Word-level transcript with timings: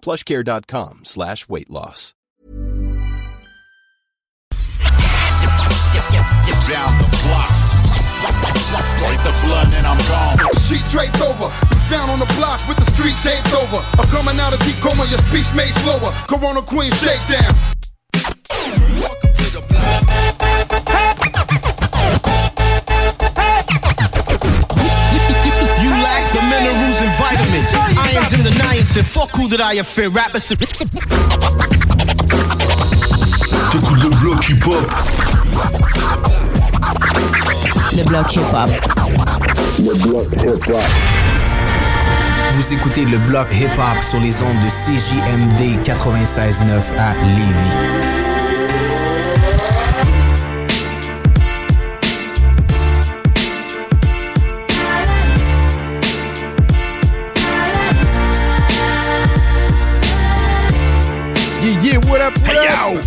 plushcare.com 0.00 1.04
slash 1.04 1.48
weight 1.48 1.70
loss. 1.70 2.14
Down 6.68 6.98
the 6.98 7.08
block. 7.24 7.48
Break 9.00 9.20
the 9.24 9.32
blood 9.46 9.72
and 9.72 9.86
I'm 9.86 9.96
gone. 10.04 10.36
Sheet 10.68 10.84
draped 10.90 11.18
over, 11.22 11.48
been 11.70 11.78
found 11.88 12.10
on 12.10 12.18
the 12.18 12.30
block 12.36 12.60
with 12.68 12.76
the 12.76 12.84
street 12.92 13.16
taped 13.22 13.54
over. 13.54 13.82
I'm 13.98 14.06
coming 14.08 14.38
out 14.38 14.52
of 14.52 14.60
deep 14.60 14.76
coma, 14.76 15.06
your 15.08 15.18
speech 15.32 15.48
made 15.56 15.72
slower. 15.80 16.12
Corona 16.28 16.60
Queen 16.60 16.92
shakedown. 16.92 17.54
Welcome 19.00 19.32
to 19.32 19.46
the 19.56 19.64
block. 19.66 20.37
Irons 28.28 28.32
in 28.32 28.44
the 28.44 28.50
niacin. 28.50 29.04
Fuck 29.04 29.36
who 29.36 29.48
did 29.48 29.60
I 29.60 29.74
offend? 29.74 30.14
Rappers. 30.14 30.48
T'écoutes 30.48 30.68
le 34.02 34.08
bloc 34.10 34.48
hip-hop. 34.48 34.90
Le 37.96 38.04
bloc 38.04 38.32
hip-hop. 38.32 38.70
Vous 42.52 42.72
écoutez 42.72 43.04
le 43.04 43.18
bloc 43.18 43.48
hip-hop 43.52 44.02
sur 44.08 44.20
les 44.20 44.42
ondes 44.42 44.60
de 44.62 44.68
CJMD 44.68 45.78
96.9 45.84 46.98
à 46.98 47.14
Lévis. 47.24 48.27
What 62.68 62.94
up, 62.94 62.94
what 62.94 62.96
up? 62.96 63.04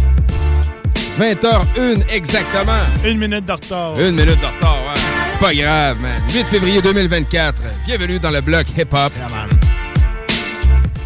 20h01 1.17 2.03
exactement. 2.09 2.79
Une 3.05 3.17
minute 3.17 3.45
de 3.45 3.51
retard. 3.51 3.99
Une 3.99 4.15
minute 4.15 4.39
de 4.39 4.45
retard, 4.45 4.79
hein. 4.89 4.99
C'est 5.31 5.39
pas 5.39 5.53
grave, 5.53 6.01
man. 6.01 6.21
8 6.33 6.43
février 6.45 6.81
2024. 6.81 7.61
Bienvenue 7.85 8.19
dans 8.19 8.31
le 8.31 8.41
bloc 8.41 8.65
hip-hop. 8.77 9.11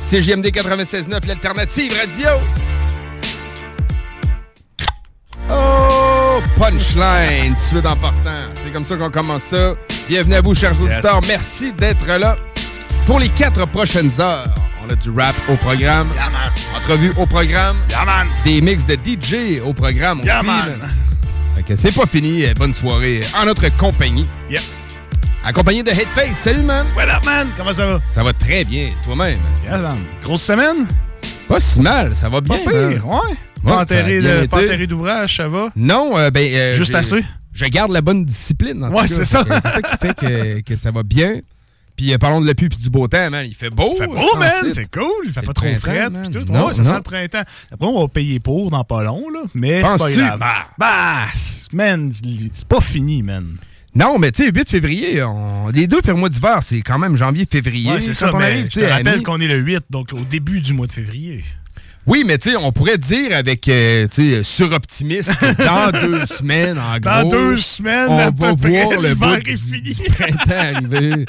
CGMD 0.04 0.48
96.9, 0.48 1.28
l'alternative 1.28 1.94
radio. 2.00 2.30
Oh, 5.52 6.40
punchline, 6.58 7.54
tout 7.54 7.60
de 7.60 7.66
suite 7.66 7.86
en 7.86 7.96
partant. 7.96 8.46
C'est 8.56 8.72
comme 8.72 8.86
ça 8.86 8.96
qu'on 8.98 9.12
commence 9.12 9.44
ça. 9.44 9.74
Bienvenue 10.08 10.36
à 10.36 10.42
vous, 10.42 10.54
chers 10.54 10.80
auditeurs. 10.80 11.22
Merci 11.28 11.72
d'être 11.74 12.08
là. 12.20 12.38
Pour 13.08 13.20
les 13.20 13.30
quatre 13.30 13.66
prochaines 13.68 14.12
heures, 14.20 14.54
on 14.88 14.92
a 14.92 14.96
du 14.96 15.10
rap 15.10 15.36
au 15.50 15.56
programme. 15.56 16.08
Entrevue 16.78 17.12
au 17.18 17.26
programme. 17.26 17.78
Des 18.44 18.62
mix 18.62 18.86
de 18.86 18.94
DJ 18.96 19.62
au 19.66 19.74
programme 19.74 20.20
aussi. 20.20 20.28
Yeah, 20.28 20.44
man. 20.44 20.64
Fait 21.56 21.64
que 21.64 21.76
c'est 21.76 21.92
pas 21.92 22.06
fini. 22.06 22.46
Euh, 22.46 22.54
Bonne 22.56 22.74
soirée 22.74 23.22
en 23.40 23.46
notre 23.46 23.68
compagnie. 23.78 24.28
Accompagné 25.44 25.84
de 25.84 25.90
Headface. 25.92 26.38
Salut, 26.38 26.62
man. 26.64 26.86
What 26.96 27.04
up, 27.04 27.24
man? 27.26 27.48
Comment 27.58 27.74
ça 27.74 27.86
va? 27.86 28.02
Ça 28.10 28.24
va 28.24 28.34
très 28.34 28.64
bien. 28.66 28.90
Toi-même. 29.06 29.38
Yeah, 29.64 29.78
man. 29.80 29.98
Grosse 30.24 30.42
semaine? 30.44 30.88
Pas 31.48 31.60
si 31.60 31.80
mal. 31.82 32.16
Ça 32.16 32.30
va 32.30 32.42
Pas 32.42 32.56
bien. 32.58 32.58
pire, 32.90 33.06
man. 33.06 33.20
ouais. 33.22 33.36
Pas 33.64 33.78
enterré 33.82 34.48
pas 34.48 34.86
d'ouvrage, 34.86 35.38
ça 35.38 35.48
va? 35.48 35.70
Non, 35.76 36.18
euh, 36.18 36.30
ben. 36.30 36.44
euh, 36.54 36.74
Juste 36.74 36.94
assez? 36.94 37.24
Je 37.54 37.66
garde 37.66 37.92
la 37.92 38.02
bonne 38.02 38.26
discipline. 38.26 38.84
en 38.84 38.92
Ouais, 38.92 39.08
c'est 39.08 39.24
ça. 39.24 39.44
C'est 39.48 39.62
ça 39.72 39.82
qui 39.82 39.98
fait 39.98 40.14
que, 40.16 40.60
que 40.62 40.76
ça 40.76 40.92
va 40.92 41.04
bien. 41.04 41.36
Puis 41.96 42.14
euh, 42.14 42.18
parlons 42.18 42.42
de 42.42 42.48
la 42.48 42.54
pluie 42.56 42.70
puis 42.70 42.78
du 42.78 42.90
beau 42.90 43.08
temps, 43.08 43.30
man. 43.30 43.46
Il 43.48 43.56
fait 43.56 43.70
beau. 43.70 43.96
Fait 43.96 44.04
je 44.04 44.10
beau, 44.10 44.38
man! 44.38 44.52
c'est- 44.74 44.92
cool! 44.92 45.06
Il 45.26 45.32
fait 45.32 45.46
pas 45.46 45.54
trop 45.54 45.68
frais 45.80 46.08
tout. 46.32 46.40
Non, 46.52 46.68
ouais, 46.68 46.74
ça 46.74 46.84
non. 46.84 46.90
sent 46.90 46.96
le 46.96 47.02
printemps. 47.02 47.44
Après, 47.72 47.88
on 47.88 48.02
va 48.02 48.08
payer 48.08 48.40
pour 48.40 48.70
dans 48.70 48.84
pas 48.84 49.04
long, 49.04 49.30
là. 49.30 49.42
Mais 49.54 49.82
c'est 49.82 49.98
pas 49.98 50.12
grave. 50.12 50.40
Bah. 50.40 50.68
Bah, 50.78 51.26
man, 51.74 52.12
c'est 52.52 52.68
pas 52.68 52.82
fini, 52.82 53.24
man. 53.24 53.58
Non, 53.96 54.20
mais 54.20 54.32
tu 54.34 54.44
sais, 54.44 54.52
8 54.54 54.70
février, 54.70 55.24
on- 55.24 55.70
les 55.70 55.88
deux 55.88 56.02
premiers 56.02 56.20
mois 56.20 56.28
d'hiver, 56.30 56.60
c'est 56.62 56.82
quand 56.82 57.00
même 57.00 57.16
janvier-février. 57.16 57.92
Ouais, 57.92 58.02
c'est 58.02 58.14
ça. 58.14 58.30
on 58.34 58.38
mais 58.40 58.46
arrive, 58.46 58.66
je 58.66 58.70
tu 58.72 58.80
te 58.82 58.86
rappelle 58.86 59.24
qu'on 59.24 59.40
est 59.40 59.48
le 59.48 59.56
8, 59.58 59.86
donc 59.90 60.12
au 60.12 60.20
début 60.30 60.60
du 60.60 60.74
mois 60.74 60.88
de 60.88 60.92
février. 60.92 61.46
Oui, 62.08 62.24
mais 62.26 62.38
tu 62.38 62.52
sais, 62.52 62.56
on 62.56 62.72
pourrait 62.72 62.98
dire 63.00 63.36
avec, 63.36 63.68
euh, 63.68 64.08
tu 64.08 64.34
sais, 64.36 64.44
suroptimisme, 64.44 65.34
que 65.36 65.64
dans 65.64 66.00
deux 66.00 66.26
semaines, 66.28 66.78
en 66.78 67.00
Dans 67.00 67.22
gros, 67.22 67.32
deux 67.32 67.58
semaines, 67.58 68.08
on 68.10 68.18
à 68.20 68.30
va 68.30 68.52
peu 68.52 68.56
près, 68.58 68.84
voir 68.84 69.02
le 69.02 69.10
l'hiver 69.14 69.16
bout 69.16 69.36
est 69.38 69.42
du, 69.42 69.58
fini. 69.58 69.94
du 69.94 70.04
printemps 70.12 70.52
arriver. 70.52 71.26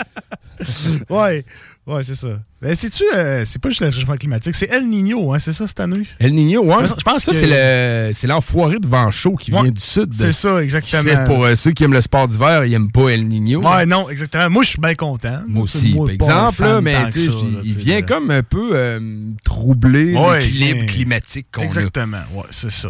Ouais, 1.08 1.44
ouais, 1.86 2.02
c'est 2.04 2.14
ça. 2.14 2.40
Ben, 2.62 2.74
c'est-tu, 2.74 3.02
euh, 3.14 3.44
c'est 3.44 3.60
pas 3.60 3.68
juste 3.68 3.80
le 3.80 3.86
réchauffement 3.88 4.16
climatique, 4.16 4.54
c'est 4.54 4.70
El 4.70 4.88
Niño, 4.88 5.32
hein, 5.32 5.38
c'est 5.38 5.52
ça 5.52 5.66
cette 5.66 5.78
année? 5.80 6.02
El 6.18 6.34
Niño, 6.34 6.62
ouais. 6.64 6.86
Je 6.86 6.94
pense 7.02 7.24
ça, 7.24 7.32
que- 7.32 7.38
c'est 7.38 7.46
le, 7.46 8.12
c'est 8.14 8.26
l'enfoiré 8.26 8.78
de 8.78 8.86
vent 8.86 9.10
chaud 9.10 9.36
qui 9.36 9.52
Ouais, 9.52 9.62
vient 9.62 9.70
du 9.70 9.80
sud. 9.80 10.12
C'est 10.14 10.32
ça, 10.32 10.62
exactement. 10.62 11.02
Qui 11.02 11.08
fait 11.08 11.24
pour 11.26 11.44
euh, 11.44 11.54
ceux 11.54 11.72
qui 11.72 11.84
aiment 11.84 11.92
le 11.92 12.00
sport 12.00 12.26
d'hiver, 12.28 12.64
ils 12.64 12.72
aiment 12.74 12.90
pas 12.90 13.08
El 13.10 13.26
Niño. 13.26 13.60
Ouais, 13.62 13.86
non, 13.86 14.08
exactement. 14.10 14.50
Moi, 14.50 14.64
je 14.64 14.70
suis 14.70 14.80
bien 14.80 14.94
content. 14.94 15.42
Moi 15.46 15.62
aussi, 15.64 15.94
Moi, 15.94 16.06
par 16.18 16.28
exemple, 16.28 16.62
là, 16.62 16.80
mais 16.80 16.92
que 16.92 17.10
ça, 17.12 17.20
il- 17.20 17.54
là, 17.54 17.60
vient 17.62 18.02
comme 18.02 18.30
un 18.30 18.42
peu 18.42 18.70
euh, 18.72 19.00
troubler 19.44 20.14
Ouais, 20.16 20.40
l'équilibre 20.42 20.86
climatique 20.86 21.46
qu'on 21.52 21.62
a. 21.62 21.64
Exactement, 21.64 22.22
ouais, 22.34 22.44
c'est 22.50 22.70
ça. 22.70 22.88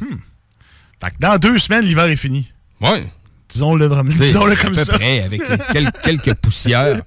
Hmm. 0.00 0.16
Fait 1.02 1.10
que 1.10 1.16
dans 1.20 1.38
deux 1.38 1.58
semaines, 1.58 1.84
l'hiver 1.84 2.04
est 2.04 2.16
fini. 2.16 2.50
Ouais. 2.80 3.06
Disons-le 3.50 3.86
à 3.86 4.56
comme 4.56 4.74
peu 4.74 4.84
ça. 4.84 4.92
près, 4.92 5.22
avec 5.22 5.42
quel- 5.72 5.92
quelques 6.04 6.34
poussières. 6.34 7.02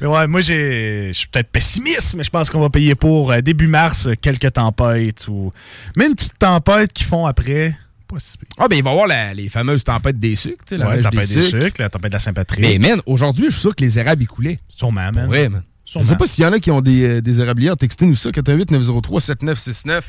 Mais 0.00 0.06
ouais, 0.06 0.26
moi, 0.26 0.40
je 0.40 1.10
suis 1.12 1.28
peut-être 1.28 1.48
pessimiste, 1.50 2.14
mais 2.16 2.22
je 2.24 2.30
pense 2.30 2.50
qu'on 2.50 2.60
va 2.60 2.70
payer 2.70 2.94
pour 2.94 3.32
euh, 3.32 3.40
début 3.40 3.66
mars 3.68 4.08
quelques 4.20 4.52
tempêtes 4.52 5.26
ou. 5.28 5.52
Mais 5.96 6.06
une 6.06 6.14
petite 6.14 6.38
tempête 6.38 6.92
qu'ils 6.92 7.06
font 7.06 7.26
après. 7.26 7.76
Pas 8.08 8.16
si 8.18 8.36
pire. 8.36 8.48
Ah, 8.58 8.68
ben, 8.68 8.76
il 8.76 8.82
va 8.84 8.90
y 8.90 8.92
avoir 8.92 9.06
la- 9.06 9.32
les 9.34 9.48
fameuses 9.48 9.84
tempêtes 9.84 10.18
des 10.18 10.36
sucres, 10.36 10.64
tu 10.66 10.74
sais, 10.74 10.78
la 10.78 10.88
Ouais, 10.88 11.00
tempête 11.00 11.28
des 11.28 11.34
des 11.36 11.42
sucres. 11.50 11.64
sucres, 11.64 11.80
la 11.80 11.88
tempête 11.88 12.10
de 12.12 12.16
la 12.16 12.20
Saint-Patrick. 12.20 12.60
Mais, 12.60 12.78
man, 12.78 13.00
aujourd'hui, 13.06 13.46
je 13.46 13.52
suis 13.52 13.60
sûr 13.60 13.74
que 13.74 13.82
les 13.84 13.98
érables, 13.98 14.22
ils 14.22 14.28
coulaient. 14.28 14.58
Sûrement, 14.68 15.10
man. 15.12 15.28
Ouais, 15.28 15.48
man. 15.48 15.62
Je 15.94 15.98
Sûrement. 15.98 16.08
sais 16.08 16.16
pas 16.16 16.26
s'il 16.26 16.42
y 16.42 16.46
en 16.46 16.52
a 16.54 16.58
qui 16.58 16.70
ont 16.70 16.80
des, 16.80 17.04
euh, 17.04 17.20
des 17.20 17.38
érablières. 17.40 17.76
Textez-nous 17.76 18.14
ça, 18.16 18.30
418-903-7969. 18.30 20.00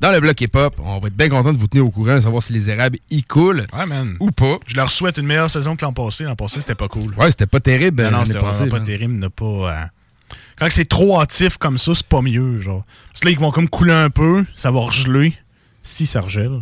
Dans 0.00 0.12
le 0.12 0.20
bloc 0.20 0.40
hip-hop, 0.40 0.74
on 0.84 0.98
va 1.00 1.08
être 1.08 1.16
bien 1.16 1.28
content 1.28 1.52
de 1.52 1.58
vous 1.58 1.66
tenir 1.66 1.84
au 1.86 1.90
courant, 1.90 2.20
savoir 2.20 2.42
si 2.42 2.52
les 2.52 2.70
érables, 2.70 2.98
ils 3.10 3.24
coulent 3.24 3.66
Ouais, 3.76 3.86
man. 3.86 4.16
ou 4.20 4.30
pas. 4.30 4.58
Je 4.66 4.76
leur 4.76 4.90
souhaite 4.90 5.18
une 5.18 5.26
meilleure 5.26 5.50
saison 5.50 5.74
que 5.76 5.84
l'an 5.84 5.92
passé. 5.92 6.24
L'an 6.24 6.36
passé, 6.36 6.60
c'était 6.60 6.74
pas 6.76 6.88
cool. 6.88 7.14
Ouais, 7.16 7.30
c'était 7.30 7.46
pas 7.46 7.58
terrible 7.60 8.02
Non, 8.02 8.10
non, 8.10 8.18
l'année 8.18 8.32
c'était 8.32 8.68
pas 8.68 8.76
man. 8.78 8.84
terrible. 8.84 9.14
Ne 9.14 9.28
pas, 9.28 9.44
euh, 9.44 9.84
Quand 10.58 10.68
c'est 10.70 10.88
trop 10.88 11.20
hâtif 11.20 11.56
comme 11.56 11.78
ça, 11.78 11.92
c'est 11.94 12.06
pas 12.06 12.22
mieux, 12.22 12.60
genre. 12.60 12.84
Parce 13.10 13.20
que 13.20 13.26
là, 13.26 13.32
ils 13.32 13.38
vont 13.40 13.50
comme 13.50 13.68
couler 13.68 13.92
un 13.92 14.10
peu, 14.10 14.44
ça 14.54 14.70
va 14.70 14.80
regeler, 14.80 15.34
si 15.82 16.06
ça 16.06 16.20
regèle. 16.20 16.60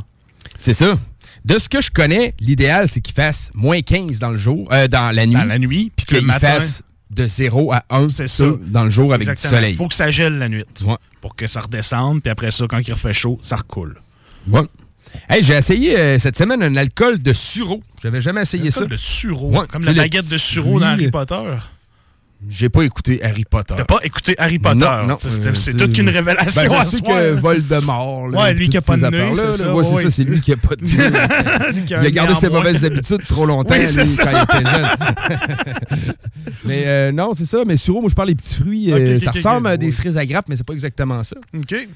C'est 0.57 0.75
ça. 0.75 0.99
De 1.45 1.59
ce 1.59 1.69
que 1.69 1.81
je 1.83 1.91
connais, 1.91 2.35
l'idéal, 2.41 2.89
c'est 2.91 3.01
qu'il 3.01 3.15
fasse 3.15 3.51
moins 3.55 3.81
15 3.83 4.19
dans 4.19 4.31
le 4.31 4.37
jour, 4.37 4.67
euh, 4.73 4.89
dans 4.89 5.15
la 5.15 5.27
nuit. 5.27 5.35
Dans 5.35 5.45
la 5.45 5.59
nuit, 5.59 5.93
puis 5.95 6.07
que 6.07 6.15
le 6.15 6.21
qu'il 6.21 6.27
matin... 6.27 6.55
fasse 6.55 6.83
de 7.11 7.27
0 7.27 7.73
à 7.73 7.83
1 7.91 8.09
C'est 8.09 8.29
ça. 8.29 8.45
dans 8.61 8.85
le 8.85 8.91
jour 8.91 9.15
avec 9.15 9.29
Exactement. 9.29 9.51
du 9.51 9.57
soleil. 9.57 9.77
faut 9.77 9.89
que 9.89 9.95
ça 9.95 10.11
gèle 10.11 10.39
la 10.39 10.49
nuit. 10.49 10.65
Ouais. 10.83 10.97
Pour 11.21 11.37
que 11.37 11.47
ça 11.47 11.61
redescende, 11.61 12.21
puis 12.23 12.31
après 12.31 12.51
ça, 12.51 12.67
quand 12.69 12.79
il 12.79 12.93
refait 12.93 13.13
chaud, 13.13 13.39
ça 13.43 13.57
recoule. 13.57 13.97
Ouais. 14.49 14.63
Hey, 15.31 15.43
j'ai 15.43 15.55
essayé 15.55 15.99
euh, 15.99 16.19
cette 16.19 16.37
semaine 16.37 16.63
un 16.63 16.77
alcool 16.77 17.19
de 17.23 17.33
sureau. 17.33 17.83
J'avais 18.03 18.21
jamais 18.21 18.43
essayé 18.43 18.71
ça. 18.71 18.85
de 18.85 18.97
sureau. 18.97 19.51
Ouais, 19.51 19.67
comme 19.71 19.83
la 19.85 19.93
baguette 19.93 20.29
de 20.29 20.37
sureau 20.37 20.79
dans 20.81 20.87
Harry 20.87 21.11
Potter. 21.11 21.43
J'ai 22.49 22.69
pas 22.69 22.83
écouté 22.83 23.23
Harry 23.25 23.45
Potter. 23.49 23.75
T'as 23.77 23.85
pas 23.85 23.99
écouté 24.03 24.35
Harry 24.39 24.59
Potter? 24.59 24.79
Non, 24.79 25.07
non. 25.07 25.17
C'est 25.19 25.75
euh, 25.75 25.79
toute 25.79 25.95
qu'une 25.95 26.09
révélation 26.11 26.63
Ben, 26.69 26.83
je 26.85 26.89
sais 26.89 27.01
que 27.01 27.31
Voldemort. 27.33 28.29
là, 28.29 28.43
Ouais, 28.43 28.55
lui 28.55 28.69
qui 28.69 28.77
a 28.77 28.83
pas 28.83 28.97
de 28.97 29.07
nez, 29.07 29.33
c'est 29.35 29.53
ça, 29.53 29.75
Ouais, 29.75 29.85
c'est 29.85 29.95
ouais. 29.95 30.03
ça, 30.05 30.11
c'est 30.11 30.25
lui 30.25 30.41
qui 30.41 30.53
a 30.53 30.57
pas 30.57 30.77
de 30.77 30.85
nez. 30.85 30.93
Il 31.89 31.95
a 31.95 32.11
gardé 32.11 32.35
ses 32.35 32.49
mauvaises 32.51 32.85
habitudes 32.85 33.25
trop 33.27 33.47
longtemps, 33.47 33.75
Oui, 33.75 33.87
lui, 33.87 34.17
quand 34.17 34.31
il 34.31 34.59
était 34.59 34.71
jeune. 34.71 34.89
mais 36.65 36.83
euh, 36.87 37.13
non, 37.13 37.33
c'est 37.37 37.47
ça. 37.47 37.63
Mais 37.67 37.77
Suro, 37.77 38.01
moi, 38.01 38.11
je 38.11 38.15
parle 38.15 38.29
des 38.29 38.35
petits 38.35 38.55
fruits. 38.55 38.93
Euh, 38.93 39.19
ça 39.19 39.31
ressemble 39.31 39.69
à 39.69 39.77
des 39.77 39.91
cerises 39.91 40.17
à 40.17 40.27
grappe, 40.27 40.47
mais 40.49 40.57
c'est 40.57 40.67
pas 40.67 40.73
exactement 40.75 41.23
ça. 41.23 41.37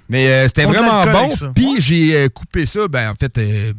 Mais 0.08 0.28
euh, 0.28 0.48
c'était 0.48 0.64
vraiment 0.64 1.04
bon. 1.06 1.28
Puis 1.54 1.76
j'ai 1.80 2.28
coupé 2.30 2.66
ça, 2.66 2.88
ben 2.88 3.10
en 3.10 3.14
fait, 3.14 3.38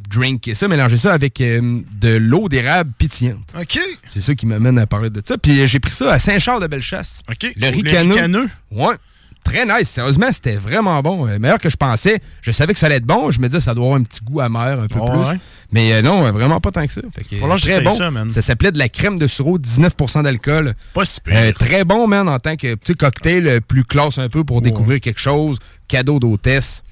drinké 0.10 0.54
ça, 0.54 0.68
mélangé 0.68 0.98
ça 0.98 1.14
avec 1.14 1.40
de 1.40 2.16
l'eau 2.18 2.48
d'érable 2.50 2.92
pétillante. 2.98 3.40
OK. 3.60 3.80
C'est 4.12 4.22
ça 4.22 4.36
qui 4.36 4.46
m'amène 4.46 4.78
à 4.80 4.86
parler 4.86 5.10
de 5.10 5.22
ça. 5.24 5.38
Puis 5.38 5.68
j'ai 5.68 5.80
pris 5.80 5.92
ça 5.92 6.12
à 6.12 6.20
Saint-Charles-de-Bellechasse. 6.52 7.22
OK. 7.30 7.54
Le 7.56 7.68
ricaneux. 7.70 8.14
ricaneux. 8.14 8.50
Ouais. 8.72 8.96
Très 9.44 9.66
nice. 9.66 9.90
Sérieusement, 9.90 10.32
c'était 10.32 10.56
vraiment 10.56 11.02
bon. 11.02 11.28
Euh, 11.28 11.40
meilleur 11.40 11.58
que 11.60 11.70
je 11.70 11.76
pensais. 11.78 12.20
Je 12.42 12.52
savais 12.52 12.74
que 12.74 12.80
ça 12.80 12.86
allait 12.86 12.98
être 12.98 13.06
bon. 13.06 13.32
Je 13.32 13.40
me 13.40 13.48
disais 13.48 13.60
ça 13.60 13.74
doit 13.74 13.86
avoir 13.86 14.00
un 14.00 14.04
petit 14.04 14.20
goût 14.24 14.40
amer 14.40 14.80
un 14.80 14.88
peu 14.88 15.00
plus. 15.00 15.30
ouais. 15.30 15.40
Mais 15.72 15.94
euh, 15.94 16.02
non, 16.04 16.28
euh, 16.28 16.32
vraiment 16.32 16.60
pas 16.60 16.70
tant 16.70 16.86
que 16.86 16.94
ça. 16.94 17.02
Fait 17.16 17.24
que, 17.24 17.58
très 17.60 17.82
bon. 17.82 18.30
ça, 18.30 18.42
s'appelait 18.42 18.72
de 18.72 18.78
la 18.78 18.88
crème 18.88 19.18
de 19.18 19.26
sureau, 19.26 19.58
19% 19.58 20.24
d'alcool. 20.24 20.76
Pas 20.94 21.06
si 21.06 21.22
pire. 21.22 21.54
Très 21.58 21.86
bon, 21.86 22.08
man, 22.08 22.30
en 22.30 22.38
tant 22.38 22.56
que 22.56 22.76
petit 22.76 22.94
cocktail 22.94 23.62
plus 23.62 23.84
classe 23.84 24.20
un 24.20 24.30
peu 24.30 24.44
pour 24.44 24.62
découvrir 24.62 25.00
quelque 25.00 25.20
chose. 25.20 25.58
Cadeau 25.88 26.20
d'hôtesse. 26.20 26.84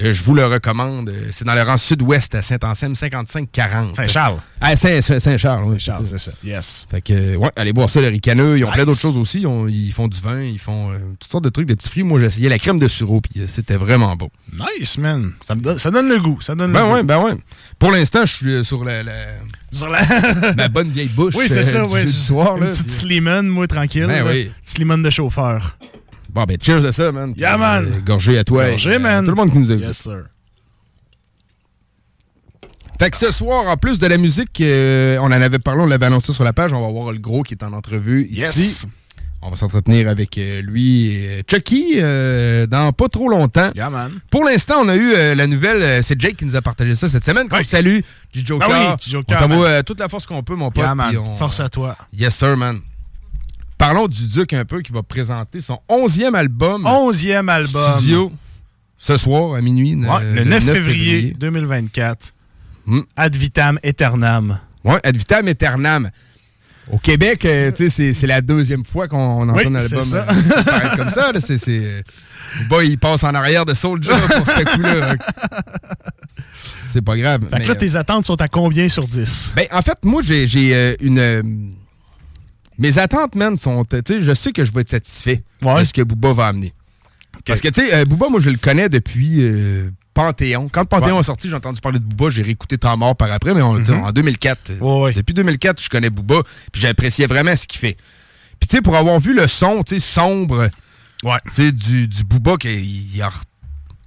Euh, 0.00 0.12
je 0.12 0.22
vous 0.22 0.34
le 0.34 0.46
recommande. 0.46 1.08
Euh, 1.08 1.28
C'est 1.30 1.44
dans 1.44 1.54
le 1.54 1.62
rang 1.62 1.76
sud-ouest 1.76 2.34
à 2.34 2.42
Saint-Anselme, 2.42 2.92
55-40. 2.94 3.94
Saint-Charles. 3.96 4.38
Ah, 4.60 4.76
Saint- 4.76 5.00
Saint- 5.00 5.18
Saint-Charles, 5.18 5.64
oui. 5.64 5.78
Charles, 5.80 6.06
c'est 6.06 6.18
ça. 6.18 6.30
Yes. 6.44 6.86
Fait 6.90 7.00
que, 7.00 7.12
euh, 7.12 7.36
ouais, 7.36 7.50
allez 7.56 7.72
boire 7.72 7.90
ça, 7.90 8.00
le 8.00 8.08
ricaneux. 8.08 8.58
Ils 8.58 8.64
ont 8.64 8.70
plein 8.70 8.84
d'autres 8.84 9.00
choses 9.00 9.16
aussi. 9.18 9.40
Ils, 9.40 9.46
ont- 9.46 9.66
ils 9.68 9.92
font 9.92 10.08
du 10.08 10.20
vin, 10.20 10.40
ils 10.40 10.58
font 10.58 10.90
euh, 10.92 10.98
toutes 11.18 11.30
sortes 11.30 11.44
de 11.44 11.48
trucs, 11.50 11.66
des 11.66 11.76
petits 11.76 11.88
fruits. 11.88 12.02
Moi, 12.04 12.20
j'ai 12.20 12.26
essayé 12.26 12.48
la 12.48 12.58
crème 12.58 12.78
de 12.78 12.88
sureau, 12.88 13.20
puis 13.20 13.42
euh, 13.42 13.46
c'était 13.48 13.76
vraiment 13.76 14.14
bon. 14.16 14.30
Nice, 14.52 14.98
man. 14.98 15.32
Ça, 15.46 15.54
me 15.54 15.60
donne, 15.60 15.78
ça 15.78 15.90
donne 15.90 16.08
le 16.08 16.18
goût. 16.20 16.40
Ça 16.40 16.54
donne 16.54 16.72
Ben 16.72 16.86
le 16.86 16.92
ouais, 16.92 17.00
goût. 17.00 17.06
ben 17.06 17.18
ouais. 17.20 17.32
Pour 17.78 17.90
l'instant, 17.90 18.24
je 18.24 18.34
suis 18.34 18.50
euh, 18.50 18.62
sur 18.64 18.84
la, 18.84 19.02
la- 19.02 19.12
Sur 19.72 19.88
la... 19.88 20.00
ma 20.56 20.68
bonne 20.68 20.90
vieille 20.90 21.08
bouche 21.08 21.34
oui, 21.36 21.46
c'est 21.48 21.58
euh, 21.58 21.62
ça. 21.62 21.82
du 21.84 21.92
ouais. 21.92 22.00
jeudi 22.00 22.12
soir. 22.20 22.56
Une 22.56 22.64
Là, 22.64 22.70
petite 22.70 22.86
puis- 22.86 22.94
Slimane, 22.96 23.46
moi, 23.48 23.66
tranquille. 23.66 24.06
Ben 24.06 24.26
oui. 24.26 24.50
Slimane 24.64 25.02
de 25.02 25.10
chauffeur. 25.10 25.76
Bon, 26.30 26.44
ben, 26.44 26.56
cheers 26.60 26.84
à 26.84 26.92
ça, 26.92 27.10
man. 27.12 27.32
Yeah, 27.36 27.56
man. 27.56 27.86
euh, 27.86 28.00
gorgé 28.04 28.38
à 28.38 28.44
toi. 28.44 28.68
Gorgé, 28.68 28.90
et, 28.90 28.94
euh, 28.94 28.98
man. 28.98 29.24
Tout 29.24 29.30
le 29.30 29.36
monde 29.36 29.50
qui 29.52 29.58
nous 29.58 29.72
écoute. 29.72 29.84
Yes, 29.84 29.98
sir. 29.98 30.24
Fait 32.98 33.10
que 33.10 33.16
ce 33.16 33.30
soir, 33.30 33.66
en 33.68 33.76
plus 33.76 33.98
de 33.98 34.06
la 34.08 34.18
musique, 34.18 34.60
euh, 34.60 35.18
on 35.20 35.26
en 35.26 35.30
avait 35.32 35.60
parlé, 35.60 35.82
on 35.82 35.86
l'avait 35.86 36.06
annoncé 36.06 36.32
sur 36.32 36.42
la 36.44 36.52
page, 36.52 36.72
on 36.72 36.80
va 36.80 36.88
voir 36.92 37.12
le 37.12 37.18
gros 37.18 37.42
qui 37.44 37.54
est 37.54 37.62
en 37.62 37.72
entrevue 37.72 38.26
Yes. 38.30 38.56
ici. 38.56 38.86
On 39.40 39.50
va 39.50 39.56
s'entretenir 39.56 40.08
avec 40.08 40.34
lui 40.64 41.12
et 41.14 41.44
Chucky 41.48 41.98
euh, 41.98 42.66
dans 42.66 42.92
pas 42.92 43.08
trop 43.08 43.28
longtemps. 43.28 43.70
Yeah, 43.76 43.88
man. 43.88 44.10
Pour 44.32 44.42
l'instant, 44.44 44.78
on 44.82 44.88
a 44.88 44.96
eu 44.96 45.12
euh, 45.12 45.36
la 45.36 45.46
nouvelle, 45.46 46.02
c'est 46.02 46.20
Jake 46.20 46.36
qui 46.38 46.44
nous 46.44 46.56
a 46.56 46.60
partagé 46.60 46.96
ça 46.96 47.06
cette 47.06 47.24
semaine. 47.24 47.48
Qu'on 47.48 47.58
Oui. 47.58 47.64
salue, 47.64 48.00
du 48.32 48.40
Joker. 48.44 48.68
Ah 48.68 48.96
oui, 49.00 49.14
On 49.16 49.22
t'envoie 49.22 49.82
toute 49.84 50.00
la 50.00 50.08
force 50.08 50.26
qu'on 50.26 50.42
peut, 50.42 50.56
mon 50.56 50.72
pote. 50.72 50.82
Yeah, 50.82 50.96
man. 50.96 51.16
on- 51.18 51.36
Force 51.36 51.60
à 51.60 51.68
toi. 51.68 51.96
Yes, 52.12 52.34
sir, 52.34 52.56
man. 52.56 52.80
Parlons 53.78 54.08
du 54.08 54.26
Duc 54.28 54.52
un 54.52 54.64
peu, 54.64 54.82
qui 54.82 54.92
va 54.92 55.02
présenter 55.02 55.60
son 55.60 55.78
11e 55.88 56.34
album 56.34 56.84
Onzième 56.84 57.48
album. 57.48 57.92
studio 57.98 58.32
ce 58.98 59.16
soir 59.16 59.54
à 59.54 59.60
minuit. 59.60 59.94
Ouais, 59.94 60.08
euh, 60.24 60.34
le 60.34 60.44
9 60.44 60.64
février 60.64 61.34
2024. 61.38 62.34
Hmm. 62.86 63.00
Ad 63.16 63.36
vitam 63.36 63.78
aeternam. 63.84 64.58
Ouais, 64.84 64.98
Ad 65.04 65.16
vitam 65.16 65.46
aeternam. 65.46 66.10
Au 66.90 66.98
Québec, 66.98 67.44
euh, 67.44 67.70
tu 67.70 67.88
sais, 67.90 68.12
c'est- 68.14 68.26
la 68.26 68.40
deuxième 68.40 68.84
fois 68.84 69.08
qu'on 69.08 69.48
entend 69.48 69.54
Oui, 69.54 69.66
un 69.66 69.74
album 69.74 70.04
ça. 70.04 70.26
euh, 70.28 70.96
comme 70.96 71.10
ça. 71.10 71.30
là. 71.32 72.82
Il 72.82 72.98
passe 72.98 73.24
en 73.24 73.34
arrière 73.34 73.64
de 73.66 73.74
Soulja 73.74 74.16
pour 74.18 74.46
ce 74.46 74.64
coup-là. 74.74 75.14
C'est 76.86 77.02
pas 77.02 77.16
grave. 77.18 77.42
Fait 77.50 77.58
mais, 77.58 77.62
que 77.64 77.68
là, 77.68 77.74
euh, 77.74 77.78
tes 77.78 77.94
attentes 77.96 78.24
sont 78.26 78.40
à 78.40 78.48
combien 78.48 78.88
sur 78.88 79.06
10? 79.06 79.52
Ben, 79.54 79.66
en 79.70 79.82
fait, 79.82 79.98
moi, 80.02 80.22
j'ai, 80.24 80.96
une. 81.04 81.74
Mes 82.78 82.98
attentes, 82.98 83.34
man, 83.34 83.56
sont. 83.56 83.84
Tu 83.84 83.98
sais, 84.06 84.20
je 84.20 84.32
sais 84.32 84.52
que 84.52 84.64
je 84.64 84.72
vais 84.72 84.82
être 84.82 84.90
satisfait 84.90 85.42
Ouais. 85.62 85.80
de 85.80 85.84
ce 85.84 85.92
que 85.92 86.02
Booba 86.02 86.32
va 86.32 86.46
amener. 86.48 86.72
Parce 87.44 87.60
que, 87.60 87.68
tu 87.68 87.80
sais, 87.80 87.94
euh, 87.94 88.04
Booba, 88.04 88.28
moi, 88.28 88.40
je 88.40 88.50
le 88.50 88.56
connais 88.58 88.88
depuis 88.88 89.38
euh, 89.40 89.90
Panthéon. 90.14 90.68
Quand 90.68 90.84
Panthéon 90.84 91.14
Ouais. 91.14 91.20
est 91.20 91.24
sorti, 91.24 91.48
j'ai 91.48 91.54
entendu 91.54 91.80
parler 91.80 91.98
de 91.98 92.04
Booba, 92.04 92.30
j'ai 92.30 92.42
réécouté 92.42 92.78
Temps 92.78 92.96
mort 92.96 93.16
par 93.16 93.30
après, 93.32 93.54
mais 93.54 93.62
on, 93.62 93.78
tu 93.78 93.86
sais, 93.86 93.92
en 93.92 94.10
2004. 94.12 94.70
euh, 94.70 94.78
Ouais, 94.80 95.02
ouais. 95.04 95.12
Depuis 95.12 95.34
2004, 95.34 95.82
je 95.82 95.88
connais 95.88 96.10
Booba, 96.10 96.42
puis 96.72 96.80
j'appréciais 96.82 97.26
vraiment 97.26 97.54
ce 97.54 97.66
qu'il 97.66 97.78
fait. 97.80 97.96
Puis, 98.58 98.68
tu 98.68 98.76
sais, 98.76 98.82
pour 98.82 98.96
avoir 98.96 99.20
vu 99.20 99.34
le 99.34 99.46
son, 99.46 99.82
tu 99.84 99.94
sais, 99.94 100.00
sombre, 100.00 100.68
sais, 101.52 101.70
du, 101.72 102.08
du 102.08 102.24
Booba, 102.24 102.56
qu'il- 102.56 102.80
il, 103.14 103.22
a- 103.22 103.30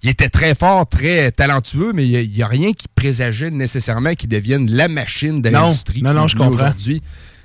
il 0.04 0.10
était 0.10 0.30
très 0.30 0.56
fort, 0.56 0.88
très 0.90 1.32
talentueux, 1.32 1.92
mais 1.94 2.06
il 2.08 2.30
n'y 2.32 2.42
a, 2.44 2.48
rien 2.48 2.74
qui 2.74 2.88
présageait 2.94 3.50
nécessairement 3.52 4.14
qu'il 4.16 4.30
devienne 4.30 4.70
la 4.70 4.88
machine 4.90 5.42
de 5.42 5.50
l'industrie 5.50 6.02
Non, 6.02 6.14
non, 6.14 6.28
je 6.28 6.36
comprends. 6.36 6.54
aujourd'hui. 6.54 7.02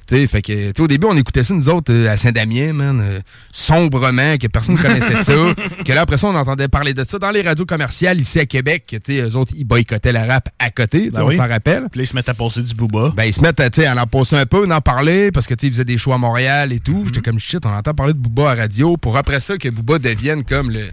Fait 0.08 0.42
que, 0.42 0.82
au 0.82 0.86
début, 0.86 1.06
on 1.08 1.16
écoutait 1.16 1.44
ça, 1.44 1.54
nous 1.54 1.68
autres, 1.68 1.92
euh, 1.92 2.10
à 2.10 2.16
Saint-Damien, 2.16 2.72
man, 2.72 3.00
euh, 3.02 3.20
sombrement, 3.52 4.36
que 4.38 4.46
personne 4.46 4.76
ne 4.76 4.80
connaissait 4.80 5.16
ça. 5.16 5.34
que 5.84 5.92
là, 5.92 6.02
après 6.02 6.16
ça, 6.16 6.28
on 6.28 6.34
entendait 6.34 6.68
parler 6.68 6.94
de 6.94 7.04
ça 7.04 7.18
dans 7.18 7.30
les 7.30 7.42
radios 7.42 7.66
commerciales 7.66 8.20
ici 8.20 8.38
à 8.38 8.46
Québec. 8.46 8.84
que, 8.86 9.12
eux 9.12 9.36
autres, 9.36 9.52
ils 9.56 9.64
boycottaient 9.64 10.12
la 10.12 10.26
rap 10.26 10.48
à 10.58 10.70
côté, 10.70 11.10
Ben 11.10 11.22
on 11.22 11.28
oui. 11.28 11.36
s'en 11.36 11.48
rappelle. 11.48 11.84
Puis 11.90 12.00
là, 12.00 12.04
ils 12.04 12.06
se 12.06 12.14
mettent 12.14 12.28
à 12.28 12.34
passer 12.34 12.62
du 12.62 12.74
booba. 12.74 13.12
Ben, 13.16 13.24
ils 13.24 13.32
se 13.32 13.40
mettent 13.40 13.60
à, 13.60 13.66
à 13.66 14.02
en 14.02 14.06
passer 14.06 14.36
un 14.36 14.46
peu, 14.46 14.68
à 14.70 14.76
en 14.76 14.80
parler, 14.80 15.30
parce 15.32 15.46
que, 15.46 15.54
ils 15.60 15.72
faisaient 15.72 15.84
des 15.84 15.98
shows 15.98 16.12
à 16.12 16.18
Montréal 16.18 16.72
et 16.72 16.80
tout. 16.80 17.04
J'étais 17.06 17.22
comme, 17.22 17.38
shit, 17.38 17.64
on 17.66 17.70
entend 17.70 17.94
parler 17.94 18.12
de 18.12 18.18
Booba 18.18 18.50
à 18.50 18.54
radio, 18.54 18.96
pour 18.96 19.16
après 19.16 19.40
ça, 19.40 19.56
que 19.58 19.68
Booba 19.68 19.98
devienne 19.98 20.44
comme 20.44 20.70
le, 20.70 20.84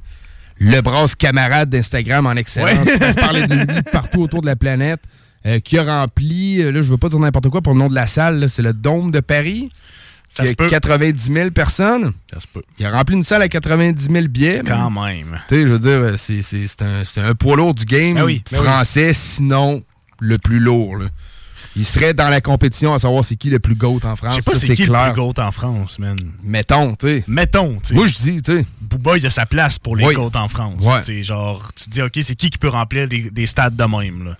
le 0.57 0.81
brasse 0.81 1.15
camarade 1.15 1.69
d'Instagram 1.69 2.25
en 2.25 2.33
excellence. 2.33 2.85
Ouais. 2.87 2.97
On 3.01 3.11
se 3.11 3.15
parler 3.15 3.47
de 3.47 3.53
lui 3.53 3.65
partout 3.91 4.21
autour 4.21 4.41
de 4.41 4.47
la 4.47 4.55
planète. 4.55 5.01
Euh, 5.45 5.59
qui 5.59 5.77
a 5.77 5.83
rempli, 5.83 6.61
euh, 6.61 6.71
là, 6.71 6.81
je 6.81 6.89
veux 6.89 6.97
pas 6.97 7.09
dire 7.09 7.19
n'importe 7.19 7.49
quoi 7.49 7.61
pour 7.61 7.73
le 7.73 7.79
nom 7.79 7.87
de 7.89 7.95
la 7.95 8.07
salle, 8.07 8.49
c'est 8.49 8.61
le 8.61 8.73
Dôme 8.73 9.11
de 9.11 9.19
Paris. 9.19 9.69
Ça 10.29 10.43
qui 10.45 10.51
a 10.51 10.55
peut. 10.55 10.67
90 10.67 11.31
000 11.31 11.51
personnes. 11.51 12.11
Ça 12.33 12.39
se 12.39 12.47
peut. 12.47 12.63
Il 12.79 12.85
a 12.87 12.91
rempli 12.91 13.15
une 13.15 13.23
salle 13.23 13.43
à 13.43 13.49
90 13.49 14.07
000 14.11 14.27
billets. 14.29 14.61
Quand 14.65 14.89
même. 14.89 15.39
Tu 15.47 15.55
sais, 15.55 15.61
je 15.61 15.67
veux 15.67 15.77
dire, 15.79 16.17
c'est, 16.17 16.41
c'est, 16.41 16.67
c'est 16.67 16.81
un, 16.81 17.05
c'est 17.05 17.21
un 17.21 17.35
poids 17.35 17.55
lourd 17.55 17.75
du 17.75 17.85
game 17.85 18.15
Ben 18.15 18.23
oui, 18.23 18.41
ben 18.51 18.57
oui. 18.59 18.65
français, 18.65 19.13
sinon 19.13 19.83
le 20.19 20.37
plus 20.39 20.59
lourd. 20.59 20.95
là. 20.97 21.05
Il 21.75 21.85
serait 21.85 22.13
dans 22.13 22.29
la 22.29 22.39
compétition 22.41 22.93
à 22.93 22.99
savoir 22.99 23.25
c'est 23.25 23.35
qui 23.35 23.49
le 23.49 23.57
plus 23.59 23.75
GOAT 23.75 23.99
en 24.05 24.11
Je 24.11 24.15
France. 24.15 24.35
sais 24.35 24.41
pas 24.51 24.57
c'est 24.59 24.67
c'est 24.67 24.75
qui 24.75 24.85
clair. 24.85 25.07
le 25.07 25.13
plus 25.13 25.21
GOAT 25.21 25.33
en 25.39 25.51
France, 25.51 25.97
man. 25.99 26.17
Mettons, 26.43 26.95
tu 26.95 27.07
sais. 27.07 27.23
Mettons, 27.27 27.73
tu 27.79 27.89
sais. 27.89 27.93
Moi, 27.95 28.05
je 28.07 28.13
dis, 28.15 28.41
tu 28.41 28.57
sais. 28.59 28.65
Booba, 28.81 29.17
il 29.17 29.25
a 29.25 29.29
sa 29.31 29.45
place 29.45 29.77
pour 29.79 29.95
les 29.95 30.05
Oui. 30.05 30.13
GOAT 30.15 30.31
en 30.35 30.47
France. 30.47 30.83
Ouais. 30.83 30.99
Tu 31.01 31.05
sais, 31.05 31.23
genre, 31.23 31.71
tu 31.75 31.85
te 31.85 31.89
dis, 31.89 32.01
OK, 32.01 32.11
c'est 32.21 32.35
qui 32.35 32.49
qui 32.49 32.57
peut 32.59 32.69
remplir 32.69 33.07
des, 33.07 33.29
des 33.29 33.45
stades 33.45 33.75
de 33.75 33.83
même, 33.83 34.23
là? 34.25 34.37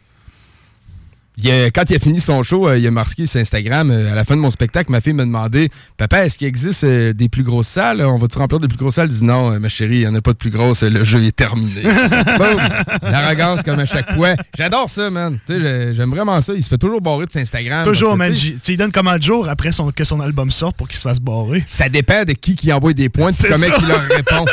Il 1.38 1.50
a- 1.50 1.72
quand 1.72 1.90
il 1.90 1.96
a 1.96 2.00
fini 2.00 2.20
son 2.20 2.44
show, 2.44 2.68
euh, 2.68 2.78
il 2.78 2.86
a 2.86 2.92
marqué 2.92 3.26
sur 3.26 3.40
Instagram, 3.42 3.90
euh, 3.92 4.12
à 4.12 4.16
la 4.16 4.24
fin 4.26 4.36
de 4.36 4.42
mon 4.42 4.52
spectacle, 4.52 4.92
ma 4.92 5.02
fille 5.02 5.14
m'a 5.14 5.26
demandé 5.26 5.70
Papa, 5.98 6.26
est-ce 6.26 6.38
qu'il 6.38 6.48
existe 6.48 6.84
euh, 6.84 7.14
des 7.14 7.30
plus 7.30 7.44
grosses 7.44 7.68
salles? 7.68 8.02
On 8.02 8.18
va-tu 8.18 8.38
remplir 8.38 8.60
des 8.60 8.68
plus 8.68 8.78
grosses 8.78 8.96
salles 8.96 9.12
Je 9.12 9.18
dis 9.18 9.26
Non, 9.26 9.60
ma 9.60 9.70
chérie, 9.70 9.96
il 9.98 10.00
n'y 10.02 10.08
en 10.08 10.16
a 10.16 10.22
pas 10.22 10.34
de 10.34 10.38
plus 10.38 10.50
grosses, 10.52 10.84
le 10.84 11.04
jeu 11.04 11.24
est 11.24 11.36
terminé. 11.36 11.82
L'arrogance 13.02 13.64
comme 13.64 13.80
à 13.80 13.86
chaque 13.86 14.14
fois. 14.16 14.36
J'adore 14.58 14.90
ça, 14.90 15.10
man. 15.10 15.38
J'aime 15.48 16.10
vraiment 16.10 16.40
ça. 16.42 16.54
Il 16.54 16.64
se 16.64 16.70
fait 16.70 16.78
toujours 16.78 17.02
barrer 17.02 17.26
de 17.26 17.32
son 17.32 17.40
Instagram. 17.40 17.86
Toujours, 17.86 18.16
man. 18.18 18.34
tu 18.34 18.58
lui 18.68 18.78
donnes 18.78 18.92
combien 18.92 19.18
de 19.18 19.24
jours 19.24 19.50
après 19.50 19.72
son, 19.72 19.92
que 19.92 20.04
son 20.04 20.20
album 20.20 20.52
sorte 20.52 20.78
pour 20.78 20.88
qu'il 20.88 20.98
se 20.98 21.02
fasse 21.04 21.20
barrer? 21.20 21.64
Ça 21.66 21.90
dépend 21.90 22.24
de 22.24 22.34
qui 22.34 22.56
qui 22.56 22.72
envoie 22.72 22.94
des 22.94 23.10
points 23.10 23.32
et 23.32 23.48
comment 23.50 23.66
il 23.66 23.88
leur 23.88 24.02
répond. 24.10 24.46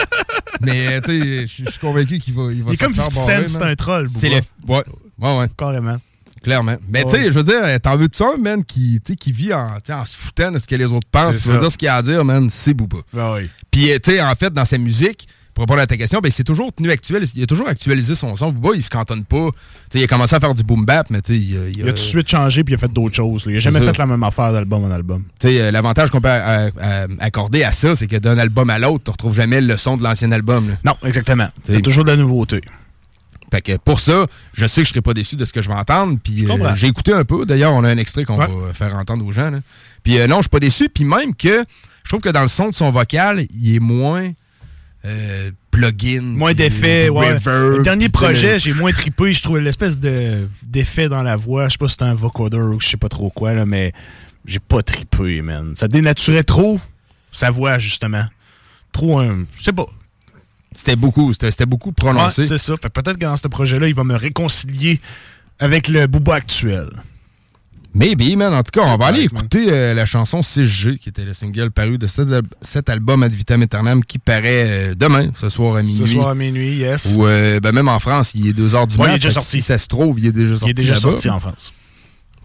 Mais 0.62 1.00
tu 1.02 1.10
sais, 1.10 1.40
je 1.42 1.46
suis- 1.46 1.64
convaincu 1.80 2.18
qu'il 2.18 2.34
va, 2.34 2.42
il 2.52 2.62
va 2.62 2.72
Il 2.72 2.76
se 2.78 2.84
comme 2.84 2.94
faire 2.94 3.04
50 3.10 3.26
barrer, 3.26 3.46
Cent, 3.46 3.58
c'est 3.60 3.64
un 3.66 3.74
troll, 3.74 4.08
C'est 4.14 4.28
le. 4.28 4.36
Ouais, 4.68 4.82
ouais, 5.20 5.38
ouais. 5.38 5.46
Carrément. 5.56 5.96
Clairement. 6.42 6.76
Mais 6.88 7.04
tu 7.04 7.10
sais, 7.10 7.24
je 7.26 7.30
veux 7.38 7.42
dire, 7.44 7.60
t'en 7.82 7.96
veux-tu 7.96 8.22
un, 8.22 8.36
man, 8.38 8.64
qui, 8.64 9.00
qui 9.00 9.32
vit 9.32 9.52
en, 9.52 9.76
en 9.90 10.04
se 10.04 10.16
foutant 10.16 10.50
de 10.50 10.58
ce 10.58 10.66
que 10.66 10.74
les 10.76 10.86
autres 10.86 11.08
pensent, 11.10 11.36
va 11.36 11.54
ça. 11.54 11.60
dire 11.60 11.70
ce 11.70 11.76
qu'il 11.78 11.88
a 11.88 11.96
à 11.96 12.02
dire, 12.02 12.24
man, 12.24 12.48
c'est 12.50 12.74
Booba. 12.74 12.98
Ben 13.12 13.34
oui. 13.34 13.48
Puis, 13.70 13.92
euh, 13.92 13.98
tu 14.02 14.12
sais, 14.12 14.22
en 14.22 14.34
fait, 14.34 14.52
dans 14.52 14.64
sa 14.64 14.78
musique, 14.78 15.28
pour 15.52 15.62
répondre 15.62 15.80
à 15.80 15.86
ta 15.86 15.96
question, 15.96 16.20
ben, 16.20 16.30
c'est 16.30 16.44
toujours 16.44 16.72
tenu 16.72 16.90
actuel. 16.90 17.24
Il 17.34 17.42
a 17.42 17.46
toujours 17.46 17.68
actualisé 17.68 18.14
son 18.14 18.34
son. 18.36 18.52
Booba, 18.52 18.74
il 18.76 18.82
se 18.82 18.88
cantonne 18.88 19.24
pas. 19.24 19.48
Tu 19.50 19.58
sais, 19.92 19.98
il 20.00 20.04
a 20.04 20.06
commencé 20.06 20.34
à 20.34 20.40
faire 20.40 20.54
du 20.54 20.62
boom 20.62 20.86
bap, 20.86 21.10
mais 21.10 21.20
tu 21.20 21.34
sais, 21.34 21.38
il, 21.38 21.56
a- 21.58 21.68
Il 21.68 21.82
a 21.82 21.86
tout 21.88 21.92
de 21.92 21.98
suite 21.98 22.28
changé 22.28 22.64
puis 22.64 22.72
il 22.72 22.76
a 22.76 22.78
fait 22.78 22.90
d'autres 22.92 23.14
choses. 23.16 23.44
là. 23.46 23.52
Il 23.52 23.56
a 23.56 23.60
jamais 23.60 23.80
fait 23.80 23.98
la 23.98 24.06
même 24.06 24.22
affaire 24.22 24.52
d'album 24.52 24.84
en 24.84 24.90
album. 24.90 25.24
Tu 25.38 25.48
sais, 25.48 25.60
euh, 25.60 25.70
l'avantage 25.70 26.08
qu'on 26.10 26.20
peut 26.20 26.28
euh, 26.30 26.70
euh, 26.80 27.06
accorder 27.18 27.64
à 27.64 27.72
ça, 27.72 27.94
c'est 27.96 28.06
que 28.06 28.16
d'un 28.16 28.38
album 28.38 28.70
à 28.70 28.78
l'autre, 28.78 29.04
tu 29.04 29.10
retrouves 29.10 29.34
jamais 29.34 29.60
le 29.60 29.76
son 29.76 29.96
de 29.98 30.04
l'ancien 30.04 30.30
album. 30.32 30.70
là. 30.70 30.76
Non, 30.84 30.94
exactement. 31.06 31.48
C'est 31.64 31.82
toujours 31.82 32.04
de 32.04 32.10
la 32.12 32.16
nouveauté. 32.16 32.60
Fait 33.50 33.60
que 33.62 33.76
pour 33.78 34.00
ça, 34.00 34.26
je 34.54 34.66
sais 34.66 34.82
que 34.82 34.86
je 34.86 34.90
serai 34.90 35.00
pas 35.00 35.14
déçu 35.14 35.36
de 35.36 35.44
ce 35.44 35.52
que 35.52 35.60
je 35.62 35.68
vais 35.68 35.74
entendre. 35.74 36.18
Puis 36.22 36.48
euh, 36.50 36.74
j'ai 36.76 36.86
écouté 36.86 37.12
un 37.12 37.24
peu. 37.24 37.44
D'ailleurs, 37.46 37.72
on 37.72 37.82
a 37.84 37.88
un 37.90 37.98
extrait 37.98 38.24
qu'on 38.24 38.38
Ouais. 38.38 38.46
va 38.46 38.72
faire 38.74 38.94
entendre 38.94 39.24
aux 39.26 39.32
gens. 39.32 39.50
là. 39.50 39.58
Puis 40.02 40.18
euh, 40.18 40.26
non, 40.26 40.36
je 40.36 40.42
suis 40.42 40.48
pas 40.50 40.60
déçu. 40.60 40.88
Puis 40.88 41.04
même 41.04 41.34
que 41.34 41.64
je 42.04 42.08
trouve 42.08 42.20
que 42.20 42.28
dans 42.28 42.42
le 42.42 42.48
son 42.48 42.68
de 42.68 42.74
son 42.74 42.90
vocal, 42.90 43.44
il 43.54 43.74
est 43.76 43.80
moins 43.80 44.28
euh, 45.04 45.50
plugin. 45.70 46.20
Moins 46.22 46.52
d'effets, 46.54 47.06
euh, 47.08 47.12
ouais. 47.12 47.34
le 47.44 47.82
dernier 47.82 48.08
projet, 48.08 48.58
j'ai 48.58 48.72
moins 48.74 48.92
trippé. 48.92 49.32
Je 49.32 49.42
trouvais 49.42 49.60
l'espèce 49.60 49.98
de 49.98 50.46
d'effet 50.62 51.08
dans 51.08 51.22
la 51.22 51.36
voix. 51.36 51.66
Je 51.68 51.72
sais 51.72 51.78
pas 51.78 51.86
si 51.88 51.92
c'était 51.92 52.04
un 52.04 52.14
vocoder 52.14 52.58
ou 52.58 52.80
je 52.80 52.86
sais 52.88 52.96
pas 52.96 53.08
trop 53.08 53.30
quoi, 53.30 53.52
là, 53.54 53.66
mais 53.66 53.92
j'ai 54.46 54.58
pas 54.60 54.82
trippé, 54.82 55.42
man. 55.42 55.74
Ça 55.76 55.88
dénaturait 55.88 56.44
trop 56.44 56.78
sa 57.32 57.50
voix, 57.50 57.78
justement. 57.78 58.24
Trop 58.92 59.20
un. 59.20 59.44
Je 59.58 59.62
sais 59.64 59.72
pas. 59.72 59.86
C'était 60.74 60.96
beaucoup, 60.96 61.32
c'était 61.32 61.66
beaucoup 61.66 61.92
prononcé. 61.92 62.42
Ouais, 62.42 62.48
c'est 62.48 62.58
ça. 62.58 62.76
Peut-être 62.76 63.18
que 63.18 63.24
dans 63.24 63.36
ce 63.36 63.48
projet-là, 63.48 63.88
il 63.88 63.94
va 63.94 64.04
me 64.04 64.14
réconcilier 64.16 65.00
avec 65.58 65.88
le 65.88 66.06
Booba 66.06 66.34
actuel. 66.36 66.88
Maybe, 67.92 68.36
man. 68.36 68.54
En 68.54 68.62
tout 68.62 68.70
cas, 68.70 68.82
on 68.86 68.96
va 68.96 69.06
aller 69.06 69.22
écouter 69.22 69.66
euh, 69.72 69.94
la 69.94 70.04
chanson 70.06 70.40
6G, 70.42 70.98
qui 70.98 71.08
était 71.08 71.24
le 71.24 71.32
single 71.32 71.72
paru 71.72 71.98
de 71.98 72.06
cet, 72.06 72.30
al- 72.30 72.42
cet 72.62 72.88
album 72.88 73.24
Ad 73.24 73.32
Vitam 73.34 73.62
Aeternam, 73.62 74.04
qui 74.04 74.20
paraît 74.20 74.90
euh, 74.92 74.94
demain, 74.94 75.30
ce 75.34 75.48
soir 75.48 75.74
à 75.74 75.82
minuit. 75.82 75.96
Ce 75.96 76.06
soir 76.06 76.28
à 76.28 76.34
minuit, 76.36 76.76
yes. 76.76 77.14
Ou 77.16 77.26
euh, 77.26 77.58
ben, 77.58 77.72
même 77.72 77.88
en 77.88 77.98
France, 77.98 78.30
il 78.36 78.46
est 78.46 78.52
2h 78.56 78.86
du 78.86 78.94
Ouais, 78.96 78.98
matin. 78.98 79.10
il 79.10 79.16
est 79.16 79.18
déjà 79.18 79.30
sorti. 79.32 79.50
Si 79.56 79.60
ça 79.62 79.76
se 79.76 79.88
trouve, 79.88 80.20
il 80.20 80.26
est 80.26 80.32
déjà 80.32 80.56
sorti. 80.56 80.66
il 80.66 80.70
est 80.70 80.74
déjà 80.84 80.94
sorti 81.00 81.28
en 81.28 81.40
France. 81.40 81.72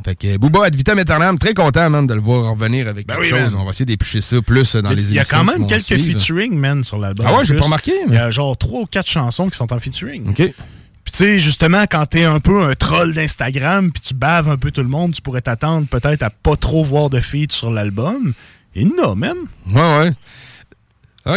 Fait 0.04 0.16
que 0.16 0.38
Booba 0.38 0.66
Ad 0.66 0.76
Vitam 0.76 1.00
Aeternam, 1.00 1.40
très 1.40 1.54
content, 1.54 1.90
man, 1.90 2.06
de 2.06 2.14
le 2.14 2.20
voir 2.22 2.52
revenir 2.52 2.88
avec 2.88 3.08
Ben 3.08 3.16
quelque 3.16 3.24
oui, 3.24 3.30
chose. 3.30 3.54
man. 3.54 3.62
On 3.62 3.66
va 3.66 3.72
essayer 3.72 3.86
d'éplucher 3.86 4.22
ça 4.22 4.40
plus 4.42 4.76
euh, 4.76 4.82
dans 4.82 4.90
les 4.92 5.02
Il 5.04 5.14
y 5.14 5.18
a 5.18 5.22
émissions 5.22 5.38
quand 5.38 5.44
même 5.46 5.66
quelques 5.68 5.84
suivre. 5.84 6.20
featuring, 6.20 6.54
man, 6.58 6.84
sur 6.84 6.98
l'album. 7.00 7.26
Ah 7.28 7.36
ouais, 7.38 7.44
j'ai 7.44 7.56
pas 7.56 7.64
remarqué, 7.66 7.94
Il 8.06 8.10
mais- 8.12 8.18
y 8.18 8.20
a 8.20 8.30
genre 8.30 8.56
trois 8.58 8.82
ou 8.82 8.86
quatre 8.86 9.10
chansons 9.10 9.50
qui 9.50 9.58
sont 9.58 9.72
en 9.74 9.80
featuring. 9.80 10.30
OK. 10.30 10.36
Puis 10.36 11.12
tu 11.12 11.18
sais, 11.18 11.40
justement, 11.40 11.86
quand 11.90 12.06
t'es 12.08 12.24
un 12.24 12.40
peu 12.40 12.64
un 12.64 12.74
troll 12.76 13.14
d'Instagram, 13.14 13.92
puis 13.92 14.02
tu 14.02 14.14
baves 14.16 14.50
un 14.50 14.58
peu 14.58 14.72
tout 14.72 14.82
le 14.82 14.88
monde, 14.90 15.14
tu 15.14 15.22
pourrais 15.22 15.42
t'attendre 15.42 15.88
peut-être 15.88 16.24
à 16.24 16.30
pas 16.30 16.56
trop 16.56 16.84
voir 16.84 17.10
de 17.10 17.20
feats 17.20 17.52
sur 17.52 17.72
l'album. 17.72 18.34
Et 18.76 18.86
non, 18.86 19.16
man. 19.16 19.38
Ouais, 19.72 19.98
ouais. 19.98 20.12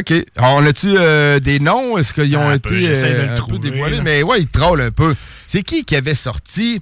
OK. 0.00 0.12
Alors, 0.37 0.57
on 0.57 0.67
a-tu 0.67 0.88
euh, 0.99 1.38
des 1.41 1.61
noms? 1.61 1.97
Est-ce 1.97 2.12
qu'ils 2.12 2.37
ont 2.37 2.49
Un 2.49 2.55
été 2.57 2.69
peu, 2.69 2.79
de 2.81 2.87
euh, 2.87 3.27
le 3.27 3.31
un 3.31 3.35
trouver, 3.35 3.59
peu 3.59 3.71
dévoilés? 3.71 3.97
là. 3.99 4.03
Mais 4.03 4.23
ouais, 4.23 4.41
ils 4.41 4.47
trollent 4.49 4.83
un 4.83 4.91
peu. 4.91 5.15
C'est 5.47 5.62
qui 5.62 5.85
qui 5.85 5.97
avait 5.97 6.15
sorti? 6.15 6.81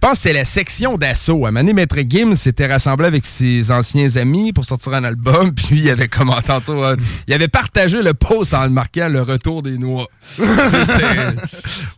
Je 0.00 0.06
pense 0.06 0.18
que 0.18 0.22
c'est 0.28 0.32
la 0.32 0.44
section 0.44 0.96
d'assaut. 0.96 1.44
À 1.44 1.50
Mané 1.50 1.72
Maître 1.72 1.98
Gims 2.08 2.36
s'était 2.36 2.68
rassemblé 2.68 3.08
avec 3.08 3.26
ses 3.26 3.72
anciens 3.72 4.14
amis 4.14 4.52
pour 4.52 4.64
sortir 4.64 4.94
un 4.94 5.02
album, 5.02 5.52
puis 5.56 5.80
il 5.80 5.90
avait 5.90 6.06
commenté 6.06 6.52
euh, 6.68 6.94
Il 7.26 7.34
avait 7.34 7.48
partagé 7.48 8.00
le 8.00 8.14
post 8.14 8.54
en 8.54 8.62
le 8.62 8.70
marquant 8.70 9.08
le 9.08 9.22
retour 9.22 9.60
des 9.60 9.76
noix. 9.76 10.06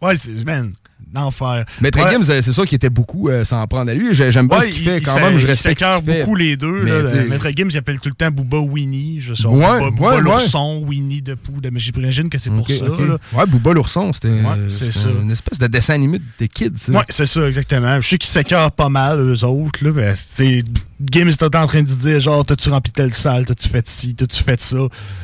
Ouais, 0.01 0.17
c'est, 0.17 0.47
man, 0.47 0.73
l'enfer. 1.15 1.65
Maître 1.81 1.99
Ouais. 2.05 2.13
Gims, 2.13 2.25
c'est 2.25 2.53
sûr 2.53 2.65
qu'il 2.67 2.77
était 2.77 2.91
beaucoup 2.91 3.29
euh, 3.29 3.45
s'en 3.45 3.67
prendre 3.67 3.91
à 3.91 3.95
lui. 3.95 4.15
J'ai- 4.15 4.31
J'aime 4.31 4.49
bien 4.49 4.59
Ouais, 4.59 4.65
ce 4.67 4.71
qu'il 4.71 4.83
il- 4.83 4.89
fait 4.89 4.99
il 4.99 5.05
quand 5.05 5.17
même. 5.17 5.39
Je 5.39 5.45
il 5.47 5.51
respecte 5.51 5.81
fait. 5.81 6.01
beaucoup 6.21 6.35
les 6.37 6.57
deux. 6.57 6.83
Mais, 6.85 6.91
là. 7.03 7.25
Maître 7.29 7.49
Gims, 7.57 7.69
il 7.71 7.77
appelle 7.77 7.99
tout 8.01 8.09
le 8.09 8.15
temps 8.15 8.31
Booba 8.31 8.59
Winnie. 8.59 9.21
Je 9.21 9.35
sais 9.35 9.47
Ouais, 9.47 9.79
Booba, 9.79 9.91
Booba 9.91 10.15
ouais. 10.17 10.21
l'ourson, 10.21 10.83
Winnie 10.87 11.23
de 11.23 11.35
Pou. 11.35 11.53
Mais 11.73 11.79
j'imagine 11.81 12.29
que 12.31 12.39
c'est 12.39 12.51
pour 12.51 12.67
ça. 12.69 12.75
là. 12.85 13.17
Ouais, 13.33 13.47
Booba 13.47 13.73
l'ourson, 13.73 14.13
c'était 14.13 14.29
euh, 14.29 15.21
une 15.23 15.31
espèce 15.31 15.59
de 15.59 15.67
dessin 15.67 15.95
animé 15.95 16.21
de 16.41 16.47
kids. 16.47 16.71
ça. 16.77 16.93
Ouais, 16.93 17.03
c'est 17.09 17.27
ça, 17.27 17.47
exactement. 17.47 18.01
Je 18.01 18.09
sais 18.09 18.19
qu'ils 18.19 18.31
s'écœurent 18.31 18.73
pas 18.73 18.89
mal, 18.89 19.21
eux 19.21 19.45
autres. 19.45 19.85
Là, 19.85 19.91
Ben, 19.93 20.15
c'est 20.17 20.63
Gims 21.11 21.31
en 21.43 21.67
train 21.67 21.83
de 21.83 21.87
dire 21.87 22.21
genre, 22.21 22.45
t'as-tu 22.45 22.69
rempli 22.69 22.93
telle 22.93 23.15
salle, 23.15 23.45
t'as-tu 23.47 23.69
fait 23.69 23.89
ci, 23.89 24.15
t'as-tu 24.15 24.43
fait 24.43 24.61
ça? 24.61 24.79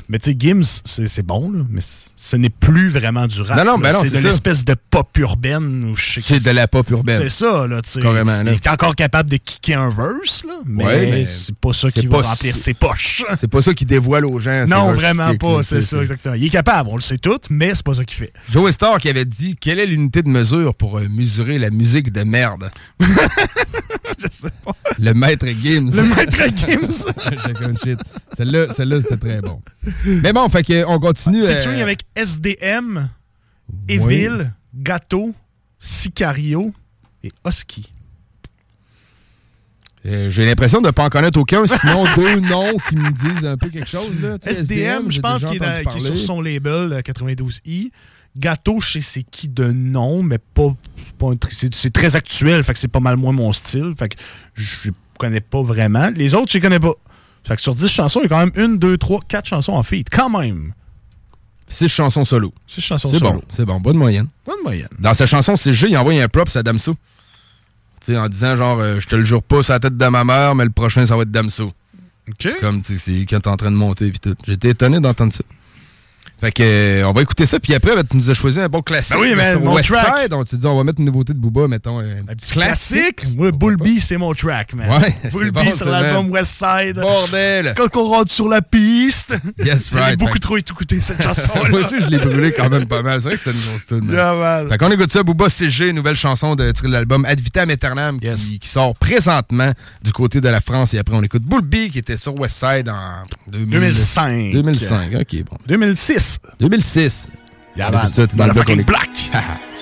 Mais 0.09 0.19
tu 0.19 0.31
sais, 0.31 0.37
Gims, 0.39 0.63
c'est 0.85 1.23
bon, 1.25 1.51
là, 1.51 1.61
mais 1.71 1.81
ce 2.17 2.37
n'est 2.37 2.51
plus 2.51 2.89
vraiment 2.89 3.27
du 3.27 3.43
rap. 3.43 3.59
Non, 3.59 3.65
non, 3.73 3.79
ben 3.79 3.93
non, 3.93 3.99
c'est 4.03 4.11
de 4.11 4.19
l'espèce 4.19 4.65
de 4.65 4.75
pop 4.91 5.09
urbaine. 5.19 5.76
Ou 5.85 5.97
je 5.97 6.15
sais 6.15 6.21
C'est 6.21 6.45
de 6.45 6.51
la 6.51 6.69
pop 6.69 6.89
urbaine. 6.91 7.19
C'est 7.19 7.29
ça, 7.29 7.67
là, 7.67 7.83
tu 7.83 7.91
sais. 7.91 8.01
Carrément, 8.01 8.43
là. 8.43 8.53
Il 8.53 8.55
est 8.57 8.67
encore 8.69 8.95
capable 8.97 9.31
de 9.31 9.37
kicker 9.37 9.79
un 9.81 9.91
verse, 9.91 10.45
là, 10.45 10.55
mais, 10.65 10.85
Ouais, 10.85 11.11
mais 11.11 11.25
c'est 11.27 11.55
pas 11.57 11.73
ça 11.73 11.91
qui 11.91 12.07
va 12.07 12.23
remplir 12.23 12.57
ses 12.57 12.75
poches. 12.75 13.25
C'est 13.39 13.49
pas 13.49 13.63
ça 13.63 13.75
qui 13.75 13.85
dévoile 13.87 14.25
aux 14.27 14.39
gens. 14.39 14.65
Non, 14.67 14.93
vraiment 14.93 15.35
pas, 15.37 15.63
c'est 15.63 15.83
ça, 15.83 16.01
exactement. 16.01 16.35
Il 16.35 16.45
est 16.45 16.51
capable, 16.51 16.89
on 16.91 16.97
le 16.97 17.01
sait 17.03 17.19
tout, 17.19 17.39
mais 17.51 17.75
c'est 17.75 17.85
pas 17.85 17.95
ça 17.95 18.05
qu'il 18.05 18.17
fait. 18.17 18.33
Joe 18.51 18.71
Star 18.73 18.99
qui 18.99 19.09
avait 19.09 19.25
dit 19.25 19.57
quelle 19.57 19.79
est 19.79 19.87
l'unité 19.87 20.23
de 20.23 20.29
mesure 20.29 20.75
pour 20.75 20.99
euh, 20.99 21.07
mesurer 21.09 21.59
la 21.59 21.71
musique 21.71 22.13
de 22.13 22.23
merde? 22.25 22.71
Je 23.01 24.27
sais 24.31 24.51
pas. 24.65 24.73
Le 24.99 25.13
maître 25.13 25.47
Gims. 25.47 25.91
Le 25.95 26.03
maître 26.03 26.57
Gims. 26.57 27.97
Celle-là, 28.33 28.73
celle-là, 28.73 29.03
c'était 29.03 29.17
très 29.17 29.41
bon. 29.41 29.61
Mais 30.07 30.33
bon, 30.33 30.49
fait 30.49 30.63
que 30.63 30.85
on 30.87 30.99
continue. 30.99 31.43
euh, 31.45 31.55
Featuring 31.57 31.81
avec 31.83 32.01
SDM, 32.15 33.09
Evil, 33.89 34.53
Gato, 34.75 35.35
Sicario 35.79 36.73
et 37.23 37.33
Husky. 37.47 37.93
euh, 40.07 40.31
J'ai 40.31 40.47
l'impression 40.47 40.81
de 40.81 40.87
ne 40.87 40.93
pas 40.93 41.05
en 41.05 41.09
connaître 41.09 41.39
aucun, 41.39 41.67
sinon 41.67 42.05
deux 42.17 42.41
noms 42.41 42.77
qui 42.89 42.97
me 42.97 43.11
disent 43.11 43.45
un 43.45 43.57
peu 43.57 43.69
quelque 43.69 43.89
chose. 43.89 44.21
Là. 44.21 44.39
Tu 44.39 44.53
sais, 44.53 44.61
SDM, 44.61 45.11
je 45.11 45.21
pense 45.21 45.45
qu'il 45.45 45.63
est, 45.63 46.01
sur 46.01 46.19
son 46.19 46.41
label 46.41 46.93
euh, 46.93 47.01
92i. 47.01 47.91
Gato, 48.37 48.81
je 48.81 48.87
sais 48.87 49.01
c'est 49.01 49.23
qui 49.23 49.49
de 49.49 49.73
nom, 49.73 50.23
mais 50.23 50.39
pas, 50.39 50.75
c'est, 51.51 51.93
très 51.93 52.17
actuel, 52.17 52.63
fait 52.65 52.75
que 52.75 52.79
c'est 52.79 52.89
pas 52.89 53.01
mal 53.01 53.17
moins 53.17 53.33
mon 53.33 53.53
style. 53.55 53.95
Fait 53.99 54.11
que 54.11 54.17
je 54.55 54.91
connais 55.19 55.41
pas 55.41 55.63
vraiment. 55.63 56.11
Les 56.15 56.35
autres, 56.35 56.51
je 56.53 56.59
les 56.59 56.61
connais 56.61 56.81
pas. 56.81 56.93
Fait 57.45 57.57
que 57.57 57.63
sur 57.63 57.75
10 57.75 57.89
chansons, 57.89 58.21
il 58.21 58.25
y 58.25 58.27
a 58.27 58.29
quand 58.29 58.39
même 58.39 58.53
une, 58.57 58.79
deux, 58.79 58.99
trois, 58.99 59.21
quatre 59.27 59.47
chansons 59.47 59.73
en 59.73 59.83
feat. 59.83 60.09
Quand 60.11 60.29
même. 60.29 60.75
Six 61.69 61.89
chansons 61.89 62.25
solo. 62.25 62.53
Six 62.67 62.81
chansons 62.81 63.11
C'est 63.11 63.19
solo. 63.19 63.33
bon, 63.33 63.43
c'est 63.51 63.65
bon. 63.65 63.81
Bonne 63.81 63.97
moyenne. 63.97 64.29
Bonne 64.45 64.63
moyenne. 64.63 64.89
Dans 64.99 65.15
sa 65.15 65.27
chanson 65.27 65.57
C'est 65.57 65.73
G, 65.73 65.89
il 65.91 65.97
envoie 65.99 66.13
un 66.15 66.29
props 66.29 66.55
à 66.57 66.63
Damso. 66.63 66.97
Tu 68.01 68.13
sais, 68.13 68.19
en 68.19 68.29
disant 68.29 68.57
genre, 68.57 68.79
euh, 68.79 69.01
je 69.01 69.07
te 69.09 69.17
le 69.17 69.25
jure 69.25 69.43
pas 69.43 69.63
sur 69.63 69.73
la 69.73 69.81
tête 69.81 69.97
de 69.97 70.07
ma 70.07 70.23
mère, 70.25 70.55
mais 70.55 70.65
le 70.65 70.71
prochain, 70.71 71.05
ça 71.07 71.17
va 71.17 71.23
être 71.23 71.31
Damso. 71.31 71.73
OK. 72.29 72.49
Comme, 72.61 72.81
tu 72.83 72.99
sais, 72.99 73.13
c'est 73.19 73.27
quand 73.27 73.41
t'es 73.41 73.49
en 73.49 73.57
train 73.57 73.71
de 73.71 73.77
monter 73.77 74.11
pis 74.11 74.21
tout. 74.21 74.35
J'étais 74.47 74.71
étonné 74.71 75.01
d'entendre 75.01 75.33
ça. 75.33 75.43
Fait 76.39 76.53
que, 76.53 76.63
euh, 76.63 77.09
on 77.09 77.13
va 77.13 77.23
écouter 77.23 77.47
ça, 77.47 77.59
puis 77.59 77.75
après, 77.75 77.95
ben, 77.95 78.05
tu 78.09 78.17
nous 78.19 78.31
as 78.31 78.35
choisi 78.35 78.61
un 78.61 78.69
bon 78.69 78.83
classique. 78.83 79.15
Ben 79.17 79.21
oui, 79.21 79.35
mon 79.65 79.75
track. 79.77 80.23
Side. 80.25 80.33
On 80.35 80.45
s'est 80.45 80.59
dit, 80.59 80.67
on 80.67 80.77
va 80.77 80.85
mettre 80.85 80.99
une 81.01 81.07
nouveauté 81.07 81.33
de 81.33 81.39
Booba, 81.39 81.67
mettons, 81.67 82.01
un 82.01 82.35
petit 82.35 82.53
classique. 82.53 83.23
Ouais, 83.39 83.53
Bull 83.53 83.77
B, 83.77 83.99
c'est 83.99 84.19
mon 84.19 84.35
track, 84.35 84.75
man. 84.75 84.89
Ouais, 84.91 85.17
Bull 85.31 85.45
c'est 85.47 85.51
B 85.51 85.65
bon, 85.65 85.73
sur 85.73 85.89
l'album 85.89 86.25
man. 86.27 86.33
West 86.33 86.63
Side. 86.63 86.97
Bordel! 86.97 87.73
Quand 87.77 87.97
on 87.97 88.09
rentre 88.09 88.31
sur 88.31 88.49
la 88.49 88.61
piste. 88.61 89.35
Yes, 89.65 89.89
J'ai 89.93 89.99
right. 89.99 90.19
beaucoup 90.19 90.35
Fait- 90.35 90.39
trop 90.41 90.57
écouté 90.59 91.01
cette 91.01 91.23
chanson. 91.23 91.53
Moi 91.71 91.81
aussi, 91.81 91.95
je 92.01 92.07
l'ai 92.07 92.19
brûlé 92.19 92.53
quand 92.53 92.69
même 92.69 92.87
pas 92.87 93.03
mal. 93.03 93.21
C'est 93.23 93.29
vrai 93.29 93.37
que 93.39 93.43
c'est 93.43 93.53
une 93.53 93.61
grosse 93.71 93.87
tune. 93.87 94.11
Yeah. 94.13 94.65
Fait 94.69 94.77
qu'on 94.79 94.91
écoute 94.91 95.13
ça, 95.13 95.23
Booba 95.23 95.49
CG, 95.49 95.93
nouvelle 95.95 96.17
chanson 96.17 96.55
de 96.55 96.67
de 96.71 96.89
l'album 96.89 97.25
Ad 97.25 97.41
Vitam 97.41 97.71
Aeternam 97.71 98.21
qui, 98.21 98.59
qui 98.59 98.69
sort 98.69 98.95
présentement 98.97 99.73
du 100.05 100.13
côté 100.13 100.41
de 100.43 100.49
la 100.51 100.61
France. 100.61 100.93
Et 100.93 100.99
après, 100.99 101.17
on 101.17 101.23
écoute 101.23 101.43
Bull 101.45 101.63
B 101.63 101.89
qui 101.91 101.99
était 101.99 102.19
sur 102.19 102.39
West 102.39 102.59
Side 102.59 102.89
en 102.91 103.25
2000 103.51 103.69
2005. 103.71 104.53
2005, 104.53 105.15
ok, 105.15 105.45
bon. 105.51 105.57
2006. 105.67 106.26
2006. 106.61 107.29
Yeah, 107.77 107.89
On 107.89 107.93
man. 107.93 108.01
écoute 108.03 108.11
ça, 108.13 108.27
t'es 108.27 108.37
dans 108.37 108.47
le 108.47 108.53
bloc, 108.53 108.67
on 108.69 108.77
Motherfucking 108.77 108.81
écoute. 108.81 108.87
black. 108.87 109.45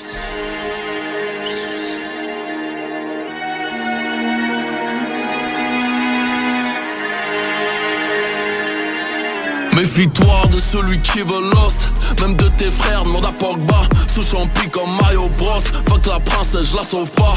Méfie-toi 9.85 10.47
de 10.51 10.59
celui 10.59 10.99
qui 11.01 11.19
veut 11.19 11.51
l'os. 11.53 11.75
Même 12.23 12.35
de 12.37 12.49
tes 12.57 12.71
frères, 12.71 13.05
demande 13.05 13.27
à 13.27 13.33
Pogba. 13.33 13.83
Sous 14.15 14.23
champi 14.23 14.67
comme 14.71 14.89
Mario 14.99 15.29
Bros. 15.37 15.61
Fuck 15.61 16.07
la 16.07 16.21
princesse, 16.21 16.71
je 16.71 16.77
la 16.77 16.83
sauve 16.83 17.11
pas. 17.11 17.35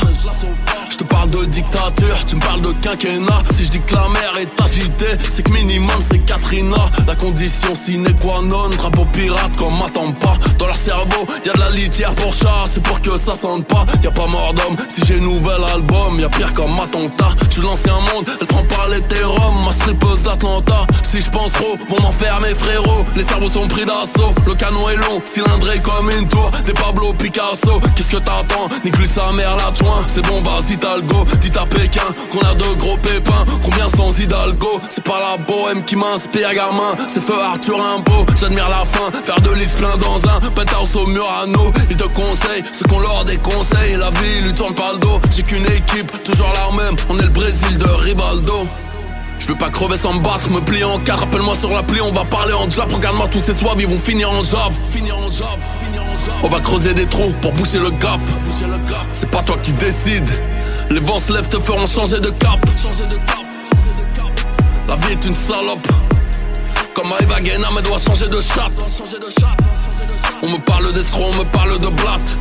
Je 0.89 0.95
te 0.95 1.03
parle 1.03 1.29
de 1.29 1.43
dictature, 1.43 2.25
tu 2.25 2.37
me 2.37 2.41
parles 2.41 2.61
de 2.61 2.71
quinquennat. 2.81 3.43
Si 3.51 3.65
je 3.65 3.71
dis 3.71 3.81
que 3.81 3.93
la 3.93 4.07
mer 4.07 4.31
est 4.39 4.61
agitée 4.61 5.17
C'est 5.35 5.43
que 5.43 5.51
minimum 5.51 5.95
c'est 6.09 6.19
Katrina. 6.19 6.89
La 7.05 7.15
condition 7.15 7.75
sine 7.75 8.13
qua 8.21 8.41
non 8.41 8.69
Drapeau 8.69 9.05
pirate 9.11 9.55
comme 9.57 9.77
m'attend 9.77 10.13
pas 10.13 10.37
Dans 10.57 10.67
leur 10.67 10.77
cerveau, 10.77 11.27
y 11.45 11.49
a 11.49 11.53
de 11.53 11.59
la 11.59 11.69
litière 11.71 12.15
pour 12.15 12.33
chat 12.33 12.65
C'est 12.71 12.81
pour 12.81 13.01
que 13.01 13.17
ça 13.17 13.35
sente 13.35 13.67
pas. 13.67 13.85
Y 14.01 14.07
a 14.07 14.11
pas 14.11 14.25
mort 14.27 14.53
d'homme 14.53 14.77
Si 14.87 15.05
j'ai 15.05 15.19
nouvel 15.19 15.63
album, 15.73 16.19
y 16.19 16.23
a 16.23 16.29
pire 16.29 16.53
comme 16.53 16.73
Matonta 16.75 17.29
Je 17.49 17.55
suis 17.55 17.61
l'ancien 17.61 17.93
monde, 17.93 18.25
elle 18.39 18.47
prend 18.47 18.63
pas 18.63 18.87
l'hétérum 18.89 19.65
Ma 19.65 19.73
strippeuse 19.73 20.21
d'Atlanta. 20.23 20.87
Si 21.11 21.21
je 21.21 21.29
pense 21.29 21.51
trop, 21.51 21.75
vont 21.89 22.01
m'en 22.01 22.11
faire 22.11 22.36
mes 22.39 22.53
frérots 22.55 23.05
Les 23.15 23.23
cerveaux 23.23 23.49
sont 23.49 23.67
pris 23.67 23.85
d'assaut. 23.85 24.33
Le 24.45 24.53
canon 24.55 24.89
est 24.89 24.95
long, 24.95 25.21
cylindré 25.23 25.79
comme 25.79 26.09
une 26.11 26.27
tour. 26.27 26.51
Des 26.65 26.73
Pablo 26.73 27.13
Picasso 27.13 27.79
Qu'est-ce 27.95 28.09
que 28.09 28.17
t'attends? 28.17 28.67
Nique 28.83 28.97
lui 28.97 29.07
sa 29.07 29.31
mère 29.31 29.55
l'adjoint 29.55 30.01
C'est 30.07 30.21
bon 30.21 30.41
vas-y 30.41 30.77
t'as 30.77 30.97
le 30.97 31.01
go 31.03 31.25
Dites 31.41 31.57
à 31.57 31.65
Pékin 31.65 32.07
qu'on 32.31 32.39
a 32.39 32.53
de 32.55 32.77
gros 32.77 32.97
pépins. 32.97 33.45
Combien 33.63 33.89
sans 33.95 34.17
Hidalgo? 34.17 34.79
C'est 34.89 35.03
pas 35.03 35.19
la 35.19 35.37
bohème 35.37 35.83
qui 35.83 35.95
m'inspire 35.95 36.53
gamin. 36.53 36.95
C'est 37.13 37.23
feu 37.23 37.39
Arthur 37.39 37.77
Rimbaud 37.77 38.25
J'admire 38.39 38.69
la 38.69 38.85
fin. 38.85 39.11
Faire 39.23 39.41
de 39.41 39.53
l'is 39.53 39.73
plein 39.75 39.95
dans 39.97 40.17
un 40.29 40.39
penthouse 40.51 40.95
au 40.95 41.07
Murano. 41.07 41.71
Ils 41.89 41.97
te 41.97 42.07
conseillent 42.07 42.63
ce 42.71 42.83
qu'on 42.83 42.99
leur 42.99 43.25
déconseille. 43.25 43.95
La 43.97 44.09
vie 44.09 44.41
lui 44.43 44.53
tourne 44.53 44.75
pas 44.75 44.93
le 44.93 44.99
dos. 44.99 45.19
J'ai 45.35 45.43
qu'une 45.43 45.65
équipe 45.65 46.11
toujours 46.23 46.51
la 46.53 46.83
même. 46.83 46.95
On 47.09 47.17
est 47.19 47.23
le 47.23 47.29
Brésil 47.29 47.77
de 47.77 47.87
Rivaldo 47.87 48.67
je 49.47 49.53
veux 49.53 49.57
pas 49.57 49.69
crever 49.69 49.95
sans 49.95 50.13
me 50.13 50.19
battre, 50.19 50.49
me 50.49 50.59
plier 50.59 50.83
en 50.83 50.99
quatre, 50.99 51.21
rappelle-moi 51.21 51.55
sur 51.55 51.69
l'appli, 51.69 52.01
on 52.01 52.11
va 52.11 52.25
parler 52.25 52.51
en 52.51 52.69
jab, 52.69 52.91
regarde-moi 52.91 53.29
tous 53.29 53.39
ces 53.39 53.53
soives, 53.53 53.77
ils 53.79 53.87
vont 53.87 53.97
finir 53.97 54.29
en 54.29 54.43
jave. 54.43 54.73
On 56.43 56.49
va 56.49 56.59
creuser 56.59 56.93
des 56.93 57.05
trous 57.05 57.33
pour 57.41 57.53
boucher 57.53 57.79
le 57.79 57.91
gap. 57.91 58.19
C'est 59.13 59.31
pas 59.31 59.41
toi 59.43 59.57
qui 59.63 59.71
décide. 59.71 60.29
Les 60.89 60.99
vents 60.99 61.19
se 61.19 61.31
lèvent 61.31 61.47
te 61.47 61.59
feront 61.59 61.87
changer 61.87 62.19
de 62.19 62.29
cap. 62.29 62.59
La 64.89 64.95
vie 64.97 65.13
est 65.13 65.25
une 65.25 65.35
salope. 65.35 65.87
Comme 66.93 67.13
Eva 67.21 67.39
Guéna, 67.39 67.69
mais 67.73 67.81
doit 67.83 67.99
changer 67.99 68.27
de 68.27 68.41
chatte. 68.41 68.73
On 70.43 70.49
me 70.49 70.57
parle 70.57 70.91
d'escroc, 70.91 71.25
on 71.33 71.37
me 71.39 71.45
parle 71.45 71.79
de 71.79 71.87
blatte. 71.87 72.37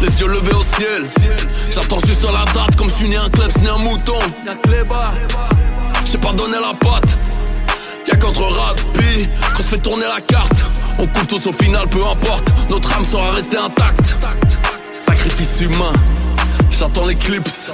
Les 0.00 0.20
yeux 0.20 0.28
levés 0.28 0.54
au 0.54 0.62
ciel. 0.62 1.06
J'attends 1.68 2.00
juste 2.06 2.24
la 2.24 2.50
date, 2.52 2.74
comme 2.76 2.88
je 2.88 2.94
suis 2.94 3.08
né 3.10 3.16
un 3.16 3.28
klebs, 3.28 3.58
né 3.60 3.68
un 3.68 3.78
mouton. 3.78 4.18
J'ai 6.10 6.16
pas 6.16 6.32
donné 6.32 6.54
la 6.54 6.72
patte. 6.72 7.04
Y'a 8.06 8.16
qu'entre 8.16 8.40
rugby 8.40 9.28
qu'on 9.54 9.62
se 9.62 9.68
fait 9.68 9.78
tourner 9.78 10.06
la 10.06 10.22
carte. 10.22 10.54
On 10.98 11.06
coule 11.06 11.26
tous 11.26 11.46
au 11.46 11.52
final, 11.52 11.86
peu 11.88 12.02
importe, 12.02 12.50
notre 12.70 12.90
âme 12.96 13.04
sera 13.04 13.30
restée 13.32 13.58
intacte. 13.58 14.16
Sacrifice 15.00 15.60
humain. 15.60 15.92
J'attends 16.70 17.06
l'éclipse. 17.06 17.70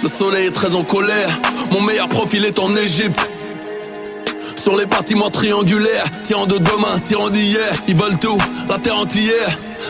Le 0.00 0.08
soleil 0.08 0.46
est 0.46 0.52
très 0.52 0.76
en 0.76 0.84
colère. 0.84 1.28
Mon 1.72 1.80
meilleur 1.80 2.06
profil 2.06 2.44
est 2.44 2.58
en 2.60 2.76
Égypte. 2.76 3.20
Sur 4.56 4.76
les 4.76 4.86
bâtiments 4.86 5.30
triangulaires, 5.30 6.06
tirant 6.24 6.46
de 6.46 6.58
demain, 6.58 7.00
tirant 7.02 7.30
d'hier, 7.30 7.72
ils 7.88 7.96
veulent 7.96 8.18
tout, 8.18 8.38
la 8.68 8.78
terre 8.78 8.98
entière. 8.98 9.48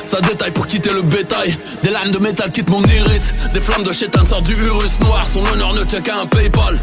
Ça 0.09 0.23
détaille 0.23 0.53
pour 0.53 0.67
quitter 0.67 0.95
le 0.95 1.03
bétail. 1.03 1.55
Des 1.83 1.91
lames 1.91 2.11
de 2.11 2.19
métal 2.19 2.51
quittent 2.51 2.71
mon 2.71 2.83
iris. 2.83 3.35
Des 3.53 3.61
flammes 3.61 3.83
de 3.83 3.93
chétan 3.93 4.25
sortent 4.25 4.45
du 4.45 4.55
Urus 4.55 4.99
noir. 5.01 5.27
Son 5.31 5.45
honneur 5.45 5.75
ne 5.75 5.85
tient 5.85 6.01
qu'à 6.01 6.21
un 6.21 6.27
PayPal. 6.27 6.79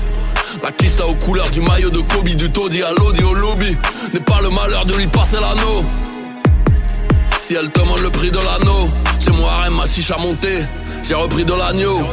La 0.62 0.72
kista 0.72 1.08
aux 1.08 1.16
couleurs 1.16 1.50
du 1.50 1.62
maillot 1.62 1.90
de 1.90 2.02
Kobe, 2.02 2.30
du 2.30 2.50
taudis 2.52 2.84
à 2.84 2.92
l'audi 2.92 3.24
au 3.24 3.34
lobby. 3.34 3.78
N'est 4.14 4.20
pas 4.20 4.42
le 4.42 4.50
malheur 4.50 4.86
de 4.86 4.94
lui 4.96 5.08
passer 5.08 5.38
l'anneau. 5.38 5.86
Si 7.42 7.56
elle 7.56 7.70
demande 7.72 8.00
le 8.00 8.10
prix 8.10 8.32
de 8.32 8.38
l'anneau, 8.38 8.90
j'ai 9.20 9.32
mon 9.32 9.46
harem, 9.46 9.76
ma 9.76 9.86
chiche 9.86 10.12
à 10.12 10.18
monter. 10.18 10.64
J'ai 11.04 11.16
repris 11.16 11.44
de 11.44 11.54
l'agneau. 11.54 12.08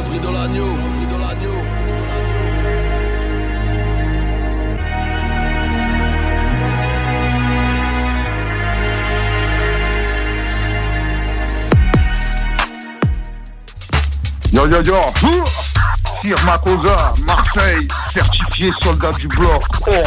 Yo 14.53 14.67
yo 14.67 14.81
yo 14.81 14.95
Sir 16.23 16.35
Makosa, 16.45 17.13
Marseille, 17.25 17.87
certifié 18.13 18.71
soldat 18.83 19.11
du 19.13 19.27
bloc. 19.27 19.63
Oh. 19.87 20.03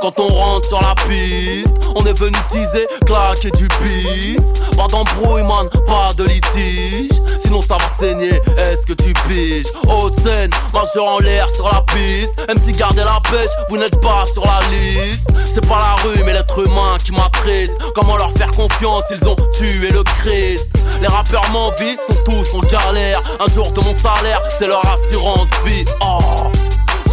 Quand 0.00 0.18
on 0.20 0.28
rentre 0.28 0.68
sur 0.68 0.80
la 0.80 0.94
piste, 1.08 1.74
on 1.94 2.04
est 2.04 2.12
venu 2.12 2.36
teaser, 2.50 2.86
claquer 3.06 3.50
du 3.52 3.68
bif. 3.82 4.38
Pas 4.76 4.86
d'embrouille, 4.86 5.42
man, 5.42 5.68
pas 5.86 6.12
de 6.16 6.24
litige. 6.24 7.10
Sinon 7.40 7.60
ça 7.60 7.76
va 7.76 7.90
saigner, 7.98 8.40
est-ce 8.56 8.86
que 8.86 8.92
tu 8.92 9.12
piges? 9.26 9.66
Haute 9.88 10.18
scène, 10.20 10.50
majeur 10.72 11.04
en 11.04 11.18
l'air 11.18 11.48
sur 11.54 11.68
la 11.68 11.82
piste. 11.82 12.34
Même 12.46 12.58
si 12.64 12.72
gardez 12.72 13.02
la 13.02 13.18
pêche, 13.30 13.50
vous 13.68 13.78
n'êtes 13.78 14.00
pas 14.00 14.24
sur 14.32 14.44
la 14.44 14.60
liste. 14.70 15.28
C'est 15.54 15.66
pas 15.66 15.78
la 15.78 16.02
rue, 16.02 16.22
mais 16.24 16.32
l'être 16.32 16.58
humain 16.64 16.96
qui 17.02 17.12
m'attriste. 17.12 17.74
Comment 17.94 18.16
leur 18.16 18.30
faire 18.32 18.50
confiance, 18.52 19.04
ils 19.10 19.26
ont 19.26 19.36
tué 19.52 19.90
le 19.90 20.04
Christ. 20.20 20.70
Les 21.00 21.08
rappeurs 21.08 21.48
m'envient, 21.50 21.96
sont 22.06 22.22
tous 22.24 22.54
en 22.54 22.60
galère. 22.60 23.20
Un 23.40 23.52
jour 23.52 23.70
de 23.72 23.80
mon 23.80 23.94
salaire, 23.98 24.42
c'est 24.50 24.66
leur 24.66 24.82
assurance 24.86 25.48
vie. 25.64 25.84
Oh. 26.00 26.52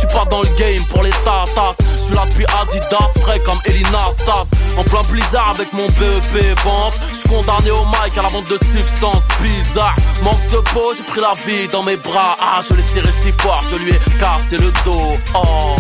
J'suis 0.05 0.17
pas 0.17 0.25
dans 0.25 0.41
le 0.41 0.50
game 0.57 0.83
pour 0.91 1.03
les 1.03 1.09
tatas. 1.09 1.75
J'suis 2.03 2.15
là 2.15 2.25
depuis 2.29 2.45
Adidas, 2.45 3.09
frais 3.21 3.39
comme 3.39 3.59
Elina 3.65 4.09
Stas. 4.19 4.45
En 4.77 4.83
plein 4.83 5.01
blizzard 5.09 5.53
avec 5.55 5.71
mon 5.74 5.88
BEP 5.88 6.59
vente 6.63 7.00
J'suis 7.12 7.29
condamné 7.29 7.71
au 7.71 7.85
mic 7.85 8.17
à 8.17 8.21
la 8.21 8.27
vente 8.27 8.47
de 8.47 8.57
substances 8.57 9.24
bizarres. 9.41 9.95
Manque 10.24 10.47
de 10.51 10.57
peau, 10.74 10.93
j'ai 10.95 11.03
pris 11.03 11.21
la 11.21 11.33
vie 11.45 11.67
dans 11.71 11.83
mes 11.83 11.97
bras. 11.97 12.38
Ah, 12.39 12.62
je 12.67 12.75
l'ai 12.75 12.83
tiré 12.93 13.07
si 13.21 13.31
fort, 13.31 13.63
je 13.69 13.77
lui 13.77 13.91
ai 13.91 14.00
cassé 14.19 14.57
le 14.63 14.71
dos. 14.83 15.17
Oh. 15.33 15.75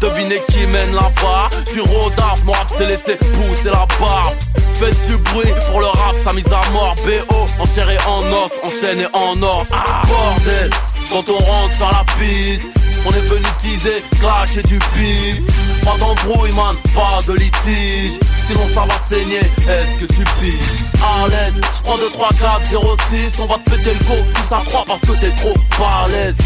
Devinez 0.00 0.42
qui 0.48 0.66
mène 0.66 0.94
là-bas. 0.94 1.50
J'suis 1.66 1.80
rodaf, 1.80 2.44
mon 2.44 2.52
rap 2.52 2.68
s'est 2.76 2.86
laissé 2.86 3.16
pousser 3.16 3.70
la 3.70 3.86
barbe 3.98 4.34
Faites 4.78 5.06
du 5.06 5.16
bruit 5.16 5.52
pour 5.70 5.80
le 5.80 5.86
rap, 5.86 6.14
sa 6.24 6.32
mise 6.32 6.46
à 6.46 6.70
mort. 6.72 6.94
BO, 7.04 7.46
en 7.60 7.66
chair 7.74 7.90
et 7.90 7.98
en 8.06 8.22
os, 8.32 8.52
enchaîné 8.62 9.06
en 9.12 9.42
or. 9.42 9.66
Ah, 9.72 10.02
bordel. 10.06 10.70
Quand 11.10 11.28
on 11.28 11.38
rentre 11.38 11.74
sur 11.74 11.86
la 11.86 12.04
piste 12.18 12.83
on 13.04 13.10
est 13.10 13.26
venu 13.28 13.46
teaser, 13.60 14.02
clasher 14.20 14.62
du 14.62 14.78
pif. 14.78 15.40
Pas 15.84 15.96
d'embrouille 15.98 16.52
man, 16.52 16.76
pas 16.94 17.18
de 17.26 17.34
litige. 17.34 18.18
Sinon 18.46 18.68
ça 18.72 18.82
va 18.82 18.94
saigner, 19.06 19.40
est-ce 19.40 19.98
que 19.98 20.06
tu 20.06 20.24
piges? 20.40 20.84
À 21.02 21.28
l'aise, 21.28 21.60
j'prends 21.78 21.96
2, 21.96 22.10
3, 22.10 22.28
4, 22.40 22.64
0, 22.70 22.96
6 23.10 23.40
On 23.40 23.46
va 23.46 23.58
te 23.58 23.70
péter 23.70 23.94
le 23.94 24.04
go 24.04 24.14
si 24.16 24.48
ça 24.48 24.62
croit 24.66 24.84
parce 24.86 25.00
que 25.00 25.12
t'es 25.20 25.30
trop 25.30 25.54
balèze 25.78 26.36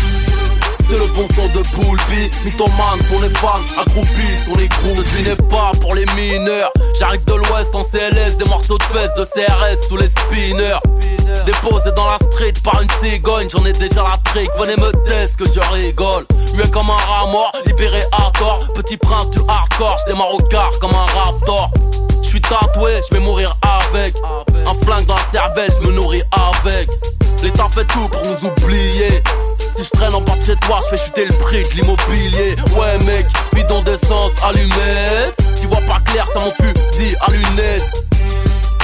c'est 0.88 0.96
le 0.96 1.06
bon 1.08 1.26
son 1.34 1.46
de 1.48 1.62
Poulby 1.74 2.30
Mythomane 2.44 2.98
pour 3.08 3.20
les 3.20 3.30
fans, 3.30 3.60
accroupis 3.78 4.36
sur 4.44 4.56
les 4.56 4.68
groupes. 4.68 5.04
Je 5.16 5.28
n'est 5.28 5.36
pas 5.36 5.72
pour 5.80 5.94
les 5.94 6.06
mineurs. 6.16 6.72
J'arrive 6.98 7.24
de 7.24 7.34
l'ouest 7.34 7.74
en 7.74 7.84
CLS 7.84 8.36
Des 8.38 8.44
morceaux 8.46 8.78
de 8.78 8.82
fesses 8.84 9.14
de 9.14 9.24
CRS 9.24 9.88
sous 9.88 9.96
les 9.96 10.08
spinners. 10.08 10.78
Déposé 11.44 11.92
dans 11.92 12.08
la 12.10 12.16
street 12.32 12.54
par 12.64 12.80
une 12.82 12.88
cigogne 13.02 13.48
J'en 13.50 13.64
ai 13.64 13.72
déjà 13.72 14.02
la 14.02 14.18
trick, 14.24 14.50
venez 14.58 14.76
me 14.76 14.90
tester 15.04 15.44
que 15.44 15.50
je 15.50 15.60
rigole. 15.72 16.26
Mieux 16.54 16.66
comme 16.68 16.90
un 16.90 17.12
rat 17.12 17.26
mort, 17.26 17.52
libéré 17.66 18.02
tort. 18.38 18.66
Petit 18.74 18.96
prince 18.96 19.30
du 19.30 19.38
hardcore, 19.48 19.96
j'démarre 20.06 20.34
au 20.34 20.38
quart 20.38 20.70
comme 20.80 20.94
un 20.94 21.06
raptor 21.06 21.70
je 22.28 22.32
suis 22.32 22.40
tatoué, 22.42 23.00
je 23.08 23.16
vais 23.16 23.22
mourir 23.22 23.56
avec. 23.62 24.14
Un 24.66 24.84
flingue 24.84 25.06
dans 25.06 25.14
la 25.14 25.32
cervelle, 25.32 25.70
je 25.80 25.88
me 25.88 25.92
nourris 25.94 26.22
avec. 26.32 26.88
L'État 27.42 27.68
fait 27.70 27.86
tout 27.86 28.06
pour 28.08 28.20
nous 28.22 28.48
oublier. 28.48 29.22
Si 29.58 29.84
je 29.84 29.90
traîne 29.90 30.14
en 30.14 30.20
bas 30.20 30.36
de 30.36 30.44
chez 30.44 30.56
toi, 30.56 30.78
je 30.84 30.96
fais 30.96 31.04
chuter 31.04 31.24
le 31.24 31.32
prix 31.44 31.62
de 31.62 31.80
l'immobilier. 31.80 32.56
Ouais 32.76 32.98
mec, 33.06 33.26
bidon 33.54 33.82
d'essence 33.82 34.32
allumé 34.44 35.32
Tu 35.58 35.66
vois 35.68 35.80
pas 35.88 36.00
clair, 36.04 36.26
ça 36.32 36.40
mon 36.40 36.50
fusil 36.50 37.16
à 37.26 37.30
lunettes. 37.30 37.82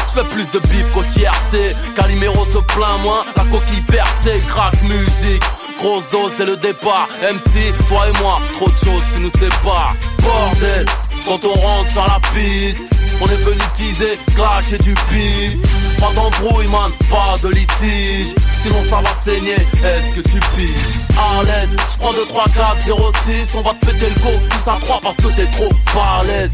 Je 0.09 0.21
fais 0.21 0.29
plus 0.29 0.47
de 0.53 0.59
bif 0.69 0.87
qu'au 0.95 1.03
TRC 1.03 1.75
Calimero 1.97 2.47
se 2.47 2.59
plaint 2.73 3.03
moins, 3.03 3.25
la 3.37 3.43
coquille 3.45 3.83
percée. 3.83 4.39
Crack 4.49 4.81
musique, 4.85 5.43
grosse 5.79 6.07
dose 6.11 6.33
dès 6.39 6.47
le 6.47 6.57
départ. 6.57 7.09
MC, 7.21 7.75
toi 7.89 8.07
et 8.09 8.23
moi, 8.23 8.39
trop 8.55 8.71
de 8.71 8.79
choses 8.79 9.03
qui 9.15 9.21
nous 9.21 9.33
séparent. 9.33 9.95
Bordel, 10.23 10.87
quand 11.25 11.45
on 11.45 11.55
rentre 11.55 11.91
sur 11.91 12.03
la 12.03 12.21
piste 12.35 12.95
on 13.21 13.27
est 13.27 13.37
venu 13.37 13.61
teaser, 13.77 14.19
clasher 14.35 14.79
du 14.79 14.95
pif. 15.09 15.57
Pas 16.01 16.13
d'embrouille 16.15 16.69
man, 16.69 16.91
pas 17.11 17.35
de 17.43 17.49
litige. 17.49 18.35
Sinon 18.63 18.83
ça 18.89 18.97
va 18.97 19.11
saigner, 19.23 19.55
est-ce 19.55 20.15
que 20.15 20.21
tu 20.21 20.41
piges? 20.57 20.99
À 21.17 21.43
l'aise, 21.45 21.77
j'prends 21.95 22.13
2, 22.13 22.25
3, 22.27 22.45
4, 22.45 22.81
0, 22.81 23.13
6 23.27 23.55
On 23.57 23.63
va 23.63 23.75
te 23.75 23.87
péter 23.87 24.09
le 24.09 24.21
go 24.21 24.31
si 24.43 24.59
ça 24.65 24.79
croit 24.83 25.01
parce 25.03 25.17
que 25.17 25.29
t'es 25.29 25.47
trop 25.47 25.69
balèze 25.95 26.51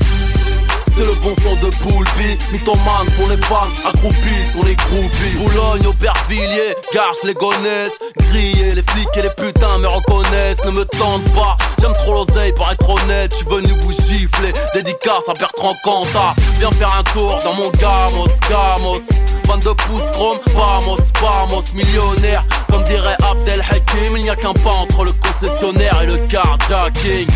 c'est 0.96 1.04
le 1.04 1.14
bon 1.20 1.34
son 1.42 1.54
de 1.56 1.70
Poulpi 1.76 2.38
Mythomane 2.52 3.10
pour 3.16 3.28
les 3.28 3.36
fans, 3.38 3.68
accroupis 3.84 4.50
sur 4.52 4.64
les 4.64 4.74
groupies. 4.74 5.36
Boulogne, 5.36 5.86
Aubervilliers, 5.86 6.74
Garches, 6.92 7.24
les 7.24 7.34
gonnesses 7.34 7.98
Grillés, 8.18 8.74
les 8.74 8.82
flics 8.90 9.08
et 9.16 9.22
les 9.22 9.30
putains 9.30 9.78
me 9.78 9.88
reconnaissent. 9.88 10.64
Ne 10.64 10.70
me 10.70 10.84
tente 10.84 11.24
pas, 11.34 11.56
j'aime 11.80 11.92
trop 11.94 12.14
l'oseille 12.14 12.52
pour 12.52 12.70
être 12.70 12.88
honnête. 12.88 13.32
J'suis 13.34 13.46
venu 13.46 13.72
vous 13.82 13.92
gifler, 13.92 14.52
dédicace 14.74 15.28
à 15.28 15.34
Bertrand 15.34 15.74
Cantat. 15.84 16.34
Viens 16.58 16.70
faire 16.72 16.94
un 16.98 17.02
tour 17.12 17.38
dans 17.44 17.54
mon 17.54 17.70
gamos, 17.70 18.28
gamos. 18.48 19.00
22 19.48 19.74
pouces 19.74 20.02
chrome, 20.12 20.38
vamos, 20.54 20.98
vamos, 21.20 21.64
millionnaire 21.74 22.44
Comme 22.70 22.84
dirait 22.84 23.16
Abdel 23.28 23.60
Hakim, 23.68 24.16
il 24.16 24.22
n'y 24.22 24.30
a 24.30 24.36
qu'un 24.36 24.52
pas 24.52 24.70
entre 24.70 25.04
le 25.04 25.12
concessionnaire 25.12 26.02
et 26.02 26.06
le 26.06 26.18
carjacking 26.28 27.26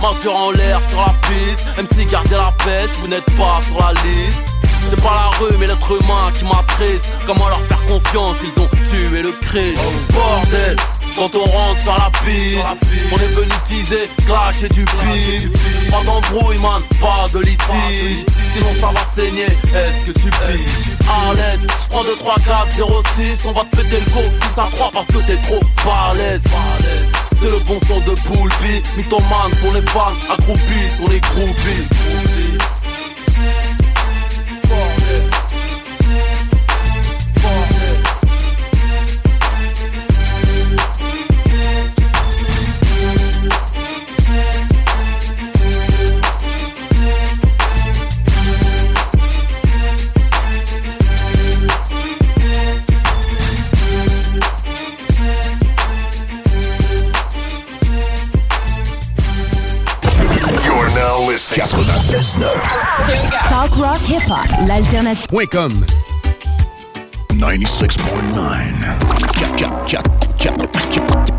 Majeur 0.00 0.34
en 0.34 0.50
l'air 0.52 0.80
sur 0.88 1.00
la 1.00 1.14
piste 1.28 1.68
MC 1.76 2.10
gardez 2.10 2.36
la 2.36 2.52
pêche, 2.64 2.90
vous 3.00 3.08
n'êtes 3.08 3.24
pas 3.36 3.60
sur 3.62 3.78
la 3.78 3.92
liste. 3.92 4.42
C'est 4.88 5.02
pas 5.02 5.12
la 5.12 5.38
rue 5.38 5.56
mais 5.58 5.66
l'être 5.66 5.90
humain 5.90 6.32
qui 6.32 6.44
m'attriste. 6.44 7.16
Comment 7.26 7.48
leur 7.48 7.60
faire 7.66 7.84
confiance, 7.84 8.36
ils 8.42 8.60
ont 8.60 8.68
tué 8.90 9.22
le 9.22 9.32
Christ. 9.42 9.78
Bordel, 10.12 10.76
quand 11.16 11.30
on 11.36 11.44
rentre 11.44 11.80
sur 11.80 11.92
la 11.92 12.10
piste 12.24 12.58
On 13.12 13.16
est 13.16 13.34
venu 13.34 13.52
teaser, 13.66 14.08
clasher 14.26 14.68
du 14.70 14.84
pif 14.84 15.90
Pas 15.90 16.02
d'embrouille 16.04 16.58
man, 16.58 16.82
pas 17.00 17.26
de 17.34 17.40
litige. 17.40 18.24
Sinon 18.54 18.72
ça 18.80 18.86
va 18.88 19.00
saigner, 19.14 19.44
est-ce 19.44 20.06
que 20.06 20.18
tu 20.18 20.30
piges? 20.30 20.96
À 21.08 21.34
l'aise, 21.34 21.66
j'prends 21.84 22.02
2, 22.02 22.16
3, 22.16 22.34
4, 22.46 22.70
0, 22.70 23.02
6 23.16 23.46
On 23.46 23.52
va 23.52 23.64
te 23.64 23.76
péter 23.76 24.00
le 24.00 24.10
go 24.12 24.20
si 24.22 24.54
ça 24.54 24.68
croit 24.72 24.90
parce 24.92 25.06
que 25.06 25.18
t'es 25.26 25.36
trop 25.36 25.60
balèze 25.84 26.40
c'est 27.40 27.50
le 27.50 27.58
bon 27.64 27.78
son 27.86 28.00
de 28.00 28.14
Poulpi 28.26 28.82
Mythomane 28.96 29.50
pour 29.60 29.72
les 29.72 29.82
fans, 29.82 30.12
accroupis 30.30 30.88
sur 30.96 31.08
les 31.08 31.20
groupies 31.20 31.88
bloc 63.68 63.98
hip-hop, 64.08 64.46
l'alternative. 64.66 65.26
.com 65.50 65.84
96.9 67.38 68.30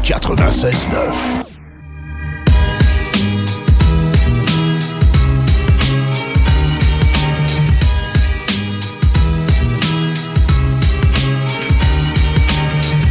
96.9 0.03 1.13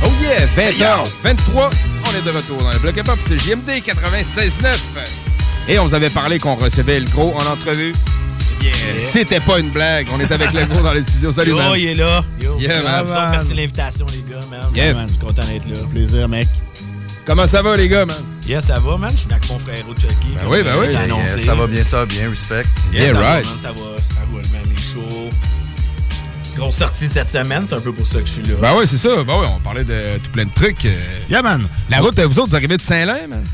Oh 0.02 0.08
yeah, 0.22 0.46
20h, 0.56 1.08
23, 1.22 1.70
on 2.04 2.16
est 2.16 2.22
de 2.22 2.30
retour 2.30 2.58
dans 2.58 2.70
le 2.70 2.78
bloc 2.78 2.96
hip-hop, 2.96 3.18
c'est 3.26 3.38
JMD 3.38 3.70
96.9. 3.84 5.39
Et 5.70 5.78
on 5.78 5.86
vous 5.86 5.94
avait 5.94 6.10
parlé 6.10 6.38
qu'on 6.40 6.56
recevait 6.56 6.98
le 6.98 7.06
gros 7.06 7.32
en 7.32 7.46
entrevue. 7.52 7.92
C'était 9.00 9.38
pas 9.38 9.60
une 9.60 9.70
blague, 9.70 10.08
on 10.12 10.18
est 10.18 10.30
avec 10.32 10.52
le 10.52 10.66
gros 10.66 10.82
dans 10.82 10.92
les 10.92 11.04
studios. 11.04 11.32
Salut, 11.32 11.50
Yo, 11.50 11.56
man. 11.56 11.72
il 11.76 11.86
est 11.86 11.94
là. 11.94 12.24
Yo. 12.42 12.58
Yeah, 12.58 12.82
man. 12.82 13.06
Merci 13.30 13.50
de 13.50 13.54
l'invitation, 13.56 14.06
les 14.10 14.34
gars, 14.34 14.40
man. 14.50 14.68
Yes. 14.74 14.96
Man, 14.96 15.06
Je 15.06 15.12
suis 15.12 15.20
content 15.20 15.46
d'être 15.46 15.66
là. 15.68 15.86
Plaisir, 15.88 16.28
mec. 16.28 16.48
Comment 17.24 17.46
ça 17.46 17.62
va, 17.62 17.76
les 17.76 17.88
gars, 17.88 18.04
man? 18.04 18.16
Yes, 18.48 18.64
ça 18.64 18.80
va, 18.80 18.96
man. 18.96 19.10
Je 19.12 19.18
suis 19.18 19.30
avec 19.30 19.48
mon 19.48 19.58
frère 19.60 19.76
Chucky. 19.76 20.34
Ben 20.34 20.48
oui, 20.48 20.62
ben 20.64 20.74
oui. 20.80 20.86
Yeah. 20.92 21.38
Ça 21.38 21.54
va 21.54 21.66
bien, 21.68 21.84
ça 21.84 22.04
bien, 22.04 22.28
respect. 22.28 22.64
Yes, 22.92 23.02
Yeah, 23.02 23.12
ça 23.14 23.20
va, 23.20 23.30
right. 23.30 23.46
ça 23.62 23.68
va, 23.68 23.74
ça 23.74 24.20
roule, 24.32 24.42
man. 24.52 24.62
Les 24.68 24.82
shows. 24.82 25.30
Grosse 26.56 26.76
sortie 26.76 27.08
cette 27.08 27.30
semaine, 27.30 27.64
c'est 27.68 27.76
un 27.76 27.80
peu 27.80 27.92
pour 27.92 28.06
ça 28.06 28.18
que 28.20 28.26
je 28.26 28.32
suis 28.32 28.42
là. 28.42 28.54
Ben 28.60 28.74
oui, 28.76 28.86
c'est 28.88 28.98
ça. 28.98 29.22
Ben 29.22 29.34
oui, 29.40 29.46
on 29.56 29.60
parlait 29.60 29.84
de 29.84 30.18
tout 30.18 30.32
plein 30.32 30.46
de 30.46 30.52
trucs. 30.52 30.84
Yeah, 31.30 31.42
man. 31.42 31.68
La 31.88 32.00
route, 32.00 32.18
vous 32.18 32.38
autres, 32.40 32.50
vous 32.50 32.56
arrivez 32.56 32.76
de 32.76 32.82
Saint-Lin, 32.82 33.28
man? 33.28 33.44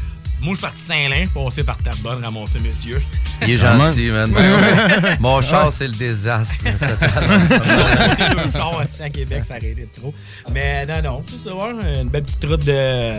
Moi, 0.47 0.55
je 0.55 0.61
suis 0.61 0.67
parti 0.69 0.81
Saint-Lin, 0.81 1.27
passé 1.35 1.65
par 1.65 1.77
Terrebonne, 1.79 2.25
ramasser 2.25 2.61
monsieur. 2.61 3.03
Il 3.43 3.51
est 3.51 3.59
gentil, 3.59 4.13
man. 4.13 4.33
Ouais, 4.33 4.41
ouais. 4.41 5.17
Mon 5.19 5.41
char, 5.41 5.73
c'est 5.73 5.89
le 5.89 5.95
désastre. 5.95 6.55
chars 8.53 8.79
assis 8.79 9.03
à 9.03 9.11
Québec, 9.11 9.43
ça 9.45 9.57
été 9.57 9.89
trop. 9.93 10.15
Mais 10.53 10.87
non, 10.87 11.03
non, 11.03 11.25
c'est 11.27 11.51
ça, 11.51 11.57
une 12.01 12.09
belle 12.11 12.23
petite 12.23 12.45
route 12.45 12.65
de 12.65 13.15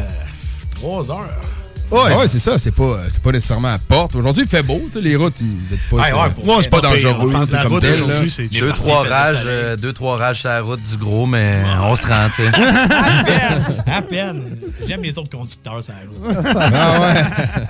3 0.75 1.11
heures. 1.11 1.41
Ouais, 1.89 2.15
ouais 2.15 2.27
c'est 2.27 2.39
ça. 2.39 2.57
C'est 2.59 2.71
pas, 2.71 2.83
euh, 2.83 3.07
c'est 3.09 3.21
pas 3.21 3.31
nécessairement 3.31 3.69
à 3.69 3.79
porte. 3.79 4.15
Aujourd'hui, 4.15 4.43
il 4.43 4.49
fait 4.49 4.63
beau. 4.63 4.81
tu 4.87 4.93
sais, 4.93 5.01
Les 5.01 5.15
routes, 5.15 5.35
ils 5.39 5.77
pas. 5.89 5.95
Ouais, 5.97 6.07
être, 6.09 6.21
ouais, 6.23 6.29
pour 6.31 6.45
vrai, 6.45 6.55
c'est 6.63 6.69
pas 6.69 6.81
pas 6.81 6.87
dangereux. 6.89 7.31
La 7.51 7.63
comme 7.63 7.73
route 7.73 7.83
aujourd'hui, 7.85 8.29
c'est- 8.29 8.59
Deux, 8.59 8.71
trois 8.73 9.03
rages, 9.07 9.43
euh, 9.45 9.75
deux, 9.77 9.93
trois 9.93 10.17
rages 10.17 10.41
sur 10.41 10.49
la 10.49 10.61
route 10.61 10.81
du 10.81 10.97
gros, 10.97 11.25
mais 11.25 11.63
on 11.81 11.95
se 11.95 12.05
rend, 12.07 12.27
tu 12.27 12.43
sais. 12.43 12.47
À 12.47 12.51
peine, 13.23 13.83
à 13.93 14.01
peine. 14.01 14.43
J'aime 14.85 15.01
les 15.01 15.17
autres 15.17 15.29
conducteurs, 15.35 15.81
ça 15.81 15.93
route. 16.09 16.35
Ah 16.45 16.99
ouais. 16.99 17.23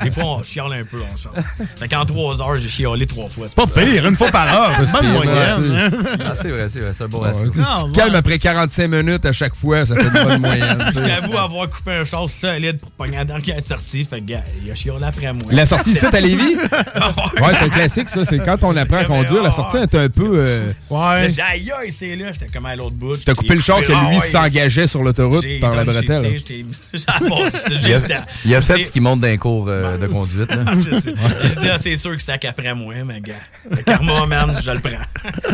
Des 0.04 0.12
fois, 0.12 0.24
on 0.26 0.44
chiale 0.44 0.74
un 0.74 0.84
peu 0.84 1.02
en 1.02 1.16
char. 1.18 1.34
Fait 1.80 1.88
qu'en 1.88 2.04
3 2.06 2.42
heures, 2.42 2.56
j'ai 2.60 2.68
chialé 2.68 3.06
trois 3.06 3.30
fois. 3.30 3.46
C'est 3.48 3.56
Pas 3.56 3.68
pire, 3.68 4.08
une 4.08 4.16
fois 4.16 4.30
par 4.32 4.48
heure. 4.54 4.72
C'est 4.80 4.86
C'est 4.88 4.92
pas 4.94 5.02
moyenne. 5.04 5.78
hein. 5.78 5.90
Ah, 6.26 6.34
c'est 6.34 6.50
vrai, 6.50 6.68
c'est 6.70 6.80
vrai, 6.80 6.92
c'est 6.94 7.04
un 7.04 7.08
bon 7.08 7.20
ratio. 7.20 7.52
calmes 7.94 8.16
après 8.16 8.40
45 8.40 8.88
minutes 8.88 9.26
à 9.26 9.32
chaque 9.32 9.56
fois, 9.56 9.86
ça 9.86 9.96
fait 9.96 10.04
une 10.08 10.24
bonne 10.26 10.42
moyenne. 10.42 10.86
Je 10.94 11.00
t'avoue 11.00 11.38
avoir 11.38 11.70
coupé 11.70 11.92
un 11.92 12.04
char 12.04 12.28
solide 12.30 12.80
pour 12.80 12.92
pogner 12.92 13.18
la 13.18 13.26
dernière 13.26 13.62
sortie. 13.62 14.07
Fait 14.10 14.22
que, 14.22 14.26
gars, 14.26 14.44
il 14.64 14.72
a 14.72 15.08
après 15.08 15.34
moi. 15.34 15.42
La 15.52 15.66
sortie 15.66 15.92
ici 15.92 16.06
à 16.06 16.20
Lévis? 16.22 16.56
Ouais, 17.38 17.54
c'est 17.60 17.66
un 17.66 17.70
classique, 17.70 18.10
ça. 18.10 18.26
C'est 18.26 18.40
quand 18.40 18.64
on 18.64 18.76
apprend 18.76 18.98
à 18.98 19.06
conduire, 19.06 19.44
la 19.44 19.52
sortie 19.52 19.78
est 19.78 19.96
un 19.96 20.10
peu. 20.10 20.32
euh, 20.40 20.72
Ouais. 20.90 21.24
J'ai 21.28 21.34
dit, 21.34 21.42
aïe, 21.42 21.72
aïe, 21.82 21.92
c'est 21.92 22.16
là. 22.16 22.32
J'étais 22.32 22.48
comme 22.48 22.66
à 22.66 22.76
l'autre 22.76 22.96
bout. 22.96 23.18
T'as 23.24 23.34
coupé 23.34 23.56
le 23.56 23.62
char 23.62 23.82
que 23.82 23.92
Ah 23.94 24.08
lui 24.10 24.18
ouais. 24.18 24.26
s'engageait 24.26 24.88
sur 24.88 25.04
l'autoroute 25.04 25.46
par 25.60 25.76
la 25.76 25.84
bretelle. 25.84 26.38
Il 26.94 27.94
a, 27.94 28.00
j'ai- 28.00 28.16
il 28.46 28.56
a 28.56 28.62
fait 28.62 28.84
ce 28.84 28.92
qui 28.92 29.00
monte 29.00 29.20
d'un 29.22 29.38
cours 29.38 29.66
euh, 29.68 29.98
de 29.98 30.08
conduite. 30.08 30.50
Ah, 30.68 30.74
c'est 30.76 31.70
ah, 31.70 31.78
c'est 31.82 31.98
sûr 31.98 32.16
que 32.16 32.22
c'est 32.24 32.46
après 32.46 32.74
moi, 32.74 32.94
mais 33.06 33.22
gars. 33.22 33.34
Le 33.70 33.78
karma, 33.78 34.26
man, 34.26 34.60
je 34.64 34.72
le 34.72 34.80
prends. 34.80 34.92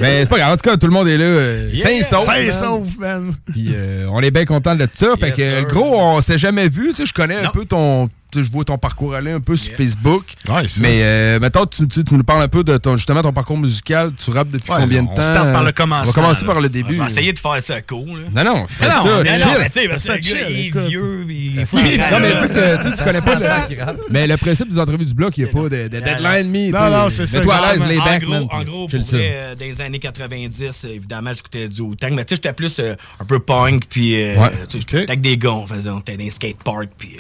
Mais 0.01 0.21
c'est 0.23 0.29
pas 0.29 0.37
grave. 0.37 0.53
En 0.53 0.57
tout 0.57 0.69
cas, 0.69 0.77
tout 0.77 0.87
le 0.87 0.93
monde 0.93 1.07
est 1.07 1.17
là. 1.17 1.23
euh, 1.25 1.71
sain 1.77 1.89
et 1.89 2.03
sauf. 2.03 2.25
Sain 2.25 2.35
et 2.35 2.51
sauf, 2.51 2.97
man. 2.97 3.33
Puis 3.51 3.73
on 4.09 4.19
est 4.21 4.31
bien 4.31 4.45
content 4.45 4.75
de 4.75 4.87
ça. 4.93 5.15
fait 5.19 5.31
que, 5.31 5.63
gros, 5.63 5.99
on 5.99 6.21
s'est 6.21 6.37
jamais 6.37 6.67
vu. 6.69 6.89
Tu 6.91 6.97
sais, 6.97 7.05
je 7.05 7.13
connais 7.13 7.37
un 7.37 7.49
peu 7.49 7.65
ton. 7.65 8.09
Tu 8.33 8.39
sais, 8.39 8.45
Je 8.47 8.51
vois 8.51 8.63
ton 8.65 8.77
parcours 8.77 9.13
aller 9.15 9.31
un 9.31 9.39
peu 9.39 9.55
sur 9.55 9.69
Yeah. 9.69 9.77
Facebook. 9.77 10.25
Ouais, 10.49 10.67
c'est 10.67 10.81
Mais 10.81 10.99
euh, 11.03 11.39
mettons, 11.39 11.65
tu, 11.65 11.87
tu- 11.87 12.03
tu 12.03 12.13
nous 12.15 12.23
parles 12.23 12.41
un 12.41 12.47
peu 12.47 12.63
de 12.63 12.77
ton, 12.77 12.95
justement 12.95 13.21
ton 13.21 13.31
parcours 13.33 13.57
musical. 13.57 14.11
Tu 14.13 14.31
rappes 14.31 14.49
depuis 14.49 14.71
Ouais, 14.71 14.79
combien 14.81 15.03
de 15.03 15.07
on 15.09 15.15
temps? 15.15 15.21
start 15.21 15.35
par 15.51 15.51
le 15.51 15.57
On 15.59 15.63
va 15.63 15.71
commencement, 15.71 16.13
commencer 16.13 16.41
là. 16.41 16.47
par 16.53 16.61
le 16.61 16.67
Je 16.67 16.73
début. 16.73 16.93
vais 16.93 17.05
essayer 17.05 17.33
de 17.33 17.39
faire 17.39 17.61
ça 17.61 17.81
cool. 17.81 18.27
Là. 18.33 18.43
Non, 18.43 18.53
non, 18.55 18.67
fais 18.67 18.85
non, 18.89 19.03
ça. 19.03 19.23
Mais 19.23 19.35
chill. 19.37 19.45
non, 19.45 19.53
mais 19.59 19.69
tu 19.69 19.79
sais, 19.81 19.87
parce 19.87 20.01
que 20.01 20.07
Ça 20.07 20.15
le 20.15 20.19
gars, 20.19 20.49
il 20.49 20.67
est 20.67 20.87
vieux. 20.87 21.25
Il 21.29 21.55
Non, 21.55 22.19
mais 22.19 22.31
écoute, 22.31 22.57
euh, 22.57 22.77
tu 22.77 22.83
sais, 22.89 22.95
tu 22.97 23.03
connais 23.03 23.21
pas 23.21 23.35
le. 23.39 23.99
Mais 24.09 24.27
le 24.27 24.37
principe 24.37 24.69
des 24.69 24.79
entrevues 24.79 25.05
du 25.05 25.13
bloc, 25.13 25.37
il 25.37 25.43
n'y 25.45 25.49
a 25.49 25.53
pas 25.53 25.69
de, 25.69 25.87
de 25.87 25.99
deadline 25.99 26.49
me. 26.49 26.71
Non, 26.71 26.89
non, 27.03 27.09
c'est 27.09 27.25
ça, 27.25 27.37
Mets-toi 27.39 27.55
à 27.55 27.73
l'aise, 27.73 27.85
les 27.87 27.97
en 27.99 28.03
back, 28.05 28.21
gros, 28.23 28.31
man. 28.31 28.47
en 28.51 28.63
gros 28.63 28.87
pour 28.87 28.99
vrai, 29.01 29.31
euh, 29.33 29.55
dans 29.55 29.65
les 29.65 29.81
années 29.81 29.99
90, 29.99 30.85
euh, 30.85 30.89
évidemment, 30.95 31.31
j'écoutais 31.33 31.67
du 31.67 31.81
Wu-Tang. 31.81 32.11
Mais 32.13 32.25
tu 32.25 32.35
sais, 32.35 32.41
j'étais 32.43 32.53
plus 32.53 32.79
un 32.79 33.25
peu 33.25 33.39
punk. 33.39 33.85
Puis, 33.89 34.13
Ouais. 34.15 34.35
tu 34.67 34.79
sais, 34.79 34.85
j'étais 34.87 35.03
avec 35.09 35.21
des 35.21 35.37
gars. 35.37 35.51
On 35.51 35.67
faisait, 35.67 35.89
on 35.89 35.99
était 35.99 36.17
dans 36.17 36.23
les 36.23 36.29
skateparks. 36.29 36.89
Puis, 36.97 37.17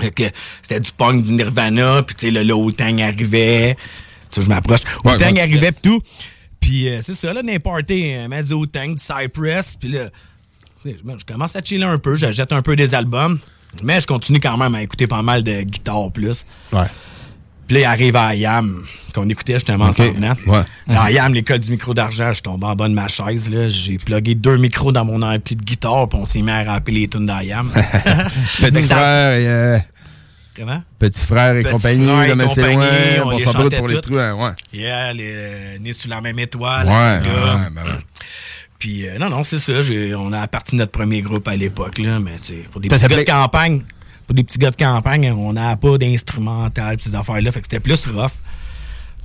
c'était 0.00 0.80
du 0.80 0.90
punk, 0.92 1.24
du 1.24 1.32
Nirvana. 1.32 2.02
Puis, 2.02 2.14
tu 2.16 2.26
sais, 2.26 2.30
le, 2.30 2.42
le 2.42 2.54
Wu-Tang 2.54 3.00
arrivait. 3.00 3.76
Tu 4.30 4.40
sais, 4.40 4.42
je 4.42 4.48
m'approche. 4.48 4.80
Ouais, 5.04 5.12
ouais. 5.12 5.40
arrivait, 5.40 5.66
Yes. 5.66 5.80
pis 5.80 5.82
tout. 5.82 6.02
Puis, 6.60 6.88
euh, 6.88 7.00
c'est 7.02 7.14
ça, 7.14 7.32
là, 7.32 7.42
parties, 7.58 8.14
euh, 8.14 8.28
mettre 8.28 8.48
du 8.48 8.54
Wu-Tang, 8.54 8.94
du 8.94 9.02
Cypress. 9.02 9.76
Puis 9.78 9.90
là, 9.90 10.08
je 10.84 11.24
commence 11.26 11.56
à 11.56 11.62
chiller 11.62 11.84
un 11.84 11.98
peu. 11.98 12.16
J'achète 12.16 12.52
un 12.52 12.62
peu 12.62 12.76
des 12.76 12.94
albums. 12.94 13.38
Mais 13.82 14.00
je 14.00 14.06
continue 14.06 14.38
quand 14.38 14.56
même 14.58 14.74
à 14.74 14.82
écouter 14.82 15.06
pas 15.06 15.22
mal 15.22 15.42
de 15.42 15.62
guitare 15.62 16.10
plus. 16.12 16.44
Ouais. 16.72 16.80
Puis 17.66 17.74
là, 17.76 17.80
il 17.80 17.84
arrive 17.84 18.16
à 18.16 18.34
IAM, 18.34 18.82
qu'on 19.14 19.28
écoutait 19.28 19.54
justement 19.54 19.86
en 19.86 19.90
Ok. 19.90 19.96
s'en 19.96 20.10
venant. 20.12 20.34
Ouais. 20.46 20.62
Dans 20.88 21.06
IAM, 21.06 21.32
l'école 21.34 21.60
du 21.60 21.70
micro 21.70 21.94
d'argent, 21.94 22.32
je 22.32 22.42
tombe 22.42 22.62
en 22.64 22.74
bas 22.74 22.88
de 22.88 22.94
ma 22.94 23.08
chaise. 23.08 23.48
là. 23.50 23.68
J'ai 23.68 23.98
plugué 23.98 24.34
deux 24.34 24.56
micros 24.56 24.92
dans 24.92 25.04
mon 25.04 25.22
ampli 25.22 25.56
de 25.56 25.62
guitare, 25.62 26.08
puis 26.08 26.18
on 26.20 26.24
s'est 26.24 26.42
mis 26.42 26.50
à 26.50 26.64
rapper 26.64 26.92
les 26.92 27.08
tunes 27.08 27.26
d'IAM. 27.26 27.70
Petit 28.60 28.82
frère 28.82 29.32
et. 29.38 29.46
euh, 29.48 29.78
Comment? 30.54 30.82
Petit 30.98 31.24
frère 31.24 31.56
et 31.56 31.62
Petit 31.62 31.72
compagnie, 31.72 32.04
frère 32.06 32.24
et 32.24 32.28
c'est 32.28 32.46
compagnie, 32.46 32.76
loin, 32.76 33.24
on 33.24 33.32
on 33.34 33.38
s'en 33.38 33.70
pour 33.70 33.88
les 33.88 34.00
trous, 34.02 34.18
hein, 34.18 34.34
ouais. 34.34 34.50
Yeah, 34.78 35.12
les, 35.14 35.32
euh, 35.34 35.78
nés 35.78 35.94
sous 35.94 36.08
la 36.08 36.20
même 36.20 36.38
étoile. 36.38 36.86
Ouais, 36.86 36.92
ouais, 36.92 37.70
ben 37.74 37.82
ouais. 37.84 37.98
Puis 38.78 39.06
euh, 39.08 39.16
non, 39.18 39.30
non, 39.30 39.44
c'est 39.44 39.58
ça. 39.58 39.72
On 40.18 40.30
a 40.34 40.46
parti 40.48 40.72
de 40.72 40.80
notre 40.80 40.92
premier 40.92 41.22
groupe 41.22 41.48
à 41.48 41.56
l'époque, 41.56 41.96
là, 41.98 42.18
mais 42.18 42.32
sais, 42.42 42.64
pour 42.70 42.82
des 42.82 42.90
Ça 42.90 42.96
petits 43.08 43.24
pour 44.32 44.36
des 44.36 44.44
petits 44.44 44.58
gars 44.58 44.70
de 44.70 44.76
campagne, 44.76 45.30
on 45.30 45.52
n'a 45.52 45.76
pas 45.76 45.98
d'instrumental, 45.98 46.96
ces 46.98 47.14
affaires-là, 47.14 47.52
fait 47.52 47.60
que 47.60 47.66
c'était 47.66 47.80
plus 47.80 48.06
rough. 48.06 48.30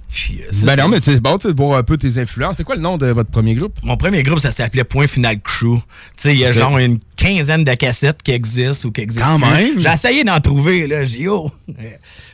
Puis, 0.10 0.42
euh, 0.42 0.66
Ben 0.66 0.76
non, 0.78 0.88
mais 0.90 0.98
c'est 1.02 1.20
bon, 1.22 1.36
de 1.38 1.54
voir 1.56 1.78
un 1.78 1.84
peu 1.84 1.98
tes 1.98 2.18
influences. 2.18 2.58
C'est 2.58 2.64
quoi 2.64 2.76
le 2.76 2.82
nom 2.82 2.98
de 2.98 3.08
votre 3.08 3.30
premier 3.30 3.56
groupe? 3.56 3.78
Mon 3.84 3.96
premier 3.98 4.24
groupe, 4.24 4.40
ça 4.40 4.52
s'appelait 4.52 4.84
Point 4.86 5.08
Final 5.08 5.40
Crew. 5.42 5.78
Tu 5.80 5.82
sais, 6.18 6.34
il 6.34 6.40
y 6.40 6.46
a 6.46 6.52
genre 6.52 6.78
une 6.78 7.00
quinzaine 7.18 7.64
de 7.64 7.74
cassettes 7.74 8.22
qui 8.24 8.32
existent 8.32 8.88
ou 8.88 8.92
qui 8.92 9.02
existent. 9.02 9.38
Quand 9.40 9.40
plus. 9.40 9.50
même. 9.54 9.80
J'ai 9.80 9.90
essayé 9.90 10.24
d'en 10.26 10.40
trouver, 10.42 10.88
là. 10.88 11.04
J'ai 11.04 11.28
oh, 11.28 11.52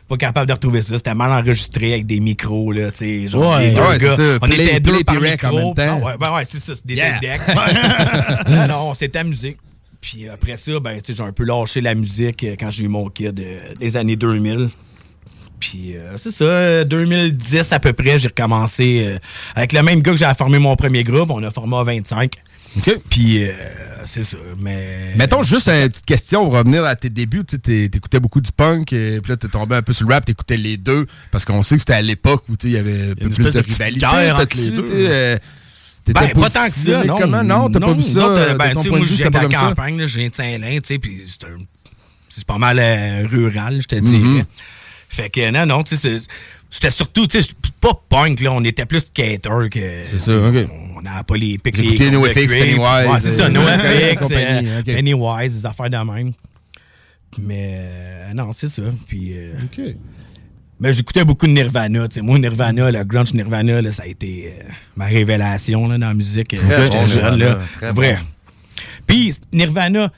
pas 0.07 0.17
capable 0.17 0.47
de 0.47 0.53
retrouver 0.53 0.81
ça. 0.83 0.97
C'était 0.97 1.13
mal 1.15 1.31
enregistré 1.31 1.93
avec 1.93 2.05
des 2.07 2.19
micros, 2.19 2.71
là. 2.71 2.91
Tu 2.91 2.97
sais, 3.23 3.27
genre, 3.27 3.55
Ouais. 3.57 3.67
les 3.69 3.73
deux 3.73 3.81
Ouais, 3.81 3.97
gars. 3.99 4.15
On 4.41 4.47
Play- 4.47 4.65
était 4.65 4.79
deux 4.79 4.91
play 4.93 5.03
par 5.03 5.15
rec 5.19 5.43
en 5.43 5.49
micro. 5.51 5.65
même 5.67 5.73
temps. 5.75 5.99
Ah 6.01 6.05
ouais, 6.05 6.17
ben 6.19 6.35
ouais, 6.35 6.43
c'est 6.47 6.59
ça. 6.59 6.73
C'est 6.75 6.85
des 6.87 6.95
Yeah. 6.95 7.19
decks. 7.19 7.41
non, 8.49 8.67
non, 8.67 8.89
on 8.89 8.93
s'est 8.93 9.15
amusé. 9.17 9.57
Puis 10.03 10.27
après 10.27 10.57
ça, 10.57 10.81
ben, 10.81 10.99
j'ai 11.07 11.23
un 11.23 11.31
peu 11.31 11.45
lâché 11.45 11.79
la 11.79 11.95
musique 11.95 12.43
euh, 12.43 12.55
quand 12.59 12.69
j'ai 12.69 12.83
eu 12.83 12.89
mon 12.89 13.09
kid 13.09 13.39
euh, 13.39 13.73
des 13.79 13.95
années 13.95 14.17
2000. 14.17 14.69
Puis 15.61 15.95
euh, 15.95 16.17
c'est 16.17 16.31
ça, 16.31 16.43
euh, 16.43 16.83
2010 16.83 17.71
à 17.71 17.79
peu 17.79 17.93
près, 17.93 18.19
j'ai 18.19 18.27
recommencé 18.27 19.05
euh, 19.07 19.17
avec 19.55 19.71
le 19.71 19.81
même 19.81 20.01
gars 20.01 20.11
que 20.11 20.17
j'ai 20.17 20.29
formé 20.37 20.59
mon 20.59 20.75
premier 20.75 21.05
groupe. 21.05 21.29
On 21.29 21.41
a 21.41 21.51
formé 21.51 21.77
à 21.77 21.83
25. 21.83 22.33
OK. 22.79 22.99
Puis 23.09 23.45
c'est 24.03 24.23
ça, 24.23 24.37
mais... 24.59 25.13
Mettons 25.15 25.41
juste 25.41 25.69
une 25.69 25.87
petite 25.87 26.05
question 26.05 26.43
pour 26.43 26.55
revenir 26.55 26.83
à 26.83 26.97
tes 26.97 27.09
débuts. 27.09 27.45
Tu 27.45 27.59
t'écoutais 27.59 28.19
beaucoup 28.19 28.41
du 28.41 28.51
punk, 28.51 28.91
et 28.91 29.21
puis 29.21 29.29
là, 29.29 29.37
t'es 29.37 29.47
tombé 29.47 29.75
un 29.75 29.83
peu 29.83 29.93
sur 29.93 30.07
le 30.07 30.13
rap, 30.13 30.25
t'écoutais 30.25 30.57
les 30.57 30.75
deux, 30.75 31.05
parce 31.31 31.45
qu'on 31.45 31.61
sait 31.63 31.75
que 31.75 31.81
c'était 31.81 31.93
à 31.93 32.01
l'époque 32.01 32.43
où 32.49 32.55
il 32.63 32.71
y 32.71 32.77
avait 32.77 33.11
un 33.11 33.15
peu 33.15 33.29
plus 33.29 33.53
de 33.53 33.59
rivalité. 33.59 33.99
guerre 33.99 34.39
entre 34.39 34.57
les 34.57 34.71
deux. 34.71 35.39
Euh, 36.09 36.13
Ben, 36.13 36.29
pas 36.29 36.49
tant 36.49 36.65
que 36.65 36.71
ça, 36.71 37.03
non. 37.03 37.17
Comment? 37.17 37.43
Non, 37.43 37.69
t'as 37.69 37.79
pas 37.79 37.93
vu 37.93 38.01
ça? 38.01 38.27
autres, 38.27 38.39
euh, 38.41 38.53
ben, 38.55 38.73
ton 38.73 38.79
tu 38.79 38.83
sais, 38.83 38.89
point 38.89 38.99
moi, 38.99 39.07
c'était 39.07 39.23
de 39.25 39.29
pas 39.29 39.43
la 39.43 39.49
campagne, 39.49 39.97
là, 39.97 40.07
je 40.07 40.19
viens 40.19 40.29
de 40.29 40.35
Saint-Lin, 40.35 40.79
tu 40.79 40.87
sais, 40.87 40.99
puis 40.99 41.21
c'est 42.29 42.45
pas 42.45 42.57
mal 42.57 42.79
euh, 42.79 43.27
rural, 43.27 43.81
je 43.81 43.87
te 43.87 43.95
dirais. 43.95 44.17
Mhm. 44.19 44.43
Fait 45.09 45.29
que, 45.29 45.51
non, 45.51 45.65
non, 45.65 45.83
tu 45.83 45.95
sais, 45.95 46.17
j'étais 46.71 46.89
surtout, 46.89 47.27
tu 47.27 47.41
sais, 47.41 47.51
pas 47.79 48.01
punk, 48.09 48.39
là, 48.41 48.51
on 48.51 48.63
était 48.63 48.85
plus 48.85 49.01
skater 49.01 49.69
que... 49.69 50.03
C'est 50.07 50.17
ça, 50.17 50.35
OK. 50.47 50.55
On 50.95 51.01
n'a 51.01 51.23
pas 51.23 51.35
les 51.35 51.57
pics, 51.57 51.77
les 51.77 52.09
NoFX. 52.11 52.47
Pennywise, 52.47 52.79
Ouais, 52.79 53.19
c'est 53.19 53.37
ça, 53.37 53.43
euh, 53.45 53.49
NoFX, 53.49 54.27
euh. 54.31 54.81
Pennywise, 54.83 55.53
des 55.59 55.65
affaires 55.65 55.89
de 55.89 55.97
même. 55.97 56.31
Mais, 57.39 57.75
euh, 57.77 58.33
non, 58.33 58.51
c'est 58.51 58.67
ça, 58.69 58.83
puis... 59.07 59.33
euh, 59.33 59.53
OK. 59.65 59.95
Mais 60.83 60.91
j'écoutais 60.93 61.23
beaucoup 61.23 61.47
de 61.47 61.53
Nirvana. 61.53 62.07
tu 62.09 62.15
sais. 62.15 62.21
Moi, 62.21 62.37
Nirvana, 62.39 62.91
le 62.91 63.03
grunge 63.05 63.33
Nirvana, 63.33 63.81
là, 63.81 63.89
ça 63.91 64.03
a 64.03 64.05
été 64.07 64.53
euh, 64.59 64.63
ma 64.97 65.05
révélation 65.05 65.87
là, 65.87 65.97
dans 65.97 66.09
la 66.09 66.13
musique. 66.13 66.53
euh, 66.53 66.57
Très 66.57 66.87
bon 66.89 67.05
jeune. 67.05 67.39
Là. 67.39 67.57
très 67.71 67.91
Vrai. 67.93 68.15
bon. 68.15 68.81
Puis 69.07 69.33
Nirvana, 69.53 70.11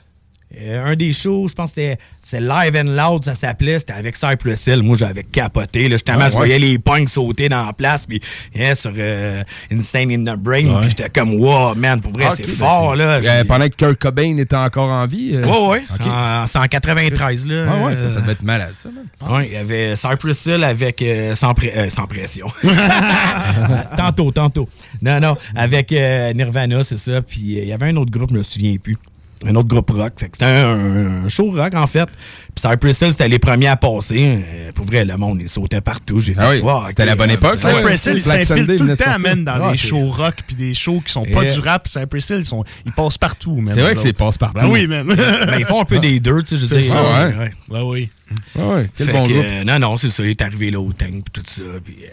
un 0.84 0.94
des 0.94 1.12
shows, 1.12 1.48
je 1.48 1.54
pense 1.54 1.70
que 1.70 1.74
c'était- 1.82 1.98
c'est 2.22 2.40
Live 2.40 2.76
and 2.76 2.90
Loud, 2.90 3.24
ça 3.24 3.34
s'appelait. 3.34 3.78
C'était 3.78 3.92
avec 3.92 4.16
Cypress 4.16 4.66
Hill. 4.66 4.82
Moi, 4.82 4.96
j'avais 4.98 5.22
capoté. 5.22 5.82
Là. 5.88 5.94
Justement, 5.96 6.18
Ah, 6.22 6.28
je 6.28 6.32
ouais? 6.32 6.36
voyais 6.38 6.58
les 6.58 6.78
punks 6.78 7.08
sauter 7.08 7.48
dans 7.48 7.64
la 7.66 7.72
place. 7.72 8.06
Puis, 8.06 8.20
yeah, 8.54 8.74
sur 8.74 8.92
euh, 8.96 9.42
Insane 9.70 10.10
in 10.10 10.24
the 10.24 10.36
Brain. 10.38 10.64
Ouais. 10.66 10.80
Puis 10.80 10.90
j'étais 10.90 11.08
comme, 11.10 11.34
wow, 11.34 11.74
man, 11.74 12.00
pour 12.00 12.12
vrai, 12.12 12.26
Ah, 12.30 12.34
c'est 12.36 12.46
ben 12.46 12.54
fort. 12.56 12.96
là. 12.96 13.20
Euh, 13.22 13.44
pendant 13.44 13.68
que 13.68 13.74
Kurt 13.76 13.98
Cobain 13.98 14.36
était 14.38 14.56
encore 14.56 14.90
en 14.90 15.06
vie. 15.06 15.32
euh, 15.34 15.44
Ouais, 15.44 15.68
ouais. 15.78 15.84
En- 16.08 16.44
en 16.62 16.66
93, 16.66 17.46
là. 17.46 17.64
Ouais, 17.84 17.92
Euh, 17.94 18.08
ça 18.08 18.20
devait 18.20 18.32
être 18.32 18.42
malade, 18.42 18.72
ça, 18.76 18.88
man. 18.90 19.30
Ouais, 19.32 19.46
il 19.48 19.52
y 19.52 19.56
avait 19.56 19.94
Cypress 19.96 20.46
Hill 20.46 20.64
avec 20.64 21.00
euh, 21.02 21.34
sans, 21.36 21.54
pré- 21.54 21.72
euh, 21.76 21.90
sans 21.90 22.06
pression. 22.06 22.46
tantôt, 23.96 24.30
tantôt. 24.32 24.68
Non, 25.02 25.20
non, 25.20 25.36
avec 25.54 25.92
euh, 25.92 26.32
Nirvana, 26.32 26.82
c'est 26.82 26.96
ça. 26.98 27.22
Puis 27.22 27.58
euh, 27.58 27.62
il 27.62 27.68
y 27.68 27.72
avait 27.72 27.86
un 27.86 27.96
autre 27.96 28.10
groupe, 28.10 28.30
je 28.30 28.36
me 28.38 28.42
souviens 28.42 28.76
plus. 28.82 28.96
Un 29.44 29.54
autre 29.54 29.68
groupe 29.68 29.90
rock. 29.90 30.14
Fait 30.16 30.26
que 30.30 30.36
c'était 30.38 30.50
un, 30.50 31.24
un 31.24 31.28
show 31.28 31.50
rock, 31.50 31.74
en 31.74 31.86
fait. 31.86 32.06
Puis 32.06 32.62
Cypress 32.70 33.00
Hill, 33.02 33.10
c'était 33.12 33.28
les 33.28 33.38
premiers 33.38 33.66
à 33.68 33.76
passer. 33.76 34.16
Euh, 34.42 34.72
pour 34.72 34.86
vrai, 34.86 35.04
le 35.04 35.14
monde, 35.18 35.42
il 35.42 35.48
sautait 35.48 35.82
partout. 35.82 36.20
J'ai 36.20 36.32
fait, 36.32 36.40
Ah 36.42 36.50
oui, 36.52 36.60
wow, 36.60 36.84
c'était 36.88 37.02
ok, 37.02 37.08
la 37.10 37.16
bonne 37.16 37.30
époque, 37.30 37.58
ça, 37.58 37.68
ouais. 37.68 37.74
Cypress 37.80 38.06
Hill, 38.06 38.12
ils 38.16 38.22
s'infiltrent 38.22 38.54
Sunday 38.56 38.76
tout 38.76 38.84
le 38.84 38.96
temps, 38.96 39.18
man, 39.18 39.44
dans 39.44 39.52
Ah, 39.62 39.72
les 39.72 39.76
c'est- 39.76 39.88
shows 39.88 40.08
rock 40.08 40.36
puis 40.46 40.56
des 40.56 40.72
shows 40.72 41.02
qui 41.04 41.12
sont 41.12 41.26
pas 41.26 41.44
Et- 41.44 41.52
du 41.52 41.60
rap. 41.60 41.86
Cypress 41.86 42.30
Hill, 42.30 42.36
ils, 42.38 42.44
sont, 42.46 42.64
ils 42.86 42.92
passent 42.92 43.18
partout, 43.18 43.56
man. 43.56 43.74
C'est 43.74 43.82
vrai 43.82 43.94
c'est 43.96 44.08
autres. 44.08 44.18
passe-partout. 44.18 44.58
Ben 44.58 44.68
oui, 44.70 44.86
man. 44.86 45.06
Ben, 45.46 45.56
ils 45.58 45.66
font 45.66 45.82
un 45.82 45.84
peu 45.84 45.98
des 45.98 46.18
deux, 46.18 46.42
tu 46.42 46.56
sais, 46.56 46.62
je 46.62 46.66
sais. 46.66 46.82
ça, 46.82 47.02
ouais, 47.02 47.08
ouais. 47.34 47.38
ouais. 47.38 47.52
Ben 47.68 47.82
oui. 47.84 48.10
Ah 48.58 48.66
ouais, 48.68 48.90
quel 48.96 49.06
Fait 49.06 49.12
bon 49.12 49.24
que, 49.24 49.32
groupe. 49.34 49.44
euh, 49.46 49.64
non, 49.64 49.78
non, 49.78 49.96
c'est 49.98 50.08
ça. 50.08 50.24
Il 50.24 50.30
est 50.30 50.40
arrivé 50.42 50.70
là 50.70 50.80
au 50.80 50.92
tank 50.94 51.10
pis 51.12 51.22
tout 51.34 51.42
ça. 51.46 51.60
Puis 51.84 51.96
euh, 52.04 52.08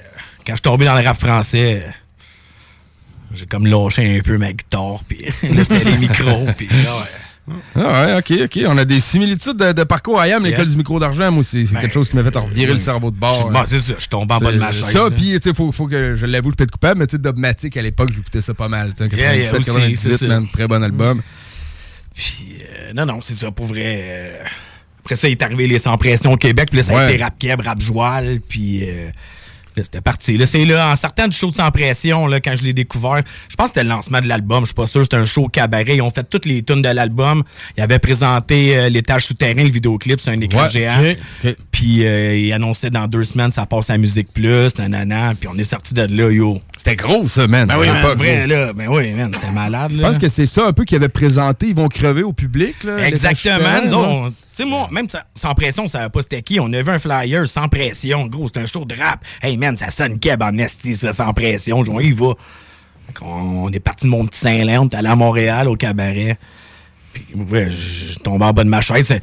quand 0.46 0.54
je 0.54 0.58
suis 0.58 0.62
tombé 0.62 0.86
dans 0.86 0.96
le 0.96 1.06
rap 1.08 1.18
français, 1.20 1.84
euh, 1.86 1.90
j'ai 3.34 3.46
comme 3.46 3.66
lâché 3.68 4.18
un 4.18 4.22
peu 4.22 4.38
ma 4.38 4.54
guitare. 4.54 5.02
Puis 5.08 5.26
là, 5.44 5.64
c'était 5.64 5.84
les 5.84 5.98
micros. 5.98 6.46
Puis 6.58 6.68
là, 6.68 6.76
ouais. 6.98 7.54
Ah 7.76 8.06
ouais, 8.06 8.18
ok, 8.20 8.46
ok. 8.46 8.60
On 8.68 8.78
a 8.78 8.86
des 8.86 9.02
similitudes 9.02 9.58
de, 9.58 9.74
de 9.74 9.84
parcours 9.84 10.18
à 10.20 10.30
Yam, 10.30 10.46
l'école 10.46 10.68
du 10.70 10.78
micro 10.78 10.98
d'argent. 10.98 11.30
Moi, 11.30 11.44
c'est 11.44 11.66
c'est 11.66 11.74
Ben, 11.76 11.82
quelque 11.82 11.94
chose 11.94 12.10
qui 12.10 12.16
m'a 12.16 12.24
fait 12.24 12.38
revirer 12.38 12.70
euh, 12.72 12.74
le 12.76 12.80
cerveau 12.80 13.12
de 13.12 13.18
bord. 13.18 13.50
Bon, 13.50 13.60
hein. 13.60 13.64
c'est 13.68 13.82
ça. 13.82 13.94
Je 13.98 14.08
tombe 14.08 14.32
en 14.32 14.38
bas 14.38 14.52
de 14.52 14.60
ma 14.60 14.72
chaise. 14.72 14.86
Ça, 14.92 15.00
là. 15.04 15.12
puis, 15.12 15.38
tu 15.42 15.50
sais, 15.50 15.54
faut, 15.54 15.70
faut 15.74 15.88
que 15.88 16.16
je 16.16 16.26
l'avoue, 16.26 16.52
je 16.52 16.56
peux 16.56 16.64
être 16.64 16.72
coupable, 16.72 17.02
mais 17.02 17.08
tu 17.08 17.18
sais, 17.18 17.22
Dogmatic, 17.22 17.76
à 17.76 17.82
l'époque, 17.82 18.12
j'écoutais 18.16 18.42
ça 18.42 18.54
pas 18.54 18.70
mal. 18.70 18.94
Tu 18.94 19.04
sais, 19.10 19.14
Yeah, 19.14 19.36
yeah, 19.36 19.44
97, 19.52 19.60
aussi, 19.60 19.66
98, 19.66 19.96
c'est 19.98 20.18
ça. 20.20 20.28
man, 20.28 20.48
très 20.54 20.68
bon 20.70 20.82
album. 20.82 21.22
Puis, 22.16 22.46
euh, 22.62 22.94
non, 22.94 23.06
non, 23.06 23.20
c'est 23.22 23.34
ça, 23.34 23.52
pour 23.52 23.66
vrai. 23.66 23.84
euh, 23.86 24.44
après 25.04 25.16
ça, 25.18 25.28
il 25.28 25.32
est 25.32 25.42
arrivé 25.42 25.68
les 25.68 25.80
Sans 25.80 25.98
Pression 25.98 26.32
au 26.32 26.38
Québec. 26.38 26.70
Puis 26.70 26.78
là, 26.78 26.84
ça 26.84 26.98
a 26.98 27.12
été 27.12 27.22
rap 27.22 27.38
keb, 27.38 27.60
rap 27.60 27.82
joual. 27.82 28.40
Puis 28.48 28.88
euh, 28.90 29.10
c'était 29.76 30.02
parti. 30.02 30.38
Là, 30.38 30.46
c'est 30.46 30.66
là, 30.66 30.92
en 30.92 30.96
sortant 30.96 31.28
du 31.28 31.36
show 31.36 31.50
de 31.50 31.56
Sans 31.56 31.72
Pression, 31.72 32.28
là, 32.28 32.40
quand 32.40 32.56
je 32.56 32.64
l'ai 32.64 32.74
découvert, 32.74 33.22
je 33.50 33.56
pense 33.56 33.68
que 33.68 33.74
c'était 33.76 33.84
le 33.84 33.90
lancement 33.90 34.22
de 34.22 34.28
l'album. 34.28 34.62
Je 34.62 34.68
suis 34.68 34.74
pas 34.76 34.88
sûr. 34.88 35.04
C'était 35.04 35.18
un 35.18 35.26
show 35.26 35.48
cabaret. 35.48 35.96
Ils 35.96 36.02
ont 36.02 36.12
fait 36.12 36.24
toutes 36.24 36.46
les 36.46 36.64
tunes 36.64 36.82
de 36.82 36.90
l'album. 36.90 37.44
Ils 37.78 37.82
avaient 37.84 38.00
présenté 38.00 38.78
euh, 38.78 38.90
l'étage 38.90 39.26
souterrain, 39.26 39.64
le 39.64 39.72
vidéoclip. 39.72 40.20
C'est 40.20 40.32
un 40.32 40.42
écran 40.42 40.64
Ouais, 40.64 40.70
géant. 40.70 41.02
Puis 41.72 42.06
euh, 42.06 42.38
ils 42.38 42.54
annonçaient 42.54 42.90
dans 42.90 43.08
deux 43.08 43.24
semaines, 43.24 43.52
ça 43.52 43.66
passe 43.66 43.90
à 43.90 43.98
Musique 43.98 44.32
Plus, 44.34 44.78
nanana. 44.78 45.34
Puis 45.40 45.50
on 45.52 45.58
est 45.58 45.64
sorti 45.64 45.94
de 45.94 46.04
là, 46.04 46.32
yo. 46.32 46.62
C'était 46.86 46.98
gros, 46.98 47.30
ça, 47.30 47.48
man. 47.48 47.66
Ben 47.70 47.78
oui, 47.80 47.88
man, 47.88 47.96
l'époque, 48.02 48.18
vrai, 48.18 48.38
gros. 48.40 48.48
là. 48.48 48.74
Ben 48.74 48.88
oui, 48.90 49.12
man, 49.14 49.32
c'était 49.34 49.52
malade, 49.52 49.92
Je 49.94 50.02
là. 50.02 50.08
pense 50.10 50.18
que 50.18 50.28
c'est 50.28 50.46
ça 50.46 50.68
un 50.68 50.74
peu 50.74 50.84
qu'ils 50.84 50.98
avaient 50.98 51.08
présenté. 51.08 51.68
Ils 51.68 51.76
vont 51.76 51.88
crever 51.88 52.24
au 52.24 52.34
public. 52.34 52.84
Là, 52.84 53.08
Exactement. 53.08 54.28
Tu 54.30 54.34
sais, 54.52 54.66
moi, 54.66 54.90
même 54.92 55.08
sa- 55.08 55.24
sans 55.34 55.54
pression, 55.54 55.88
ça 55.88 56.00
savait 56.00 56.10
pas 56.10 56.22
c'était 56.24 56.42
qui. 56.42 56.60
On 56.60 56.66
avait 56.74 56.92
un 56.92 57.00
flyer 57.00 57.48
sans 57.48 57.70
pression. 57.70 58.26
Gros, 58.28 58.50
c'est 58.54 58.60
un 58.60 58.66
show 58.66 58.84
de 58.84 58.96
rap. 58.96 59.22
Hey, 59.42 59.56
man, 59.56 59.78
ça 59.78 59.92
sonne 59.92 60.20
keb 60.20 60.42
en 60.44 60.58
esti, 60.58 60.96
ça, 60.98 61.14
sans 61.14 61.34
pression. 61.34 61.86
Je 61.86 61.92
vois, 61.92 62.04
il 62.04 62.14
va. 62.16 62.34
On 63.22 63.72
est 63.72 63.80
parti 63.80 64.06
de 64.06 64.10
mon 64.12 64.26
petit 64.26 64.40
Saint-Léon, 64.42 64.82
on 64.84 64.90
est 64.90 64.96
allé 64.96 65.08
à 65.08 65.16
Montréal, 65.16 65.70
au 65.70 65.76
cabaret. 65.78 66.38
Puis, 67.14 67.26
ouais, 67.50 67.70
je 67.70 68.14
je 68.14 68.20
tombais 68.20 68.46
en 68.46 68.52
bas 68.52 68.64
de 68.66 68.70
ma 68.70 68.82
chaise. 68.82 69.14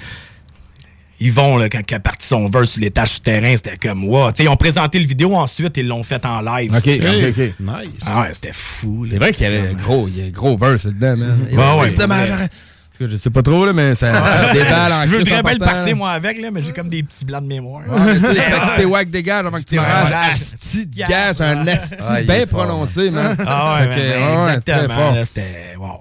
C'est- 1.21 1.25
Ils 1.27 1.33
vont, 1.33 1.59
là, 1.59 1.69
quand 1.69 1.81
il 1.89 1.95
a 1.95 2.01
parti 2.01 2.27
son 2.27 2.49
verse 2.49 2.71
sur 2.71 2.81
l'étage 2.81 3.11
souterrain, 3.11 3.55
c'était 3.57 3.77
comme, 3.77 4.05
wow. 4.05 4.31
Tu 4.33 4.39
sais, 4.39 4.45
ils 4.45 4.49
ont 4.49 4.57
présenté 4.57 4.99
le 4.99 5.07
vidéo 5.07 5.37
ensuite, 5.37 5.77
ils 5.77 5.87
l'ont 5.87 6.03
fait 6.03 6.25
en 6.25 6.41
live. 6.41 6.71
OK, 6.75 6.81
C'était- 6.85 7.29
OK, 7.29 7.35
OK. 7.39 7.55
Nice. 7.61 8.01
Ah 8.07 8.21
ouais, 8.23 8.29
c'était 8.33 8.53
fou. 8.53 9.05
C'est 9.09 9.19
vrai 9.19 9.33
qu'il 9.33 9.43
y 9.43 9.47
avait 9.47 9.75
gros, 9.75 10.09
il 10.09 10.25
y 10.25 10.27
a 10.27 10.31
gros 10.31 10.57
verse 10.57 10.87
dedans, 10.87 11.17
man. 11.17 11.39
Ouais, 11.53 11.81
ouais. 11.81 11.91
c'est 11.91 11.99
dommage. 11.99 12.31
Ouais. 12.31 12.49
tout 12.49 13.05
cas, 13.07 13.11
je 13.13 13.17
sais 13.17 13.31
pas 13.31 13.43
trop, 13.43 13.65
là, 13.65 13.73
mais 13.73 13.95
ça, 13.95 14.13
ça 14.13 14.53
déballe 14.53 14.93
en 14.93 15.07
Je 15.07 15.17
en 15.17 15.23
bien 15.43 15.53
le 15.53 15.59
partir, 15.59 15.97
moi, 15.97 16.11
avec, 16.11 16.39
là, 16.41 16.51
mais 16.51 16.61
j'ai 16.63 16.73
comme 16.73 16.89
des 16.89 17.03
petits 17.03 17.25
blancs 17.25 17.43
de 17.43 17.49
mémoire. 17.49 17.83
Ouais, 17.89 18.15
tu 18.15 18.21
sais, 18.27 18.35
fait 18.41 18.61
que 18.61 18.67
c'était 18.67 18.85
wack 18.85 19.11
dégage 19.11 19.47
avant 19.47 19.57
que 19.59 19.63
tu 19.63 19.79
ouais. 19.79 19.85
Asti 20.33 20.87
de 20.87 20.97
gage, 20.97 21.41
un 21.41 21.67
asti 21.67 21.95
Ah, 22.01 22.21
bien 22.23 22.47
prononcé, 22.47 23.11
man. 23.11 23.37
Ah 23.47 23.81
ouais, 23.81 24.53
exactement. 24.55 25.25
C'était. 25.25 25.75
Wow. 25.79 26.01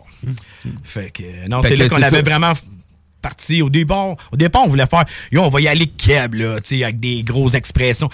Fait 0.84 1.10
que. 1.12 1.48
Non, 1.50 1.62
c'est 1.62 1.76
là 1.78 1.88
qu'on 1.88 1.96
c'est 1.98 2.04
avait 2.04 2.16
ça. 2.18 2.22
vraiment 2.22 2.54
parti. 3.22 3.62
Au 3.62 3.70
départ, 3.70 4.16
au 4.32 4.38
départ, 4.38 4.64
on 4.66 4.70
voulait 4.70 4.86
faire. 4.88 5.06
Yo, 5.32 5.42
on 5.42 5.50
va 5.50 5.62
y 5.62 5.68
aller 5.68 5.88
keb, 5.88 6.36
là, 6.36 6.60
tu 6.62 6.78
sais, 6.78 6.84
avec 6.84 7.00
des 7.00 7.24
grosses 7.24 7.54
expressions. 7.54 8.10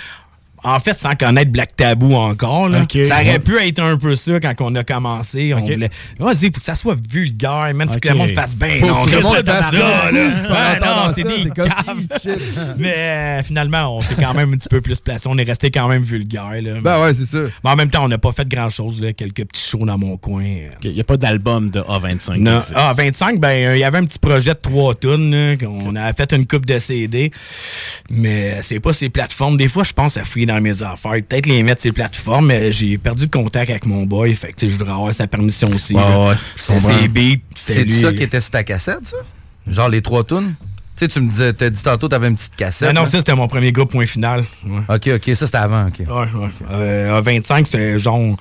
En 0.65 0.80
fait, 0.80 0.97
sans 0.97 1.15
connaître 1.15 1.51
Black 1.51 1.75
Tabou 1.75 2.15
encore, 2.15 2.69
là. 2.69 2.82
Ça 3.08 3.21
aurait 3.21 3.39
pu 3.39 3.58
être 3.60 3.80
un 3.80 3.97
peu 3.97 4.15
ça 4.15 4.39
quand 4.39 4.54
on 4.62 4.73
a 4.75 4.84
commencé. 4.84 5.54
On 5.54 5.60
voulait. 5.62 5.89
Vas-y, 6.19 6.45
faut 6.47 6.60
que 6.60 6.63
ça 6.63 6.75
soit 6.75 6.97
vulgaire, 7.10 7.71
man. 7.75 7.88
Faut 7.88 7.99
que 7.99 8.08
Ok. 8.10 8.13
le 8.13 8.15
monde 8.15 8.32
fasse 8.32 8.56
bien. 8.56 8.80
Faut 8.80 8.88
non, 8.88 9.06
que 9.06 9.12
le 9.12 9.21
monde 9.21 9.45
fasse 9.45 9.71
là. 9.71 10.12
non, 10.82 11.13
c'est 11.15 11.23
des 11.23 11.49
caves. 11.51 12.36
Mais 12.78 12.93
euh, 12.97 13.43
finalement, 13.43 13.97
on 13.97 14.01
s'est 14.01 14.15
quand 14.15 14.34
même 14.34 14.54
un 14.54 14.58
petit 14.58 14.69
peu 14.69 14.82
plus 14.82 14.99
placé. 14.99 15.28
On 15.30 15.38
est 15.38 15.43
resté 15.43 15.69
quand 15.71 15.88
même 15.88 16.01
vulgaire, 16.04 16.62
là. 16.62 16.80
Ben 16.82 17.01
ouais, 17.04 17.13
c'est 17.13 17.25
ça. 17.28 17.39
Mais 17.63 17.69
en 17.69 17.75
même 17.75 17.89
temps, 17.89 18.04
on 18.04 18.08
n'a 18.08 18.17
pas 18.17 18.32
fait 18.32 18.47
grand-chose, 18.47 19.01
là. 19.01 19.13
Quelques 19.13 19.45
petits 19.45 19.69
shows 19.69 19.86
dans 19.86 19.97
mon 19.97 20.17
coin. 20.17 20.43
Il 20.84 20.91
n'y 20.93 20.99
a 20.99 21.04
pas 21.04 21.17
d'album 21.17 21.69
de 21.69 21.80
A25. 21.82 22.38
Non. 22.38 22.51
qui 22.51 22.58
existe. 22.58 22.73
Ah, 22.75 22.93
25, 22.97 23.39
ben, 23.39 23.49
euh, 23.49 23.78
il 23.78 23.80
y 23.80 23.84
avait 23.84 23.99
un 23.99 24.06
petit 24.06 24.19
projet 24.19 24.54
de 24.54 24.60
trois 24.60 24.95
tonnes, 24.95 25.32
là, 25.32 25.56
qu'on 25.58 25.95
a 25.95 26.12
fait 26.13 26.34
une 26.34 26.47
coupe 26.47 26.65
de 26.65 26.80
CD. 26.80 27.32
Mais 28.10 28.60
c'est 28.62 28.80
pas 28.80 28.93
ces 28.93 29.10
plateformes. 29.10 29.58
Des 29.58 29.67
fois, 29.67 29.84
je 29.84 29.93
pense 29.93 30.17
à 30.17 30.23
fouiller 30.23 30.45
dans 30.55 30.61
mes 30.61 30.81
affaires. 30.83 31.11
Peut-être 31.27 31.45
les 31.45 31.63
mettre 31.63 31.81
sur 31.81 31.89
ces 31.89 31.93
plateformes, 31.93 32.47
mais 32.47 32.71
j'ai 32.71 32.97
perdu 32.97 33.23
le 33.23 33.29
contact 33.29 33.69
avec 33.69 33.85
mon 33.85 34.03
boy. 34.03 34.33
Fait 34.33 34.53
que, 34.53 34.67
je 34.67 34.75
voudrais 34.75 34.93
avoir 34.93 35.13
sa 35.13 35.27
permission 35.27 35.69
aussi. 35.73 35.93
Ouais, 35.93 36.01
ouais. 36.01 36.35
C'est 36.55 37.07
beats. 37.07 37.37
Ça 37.55 38.13
qui 38.13 38.23
était 38.23 38.41
sur 38.41 38.51
ta 38.51 38.63
cassette, 38.63 39.05
ça? 39.05 39.17
Genre 39.67 39.89
les 39.89 40.01
trois 40.01 40.23
tunes? 40.23 40.55
Tu 40.95 41.03
sais, 41.03 41.07
tu 41.09 41.19
me 41.19 41.29
disais, 41.29 41.51
t'as 41.51 41.69
dit 41.69 41.83
tantôt, 41.83 42.07
t'avais 42.07 42.27
une 42.27 42.35
petite 42.35 42.55
cassette. 42.55 42.87
Ah 42.89 42.93
non, 42.93 43.05
ça, 43.05 43.17
c'était 43.17 43.35
mon 43.35 43.49
premier 43.49 43.71
groupe, 43.73 43.91
point 43.91 44.05
final. 44.05 44.45
Ouais. 44.65 44.79
Ok, 44.87 45.09
ok, 45.15 45.35
ça 45.35 45.45
c'était 45.45 45.57
avant, 45.57 45.87
ok. 45.87 45.99
Ouais, 45.99 46.39
ouais. 46.39 46.49
Euh, 46.71 47.17
à 47.17 47.21
25, 47.21 47.65
c'était 47.65 47.99
genre 47.99 48.37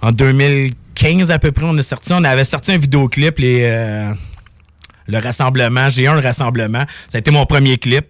en 0.00 0.12
2015 0.12 1.30
à 1.30 1.38
peu 1.38 1.52
près, 1.52 1.66
on 1.66 1.76
a 1.76 1.82
sorti, 1.82 2.12
on 2.14 2.24
avait 2.24 2.44
sorti 2.44 2.72
un 2.72 2.78
vidéoclip, 2.78 3.38
les, 3.38 3.64
euh, 3.64 4.14
le 5.06 5.18
rassemblement, 5.18 5.90
j'ai 5.90 6.06
un 6.06 6.14
le 6.14 6.20
rassemblement. 6.20 6.84
Ça 7.08 7.16
a 7.16 7.18
été 7.18 7.30
mon 7.30 7.44
premier 7.44 7.76
clip. 7.76 8.06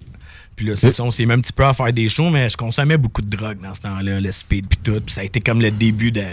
Puis 0.59 0.67
là, 0.67 0.75
c'est 0.75 0.91
ça, 0.91 1.05
on 1.05 1.13
s'est 1.13 1.25
mis 1.25 1.35
un 1.35 1.39
petit 1.39 1.53
peu 1.53 1.65
à 1.65 1.73
faire 1.73 1.93
des 1.93 2.09
shows, 2.09 2.31
mais 2.31 2.51
je 2.51 2.57
consommais 2.57 2.97
beaucoup 2.97 3.23
de 3.23 3.29
drogue 3.29 3.59
dans 3.63 3.75
ce 3.75 3.81
temps-là, 3.83 4.21
le 4.21 4.33
speed 4.33 4.67
puis 4.67 4.79
tout. 4.83 5.01
Puis 5.07 5.15
ça 5.15 5.21
a 5.21 5.25
été 5.25 5.41
comme 5.41 5.63
le 5.63 5.71
début 5.71 6.11
de 6.11 6.25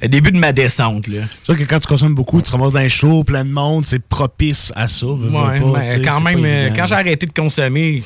le 0.00 0.08
début 0.08 0.32
de 0.32 0.38
ma 0.38 0.54
descente, 0.54 1.06
là. 1.06 1.20
C'est 1.30 1.44
sûr 1.44 1.58
que 1.58 1.64
quand 1.64 1.78
tu 1.78 1.86
consommes 1.86 2.14
beaucoup, 2.14 2.40
tu 2.40 2.46
te 2.46 2.52
ramasses 2.52 2.72
dans 2.72 2.78
un 2.78 2.88
show, 2.88 3.24
plein 3.24 3.44
de 3.44 3.50
monde, 3.50 3.84
c'est 3.84 4.02
propice 4.02 4.72
à 4.74 4.88
ça. 4.88 5.06
Ouais, 5.06 5.60
pas, 5.60 5.80
mais 5.80 6.00
quand 6.02 6.20
même, 6.22 6.42
euh, 6.46 6.70
quand 6.74 6.86
j'ai 6.86 6.94
arrêté 6.94 7.26
de 7.26 7.32
consommer, 7.34 8.02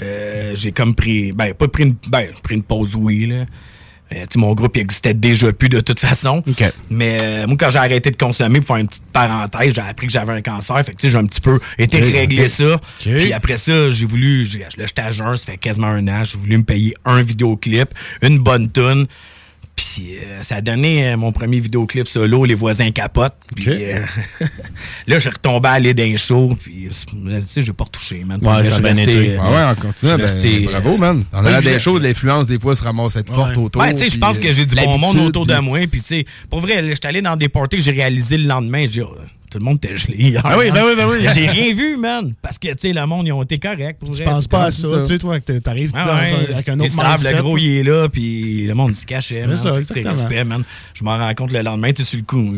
euh, 0.00 0.52
j'ai 0.54 0.72
comme 0.72 0.94
pris, 0.94 1.32
ben, 1.32 1.52
pas 1.52 1.68
pris 1.68 1.82
une, 1.82 1.96
ben, 2.08 2.28
pris 2.42 2.54
une 2.54 2.62
pause, 2.62 2.96
oui, 2.96 3.26
là. 3.26 3.44
Euh, 4.14 4.24
mon 4.36 4.54
groupe 4.54 4.76
il 4.76 4.80
existait 4.80 5.14
déjà 5.14 5.52
plus 5.52 5.68
de 5.68 5.80
toute 5.80 6.00
façon. 6.00 6.42
Mais 6.90 7.18
euh, 7.20 7.46
moi, 7.46 7.56
quand 7.58 7.70
j'ai 7.70 7.78
arrêté 7.78 8.10
de 8.10 8.16
consommer, 8.16 8.60
pour 8.60 8.68
faire 8.68 8.76
une 8.76 8.88
petite 8.88 9.04
parenthèse, 9.12 9.74
j'ai 9.74 9.80
appris 9.80 10.06
que 10.06 10.12
j'avais 10.12 10.32
un 10.32 10.40
cancer. 10.40 10.84
Fait 10.84 10.92
que 10.92 11.08
j'ai 11.08 11.16
un 11.16 11.26
petit 11.26 11.40
peu 11.40 11.60
été 11.78 12.00
ok. 12.00 12.48
ça. 12.48 12.80
Puis 13.00 13.32
après 13.32 13.56
ça, 13.56 13.90
j'ai 13.90 14.06
voulu, 14.06 14.44
là, 14.44 14.86
j'étais 14.86 15.02
à 15.02 15.10
jeun, 15.10 15.36
ça 15.36 15.52
fait 15.52 15.58
quasiment 15.58 15.88
un 15.88 16.06
an, 16.08 16.24
j'ai 16.24 16.38
voulu 16.38 16.58
me 16.58 16.64
payer 16.64 16.94
un 17.04 17.22
vidéoclip, 17.22 17.90
une 18.22 18.38
bonne 18.38 18.70
tune. 18.70 19.06
Puis 19.80 20.18
euh, 20.18 20.42
ça 20.42 20.56
a 20.56 20.60
donné 20.60 21.08
euh, 21.08 21.16
mon 21.16 21.32
premier 21.32 21.58
vidéoclip 21.58 22.06
solo, 22.06 22.44
Les 22.44 22.54
voisins 22.54 22.90
capotent. 22.90 23.34
Puis 23.56 23.66
euh, 23.70 24.04
là, 25.06 25.18
j'ai 25.18 25.30
retombé 25.30 25.68
à 25.68 25.72
aller 25.72 25.94
d'un 25.94 26.16
show. 26.16 26.54
Puis 26.62 26.88
tu 26.90 27.42
sais, 27.46 27.62
j'ai 27.62 27.72
pas 27.72 27.84
retouché, 27.84 28.22
man. 28.24 28.38
Ouais, 28.42 28.62
je 28.62 28.70
suis 28.70 28.82
bien 28.82 28.94
été. 28.94 29.36
Ah 29.40 29.72
ouais, 29.72 29.76
je 30.02 30.06
suis 30.06 30.16
ben, 30.16 30.22
resté, 30.22 30.60
bravo, 30.70 30.98
man. 30.98 31.24
On 31.32 31.46
a 31.46 31.62
des 31.62 31.74
je- 31.74 31.78
choses, 31.78 32.02
l'influence, 32.02 32.46
des 32.46 32.58
fois, 32.58 32.76
se 32.76 32.84
ramasse 32.84 33.16
être 33.16 33.32
forte 33.32 33.56
autour. 33.56 33.80
Ouais, 33.80 33.94
tu 33.94 34.00
sais, 34.00 34.10
je 34.10 34.18
pense 34.18 34.38
que 34.38 34.52
j'ai 34.52 34.66
du 34.66 34.76
bon 34.76 34.98
monde 34.98 35.16
autour 35.16 35.46
de 35.46 35.56
moi. 35.60 35.78
Puis, 35.90 36.00
tu 36.02 36.06
sais, 36.06 36.26
pour 36.50 36.60
vrai, 36.60 36.84
j'étais 36.86 37.08
allé 37.08 37.22
dans 37.22 37.36
des 37.36 37.48
parties 37.48 37.78
que 37.78 37.82
j'ai 37.82 37.92
réalisé 37.92 38.36
le 38.36 38.48
lendemain. 38.48 38.82
J'ai 38.82 38.88
dit, 38.88 39.00
oh, 39.00 39.16
tout 39.50 39.58
le 39.58 39.64
monde 39.64 39.76
était 39.82 39.96
gelé 39.96 40.16
hier. 40.16 40.40
Ah 40.44 40.56
oui, 40.58 40.70
ben 40.72 40.82
oui, 40.86 40.92
ben 40.96 41.06
oui. 41.10 41.26
J'ai 41.34 41.46
rien 41.48 41.74
vu, 41.74 41.96
man. 41.96 42.32
Parce 42.40 42.58
que, 42.58 42.68
tu 42.68 42.74
sais, 42.78 42.92
le 42.92 43.04
monde, 43.06 43.26
ils 43.26 43.32
ont 43.32 43.42
été 43.42 43.58
corrects. 43.58 43.98
Pour 43.98 44.08
penses 44.10 44.42
C'est 44.42 44.50
pas 44.50 44.64
à 44.64 44.70
ça, 44.70 45.00
tu 45.02 45.12
sais, 45.12 45.18
toi, 45.18 45.40
que 45.40 45.58
t'arrives 45.58 45.90
Ah 45.94 46.14
ouais. 46.16 46.54
avec 46.54 46.68
un 46.68 46.76
Ils 46.76 46.82
autre 46.82 46.90
savent, 46.92 47.06
mindset. 47.18 47.32
le 47.34 47.42
gros, 47.42 47.58
il 47.58 47.78
est 47.78 47.82
là, 47.82 48.08
puis 48.08 48.66
le 48.66 48.74
monde 48.74 48.94
se 48.94 49.04
cachait. 49.04 49.44
C'est 49.56 49.64
man. 49.64 49.78
exactement. 49.78 50.10
respect, 50.10 50.44
man. 50.44 50.62
Je 50.94 51.04
m'en 51.04 51.18
rends 51.18 51.34
compte 51.34 51.52
le 51.52 51.62
lendemain, 51.62 51.92
tu 51.92 52.04
sur 52.04 52.18
le 52.18 52.24
coup. 52.24 52.54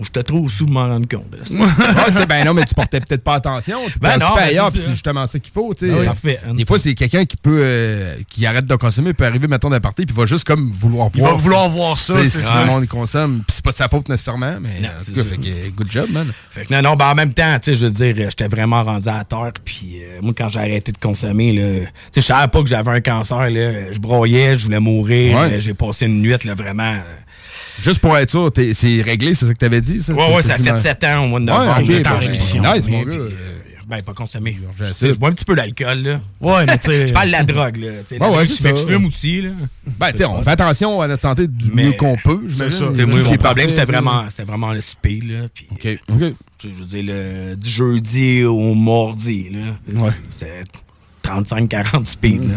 J'étais 0.00 0.22
trop 0.22 0.48
sous 0.48 0.64
pour 0.66 0.74
m'en 0.74 0.88
rendre 0.88 1.08
compte. 1.08 1.24
Ouais, 1.50 1.66
c'est 2.12 2.26
ben 2.28 2.44
non, 2.44 2.52
mais 2.52 2.64
tu 2.66 2.74
portais 2.74 3.00
peut-être 3.00 3.24
pas 3.24 3.34
attention. 3.34 3.78
Tu 3.90 3.98
Ben 3.98 4.18
ben 4.18 4.26
non, 4.28 4.34
ben 4.34 4.42
ailleurs, 4.42 4.70
c'est 4.74 4.90
justement 4.90 5.26
ça 5.26 5.38
qu'il 5.38 5.52
faut. 5.52 5.72
tu 5.74 5.88
sais. 5.88 5.94
Oui. 5.94 6.04
Parfait. 6.04 6.38
Des 6.54 6.64
fois, 6.66 6.78
c'est 6.78 6.94
quelqu'un 6.94 7.24
qui 7.24 7.36
peut 7.38 7.60
euh, 7.62 8.14
qui 8.28 8.44
arrête 8.44 8.66
de 8.66 8.74
consommer, 8.76 9.14
peut 9.14 9.24
arriver, 9.24 9.48
mettons, 9.48 9.70
d'un 9.70 9.80
party, 9.80 10.04
puis 10.04 10.14
va 10.14 10.26
juste 10.26 10.44
comme 10.46 10.70
vouloir 10.78 11.08
Il 11.14 11.20
voir. 11.20 11.32
va 11.32 11.38
vouloir 11.38 11.68
voir 11.70 11.98
ça, 11.98 12.14
c'est 12.24 12.30
Si 12.30 12.38
ça. 12.44 12.60
le 12.60 12.66
monde 12.66 12.84
il 12.84 12.88
consomme, 12.88 13.38
puis 13.46 13.54
c'est 13.54 13.64
pas 13.64 13.70
de 13.72 13.76
sa 13.76 13.88
faute 13.88 14.08
nécessairement, 14.10 14.56
mais 14.60 14.80
en 14.86 15.04
tout 15.04 15.12
cas, 15.12 15.24
fait 15.24 15.36
que, 15.38 15.70
good 15.70 15.90
job, 15.90 16.10
man. 16.10 16.30
Fait 16.50 16.66
que 16.66 16.74
non, 16.74 16.82
non, 16.82 16.94
ben 16.96 17.06
en 17.10 17.14
même 17.14 17.32
temps, 17.32 17.58
tu 17.58 17.70
sais, 17.72 17.74
je 17.76 17.86
veux 17.86 17.92
dire, 17.92 18.14
euh, 18.18 18.30
j'étais 18.30 18.48
vraiment 18.48 18.82
rendu 18.84 19.08
à 19.08 19.24
terre. 19.24 19.52
Puis 19.64 20.00
euh, 20.02 20.20
moi, 20.20 20.34
quand 20.36 20.48
j'ai 20.50 20.60
arrêté 20.60 20.92
de 20.92 20.98
consommer, 20.98 21.52
là, 21.52 21.80
tu 21.80 21.86
sais, 22.12 22.20
je 22.20 22.26
savais 22.26 22.48
pas 22.48 22.60
que 22.60 22.68
j'avais 22.68 22.90
un 22.90 23.00
cancer, 23.00 23.48
là. 23.50 23.92
Je 23.92 23.98
broyais, 23.98 24.56
je 24.58 24.64
voulais 24.66 24.80
mourir. 24.80 25.36
Ouais. 25.36 25.54
euh, 25.54 25.60
J'ai 25.60 25.72
passé 25.74 26.04
une 26.06 26.20
nuit, 26.20 26.36
là, 26.44 26.54
vraiment. 26.54 26.96
Juste 27.82 28.00
pour 28.00 28.16
être 28.16 28.30
sûr, 28.30 28.50
c'est 28.74 29.02
réglé, 29.02 29.34
c'est 29.34 29.46
ça 29.46 29.52
que 29.52 29.58
t'avais 29.58 29.80
dit, 29.80 30.00
ça? 30.00 30.12
Ouais, 30.14 30.34
ouais, 30.34 30.42
ça 30.42 30.54
fait 30.54 30.78
7 30.80 31.04
ans 31.04 31.24
au 31.24 31.28
mois 31.28 31.40
de 31.40 31.44
Ouais, 31.46 31.52
novembre. 31.52 31.80
ok, 31.80 31.86
j'étais 31.86 32.08
en 32.08 32.18
ben, 32.18 32.74
nice, 32.76 32.88
mon 32.88 33.02
gars. 33.02 33.14
euh, 33.14 33.30
Ben, 33.88 34.02
pas 34.02 34.14
consommé. 34.14 34.58
Je, 35.00 35.12
bois 35.14 35.28
un 35.28 35.32
petit 35.32 35.44
peu 35.44 35.54
d'alcool, 35.54 35.98
là. 36.02 36.20
Ouais, 36.40 36.66
mais 36.66 36.76
tu 36.78 36.90
sais- 36.90 37.06
Je 37.08 37.12
parle 37.14 37.28
de 37.28 37.32
la 37.32 37.44
drogue, 37.44 37.76
là. 37.76 37.90
tu 38.08 38.14
Ouais, 38.14 38.28
ouais, 38.28 38.44
mais. 38.64 38.70
Je 38.76 38.84
fume 38.84 39.06
aussi, 39.06 39.42
là. 39.42 39.50
Ben, 39.98 40.10
tu 40.10 40.18
sais, 40.18 40.24
on 40.24 40.42
fait 40.42 40.50
attention 40.50 41.00
à 41.00 41.06
notre 41.06 41.22
santé 41.22 41.46
du 41.46 41.70
mieux 41.70 41.92
qu'on 41.92 42.16
peut, 42.16 42.42
je 42.48 42.56
C'est 42.56 42.70
ça. 42.70 42.86
Tu 42.92 43.06
moi, 43.06 43.20
mon 43.22 43.36
problème, 43.36 43.70
c'était 43.70 43.84
vraiment, 43.84 44.24
c'était 44.28 44.42
vraiment 44.44 44.72
le 44.72 44.80
speed, 44.80 45.30
là. 45.30 45.46
Puis, 45.54 45.68
OK, 45.70 45.98
OK. 46.10 46.32
tu 46.58 46.68
je 46.72 46.78
veux 46.80 46.84
dire, 46.84 47.04
le, 47.06 47.54
du 47.56 47.68
jeudi 47.70 48.42
au 48.44 48.74
mardi, 48.74 49.50
là. 49.52 50.00
Ouais. 50.04 50.10
C'était 50.32 50.64
35-40 51.22 52.04
speed, 52.06 52.42
là. 52.50 52.56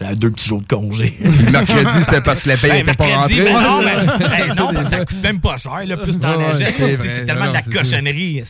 J'avais 0.00 0.14
deux 0.16 0.30
petits 0.30 0.46
jours 0.46 0.60
de 0.60 0.66
congé. 0.66 1.16
Le 1.24 1.50
mercredi, 1.50 2.04
c'était 2.04 2.20
parce 2.20 2.42
que 2.42 2.50
la 2.50 2.56
paye 2.58 2.70
Ben, 2.70 2.80
était 2.82 2.94
pas 2.94 3.06
rentrée. 3.16 3.40
ben 3.42 3.52
non, 3.54 3.82
ben, 3.82 4.32
hey, 4.32 4.48
non, 4.56 4.72
ben, 4.72 4.84
ça 4.84 4.98
coûte 5.04 5.22
même 5.22 5.40
pas 5.40 5.56
cher, 5.56 5.86
là, 5.86 5.96
plus 5.96 6.18
t'en 6.18 6.38
achètes. 6.38 6.74
c'est 6.76 7.24
tellement 7.24 7.46
Non, 7.46 7.50
de 7.52 7.54
la 7.54 7.62
cochonnerie. 7.62 8.42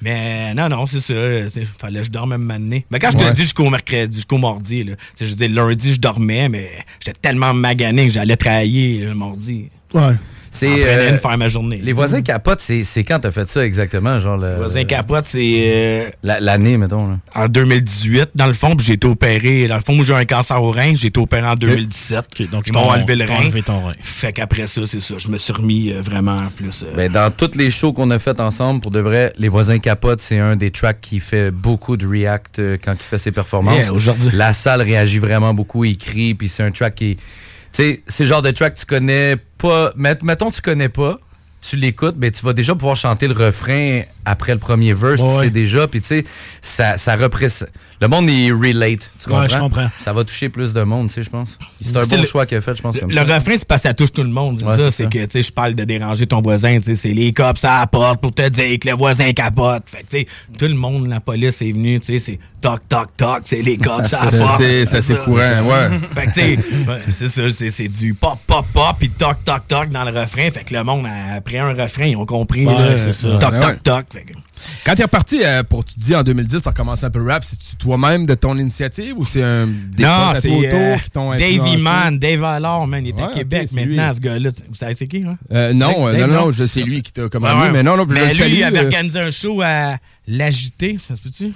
Mais 0.00 0.54
non, 0.54 0.68
non, 0.68 0.86
c'est 0.86 0.98
ça. 1.00 1.14
Fallait 1.78 2.00
que 2.00 2.06
je 2.06 2.10
dorme 2.10 2.30
même 2.30 2.42
matinée. 2.42 2.84
Mais 2.90 2.98
quand 2.98 3.10
je 3.12 3.16
te 3.18 3.22
Ouais. 3.22 3.32
dis 3.32 3.42
jusqu'au 3.42 3.70
mercredi, 3.70 4.16
jusqu'au 4.16 4.38
mardi, 4.38 4.82
là, 4.82 4.94
je 5.20 5.24
veux 5.26 5.36
dire, 5.36 5.50
lundi, 5.50 5.94
je 5.94 6.00
dormais, 6.00 6.48
mais 6.48 6.70
j'étais 7.04 7.18
tellement 7.20 7.54
magané 7.54 8.08
que 8.08 8.12
j'allais 8.12 8.36
travailler 8.36 9.04
le 9.04 9.14
mardi. 9.14 9.68
Ouais. 9.94 10.14
C'est. 10.54 10.86
Euh, 10.86 11.16
faire 11.18 11.38
ma 11.38 11.48
journée. 11.48 11.78
Les 11.82 11.92
voisins 11.94 12.20
capotent, 12.22 12.60
c'est 12.60 12.84
c'est 12.84 13.02
quand 13.04 13.18
t'as 13.20 13.30
fait 13.32 13.48
ça 13.48 13.64
exactement? 13.64 14.20
Genre 14.20 14.36
le, 14.36 14.50
Les 14.50 14.56
voisins 14.56 14.84
capotent, 14.84 15.26
c'est. 15.26 15.40
euh, 15.66 16.10
la- 16.22 16.40
L'année, 16.40 16.76
mettons. 16.76 17.08
Là. 17.08 17.18
en 17.34 17.48
2018, 17.48 18.30
dans 18.34 18.46
le 18.46 18.52
fond, 18.54 18.76
puis 18.76 18.84
j'ai 18.86 18.92
été 18.92 19.06
opéré. 19.08 19.66
Dans 19.66 19.76
le 19.76 19.82
fond, 19.82 20.02
j'ai 20.04 20.12
un 20.14 20.24
cancer 20.26 20.62
au 20.62 20.70
rein, 20.70 20.92
j'ai 20.94 21.08
été 21.08 21.18
opéré 21.18 21.46
en 21.46 21.56
2017. 21.56 22.50
donc 22.50 22.64
ils 22.66 22.72
m'ont 22.74 22.80
enlevé 22.80 23.16
le 23.16 23.24
rein. 23.24 23.36
enlevé 23.36 23.62
ton 23.62 23.82
rein. 23.86 23.94
Fait 24.00 24.32
qu'après 24.32 24.66
ça, 24.66 24.82
c'est 24.86 25.00
ça. 25.00 25.14
Je 25.18 25.28
me 25.28 25.38
suis 25.38 25.52
remis 25.54 25.90
euh, 25.90 26.02
vraiment 26.02 26.42
plus. 26.54 26.84
euh, 26.84 26.94
Ben, 26.94 27.10
dans 27.10 27.30
tous 27.30 27.56
les 27.56 27.70
shows 27.70 27.92
qu'on 27.94 28.10
a 28.10 28.18
fait 28.18 28.38
ensemble, 28.38 28.80
pour 28.80 28.90
de 28.90 29.00
vrai, 29.00 29.32
Les 29.38 29.48
Voisins 29.48 29.78
Capotent, 29.78 30.20
c'est 30.20 30.38
un 30.38 30.56
des 30.56 30.70
tracks 30.70 31.00
qui 31.00 31.20
fait 31.20 31.50
beaucoup 31.50 31.96
de 31.96 32.06
react 32.06 32.58
euh, 32.58 32.76
quand 32.82 32.92
il 32.92 33.02
fait 33.02 33.18
ses 33.18 33.32
performances. 33.32 33.86
Yeah, 33.86 33.92
aujourd'hui. 33.94 34.30
La 34.34 34.52
salle 34.52 34.82
réagit 34.82 35.18
vraiment 35.18 35.54
beaucoup, 35.54 35.84
il 35.84 35.96
crie, 35.96 36.34
puis 36.34 36.48
c'est 36.48 36.62
un 36.62 36.70
track 36.70 36.94
qui. 36.96 37.16
Tu 37.16 37.22
sais, 37.72 38.02
c'est 38.06 38.24
le 38.24 38.28
genre 38.28 38.42
de 38.42 38.50
track 38.50 38.74
que 38.74 38.80
tu 38.80 38.86
connais 38.86 39.36
pas. 39.58 39.92
Met- 39.96 40.18
mettons, 40.22 40.50
tu 40.50 40.60
connais 40.60 40.88
pas, 40.88 41.18
tu 41.60 41.76
l'écoutes, 41.76 42.16
ben, 42.16 42.30
tu 42.30 42.44
vas 42.44 42.52
déjà 42.52 42.74
pouvoir 42.74 42.96
chanter 42.96 43.28
le 43.28 43.34
refrain 43.34 44.02
après 44.24 44.52
le 44.52 44.58
premier 44.58 44.92
verse, 44.94 45.20
tu 45.20 45.26
Ouais. 45.26 45.44
sais 45.44 45.50
déjà, 45.50 45.86
puis 45.88 46.00
tu 46.00 46.06
sais, 46.08 46.24
ça, 46.60 46.96
ça 46.96 47.16
représente. 47.16 47.68
Le 48.00 48.08
monde, 48.08 48.28
il 48.28 48.52
relate. 48.52 49.12
Tu 49.20 49.28
Ouais, 49.30 49.36
comprends? 49.42 49.48
je 49.48 49.58
comprends? 49.58 49.88
Ça 50.00 50.12
va 50.12 50.24
toucher 50.24 50.48
plus 50.48 50.72
de 50.72 50.82
monde, 50.82 51.06
tu 51.08 51.14
sais, 51.14 51.22
je 51.22 51.30
pense. 51.30 51.56
C'est 51.80 51.96
un 51.96 52.02
bon 52.02 52.16
le- 52.16 52.24
choix 52.24 52.46
qu'il 52.46 52.58
a 52.58 52.60
fait, 52.60 52.74
je 52.74 52.82
pense. 52.82 52.98
Comme 52.98 53.10
Le 53.10 53.14
ça. 53.16 53.22
refrain, 53.22 53.52
c'est 53.56 53.64
parce 53.64 53.82
que 53.82 53.88
ça 53.88 53.94
touche 53.94 54.12
tout 54.12 54.24
le 54.24 54.28
monde. 54.30 54.58
c'est 54.58 54.64
Ouais, 54.64 54.76
ça, 54.76 54.90
c'est 54.90 55.04
ça. 55.04 55.08
que, 55.08 55.18
tu 55.24 55.30
sais, 55.30 55.42
je 55.42 55.52
parle 55.52 55.74
de 55.74 55.84
déranger 55.84 56.26
ton 56.26 56.40
voisin, 56.42 56.78
tu 56.78 56.82
sais, 56.84 56.94
c'est 56.96 57.12
les 57.12 57.32
cops 57.32 57.64
à 57.64 57.80
la 57.80 57.86
porte 57.86 58.20
pour 58.20 58.34
te 58.34 58.48
dire 58.48 58.78
que 58.80 58.88
le 58.88 58.94
voisin 58.96 59.32
capote. 59.32 59.84
Fait 59.86 59.98
que, 59.98 60.02
tu 60.10 60.18
sais, 60.18 60.26
tout 60.58 60.66
le 60.66 60.74
monde, 60.74 61.06
la 61.06 61.20
police 61.20 61.62
est 61.62 61.70
venue, 61.72 62.00
tu 62.00 62.06
sais, 62.06 62.18
c'est 62.18 62.38
toc, 62.60 62.80
toc, 62.88 63.08
toc, 63.16 63.42
c'est 63.44 63.62
les 63.62 63.76
cops 63.76 64.12
à 64.14 64.24
la 64.24 64.30
C'est- 64.30 64.38
porte. 64.38 64.58
c'est- 64.58 65.02
ça. 65.02 65.14
courant, 65.16 65.36
ouais. 65.38 65.88
Fait 66.14 66.26
que, 66.26 66.32
tu 66.32 66.40
sais, 66.40 66.56
ouais, 66.88 66.98
c'est 67.12 67.28
ça, 67.28 67.42
c'est, 67.70 67.88
du 67.88 68.14
pop, 68.14 68.38
pop, 68.48 68.64
pop, 68.72 68.96
puis 68.98 69.10
toc, 69.10 69.44
toc, 69.44 69.68
toc 69.68 69.90
dans 69.90 70.02
le 70.04 70.10
refrain. 70.18 70.50
Fait 70.50 70.64
que 70.64 70.74
le 70.74 70.82
monde, 70.82 71.06
après 71.36 71.58
un 71.58 71.72
refrain, 71.72 72.06
ils 72.06 72.16
ont 72.16 72.26
compris, 72.26 72.66
Ouais, 72.66 72.72
là, 72.72 72.96
c'est 72.96 73.12
ça. 73.12 73.36
toc, 73.38 73.52
Ouais, 73.52 73.60
toc, 73.60 73.68
ouais. 73.70 73.76
toc. 73.84 74.06
Quand 74.84 74.94
t'es 74.94 75.02
reparti, 75.02 75.40
euh, 75.44 75.62
pour 75.62 75.84
tu 75.84 75.94
dis 75.98 76.14
en 76.14 76.22
2010, 76.22 76.62
t'as 76.62 76.72
commencé 76.72 77.04
un 77.04 77.10
peu 77.10 77.24
rap, 77.26 77.44
c'est-tu 77.44 77.76
toi-même 77.76 78.26
de 78.26 78.34
ton 78.34 78.56
initiative 78.58 79.14
ou 79.16 79.24
c'est 79.24 79.42
un 79.42 79.66
des 79.66 80.02
non, 80.04 80.32
c'est 80.40 80.50
euh, 80.50 80.96
qui 80.98 81.10
t'ont 81.10 81.30
Davey? 81.32 81.76
Man, 81.78 82.18
Dave 82.18 82.44
Allard, 82.44 82.86
man, 82.86 83.04
il 83.04 83.10
est 83.10 83.14
Ouais, 83.14 83.22
à 83.22 83.28
Québec 83.28 83.68
c'est 83.72 83.84
lui. 83.84 83.96
maintenant, 83.96 84.14
ce 84.14 84.20
gars-là. 84.20 84.50
Vous 84.68 84.74
savez 84.74 84.94
c'est 84.94 85.06
qui, 85.06 85.24
hein? 85.26 85.38
Euh, 85.52 85.72
non, 85.72 86.06
euh, 86.08 86.12
Dave, 86.12 86.20
non, 86.20 86.26
non, 86.34 86.44
non? 86.46 86.50
je 86.50 86.64
sais 86.66 86.82
lui 86.82 87.02
qui 87.02 87.12
t'a 87.12 87.28
commandé, 87.28 87.54
Ouais, 87.54 87.60
ouais. 87.66 87.70
mais 87.72 87.82
non, 87.82 87.96
non, 87.96 88.06
je 88.08 88.14
Mais 88.14 88.28
lui, 88.28 88.34
salue, 88.36 88.52
il 88.54 88.64
avait 88.64 88.84
organisé 88.84 89.20
un 89.20 89.30
show 89.30 89.60
à 89.62 89.96
l'Agité, 90.26 90.96
ça 90.98 91.16
se 91.16 91.22
peut-tu? 91.22 91.52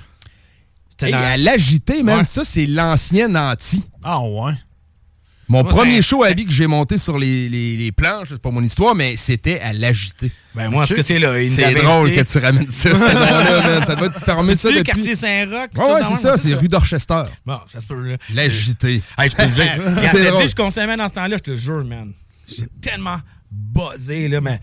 C'était 0.89 1.07
Hey, 1.07 1.13
dans- 1.13 1.19
à 1.19 1.37
l'agité, 1.37 2.03
man, 2.03 2.25
ça, 2.25 2.43
c'est 2.45 2.65
l'ancien 2.67 3.35
anti. 3.35 3.85
Ah 4.03 4.21
ouais. 4.23 4.53
Mon 5.49 5.63
Moi, 5.63 5.71
premier 5.71 6.03
show 6.03 6.25
à 6.25 6.33
vie 6.33 6.45
que 6.45 6.53
j'ai 6.53 6.67
monté 6.67 6.99
sur 6.99 7.19
les, 7.19 7.49
les, 7.49 7.77
les 7.77 7.93
planches, 7.93 8.29
c'est 8.31 8.43
pas 8.43 8.51
mon 8.51 8.63
histoire, 8.65 8.97
mais 8.97 9.17
c'était 9.17 9.61
à 9.61 9.73
l'agité. 9.73 10.33
Ben, 10.57 10.71
moi, 10.71 10.87
ce 10.87 10.95
que 10.95 11.03
c'est 11.03 11.21
là, 11.21 11.35
C'est 11.49 11.73
drôle 11.75 12.09
invité. 12.09 12.25
que 12.25 12.33
tu 12.33 12.39
ramènes 12.39 12.69
ça, 12.69 12.91
man. 12.95 13.85
Ça 13.87 13.95
doit 13.95 14.09
te 14.11 14.19
fermer 14.19 14.57
ça 14.57 14.71
depuis... 14.71 14.83
quartier 14.83 15.15
Saint-Roch? 15.15 15.69
Ouais, 15.79 15.93
ouais, 15.95 16.01
c'est 16.09 16.17
ça, 16.17 16.37
c'est 16.37 16.55
rue 16.55 16.67
d'Orchester. 16.67 17.23
Bon, 17.45 17.61
ça 17.69 17.79
se 17.79 17.87
peut, 17.87 18.01
là. 18.01 18.17
L'agité. 18.35 19.03
Hey, 19.17 19.31
je 19.31 19.37
te 19.37 19.49
jure. 19.49 20.49
Je 20.49 20.55
consommais 20.55 20.97
dans 20.97 21.09
ce 21.09 21.13
temps-là, 21.15 21.37
je 21.37 21.43
te 21.53 21.57
jure, 21.57 21.85
man. 21.85 22.13
J'étais 22.49 22.67
tellement 22.81 23.19
buzzé, 23.51 24.27
là, 24.29 24.41
mais. 24.41 24.59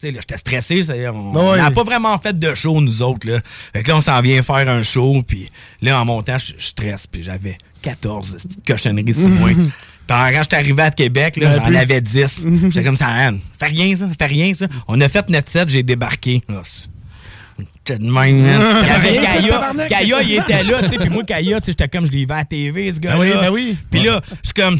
Tu 0.00 0.06
sais, 0.06 0.10
là, 0.12 0.18
j'étais 0.20 0.36
stressé. 0.36 0.82
ça 0.82 0.96
y 0.96 1.00
est, 1.00 1.08
On 1.08 1.56
n'a 1.56 1.70
pas 1.70 1.82
vraiment 1.84 2.16
fait 2.18 2.36
de 2.36 2.54
show, 2.54 2.80
nous 2.80 3.02
autres, 3.02 3.28
là. 3.28 3.38
Fait 3.72 3.82
que 3.84 3.88
là, 3.88 3.96
on 3.96 4.00
s'en 4.00 4.20
vient 4.20 4.42
faire 4.42 4.68
un 4.68 4.82
show, 4.82 5.22
puis 5.26 5.48
là, 5.82 6.00
en 6.00 6.04
montant, 6.04 6.38
je 6.38 6.54
stresse, 6.58 7.06
puis 7.06 7.22
j'avais 7.22 7.58
14 7.82 8.32
petites 8.32 8.66
cochonneries 8.66 9.14
sur 9.14 9.28
moi. 9.28 9.50
Puis 10.08 10.16
quand 10.16 10.42
j'étais 10.42 10.56
arrivé 10.56 10.82
à 10.82 10.90
Québec, 10.90 11.38
j'en 11.40 11.74
avais 11.74 12.00
10. 12.00 12.44
J'étais 12.70 12.82
comme 12.82 12.96
ça, 12.96 13.08
Anne, 13.08 13.40
fais 13.58 13.66
rien, 13.66 13.94
ça, 13.94 14.06
fais 14.18 14.26
rien, 14.26 14.54
ça. 14.54 14.66
On 14.86 14.98
a 15.02 15.08
fait 15.08 15.28
notre 15.28 15.50
set, 15.50 15.68
j'ai 15.68 15.82
débarqué. 15.82 16.40
Ça, 16.48 17.94
Kaya. 19.88 20.22
il 20.22 20.34
était 20.34 20.62
là, 20.62 20.82
tu 20.82 20.88
sais. 20.88 20.96
Puis 20.96 21.10
moi, 21.10 21.24
Kaya, 21.24 21.60
tu 21.60 21.66
sais, 21.66 21.72
j'étais 21.72 21.88
comme, 21.88 22.06
je 22.06 22.12
l'ai 22.12 22.24
vu 22.24 22.32
à 22.32 22.36
la 22.36 22.44
TV, 22.44 22.92
ce 22.92 23.00
gars-là. 23.00 23.18
Ben 23.18 23.22
oui, 23.22 23.32
ben 23.40 23.50
oui. 23.50 23.76
Puis 23.90 24.02
là, 24.02 24.20
je 24.42 24.48
suis 24.48 24.54
comme. 24.54 24.78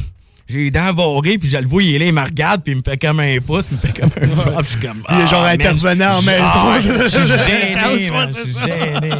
J'ai 0.48 0.64
les 0.64 0.70
dents 0.70 0.94
vorées, 0.94 1.36
puis 1.36 1.48
je 1.50 1.58
le 1.58 1.66
vois, 1.66 1.82
il 1.82 1.94
est 1.96 1.98
là, 1.98 2.06
il 2.06 2.12
me 2.14 2.22
regarde, 2.22 2.62
puis 2.62 2.72
il 2.72 2.78
me 2.78 2.82
fait 2.82 2.96
comme 2.96 3.20
un 3.20 3.36
pouce, 3.38 3.66
il 3.70 3.76
me 3.76 3.80
fait 3.80 4.00
comme 4.00 4.10
un 4.22 4.26
drop, 4.26 4.62
je 4.62 4.68
suis 4.70 4.80
comme. 4.80 5.02
Il 5.10 5.20
est 5.20 5.26
genre 5.26 5.44
ah, 5.44 5.56
man, 5.56 5.60
intervenant 5.60 6.16
en 6.16 6.20
je- 6.22 6.26
maison. 6.26 6.42
ah, 6.44 6.78
Je 6.80 7.08
suis 7.08 7.20
gêné, 7.28 8.08
je 8.32 8.40
suis 8.40 8.52
gêné. 8.64 9.14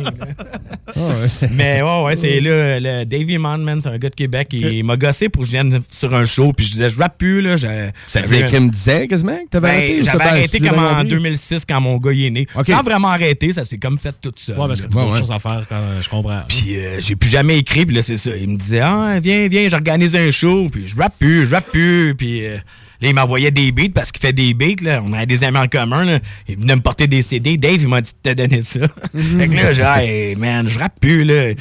Mais 1.53 1.83
ouais, 1.83 2.03
ouais, 2.05 2.17
c'est 2.17 2.41
là, 2.41 2.81
le 2.81 3.05
Davey 3.05 3.37
Manman, 3.39 3.81
c'est 3.81 3.89
un 3.91 3.99
gars 3.99 4.09
de 4.09 4.15
Québec, 4.15 4.49
il 4.53 4.83
m'a 4.85 4.97
gossé 4.97 5.29
pour 5.29 5.43
que 5.43 5.49
je 5.49 5.53
vienne 5.53 5.81
sur 5.91 6.15
un 6.15 6.25
show, 6.25 6.53
puis 6.53 6.65
je 6.65 6.73
disais, 6.73 6.91
je 6.91 6.97
rappe 6.97 7.19
plus, 7.19 7.43
là. 7.43 7.57
Ça 7.59 7.67
j'avais 7.67 8.27
faisait 8.27 8.43
crime 8.45 8.71
10 8.71 8.89
ans 8.89 9.07
quasiment 9.07 9.37
que 9.37 9.49
t'avais 9.51 9.69
ben, 9.69 9.75
arrêté? 9.75 10.03
J'avais 10.03 10.25
arrêté 10.25 10.61
comme 10.61 10.79
en 10.79 10.89
compris? 10.95 11.09
2006 11.09 11.63
quand 11.69 11.81
mon 11.81 11.99
gars 11.99 12.13
est 12.13 12.31
né. 12.31 12.47
Sans 12.67 12.83
vraiment 12.83 13.09
arrêter, 13.09 13.53
ça 13.53 13.65
s'est 13.65 13.79
comme 13.79 13.99
fait 13.99 14.15
tout 14.21 14.33
seul. 14.37 14.59
Ouais, 14.59 14.67
parce 14.67 14.81
que 14.81 14.87
d'autres 14.87 15.13
ouais. 15.13 15.19
choses 15.19 15.31
à 15.31 15.39
faire 15.39 15.65
quand 15.69 15.77
euh, 15.77 16.01
je 16.01 16.09
comprends. 16.09 16.41
Puis 16.49 16.77
euh, 16.77 17.01
j'ai 17.01 17.17
plus 17.17 17.29
jamais 17.29 17.59
écrit, 17.59 17.85
puis 17.85 17.95
là, 17.95 18.03
c'est 18.03 18.17
ça. 18.17 18.31
Il 18.35 18.49
me 18.49 18.57
disait, 18.57 18.81
ah, 18.81 19.19
viens, 19.23 19.47
viens, 19.49 19.69
j'organise 19.69 20.17
un 20.17 20.31
show, 20.31 20.69
puis 20.73 20.87
je 20.87 20.97
rappe 20.97 21.18
plus, 21.19 21.47
je 21.47 21.55
rappe 21.55 21.71
plus, 21.71 22.15
puis 22.17 22.47
euh, 22.47 22.57
là, 23.01 23.09
il 23.09 23.15
m'envoyait 23.15 23.51
des 23.51 23.73
beats 23.73 23.93
parce 23.95 24.13
qu'il 24.13 24.21
fait 24.21 24.33
des 24.33 24.55
beats, 24.55 24.83
là. 24.83 25.03
On 25.05 25.13
avait 25.13 25.27
des 25.27 25.45
amis 25.45 25.59
en 25.59 25.69
commun, 25.69 26.05
là. 26.05 26.19
Il 26.49 26.57
venait 26.57 26.77
me 26.77 26.81
porter 26.81 27.07
des 27.07 27.23
CD. 27.23 27.57
Dave, 27.57 27.83
il 27.83 27.89
m'a 27.89 28.01
dit 28.01 28.13
de 28.25 28.31
te 28.31 28.35
donner 28.35 28.63
ça. 28.63 28.81
fait 29.13 29.49
que 29.49 29.55
là, 29.55 29.73
j'ai 29.73 29.83
dit, 29.83 30.11
hey, 30.11 30.37
man, 30.37 30.69
je 30.69 30.79
rappe 30.79 30.99
plus, 31.01 31.25
là. 31.25 31.55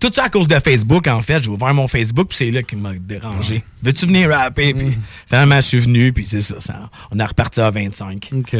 Tout 0.00 0.10
ça 0.12 0.24
à 0.24 0.28
cause 0.28 0.48
de 0.48 0.58
Facebook, 0.58 1.06
en 1.06 1.22
fait. 1.22 1.42
J'ai 1.42 1.50
ouvert 1.50 1.72
mon 1.74 1.88
Facebook, 1.88 2.28
puis 2.28 2.38
c'est 2.38 2.50
là 2.50 2.62
qui 2.62 2.76
m'a 2.76 2.92
dérangé. 2.94 3.62
Veux-tu 3.82 4.06
venir 4.06 4.30
rapper? 4.30 4.74
Puis 4.74 4.98
finalement, 5.26 5.56
je 5.56 5.66
suis 5.66 5.78
venu, 5.78 6.12
puis 6.12 6.26
c'est 6.26 6.42
ça, 6.42 6.56
ça. 6.60 6.90
On 7.10 7.18
a 7.20 7.26
reparti 7.26 7.60
à 7.60 7.70
25. 7.70 8.30
OK. 8.32 8.56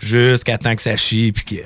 Jusqu'à 0.00 0.58
temps 0.58 0.74
que 0.74 0.82
ça 0.82 0.96
chie, 0.96 1.32
puis 1.32 1.44
que. 1.56 1.62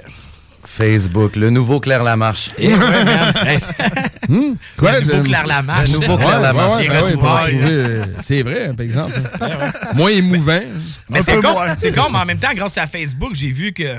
Facebook, 0.72 1.34
le 1.36 1.50
nouveau 1.50 1.80
Claire 1.80 2.02
Lamarche. 2.04 2.50
Eh 2.56 2.68
ouais, 2.74 3.58
Hmm? 4.28 4.54
Quoi? 4.76 5.00
Le 5.00 5.06
nouveau 5.06 5.22
Claire 5.22 5.46
Lamarche? 5.46 5.88
Le 5.90 5.98
nouveau 5.98 6.16
Claire 6.16 6.40
Lamarche. 6.40 6.80
ouais, 6.80 6.88
ouais, 6.88 7.60
euh, 7.64 8.04
C'est 8.20 8.42
vrai, 8.42 8.72
par 8.76 8.86
exemple. 8.86 9.20
Moins 9.96 10.10
émouvant. 10.10 10.60
Mais 11.08 11.20
c'est 11.24 11.40
con, 11.40 11.56
c'est 11.78 11.92
con, 11.94 12.04
mais 12.12 12.18
en 12.18 12.24
même 12.24 12.38
temps, 12.38 12.54
grâce 12.54 12.78
à 12.78 12.86
Facebook, 12.86 13.30
j'ai 13.34 13.50
vu 13.50 13.72
que. 13.72 13.96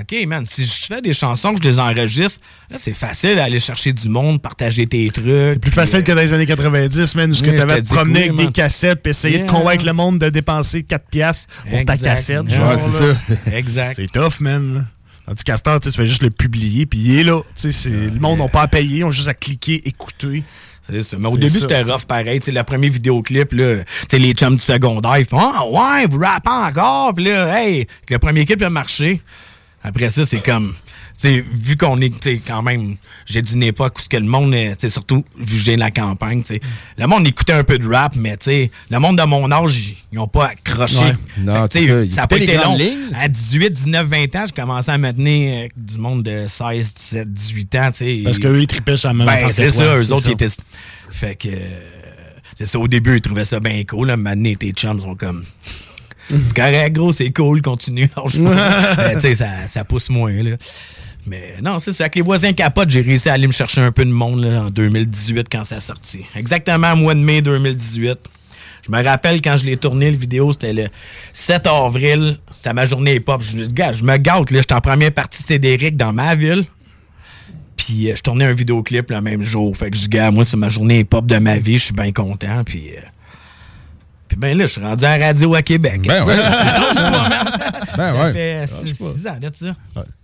OK, 0.00 0.26
man, 0.28 0.44
si 0.48 0.64
je 0.64 0.86
fais 0.86 1.00
des 1.02 1.12
chansons, 1.12 1.54
que 1.54 1.62
je 1.64 1.70
les 1.70 1.78
enregistre, 1.80 2.40
là, 2.70 2.76
c'est 2.80 2.94
facile 2.94 3.34
d'aller 3.36 3.58
chercher 3.58 3.92
du 3.92 4.08
monde, 4.08 4.40
partager 4.40 4.86
tes 4.86 5.08
trucs. 5.10 5.24
C'est 5.26 5.58
plus 5.60 5.72
facile 5.72 6.04
que 6.04 6.12
dans 6.12 6.20
les 6.20 6.32
années 6.32 6.46
90, 6.46 7.14
man, 7.16 7.30
où 7.32 7.34
Oui, 7.34 7.56
t'avais 7.56 7.74
je 7.74 7.78
à 7.78 7.82
te 7.82 7.94
promener 7.94 8.20
avec 8.24 8.34
des 8.36 8.52
cassettes 8.52 9.02
puis 9.02 9.10
essayer 9.10 9.38
Yeah. 9.38 9.46
de 9.46 9.50
convaincre 9.50 9.84
le 9.84 9.92
monde 9.92 10.18
de 10.20 10.28
dépenser 10.28 10.82
4 10.84 11.04
piastres 11.10 11.46
pour 11.68 11.82
ta 11.82 11.96
cassette. 11.96 12.42
Ouais, 12.42 12.76
c'est 12.78 12.92
ça. 12.92 13.36
Exact. 13.56 13.94
C'est 13.96 14.10
tough, 14.12 14.38
man. 14.40 14.86
Tandis 15.28 15.42
heure, 15.66 15.80
tu 15.80 15.92
fais 15.92 16.06
juste 16.06 16.22
le 16.22 16.30
publier, 16.30 16.86
puis 16.86 16.98
il 17.00 17.18
est 17.18 17.24
là. 17.24 17.40
Tu 17.54 17.70
sais, 17.70 17.72
c'est- 17.72 17.90
Le 17.90 18.18
monde 18.18 18.38
n'a 18.38 18.48
pas 18.48 18.62
à 18.62 18.68
payer, 18.68 19.04
on 19.04 19.08
a 19.08 19.10
juste 19.10 19.28
à 19.28 19.34
cliquer, 19.34 19.86
écouter. 19.86 20.42
Mais 21.18 21.26
au 21.28 21.36
début, 21.36 21.58
c'était 21.60 21.82
rough 21.92 22.04
pareil. 22.06 22.40
Tu 22.40 22.46
sais, 22.46 22.52
le 22.52 22.62
premier 22.62 22.88
vidéoclip, 22.88 23.52
là, 23.52 23.76
tu 23.76 23.84
sais, 24.10 24.18
les 24.18 24.32
chums 24.32 24.56
du 24.56 24.62
secondaire, 24.62 25.18
ils 25.18 25.26
font 25.26 25.38
Ah, 25.38 25.66
ouais, 25.68 26.06
vous 26.06 26.18
rappez 26.18 26.48
encore? 26.48 27.12
Puis 27.14 27.24
là, 27.26 27.62
hey, 27.62 27.86
le 28.08 28.18
premier 28.18 28.46
clip 28.46 28.62
a 28.62 28.70
marché. 28.70 29.20
Après 29.84 30.08
ça, 30.08 30.24
c'est 30.24 30.40
comme. 30.40 30.74
Tu 31.20 31.28
sais, 31.28 31.44
vu 31.50 31.76
qu'on 31.76 32.00
est, 32.00 32.10
tu 32.10 32.30
sais, 32.36 32.40
quand 32.46 32.62
même, 32.62 32.94
j'ai 33.26 33.42
d'une 33.42 33.62
époque 33.64 33.98
où 33.98 34.00
ce 34.02 34.08
que 34.08 34.16
le 34.16 34.26
monde, 34.26 34.54
euh, 34.54 34.70
tu 34.70 34.82
sais, 34.82 34.88
surtout 34.88 35.24
vu 35.36 35.58
que 35.58 35.64
j'ai 35.64 35.76
la 35.76 35.90
campagne, 35.90 36.42
tu 36.42 36.54
sais, 36.54 36.60
le 36.96 37.06
monde 37.08 37.26
écoutait 37.26 37.54
un 37.54 37.64
peu 37.64 37.78
de 37.78 37.88
rap, 37.88 38.14
mais 38.16 38.36
tu 38.36 38.44
sais, 38.46 38.70
le 38.90 38.98
monde 39.00 39.18
de 39.18 39.24
mon 39.24 39.50
âge, 39.50 39.76
ils- 39.76 39.96
ils 40.12 40.18
ont 40.20 40.28
pas 40.28 40.46
accroché. 40.50 40.98
Ouais. 40.98 41.14
Non, 41.38 41.66
que, 41.66 41.72
tu 41.72 41.78
sais, 41.80 41.86
c'est 41.86 41.92
ça, 41.92 42.02
ils 42.04 42.10
ça 42.10 42.22
a 42.22 42.26
pas 42.28 42.36
été 42.36 42.56
long. 42.56 42.76
lignes. 42.76 43.10
À 43.14 43.26
18, 43.28 43.70
19, 43.70 44.06
20 44.06 44.36
ans, 44.36 44.44
j'ai 44.46 44.52
commencé 44.62 44.90
à 44.90 44.98
me 44.98 45.12
tenir 45.12 45.58
avec 45.58 45.72
du 45.76 45.98
monde 45.98 46.22
de 46.22 46.46
16, 46.46 46.94
17, 46.94 47.32
18 47.32 47.74
ans, 47.74 47.90
tu 47.90 47.98
sais. 47.98 48.20
Parce 48.24 48.38
qu'eux, 48.38 48.60
ils 48.60 48.66
tripaient 48.68 48.96
sur 48.96 49.08
la 49.08 49.14
même 49.14 49.26
Ben, 49.26 49.50
c'est 49.50 49.70
ça, 49.70 49.96
eux 49.96 50.04
c'est 50.04 50.12
autres, 50.12 50.22
ça. 50.22 50.28
ils 50.30 50.32
étaient. 50.34 50.46
Fait 51.10 51.34
que. 51.34 51.48
euh, 51.48 51.56
c'est 52.54 52.66
ça, 52.66 52.78
au 52.78 52.86
début, 52.88 53.16
ils 53.16 53.20
trouvaient 53.20 53.44
ça 53.44 53.58
bien 53.60 53.82
cool. 53.84 54.06
Là, 54.08 54.16
maintenant, 54.16 54.52
tes 54.58 54.70
chums 54.72 55.00
sont 55.00 55.14
comme. 55.16 55.44
C'est 56.30 56.54
correct, 56.54 56.92
gros, 56.92 57.10
c'est 57.10 57.30
cool, 57.32 57.62
continue. 57.62 58.06
pas. 58.08 58.22
Ben, 58.96 59.14
tu 59.14 59.20
sais, 59.22 59.34
ça, 59.34 59.66
ça 59.66 59.82
pousse 59.84 60.10
moins, 60.10 60.30
là. 60.42 60.56
Mais 61.26 61.56
non, 61.62 61.78
c'est 61.78 61.92
ça. 61.92 62.04
Avec 62.04 62.16
les 62.16 62.22
voisins 62.22 62.52
capotes, 62.52 62.90
j'ai 62.90 63.00
réussi 63.00 63.28
à 63.28 63.34
aller 63.34 63.46
me 63.46 63.52
chercher 63.52 63.80
un 63.80 63.92
peu 63.92 64.04
de 64.04 64.10
monde 64.10 64.44
là, 64.44 64.64
en 64.64 64.70
2018 64.70 65.48
quand 65.50 65.64
ça 65.64 65.76
a 65.76 65.80
sorti. 65.80 66.24
Exactement, 66.34 66.96
mois 66.96 67.14
de 67.14 67.20
mai 67.20 67.42
2018. 67.42 68.18
Je 68.86 68.92
me 68.92 69.02
rappelle 69.04 69.42
quand 69.42 69.56
je 69.56 69.64
l'ai 69.64 69.76
tourné, 69.76 70.10
le 70.10 70.16
vidéo, 70.16 70.52
c'était 70.52 70.72
le 70.72 70.88
7 71.32 71.66
avril. 71.66 72.38
C'était 72.50 72.72
ma 72.72 72.86
journée 72.86 73.16
hip-hop. 73.16 73.42
Je, 73.42 73.64
je 73.64 74.04
me 74.04 74.16
gâte, 74.16 74.50
là. 74.50 74.60
J'étais 74.60 74.74
en 74.74 74.80
première 74.80 75.12
partie 75.12 75.42
Cédric 75.42 75.96
dans 75.96 76.12
ma 76.12 76.34
ville. 76.34 76.64
Puis 77.76 78.10
euh, 78.10 78.16
je 78.16 78.22
tournais 78.22 78.44
un 78.46 78.52
vidéoclip 78.52 79.10
le 79.10 79.20
même 79.20 79.42
jour. 79.42 79.76
Fait 79.76 79.90
que 79.90 79.96
je 79.96 80.02
dis, 80.02 80.08
gars, 80.08 80.30
moi, 80.30 80.44
c'est 80.44 80.56
ma 80.56 80.68
journée 80.68 81.00
hip-hop 81.00 81.26
de 81.26 81.36
ma 81.36 81.58
vie. 81.58 81.78
Je 81.78 81.84
suis 81.84 81.94
bien 81.94 82.12
content. 82.12 82.62
Puis, 82.64 82.90
euh, 82.96 83.00
puis 84.28 84.36
ben 84.36 84.56
là, 84.56 84.66
je 84.66 84.72
suis 84.72 84.80
rendu 84.80 85.04
à 85.04 85.18
la 85.18 85.26
radio 85.26 85.54
à 85.54 85.62
Québec. 85.62 86.02
Ben 86.06 86.24
ouais. 86.24 86.36
c'est 86.36 86.94
ça. 86.94 87.28
Ben 87.96 88.14
ça 88.14 88.22
ouais. 88.24 88.32
fait 88.32 88.60
Ah, 88.62 88.66
6 88.84 89.02
ans 89.28 89.38
ça. 89.52 89.76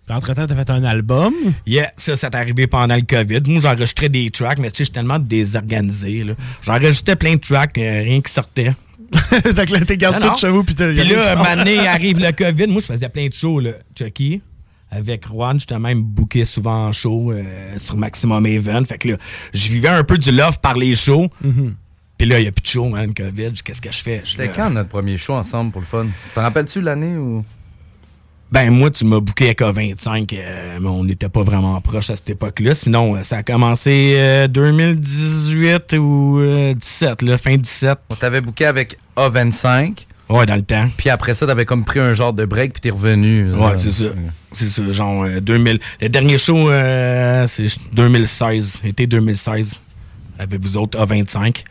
Puis 0.07 0.15
Entre-temps, 0.17 0.47
t'as 0.47 0.55
fait 0.55 0.71
un 0.71 0.85
album. 0.85 1.33
Yeah, 1.67 1.91
ça, 1.97 2.15
ça 2.15 2.29
t'est 2.31 2.37
arrivé 2.37 2.67
pendant 2.67 2.95
le 2.95 3.03
COVID. 3.03 3.41
Moi, 3.51 3.61
j'enregistrais 3.63 4.09
des 4.11 4.31
tracks, 4.31 4.59
mais 4.59 4.71
tu 4.71 4.77
sais, 4.79 4.85
je 4.85 4.85
suis 4.85 4.93
tellement 4.93 5.19
désorganisé. 5.19 6.25
là. 6.25 6.35
J'enregistrais 6.63 7.17
plein 7.17 7.35
de 7.37 7.41
tracks, 7.41 7.77
euh, 7.79 8.03
rien 8.03 8.21
qui 8.21 8.31
sortait. 8.33 8.75
Donc 9.57 9.71
là, 9.71 9.81
t'es 9.81 9.97
non. 9.97 10.21
tout 10.21 10.39
chez 10.39 10.49
vous, 10.51 10.63
puis 10.65 10.75
t'as 10.75 10.89
Puis 10.93 11.05
là, 11.05 11.23
sort. 11.23 11.33
un 11.33 11.43
moment 11.43 11.57
donné, 11.57 11.79
arrive 11.89 12.19
le 12.21 12.33
COVID. 12.33 12.67
Moi, 12.67 12.81
je 12.81 12.87
faisais 12.87 13.09
plein 13.09 13.29
de 13.29 13.33
shows, 13.33 13.61
là. 13.61 13.71
Chucky. 13.99 14.43
Avec 14.91 15.27
Juan, 15.27 15.59
j'étais 15.59 15.79
même 15.79 16.03
booké 16.03 16.45
souvent 16.45 16.87
en 16.89 16.93
show 16.93 17.33
euh, 17.33 17.43
sur 17.79 17.97
Maximum 17.97 18.47
Event. 18.47 18.85
Fait 18.85 18.99
que 18.99 19.09
là, 19.09 19.17
je 19.53 19.69
vivais 19.69 19.89
un 19.89 20.05
peu 20.05 20.19
du 20.19 20.31
love 20.31 20.61
par 20.61 20.77
les 20.77 20.95
shows. 20.95 21.29
Mhm. 21.43 21.75
Puis 22.19 22.29
là, 22.29 22.39
il 22.39 22.43
n'y 22.43 22.49
a 22.49 22.53
plus 22.53 22.63
de 22.63 22.67
show, 22.69 22.89
man, 22.89 23.13
COVID. 23.13 23.53
Qu'est-ce 23.65 23.81
que 23.81 23.93
je 23.93 24.03
fais? 24.03 24.21
C'était 24.23 24.49
quand 24.49 24.71
notre 24.71 24.89
premier 24.89 25.17
show 25.17 25.35
ensemble 25.35 25.73
pour 25.73 25.81
le 25.81 25.87
fun? 25.87 26.07
Tu 26.27 26.35
t'en 26.35 26.43
rappelles-tu 26.43 26.81
l'année 26.81 27.17
ou? 27.17 27.45
Ben, 28.53 28.71
moi, 28.71 28.89
tu 28.91 29.05
m'as 29.05 29.19
booké 29.19 29.47
avec 29.47 29.63
A25, 29.63 30.33
euh, 30.33 30.79
mais 30.81 30.89
on 30.89 31.03
n'était 31.03 31.29
pas 31.29 31.43
vraiment 31.43 31.81
proche 31.81 32.11
à 32.11 32.15
cette 32.15 32.31
époque-là. 32.31 32.73
Sinon, 32.77 33.17
euh, 33.17 33.25
ça 33.25 33.39
a 33.39 33.43
commencé 33.43 34.15
euh, 34.17 34.47
2018 34.47 35.95
ou 35.99 36.39
euh, 36.39 36.73
17, 36.75 37.23
là, 37.23 37.37
fin 37.37 37.57
17. 37.57 37.99
On 38.11 38.15
t'avait 38.15 38.41
booké 38.41 38.67
avec 38.67 38.97
A25. 39.17 40.07
Ouais, 40.29 40.47
dans 40.47 40.55
le 40.55 40.63
temps. 40.63 40.89
Puis 40.97 41.11
après 41.11 41.35
ça, 41.35 41.49
t'avais 41.49 41.65
comme 41.65 41.85
pris 41.85 41.99
un 41.99 42.13
genre 42.13 42.33
de 42.33 42.45
break, 42.45 42.75
puis 42.75 42.81
t'es 42.81 42.91
revenu. 42.91 43.53
Ouais, 43.55 43.77
c'est 43.77 43.91
ça. 43.91 44.05
C'est 44.53 44.69
ça, 44.69 44.93
genre 44.93 45.25
euh, 45.25 45.41
2000. 45.41 45.81
Le 46.01 46.09
dernier 46.09 46.39
show, 46.39 46.71
c'est 47.49 47.67
2016, 47.93 48.83
été 48.85 49.09
2016, 49.09 49.81
avec 50.39 50.61
vous 50.63 50.77
autres, 50.77 50.97
A25. 50.97 51.65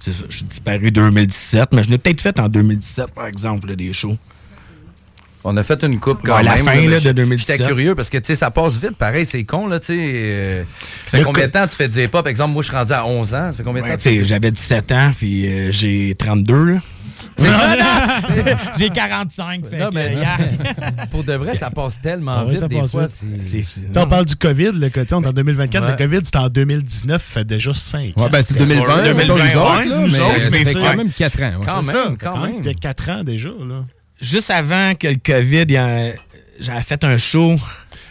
C'est 0.00 0.12
ça, 0.12 0.24
je 0.28 0.36
suis 0.38 0.46
disparu 0.46 0.90
2017, 0.90 1.68
mais 1.72 1.82
je 1.82 1.90
l'ai 1.90 1.98
peut-être 1.98 2.20
fait 2.22 2.38
en 2.40 2.48
2017, 2.48 3.12
par 3.14 3.26
exemple, 3.26 3.68
là, 3.68 3.76
des 3.76 3.92
shows. 3.92 4.16
On 5.42 5.56
a 5.56 5.62
fait 5.62 5.82
une 5.84 5.98
coupe 5.98 6.20
quand 6.24 6.36
Ouais, 6.36 6.42
la 6.42 6.56
même. 6.56 6.64
fin, 6.66 6.74
mais 6.74 6.86
là, 6.86 6.96
de 6.96 7.00
j'- 7.00 7.14
2017. 7.14 7.56
J'étais 7.56 7.68
curieux 7.68 7.94
parce 7.94 8.10
que, 8.10 8.18
tu 8.18 8.26
sais, 8.26 8.34
ça 8.34 8.50
passe 8.50 8.76
vite. 8.78 8.96
Pareil, 8.96 9.24
c'est 9.24 9.44
con, 9.44 9.66
là, 9.68 9.80
tu 9.80 9.86
sais. 9.86 9.98
euh, 9.98 10.64
ça 11.04 11.10
fait 11.12 11.18
Le 11.20 11.24
combien 11.24 11.42
co- 11.44 11.46
de 11.48 11.52
temps 11.52 11.66
tu 11.66 11.76
fais 11.76 11.88
du 11.88 11.98
hip-hop? 11.98 12.22
Par 12.22 12.26
exemple, 12.28 12.52
moi, 12.52 12.62
je 12.62 12.68
suis 12.68 12.76
rendu 12.76 12.92
à 12.92 13.06
11 13.06 13.34
ans. 13.34 13.50
Ça 13.50 13.52
fait 13.52 13.62
combien 13.62 13.80
de 13.82 13.86
Ouais, 13.86 13.92
temps 13.96 14.02
tu 14.02 14.08
fais 14.10 14.16
du- 14.16 14.24
J'avais 14.26 14.50
17 14.50 14.92
ans, 14.92 15.12
puis 15.16 15.46
euh, 15.48 15.72
j'ai 15.72 16.14
32, 16.18 16.64
là. 16.74 16.78
C'est 17.36 17.46
ça, 17.46 17.76
J'ai 18.78 18.90
45, 18.90 19.66
fait 19.66 19.78
Non, 19.78 19.88
que, 19.90 19.94
mais 19.94 20.08
euh, 20.08 20.20
yeah. 20.20 20.36
pour 21.10 21.24
de 21.24 21.32
vrai, 21.34 21.54
ça 21.54 21.70
passe 21.70 22.00
tellement 22.00 22.36
Ah 22.40 22.44
ouais, 22.44 22.52
vite. 22.54 22.64
Des 22.64 22.82
fois, 22.88 23.06
vite. 23.06 23.66
on 23.96 24.06
parle 24.06 24.24
du 24.26 24.36
COVID, 24.36 24.72
le 24.74 24.90
côté, 24.90 25.14
on 25.14 25.22
est 25.22 25.26
en 25.26 25.32
2024. 25.32 25.84
Ouais. 25.84 25.90
Le 25.92 25.96
COVID, 25.96 26.20
c'était 26.24 26.38
en 26.38 26.48
2019, 26.48 27.22
ça 27.22 27.40
fait 27.40 27.44
déjà 27.46 27.72
5 27.72 28.18
ans. 28.18 28.22
Ouais, 28.24 28.28
ben 28.30 28.42
c'est 28.42 28.58
2020, 28.58 28.96
2020, 29.04 29.14
mettons, 29.14 29.36
les 29.36 29.56
autres, 29.56 29.78
ouais, 29.78 29.86
là, 29.86 29.96
nous 29.96 30.10
mais 30.12 30.20
autres, 30.20 30.48
mais 30.50 30.64
c'est- 30.64 30.74
quand 30.74 30.96
même 30.96 31.10
4 31.10 31.42
ans. 31.42 31.46
ouais. 31.60 31.66
Quand 31.66 31.82
C'est 31.82 31.92
même, 31.92 32.04
ça, 32.04 32.12
quand 32.20 32.38
même. 32.46 32.62
T'as 32.62 32.74
4 32.74 33.10
ans 33.10 33.24
déjà, 33.24 33.48
là. 33.48 33.80
Juste 34.20 34.50
avant 34.50 34.94
que 34.94 35.08
le 35.08 35.16
COVID, 35.16 35.66
j'avais 36.60 36.82
fait 36.82 37.02
un 37.04 37.16
show 37.16 37.56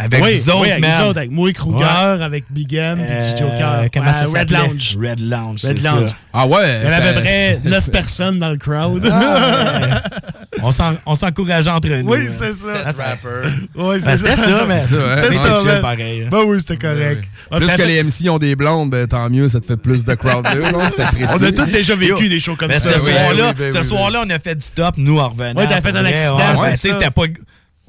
avec 0.02 0.24
oui, 0.24 0.39
vous 0.39 0.50
autres, 0.50 0.62
oui, 0.62 0.72
avec 0.72 0.82
man. 0.82 1.04
autres, 1.08 1.18
avec 1.20 1.32
moi, 1.32 1.52
Kruger, 1.52 1.84
avec 2.24 2.45
Big 2.50 2.74
M, 2.74 2.97
puis 3.00 3.06
Euh, 3.10 3.38
Joker. 3.38 3.84
Comment 3.93 4.14
ça 4.14 4.39
Red? 4.39 4.50
Lounge. 4.50 4.97
Red 4.97 5.20
Lounge, 5.20 5.66
Red 5.66 5.78
c'est 5.78 5.84
Lounge. 5.84 6.10
ça. 6.10 6.16
Ah 6.34 6.47
ouais? 6.47 6.80
Il 6.84 6.89
y 6.89 6.91
en 6.91 6.95
avait 6.95 7.08
à 7.08 7.08
ça- 7.08 7.14
peu 7.14 7.20
près 7.22 7.60
9 7.66 7.91
personnes 7.91 8.39
dans 8.39 8.50
le 8.50 8.58
crowd. 8.58 9.06
Ah, 9.12 10.02
on 10.64 10.72
s'en- 10.72 10.95
on 11.06 11.16
s'encourageait 11.16 11.70
entre 11.70 11.89
nous. 11.89 12.12
oui, 12.14 12.20
hein. 12.22 12.30
c'est 12.30 12.54
ça. 12.54 12.93
Oui, 13.76 13.97
Ben, 14.04 14.18
c'était 14.18 14.36
ça, 14.36 14.66
mais 14.68 14.82
C'est 14.82 14.95
ça, 14.95 15.02
hein? 15.02 15.16
C'était 15.16 15.30
mais 15.30 15.36
ça, 15.36 15.58
c'est 15.58 15.66
man. 15.66 15.82
pareil. 15.82 16.24
hein. 16.24 16.28
Ben 16.32 16.41
oui, 16.45 16.58
c'était 16.60 16.78
correct. 16.78 17.24
Ah, 17.52 17.58
Plus 17.58 17.68
puis 17.68 17.78
que 17.78 17.82
les 17.84 18.04
MC 18.04 18.30
ont 18.30 18.38
des 18.38 18.56
blondes, 18.56 18.89
ben 18.89 19.08
tant 19.08 19.30
mieux, 19.30 19.50
ça 19.50 19.60
te 19.60 19.66
fait 19.66 19.78
plus 19.78 20.06
de 20.06 20.14
crowd. 20.16 20.45
On 21.34 21.43
a 21.43 21.52
tous 21.52 21.66
déjà 21.66 21.95
vécu 21.95 22.30
des 22.30 22.39
shows 22.39 22.56
comme 22.56 22.70
Mais 22.70 22.80
ça. 22.80 22.93
ce 22.93 23.00
oui, 23.04 23.12
soir-là, 23.12 23.47
oui, 23.50 23.54
ben 23.58 23.74
ce 23.74 23.80
oui, 23.80 23.86
soir-là, 23.86 24.24
on 24.26 24.30
a 24.30 24.39
fait 24.39 24.56
du 24.56 24.66
stop, 24.66 24.95
nous, 24.97 25.20
en 25.20 25.30
revenant. 25.30 25.60
Ouais, 25.60 25.68
t'as 25.68 25.82
fait 25.82 25.95
un 25.95 26.06
accident, 26.06 26.38
ouais, 26.38 26.45
c'est 26.56 26.62
ouais, 26.88 26.93
ça. 26.93 27.00
c'était 27.00 27.12
pas... 27.12 27.24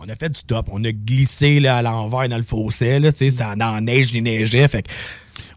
On 0.03 0.09
a 0.09 0.15
fait 0.15 0.31
du 0.31 0.39
stop. 0.41 0.67
On 0.73 0.83
a 0.85 0.93
glissé 0.93 1.61
là, 1.61 1.77
à 1.77 1.83
l'envers 1.83 2.29
dans 2.29 2.39
le 2.39 2.43
fossé. 2.43 2.99
Là, 2.99 3.13
tu 3.13 3.31
ça- 3.31 3.55
dans 3.55 3.73
la 3.75 3.81
neige, 3.81 4.11
il 4.15 4.23
neigeait. 4.23 4.67
Fait 4.69 4.85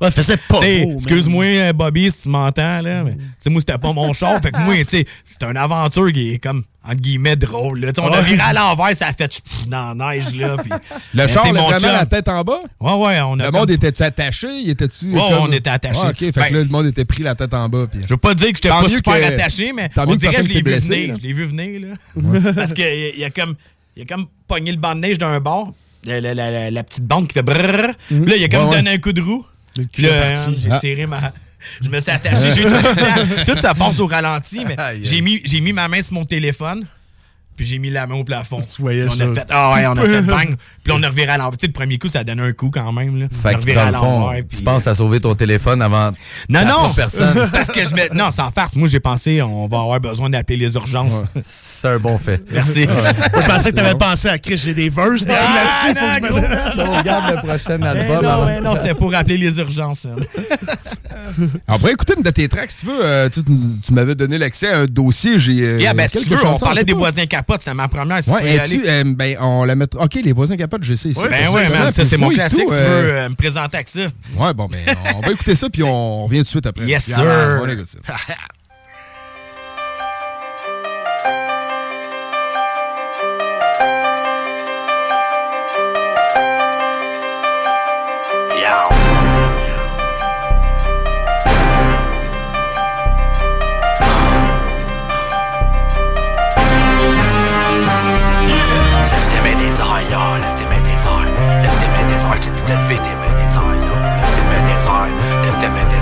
Ouais, 0.02 0.12
faisait 0.12 0.38
pas 0.38 0.60
tu 0.60 0.66
excuse-moi, 0.94 1.46
euh, 1.46 1.74
Bobby, 1.74 2.10
si 2.12 2.24
tu 2.24 2.30
m'entends, 2.30 2.82
là, 2.82 3.04
mais 3.04 3.16
tu 3.41 3.50
moi, 3.50 3.62
c'était 3.62 3.78
pas 3.78 3.94
mon 3.94 4.12
char. 4.12 4.41
fait 4.41 4.52
que 4.52 4.60
moi, 4.60 4.76
tu 4.86 5.06
c'était 5.24 5.46
une 5.46 5.56
aventure 5.58 6.12
qui 6.12 6.32
est 6.34 6.39
comme, 6.39 6.64
entre 6.84 6.96
guillemets, 7.02 7.36
drôle. 7.36 7.80
Là. 7.82 7.94
Tu 7.94 8.02
On 8.02 8.08
a 8.08 8.20
Ouais. 8.20 8.24
viré 8.24 8.41
à 8.41 8.54
l'envers, 8.54 8.98
ça 8.98 9.08
a 9.08 9.14
fait 9.14 9.28
pff, 9.28 9.68
dans 9.68 9.94
la 9.94 10.16
neige, 10.16 10.34
là. 10.36 10.56
Le 11.14 11.28
char, 11.28 11.44
tu 11.46 11.54
mon 11.54 11.64
vraiment 11.68 11.88
chum- 11.88 11.94
la 11.94 12.06
tête 12.06 12.28
en 12.28 12.41
bas? 12.44 12.60
Ouais, 12.80 12.94
ouais, 12.94 13.22
on 13.22 13.34
a 13.39 13.46
Le 13.46 13.52
comme- 13.52 13.60
monde 13.62 13.72
était-tu 13.72 14.04
attaché? 14.04 14.48
Il 14.64 14.70
était-tu 14.72 15.06
Ouais, 15.08 15.20
comme- 15.30 15.44
on 15.44 15.52
était 15.52 15.70
attaché. 15.70 16.00
Ah, 16.04 16.10
OK, 16.10 16.18
fait 16.18 16.32
Ben- 16.32 16.48
que 16.50 16.54
là, 16.54 16.60
le 16.64 16.70
monde 16.70 16.86
était 16.88 17.06
pris 17.06 17.24
la 17.24 17.36
tête 17.36 17.54
en 17.54 17.70
bas. 17.70 17.86
Je 17.94 18.08
veux 18.08 18.18
pas 18.18 18.34
dire 18.34 18.50
que 18.50 18.56
j'étais 18.56 18.70
pas 18.70 18.89
super 18.89 19.20
que- 19.20 19.26
attaché, 19.26 19.72
mais 19.74 19.89
on 19.98 20.16
dirait 20.16 20.36
que 20.36 20.44
je 20.44 20.48
l'ai 20.48 20.54
vu 20.56 20.64
blessé, 20.64 20.88
venir. 20.89 21.08
là. 21.10 21.14
Je 21.22 21.28
l'ai 21.28 21.34
vu 21.34 21.46
venir, 21.46 21.82
là. 21.82 22.52
Parce 22.54 22.74
qu'il 22.74 23.14
y 23.18 23.24
a 23.24 23.30
comme, 23.30 23.56
il 23.96 24.04
a 24.04 24.06
comme 24.06 24.28
pogné 24.48 24.72
le 24.72 24.78
banc 24.78 24.96
de 24.96 25.02
neige 25.02 25.18
d'un 25.18 25.39
bord, 25.39 25.74
la, 26.06 26.20
la- 26.20 26.72
la- 26.72 26.84
petite 26.84 27.06
bande 27.06 27.28
qui 27.28 27.34
fait 27.34 27.44
brrrr. 27.44 27.94
Puis 28.08 28.26
là, 28.26 28.36
il 28.38 28.44
a 28.44 28.50
comme 28.50 28.66
Ouais, 28.66 28.70
ouais. 28.72 28.76
donné 28.78 28.91
un 28.91 28.98
coup 28.98 29.14
de 29.14 29.22
roue. 29.22 29.46
Le 29.78 29.86
cul 29.86 30.04
là, 30.04 30.34
hein, 30.36 30.54
j'ai 30.58 30.72
Ah. 30.72 30.80
tiré 30.80 31.06
ma... 31.06 31.32
Je 31.82 31.88
me 31.89 32.00
suis 32.02 32.12
attaché, 32.12 32.52
j'ai 32.54 32.64
tout, 33.46 33.54
tout 33.54 33.60
ça 33.62 33.74
passe 33.74 33.98
au 34.00 34.06
ralenti, 34.08 34.66
mais 34.66 34.76
j'ai 35.02 35.22
mis, 35.22 35.39
j'ai 35.46 35.62
mis 35.62 35.72
ma 35.72 35.88
main 35.88 36.02
sur 36.02 36.14
mon 36.14 36.26
téléphone, 36.26 36.86
puis 37.56 37.66
j'ai 37.66 37.80
mis 37.80 37.89
la 37.89 38.08
main 38.08 38.16
au 38.16 38.24
plafond. 38.24 38.62
Tu 38.62 38.82
voyais 38.82 39.06
on 39.06 39.10
ça. 39.10 39.24
a 39.26 39.34
fait, 39.34 39.45
ah 39.49 39.74
ouais, 39.74 39.88
on 39.88 39.91
a 39.97 40.01
fait 40.04 40.22
bang, 40.28 40.56
puis 40.84 40.93
on 40.93 41.01
a 41.04 41.08
reviré 41.08 41.30
à 41.32 41.38
l'envers. 41.38 41.58
Tu 41.58 41.62
sais, 41.62 41.68
le 41.68 41.74
premier 41.74 41.97
coup, 41.97 42.08
ça 42.08 42.20
a 42.20 42.24
donné 42.24 42.41
un 42.41 42.51
coup 42.54 42.70
quand 42.72 42.91
même, 42.91 43.20
là. 43.20 43.28
Fait 43.32 43.49
On 43.49 43.49
a 43.49 43.54
que 43.54 43.58
reviré 43.60 43.76
dans 43.76 43.82
à 43.88 43.91
le 43.91 43.97
fond, 43.97 44.20
l'envers, 44.22 44.43
puis- 44.47 44.58
tu 44.58 44.64
penses 44.64 44.88
à 44.88 44.93
sauver 44.95 45.20
ton 45.20 45.36
téléphone 45.36 45.82
avant 45.82 46.12
non, 46.49 46.66
non! 46.66 46.93
personne? 46.95 47.34
C'est 47.45 47.51
parce 47.51 47.68
que 47.72 47.84
je 47.86 47.93
me... 47.93 48.14
Non, 48.14 48.32
sans 48.32 48.51
farce. 48.51 48.76
Moi, 48.76 48.88
j'ai 48.88 48.99
pensé, 48.99 49.41
on 49.41 49.68
va 49.68 49.80
avoir 49.80 49.99
besoin 49.99 50.30
d'appeler 50.30 50.58
les 50.58 50.74
urgences. 50.76 51.14
C'est 51.45 51.88
un 51.89 51.99
bon 51.99 52.18
fait. 52.18 52.43
Merci. 52.51 52.84
Je 52.84 53.47
pensais 53.47 53.72
que 53.72 53.76
t'avais 53.76 53.95
pensé 53.95 54.28
à 54.30 54.38
Chris, 54.39 54.58
j'ai 54.58 54.74
des 54.74 54.89
verses 54.89 55.26
Ah, 55.30 55.93
là-dessus. 55.93 55.99
faut 55.99 56.06
non, 56.06 56.20
que 56.20 56.28
je 56.28 56.32
gros, 56.32 56.41
me- 56.41 56.56
man. 56.56 56.72
Sauvegarde 56.76 57.36
le 57.36 57.47
prochain 57.47 57.80
Eh 57.82 57.86
album. 57.86 58.24
non, 58.24 58.30
avant- 58.30 58.49
eh 58.58 58.62
non, 58.62 58.76
c'était 58.76 58.93
pour 58.93 59.14
appeler 59.14 59.38
les 59.38 59.58
urgences. 59.60 60.06
man. 60.06 60.18
On 61.68 61.78
pourrait 61.80 61.93
écouter 61.93 62.14
une 62.18 62.24
de 62.24 62.30
tes 62.30 62.47
tracks, 62.47 62.72
si 62.72 62.82
tu 62.82 62.86
veux. 62.88 62.99
Euh, 63.04 63.30
tu 63.30 63.93
m'avais 63.93 64.16
donné 64.16 64.38
l'accès 64.38 64.70
à 64.72 64.80
un 64.80 64.86
dossier. 64.86 65.39
J'ai. 65.39 65.62
euh, 65.62 65.80
Yeah, 65.80 65.93
ben, 65.93 66.08
si 66.08 66.22
tu 66.24 66.30
veux, 66.30 66.45
on 66.45 66.58
parlait 66.60 66.84
des 66.84 66.93
voisins 66.93 67.26
capotes, 67.44 67.62
c'est 67.62 67.74
ma 67.74 67.88
première. 67.88 68.24
si 68.24 68.30
tu 68.30 68.36
Ouais, 68.36 68.60
aller. 68.60 68.76
es-tu. 68.76 68.88
euh, 68.88 69.04
ben, 69.16 69.38
on 69.39 69.64
la 69.66 69.76
mettra. 69.76 70.04
Ok, 70.04 70.16
les 70.24 70.32
voisins 70.34 70.58
capotes, 70.58 70.84
je 70.84 70.94
sais. 70.96 71.10
ici. 71.10 71.22
Ben 71.22 71.50
ouais, 71.50 71.68
ça, 71.68 71.80
man, 71.80 71.91
ça, 71.91 72.06
c'est 72.06 72.18
mon 72.18 72.30
classique. 72.30 72.60
tout, 72.66 72.72
si 72.72 72.78
tu 72.78 72.84
euh, 72.84 73.02
veux 73.02 73.10
euh, 73.12 73.30
me 73.30 73.36
présenter 73.36 73.78
avec 73.78 73.88
ça. 73.89 74.02
Ouais, 74.38 74.54
bon, 74.54 74.68
ben, 74.68 74.80
on 75.16 75.22
va 75.22 75.32
écouter 75.32 75.56
ça, 75.56 75.70
puis 75.70 75.84
on 75.84 76.24
revient 76.24 76.39
tout 76.39 76.44
de 76.44 76.48
suite 76.48 76.66
après. 76.66 76.86
Yes, 76.86 77.04
Puis, 77.04 77.14
sir. 77.14 77.22
alors, 77.22 77.64
On 77.64 77.68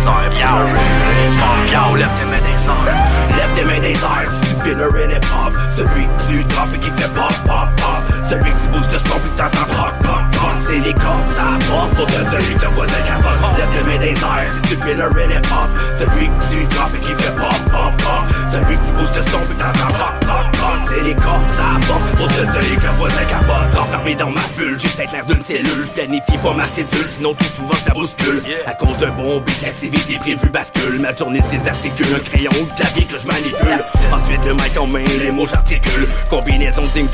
des 0.02 0.08
airs, 0.08 0.30
piao. 0.30 0.66
Respawn, 1.18 1.62
piao, 1.70 1.96
lève 1.96 2.14
tes 2.18 2.26
mains 2.26 2.42
des 2.42 2.66
airs. 2.68 3.38
Lève 3.38 3.54
tes 3.56 3.66
mains 3.66 3.80
des 3.80 3.94
airs, 3.94 4.32
si 4.32 4.54
tu 4.54 4.62
fais 4.64 4.76
le 4.76 4.88
et 5.12 5.20
pop. 5.20 5.54
Celui 5.76 6.08
que 6.08 6.22
tu 6.28 6.40
et 6.40 6.80
qui 6.80 6.92
fait 6.92 7.12
pop, 7.12 7.34
pop, 7.46 7.70
pop. 7.78 8.04
Celui 8.30 8.52
que 8.52 8.60
tu 8.64 8.68
bouges 8.70 8.88
de 8.88 8.98
son 8.98 9.20
puis 9.20 9.32
que 9.32 9.38
t'entends 9.38 9.66
troc, 9.74 9.94
troc, 10.00 10.24
troc. 10.32 10.56
C'est 10.68 10.80
les 10.80 10.94
cops 10.94 11.38
à 11.38 11.70
bord 11.70 11.90
pour 11.96 12.08
que 12.08 12.22
celui 12.32 12.56
que 12.56 12.66
voisin 12.74 13.02
capote. 13.06 13.58
Lève 13.58 13.70
tes 13.76 13.84
mains 13.90 14.00
des 14.00 14.12
airs, 14.12 14.54
si 14.56 14.62
tu 14.62 14.76
fais 14.78 14.96
le 14.96 15.06
et 15.06 15.42
pop. 15.48 15.70
Celui 16.00 16.28
que 16.28 16.44
tu 16.50 16.62
et 16.62 17.00
qui 17.02 17.24
fait 17.24 17.34
pop, 17.34 17.62
pop, 17.72 17.94
pop. 17.98 18.24
Celui 18.52 18.78
que 18.78 18.86
tu 18.86 18.92
bouges 18.94 19.12
de 19.12 19.22
son 19.22 19.40
puis 19.48 19.58
que 19.58 20.51
troc 20.62 20.80
C'est 20.88 21.04
les 21.04 21.16
cops, 21.16 21.50
ça 21.58 21.76
apporte 21.76 22.16
pour 22.18 22.28
te 22.28 22.42
dire 22.42 22.76
que 22.78 22.86
le 22.86 22.94
voisin 22.98 23.26
capote 23.26 23.80
Enfermé 23.80 24.16
dans 24.16 24.30
ma 24.30 24.42
bulle, 24.56 24.78
j'ai 24.80 24.90
peut-être 24.90 25.12
l'air 25.14 25.26
d'une 25.26 25.44
cellule. 25.44 25.86
Je 25.86 25.92
planifie 25.92 26.38
pas 26.38 26.54
ma 26.54 26.66
cédule, 26.66 27.08
sinon 27.10 27.34
tout 27.34 27.46
souvent 27.56 27.74
je 27.82 27.88
la 27.88 27.94
bouscule. 27.94 28.44
À 28.66 28.74
cause 28.74 28.98
d'un 29.00 29.10
bon 29.10 29.40
but, 29.40 29.62
l'activité 29.62 30.18
prévue 30.20 30.50
bascule. 30.50 31.00
Ma 31.00 31.16
journée 31.16 31.42
se 31.42 31.58
désarticule, 31.58 32.16
un 32.16 32.20
crayon 32.20 32.52
ou 32.62 32.66
clavier 32.76 33.06
que 33.06 33.18
je 33.18 33.28
manipule. 33.28 33.84
Ensuite 34.12 34.46
le 34.46 34.54
mic 34.54 34.78
en 34.78 34.88
main, 34.88 35.04
les 35.20 35.32
mots 35.32 35.46
j'articule. 35.46 36.08
Combinaison 36.30 36.84
des 36.94 37.06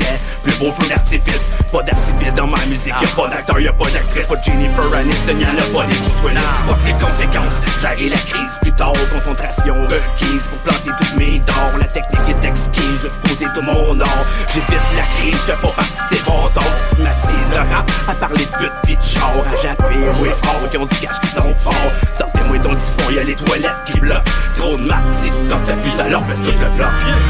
plus 0.42 0.58
beau 0.58 0.72
feu 0.72 0.88
d'artifice. 0.88 1.40
Pas 1.72 1.82
d'artifice 1.82 2.34
dans 2.34 2.46
ma 2.46 2.64
musique, 2.66 2.94
y'a 3.00 3.08
pas 3.08 3.28
d'acteur, 3.28 3.60
y'a 3.60 3.72
pas 3.72 3.90
d'actrice. 3.90 4.26
Pas 4.26 4.36
de 4.36 4.44
Jennifer 4.44 4.94
Aniston, 4.94 5.38
y'en 5.38 5.48
a 5.48 5.78
pas 5.78 5.86
des 5.86 5.96
Bruce 5.96 6.22
Willis 6.24 6.40
Fuck 6.66 6.78
les 6.86 6.92
conséquences, 6.92 7.54
j'arrive 7.80 8.10
la 8.10 8.18
crise. 8.18 8.58
Plus 8.60 8.72
tard 8.72 8.92
Concentration 9.12 9.74
requise 9.84 10.46
pour 10.48 10.58
planter 10.60 10.90
toutes 10.98 11.16
mes 11.18 11.38
dents. 11.40 11.78
La 11.78 11.86
technique 11.86 12.28
est 12.28 12.44
exquise, 12.46 13.02
je 13.02 13.28
poser 13.38 13.50
tout 13.54 13.62
mon 13.62 14.00
or 14.00 14.26
J'évite 14.52 14.70
la 14.96 15.02
crise, 15.02 15.34
je 15.34 15.52
fais 15.52 15.60
pas 15.60 15.68
partie 15.68 15.92
de 15.92 16.16
ces 16.16 16.22
bons 16.24 16.48
tons 16.54 16.60
Stigmatise 16.92 17.50
le 17.50 17.74
rap 17.74 17.90
à 18.08 18.14
parler 18.14 18.46
de 18.46 18.56
pute 18.56 18.72
pis 18.84 18.96
de 18.96 19.02
char. 19.02 19.30
À 19.30 19.88
oui 19.88 20.28
fort, 20.42 20.70
qui 20.70 20.78
ont 20.78 20.86
du 20.86 20.94
cash 20.96 21.20
qui 21.20 21.28
sont 21.28 21.54
forts 21.56 21.74
Sortez-moi 22.18 22.58
du 22.58 22.68
fond, 22.68 23.10
y'a 23.10 23.24
les 23.24 23.34
toilettes 23.34 23.84
qui 23.86 24.00
bloquent. 24.00 24.22
Trop 24.56 24.76
de 24.76 24.82
maths, 24.82 25.02
si 25.22 25.30
stock 25.30 25.60
ça 25.64 25.72
pue, 25.74 26.00
alors 26.00 26.22
baisse 26.22 26.40
tout 26.40 26.50
le 26.50 26.76
bloc. 26.76 26.88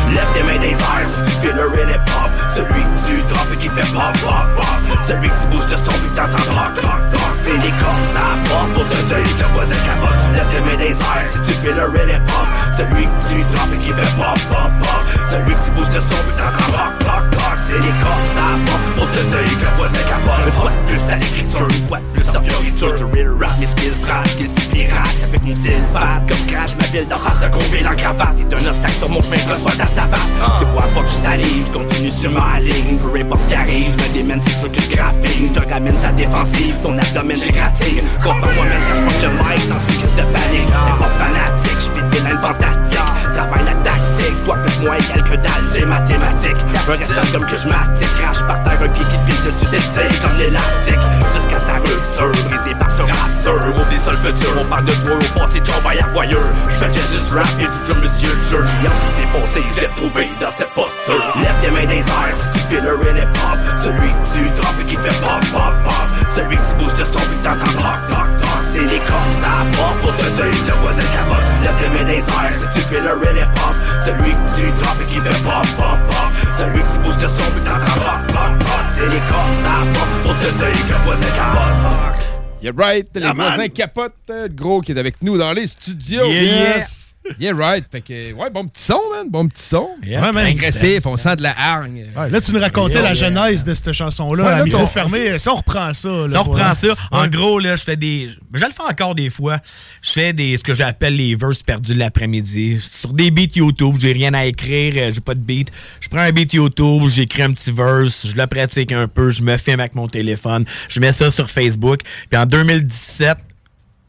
Lève 0.08 0.26
tes 0.34 0.42
mains 0.42 0.58
des 0.58 0.70
airs 0.70 1.08
si 1.14 1.22
tu 1.22 1.46
fais 1.46 1.54
le 1.54 1.68
real 1.68 1.90
hip-hop 1.90 2.30
Celui 2.54 2.82
que 2.82 3.08
tu 3.08 3.22
drops 3.34 3.52
et 3.52 3.56
qui 3.56 3.68
fait 3.68 3.92
pop, 3.92 4.12
pop, 4.22 4.46
pop. 4.56 4.98
Celui 5.06 5.28
que 5.28 5.34
tu 5.40 5.46
bouges 5.48 5.66
de 5.66 5.76
son 5.76 5.92
puis 5.92 6.10
que 6.10 6.16
t'entends 6.16 6.52
rock, 6.52 6.78
rock, 6.82 7.12
rock 7.12 7.27
Les 7.48 7.70
cops, 7.70 8.08
ça 8.12 8.20
apporte 8.34 8.72
pour 8.74 8.88
te 8.88 8.96
dire 9.08 9.34
que 9.34 9.40
le 9.40 9.48
voisin 9.54 9.74
capote 9.74 10.18
Lève 10.34 10.46
tes 10.52 10.60
mains 10.60 10.76
des 10.76 10.90
airs. 10.90 11.28
Si 11.32 11.38
tu 11.40 11.52
fais 11.60 11.72
le 11.72 11.84
real 11.88 12.10
hip-hop 12.10 12.48
Celui 12.76 13.06
que 13.06 13.28
tu 13.30 13.42
drops 13.54 13.72
et 13.72 13.78
qui 13.78 13.88
fait 13.88 14.16
pop, 14.16 14.38
pop, 14.50 14.70
pop 14.80 15.04
Celui 15.30 15.54
que 15.54 15.64
tu 15.64 15.70
bouges 15.70 15.88
de 15.88 16.00
son 16.00 16.20
puis 16.28 16.36
t'entends 16.36 16.76
rock, 16.76 16.92
rock, 17.08 17.24
rock 17.40 17.47
C'est 17.68 17.74
les 17.74 17.92
cops, 18.00 18.32
apporte 18.32 18.96
pour 18.96 19.06
te 19.12 19.20
dire 19.28 19.58
que 19.58 19.64
le 19.64 19.76
voisin 19.76 20.04
capote 20.08 20.46
Une 20.46 20.52
fois 20.52 20.72
plus 20.88 21.00
à 21.12 21.16
l'écriture, 21.16 21.68
une 21.68 21.86
fois 21.86 21.98
plus 22.14 22.28
en 22.30 22.40
fioriture 22.40 22.94
Du 22.94 23.04
real 23.04 23.36
rap, 23.38 23.58
mes 23.60 23.66
skills 23.66 24.00
trash, 24.00 24.30
skills 24.30 24.68
pirate 24.72 25.16
Avec 25.22 25.42
mon 25.42 25.52
style 25.52 25.84
fat, 25.92 26.24
comme 26.26 26.38
scratch, 26.48 26.72
ma 26.80 27.14
en 27.14 27.18
race 27.18 27.40
de 27.44 27.48
combien 27.52 27.92
en 27.92 27.94
cravate. 27.94 28.48
T'es 28.48 28.54
un 28.56 28.70
obstacle 28.70 28.98
sur 28.98 29.10
mon 29.10 29.20
chemin, 29.20 29.52
reçois 29.52 29.72
ta 29.72 29.84
savate. 29.84 30.20
Tu 30.58 30.64
vois 30.72 30.88
pas 30.94 31.02
que 31.02 31.08
je 31.08 31.22
salive, 31.22 31.66
je 31.66 31.78
continue 31.78 32.08
sur 32.08 32.30
ma 32.30 32.58
ligne. 32.58 32.96
Peu 33.02 33.20
importe 33.20 33.42
ce 33.42 33.48
qui 33.48 33.54
arrive, 33.54 33.92
je 33.92 34.08
me 34.08 34.14
démène, 34.14 34.40
c'est 34.42 34.58
sûr 34.60 34.72
que 34.72 34.80
je 34.80 34.88
graphine. 34.88 35.52
Je 35.52 35.60
ramène 35.74 35.96
sa 36.00 36.12
défensive, 36.12 36.74
ton 36.82 36.96
abdomen 36.96 37.36
j'égratigne 37.36 38.00
Comprends-moi 38.24 38.64
même 38.64 38.80
quand 38.80 39.12
je 39.12 39.26
le 39.26 39.32
mic, 39.44 39.62
sans 39.68 39.76
une 39.76 39.98
crise 40.00 40.16
de 40.16 40.24
panique 40.32 40.72
T'es 40.72 40.96
pas 40.98 41.12
fanatique, 41.20 41.80
je 42.18 42.22
des 42.22 42.28
lines 42.28 42.38
fantastiques 42.40 42.88
Travaille 43.34 43.64
la 43.64 43.74
tactique, 43.86 44.44
toi 44.44 44.56
plus 44.56 44.78
moi 44.80 44.96
égal 44.98 45.22
que 45.22 45.36
dalle, 45.36 45.64
c'est 45.72 45.84
mathématique. 45.84 46.56
Un 46.74 46.92
restant 46.92 47.32
comme 47.32 47.46
que 47.46 47.56
je 47.56 47.68
mastique, 47.68 48.14
crache 48.18 48.42
par 48.46 48.60
terre 48.62 48.82
un 48.82 48.88
pied 48.88 49.04
qui 49.04 49.18
pile 49.26 49.42
dessus 49.46 49.70
des 49.70 50.18
comme 50.18 50.38
l'élastique. 50.38 51.04
Jusqu'à 51.32 51.60
sa 51.60 51.74
rupture, 51.78 52.32
brisé 52.48 52.74
par 52.74 52.90
ce 52.90 53.02
rapture. 53.02 53.62
Oublie 53.78 53.98
ça 53.98 54.10
le 54.10 54.16
futur, 54.16 54.50
on 54.60 54.64
parle 54.64 54.86
de 54.86 54.92
toi 54.92 55.14
au 55.14 55.38
passé, 55.38 55.60
tu 55.62 55.70
envoies 55.70 56.02
à 56.02 56.06
voyeur. 56.08 56.40
Je 56.68 56.84
faisais 56.84 57.06
juste 57.12 57.30
rap 57.32 57.46
et 57.60 57.68
je 57.70 57.86
jure 57.86 58.02
monsieur 58.02 58.34
le 58.34 58.42
jeu 58.50 58.64
ce 58.66 59.04
qui 59.06 59.12
s'est 59.14 59.30
passé, 59.32 59.62
je 59.76 59.80
l'ai 59.80 59.86
retrouvé 59.86 60.30
dans 60.40 60.50
cette 60.50 60.74
posture. 60.74 61.22
Lève 61.36 61.54
tes 61.62 61.70
mains 61.70 61.86
des 61.86 62.02
airs 62.02 62.34
si 62.42 62.50
tu 62.50 62.58
fais 62.70 62.80
le 62.80 62.96
real 62.96 63.18
hip-hop 63.18 63.58
Celui 63.84 64.10
que 64.10 64.26
tu 64.34 64.42
drops 64.58 64.80
et 64.82 64.84
qui 64.86 64.96
fait 64.96 65.20
pop, 65.20 65.42
pop, 65.52 65.74
pop. 65.84 66.08
Celui 66.34 66.56
que 66.56 66.66
tu 66.70 66.74
bouges 66.82 66.98
de 66.98 67.04
son 67.04 67.22
que 67.22 67.38
t'entends 67.44 67.78
rock, 67.78 68.02
rock, 68.10 68.30
rock. 68.42 68.62
C'est 68.74 68.82
les 68.84 68.98
cops, 68.98 69.38
ça 69.38 69.58
pour 70.02 70.16
te 70.16 70.22
dire 70.22 70.50
que 70.50 70.66
le 70.66 70.74
voisin 70.82 71.02
capote 71.14 71.37
Tes 71.78 71.88
mains 71.90 72.04
des 72.04 72.18
airs 72.18 72.54
si 72.54 72.66
tu 72.74 72.80
fais 72.88 73.00
le 73.00 73.12
real 73.12 73.36
hip-hop 73.36 73.74
Celui 74.04 74.32
que 74.32 74.56
tu 74.56 74.70
drops 74.80 75.00
et 75.02 75.06
qui 75.12 75.20
fait 75.20 75.42
pop, 75.44 75.66
pop, 75.76 75.98
pop 76.08 76.30
Celui 76.58 76.80
que 76.80 76.92
tu 76.92 76.98
bouges 77.00 77.18
de 77.18 77.28
son 77.28 77.50
puis 77.54 77.62
t'entends 77.64 78.00
rock, 78.02 78.22
rock, 78.34 78.62
rock 78.68 78.86
C'est 78.96 79.06
les 79.06 79.20
cops, 79.20 79.58
ça 79.62 79.72
apporte 79.82 80.22
pour 80.24 80.34
te 80.38 80.50
dire 80.58 80.86
que 80.86 80.92
le 80.92 80.98
voisin 81.04 81.30
capote 81.36 82.24
Yeah 82.60 82.72
right, 82.76 83.06
les 83.14 83.20
Yeah, 83.20 83.34
man. 83.34 83.46
voisins 83.54 83.68
capotent. 83.68 84.12
Le 84.28 84.48
gros 84.48 84.80
qui 84.80 84.90
est 84.90 84.98
avec 84.98 85.22
nous 85.22 85.38
dans 85.38 85.52
les 85.52 85.68
studios. 85.68 86.26
Yeah, 86.26 86.76
yes. 86.78 87.07
Yeah 87.38 87.54
right. 87.54 87.84
Fait 87.90 88.00
que, 88.00 88.32
ouais, 88.32 88.50
bon 88.50 88.64
petit 88.66 88.82
son, 88.82 89.00
man. 89.12 89.28
Bon 89.28 89.46
petit 89.48 89.62
son. 89.62 89.88
Yeah, 90.04 90.22
Ouais, 90.22 90.32
man. 90.32 90.46
Agressif, 90.46 91.06
on 91.06 91.16
sent 91.16 91.36
de 91.36 91.42
la 91.42 91.54
hargne. 91.58 92.04
Ouais, 92.16 92.30
là, 92.30 92.40
tu 92.40 92.52
nous 92.52 92.60
racontais 92.60 92.94
Yeah, 92.94 93.02
la 93.02 93.12
yeah. 93.14 93.28
genèse 93.28 93.64
de 93.64 93.74
cette 93.74 93.92
chanson-là 93.92 94.44
Ouais, 94.44 94.50
à 94.52 94.58
là, 94.58 94.64
micro 94.64 94.80
ton- 94.80 94.86
fermé. 94.86 95.38
Si 95.38 95.48
on 95.48 95.54
reprend 95.56 95.92
ça. 95.92 96.08
là, 96.08 96.28
Si 96.30 96.36
on 96.36 96.42
reprend 96.42 96.74
ça, 96.74 96.88
en 97.10 97.26
gros, 97.28 97.58
là, 97.58 97.76
je 97.76 97.84
fais 97.84 97.96
des. 97.96 98.30
Je 98.54 98.64
le 98.64 98.70
fais 98.70 98.82
encore 98.90 99.14
des 99.14 99.30
fois. 99.30 99.58
Je 100.02 100.10
fais 100.12 100.32
des 100.32 100.56
ce 100.56 100.62
que 100.64 100.74
j'appelle 100.74 101.16
les 101.16 101.34
verses 101.34 101.62
perdus 101.62 101.94
de 101.94 101.98
l'après-midi. 101.98 102.78
Sur 102.80 103.12
des 103.12 103.30
beats 103.30 103.54
YouTube, 103.56 103.96
j'ai 103.98 104.12
rien 104.12 104.34
à 104.34 104.44
écrire, 104.46 104.94
euh, 104.96 105.10
j'ai 105.14 105.20
pas 105.20 105.34
de 105.34 105.40
beat. 105.40 105.70
Je 106.00 106.08
prends 106.08 106.20
un 106.20 106.32
beat 106.32 106.52
YouTube, 106.54 107.04
j'écris 107.08 107.42
un 107.42 107.52
petit 107.52 107.72
verse, 107.72 108.26
je 108.26 108.34
le 108.34 108.46
pratique 108.46 108.92
un 108.92 109.06
peu, 109.08 109.30
je 109.30 109.42
me 109.42 109.56
filme 109.56 109.80
avec 109.80 109.94
mon 109.94 110.08
téléphone, 110.08 110.64
je 110.88 111.00
mets 111.00 111.12
ça 111.12 111.30
sur 111.30 111.50
Facebook. 111.50 112.00
Puis 112.30 112.38
en 112.40 112.46
2017, 112.46 113.38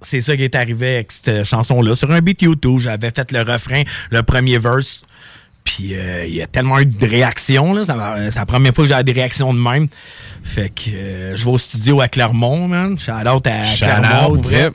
c'est 0.01 0.21
ça 0.21 0.35
qui 0.37 0.43
est 0.43 0.55
arrivé 0.55 0.95
avec 0.95 1.11
cette 1.11 1.43
chanson-là. 1.43 1.95
Sur 1.95 2.11
un 2.11 2.21
beat 2.21 2.41
YouTube, 2.41 2.79
j'avais 2.79 3.11
fait 3.11 3.31
le 3.31 3.41
refrain, 3.41 3.83
le 4.11 4.23
premier 4.23 4.57
verse. 4.57 5.03
Puis 5.63 5.93
euh, 5.93 6.25
il 6.25 6.33
y 6.35 6.41
a 6.41 6.47
tellement 6.47 6.79
eu 6.79 6.85
de 6.85 7.05
réactions. 7.05 7.73
là. 7.73 7.83
Ça 7.83 7.95
m'a- 7.95 8.31
C'est 8.31 8.39
la 8.39 8.45
première 8.45 8.73
fois 8.73 8.85
que 8.87 8.93
j'ai 8.95 9.03
des 9.03 9.11
réactions 9.11 9.53
de 9.53 9.59
même. 9.59 9.87
Fait 10.43 10.69
que 10.69 10.89
euh, 10.89 11.35
je 11.35 11.43
vais 11.45 11.51
au 11.51 11.57
studio 11.57 11.99
à 12.01 12.07
Clermont, 12.07 12.67
man. 12.67 12.97
Shout 12.97 13.11
out 13.11 13.45
à 13.45 13.65
Shout 13.65 13.85
Clermont. 13.85 14.31
out, 14.35 14.45
vrai. 14.45 14.71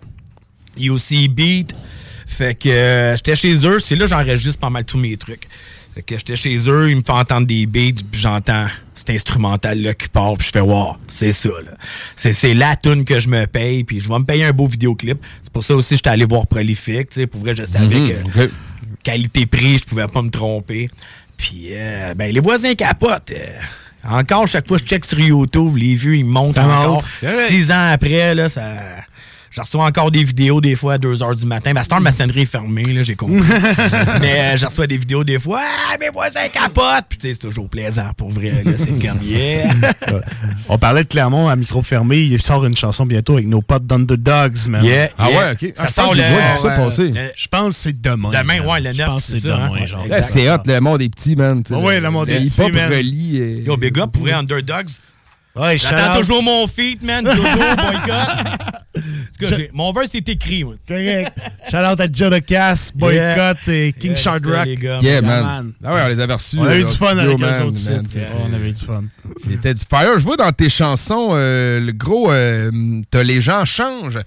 UC 0.78 1.28
Beat. 1.30 1.74
Fait 2.26 2.54
que 2.54 2.68
euh, 2.68 3.16
j'étais 3.16 3.34
chez 3.34 3.54
eux. 3.66 3.78
C'est 3.78 3.96
là 3.96 4.04
que 4.04 4.10
j'enregistre 4.10 4.58
pas 4.60 4.70
mal 4.70 4.84
tous 4.84 4.98
mes 4.98 5.16
trucs. 5.16 5.48
Fait 5.94 6.02
que 6.02 6.18
j'étais 6.18 6.34
chez 6.36 6.56
eux, 6.68 6.90
ils 6.90 6.96
me 6.96 7.02
font 7.02 7.14
entendre 7.18 7.46
des 7.46 7.66
beats, 7.66 7.92
puis 8.10 8.20
j'entends 8.20 8.66
cet 8.96 9.10
instrumental-là 9.10 9.94
qui 9.94 10.08
part, 10.08 10.34
puis 10.36 10.46
je 10.46 10.52
fais 10.52 10.60
«Wow, 10.60 10.96
c'est 11.08 11.32
ça, 11.32 11.48
là. 11.50 11.72
C'est, 12.16 12.32
c'est 12.32 12.52
la 12.54 12.74
tune 12.76 13.04
que 13.04 13.20
je 13.20 13.28
me 13.28 13.46
paye, 13.46 13.84
puis 13.84 14.00
je 14.00 14.08
vais 14.08 14.18
me 14.18 14.24
payer 14.24 14.44
un 14.44 14.52
beau 14.52 14.66
vidéoclip. 14.66 15.18
C'est 15.42 15.52
pour 15.52 15.62
ça 15.62 15.74
aussi 15.76 15.90
que 15.90 15.96
j'étais 15.96 16.10
allé 16.10 16.24
voir 16.24 16.46
Prolific, 16.48 17.10
tu 17.10 17.20
sais. 17.20 17.26
Pour 17.28 17.40
vrai, 17.42 17.54
je 17.56 17.64
savais 17.64 18.00
Mhm, 18.00 18.08
que 18.32 18.50
qualité-prix, 19.04 19.78
je 19.78 19.84
pouvais 19.84 20.06
pas 20.08 20.22
me 20.22 20.30
tromper. 20.30 20.86
Puis, 21.36 21.68
euh, 21.72 22.14
ben, 22.14 22.32
les 22.32 22.40
voisins 22.40 22.74
capotent. 22.74 23.30
euh. 23.32 23.58
encore, 24.08 24.46
chaque 24.48 24.66
fois 24.68 24.78
que 24.78 24.84
je 24.84 24.88
check 24.88 25.04
sur 25.04 25.18
YouTube, 25.20 25.76
les 25.76 25.94
vues, 25.94 26.18
ils 26.18 26.24
montent 26.24 26.54
Ça 26.54 26.66
encore. 26.66 26.94
monte. 26.94 27.04
Six 27.48 27.70
ans 27.70 27.90
après, 27.92 28.34
là, 28.34 28.48
ça... 28.48 28.62
Je 29.54 29.60
reçois 29.60 29.84
encore 29.84 30.10
des 30.10 30.24
vidéos 30.24 30.60
des 30.60 30.74
fois 30.74 30.94
à 30.94 30.98
2 30.98 31.14
h 31.14 31.36
du 31.38 31.46
matin. 31.46 31.72
Ben, 31.72 31.80
à 31.80 31.84
cette 31.84 31.92
heure, 31.92 32.00
ma 32.00 32.10
sonnerie 32.10 32.40
est 32.42 32.44
fermée, 32.44 32.82
là, 32.82 33.04
j'ai 33.04 33.14
compris. 33.14 33.36
Mais 34.20 34.40
euh, 34.40 34.56
je 34.56 34.66
reçois 34.66 34.88
des 34.88 34.96
vidéos 34.96 35.22
des 35.22 35.38
fois. 35.38 35.60
Ah, 35.88 35.96
mes 36.00 36.08
voisins 36.08 36.48
capotent! 36.52 37.04
Puis, 37.08 37.18
tu 37.18 37.28
sais, 37.28 37.34
c'est 37.34 37.38
toujours 37.48 37.68
plaisant, 37.68 38.10
pour 38.16 38.30
vrai. 38.30 38.52
C'est! 38.76 38.84
Ouais. 40.14 40.20
On 40.68 40.76
parlait 40.78 41.04
de 41.04 41.08
Clermont 41.08 41.48
à 41.48 41.54
micro 41.56 41.82
fermé. 41.82 42.18
Il 42.18 42.42
sort 42.42 42.64
une 42.66 42.76
chanson 42.76 43.06
bientôt 43.06 43.34
avec 43.34 43.46
nos 43.46 43.62
potes 43.62 43.86
d'Underdogs, 43.86 44.66
man. 44.68 44.84
Yeah, 44.84 45.10
Ah 45.18 45.30
yeah. 45.30 45.38
ouais, 45.38 45.52
ok. 45.52 45.72
Ça 45.76 45.82
Ah, 45.84 45.86
je 45.88 45.92
sort 45.92 46.14
le... 46.14 46.20
le- 47.14 47.30
Je 47.36 47.46
pense 47.48 47.68
que 47.68 47.74
c'est 47.74 48.00
demain. 48.00 48.30
Demain, 48.30 48.58
man. 48.58 48.66
ouais, 48.66 48.80
le 48.80 48.92
Je 48.92 48.98
9, 48.98 49.06
pense 49.06 49.26
que 49.26 49.32
c'est 49.38 49.44
demain, 49.44 49.70
hein. 49.80 49.86
genre. 49.86 50.04
C'est 50.22 50.50
hot, 50.50 50.58
le 50.66 50.80
monde 50.80 50.98
des 50.98 51.08
petits, 51.08 51.36
man. 51.36 51.62
Ah 51.70 51.78
ouais, 51.78 52.00
le 52.00 52.10
monde 52.10 52.26
des 52.26 52.40
petits, 52.40 52.60
hip-hop 52.60 52.72
man. 52.72 52.90
relie, 52.90 53.38
euh, 53.40 53.62
Yo, 53.66 53.76
big 53.76 53.98
up, 54.00 54.10
pour 54.12 54.22
vrai, 54.22 54.32
Underdogs. 54.32 54.88
Ouais, 55.56 55.78
J'attends 55.78 56.18
toujours 56.20 56.42
mon 56.42 56.66
feat, 56.66 57.00
man. 57.02 57.24
Jojo, 57.24 57.40
boycott. 57.42 59.04
Tout 59.38 59.46
cas, 59.48 59.56
mon 59.72 59.92
verse 59.92 60.14
est 60.14 60.28
écrit, 60.28 60.64
moi. 60.64 60.74
Correct. 60.86 61.32
Shout 61.70 61.76
out 61.78 62.00
à 62.00 62.06
Joe 62.10 62.40
Cass, 62.46 62.92
Boycott 62.94 63.56
et 63.68 63.92
King 63.98 64.10
Yeah, 64.12 64.16
Shard 64.16 64.44
c'était 64.44 64.56
Rock. 64.56 64.66
les 64.66 64.76
gars, 64.76 65.00
Yeah, 65.02 65.22
man? 65.22 65.72
Ah 65.82 65.94
ouais, 65.94 66.02
on 66.04 66.08
les 66.08 66.20
avait 66.20 66.34
reçus. 66.34 66.56
On 66.58 66.64
a 66.64 66.68
euh, 66.70 66.78
eu 66.78 66.82
dans 66.84 66.90
du 66.90 66.96
fun 66.96 67.16
avec 67.18 67.40
eux 67.40 67.62
autres 67.64 67.78
On 68.48 68.52
avait 68.54 68.68
eu 68.68 68.72
du 68.72 68.84
fun. 68.84 69.04
C'était 69.42 69.74
du 69.74 69.82
fire. 69.88 70.18
Je 70.18 70.24
vois 70.24 70.36
dans 70.36 70.52
tes 70.52 70.68
chansons, 70.70 71.30
euh, 71.32 71.80
le 71.80 71.92
gros, 71.92 72.30
euh, 72.32 72.70
t'as 73.10 73.22
Les 73.24 73.40
gens 73.40 73.64
changent, 73.64 74.20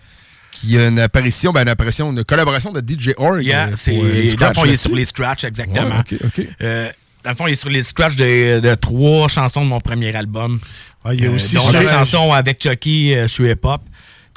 qui 0.52 0.78
a 0.78 0.88
une 0.88 1.00
apparition, 1.00 1.52
ben 1.52 1.62
une 1.62 1.70
apparition, 1.70 2.12
une 2.12 2.24
collaboration 2.24 2.72
de 2.74 2.82
DJ 2.82 3.12
Org. 3.18 3.44
Yeah, 3.44 3.68
euh, 3.68 3.72
c'est. 3.76 3.96
euh, 3.96 4.36
dans 4.36 4.48
le 4.50 4.54
fond, 4.56 4.66
il 4.66 4.74
est 4.74 4.78
sur 4.78 4.94
les 4.96 5.06
scratchs, 5.06 5.44
exactement. 5.46 5.88
Ouais, 6.12 6.18
ok, 6.26 6.40
ok. 6.40 6.48
Euh, 6.62 6.90
dans 7.24 7.30
le 7.32 7.36
fond, 7.36 7.48
il 7.48 7.54
est 7.54 7.56
sur 7.56 7.70
les 7.70 7.84
scratchs 7.84 8.16
de, 8.16 8.60
de 8.60 8.76
trois 8.76 9.28
chansons 9.28 9.62
de 9.62 9.68
mon 9.70 9.80
premier 9.80 10.16
album. 10.16 10.60
Ah, 11.06 11.14
il 11.14 11.22
y 11.22 11.26
a 11.26 11.30
Euh, 11.30 11.36
aussi 11.36 11.56
dont 11.56 11.72
deux 11.72 11.84
chansons 11.84 12.34
avec 12.34 12.62
Chucky, 12.62 13.14
euh, 13.14 13.24
je 13.28 13.34
suis 13.34 13.50
hip-hop, 13.50 13.82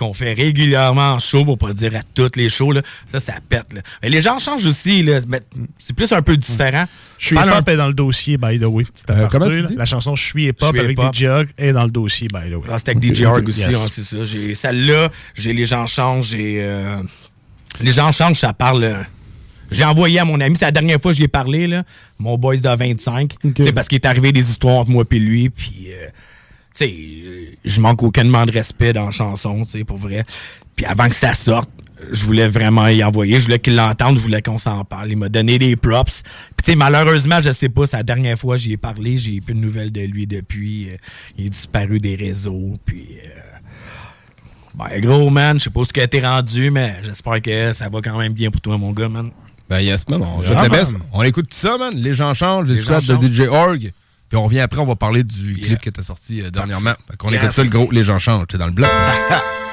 qu'on 0.00 0.12
fait 0.14 0.32
régulièrement 0.32 1.12
en 1.12 1.18
show, 1.18 1.44
pour 1.44 1.58
pas 1.58 1.72
dire 1.72 1.94
à 1.94 2.00
toutes 2.14 2.36
les 2.36 2.48
shows. 2.48 2.72
Là. 2.72 2.82
Ça, 3.06 3.20
ça 3.20 3.34
pète. 3.48 3.72
Là. 3.72 3.82
Mais 4.02 4.08
les 4.10 4.20
gens 4.22 4.38
changent 4.38 4.66
aussi. 4.66 5.02
là. 5.02 5.20
C'est 5.78 5.94
plus 5.94 6.10
un 6.12 6.22
peu 6.22 6.36
différent. 6.36 6.86
Je 7.18 7.26
suis 7.26 7.36
hip-hop 7.36 7.68
un- 7.68 7.72
est 7.72 7.76
dans 7.76 7.86
le 7.88 7.92
dossier, 7.94 8.36
by 8.38 8.58
the 8.58 8.64
way. 8.64 8.84
Euh, 9.10 9.28
tu 9.28 9.66
dis? 9.68 9.76
La 9.76 9.84
chanson 9.84 10.14
Je 10.16 10.24
suis 10.24 10.46
hip-hop 10.48 10.76
avec. 10.76 10.98
DJ 11.12 11.24
Hog 11.24 11.48
est 11.58 11.72
dans 11.72 11.84
le 11.84 11.90
dossier, 11.90 12.28
by 12.28 12.50
the 12.50 12.54
way. 12.54 12.68
Ah, 12.70 12.78
C'était 12.78 12.92
avec 12.92 13.14
DJ 13.14 13.22
Org 13.22 13.46
aussi, 13.48 13.60
Yes. 13.60 13.74
hein, 13.76 13.86
c'est 13.90 14.02
ça. 14.04 14.24
J'ai 14.24 14.54
celle-là, 14.54 15.10
j'ai 15.34 15.52
Les 15.52 15.66
gens 15.66 15.86
changent, 15.86 16.28
j'ai. 16.28 16.56
euh, 16.62 17.02
les 17.80 17.92
gens 17.92 18.10
changent, 18.10 18.38
ça 18.38 18.52
parle. 18.54 18.84
euh, 18.84 18.94
J'ai 19.70 19.84
envoyé 19.84 20.18
à 20.18 20.24
mon 20.24 20.40
ami, 20.40 20.56
c'est 20.58 20.64
la 20.64 20.72
dernière 20.72 21.00
fois 21.00 21.12
que 21.12 21.16
j'y 21.18 21.22
ai 21.24 21.28
parlé, 21.28 21.68
là, 21.68 21.84
mon 22.18 22.36
boys 22.36 22.56
de 22.56 22.68
25. 22.76 23.34
C'est 23.56 23.72
parce 23.72 23.86
qu'il 23.86 23.96
est 23.96 24.06
arrivé 24.06 24.32
des 24.32 24.50
histoires 24.50 24.76
entre 24.78 24.90
moi 24.90 25.04
et 25.08 25.18
lui, 25.18 25.48
puis, 25.50 25.88
euh, 25.92 26.08
tu 26.74 26.84
sais, 26.84 26.94
euh, 26.94 27.46
je 27.64 27.80
manque 27.80 28.02
aucunement 28.02 28.46
de 28.46 28.52
respect 28.52 28.92
dans 28.92 29.06
la 29.06 29.10
chanson, 29.10 29.62
tu 29.64 29.70
sais, 29.70 29.84
pour 29.84 29.96
vrai. 29.96 30.24
Puis 30.76 30.86
avant 30.86 31.08
que 31.08 31.14
ça 31.14 31.34
sorte, 31.34 31.68
je 32.10 32.24
voulais 32.24 32.48
vraiment 32.48 32.86
y 32.88 33.04
envoyer, 33.04 33.38
je 33.40 33.44
voulais 33.44 33.58
qu'il 33.58 33.76
l'entende, 33.76 34.16
je 34.16 34.22
voulais 34.22 34.40
qu'on 34.40 34.56
s'en 34.58 34.84
parle. 34.84 35.10
Il 35.10 35.16
m'a 35.18 35.28
donné 35.28 35.58
des 35.58 35.76
props. 35.76 36.22
Puis, 36.22 36.64
tu 36.64 36.70
sais, 36.72 36.76
malheureusement, 36.76 37.40
je 37.42 37.50
sais 37.52 37.68
pas, 37.68 37.86
c'est 37.86 37.98
la 37.98 38.02
dernière 38.02 38.38
fois 38.38 38.56
que 38.56 38.62
j'y 38.62 38.72
ai 38.72 38.76
parlé, 38.78 39.18
j'ai 39.18 39.40
plus 39.40 39.54
de 39.54 39.60
nouvelles 39.60 39.92
de 39.92 40.00
lui 40.00 40.26
depuis. 40.26 40.88
Euh, 40.90 40.96
il 41.36 41.46
est 41.46 41.50
disparu 41.50 42.00
des 42.00 42.16
réseaux, 42.16 42.74
puis... 42.86 43.06
euh, 43.26 43.30
ben, 44.74 45.00
gros, 45.00 45.28
man, 45.30 45.58
je 45.58 45.64
sais 45.64 45.70
pas 45.70 45.84
ce 45.84 45.92
qui 45.92 46.00
a 46.00 46.04
été 46.04 46.20
rendu, 46.20 46.70
mais 46.70 46.96
j'espère 47.02 47.42
que 47.42 47.72
ça 47.72 47.88
va 47.88 48.00
quand 48.00 48.16
même 48.16 48.32
bien 48.32 48.50
pour 48.50 48.60
toi, 48.60 48.78
mon 48.78 48.92
gars, 48.92 49.08
man. 49.08 49.30
Ben, 49.68 49.80
yes, 49.80 50.08
man. 50.08 50.22
On, 50.22 50.42
Ah, 50.46 50.68
man. 50.68 50.86
on 51.12 51.22
écoute 51.22 51.48
tout 51.50 51.56
ça, 51.56 51.76
man. 51.76 51.94
Les 51.94 52.12
gens 52.14 52.32
changent, 52.34 52.68
les, 52.68 52.76
Les 52.76 52.82
gens 52.82 52.98
de 52.98 53.26
DJ 53.26 53.40
Org. 53.48 53.92
Puis 54.30 54.38
on 54.38 54.44
revient 54.44 54.60
après, 54.60 54.80
on 54.80 54.86
va 54.86 54.94
parler 54.96 55.24
du 55.24 55.56
Yeah. 55.56 55.66
clip 55.66 55.80
que 55.82 55.90
t'as 55.90 56.02
sorti 56.02 56.40
euh, 56.40 56.50
dernièrement. 56.50 56.94
Fait 57.10 57.16
qu'on 57.18 57.28
Yes. 57.30 57.42
écoute 57.42 57.52
ça, 57.52 57.62
le 57.64 57.68
gros 57.68 57.90
Les 57.90 58.04
gens 58.04 58.18
changent. 58.18 58.46
C'est 58.50 58.58
dans 58.58 58.66
le 58.66 58.72
bloc. 58.72 58.88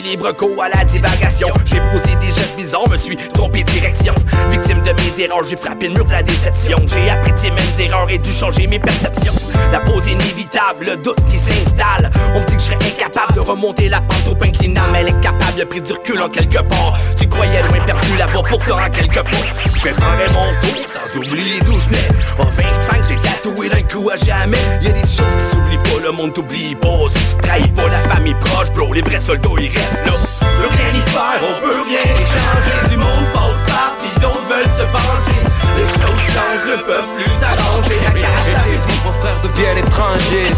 libre 0.00 0.32
cours 0.32 0.62
à 0.62 0.68
la 0.68 0.84
divagation. 0.84 1.48
J'ai 1.64 1.80
posé 1.80 2.14
des 2.20 2.28
gestes 2.28 2.56
bizarres, 2.56 2.88
me 2.88 2.96
suis 2.96 3.16
trompé 3.16 3.62
de 3.64 3.70
direction. 3.70 4.14
Victime 4.50 4.82
de 4.82 4.90
mes 4.90 5.24
erreurs, 5.24 5.44
j'ai 5.44 5.56
frappé 5.56 5.88
le 5.88 5.94
mur 5.94 6.04
de 6.04 6.12
la 6.12 6.22
déception. 6.22 6.78
J'ai 6.86 7.10
appris 7.10 7.32
de 7.32 7.38
ces 7.38 7.50
mêmes 7.50 7.80
erreurs 7.80 8.10
et 8.10 8.18
dû 8.18 8.32
changer 8.32 8.66
mes 8.66 8.78
perceptions. 8.78 9.34
La 9.72 9.80
pause 9.80 10.06
inévitable, 10.06 10.86
le 10.86 10.96
doute 10.96 11.18
qui 11.30 11.36
s'installe. 11.38 12.10
On 12.34 12.40
me 12.40 12.46
dit 12.46 12.56
que 12.56 12.60
je 12.60 12.66
serais 12.66 12.76
incapable 12.76 13.34
de 13.34 13.40
remonter 13.40 13.88
la 13.88 14.00
pente 14.00 14.24
trop 14.24 14.44
inclinable. 14.44 14.96
Elle 14.98 15.08
est 15.08 15.20
capable, 15.20 15.58
y'a 15.58 15.66
pris 15.66 15.80
du 15.80 15.92
recul 15.92 16.20
en 16.20 16.28
quelque 16.28 16.62
part. 16.62 16.98
Tu 17.18 17.28
croyais 17.28 17.62
loin 17.62 17.84
perdu 17.84 18.16
là-bas, 18.18 18.42
pourtant 18.48 18.78
à 18.78 18.90
quelque 18.90 19.20
part. 19.20 19.70
Je 19.82 20.34
mon 20.34 20.50
tour 20.60 20.89
oublier 21.16 21.60
d'où 21.60 21.78
je 21.78 21.86
venais. 21.86 22.08
En 22.38 22.44
25, 22.44 23.02
j'ai 23.08 23.16
tatoué 23.16 23.68
d'un 23.68 23.82
coup 23.82 24.08
à 24.10 24.16
jamais. 24.16 24.58
Y'a 24.82 24.92
des 24.92 25.00
choses 25.00 25.34
qui 25.36 25.44
s'oublient 25.50 25.78
pas, 25.78 26.00
le 26.02 26.12
monde 26.12 26.32
t'oublie 26.34 26.74
pas. 26.74 27.08
Si 27.14 27.36
tu 27.36 27.36
trahis 27.42 27.68
pas 27.68 27.88
la 27.88 28.00
famille 28.14 28.36
proche, 28.40 28.70
bro, 28.72 28.92
les 28.92 29.02
vrais 29.02 29.20
soldats 29.20 29.48
ils 29.58 29.68
restent 29.68 30.06
là. 30.06 30.12
Peut 30.40 30.68
rien 30.70 31.00
y 31.00 31.10
faire, 31.10 31.40
on 31.42 31.60
peut 31.60 31.82
rien 31.88 32.04
y 32.04 32.24
changer. 32.34 32.88
Du 32.90 32.96
monde 32.96 33.26
passe 33.32 33.60
par, 33.66 33.96
pis 33.98 34.20
d'autres 34.20 34.46
veulent 34.48 34.74
se 34.78 34.86
venger. 34.92 35.40
Les 35.76 35.86
choses 35.86 36.24
changent, 36.34 36.66
ne 36.70 36.82
peuvent 36.82 37.10
plus 37.16 37.32
s'arranger. 37.40 37.98
Cache 38.04 38.52
la 38.52 38.60
Petits 38.60 39.00
vos 39.04 39.12
frères 39.20 39.40
deviennent 39.42 39.78
étrangers. 39.78 40.52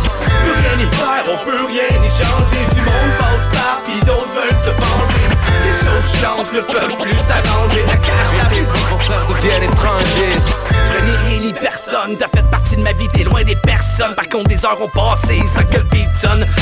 peut 0.44 0.56
rien 0.58 0.76
y 0.84 0.88
faire, 0.96 1.24
on 1.32 1.44
peut 1.44 1.66
rien 1.66 1.88
y 1.88 2.10
changer. 2.10 2.62
Du 2.74 2.80
monde 2.80 3.12
passe 3.18 3.46
par, 3.52 3.82
pis 3.84 4.00
d'autres 4.04 4.32
veulent 4.34 4.62
se 4.64 4.70
venger. 4.70 5.11
Les 5.72 5.86
choses 5.86 6.20
changent, 6.20 6.52
ne 6.52 6.60
peuvent 6.60 6.96
plus 6.98 7.16
s'arranger. 7.28 7.84
La 7.86 7.96
cache 7.96 8.32
la 8.38 8.44
Petits 8.44 8.84
vos 8.90 8.98
frères 8.98 9.26
deviennent 9.26 9.62
étrangers. 9.62 10.38
je 10.92 11.04
n'ai 11.04 11.16
rien 11.16 11.40
ni 11.40 11.52
personne, 11.52 12.16
t'as 12.18 12.28
fait 12.28 12.48
partie 12.50 12.76
de 12.76 12.82
ma 12.82 12.92
vie, 12.92 13.08
t'es 13.08 13.24
loin 13.24 13.42
des 13.42 13.56
personnes. 13.56 14.14
Par 14.14 14.28
contre, 14.28 14.48
des 14.48 14.64
heures 14.64 14.80
ont 14.80 14.88
passé 14.88 15.42
sans 15.54 15.64
que 15.64 15.78
le 15.78 15.84
beat. 15.84 16.02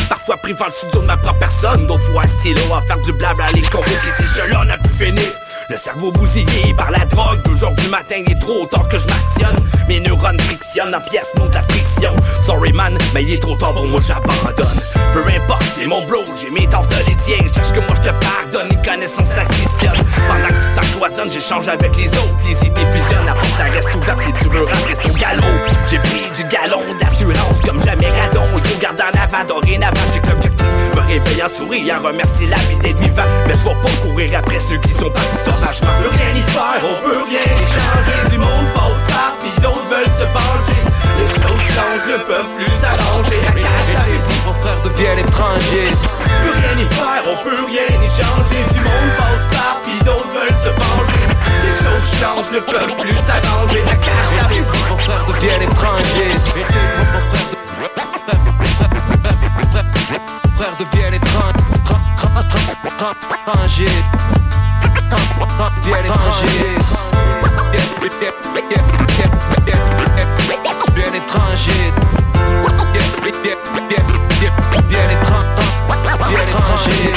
Parfois 0.08 0.36
pris 0.38 0.54
dans 0.54 0.64
le 0.64 0.70
studio 0.70 1.00
de 1.00 1.06
ma 1.06 1.16
propre 1.16 1.38
personne, 1.38 1.86
d'autres 1.86 2.10
fois 2.12 2.22
assis 2.22 2.54
là 2.54 2.76
à 2.78 2.80
faire 2.82 3.00
du 3.00 3.12
blabla, 3.12 3.50
les 3.52 3.62
convoquer, 3.62 3.92
ces 4.16 4.42
jeux-là 4.42 4.64
n'a 4.64 4.78
plus 4.78 5.06
fini. 5.06 5.22
Le 5.70 5.76
cerveau 5.76 6.10
bousillé 6.10 6.74
par 6.76 6.90
la 6.90 7.04
drogue, 7.04 7.42
deux 7.44 7.54
du 7.54 7.88
matin, 7.90 8.16
il 8.26 8.32
est 8.32 8.40
trop 8.40 8.66
tard 8.66 8.88
que 8.88 8.98
je 8.98 9.06
m'actionne. 9.06 9.64
Mes 9.86 10.00
neurones 10.00 10.40
frictionnent, 10.40 10.92
en 10.92 11.00
pièces 11.00 11.30
monte 11.38 11.54
la 11.54 11.62
friction. 11.62 12.12
Sorry 12.44 12.72
man, 12.72 12.98
mais 13.14 13.22
il 13.22 13.34
est 13.34 13.38
trop 13.38 13.54
tard 13.54 13.74
pour 13.74 13.86
moi, 13.86 14.00
j'abandonne. 14.04 14.80
Peu 15.12 15.20
importe, 15.20 15.62
t'es 15.78 15.86
mon 15.86 16.04
bro, 16.08 16.24
j'ai 16.34 16.50
mes 16.50 16.66
torts 16.66 16.88
de 16.88 16.96
les 17.06 17.16
tiens. 17.24 17.46
Cherche 17.54 17.70
que 17.70 17.78
moi 17.78 17.94
je 18.02 18.08
te 18.08 18.14
pardonne, 18.18 18.68
les 18.68 18.90
connaissances 18.90 19.28
s'additionnent. 19.28 20.04
Pendant 20.26 20.48
que 20.48 20.60
tu 20.60 20.74
t'encloisonnes, 20.74 21.32
j'échange 21.32 21.68
avec 21.68 21.96
les 21.96 22.08
autres, 22.08 22.36
les 22.44 22.66
idées 22.66 22.86
fusionnent. 22.92 23.26
La 23.26 23.34
porte 23.34 23.72
reste 23.72 23.94
ouverte 23.94 24.22
si 24.22 24.32
tu 24.32 24.48
veux 24.48 24.64
rentrer 24.64 24.94
au 25.04 25.18
galop. 25.18 25.56
J'ai 25.88 25.98
pris 26.00 26.26
du 26.36 26.44
galon 26.50 26.82
d'assurance 26.98 27.60
comme 27.64 27.80
jamais 27.84 28.10
radon. 28.10 28.42
Il 28.56 28.66
faut 28.68 28.80
garder 28.80 29.04
en 29.04 29.22
avant, 29.22 29.44
dorénavant, 29.46 30.00
j'ai 30.12 30.18
que 30.18 30.30
l'objectif. 30.30 30.49
Me 31.10 31.14
réveiller 31.14 31.42
en 31.42 31.48
souriant, 31.48 32.00
remercier 32.02 32.46
la 32.46 32.56
vie 32.70 32.76
d'être 32.76 32.98
vivant. 32.98 33.26
Mais 33.46 33.54
vais 33.54 33.82
pas 33.82 33.94
courir 34.02 34.38
après 34.38 34.60
ceux 34.60 34.78
qui 34.78 34.92
sont 34.92 35.10
partis 35.10 35.42
sauvagement. 35.44 35.90
Peut 36.02 36.14
rien 36.14 36.34
y 36.38 36.42
faire, 36.50 36.80
on 36.86 37.02
peut 37.02 37.22
rien 37.26 37.42
y 37.42 37.66
changer. 37.74 38.30
Du 38.30 38.38
monde 38.38 38.70
passe 38.74 39.02
par, 39.10 39.34
pis 39.42 39.60
d'autres 39.60 39.88
veulent 39.90 40.04
se 40.04 40.26
venger. 40.30 40.80
Les 41.18 41.26
choses 41.26 41.66
changent, 41.74 42.06
ne 42.06 42.18
peuvent 42.22 42.52
plus 42.54 42.70
s'arranger. 42.78 43.42
La 43.42 43.50
Petits 43.50 44.40
vos 44.46 44.54
frères 44.62 44.82
deviennent 44.84 45.18
étrangers. 45.18 45.90
peut 45.90 46.54
rien 46.54 46.78
y 46.78 46.86
faire, 46.94 47.22
on 47.26 47.36
peut 47.42 47.58
rien 47.66 47.86
y 47.90 48.08
changer. 48.14 48.62
Du 48.70 48.78
monde 48.78 49.10
passe 49.18 49.46
par, 49.50 49.82
pis 49.82 49.98
d'autres 50.04 50.30
veulent 50.30 50.60
se 50.62 50.70
venger. 50.78 51.26
Les 51.66 51.74
choses 51.74 52.08
changent, 52.22 52.52
ne 52.54 52.60
peuvent 52.60 52.96
plus 53.02 53.18
s'arranger. 53.26 53.82
La 53.82 53.96
Petits 54.46 54.84
vos 54.88 54.98
frères 54.98 55.26
deviennent 55.26 55.62
étrangers. 55.62 56.38
Vos 60.10 60.18
frères 60.56 60.76
frères 60.76 60.76
deviennent 60.76 61.14
étrangers. 61.14 61.54
Deviennent 65.82 66.04
étrangers. 66.04 66.80
Bien 74.88 75.10
étranger. 75.10 75.54
Bien 76.28 76.40
étranger. 76.40 77.14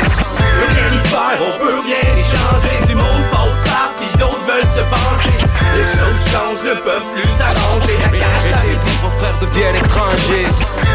peut 0.54 0.70
rien 0.70 0.90
y 0.92 1.08
faire, 1.08 1.40
on 1.40 1.58
peut 1.58 1.80
rien 1.84 2.04
y 2.16 2.24
changer. 2.24 2.76
Du 2.88 2.96
monde 2.96 3.24
passe 3.32 3.58
par, 3.66 3.90
pis 3.98 4.18
d'autres 4.20 4.46
veulent 4.46 4.62
se 4.62 4.82
venger. 4.82 5.38
Les 5.76 5.84
choses 5.84 6.24
changent, 6.32 6.64
ne 6.64 6.76
peuvent 6.80 7.10
plus 7.16 7.30
s'arranger. 7.40 7.98
La 8.04 8.10
cache 8.20 8.48
la 8.52 8.62
vos 9.02 9.14
frères 9.18 9.40
deviennent 9.40 9.78
étrangers. 9.78 10.93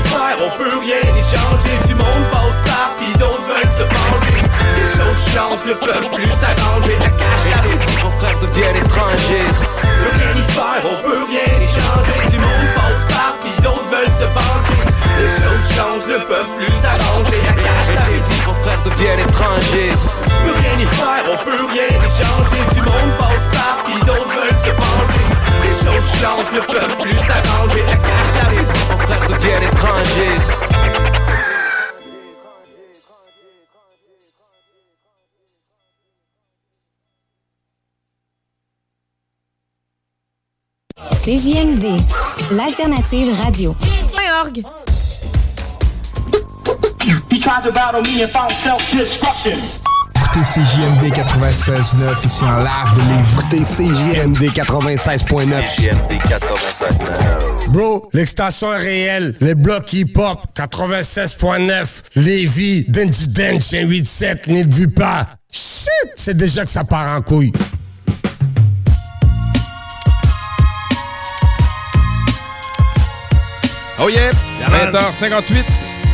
Y 0.00 0.08
faire, 0.08 0.36
on 0.40 0.50
peut 0.56 0.78
rien 0.80 1.02
y 1.02 1.22
changer. 1.22 1.76
Du 1.86 1.94
monde 1.94 2.24
passe 2.30 2.58
par, 2.64 2.96
pis 2.96 3.12
d'autres 3.18 3.44
veulent 3.46 3.74
se 3.76 3.84
venger. 3.84 4.40
Les 4.76 4.86
choses 4.86 5.22
changent, 5.34 5.66
ne 5.66 5.74
peuvent 5.74 6.10
plus 6.10 6.32
s'arranger. 6.40 6.96
La 7.00 7.10
cache 7.10 7.46
la 7.50 7.60
Petits 7.60 8.00
vos 8.02 8.10
frères 8.18 8.38
deviennent 8.40 8.76
étrangers. 8.76 9.50
peut 10.00 10.12
rien 10.16 10.32
y 10.36 10.44
faire, 10.52 10.82
on 10.84 10.96
peut 11.02 11.22
rien 11.28 11.48
y 11.60 11.68
changer. 11.68 12.20
Du 12.30 12.38
monde 12.38 12.68
passe 12.74 13.02
par, 13.12 13.32
pis 13.42 13.56
d'autres 13.62 13.88
veulent 13.90 14.16
se 14.20 14.28
venger. 14.36 14.82
Les 15.20 15.30
choses 15.36 15.66
changent, 15.76 16.08
ne 16.08 16.18
peuvent 16.24 16.52
plus 16.56 16.72
s'arranger. 16.80 17.40
La 17.46 17.54
cache 17.60 17.92
la 17.94 18.06
Petits 18.10 18.42
vos 18.46 18.56
frères 18.62 18.82
deviennent 18.84 19.20
étrangers. 19.20 19.92
peut 20.44 20.56
rien 20.56 20.76
y 20.80 20.88
faire, 20.96 21.24
on 21.32 21.36
peut 21.44 21.64
rien 21.72 21.88
y 21.88 22.10
changer. 22.16 22.62
Du 22.74 22.80
monde 22.82 23.12
passe 23.18 23.46
par, 23.52 23.82
pis 23.84 24.00
d'autres 24.06 24.28
veulent. 24.28 24.59
Ne 26.52 26.60
peuvent 26.60 26.96
plus 26.98 27.12
s'arranger. 27.12 27.84
La 27.86 27.96
cache 27.96 28.32
la. 28.34 28.60
CJMD, 41.22 41.84
l'alternative 42.52 43.38
radio. 43.38 43.76
org. 44.42 44.64
He 47.30 47.38
tried 47.38 47.62
to 47.64 47.72
battle 47.72 48.02
me 48.02 48.22
and 48.22 48.30
found 48.32 48.52
self-destruction. 48.52 49.99
Écoutez 50.32 50.60
CJMD 50.60 51.12
96.9 51.12 52.24
ici 52.24 52.44
en 52.44 52.58
live 52.58 52.94
de 52.96 53.02
Lévis. 53.08 53.32
Écoutez 53.32 53.62
CJMD 53.64 54.42
96.9. 54.52 55.76
CJMD 55.76 56.12
96.9. 56.28 57.68
Bro, 57.68 58.08
l'extension 58.12 58.72
est 58.72 58.78
réelle. 58.78 59.34
Les 59.40 59.54
blocs 59.54 59.92
hip-hop 59.92 60.46
96.9. 60.56 61.86
Lévis, 62.16 62.84
Denji 62.88 63.28
Dench, 63.28 63.70
87, 63.70 64.46
n'y 64.48 64.62
vue 64.62 64.88
pas. 64.88 65.26
Shit, 65.50 66.12
c'est 66.16 66.36
déjà 66.36 66.64
que 66.64 66.70
ça 66.70 66.84
part 66.84 67.16
en 67.16 67.20
couille. 67.22 67.52
Oh 74.02 74.08
yeah! 74.08 74.30
20h58, 74.30 75.64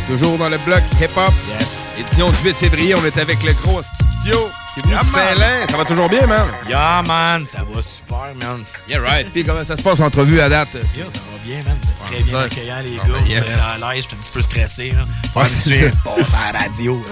toujours 0.07 0.37
dans 0.37 0.49
le 0.49 0.57
bloc 0.57 0.81
hip-hop. 0.99 1.33
Yes. 1.47 1.76
Édition 1.99 2.27
du 2.29 2.35
8 2.49 2.55
février, 2.55 2.95
on 2.95 3.03
est 3.05 3.17
avec 3.17 3.43
le 3.43 3.53
gros 3.63 3.81
studio 3.81 4.37
qui 4.73 4.79
est 4.79 4.83
venu 4.83 4.93
Yeah. 4.93 5.01
Saint-Lin. 5.03 5.67
Ça 5.69 5.77
va 5.77 5.85
toujours 5.85 6.09
bien, 6.09 6.25
man? 6.27 6.45
Yeah, 6.69 7.03
man, 7.07 7.45
ça 7.51 7.63
va 7.71 7.81
super, 7.81 8.33
man. 8.41 8.63
Yeah, 8.89 8.99
right. 9.01 9.27
Puis 9.33 9.43
comment 9.43 9.63
ça 9.63 9.75
se 9.75 9.81
passe 9.81 9.99
l'entrevue 9.99 10.39
à 10.39 10.49
date? 10.49 10.73
Yo, 10.95 11.05
ça 11.09 11.19
va 11.31 11.37
bien, 11.43 11.57
man. 11.65 11.77
Très 12.11 12.23
bien 12.23 12.33
ça- 12.33 12.41
accueillant, 12.45 12.79
les 12.83 12.97
Ah, 13.01 13.07
gars. 13.07 13.13
ben, 13.17 13.25
yes. 13.25 13.43
À 13.59 13.77
l'aise, 13.93 14.03
j'étais 14.03 14.15
un 14.15 14.19
petit 14.19 14.31
peu 14.31 14.41
stressé. 14.41 14.89
Là. 14.91 15.05
Pas 15.33 15.41
Ouais, 15.41 16.23
à 16.47 16.51
la 16.53 16.59
radio. 16.59 17.03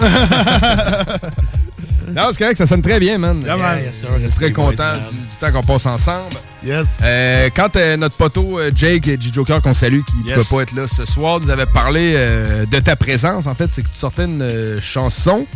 Non, 2.14 2.28
c'est 2.30 2.38
correct, 2.38 2.56
ça 2.56 2.66
sonne 2.66 2.82
très 2.82 3.00
bien, 3.00 3.18
man. 3.18 3.42
Yeah, 3.44 3.56
man. 3.56 3.78
Yes, 3.84 3.96
sir. 4.00 4.08
Je 4.20 4.26
suis 4.26 4.34
très 4.36 4.50
boys, 4.50 4.70
content 4.70 4.92
du, 4.92 5.26
du 5.28 5.36
temps 5.38 5.52
qu'on 5.52 5.60
passe 5.60 5.86
ensemble. 5.86 6.34
Yes. 6.64 6.86
Euh, 7.02 7.48
quand 7.54 7.74
euh, 7.76 7.96
notre 7.96 8.16
poteau 8.16 8.58
euh, 8.58 8.70
Jake 8.74 9.04
G-Joker, 9.04 9.60
qu'on 9.60 9.72
salue, 9.74 10.00
qui 10.06 10.16
ne 10.24 10.28
Yes. 10.30 10.38
peut 10.38 10.56
pas 10.56 10.62
être 10.62 10.74
là 10.76 10.86
ce 10.86 11.04
soir, 11.04 11.40
nous 11.40 11.50
avait 11.50 11.66
parlé 11.66 12.12
euh, 12.14 12.64
de 12.66 12.78
ta 12.80 12.96
présence, 12.96 13.46
en 13.46 13.54
fait, 13.54 13.70
c'est 13.72 13.82
que 13.82 13.88
tu 13.88 13.94
sortais 13.96 14.24
une 14.24 14.42
euh, 14.42 14.80
chanson 14.80 15.46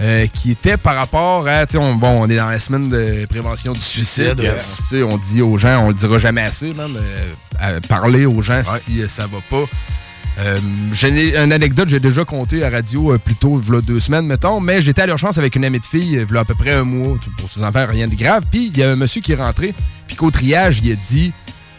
euh, 0.00 0.26
qui 0.26 0.50
était 0.50 0.76
par 0.76 0.94
rapport 0.96 1.46
à, 1.48 1.64
on, 1.76 1.94
bon, 1.94 2.22
on 2.22 2.28
est 2.28 2.36
dans 2.36 2.50
la 2.50 2.60
semaine 2.60 2.88
de 2.90 3.26
prévention 3.26 3.72
du 3.72 3.80
suicide. 3.80 4.38
Euh, 4.40 4.42
yes. 4.42 4.76
tu 4.78 4.82
sais, 4.84 5.02
on 5.02 5.16
dit 5.16 5.40
aux 5.42 5.56
gens, 5.56 5.78
on 5.84 5.88
le 5.88 5.94
dira 5.94 6.18
jamais 6.18 6.42
assez, 6.42 6.74
man, 6.74 6.92
euh, 7.62 7.80
parler 7.88 8.26
aux 8.26 8.42
gens 8.42 8.62
si 8.78 9.02
euh, 9.02 9.08
ça 9.08 9.22
va 9.26 9.38
pas. 9.50 9.64
Euh, 10.38 10.58
j'ai 10.92 11.36
une 11.36 11.52
anecdote, 11.52 11.88
j'ai 11.88 12.00
déjà 12.00 12.24
compté 12.24 12.62
à 12.62 12.68
radio 12.68 13.12
euh, 13.12 13.18
plus 13.18 13.34
tôt, 13.34 13.60
a 13.72 13.80
deux 13.80 13.98
semaines, 13.98 14.26
mettons, 14.26 14.60
mais 14.60 14.82
j'étais 14.82 15.02
à 15.02 15.06
l'urgence 15.06 15.38
avec 15.38 15.56
une 15.56 15.64
amie 15.64 15.80
de 15.80 15.84
fille, 15.84 16.18
a 16.18 16.38
à 16.40 16.44
peu 16.44 16.54
près 16.54 16.72
un 16.72 16.84
mois, 16.84 17.16
pour 17.38 17.50
ses 17.50 17.62
enfants, 17.62 17.86
rien 17.88 18.06
de 18.06 18.14
grave. 18.14 18.44
Puis 18.50 18.66
il 18.66 18.76
y 18.76 18.82
a 18.82 18.90
un 18.90 18.96
monsieur 18.96 19.22
qui 19.22 19.32
est 19.32 19.36
rentré, 19.36 19.74
puis 20.06 20.16
qu'au 20.16 20.30
triage, 20.30 20.80
il 20.84 20.92
a 20.92 20.94
dit, 20.94 21.32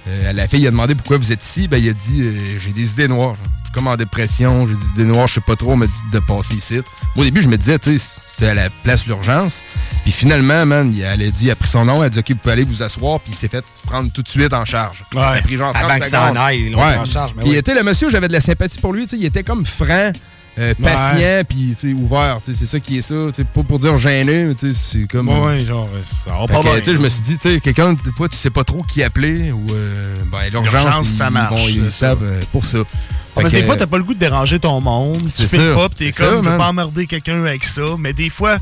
euh, 0.08 0.30
à 0.30 0.34
la 0.34 0.48
fille, 0.48 0.62
il 0.62 0.68
a 0.68 0.72
demandé 0.72 0.96
pourquoi 0.96 1.18
vous 1.18 1.32
êtes 1.32 1.44
ici, 1.44 1.68
ben 1.68 1.78
il 1.78 1.90
a 1.90 1.94
dit, 1.94 2.22
euh, 2.22 2.58
j'ai 2.58 2.72
des 2.72 2.92
idées 2.92 3.08
noires. 3.08 3.36
Comme 3.78 3.88
en 3.88 3.96
dépression, 3.96 4.68
j'ai 4.68 4.74
des 4.74 4.86
idées 5.04 5.04
noires, 5.14 5.28
je 5.28 5.36
sais 5.36 5.42
pas 5.42 5.56
trop, 5.56 5.74
on 5.74 5.76
m'a 5.78 5.86
dit 5.86 5.94
de 6.12 6.18
passer 6.20 6.56
ici. 6.56 6.76
Moi, 6.76 6.84
au 7.18 7.24
début, 7.24 7.44
je 7.44 7.48
me 7.48 7.58
disais, 7.58 7.78
tu 7.78 8.00
sais, 8.00 8.06
c'était 8.36 8.50
à 8.50 8.54
la 8.56 8.70
place 8.72 9.06
l'urgence. 9.06 9.62
Puis 10.02 10.12
finalement, 10.12 10.66
man, 10.66 10.92
il- 10.96 11.02
elle 11.02 11.22
a 11.22 11.30
dit, 11.30 11.46
elle 11.46 11.52
a 11.52 11.56
pris 11.56 11.70
son 11.70 11.86
nom, 11.86 11.98
elle 11.98 12.06
a 12.06 12.10
dit, 12.10 12.18
OK, 12.20 12.30
vous 12.32 12.36
pouvez 12.38 12.54
aller 12.54 12.64
vous 12.64 12.82
asseoir, 12.82 13.20
puis 13.20 13.34
il 13.34 13.36
s'est 13.36 13.48
fait 13.48 13.64
prendre 13.86 14.12
tout 14.12 14.24
de 14.24 14.28
suite 14.28 14.52
en 14.54 14.66
charge. 14.66 15.04
Ça 15.14 15.30
a 15.30 15.42
pris 15.42 15.58
genre 15.58 15.74
30 15.74 15.84
Avant 15.92 16.00
que 16.00 16.10
ça 16.10 16.32
en 16.32 16.36
aille, 16.36 16.62
ils 16.66 16.72
l'ont 16.72 16.80
Ouais. 16.80 16.92
pris 16.94 17.00
en 17.02 17.06
charge, 17.06 17.34
mais 17.36 17.44
Puis, 17.44 17.52
oui. 17.52 17.62
sais, 17.64 17.76
le 17.76 17.84
monsieur, 17.84 18.10
j'avais 18.10 18.28
de 18.28 18.34
la 18.34 18.42
sympathie 18.42 18.80
pour 18.80 18.94
lui, 18.94 19.04
tu 19.04 19.10
sais, 19.12 19.18
il 19.18 19.26
était 19.26 19.44
comme 19.44 19.64
franc. 19.66 20.12
Euh, 20.60 20.74
patient 20.82 21.44
puis 21.48 21.76
tu 21.80 21.96
sais, 21.96 22.02
ouvert, 22.02 22.40
tu 22.44 22.52
sais, 22.54 22.60
c'est 22.60 22.66
ça 22.66 22.80
qui 22.80 22.98
est 22.98 23.02
ça, 23.02 23.16
tu 23.28 23.36
sais, 23.36 23.44
pas 23.44 23.64
pour 23.64 23.80
dire 23.80 23.98
gêné, 23.98 24.46
mais 24.46 24.56
tu 24.56 24.74
sais, 24.74 24.80
c'est 25.00 25.08
comme 25.08 25.30
Ouais, 25.30 25.60
genre, 25.60 25.90
ça 26.26 26.34
va 26.34 26.48
pas 26.48 26.62
je 26.84 26.92
me 26.94 27.10
suis 27.10 27.22
dit, 27.22 27.38
tu 27.38 27.50
sais, 27.54 27.60
quelqu'un, 27.60 27.94
des 27.94 28.12
fois, 28.16 28.28
tu 28.28 28.36
sais 28.38 28.50
pas 28.50 28.64
trop 28.64 28.82
qui 28.88 29.04
appeler 29.04 29.52
ou 29.52 29.66
euh, 29.72 30.16
ben, 30.32 30.38
l'urgence, 30.52 31.08
ça 31.10 31.30
marche, 31.30 31.70
ils 31.70 31.84
ça. 31.86 31.92
savent 31.92 32.24
euh, 32.24 32.40
pour 32.52 32.66
ça. 32.66 32.80
Ah, 32.80 33.42
parce 33.42 33.48
que 33.48 33.52
que, 33.52 33.58
des 33.58 33.64
fois, 33.68 33.76
t'as 33.76 33.86
pas 33.86 33.98
le 33.98 34.04
goût 34.04 34.14
de 34.16 34.20
déranger 34.20 34.60
ton 34.60 34.82
monde. 34.82 35.20
Tu 35.36 35.44
fais 35.44 35.74
pas, 35.74 35.90
pis 35.90 35.96
t'es 35.96 36.12
comme, 36.12 36.44
je 36.44 36.50
veux 36.50 36.58
pas 36.58 36.70
emmerder 36.70 37.06
quelqu'un 37.06 37.40
avec 37.46 37.64
ça. 37.64 37.82
Mais 38.00 38.12
des 38.14 38.30
fois, 38.32 38.58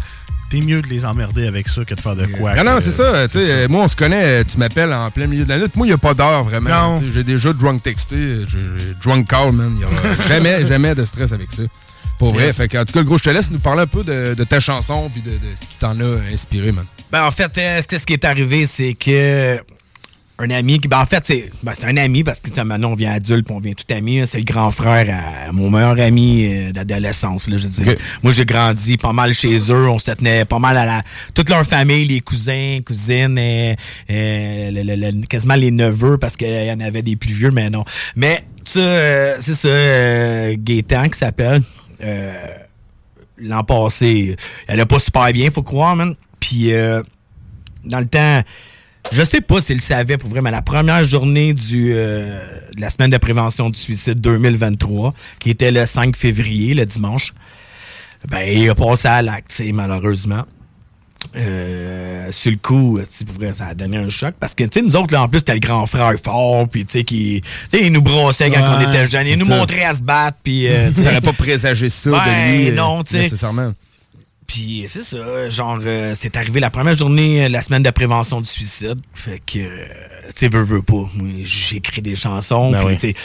t'es 0.50 0.60
mieux 0.60 0.82
de 0.82 0.88
les 0.88 1.06
emmerder 1.06 1.48
avec 1.48 1.70
ça 1.70 1.86
que 1.86 1.96
de 1.96 2.00
faire 2.02 2.16
de 2.18 2.26
quoi. 2.26 2.54
Non, 2.56 2.66
non, 2.66 2.78
c'est 2.82 2.92
ça. 2.92 3.04
euh, 3.04 3.68
moi, 3.70 3.84
on 3.84 3.88
se 3.88 3.96
connaît. 3.96 4.24
euh, 4.24 4.44
Tu 4.46 4.58
m'appelles 4.58 4.92
en 4.92 5.10
plein 5.12 5.28
milieu 5.28 5.46
de 5.46 5.50
la 5.50 5.60
nuit. 5.60 5.68
Moi, 5.76 5.88
il 5.88 5.92
n'y 5.92 5.94
a 5.94 5.98
pas 5.98 6.14
d'heure 6.14 6.44
vraiment. 6.44 7.02
J'ai 7.10 7.24
déjà 7.24 7.54
drunk 7.54 7.84
texté. 7.84 8.16
euh, 8.18 8.46
J'ai 8.46 8.60
j'ai 8.78 8.94
drunk 9.02 9.28
call, 9.30 9.54
man. 9.54 9.72
Il 9.76 9.78
n'y 9.78 9.86
aura 9.86 9.96
jamais, 10.28 10.68
jamais 10.68 10.94
de 10.94 11.06
stress 11.06 11.32
avec 11.32 11.52
ça. 11.54 11.64
Pour 12.20 12.34
vrai. 12.34 12.46
Yes. 12.48 12.58
Fait 12.58 12.68
que, 12.68 12.78
en 12.78 12.86
tout 12.86 12.94
cas, 12.94 13.00
le 13.00 13.06
gros, 13.06 13.18
je 13.18 13.24
te 13.24 13.30
laisse 13.30 13.52
nous 13.52 13.60
parler 13.60 13.82
un 13.84 13.88
peu 13.88 14.04
de, 14.04 14.34
de 14.36 14.44
ta 14.44 14.60
chanson 14.60 15.10
puis 15.12 15.22
de, 15.22 15.32
de 15.32 15.56
ce 15.56 15.68
qui 15.68 15.78
t'en 15.78 16.00
a 16.00 16.20
inspiré, 16.34 16.72
man. 16.72 16.86
Ben, 17.12 17.24
en 17.26 17.32
fait, 17.32 17.52
euh, 17.58 17.82
ce 17.90 17.98
qui 18.06 18.14
est 18.14 18.26
arrivé, 18.26 18.66
c'est 18.68 18.94
que 18.94 19.60
un 20.38 20.50
ami 20.50 20.80
qui. 20.82 20.88
Ben, 20.90 21.00
en 21.00 21.06
fait, 21.06 21.24
c'est 21.26 21.50
ben, 21.64 21.72
c'est 21.74 21.86
un 21.86 21.96
ami 21.98 22.24
parce 22.24 22.40
que 22.42 22.50
tu 22.50 22.62
maintenant, 22.62 22.92
on 22.92 22.96
vient 22.96 23.14
adulte 23.14 23.46
puis 23.46 23.56
on 23.56 23.60
vient 23.62 23.74
tout 23.74 23.86
ami. 23.94 24.20
hein. 24.20 24.26
C'est 24.26 24.40
le 24.40 24.44
grand 24.44 24.70
frère 24.72 25.08
à 25.48 25.52
mon 25.54 25.70
meilleur 25.70 25.98
ami 26.00 26.46
euh, 26.52 26.72
d'adolescence. 26.74 27.48
Je. 27.50 27.94
Moi, 28.22 28.34
j'ai 28.34 28.46
grandi 28.46 28.98
pas 28.98 29.14
mal 29.14 29.34
chez 29.34 29.58
eux. 29.72 29.88
On 29.88 29.98
se 30.00 30.12
tenait 30.12 30.44
pas 30.44 30.60
mal 30.60 30.78
à 30.78 30.86
la. 30.86 31.04
Toute 31.34 31.50
leur 31.50 31.64
famille, 31.66 32.06
les 32.06 32.20
cousins, 32.22 32.80
cousines, 32.86 33.38
euh, 33.40 33.76
euh, 34.10 34.72
le- 34.72 34.84
le- 34.84 35.12
le- 35.20 35.26
quasiment 35.28 35.56
les 35.56 35.72
neveux 35.72 36.18
parce 36.18 36.36
qu'il 36.36 36.50
y 36.50 36.72
en 36.72 36.80
avait 36.82 37.02
des 37.02 37.16
plus 37.16 37.34
vieux, 37.34 37.52
mais 37.52 37.70
non. 37.70 37.86
Mais 38.18 38.44
ça, 38.66 38.80
euh, 38.80 39.38
c'est 39.40 39.56
ça, 39.56 39.68
euh, 39.70 40.56
Gaétan 40.58 41.08
qui 41.08 41.20
s'appelle. 41.20 41.62
Euh, 42.06 42.58
l'an 43.38 43.64
passé, 43.64 44.36
elle 44.68 44.80
a 44.80 44.86
pas 44.86 45.00
super 45.00 45.32
bien, 45.34 45.50
faut 45.52 45.64
croire. 45.64 45.98
Puis 46.40 46.74
euh, 46.74 47.02
dans 47.84 48.00
le 48.00 48.06
temps, 48.06 48.44
je 49.12 49.24
sais 49.24 49.42
pas 49.42 49.62
s'il 49.62 49.82
savait 49.82 50.18
pour 50.18 50.30
vrai, 50.30 50.42
mais 50.42 50.52
la 50.52 50.62
première 50.62 51.04
journée 51.04 51.54
euh, 51.74 52.48
de 52.76 52.82
la 52.82 52.90
semaine 52.90 53.12
de 53.12 53.18
prévention 53.18 53.70
du 53.70 53.80
suicide 53.80 54.22
2023, 54.22 55.14
qui 55.40 55.50
était 55.50 55.72
le 55.72 55.86
5 55.86 56.16
février, 56.16 56.74
le 56.74 56.86
dimanche, 56.86 57.34
ben, 58.28 58.42
il 58.48 58.70
a 58.70 58.76
passé 58.76 59.08
à 59.08 59.22
l'acte, 59.22 59.62
malheureusement. 59.74 60.46
Euh, 61.36 62.32
sur 62.32 62.52
le 62.52 62.58
coup, 62.58 63.00
vrai, 63.38 63.54
ça 63.54 63.68
a 63.68 63.74
donné 63.74 63.98
un 63.98 64.10
choc 64.10 64.36
parce 64.40 64.54
que, 64.54 64.64
tu 64.64 64.80
sais, 64.80 64.86
nous 64.86 64.96
autres, 64.96 65.14
là, 65.14 65.24
en 65.24 65.28
plus, 65.30 65.40
c'était 65.40 65.54
le 65.54 65.60
grand 65.60 65.86
frère 65.86 66.14
fort, 66.24 66.68
puis, 66.68 66.86
tu 66.86 66.92
sais, 67.00 67.04
qui, 67.04 67.42
tu 67.72 67.78
sais, 67.78 67.86
il 67.86 67.92
nous 67.92 68.02
brossait 68.02 68.50
quand 68.50 68.62
Ouais, 68.62 68.86
on 68.86 68.90
était 68.90 69.08
jeunes, 69.08 69.28
il 69.28 69.38
nous 69.38 69.46
ça. 69.46 69.58
montrait 69.58 69.84
à 69.84 69.96
se 69.96 70.02
battre, 70.02 70.38
puis, 70.44 70.68
euh, 70.68 70.92
tu 70.96 71.02
pas 71.04 71.34
présagé 71.34 71.90
ça 71.90 72.12
Ben, 72.12 72.52
de 72.52 72.58
lui. 72.58 72.70
euh, 72.70 72.74
non, 72.74 73.04
tu 73.04 73.12
sais. 73.12 73.20
Nécessairement. 73.22 73.74
Puis 74.48 74.86
c'est 74.88 75.02
ça, 75.02 75.50
genre, 75.50 75.80
euh, 75.84 76.14
c'est 76.20 76.38
arrivé 76.38 76.60
la 76.60 76.70
première 76.70 76.96
journée, 76.96 77.46
euh, 77.46 77.50
la 77.50 77.62
semaine 77.62 77.82
de 77.82 77.90
prévention 77.90 78.40
du 78.40 78.48
suicide. 78.48 79.00
Fait 79.16 79.42
que, 79.44 79.58
euh, 79.60 79.86
tu 80.28 80.34
sais, 80.42 80.50
veux, 80.50 80.62
veux 80.62 80.84
pas. 80.84 81.10
J'écris 81.44 82.04
des 82.04 82.16
chansons. 82.16 82.70
Ben 82.72 82.78
puis, 82.80 82.88
oui. 82.88 82.94
tu 82.98 83.08
sais, 83.10 83.16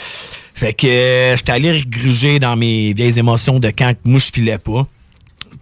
fait 0.55 0.73
que 0.73 0.87
euh, 0.87 1.37
j'étais 1.37 1.51
allé 1.51 1.71
regruger 1.79 2.39
dans 2.39 2.55
mes 2.55 2.93
vieilles 2.93 3.19
émotions 3.19 3.59
de 3.59 3.69
quand 3.69 3.93
moi 4.03 4.19
je 4.19 4.31
filais 4.33 4.57
pas. 4.57 4.87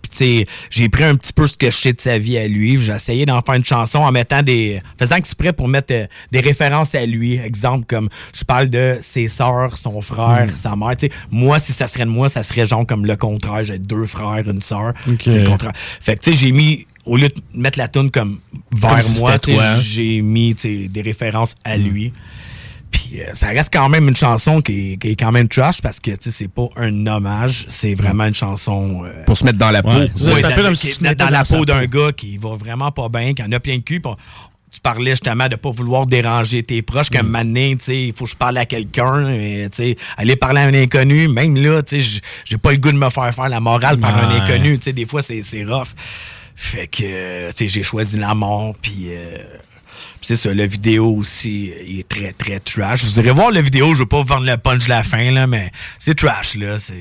Puis, 0.10 0.18
tu 0.18 0.18
sais, 0.18 0.46
j'ai 0.70 0.90
pris 0.90 1.04
un 1.04 1.16
petit 1.16 1.34
peu 1.34 1.48
ce 1.48 1.58
que 1.58 1.70
je 1.70 1.76
sais 1.78 1.94
de 1.94 2.02
sa 2.02 2.18
vie 2.18 2.38
à 2.38 2.48
lui. 2.48 2.80
J'ai 2.80 2.94
essayé 2.94 3.26
d'en 3.26 3.42
faire 3.42 3.56
une 3.56 3.66
chanson 3.66 4.00
en 4.00 4.12
mettant 4.12 4.42
des. 4.42 4.82
faisant 5.00 5.16
exprès 5.16 5.54
pour 5.54 5.68
mettre 5.68 5.94
euh, 5.94 6.06
des 6.32 6.40
références 6.40 6.96
à 6.96 7.06
lui. 7.06 7.36
Exemple, 7.38 7.86
comme 7.88 8.10
je 8.34 8.44
parle 8.44 8.70
de 8.70 8.98
ses 9.02 9.28
sœurs, 9.28 9.78
son 9.78 10.02
frère, 10.02 10.48
Mm. 10.48 10.58
sa 10.58 10.76
mère. 10.76 10.96
Tu 10.98 11.08
sais, 11.08 11.12
moi, 11.32 11.60
si 11.60 11.74
ça 11.74 11.88
serait 11.88 12.06
de 12.06 12.10
moi, 12.10 12.30
ça 12.30 12.44
serait 12.44 12.66
genre 12.66 12.86
comme 12.86 13.06
le 13.06 13.16
contraire. 13.16 13.64
J'ai 13.64 13.78
deux 13.80 14.06
frères, 14.06 14.44
une 14.50 14.62
sœur. 14.62 14.94
Ok. 15.08 15.22
C'est 15.24 15.40
le 15.42 15.50
contraire. 15.50 15.74
Fait 16.02 16.16
que, 16.16 16.24
tu 16.24 16.32
sais, 16.32 16.38
j'ai 16.38 16.52
mis. 16.52 16.86
Au 17.06 17.18
lieu 17.18 17.30
de 17.30 17.34
mettre 17.56 17.80
la 17.80 17.88
tune 17.88 18.12
comme 18.12 18.40
vers 18.76 19.00
Comme 19.04 19.18
moi, 19.20 19.80
j'ai 19.82 20.22
mis 20.22 20.54
des 20.54 21.02
références 21.02 21.56
à 21.64 21.78
Mm. 21.78 21.82
lui. 21.84 22.14
Puis 22.92 23.22
euh, 23.22 23.34
ça 23.34 23.48
reste 23.48 23.70
quand 23.72 23.88
même 23.90 24.08
une 24.08 24.16
chanson 24.16 24.62
qui 24.62 24.94
est, 24.94 24.98
qui 24.98 25.10
est 25.10 25.16
quand 25.16 25.32
même 25.32 25.48
trash 25.48 25.82
parce 25.82 26.00
que 26.00 26.12
tu 26.12 26.18
sais, 26.24 26.32
c'est 26.32 26.48
pas 26.48 26.68
un 26.76 27.06
hommage, 27.08 27.66
c'est 27.70 27.94
vraiment 27.94 28.26
une 28.26 28.34
chanson. 28.34 29.04
euh, 29.06 29.24
Pour 29.26 29.38
se 29.38 29.44
mettre 29.46 29.58
dans 29.60 29.72
la 29.72 29.84
peau. 29.84 29.90
Ouais. 29.90 30.12
Ça, 30.18 30.36
c'est 30.36 30.44
un 30.44 30.52
peu 30.52 30.56
dans, 30.58 30.64
comme 30.70 30.76
si 30.76 30.88
tu 30.90 30.98
te 30.98 31.04
dans- 31.04 31.10
mettais 31.10 31.24
dans 31.24 31.30
la 31.30 31.44
peau 31.46 31.66
d'un 31.66 31.86
gars 31.86 32.12
qui 32.12 32.38
va 32.38 32.56
vraiment 32.56 32.92
pas 32.92 33.08
bien, 33.10 33.34
qui 33.34 33.44
en 33.44 33.52
a 33.52 33.60
plein 33.60 33.76
le 33.76 33.82
cul. 33.82 34.00
puis 34.00 34.12
on- 34.12 34.18
tu 34.72 34.80
parlais 34.82 35.12
justement 35.12 35.48
de 35.48 35.56
pas 35.56 35.72
vouloir 35.72 36.06
déranger 36.06 36.62
tes 36.62 36.84
proches, 36.84 37.10
Mm. 37.12 37.18
comme 37.18 37.28
maintenant, 37.30 37.72
tu 37.76 37.84
sais, 37.86 38.04
il 38.08 38.14
faut 38.14 38.26
que 38.26 38.32
je 38.32 38.36
parle 38.38 38.56
à 38.60 38.66
quelqu'un, 38.68 39.28
et, 39.32 39.68
tu 39.72 39.78
sais, 39.78 39.98
aller 40.16 40.36
parler 40.36 40.62
à 40.62 40.66
un 40.66 40.74
inconnu, 40.76 41.28
même 41.28 41.56
là, 41.56 41.82
tu 41.82 42.00
sais, 42.02 42.22
j'ai 42.46 42.58
pas 42.60 42.72
le 42.72 42.78
goût 42.78 42.92
de 42.92 42.98
me 42.98 43.10
faire 43.10 43.34
faire 43.34 43.50
la 43.50 43.60
morale 43.60 43.98
par 44.00 44.16
un 44.16 44.30
inconnu, 44.40 44.78
tu 44.78 44.84
sais, 44.86 44.94
des 44.94 45.08
fois, 45.08 45.24
c'est 45.24 45.42
c'est 45.42 45.64
rough. 45.66 45.88
Fait 46.56 46.86
que, 46.88 47.02
euh, 47.04 47.50
tu 47.50 47.58
sais, 47.58 47.68
j'ai 47.68 47.84
choisi 47.84 48.20
la 48.20 48.36
mort, 48.36 48.76
puis... 48.82 49.08
euh, 49.10 49.38
c'est 50.22 50.36
ça, 50.36 50.54
la 50.54 50.66
vidéo 50.68 51.08
aussi, 51.16 51.72
euh, 51.72 51.84
il 51.88 52.00
est 52.00 52.08
très, 52.08 52.32
très 52.34 52.60
trash. 52.60 53.04
Vous 53.04 53.20
irez 53.20 53.32
voir 53.32 53.52
la 53.52 53.62
vidéo, 53.62 53.94
je 53.94 54.00
veux 54.00 54.06
pas 54.06 54.22
vous 54.22 54.28
vendre 54.28 54.46
le 54.46 54.58
punch 54.58 54.86
de 54.86 54.90
la 54.90 55.04
fin, 55.04 55.32
là, 55.32 55.48
mais 55.48 55.72
c'est 55.98 56.16
trash, 56.16 56.56
là, 56.56 56.78
c'est... 56.80 56.96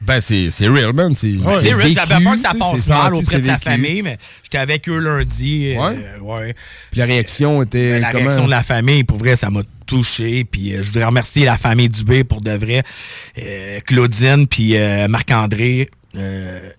Ben, 0.00 0.20
c'est 0.20 0.50
c'est 0.52 0.68
real, 0.68 0.92
man. 0.92 1.12
C'est 1.12 1.32
C'est 1.60 1.72
vrai, 1.72 1.90
j'avais 1.92 2.22
peur 2.22 2.34
que 2.34 2.40
ça 2.40 2.52
passe 2.56 2.86
mal 2.86 3.14
auprès 3.14 3.40
de 3.40 3.46
sa 3.46 3.58
famille, 3.58 4.02
mais 4.02 4.16
j'étais 4.44 4.58
avec 4.58 4.88
eux 4.88 4.98
lundi. 5.00 5.74
euh, 5.76 5.80
Ouais? 5.80 5.96
ouais. 6.20 6.54
Puis 6.92 7.00
la 7.00 7.04
réaction 7.06 7.64
était 7.64 7.94
Mais 7.94 7.98
la 7.98 8.12
comment? 8.12 8.24
réaction 8.26 8.44
de 8.46 8.50
la 8.50 8.62
famille, 8.62 9.02
pour 9.02 9.18
vrai, 9.18 9.34
ça 9.34 9.50
m'a 9.50 9.62
touché. 9.86 10.44
Puis 10.44 10.72
euh, 10.72 10.82
je 10.84 10.86
voudrais 10.92 11.04
remercier 11.06 11.44
la 11.44 11.56
famille 11.58 11.88
Dubé 11.88 12.22
pour 12.22 12.40
de 12.42 12.52
vrai. 12.52 12.84
Euh, 13.42 13.80
Claudine, 13.80 14.46
puis 14.46 14.76
euh, 14.76 15.08
Marc-André, 15.08 15.88
euh, 16.16 16.70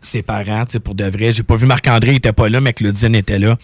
ses 0.00 0.22
parents, 0.22 0.64
tu 0.64 0.72
sais, 0.74 0.78
pour 0.80 0.94
de 0.94 1.04
vrai. 1.04 1.32
J'ai 1.32 1.42
pas 1.42 1.56
vu 1.56 1.66
Marc-André, 1.66 2.12
il 2.12 2.16
était 2.18 2.32
pas 2.32 2.48
là, 2.48 2.60
mais 2.60 2.74
Claudine 2.74 3.16
était 3.16 3.40
là. 3.40 3.58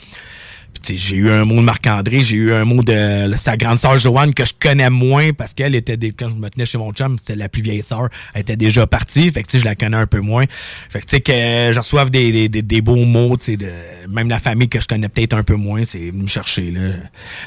J'ai 0.86 1.16
eu 1.16 1.30
un 1.30 1.44
mot 1.44 1.56
de 1.56 1.60
Marc-André, 1.60 2.22
j'ai 2.22 2.36
eu 2.36 2.52
un 2.52 2.64
mot 2.64 2.82
de 2.82 3.32
sa 3.36 3.56
grande 3.56 3.78
sœur 3.78 3.98
Joanne 3.98 4.34
que 4.34 4.44
je 4.44 4.52
connais 4.58 4.90
moins 4.90 5.32
parce 5.32 5.54
qu'elle 5.54 5.74
était, 5.74 5.96
des, 5.96 6.12
quand 6.12 6.28
je 6.28 6.34
me 6.34 6.48
tenais 6.50 6.66
chez 6.66 6.78
mon 6.78 6.92
chum, 6.92 7.16
c'était 7.18 7.36
la 7.38 7.48
plus 7.48 7.62
vieille 7.62 7.82
sœur, 7.82 8.08
elle 8.34 8.42
était 8.42 8.56
déjà 8.56 8.86
partie. 8.86 9.30
Fait 9.30 9.42
que, 9.42 9.48
tu 9.48 9.52
sais, 9.52 9.60
je 9.60 9.64
la 9.64 9.74
connais 9.74 9.96
un 9.96 10.06
peu 10.06 10.20
moins. 10.20 10.44
Fait 10.90 11.00
que, 11.00 11.06
tu 11.06 11.16
sais, 11.16 11.20
que 11.20 11.32
je 11.72 11.78
reçoive 11.78 12.10
des, 12.10 12.32
des, 12.32 12.48
des, 12.48 12.62
des 12.62 12.80
beaux 12.82 13.04
mots, 13.04 13.36
tu 13.36 13.44
sais, 13.46 13.56
de, 13.56 13.70
même 14.08 14.28
la 14.28 14.40
famille 14.40 14.68
que 14.68 14.80
je 14.80 14.86
connais 14.86 15.08
peut-être 15.08 15.34
un 15.34 15.42
peu 15.42 15.54
moins, 15.56 15.84
c'est 15.84 16.10
venu 16.10 16.22
me 16.24 16.26
chercher, 16.28 16.70
là. 16.70 16.90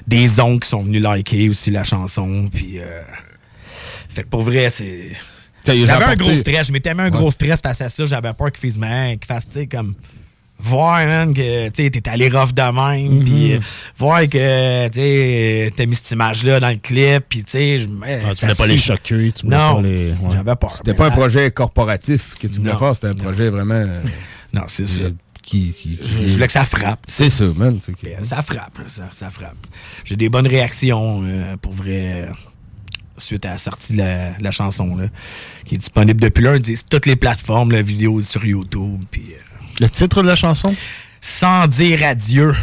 Des 0.07 0.39
oncles 0.39 0.63
qui 0.63 0.69
sont 0.69 0.82
venus 0.82 1.01
liker 1.01 1.49
aussi 1.49 1.69
la 1.71 1.84
chanson, 1.84 2.49
puis... 2.51 2.80
Euh, 2.82 3.01
fait 4.09 4.23
que 4.23 4.30
pour 4.30 4.41
vrai, 4.41 4.69
c'est... 4.69 5.11
J'avais 5.65 6.05
un 6.05 6.15
gros 6.15 6.36
stress. 6.38 6.67
Je 6.67 6.71
m'étais 6.71 6.93
mis 6.93 7.01
un 7.01 7.05
Ouais. 7.05 7.11
gros 7.11 7.30
stress 7.30 7.59
face 7.59 7.82
à 7.82 7.89
ça. 7.89 8.05
J'avais 8.05 8.34
peur 8.34 8.51
qu'il 8.53 8.69
fasse, 8.69 8.80
man, 8.80 9.17
qu'il 9.17 9.28
fasse, 9.28 9.47
tu 9.49 9.59
sais, 9.59 9.67
comme. 9.67 9.95
Voir, 10.60 11.05
man, 11.05 11.34
que 11.36 11.70
tu 11.70 11.84
sais, 11.84 11.89
t'es 11.91 12.10
allé 12.10 12.30
rough 12.30 12.51
de 12.51 12.62
même. 12.62 13.20
Mhm. 13.20 13.24
Puis 13.26 13.53
euh, 13.53 13.60
voir 13.97 14.22
que, 14.22 14.88
tu 14.88 14.99
sais, 14.99 15.72
t'as 15.76 15.86
mis 15.86 15.93
cette 15.95 16.12
image-là 16.12 16.60
dans 16.60 16.70
le 16.70 16.78
clip. 16.78 17.26
Puis, 17.30 17.43
tu 17.43 17.51
sais, 17.51 17.78
je. 17.78 17.86
eh, 17.86 18.20
Ah, 18.26 18.30
tu 18.32 18.36
ça 18.38 18.47
voulais 18.47 18.55
pas 18.55 18.68
les 18.68 18.78
choquer, 18.78 19.32
tu 19.34 19.45
voulais 19.45 19.55
Non, 19.58 19.76
pas 19.76 19.82
les- 19.82 20.08
ouais. 20.12 20.16
j'avais 20.32 20.55
peur. 20.55 20.76
C'était 20.76 20.93
pas 20.95 21.05
un 21.08 21.12
projet 21.12 21.51
corporatif 21.51 22.36
que 22.39 22.47
tu 22.47 22.55
voulais 22.60 22.72
Non. 22.74 22.80
faire, 22.80 22.95
c'était 22.95 23.08
un 23.10 23.14
projet 23.14 23.49
vraiment. 23.49 23.76
euh, 23.76 24.01
Non, 24.53 24.64
c'est 24.68 24.88
ça. 24.88 25.03
Qui, 25.43 25.72
qui- 25.72 25.97
Je, 26.01 26.24
je 26.26 26.34
voulais 26.34 26.47
que 26.47 26.51
ça 26.53 26.66
frappe. 26.66 27.01
C'est 27.08 27.30
ça, 27.30 27.45
man. 27.55 27.78
c'est 27.82 27.93
que- 27.95 28.08
Euh, 28.08 28.22
Ça 28.24 28.41
frappe, 28.41 28.80
ça, 28.88 29.03
ça 29.12 29.30
frappe. 29.30 29.55
J'ai 30.03 30.16
des 30.18 30.28
bonnes 30.28 30.47
réactions, 30.47 31.22
euh, 31.24 31.55
pour 31.55 31.72
vrai, 31.74 32.28
suite 33.18 33.45
à 33.45 33.51
la 33.51 33.58
sortie 33.58 33.93
de 33.93 33.99
la, 33.99 34.32
de 34.32 34.43
la 34.43 34.51
chanson, 34.51 34.95
là, 34.97 35.05
qui 35.66 35.76
est 35.76 35.78
disponible 35.78 36.20
depuis 36.20 36.43
lundi 36.43 36.76
sur 36.76 36.86
toutes 36.86 37.05
les 37.05 37.16
plateformes, 37.16 37.72
la 37.72 37.82
vidéo 37.82 38.20
sur 38.22 38.43
YouTube. 38.45 39.01
Puis, 39.10 39.24
euh, 39.30 39.46
Le 39.80 39.89
titre 39.89 40.21
de 40.23 40.28
la 40.28 40.36
chanson? 40.36 40.75
Sans 41.21 41.67
dire 41.67 42.05
adieu. 42.05 42.55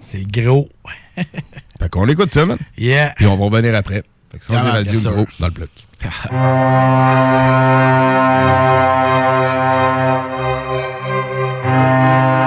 C'est 0.00 0.26
gros. 0.30 0.68
Fait 1.16 1.88
qu'on 1.90 2.06
écoute 2.08 2.32
ça, 2.32 2.46
man. 2.46 2.58
Yeah. 2.76 3.14
Puis 3.16 3.26
on 3.26 3.36
va 3.36 3.44
revenir 3.44 3.74
après. 3.74 4.02
Fait 4.30 4.38
que 4.38 4.44
sans 4.44 4.54
Yeah, 4.54 4.62
dire 4.64 4.74
adieu, 4.74 5.00
le 5.04 5.10
gros, 5.10 5.26
dans 5.38 5.46
le 5.46 5.52
bloc. 5.52 5.70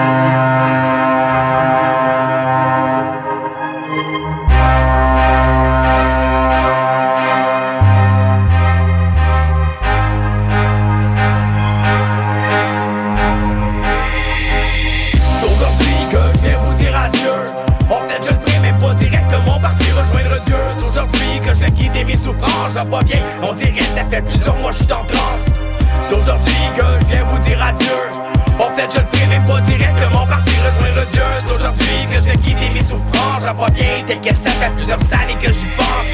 tel 34.10 34.22
que 34.22 34.30
ça 34.30 34.51
fait 34.60 34.72
plusieurs 34.76 34.99
années 35.22 35.38
que 35.39 35.53
j'y 35.53 35.68
pense. 35.78 36.10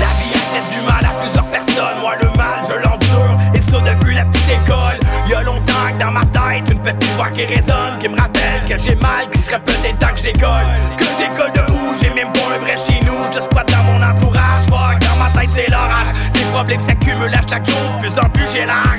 La 0.00 0.10
vie 0.18 0.34
a 0.34 0.42
fait 0.50 0.74
du 0.74 0.80
mal 0.84 1.04
à 1.04 1.14
plusieurs 1.22 1.46
personnes. 1.46 2.00
Moi, 2.00 2.14
le 2.20 2.26
mal, 2.36 2.60
je 2.68 2.74
l'endure. 2.74 3.38
Et 3.54 3.70
ça 3.70 3.78
depuis 3.78 4.14
la 4.14 4.24
petite 4.24 4.50
école. 4.50 4.98
Y 5.28 5.34
a 5.34 5.42
longtemps 5.42 5.90
que 5.92 6.04
dans 6.04 6.10
ma 6.10 6.24
tête, 6.26 6.68
une 6.70 6.80
petite 6.80 7.14
voix 7.14 7.30
qui 7.30 7.44
résonne, 7.44 7.98
qui 8.00 8.08
me 8.08 8.18
rappelle 8.18 8.64
que 8.68 8.76
j'ai 8.82 8.96
mal, 8.96 9.30
qu'il 9.30 9.42
serait 9.42 9.60
peut-être 9.60 9.98
temps 9.98 10.12
que 10.12 10.18
je. 10.18 10.32
Que 10.32 11.04
je 11.04 11.60
de 11.60 11.72
où? 11.72 11.94
J'ai 12.00 12.10
même 12.10 12.32
pas 12.32 12.54
un 12.54 12.58
vrai 12.58 12.74
chez 12.76 12.98
nous. 13.06 13.22
Je 13.32 13.40
squatte 13.40 13.70
dans 13.70 13.84
mon 13.84 14.02
entourage. 14.02 14.66
Fuck, 14.68 14.98
dans 14.98 15.16
ma 15.22 15.30
tête, 15.30 15.50
c'est 15.54 15.70
l'orage. 15.70 16.08
Les 16.34 16.44
problèmes 16.50 16.80
s'accumulent 16.80 17.34
à 17.34 17.42
chaque 17.48 17.66
jour. 17.66 17.98
Plus 18.00 18.18
en 18.18 18.28
plus, 18.30 18.48
j'ai 18.52 18.66
la 18.66 18.89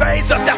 face 0.00 0.49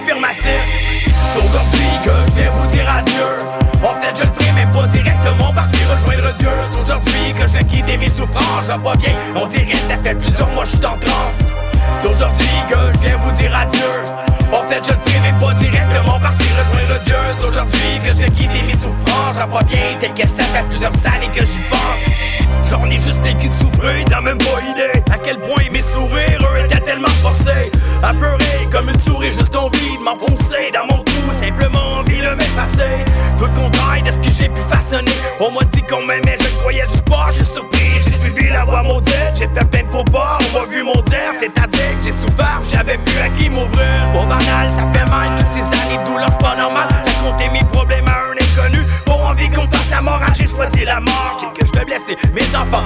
m'enfoncer 30.13 30.71
Dans 30.73 30.87
mon 30.87 31.03
cou, 31.05 31.33
simplement 31.41 31.99
envie 31.99 32.21
de 32.21 32.35
m'effacer. 32.35 33.05
Tout 33.39 33.45
le 33.45 33.51
contraire 33.51 34.03
de 34.05 34.11
ce 34.11 34.17
que 34.17 34.35
j'ai 34.37 34.49
pu 34.49 34.61
façonner. 34.69 35.13
On 35.41 35.51
m'a 35.51 35.65
dit 35.65 35.83
qu'on 35.83 36.05
m'aimait, 36.05 36.37
je 36.39 36.57
croyais 36.59 36.85
juste 36.89 37.09
pas, 37.09 37.27
je 37.29 37.45
suis 37.45 37.55
surpris 37.55 38.01
J'ai 38.05 38.11
suivi 38.11 38.51
la 38.51 38.65
voie 38.65 38.83
maudite, 38.83 39.33
j'ai 39.35 39.49
fait 39.49 39.65
plein 39.65 39.83
de 39.83 39.89
faux 39.89 40.05
pas 40.05 40.39
On 40.41 40.59
m'a 40.59 40.67
vu 40.67 40.83
maudire, 40.83 41.33
c'est-à-dire 41.39 41.99
que 41.99 42.05
j'ai 42.05 42.13
souffert 42.13 42.61
J'avais 42.71 42.99
plus 42.99 43.19
à 43.19 43.29
qui 43.29 43.49
m'ouvrir. 43.51 44.03
Au 44.15 44.27
banal, 44.27 44.71
ça 44.71 44.85
fait 44.93 45.11
mal, 45.11 45.31
toutes 45.39 45.53
ces 45.53 45.61
années 45.61 45.99
de 45.99 46.05
douleur, 46.05 46.29
c'est 46.31 46.47
pas 46.47 46.57
normal. 46.57 46.89
Raconter 47.07 47.49
mes 47.51 47.65
problèmes 47.65 48.09
à 48.09 48.31
un 48.31 48.37
inconnu 48.37 48.85
Pour 49.05 49.27
envie 49.27 49.49
qu'on 49.49 49.67
fasse 49.69 49.91
la 49.91 50.01
morale, 50.01 50.33
j'ai 50.35 50.47
choisi 50.47 50.85
la 50.85 51.01
mort. 51.01 51.37
Je 51.37 51.41
sais 51.41 51.53
que 51.53 51.67
je 51.67 51.73
vais 51.73 51.85
blesser 51.85 52.17
mes 52.33 52.57
enfants, 52.57 52.85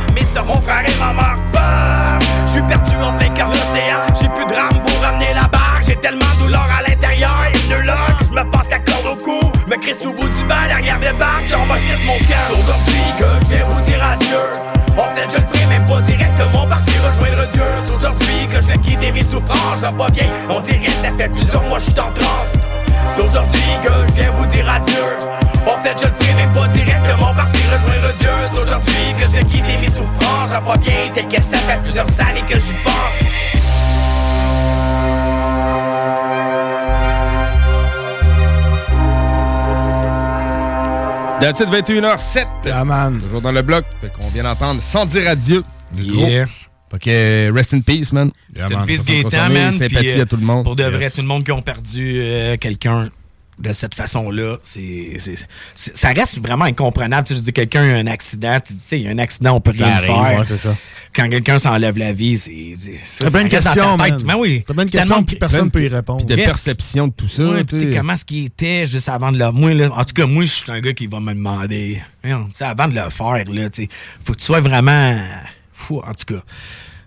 vais 19.81 19.97
pas 19.97 20.09
bien, 20.11 20.27
on 20.49 20.61
dirait 20.61 20.87
ça 21.03 21.11
fait 21.17 21.29
plusieurs 21.29 21.63
mois 21.65 21.79
que 21.79 21.85
je 21.85 21.91
suis 21.91 22.01
en 22.01 22.13
transe 22.13 22.57
c'est 23.17 23.23
aujourd'hui 23.23 23.61
que 23.83 23.93
je 24.09 24.21
viens 24.21 24.31
vous 24.33 24.47
dire 24.47 24.69
adieu 24.69 24.95
En 25.67 25.83
fait 25.83 25.97
je 25.99 26.07
le 26.07 26.13
ferai 26.13 26.35
même 26.35 26.53
pas 26.53 26.69
directement 26.69 27.35
partir 27.35 27.61
rejoindre 27.73 28.15
Dieu 28.19 28.29
C'est 28.53 28.61
aujourd'hui 28.61 28.95
que 29.19 29.23
je 29.23 29.33
vais 29.33 29.45
quitter 29.45 29.79
mes 29.81 29.89
souffrances 29.89 30.51
Je 30.51 30.55
vais 30.55 30.67
pas 30.67 30.77
bien 30.77 31.13
tel 31.15 31.27
que 31.27 31.37
ça 31.37 31.59
fait 31.59 31.81
plusieurs 31.83 32.07
années 32.21 32.45
que 32.47 32.59
j'y 32.59 32.75
pense 32.85 32.93
That's 41.39 41.61
it, 41.61 41.69
21h07. 41.69 43.21
Toujours 43.21 43.43
dans 43.43 43.53
le 43.53 43.61
bloc. 43.61 43.85
Fait 44.01 44.09
qu'on 44.09 44.29
vient 44.29 44.45
d'entendre 44.45 44.81
Sans 44.81 45.05
dire 45.05 45.29
adieu. 45.29 45.63
Yeah. 45.95 46.45
gros. 46.45 46.53
Fait 46.91 46.99
que 46.99 47.53
rest 47.53 47.75
in 47.75 47.81
peace, 47.81 48.13
man. 48.13 48.31
C'est 48.69 48.75
une 48.75 48.85
piste 48.85 49.07
Gaétan, 49.07 49.51
man. 49.51 49.73
Sympathie 49.73 49.95
puis, 49.97 50.11
euh, 50.19 50.23
à 50.23 50.27
tout 50.27 50.37
le 50.37 50.45
monde. 50.47 50.65
Pour 50.65 50.77
de 50.77 50.85
vrai, 50.85 51.01
Yes. 51.05 51.15
tout 51.15 51.23
le 51.23 51.29
monde 51.29 51.45
qui 51.45 51.53
ont 51.53 51.63
perdu 51.63 52.19
euh, 52.21 52.57
quelqu'un 52.57 53.11
de 53.59 53.73
cette 53.73 53.95
façon-là, 53.95 54.59
c'est, 54.63 55.13
c'est- 55.17 55.43
c'est- 55.75 55.97
ça 55.97 56.09
reste 56.11 56.43
vraiment 56.43 56.67
incomprenable. 56.67 57.27
Tu 57.27 57.33
sais, 57.33 57.41
je 57.41 57.45
dis, 57.45 57.55
quelqu'un 57.55 57.85
a 57.85 57.87
eu 57.87 57.93
un 57.95 58.07
accident, 58.07 58.59
tu 58.61 58.75
sais, 58.87 58.99
il 58.99 59.05
y 59.05 59.09
a 59.09 59.11
un 59.13 59.19
accident, 59.19 59.55
on 59.57 59.63
peut 59.63 59.73
Ça 59.73 59.87
rien 59.87 59.95
arrive, 59.95 60.07
faire. 60.09 60.39
ouais, 60.39 60.45
c'est 60.45 60.59
ça. 60.59 60.77
Quand 61.15 61.27
quelqu'un 61.31 61.59
s'enlève 61.59 61.97
la 61.97 62.13
vie, 62.13 62.37
c'est. 62.37 62.75
c'est- 62.79 63.31
plein 63.31 63.45
de 63.45 63.49
questions. 63.49 63.97
Mais 64.27 64.35
oui. 64.35 64.63
T'as 64.67 64.75
plein 64.75 64.85
de 64.85 64.91
questions, 64.91 65.25
que- 65.25 65.37
personne 65.37 65.71
peut 65.71 65.83
y 65.83 65.89
répondre. 65.89 66.19
Puis 66.19 66.27
de 66.27 66.39
Yes. 66.39 66.47
perception 66.49 67.09
de 67.09 67.15
tout 67.15 67.29
ça. 67.29 67.45
Tu 67.67 67.79
sais, 67.79 67.91
comment 67.97 68.13
est-ce 68.13 68.27
qu'il 68.27 68.45
était 68.45 68.85
juste 68.85 69.09
avant 69.09 69.33
de 69.33 69.39
le. 69.39 69.51
Moi, 69.53 69.73
là, 69.73 69.89
en 69.91 70.05
tout 70.05 70.13
cas, 70.13 70.27
moi, 70.27 70.45
je 70.45 70.53
suis 70.53 70.71
un 70.71 70.81
gars 70.81 70.93
qui 70.93 71.07
va 71.07 71.19
me 71.21 71.33
demander. 71.33 72.03
Voyons, 72.23 72.45
tu 72.49 72.57
sais, 72.57 72.65
avant 72.65 72.89
de 72.89 72.95
le 72.95 73.09
faire, 73.09 73.45
là, 73.51 73.71
tu 73.71 73.85
sais, 73.85 73.89
faut 74.23 74.35
que 74.35 74.39
tu 74.39 74.45
sois 74.45 74.61
vraiment. 74.61 75.19
Fou, 75.73 76.03
en 76.07 76.13
tout 76.13 76.35
cas. 76.35 76.43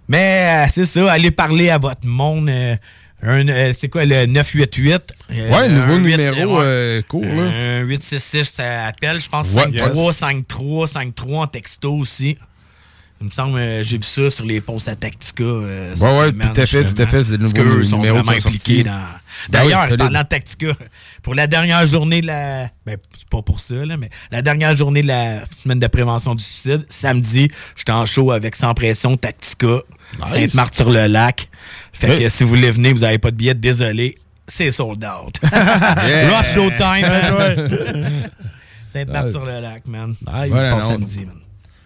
Mais 0.09 0.65
euh, 0.67 0.71
c'est 0.73 0.85
ça, 0.85 1.11
allez 1.11 1.31
parler 1.31 1.69
à 1.69 1.77
votre 1.77 2.05
monde. 2.07 2.49
euh, 2.49 2.75
euh, 3.23 3.73
c'est 3.77 3.89
quoi 3.89 4.05
le 4.05 4.25
988? 4.25 5.01
euh, 5.31 5.49
Ouais, 5.51 5.69
nouveau 5.69 5.93
un 5.93 5.97
huit- 5.97 6.17
numéro, 6.17 6.61
euh, 6.61 7.01
court, 7.07 7.23
là. 7.23 7.43
Un 7.43 7.79
866, 7.83 8.45
ça 8.55 8.85
appelle, 8.85 9.19
je 9.19 9.29
pense, 9.29 9.47
Ouais. 9.53 9.63
53, 9.65 10.13
53, 10.13 10.87
53 10.87 11.43
en 11.43 11.47
texto 11.47 11.93
aussi. 11.93 12.37
Il 13.21 13.25
me 13.25 13.31
semble, 13.31 13.59
j'ai 13.83 13.97
vu 13.97 14.03
ça 14.03 14.29
sur 14.29 14.45
les 14.45 14.61
posts 14.61 14.87
à 14.87 14.95
Tactica. 14.95 15.43
Ouais, 15.43 15.91
ouais, 15.99 16.31
tout 16.31 16.61
à 16.61 16.65
fait, 16.65 16.85
tout 16.85 17.01
à 17.01 17.05
fait, 17.05 17.23
c'est 17.25 17.31
le 17.33 17.39
Parce 17.39 17.53
nouveau 17.53 17.69
qu'eux 17.75 17.83
sont 17.83 17.97
numéro 17.97 18.15
vraiment 18.19 18.31
impliqués 18.31 18.83
dans. 18.83 18.91
Ben 18.91 19.03
D'ailleurs, 19.49 19.81
oui, 19.81 19.85
solide. 19.89 19.99
parlant 19.99 20.21
de 20.23 20.27
Tactica, 20.27 20.67
pour 21.21 21.35
la 21.35 21.45
dernière 21.47 21.85
journée 21.85 22.21
de 22.21 22.27
la. 22.27 22.69
Ben, 22.85 22.95
c'est 23.17 23.27
pas 23.29 23.41
pour 23.41 23.59
ça, 23.59 23.75
là, 23.75 23.97
mais 23.97 24.09
la 24.31 24.41
dernière 24.41 24.75
journée 24.77 25.01
de 25.01 25.07
la 25.07 25.41
semaine 25.53 25.81
de 25.81 25.87
prévention 25.87 26.33
du 26.33 26.43
suicide, 26.43 26.85
samedi, 26.87 27.51
j'étais 27.75 27.91
en 27.91 28.05
show 28.05 28.31
avec 28.31 28.55
Sans 28.55 28.73
Pression 28.73 29.17
Tactica, 29.17 29.81
Nice. 30.17 30.33
Sainte-Marthe-sur-le-Lac. 30.33 31.49
Fait 31.93 32.09
Oui. 32.11 32.23
que 32.23 32.29
si 32.29 32.43
vous 32.43 32.49
voulez 32.49 32.71
venir, 32.71 32.93
vous 32.93 33.01
n'avez 33.01 33.17
pas 33.19 33.31
de 33.31 33.35
billet, 33.35 33.53
désolé, 33.53 34.15
c'est 34.47 34.71
sold 34.71 35.03
out. 35.05 35.39
Yeah. 35.51 36.37
Rush 36.37 36.53
Showtime, 36.53 37.01
man. 37.01 38.29
Sainte-Marthe-sur-le-Lac, 38.91 39.87
man. 39.87 40.09
Nice. 40.09 40.51
C'est 40.51 40.69
non, 40.71 40.89
samedi, 40.89 41.19
man. 41.25 41.35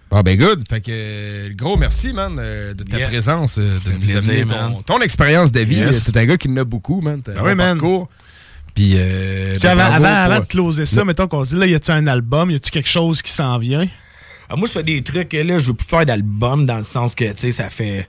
Bon, 0.10 0.22
ben 0.22 0.38
good. 0.38 0.64
Fait 0.70 0.80
que, 0.80 1.54
gros 1.54 1.76
merci, 1.76 2.14
man, 2.14 2.36
euh, 2.38 2.74
de 2.76 2.84
ta 2.84 2.98
Yeah. 3.00 3.08
présence, 3.08 3.58
euh, 3.58 3.80
de 3.84 3.92
nous 3.94 3.98
plaisir, 4.00 4.18
amener 4.20 4.46
man. 4.46 4.74
ton, 4.74 4.82
ton 4.84 5.02
expérience 5.02 5.52
de 5.52 5.62
vie. 5.62 5.78
Yes. 5.78 6.12
T'es 6.12 6.20
un 6.20 6.26
gars 6.26 6.38
qui 6.38 6.50
en 6.50 6.58
a 6.58 6.64
beaucoup, 6.64 7.02
man. 7.02 7.20
Ben 7.26 7.34
oui, 7.44 7.56
man. 7.56 7.78
parcours. 7.80 8.10
Puis, 8.76 8.94
euh, 8.96 9.54
Puis 9.54 9.62
ben, 9.64 9.72
avant, 9.80 10.00
bravo 10.00 10.06
avant, 10.06 10.40
de 10.40 10.46
closer 10.46 10.86
ça, 10.86 11.04
mettons 11.04 11.28
qu'on 11.28 11.44
se 11.44 11.50
dit, 11.56 11.60
là, 11.60 11.66
y 11.66 11.76
a-tu 11.76 11.92
un 11.92 12.06
album, 12.08 12.52
y 12.52 12.56
a-tu 12.56 12.70
quelque 12.72 12.90
chose 12.90 13.22
qui 13.24 13.32
s'en 13.32 13.58
vient? 13.58 13.88
Ah, 14.50 14.56
moi, 14.56 14.68
je 14.68 14.74
fais 14.74 14.84
des 14.84 15.02
trucs, 15.02 15.34
là, 15.34 15.60
je 15.60 15.68
veux 15.68 15.74
plus 15.74 15.88
faire 15.88 16.06
d'album 16.06 16.66
dans 16.66 16.78
le 16.78 16.84
sens 16.84 17.16
que, 17.16 17.26
tu 17.26 17.34
sais, 17.38 17.52
ça 17.52 17.70
fait. 17.70 18.08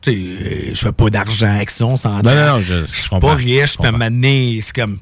Tu 0.00 0.10
sais, 0.10 0.16
euh, 0.18 0.70
je 0.74 0.78
fais 0.80 0.92
pas 0.92 1.10
d'argent 1.10 1.54
avec 1.54 1.70
ça, 1.70 1.86
on 1.86 1.96
s'entend. 1.96 2.22
Ben 2.22 2.34
non, 2.46 2.54
non, 2.58 2.60
je- 2.60 2.84
je 2.84 3.00
suis 3.00 3.08
pas 3.20 3.34
riche, 3.34 3.72
Je 3.74 3.78
puis 3.78 3.86
à 3.88 3.92
c'est 4.62 4.72
comme. 4.74 4.98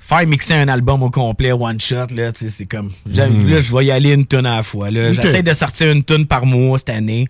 Faire 0.00 0.26
mixer 0.26 0.54
un 0.54 0.68
album 0.68 1.02
au 1.02 1.10
complet, 1.10 1.52
one 1.52 1.78
shot, 1.80 2.06
là, 2.14 2.32
tu 2.32 2.46
sais, 2.46 2.54
c'est 2.56 2.66
comme. 2.66 2.90
Mhm. 3.06 3.48
Là, 3.50 3.60
je 3.60 3.74
vais 3.76 3.84
y 3.86 3.90
aller 3.90 4.12
une 4.14 4.24
tonne 4.26 4.46
à 4.46 4.56
la 4.56 4.62
fois, 4.62 4.90
là. 4.90 5.12
J'essaie 5.12 5.42
de 5.42 5.52
sortir 5.54 5.90
une 5.92 6.02
tonne 6.02 6.26
par 6.26 6.46
mois 6.46 6.78
cette 6.78 6.90
année. 6.90 7.28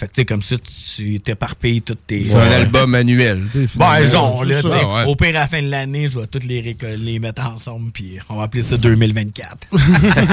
Fait 0.00 0.06
que, 0.06 0.12
tu 0.12 0.22
sais, 0.22 0.24
comme 0.24 0.40
ça, 0.40 0.56
tu 0.56 1.20
t'éparpilles 1.20 1.82
toutes 1.82 2.06
tes. 2.06 2.24
C'est 2.24 2.34
un 2.34 2.50
album 2.50 2.94
annuel. 2.94 3.44
tu 3.52 3.68
sais. 3.68 3.78
Ouais, 3.78 4.06
genre, 4.10 4.46
là, 4.46 4.62
ça, 4.62 4.68
ouais. 4.68 5.04
au 5.04 5.14
pire, 5.14 5.28
à 5.28 5.40
la 5.40 5.46
fin 5.46 5.60
de 5.62 5.68
l'année, 5.68 6.08
je 6.10 6.18
vais 6.18 6.26
toutes 6.26 6.44
les, 6.44 6.74
les 6.96 7.18
mettre 7.18 7.44
ensemble, 7.44 7.90
puis 7.92 8.18
on 8.30 8.36
va 8.36 8.44
appeler 8.44 8.62
ça 8.62 8.78
2024. 8.78 9.58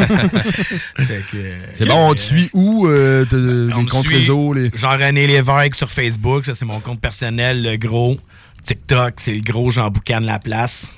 Fait 0.07 1.24
que, 1.32 1.36
euh, 1.36 1.55
C'est 1.74 1.86
bon, 1.86 2.09
on 2.11 2.13
te 2.13 2.20
suit 2.22 2.49
où? 2.53 2.88
euh, 2.88 3.26
t'as- 3.26 3.76
on 3.76 3.82
les 3.82 3.86
comptes 3.89 4.07
réseaux? 4.07 4.53
Les... 4.53 4.72
Jean-René 4.74 5.28
Lévesque 5.28 5.76
sur 5.76 5.89
Facebook, 5.91 6.45
ça 6.45 6.53
c'est 6.53 6.65
mon 6.65 6.80
compte 6.80 7.01
personnel, 7.01 7.61
le 7.63 7.76
gros. 7.78 8.18
TikTok, 8.63 9.15
c'est 9.18 9.34
le 9.34 9.41
gros 9.41 9.70
Jean 9.72 9.89
Boucan 9.89 10.22
de 10.22 10.26
la 10.28 10.39
place. 10.39 10.91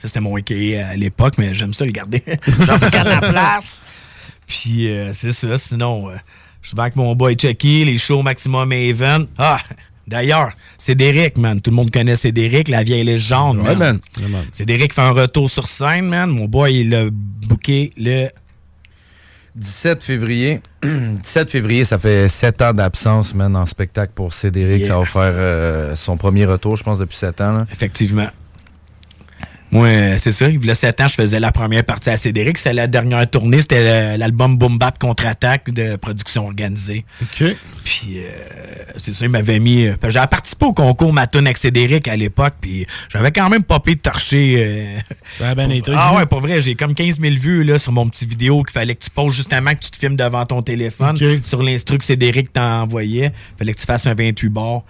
Ça 0.00 0.08
c'est 0.08 0.20
mon 0.20 0.36
AKA 0.36 0.88
à 0.90 0.96
l'époque, 0.96 1.34
mais 1.38 1.54
j'aime 1.54 1.72
ça 1.74 1.84
le 1.84 1.92
garder. 1.92 2.22
Jean 2.66 2.78
Boucan 2.78 3.04
de 3.04 3.08
la 3.08 3.20
place. 3.20 3.82
Puis 4.46 4.88
euh, 4.90 5.12
c'est 5.12 5.32
ça, 5.32 5.56
sinon, 5.58 6.10
je 6.68 6.74
vais 6.74 6.82
avec 6.82 6.96
mon 6.96 7.14
boy 7.14 7.36
Chucky, 7.40 7.84
les 7.84 7.96
shows 7.98 8.22
Maximum 8.22 8.72
Event. 8.72 9.26
Ah, 9.38 9.60
d'ailleurs, 10.08 10.50
Cédric, 10.78 11.38
man. 11.38 11.60
Tout 11.60 11.70
le 11.70 11.76
monde 11.76 11.90
connaît 11.92 12.16
Cédric, 12.16 12.68
la 12.68 12.82
vieille 12.82 13.04
légende, 13.04 13.58
Ouais, 13.58 13.76
man. 13.76 14.00
man. 14.28 14.44
Cédric 14.52 14.92
fait 14.92 15.00
un 15.02 15.12
retour 15.12 15.48
sur 15.48 15.68
scène, 15.68 16.06
man. 16.08 16.28
Mon 16.30 16.46
boy, 16.46 16.80
il 16.80 16.94
a 16.94 17.04
booké 17.10 17.90
le 17.96 18.28
17 19.54 20.04
février. 20.04 20.60
17 20.82 21.50
février, 21.50 21.84
ça 21.84 21.98
fait 21.98 22.28
7 22.28 22.62
ans 22.62 22.74
d'absence, 22.74 23.34
man, 23.34 23.54
en 23.56 23.64
spectacle 23.66 24.12
pour 24.14 24.32
Cédric. 24.34 24.80
Yeah. 24.80 24.88
Ça 24.88 24.98
va 24.98 25.04
faire 25.04 25.32
euh, 25.36 25.94
son 25.96 26.16
premier 26.16 26.44
retour, 26.46 26.76
je 26.76 26.82
pense, 26.82 26.98
depuis 26.98 27.16
7 27.16 27.40
ans. 27.40 27.52
là. 27.58 27.66
Effectivement. 27.72 28.28
Moi, 29.72 30.18
c'est 30.18 30.32
ça. 30.32 30.48
Il 30.48 30.64
y 30.64 30.70
a 30.70 30.74
7 30.74 31.00
ans, 31.00 31.08
je 31.08 31.14
faisais 31.14 31.40
la 31.40 31.50
première 31.52 31.84
partie 31.84 32.10
à 32.10 32.16
Cédric. 32.16 32.56
C'était 32.58 32.72
la 32.72 32.86
dernière 32.86 33.28
tournée. 33.28 33.60
C'était 33.62 34.16
l'album 34.16 34.56
Boom 34.56 34.78
Bap 34.78 34.98
Contre-Attaque 34.98 35.70
de 35.70 35.96
production 35.96 36.46
organisée. 36.46 37.04
OK. 37.22 37.44
Puis, 37.84 38.18
euh, 38.18 38.22
c'est 38.96 39.12
ça, 39.14 39.24
il 39.26 39.30
m'avait 39.30 39.58
mis... 39.58 39.86
euh, 39.86 39.94
J'avais 40.08 40.26
participé 40.26 40.66
au 40.66 40.72
concours 40.72 41.12
Matone 41.12 41.46
avec 41.46 41.58
Cédric 41.58 42.08
à 42.08 42.16
l'époque, 42.16 42.54
puis 42.60 42.86
j'avais 43.08 43.30
quand 43.30 43.48
même 43.48 43.62
popé 43.62 43.94
de 43.94 44.00
torcher... 44.00 44.54
euh, 44.58 44.98
Ben, 45.40 45.54
ben, 45.54 45.82
ah 45.94 46.14
ouais, 46.14 46.26
pour 46.26 46.40
vrai, 46.40 46.60
j'ai 46.60 46.74
comme 46.74 46.94
15 46.94 47.20
000 47.20 47.34
vues 47.36 47.62
là, 47.64 47.78
sur 47.78 47.92
mon 47.92 48.08
petit 48.08 48.26
vidéo 48.26 48.62
qu'il 48.62 48.72
fallait 48.72 48.94
que 48.94 49.04
tu 49.04 49.10
poses 49.10 49.34
justement 49.34 49.72
que 49.74 49.80
tu 49.80 49.90
te 49.90 49.96
filmes 49.96 50.16
devant 50.16 50.44
ton 50.46 50.62
téléphone. 50.62 51.16
Sur 51.44 51.62
l'instru 51.62 51.98
que 51.98 52.04
Cédric 52.04 52.52
t'a 52.52 52.82
envoyé. 52.82 53.30
fallait 53.58 53.72
que 53.74 53.78
tu 53.80 53.86
fasses 53.86 54.06
un 54.06 54.14
28 54.14 54.48
bars. 54.48 54.82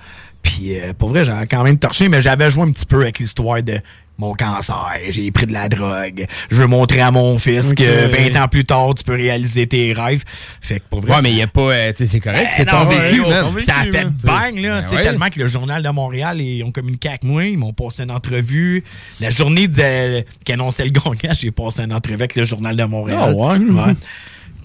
Puis 0.42 0.78
euh, 0.78 0.92
pour 0.96 1.08
vrai, 1.08 1.24
j'avais 1.24 1.46
quand 1.46 1.64
même 1.64 1.76
torché, 1.78 2.08
mais 2.08 2.22
j'avais 2.22 2.50
joué 2.50 2.62
un 2.62 2.70
petit 2.70 2.86
peu 2.86 3.02
avec 3.02 3.18
l'histoire 3.18 3.62
de 3.62 3.80
mon 4.18 4.32
cancer, 4.32 4.94
j'ai 5.10 5.30
pris 5.30 5.46
de 5.46 5.52
la 5.52 5.68
drogue. 5.68 6.26
Je 6.50 6.56
veux 6.56 6.66
montrer 6.66 7.00
à 7.00 7.10
mon 7.10 7.38
fils 7.38 7.74
que 7.74 8.06
20 8.32 8.40
ans 8.42 8.48
plus 8.48 8.64
tard, 8.64 8.94
tu 8.94 9.04
peux 9.04 9.14
réaliser 9.14 9.66
tes 9.66 9.92
rêves. 9.92 10.24
Fait 10.60 10.80
que 10.80 10.84
pour 10.88 11.00
vrai, 11.02 11.16
Ouais, 11.16 11.22
mais 11.22 11.30
il 11.30 11.36
n'y 11.36 11.42
a 11.42 11.46
pas. 11.46 11.60
euh, 11.72 11.92
tu 11.92 11.98
sais, 11.98 12.06
c'est 12.06 12.20
correct, 12.20 12.48
ben 12.50 12.54
c'est 12.56 12.64
ton 12.64 12.84
vécu, 12.86 13.20
ouais, 13.20 13.28
man. 13.28 13.52
Ça 13.66 13.74
a 13.80 13.84
fait 13.84 14.04
man. 14.04 14.14
bang, 14.24 14.58
là. 14.58 14.82
Ben 14.82 14.96
ouais. 14.96 15.02
Tellement 15.02 15.28
que 15.28 15.38
le 15.38 15.48
Journal 15.48 15.82
de 15.82 15.88
Montréal, 15.90 16.40
ils 16.40 16.62
ont 16.64 16.70
communiqué 16.72 17.08
avec 17.08 17.24
moi. 17.24 17.44
Ils 17.44 17.58
m'ont 17.58 17.72
passé 17.72 18.04
une 18.04 18.10
entrevue. 18.10 18.82
La 19.20 19.30
journée 19.30 19.68
de, 19.68 20.24
qui 20.44 20.52
annonçait 20.52 20.84
le 20.84 20.90
gagnant, 20.90 21.34
j'ai 21.38 21.50
passé 21.50 21.82
une 21.82 21.92
entrevue 21.92 22.14
avec 22.16 22.36
le 22.36 22.44
Journal 22.44 22.74
de 22.76 22.84
Montréal. 22.84 23.18
Ah 23.22 23.32
ouais? 23.32 23.58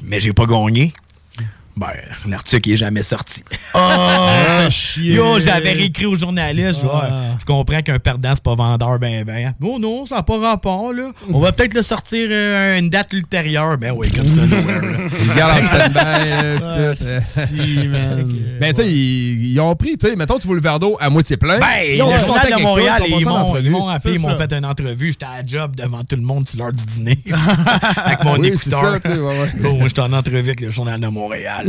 Mais 0.01 0.19
j'ai 0.19 0.33
pas 0.33 0.45
gagné. 0.45 0.93
Ben, 1.77 1.87
l'article 2.27 2.71
est 2.71 2.77
jamais 2.77 3.01
sorti. 3.03 3.43
Ah, 3.73 4.67
chier. 4.69 5.15
Yo, 5.15 5.39
j'avais 5.39 5.71
réécrit 5.71 6.05
au 6.05 6.15
journaliste, 6.15 6.85
Ah. 6.91 7.35
je 7.39 7.45
comprends 7.45 7.81
qu'un 7.81 7.97
perdant, 7.97 8.31
c'est 8.33 8.43
pas 8.43 8.55
vendeur, 8.55 8.99
ben, 8.99 9.23
ben. 9.23 9.53
Oh 9.63 9.77
non, 9.79 10.05
ça 10.05 10.17
n'a 10.17 10.23
pas 10.23 10.37
rapport, 10.39 10.91
là. 10.93 11.11
On 11.31 11.39
va 11.39 11.51
peut-être 11.53 11.73
le 11.73 11.81
sortir 11.81 12.27
euh, 12.29 12.75
à 12.75 12.77
une 12.77 12.89
date 12.89 13.13
ultérieure. 13.13 13.77
Ben 13.77 13.93
oui, 13.95 14.11
comme 14.11 14.27
ça. 14.27 14.41
Ils 15.21 15.33
gardent 15.35 15.63
en 15.63 15.67
stand-by. 15.67 15.99
euh, 16.43 16.59
euh. 16.65 18.23
Ben, 18.59 18.73
tu 18.73 18.81
sais, 18.81 18.89
ils, 18.91 19.53
ils 19.53 19.59
ont 19.59 19.75
pris, 19.75 19.97
tu 19.97 20.07
sais, 20.07 20.15
mettons, 20.15 20.37
tu 20.39 20.47
vois 20.47 20.55
le 20.57 20.61
verre 20.61 20.79
d'eau 20.79 20.97
à 20.99 21.09
moitié 21.09 21.37
plein. 21.37 21.57
Ben, 21.59 21.67
Ils 21.93 22.01
ont 22.01 22.11
le 22.13 22.19
journal 22.19 22.47
de 22.57 22.61
Montréal, 22.61 23.03
ils 23.07 23.25
m'ont 23.25 23.87
appelé, 23.87 24.15
ils 24.15 24.19
m'ont 24.19 24.37
fait 24.37 24.53
une 24.53 24.65
entrevue. 24.65 25.11
J'étais 25.13 25.25
à 25.25 25.37
la 25.41 25.45
job 25.45 25.75
devant 25.75 26.03
tout 26.03 26.15
le 26.15 26.21
monde 26.21 26.47
sur 26.47 26.59
l'heure 26.59 26.73
du 26.73 26.83
dîner. 26.83 27.19
avec 28.05 28.23
mon 28.23 28.35
écouteur. 28.43 28.79
ça, 28.81 28.99
tu 28.99 29.07
sais, 29.13 29.19
ouais, 29.19 29.39
ouais. 29.39 29.49
Bon, 29.59 29.79
j'étais 29.87 30.01
en 30.01 30.13
entrevue 30.13 30.37
avec 30.39 30.61
le 30.61 30.69
journal 30.69 30.99
de 30.99 31.07
Montréal. 31.07 31.60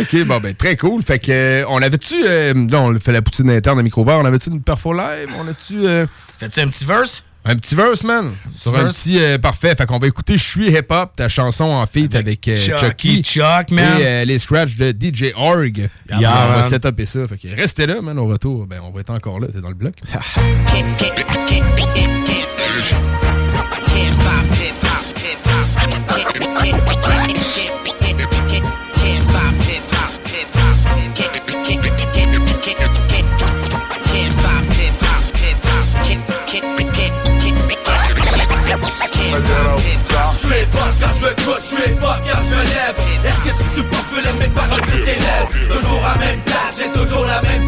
OK, 0.00 0.24
bon, 0.26 0.40
ben, 0.40 0.54
très 0.54 0.76
cool. 0.76 1.02
Fait 1.02 1.18
que, 1.18 1.30
euh, 1.30 1.64
on 1.68 1.80
avait-tu. 1.82 2.14
euh, 2.24 2.54
là, 2.70 2.80
on 2.80 2.98
fait 3.00 3.12
la 3.12 3.22
poutine 3.22 3.50
interne 3.50 3.78
à 3.78 3.82
micro-bar. 3.82 4.18
On 4.20 4.24
avait-tu 4.24 4.50
une 4.50 4.62
perfo 4.62 4.92
live? 4.92 5.28
On 5.38 5.46
a-tu. 5.48 5.86
euh, 5.86 6.06
Fais-tu 6.38 6.60
un 6.60 6.68
petit 6.68 6.84
verse? 6.84 7.24
Un 7.44 7.56
petit 7.56 7.74
verse, 7.74 8.02
man. 8.04 8.32
Sur 8.54 8.76
un 8.78 8.88
petit. 8.90 9.18
euh, 9.18 9.38
parfait. 9.38 9.74
Fait 9.74 9.86
qu'on 9.86 9.98
va 9.98 10.06
écouter 10.08 10.36
Je 10.36 10.44
suis 10.44 10.68
hip-hop, 10.70 11.12
ta 11.16 11.28
chanson 11.28 11.64
en 11.64 11.86
feat 11.86 12.14
avec, 12.14 12.46
euh, 12.48 12.58
Chucky 12.58 12.78
Chucky. 12.78 13.22
Chuck, 13.22 13.70
man. 13.70 13.98
Et 14.00 14.06
euh, 14.06 14.24
les 14.26 14.38
scratchs 14.38 14.76
de 14.76 14.90
DJ 14.90 15.32
Org. 15.34 15.78
Yeah, 16.10 16.18
on 16.18 16.20
va 16.20 16.48
man. 16.60 16.64
setuper 16.68 17.06
ça. 17.06 17.26
Fait 17.26 17.38
que 17.38 17.48
restez 17.56 17.86
là, 17.86 18.02
man. 18.02 18.18
Au 18.18 18.26
retour, 18.26 18.66
ben, 18.66 18.80
on 18.84 18.90
va 18.90 19.00
être 19.00 19.10
encore 19.10 19.40
là. 19.40 19.46
T'es 19.52 19.60
dans 19.60 19.68
le 19.68 19.74
bloc. 19.74 19.94
Tu 43.78 43.84
supportes, 43.84 44.06
je 44.10 44.14
veux 44.14 44.22
les 44.22 44.38
mêmes 44.38 44.52
paroles 44.52 44.84
sur 44.84 45.04
tes 45.04 45.18
lèvres. 45.18 45.80
Toujours 45.80 46.04
à 46.04 46.18
même 46.18 46.40
place, 46.42 46.78
j'ai 46.78 47.00
toujours 47.00 47.26
la 47.26 47.40
même 47.42 47.67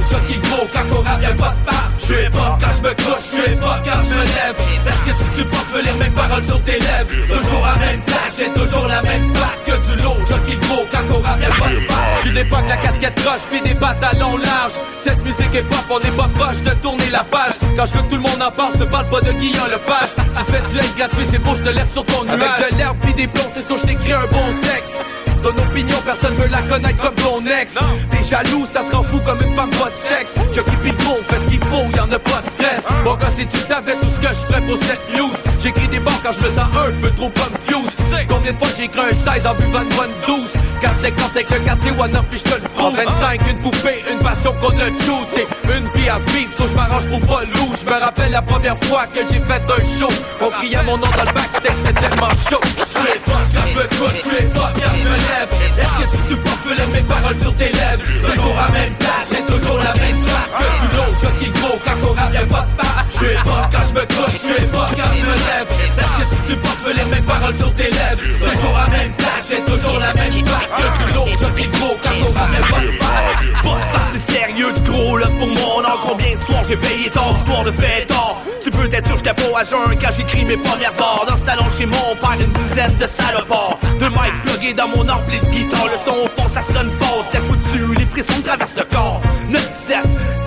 l'autre. 0.00 0.08
Chucky 0.08 0.38
gros, 0.38 0.68
quand 0.72 0.96
on 0.96 1.02
rappe, 1.02 1.22
y'a 1.22 1.28
pas 1.30 1.54
de 1.54 1.70
face. 1.70 2.00
Je 2.00 2.14
suis 2.14 2.30
pas 2.30 2.58
quand 2.60 2.72
je 2.76 2.82
me 2.82 2.94
couche, 2.94 3.24
je 3.32 3.42
suis 3.42 3.56
pas 3.56 3.80
quand 3.84 4.00
je 4.08 4.14
me 4.14 4.22
lève. 4.22 4.56
Est-ce 4.86 5.12
que 5.12 5.18
tu 5.18 5.38
supportes, 5.38 5.66
je 5.68 5.74
veux 5.74 5.82
les 5.82 5.98
mêmes 5.98 6.12
paroles 6.12 6.44
sur 6.44 6.62
tes 6.62 6.78
lèvres. 6.78 7.10
Toujours 7.28 7.66
à 7.66 7.78
même 7.78 8.02
place, 8.02 8.36
j'ai 8.38 8.50
toujours 8.50 8.86
la 8.86 9.02
même 9.02 9.34
face 9.34 9.64
que 9.66 9.72
tu 9.72 10.02
l'autre. 10.02 10.26
Chucky 10.26 10.56
gros, 10.56 10.86
quand 10.90 11.14
on 11.14 11.20
rappe, 11.20 11.40
y'a 11.40 11.48
pas 11.48 11.68
de 11.68 11.80
face. 11.86 12.16
Je 12.16 12.20
suis 12.20 12.32
d'époque, 12.32 12.64
la 12.68 12.76
casquette 12.76 13.14
croche, 13.22 13.42
puis 13.50 13.60
des 13.60 13.74
pantalons 13.74 14.36
larges. 14.38 14.78
Cette 14.96 15.22
musique 15.22 15.54
est 15.54 15.62
pop, 15.62 15.84
on 15.90 16.00
est 16.00 16.16
pas 16.16 16.28
proche 16.34 16.62
de 16.62 16.70
tourner 16.80 17.10
la 17.10 17.24
page. 17.24 17.54
Quand 17.76 17.86
je 17.86 17.92
veux 17.92 18.02
que 18.02 18.10
tout 18.10 18.16
le 18.16 18.22
monde 18.22 18.42
en 18.42 18.50
parle, 18.50 18.72
je 18.74 18.80
te 18.80 18.84
parle 18.84 19.08
pas 19.08 19.20
de 19.20 19.32
Guillaume 19.32 19.70
Lepage. 19.70 20.12
Tu 20.16 20.52
fais 20.52 20.62
du 20.70 20.78
hate 20.78 20.96
gratuit, 20.96 21.26
c'est 21.30 21.38
beau, 21.38 21.54
je 21.54 21.62
te 21.62 21.70
laisse 21.70 21.92
sur 21.92 22.04
ton 22.04 22.24
nuage. 22.24 22.40
Avec 22.40 22.72
de 22.72 22.78
l'herbe 22.78 22.96
pis 23.06 23.14
des 23.14 23.28
plombs, 23.28 23.50
c'est 23.54 23.66
sûr, 23.66 23.76
je 23.78 23.86
t'écris 23.86 24.12
un 24.12 24.26
bon 24.26 24.54
texte. 24.62 25.02
Ton 25.42 25.56
opinion, 25.56 25.96
personne 26.04 26.34
veut 26.34 26.48
la 26.48 26.62
connaître 26.62 27.00
comme 27.00 27.14
ton 27.14 27.44
ex. 27.46 27.74
T'es 28.10 28.22
jaloux, 28.22 28.66
ça 28.66 28.82
te 28.84 28.94
rend 28.94 29.02
fou 29.02 29.20
comme 29.20 29.40
une 29.40 29.54
femme 29.54 29.70
pas 29.70 29.88
de 29.90 29.94
sexe. 29.94 30.34
Chucky 30.54 30.76
Pico, 30.82 31.18
fais 31.28 31.36
ce 31.44 31.48
qu'il 31.48 31.60
faut, 31.64 31.86
y'en 31.96 32.10
a 32.12 32.18
pas 32.18 32.42
de 32.42 32.50
stress. 32.50 32.88
Bon, 33.04 33.14
gars, 33.14 33.30
si 33.34 33.46
tu 33.46 33.58
savais 33.58 33.94
tout 33.94 34.08
ce 34.14 34.20
que 34.20 34.28
je 34.28 34.46
ferais 34.46 34.60
pour 34.62 34.76
cette 34.78 35.16
news, 35.16 35.32
j'écris 35.62 35.88
des 35.88 36.00
bars 36.00 36.20
quand 36.22 36.32
je 36.32 36.40
me 36.40 36.50
sens 36.54 36.66
un 36.76 36.92
peu 37.00 37.10
trop 37.10 37.30
confused. 37.30 38.26
Combien 38.28 38.52
de 38.52 38.58
fois 38.58 38.68
j'ai 38.76 38.84
écrit 38.84 39.00
un 39.00 39.32
16 39.32 39.46
en 39.46 39.54
buvant 39.54 39.82
une 39.82 39.88
bonne 39.96 40.10
12 40.26 40.52
4 40.80 41.00
50 41.00 41.30
c'est 41.32 41.50
le 41.50 41.58
quartier 41.60 41.90
one 41.92 42.16
up 42.16 42.24
puis 42.30 42.38
je 42.38 42.44
te 42.44 42.54
le 42.54 42.68
prouve 42.68 42.96
25, 42.96 43.40
une 43.50 43.58
poupée, 43.58 44.02
une 44.10 44.18
passion 44.18 44.54
qu'on 44.60 44.76
a 44.78 44.86
choose 45.04 45.26
C'est 45.34 45.46
une 45.76 45.86
vie 45.94 46.08
à 46.08 46.18
vivre, 46.30 46.52
so 46.56 46.66
je 46.66 46.74
m'arrange 46.74 47.06
pour 47.08 47.20
pas 47.20 47.44
loup. 47.44 47.72
Je 47.78 47.86
me 47.86 48.00
rappelle 48.00 48.32
la 48.32 48.42
première 48.42 48.78
fois 48.84 49.06
que 49.06 49.20
j'ai 49.20 49.40
fait 49.40 49.62
un 49.62 49.98
show. 49.98 50.12
On 50.40 50.50
criait 50.50 50.82
mon 50.84 50.96
nom 50.96 51.06
dans 51.16 51.24
le 51.24 51.32
backstage, 51.32 51.72
c'était 51.78 52.00
tellement 52.00 52.32
chaud. 52.48 52.60
Je 52.78 52.84
suis 52.84 53.18
pas 53.20 53.40
quand 53.52 53.66
je 53.70 53.76
me 53.76 53.86
couche, 53.98 54.24
je 54.24 54.46
pas 54.48 54.72
quand 54.74 54.96
je 54.96 55.08
me 55.08 55.18
lève. 55.28 55.50
Est-ce 55.78 56.04
que 56.04 56.16
tu 56.16 56.28
supportes, 56.28 56.78
lève 56.78 56.92
mes 56.92 57.02
paroles 57.02 57.36
sur 57.36 57.54
tes 57.56 57.72
lèvres? 57.72 58.02
Toujours 58.32 58.58
à 58.58 58.68
même 58.70 58.94
place, 58.94 59.28
j'ai 59.30 59.42
toujours 59.52 59.78
la 59.78 59.94
même 59.94 60.20
place. 60.22 60.50
Que 60.58 60.64
tu 60.80 60.96
l'autre, 60.96 61.20
jockey 61.20 61.50
gros, 61.58 61.78
quand 61.84 62.08
on 62.08 62.32
y'a 62.32 62.46
pas 62.46 62.66
de 62.66 62.82
face. 62.82 63.00
Je 63.12 63.26
suis 63.26 63.36
pas 63.36 63.70
quand 63.72 63.84
je 63.88 63.94
me 63.94 64.06
couche, 64.06 64.32
je 64.32 64.54
suis 64.54 64.66
pas 64.66 64.86
quand 64.88 65.14
je 65.16 65.26
me 65.26 65.32
lève. 65.32 65.49
Est-ce 65.50 66.24
que 66.24 66.30
tu 66.30 66.50
supportes, 66.50 66.78
je 66.86 66.92
lève 66.96 67.10
mes 67.10 67.22
paroles 67.22 67.54
sur 67.54 67.72
tes 67.74 67.90
lèvres? 67.90 68.20
Toujours 68.52 68.78
à 68.78 68.88
même 68.90 69.12
place, 69.14 69.48
j'ai 69.50 69.60
toujours 69.62 69.98
la 69.98 70.14
même 70.14 70.32
face. 70.32 70.70
Que 70.76 71.04
tu 71.08 71.14
l'autre, 71.14 71.38
jockey 71.38 71.68
gros, 71.68 71.96
quand 72.02 72.10
on 72.22 72.38
rappe, 72.38 72.52
y'a 72.52 72.66
pas 72.66 72.80
de 72.80 72.86
de 72.86 73.84
face, 73.92 74.10
c'est 74.12 74.32
sérieux, 74.32 74.72
du 74.72 74.90
gros 74.90 75.16
love 75.16 75.34
pour 75.36 75.48
mon 75.48 75.82
nom. 75.82 75.96
Combien 76.06 76.36
de 76.36 76.44
soirs? 76.44 76.64
J'ai 76.66 76.76
veillé 76.76 77.10
tard, 77.10 77.34
histoire 77.36 77.64
de 77.64 77.72
fait 77.72 78.06
tard. 78.06 78.36
Tu 78.62 78.70
peux 78.70 78.88
être 78.92 79.16
j'étais 79.16 79.34
pas 79.34 79.60
à 79.60 79.64
jeun 79.64 79.98
quand 80.00 80.12
j'écris 80.16 80.44
mes 80.44 80.56
premières 80.56 80.94
barres. 80.94 81.24
Dans 81.28 81.36
ce 81.36 81.44
salon 81.44 81.64
chez 81.70 81.86
mon 81.86 82.16
père, 82.20 82.36
une 82.40 82.52
dizaine 82.52 82.96
de 82.96 83.06
salopards. 83.06 83.78
Deux 83.98 84.08
mics 84.08 84.42
plugués 84.44 84.74
dans 84.74 84.88
mon 84.88 85.08
ampli 85.08 85.40
de 85.40 85.46
guitare. 85.46 85.86
Le 85.86 85.96
son 85.96 86.16
au 86.24 86.28
fond, 86.28 86.48
ça 86.48 86.62
sonne 86.62 86.90
fort, 86.98 87.22
c'était 87.24 87.44
foutu. 87.46 87.86
Les 87.96 88.06
frissons 88.06 88.40
traversent 88.42 88.76
le 88.76 88.84
corps. 88.84 89.20
9-7, 89.50 89.58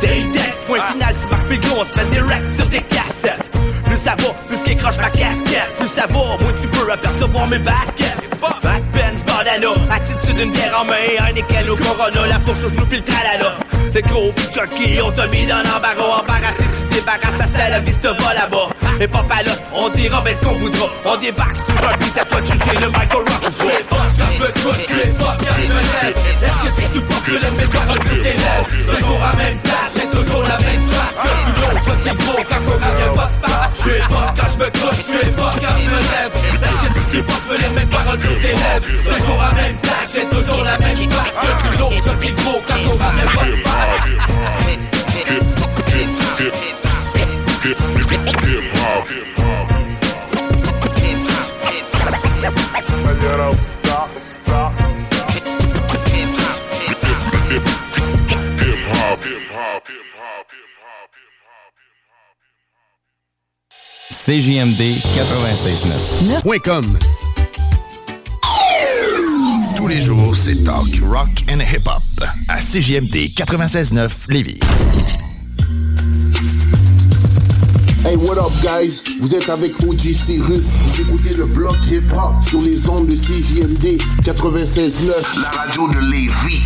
day 0.02 0.24
deck, 0.32 0.54
point 0.68 0.80
final, 0.92 1.16
tu 1.20 1.28
marques 1.28 1.48
Pigon, 1.48 1.76
on 1.80 1.84
se 1.84 1.92
met 1.98 2.10
des 2.12 2.22
racks 2.22 2.56
sur 2.56 2.68
des 2.68 2.82
cassettes. 2.82 3.03
Ça 4.04 4.16
va, 4.18 4.34
plus 4.48 4.58
qu'écroche 4.58 4.98
ma 4.98 5.10
casquette. 5.10 5.76
Plus 5.78 5.88
ça 5.88 6.06
va, 6.08 6.14
moins 6.14 6.54
tu 6.62 6.68
peux 6.68 6.92
apercevoir 6.92 7.48
mes 7.48 7.60
baskets. 7.60 8.24
Back 9.88 9.93
attitude 10.04 10.36
d'une 10.36 10.52
bière 10.52 10.78
en 10.80 10.86
main, 10.86 11.28
un 11.28 11.32
nickel 11.32 11.70
au 11.70 11.76
corona, 11.76 12.28
la 12.28 12.40
fourche 12.40 12.64
au 12.66 12.86
pis 12.86 12.98
le 12.98 13.04
tralala. 13.04 13.56
T'es 13.92 14.02
gros 14.02 14.34
jockey, 14.54 15.00
on 15.02 15.12
t'a 15.12 15.28
mis 15.28 15.46
dans 15.46 15.58
l'embarras, 15.58 16.22
embarrassé, 16.22 16.66
tu 16.78 16.96
débarrasses, 16.96 17.38
ça 17.38 17.46
c'était 17.46 17.70
la 17.70 17.80
vie, 17.80 17.94
te 17.94 18.08
va 18.08 18.34
là-bas. 18.34 18.68
Et 19.00 19.08
pas 19.08 19.24
palos, 19.24 19.52
on 19.74 19.90
dira 19.90 20.22
ben 20.22 20.36
ce 20.36 20.46
qu'on 20.46 20.56
voudra, 20.56 20.88
on 21.06 21.16
débarque 21.18 21.56
sur 21.66 21.90
un 21.90 21.98
beat, 21.98 22.18
à 22.18 22.26
toi 22.26 22.42
de 22.42 22.46
juger 22.46 22.78
le 22.82 22.90
Michael 22.90 23.24
Rock. 23.28 23.44
Je 23.46 23.52
suis 23.52 23.84
pas 23.90 24.06
quand 24.18 24.32
je 24.36 24.42
me 24.42 24.48
couche, 24.62 24.84
je 24.90 24.94
suis 24.94 25.14
pas 25.14 25.38
quand 25.40 25.58
je 25.62 25.72
me 25.72 25.84
lève. 25.94 26.18
Est-ce 26.44 26.60
que 26.64 26.82
tu 26.82 26.94
supportes, 26.94 27.26
je 27.28 27.34
lève 27.34 27.58
mes 27.58 27.66
paroles 27.66 28.04
sur 28.04 28.18
tes 28.24 28.36
lèvres? 28.44 28.98
Toujours 28.98 29.24
à 29.24 29.36
même 29.38 29.60
place, 29.60 29.94
j'ai 29.96 30.08
toujours 30.18 30.44
la 30.44 30.58
même 30.58 30.86
face. 30.92 31.18
Que 31.24 31.32
tu 31.44 31.52
l'autre, 31.62 31.84
jockey 31.86 32.16
gros, 32.18 32.44
quand 32.50 32.64
on 32.68 32.78
rappe, 32.84 33.00
y'a 33.00 33.10
pas 33.14 33.28
de. 33.28 33.44
Je 33.74 33.90
suis 33.90 34.02
pas 34.02 34.34
quand 34.38 34.50
je 34.54 34.58
me 34.58 34.70
couche, 34.70 34.98
je 34.98 35.18
suis 35.18 35.32
pas 35.32 35.52
quand 35.54 35.78
je 35.84 35.90
me 35.90 36.02
lève. 36.14 36.34
Est-ce 36.64 36.80
que 36.82 36.94
tu 36.94 37.04
supportes, 37.18 37.46
je 37.50 37.56
lève 37.62 37.74
mes 37.74 37.86
paroles 37.86 38.20
sur 38.20 38.36
tes 38.42 38.54
lèvres? 38.54 38.86
Toujours 39.04 39.42
à 39.42 39.52
même 39.56 39.78
place, 39.78 39.93
j'ai 40.14 40.26
toujours 40.26 40.64
la 40.64 40.78
même 40.80 40.96
face. 40.96 41.36
Que 41.42 41.48
tu 41.62 41.70
l'autre, 41.78 42.04
jockey 42.04 42.34
gros, 42.34 42.62
quand 42.68 42.82
on 42.86 42.90
rappe, 42.98 43.18
y'a 43.18 43.26
pas 43.26 43.46
face. 43.70 44.10
CJMD 64.26 64.80
96.9. 64.80 66.44
Tous 69.84 69.90
les 69.90 70.00
jours, 70.00 70.34
c'est 70.34 70.64
talk, 70.64 71.02
rock 71.06 71.44
and 71.52 71.60
hip-hop 71.60 72.04
à 72.48 72.60
CJMD 72.60 73.34
96.9 73.36 74.10
Lévis. 74.30 74.58
Hey, 78.06 78.16
what 78.16 78.38
up, 78.38 78.54
guys? 78.62 79.04
Vous 79.20 79.36
êtes 79.36 79.50
avec 79.50 79.74
OG 79.86 80.00
Cyrus. 80.00 80.68
Vous 80.70 81.02
écoutez 81.02 81.36
le 81.36 81.48
bloc 81.48 81.76
hip-hop 81.92 82.42
sur 82.42 82.62
les 82.62 82.88
ondes 82.88 83.08
de 83.08 83.14
CJMD 83.14 84.02
96.9. 84.22 85.42
La 85.42 85.50
radio 85.50 85.90
de 85.90 86.00
Lévis. 86.10 86.64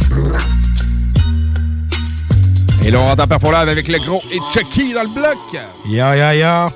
Et 2.85 2.91
là, 2.91 2.99
on 2.99 3.05
rentre 3.07 3.23
en 3.23 3.27
perforlade 3.27 3.69
avec 3.69 3.87
le 3.87 3.97
gros 3.97 4.21
et 4.31 4.37
Chucky 4.53 4.93
dans 4.93 5.01
le 5.01 5.15
bloc. 5.15 5.37
Ya, 5.89 6.15
ya, 6.15 6.35
ya. 6.35 6.71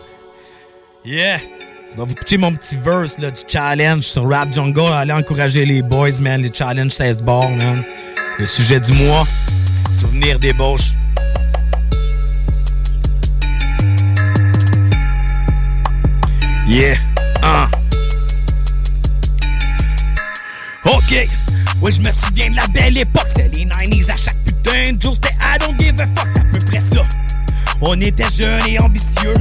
Yeah. 1.06 1.40
Je 1.94 2.02
vous 2.02 2.10
écouter 2.10 2.38
mon 2.38 2.54
petit 2.54 2.78
verse 2.78 3.18
là, 3.18 3.32
du 3.32 3.42
challenge 3.46 4.04
sur 4.06 4.30
Rap 4.30 4.54
Jungle. 4.54 4.94
Allez 4.94 5.12
encourager 5.12 5.66
les 5.66 5.82
boys, 5.82 6.12
man. 6.22 6.42
Les 6.42 6.52
challenges 6.54 6.94
16 6.94 7.22
bars, 7.22 7.50
man. 7.50 7.84
Le 8.40 8.46
sujet 8.46 8.80
du 8.80 8.94
mois, 8.94 9.26
souvenir 10.00 10.40
d'ébauche. 10.40 10.94
Yeah. 16.66 16.96
Ah. 17.42 17.70
OK. 20.86 21.28
Oui, 21.82 21.92
je 21.92 22.00
me 22.00 22.12
souviens 22.12 22.52
de 22.52 22.56
la 22.56 22.68
belle 22.68 23.00
époque. 23.00 23.28
C'est 23.36 23.54
les 23.54 23.66
90s 23.66 24.12
à 24.12 24.16
chaque 24.16 24.38
putain 24.46 24.94
de. 24.94 25.14
C'était 25.14 25.36
I 25.42 25.58
don't 25.60 25.78
give 25.78 26.00
a 26.00 26.06
fuck. 26.08 26.30
C'est 26.34 26.40
à 26.40 26.46
peu 26.46 26.60
près 26.66 26.82
ça. 26.94 27.06
On 27.82 28.00
était 28.00 28.32
jeunes 28.34 28.62
et 28.70 28.80
ambitieux. 28.80 29.34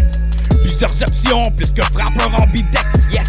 Plusieurs 0.63 1.03
options, 1.03 1.51
plus 1.53 1.73
que 1.73 1.83
frappeur 1.83 2.31
ambidex. 2.41 2.87
Yes, 3.13 3.29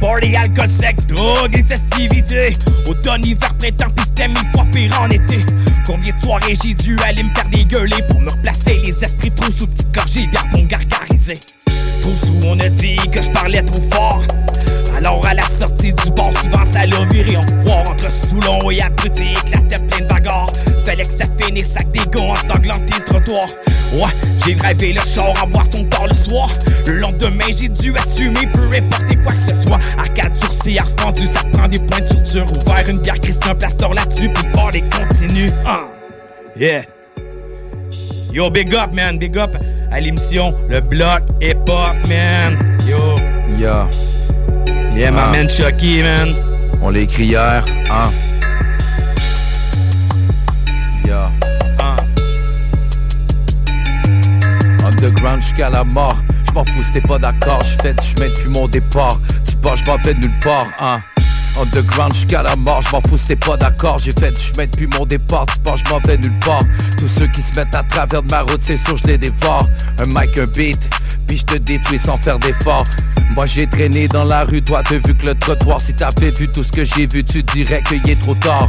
party, 0.00 0.36
alcool, 0.36 0.68
sexe, 0.68 1.06
drogue 1.06 1.56
et 1.56 1.62
festivités. 1.62 2.52
Automne, 2.88 3.24
hiver, 3.24 3.54
printemps, 3.58 3.90
pis 3.96 4.02
c'était 4.06 4.28
mille 4.28 4.52
fois 4.54 4.66
pire 4.72 5.00
en 5.00 5.08
été. 5.08 5.40
Combien 5.86 6.14
de 6.14 6.20
soirées 6.20 6.54
j'ai 6.62 6.74
dû 6.74 6.96
aller 7.04 7.22
me 7.22 7.34
faire 7.34 7.48
dégueuler 7.48 8.02
pour 8.08 8.20
me 8.20 8.30
replacer 8.30 8.80
les 8.84 9.04
esprits 9.04 9.30
trop 9.30 9.50
sous 9.52 9.66
petite 9.66 9.92
gorgée, 9.92 10.26
bière 10.26 10.46
pour 10.50 10.60
me 10.60 10.66
gargariser. 10.66 11.34
Trop 12.02 12.14
sous, 12.24 12.46
on 12.46 12.58
a 12.60 12.68
dit 12.68 12.96
que 13.12 13.22
je 13.22 13.30
parlais 13.30 13.62
trop 13.62 13.82
fort. 13.92 14.22
Alors 14.96 15.24
à 15.26 15.34
la 15.34 15.42
sortie 15.58 15.92
du 15.92 16.10
bar, 16.12 16.30
souvent 16.42 16.64
ça 16.72 16.86
l'a 16.86 17.04
viré 17.06 17.36
en 17.36 17.42
foire 17.64 17.84
Entre 17.90 18.10
Soulon 18.10 18.70
et 18.70 18.80
Abruti, 18.80 19.34
bagarres 19.44 19.65
Fallait 20.86 21.02
que 21.02 21.10
ça 21.18 21.28
finisse 21.40 21.70
avec 21.74 21.90
des 21.90 21.98
gars 22.10 22.22
ensanglantés 22.26 22.94
le 22.98 23.04
trottoir. 23.04 23.46
Ouais, 23.92 24.10
j'ai 24.46 24.54
drivé 24.54 24.92
le 24.92 25.00
char 25.14 25.32
en 25.42 25.46
boisson 25.48 25.84
tard 25.84 26.06
le 26.08 26.14
soir. 26.30 26.48
Le 26.86 26.92
lendemain, 27.00 27.44
j'ai 27.56 27.68
dû 27.68 27.92
assumer 27.96 28.46
peu 28.54 28.60
importe 28.76 29.16
quoi 29.22 29.32
que 29.32 29.38
ce 29.38 29.66
soit. 29.66 29.78
Arcade 29.98 30.34
sursis, 30.36 30.78
refendu, 30.78 31.26
ça 31.26 31.42
prend 31.52 31.66
des 31.66 31.78
points 31.80 32.00
de 32.00 32.26
suture. 32.26 32.46
Ouvert 32.64 32.84
une 32.88 32.98
bière, 33.00 33.20
Christian, 33.20 33.54
plaster 33.56 33.86
là-dessus, 33.94 34.30
puis 34.32 34.44
le 34.54 34.72
les 34.72 34.80
continue. 34.90 35.50
Ah, 35.66 35.80
Yeah. 36.56 36.82
Yo, 38.32 38.48
big 38.50 38.72
up, 38.74 38.92
man, 38.92 39.18
big 39.18 39.36
up 39.36 39.50
à 39.90 40.00
l'émission 40.00 40.54
Le 40.68 40.80
Bloc 40.80 41.22
Hip 41.42 41.56
Hop, 41.68 41.96
man. 42.08 42.78
Yo. 42.88 42.96
Yeah. 43.58 43.88
Yeah, 44.94 45.10
my 45.10 45.18
Ah. 45.18 45.32
man 45.32 45.48
Chucky, 45.50 46.02
man. 46.02 46.34
On 46.80 46.90
l'a 46.90 47.00
écrit 47.00 47.24
hier, 47.26 47.64
hein? 47.90 48.08
Yeah. 51.06 51.30
Underground 54.84 55.40
jusqu'à 55.40 55.70
la 55.70 55.84
mort. 55.84 56.16
Je 56.48 56.52
m'en 56.52 56.64
fous 56.64 56.82
t'es 56.92 57.00
pas 57.00 57.18
d'accord. 57.18 57.62
Je 57.62 57.80
fais 57.80 57.94
du 57.94 58.04
chemin 58.04 58.28
depuis 58.28 58.48
mon 58.48 58.66
départ. 58.66 59.20
Tu 59.48 59.54
penses, 59.56 59.78
je 59.84 59.84
m'en 59.84 59.98
vais 59.98 60.14
nulle 60.14 60.36
part, 60.40 60.66
hein? 60.80 61.00
Underground 61.60 62.12
jusqu'à 62.12 62.42
la 62.42 62.56
mort, 62.56 62.82
je 62.82 62.90
m'en 62.90 63.00
fous 63.02 63.16
t'es 63.24 63.36
pas 63.36 63.56
d'accord 63.56 63.98
J'ai 63.98 64.10
fait 64.10 64.32
du 64.32 64.40
chemin 64.40 64.66
depuis 64.66 64.88
mon 64.98 65.06
départ, 65.06 65.46
tu 65.46 65.58
penses 65.60 65.80
je 65.86 65.90
m'en 65.90 66.00
vais 66.00 66.18
nulle 66.18 66.38
part 66.40 66.62
Tous 66.98 67.08
ceux 67.08 67.28
qui 67.28 67.40
se 67.40 67.54
mettent 67.54 67.74
à 67.74 67.84
travers 67.84 68.22
de 68.22 68.30
ma 68.30 68.42
route, 68.42 68.60
c'est 68.60 68.76
sûr 68.76 68.96
je 68.96 69.04
les 69.04 69.16
dévore 69.16 69.66
Un 69.98 70.06
mic, 70.06 70.36
un 70.36 70.46
beat, 70.46 70.90
puis 71.26 71.38
je 71.38 71.44
te 71.44 71.56
détruis 71.56 71.98
sans 71.98 72.18
faire 72.18 72.38
d'effort 72.38 72.84
Moi 73.34 73.46
j'ai 73.46 73.66
traîné 73.66 74.06
dans 74.08 74.24
la 74.24 74.44
rue, 74.44 74.60
toi 74.60 74.82
t'as 74.82 74.96
vu 74.96 75.14
que 75.14 75.26
le 75.28 75.34
trottoir 75.34 75.80
Si 75.80 75.94
t'avais 75.94 76.30
vu 76.30 76.46
tout 76.48 76.62
ce 76.62 76.72
que 76.72 76.84
j'ai 76.84 77.06
vu, 77.06 77.24
tu 77.24 77.42
dirais 77.42 77.82
qu'il 77.88 78.06
est 78.10 78.20
trop 78.20 78.34
tard 78.34 78.68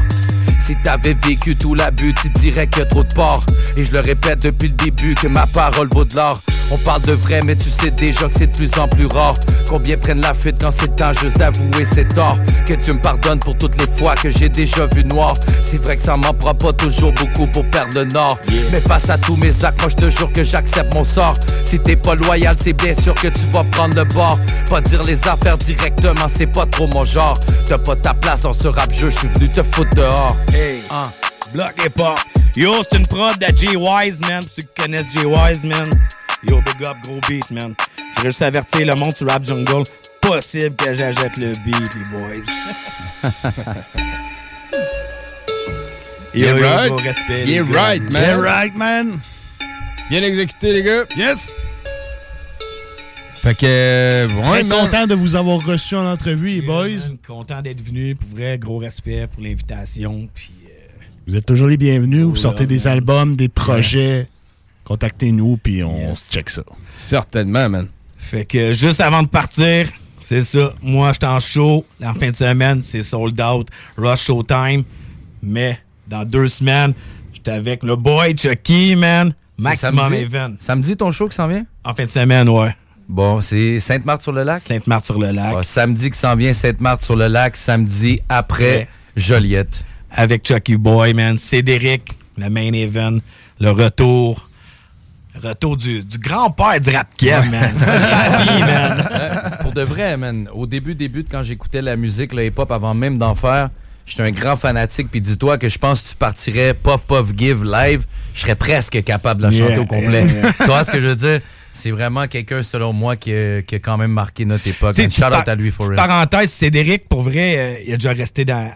si 0.59 0.75
t'avais 0.83 1.15
vécu 1.25 1.55
tout 1.55 1.75
l'abus, 1.75 2.13
tu 2.13 2.29
dirais 2.29 2.67
qu'il 2.67 2.83
y 2.83 2.85
a 2.85 2.89
trop 2.89 3.03
de 3.03 3.13
porc. 3.13 3.41
Et 3.75 3.83
je 3.83 3.91
le 3.91 3.99
répète 3.99 4.39
depuis 4.39 4.69
le 4.69 4.75
début 4.75 5.15
que 5.15 5.27
ma 5.27 5.45
parole 5.47 5.87
vaut 5.89 6.05
de 6.05 6.15
l'or. 6.15 6.39
On 6.69 6.77
parle 6.79 7.01
de 7.03 7.13
vrai 7.13 7.39
mais 7.45 7.55
tu 7.55 7.69
sais 7.69 7.91
déjà 7.91 8.27
que 8.27 8.33
c'est 8.37 8.47
de 8.47 8.57
plus 8.57 8.77
en 8.77 8.87
plus 8.87 9.05
rare. 9.05 9.35
Combien 9.69 9.97
prennent 9.97 10.21
la 10.21 10.33
fuite 10.33 10.57
quand 10.59 10.71
c'est 10.71 10.95
temps 10.95 11.13
juste 11.13 11.37
d'avouer 11.37 11.85
c'est 11.85 12.07
tort 12.13 12.37
Que 12.65 12.73
tu 12.73 12.93
me 12.93 12.99
pardonnes 12.99 13.39
pour 13.39 13.57
toutes 13.57 13.79
les 13.79 13.87
fois 13.95 14.15
que 14.15 14.29
j'ai 14.29 14.49
déjà 14.49 14.85
vu 14.87 15.03
noir. 15.05 15.35
C'est 15.61 15.81
vrai 15.81 15.95
que 15.95 16.03
ça 16.03 16.17
m'en 16.17 16.33
prend 16.33 16.53
pas 16.53 16.73
toujours 16.73 17.13
beaucoup 17.13 17.47
pour 17.47 17.65
perdre 17.69 17.93
le 17.93 18.05
nord. 18.05 18.37
Mais 18.71 18.81
face 18.81 19.09
à 19.09 19.17
tous 19.17 19.37
mes 19.37 19.51
moi 19.61 19.89
je 19.89 19.95
te 19.95 20.09
jure 20.09 20.31
que 20.33 20.43
j'accepte 20.43 20.93
mon 20.93 21.03
sort. 21.03 21.35
Si 21.63 21.79
t'es 21.79 21.95
pas 21.95 22.15
loyal, 22.15 22.55
c'est 22.59 22.73
bien 22.73 22.93
sûr 22.93 23.13
que 23.13 23.27
tu 23.27 23.45
vas 23.53 23.63
prendre 23.71 23.95
le 23.95 24.03
bord. 24.03 24.37
Pas 24.69 24.81
dire 24.81 25.03
les 25.03 25.25
affaires 25.27 25.57
directement, 25.57 26.27
c'est 26.27 26.47
pas 26.47 26.65
trop 26.65 26.87
mon 26.87 27.05
genre. 27.05 27.39
T'as 27.65 27.77
pas 27.77 27.95
ta 27.95 28.13
place 28.13 28.41
dans 28.41 28.53
ce 28.53 28.67
rap 28.67 28.91
jeu, 28.91 29.09
je 29.09 29.17
suis 29.19 29.27
venu 29.29 29.47
te 29.47 29.63
foutre 29.63 29.95
dehors 29.95 30.35
Hey, 30.53 30.81
Ah. 30.89 31.11
Bloc. 31.53 31.73
Yo, 32.55 32.73
c'est 32.89 32.97
une 32.97 33.07
prod 33.07 33.37
de 33.37 33.47
Jay 33.55 33.75
Wise, 33.75 34.19
man. 34.21 34.41
Pour 34.41 34.51
ceux 34.55 34.61
qui 34.63 34.81
connaissent 34.81 35.11
Jay 35.13 35.25
Wise, 35.25 35.63
man. 35.63 35.87
Yo, 36.49 36.61
big 36.61 36.85
up, 36.87 36.97
gros 37.03 37.19
beat, 37.27 37.49
man. 37.51 37.75
Je 37.97 38.03
voudrais 38.15 38.29
juste 38.29 38.41
avertir 38.41 38.85
le 38.85 38.95
monde 38.95 39.15
sur 39.15 39.29
Rap 39.29 39.45
Jungle. 39.45 39.83
Possible 40.21 40.75
que 40.75 40.93
j'achète 40.95 41.37
le 41.37 41.51
beat, 41.63 41.95
les 41.95 42.09
boys. 42.11 42.43
Yeah, 46.33 46.51
Yo, 46.51 46.57
yo, 46.57 46.63
right. 46.63 46.91
respect, 47.03 47.47
Yeah, 47.47 47.63
right, 47.73 48.01
man. 48.11 48.21
Yeah, 48.21 48.35
right, 48.41 48.75
man. 48.75 49.19
Bien 50.09 50.21
exécuté, 50.21 50.71
les 50.73 50.83
gars. 50.83 51.05
Yes! 51.15 51.51
Fait 53.41 53.57
que. 53.57 54.27
ouais, 54.51 54.61
Très 54.61 54.63
man. 54.63 54.79
content 54.85 55.07
de 55.07 55.15
vous 55.15 55.35
avoir 55.35 55.63
reçu 55.65 55.95
en 55.95 56.05
entrevue, 56.11 56.49
les 56.49 56.61
boys. 56.61 56.87
Man, 56.87 57.17
Content 57.25 57.61
d'être 57.61 57.81
venu. 57.81 58.15
Pour 58.15 58.29
vrai, 58.29 58.57
gros 58.57 58.77
respect 58.77 59.27
pour 59.27 59.43
l'invitation. 59.43 60.27
Puis, 60.33 60.51
euh, 60.65 61.03
Vous 61.27 61.35
êtes 61.35 61.45
toujours 61.45 61.67
les 61.67 61.77
bienvenus. 61.77 62.23
Vous 62.23 62.31
Oh, 62.31 62.35
sortez 62.35 62.63
là, 62.63 62.67
des 62.67 62.77
man. 62.83 62.87
albums, 62.87 63.35
des 63.35 63.47
projets. 63.49 64.27
Contactez-nous, 64.85 65.57
puis 65.57 65.83
on 65.83 66.13
se 66.13 66.31
check 66.31 66.49
ça. 66.49 66.63
Certainement, 66.99 67.69
man. 67.69 67.87
Fait 68.17 68.45
que 68.45 68.71
juste 68.73 69.01
avant 69.01 69.21
de 69.23 69.27
partir, 69.27 69.87
c'est 70.19 70.43
ça. 70.43 70.73
Moi, 70.81 71.11
j'étais 71.13 71.25
en 71.27 71.39
show. 71.39 71.85
En 72.03 72.13
fin 72.13 72.31
de 72.31 72.35
semaine, 72.35 72.81
c'est 72.81 73.03
sold 73.03 73.39
out. 73.41 73.67
Rush 73.97 74.25
Showtime. 74.25 74.83
Mais 75.43 75.79
dans 76.07 76.23
deux 76.25 76.47
semaines, 76.49 76.93
j'étais 77.33 77.51
avec 77.51 77.83
le 77.83 77.95
boy 77.95 78.35
Chucky, 78.37 78.95
man. 78.95 79.33
Maximum 79.59 80.05
samedi? 80.09 80.21
Event. 80.21 80.53
Samedi, 80.59 80.95
ton 80.97 81.11
show 81.11 81.27
qui 81.27 81.35
s'en 81.35 81.47
vient? 81.47 81.65
En 81.83 81.93
fin 81.93 82.05
de 82.05 82.09
semaine, 82.09 82.47
ouais. 82.49 82.75
Bon, 83.07 83.39
c'est 83.41 83.79
Sainte-Marthe-sur-le-Lac? 83.79 84.61
Sainte-Marthe-sur-le-Lac. 84.67 85.63
samedi 85.63 86.09
qui 86.11 86.17
s'en 86.19 86.35
vient, 86.35 86.51
Sainte-Marthe-sur-le-Lac. 86.53 87.55
Samedi 87.55 88.19
après 88.27 88.65
Ouais. 88.77 88.87
Joliette. 89.15 89.83
Avec 90.11 90.45
Chucky 90.47 90.75
Boy, 90.75 91.13
man. 91.13 91.37
Cédric, 91.37 92.11
le 92.37 92.49
main 92.49 92.71
event. 92.73 93.17
Le 93.59 93.71
retour. 93.71 94.49
Retour 95.41 95.77
du, 95.77 96.01
du 96.03 96.17
grand-père 96.17 96.79
du 96.81 96.89
rap 96.89 97.07
Kev, 97.17 97.49
man. 97.51 97.73
Euh, 97.87 99.29
Pour 99.61 99.71
de 99.71 99.81
vrai, 99.83 100.17
man. 100.17 100.49
Au 100.53 100.65
début, 100.65 100.95
début, 100.95 101.23
quand 101.23 101.43
j'écoutais 101.43 101.81
la 101.81 101.95
musique, 101.95 102.33
le 102.33 102.45
hip-hop, 102.45 102.71
avant 102.71 102.93
même 102.95 103.17
d'en 103.19 103.35
faire, 103.35 103.69
j'étais 104.05 104.23
un 104.23 104.31
grand 104.31 104.55
fanatique. 104.57 105.09
Puis 105.11 105.21
dis-toi 105.21 105.57
que 105.59 105.67
je 105.69 105.77
pense 105.77 106.01
que 106.01 106.09
tu 106.09 106.15
partirais 106.15 106.73
Puff 106.73 107.03
Puff 107.05 107.37
Give 107.37 107.63
live, 107.63 108.05
je 108.33 108.41
serais 108.41 108.55
presque 108.55 109.03
capable 109.03 109.41
de 109.41 109.45
la 109.47 109.51
chanter 109.51 109.73
Yeah, 109.73 109.81
au 109.81 109.85
complet. 109.85 110.23
yeah, 110.25 110.33
yeah. 110.41 110.53
tu 110.59 110.65
vois 110.65 110.83
ce 110.83 110.91
que 110.91 110.99
je 110.99 111.07
veux 111.07 111.15
dire? 111.15 111.41
C'est 111.71 111.91
vraiment 111.91 112.27
quelqu'un, 112.27 112.63
selon 112.63 112.93
moi, 112.93 113.15
qui 113.15 113.33
a, 113.33 113.61
qui 113.61 113.75
a 113.75 113.79
quand 113.79 113.97
même 113.97 114.11
marqué 114.11 114.45
notre 114.45 114.67
époque. 114.67 114.93
T'sais, 114.93 115.03
Man, 115.03 115.09
petite 115.09 115.23
Shout 115.23 115.27
out 115.27 115.43
par- 115.45 115.49
à 115.49 115.55
lui, 115.55 115.69
for. 115.71 115.93
Parenthèse, 115.95 116.51
Cédric, 116.51 117.07
pour 117.07 117.21
vrai, 117.21 117.57
euh, 117.57 117.83
il 117.85 117.93
a 117.93 117.97
déjà 117.97 118.13
resté 118.13 118.45
dans, 118.45 118.71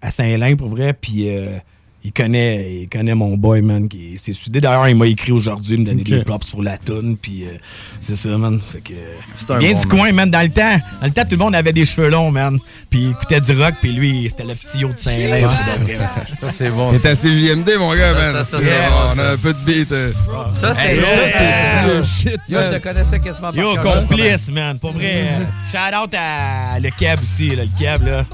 à 0.00 0.10
Saint-Lin, 0.10 0.54
pour 0.56 0.68
vrai, 0.68 0.92
puis 0.92 1.28
euh, 1.28 1.58
il 2.06 2.12
connaît 2.12 2.82
il 2.82 2.88
connaît 2.88 3.14
mon 3.14 3.36
boy, 3.36 3.62
man, 3.62 3.88
qui 3.88 4.16
s'est 4.22 4.32
soudé. 4.32 4.60
D'ailleurs, 4.60 4.88
il 4.88 4.94
m'a 4.96 5.06
écrit 5.06 5.32
aujourd'hui, 5.32 5.76
me 5.76 5.84
donner 5.84 6.02
Ok. 6.02 6.08
des 6.08 6.24
props 6.24 6.50
pour 6.50 6.62
la 6.62 6.78
toune, 6.78 7.16
puis 7.20 7.44
euh, 7.44 7.56
c'est 8.00 8.16
ça, 8.16 8.28
man. 8.38 8.60
Fait 8.72 8.80
que, 8.80 8.92
un 9.52 9.60
il 9.60 9.74
bon 9.74 9.80
du 9.80 9.86
man. 9.86 9.98
coin, 9.98 10.12
man. 10.12 10.30
Dans 10.30 10.40
le 10.42 10.48
temps, 10.50 10.76
dans 11.00 11.06
le 11.06 11.12
temps, 11.12 11.22
tout 11.24 11.30
le 11.32 11.36
monde 11.38 11.54
avait 11.54 11.72
des 11.72 11.84
cheveux 11.84 12.08
longs, 12.08 12.30
man. 12.30 12.58
Puis 12.90 13.00
il 13.04 13.10
écoutait 13.10 13.40
du 13.40 13.52
rock, 13.60 13.74
puis 13.82 13.92
lui, 13.92 14.28
c'était 14.30 14.44
le 14.44 14.54
petit 14.54 14.78
yo 14.78 14.88
de 14.88 14.98
Saint-Lin. 14.98 15.48
pour 15.48 15.84
de 15.88 15.92
vrai. 15.92 15.98
Ça, 16.40 16.50
c'est 16.52 16.70
bon. 16.70 16.90
C'est 16.92 17.06
à 17.08 17.14
CJMD, 17.16 17.70
mon 17.78 17.94
gars, 17.94 18.14
Ça, 18.14 18.20
man. 18.20 18.32
ça, 18.34 18.44
ça, 18.44 18.62
Yeah, 18.62 18.72
c'est 18.84 18.90
bon, 18.90 18.96
on 19.14 19.18
a 19.26 19.32
un 19.32 19.36
peu 19.36 19.52
de 19.52 19.58
beat. 19.66 19.92
euh. 19.92 20.12
Ça, 20.52 20.74
c'est 20.74 20.94
Hey, 20.94 21.00
ça, 21.00 21.08
hey, 21.08 21.30
c'est- 21.32 21.96
hey, 21.98 22.04
shit, 22.04 22.40
Yo, 22.48 22.58
je 22.62 22.76
te 22.76 22.82
connaissais 22.82 23.18
quasiment 23.18 23.52
par 23.52 23.56
Yo, 23.56 23.76
complice, 23.82 24.48
man. 24.52 24.78
Pour 24.78 24.92
vrai, 24.92 25.28
euh, 25.40 25.44
shout 25.70 25.96
out 26.04 26.10
à 26.16 26.78
le 26.80 26.90
Cab 26.96 27.18
aussi, 27.20 27.48
là, 27.56 27.64
le 27.64 27.82
Cab, 27.84 28.02
là. 28.06 28.24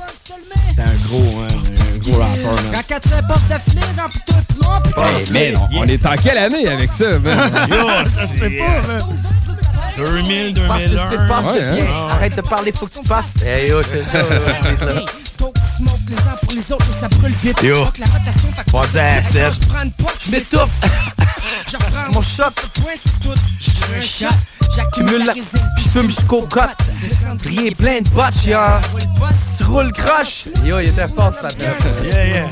C'était 0.69 0.83
un 0.83 1.07
gros, 1.07 1.43
hein, 1.43 1.49
un 1.95 1.99
gros 1.99 2.19
rapper, 2.19 2.43
man. 2.45 2.65
Quand 2.73 2.87
quatre 2.87 3.27
portes 3.27 3.53
tout 3.65 5.33
man, 5.33 5.57
on, 5.73 5.79
on 5.81 5.85
est 5.85 6.05
en 6.07 6.15
quelle 6.23 6.39
année 6.39 6.69
avec 6.69 6.93
ça, 6.93 7.19
man? 7.19 7.37
Yo, 7.71 7.89
ça 8.07 8.27
c'est 8.27 8.51
pas, 8.59 8.87
man. 8.87 9.03
2000, 9.97 10.55
Passe 10.67 10.83
le 10.85 10.89
2001. 10.89 11.07
speed, 11.07 11.27
passe 11.29 11.45
Ouais, 11.45 11.61
le 11.61 11.67
hein. 11.69 11.75
bien? 11.75 11.85
Arrête 12.11 12.37
de 12.37 12.41
parler, 12.41 12.73
faut 12.73 12.87
que 12.87 12.93
tu 12.95 13.03
passes. 13.07 13.35
Hey 13.45 13.69
yo, 13.69 13.83
c'est 13.83 14.05
ça. 14.05 14.21
Smoke, 14.25 15.99
les 16.09 16.17
uns 16.17 16.37
pour 16.43 16.53
les 16.53 16.73
autres, 16.73 16.87
ça 16.99 17.09
brûle 17.09 17.33
vite. 17.43 17.63
Yo. 17.63 17.77
La 17.99 18.07
rotation, 18.07 18.49
je 18.55 19.69
prends 19.69 19.83
une 19.83 19.91
pote, 19.93 20.17
je 20.27 20.31
m'étouffe. 20.31 20.81
Je 21.71 21.77
reprends 21.77 22.13
mon 22.15 22.21
shot. 22.23 22.45
Je 23.61 23.71
tire 23.71 23.87
un 23.97 24.01
shot, 24.01 24.37
j'accumule 24.75 25.25
la 25.27 25.33
résine, 25.33 25.61
Puis 25.77 25.85
je 25.85 25.91
fume 25.91 26.09
jusqu'au 26.09 26.43
cote. 26.43 26.71
Rien 27.45 27.73
plein 27.73 28.01
de 28.01 28.09
botch, 28.11 28.45
ya. 28.47 28.81
Tu 29.59 29.65
roules 29.65 29.93
croche. 29.93 30.45
Yo, 30.65 30.79
il 30.81 30.89
était 30.89 31.09
fort, 31.09 31.33
ce 31.35 31.43
matin. 31.43 31.67
Yeah, 32.05 32.27
yeah. 32.27 32.47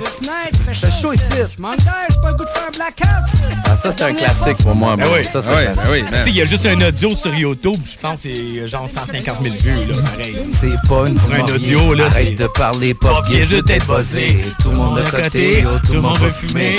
Chaud 1.01 1.12
ici. 1.12 1.24
Je 1.56 1.60
m'engage, 1.62 1.78
j'ai 2.10 2.20
pas 2.20 2.28
le 2.31 2.35
goût 2.35 2.44
de 2.44 2.48
faire 2.48 2.62
un 2.68 2.77
blackout. 2.77 3.56
Ah, 3.64 3.77
ça, 3.82 3.93
c'est 3.97 4.02
un 4.05 4.14
classique 4.14 4.59
pour 4.62 4.74
moi. 4.74 4.97
Ben 4.97 5.06
oui. 5.14 5.24
Ça, 5.24 5.40
c'est 5.40 5.51
Ah 5.52 5.56
un 5.86 5.90
oui, 5.90 6.02
ben 6.10 6.24
sais, 6.24 6.31
il 6.31 6.36
y 6.36 6.43
a 6.43 6.44
juste 6.44 6.66
un 6.66 6.81
audio 6.81 7.16
sur 7.16 7.35
YouTube, 7.35 7.78
je 7.85 7.98
pense 8.01 8.20
que 8.20 8.28
c'est 8.28 8.68
genre 8.68 8.89
150 8.89 9.43
000 9.43 9.56
vues, 9.62 9.86
là, 9.93 9.97
pareil. 10.10 10.36
C'est 10.48 10.89
pas 10.89 11.09
une 11.09 11.18
un 11.32 11.55
audio, 11.55 11.94
là, 11.94 12.05
c'est- 12.10 12.16
Arrête 12.20 12.39
de 12.39 12.47
parler, 12.48 12.97
je 13.32 13.44
je 13.44 13.56
t'ai 13.56 13.78
t'ai 13.78 13.86
buzzé. 13.86 14.44
Tout 14.62 14.70
le 14.70 14.77
monde 14.77 14.97
de 14.98 15.02
côté, 15.10 15.60
yo, 15.62 15.70
tout 15.86 15.93
le 15.94 16.01
monde 16.01 16.18
veut 16.18 16.31
fumer. 16.31 16.77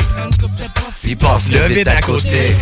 Puis 1.01 1.15
passe 1.15 1.49
le 1.51 1.59
vite 1.73 1.87
à 1.87 1.99
côté. 2.01 2.55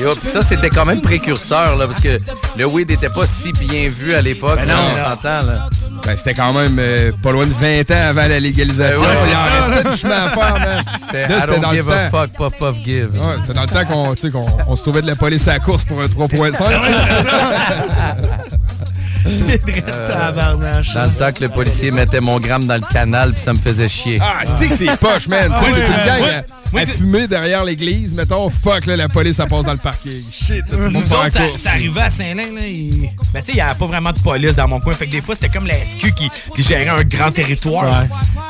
Yo, 0.00 0.10
puis 0.14 0.28
ça, 0.30 0.40
c'était 0.42 0.70
quand 0.70 0.86
même 0.86 1.02
précurseur, 1.02 1.76
là, 1.76 1.86
parce 1.86 2.00
que 2.00 2.18
le 2.56 2.66
weed 2.66 2.90
était 2.90 3.10
pas 3.10 3.26
si 3.26 3.52
bien 3.52 3.88
vu 3.88 4.14
à 4.14 4.22
l'époque. 4.22 4.56
Ben 4.56 4.66
là, 4.68 4.76
non, 4.76 4.82
on 4.92 5.10
s'entend, 5.10 5.46
là. 5.46 5.68
Ben, 6.06 6.16
c'était 6.16 6.32
quand 6.34 6.52
même 6.54 6.76
euh, 6.78 7.10
pas 7.22 7.32
loin 7.32 7.44
de 7.44 7.52
20 7.60 7.90
ans 7.90 8.08
avant 8.08 8.26
la 8.28 8.40
légalisation. 8.40 9.00
Ben 9.00 9.06
ouais, 9.08 9.16
il 9.28 9.36
en 9.36 9.72
restait 9.74 9.90
du 9.90 9.96
chemin 9.98 10.24
à 10.26 10.28
faire, 10.30 10.54
man. 10.58 10.77
C'était 10.98 11.24
I 11.24 11.46
don't 11.46 11.60
dans 11.60 11.70
le 11.72 11.80
give 11.80 11.90
a 11.90 12.08
temps. 12.08 12.18
fuck, 12.18 12.30
puff, 12.32 12.58
puff, 12.58 12.76
give. 12.84 13.10
Ouais, 13.12 13.20
c'était 13.40 13.54
dans 13.54 13.62
le 13.62 13.68
temps 13.68 13.84
qu'on 13.84 14.14
tu 14.14 14.20
sais, 14.20 14.30
qu'on 14.30 14.46
on 14.66 14.76
se 14.76 14.84
sauvait 14.84 15.02
de 15.02 15.06
la 15.06 15.16
police 15.16 15.46
à 15.48 15.54
la 15.54 15.60
course 15.60 15.84
pour 15.84 16.00
un 16.00 16.06
3.5. 16.06 16.58
Tabarnache. 19.84 20.94
Dans 20.94 21.04
le 21.04 21.10
temps 21.12 21.32
que 21.32 21.44
le 21.44 21.50
policier 21.50 21.90
mettait 21.90 22.20
mon 22.20 22.38
gramme 22.38 22.66
dans 22.66 22.74
le 22.76 22.92
canal, 22.92 23.32
puis 23.32 23.40
ça 23.40 23.52
me 23.52 23.58
faisait 23.58 23.88
chier. 23.88 24.18
Ah, 24.20 24.40
je 24.44 24.56
sais 24.56 24.68
que 24.68 24.76
c'est 24.76 24.96
poche, 24.98 25.28
man. 25.28 25.52
Tu 25.58 25.72
sais, 25.72 25.80
gang 26.06 26.22
à- 26.22 26.78
à, 26.78 26.84
t'es- 26.84 26.92
fumer 26.92 27.26
derrière 27.26 27.64
l'église. 27.64 28.14
Mettons, 28.14 28.50
fuck, 28.50 28.86
là, 28.86 28.96
la 28.96 29.08
police, 29.08 29.36
ça 29.36 29.46
passe 29.46 29.64
dans 29.64 29.72
le 29.72 29.78
parking. 29.78 30.12
Shit, 30.30 30.56
là, 30.58 30.62
tout 30.70 30.76
le 30.78 30.90
monde 30.90 31.02
Nous 31.04 31.12
autres, 31.16 31.58
ça, 31.58 31.70
arrivait 31.70 32.00
à 32.02 32.10
Saint-Lin, 32.10 32.54
là. 32.54 32.60
il- 32.66 33.10
Ben, 33.32 33.40
tu 33.40 33.46
sais, 33.46 33.52
il 33.52 33.54
n'y 33.54 33.60
avait 33.60 33.74
pas 33.78 33.86
vraiment 33.86 34.12
de 34.12 34.18
police 34.18 34.54
dans 34.54 34.68
mon 34.68 34.80
coin. 34.80 34.92
Fait 34.94 35.06
que 35.06 35.12
des 35.12 35.20
fois, 35.22 35.34
c'était 35.34 35.48
comme 35.48 35.66
la 35.66 35.74
SQ 35.76 36.12
qui, 36.14 36.30
qui 36.56 36.62
gérait 36.62 36.88
un 36.88 37.02
grand 37.04 37.30
territoire. 37.30 37.84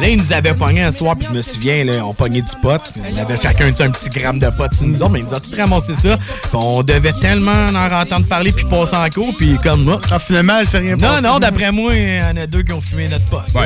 Là, 0.00 0.08
ils 0.08 0.16
nous 0.18 0.32
avaient 0.32 0.54
pogné 0.54 0.82
un 0.82 0.92
soir, 0.92 1.16
puis 1.16 1.26
je 1.30 1.36
me 1.36 1.42
souviens, 1.42 1.84
là, 1.84 2.04
on 2.04 2.12
pognait 2.12 2.42
du 2.42 2.54
pot. 2.62 2.80
On 3.12 3.18
avait 3.18 3.36
chacun 3.40 3.70
tu 3.70 3.76
sais, 3.76 3.82
un 3.84 3.90
petit 3.90 4.08
gramme 4.10 4.38
de 4.38 4.48
pot 4.50 4.72
sur 4.74 4.86
nous 4.86 4.96
autres, 5.02 5.10
mais 5.10 5.20
ils 5.20 5.24
nous 5.24 5.34
ont 5.34 5.40
tout 5.40 5.56
ramassé 5.56 5.94
ça. 6.00 6.16
Puis 6.16 6.50
on 6.54 6.82
devait 6.82 7.12
tellement 7.20 7.52
en 7.52 7.92
entendre 8.02 8.26
parler, 8.26 8.52
puis 8.52 8.64
passer 8.64 8.96
en 8.96 9.08
cours, 9.10 9.34
puis 9.36 9.56
comme 9.62 9.84
moi. 9.84 10.00
Ah, 10.10 10.18
finalement, 10.18 10.60
c'est 10.68 10.78
rien 10.78 10.96
Non, 10.96 11.08
passé. 11.08 11.22
non, 11.22 11.38
d'après 11.38 11.72
moi, 11.72 11.94
il 11.94 12.16
y 12.16 12.20
en 12.22 12.36
a 12.36 12.46
deux 12.46 12.62
qui 12.62 12.72
ont 12.72 12.80
fumé 12.80 13.08
notre 13.08 13.24
pot. 13.26 13.40
Ben, 13.54 13.64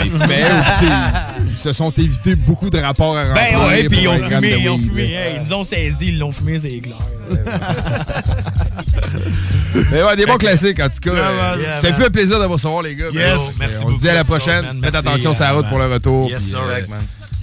ils 1.51 1.57
se 1.57 1.73
sont 1.73 1.91
évités 1.91 2.35
beaucoup 2.37 2.71
de 2.71 2.79
rapports 2.79 3.17
à 3.17 3.25
remplir. 3.27 3.59
Ben 3.59 3.67
ouais, 3.67 3.89
puis 3.89 4.01
ils 4.03 4.09
ont 4.09 4.19
fumé, 4.19 4.57
ils 4.59 4.69
ont 4.69 4.79
fumé. 4.79 5.13
Hey, 5.13 5.35
ils 5.37 5.43
nous 5.43 5.53
ont 5.53 5.65
saisi, 5.65 5.97
ils 6.01 6.19
l'ont 6.19 6.33
fumé, 6.33 6.59
c'est 6.59 6.79
clair. 6.81 6.97
Mais 9.91 10.03
ouais, 10.03 10.17
des 10.17 10.27
bons 10.27 10.37
classiques, 10.37 10.81
en 10.81 10.89
tout 10.89 11.01
cas. 11.01 11.15
Yeah, 11.15 11.29
Euh, 11.31 11.57
man. 11.57 11.81
Ça 11.81 11.89
Yeah, 11.89 11.97
fait 11.97 12.11
plaisir 12.11 12.39
de 12.41 12.45
vous 12.47 12.53
recevoir, 12.55 12.83
les 12.83 12.95
gars. 12.95 13.07
Yes. 13.13 13.57
Ben, 13.59 13.67
Merci 13.69 13.77
On 13.85 13.95
se 13.95 14.01
dit 14.01 14.09
à 14.09 14.15
la 14.15 14.25
prochaine. 14.25 14.63
man. 14.65 14.75
Faites 14.83 14.93
Merci, 14.93 15.09
attention 15.09 15.33
sur 15.35 15.45
la 15.45 15.51
euh, 15.51 15.57
route 15.57 15.69
pour 15.69 15.79
le 15.79 15.87
retour. 15.93 16.31
Yes, 16.31 16.43
puis, 16.43 16.53
sir. 16.53 16.61
euh, 16.63 16.81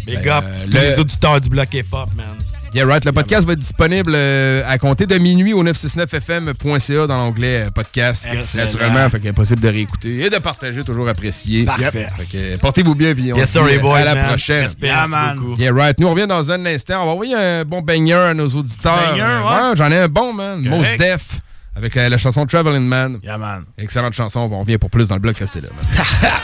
Big 0.05 0.27
Euh, 0.27 0.37
up, 0.37 0.43
tous 0.65 0.71
le- 0.77 0.79
les 0.79 0.95
auditeurs 0.99 1.41
du 1.41 1.49
bloc 1.49 1.73
hip-hop, 1.73 2.09
man. 2.15 2.25
Yeah, 2.71 2.85
right. 2.85 3.03
Le 3.03 3.11
podcast 3.11 3.47
va 3.47 3.53
être 3.53 3.59
disponible 3.59 4.11
euh, 4.13 4.61
à 4.67 4.77
compter 4.77 5.07
de 5.07 5.17
minuit 5.17 5.53
au 5.53 5.63
969fm.ca 5.63 7.07
dans 7.07 7.17
l'onglet 7.17 7.65
euh, 7.67 7.71
podcast. 7.71 8.27
Excellent. 8.31 8.65
Naturellement, 8.65 9.09
fait 9.09 9.19
qu'il 9.19 9.29
est 9.29 9.33
possible 9.33 9.61
de 9.61 9.69
réécouter 9.69 10.25
et 10.25 10.29
de 10.29 10.37
partager, 10.37 10.83
toujours 10.83 11.09
apprécié. 11.09 11.63
Parfait. 11.65 12.07
Fait 12.15 12.25
que, 12.25 12.37
euh, 12.37 12.57
portez-vous 12.59 12.93
bien, 12.93 13.15
puis 13.15 13.33
on 13.33 13.37
Yes, 13.37 13.49
se 13.51 13.59
dit, 13.73 13.77
boys, 13.79 13.97
à 13.97 14.05
la 14.05 14.13
man. 14.15 14.27
prochaine. 14.27 14.65
Respect, 14.65 14.91
man. 15.07 15.39
Yeah, 15.57 15.71
right. 15.73 15.99
Nous, 15.99 16.05
on 16.07 16.11
revient 16.11 16.27
dans 16.27 16.51
un 16.51 16.63
instant. 16.67 17.01
On 17.01 17.05
va 17.07 17.11
envoyer 17.13 17.35
un 17.35 17.65
bon 17.65 17.81
banger 17.81 18.13
à 18.13 18.33
nos 18.35 18.47
auditeurs. 18.47 18.95
Banger, 19.13 19.21
Euh, 19.21 19.69
ouais. 19.71 19.75
J'en 19.75 19.91
ai 19.91 19.97
un 19.97 20.07
bon, 20.07 20.31
man. 20.33 20.63
Correct. 20.63 20.91
Mos 20.91 20.97
Def. 20.97 21.39
Avec 21.75 21.95
la 21.95 22.17
chanson 22.19 22.45
Traveling 22.45 22.83
Man. 22.85 23.17
Yeah, 23.23 23.37
man. 23.39 23.63
Excellente 23.79 24.13
chanson. 24.13 24.41
On 24.51 24.59
revient 24.59 24.77
pour 24.77 24.89
plus 24.91 25.07
dans 25.07 25.15
le 25.15 25.21
bloc. 25.21 25.37
Restez 25.37 25.61
là, 25.61 25.69
man. 25.75 26.31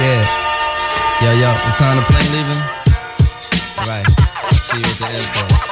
Yeah. 0.00 0.24
Yo, 1.22 1.38
yo, 1.38 1.48
time? 1.78 2.02
Right. 3.86 4.23
See 4.74 4.80
you 4.80 4.86
at 4.86 4.98
the 4.98 5.06
airport. 5.06 5.63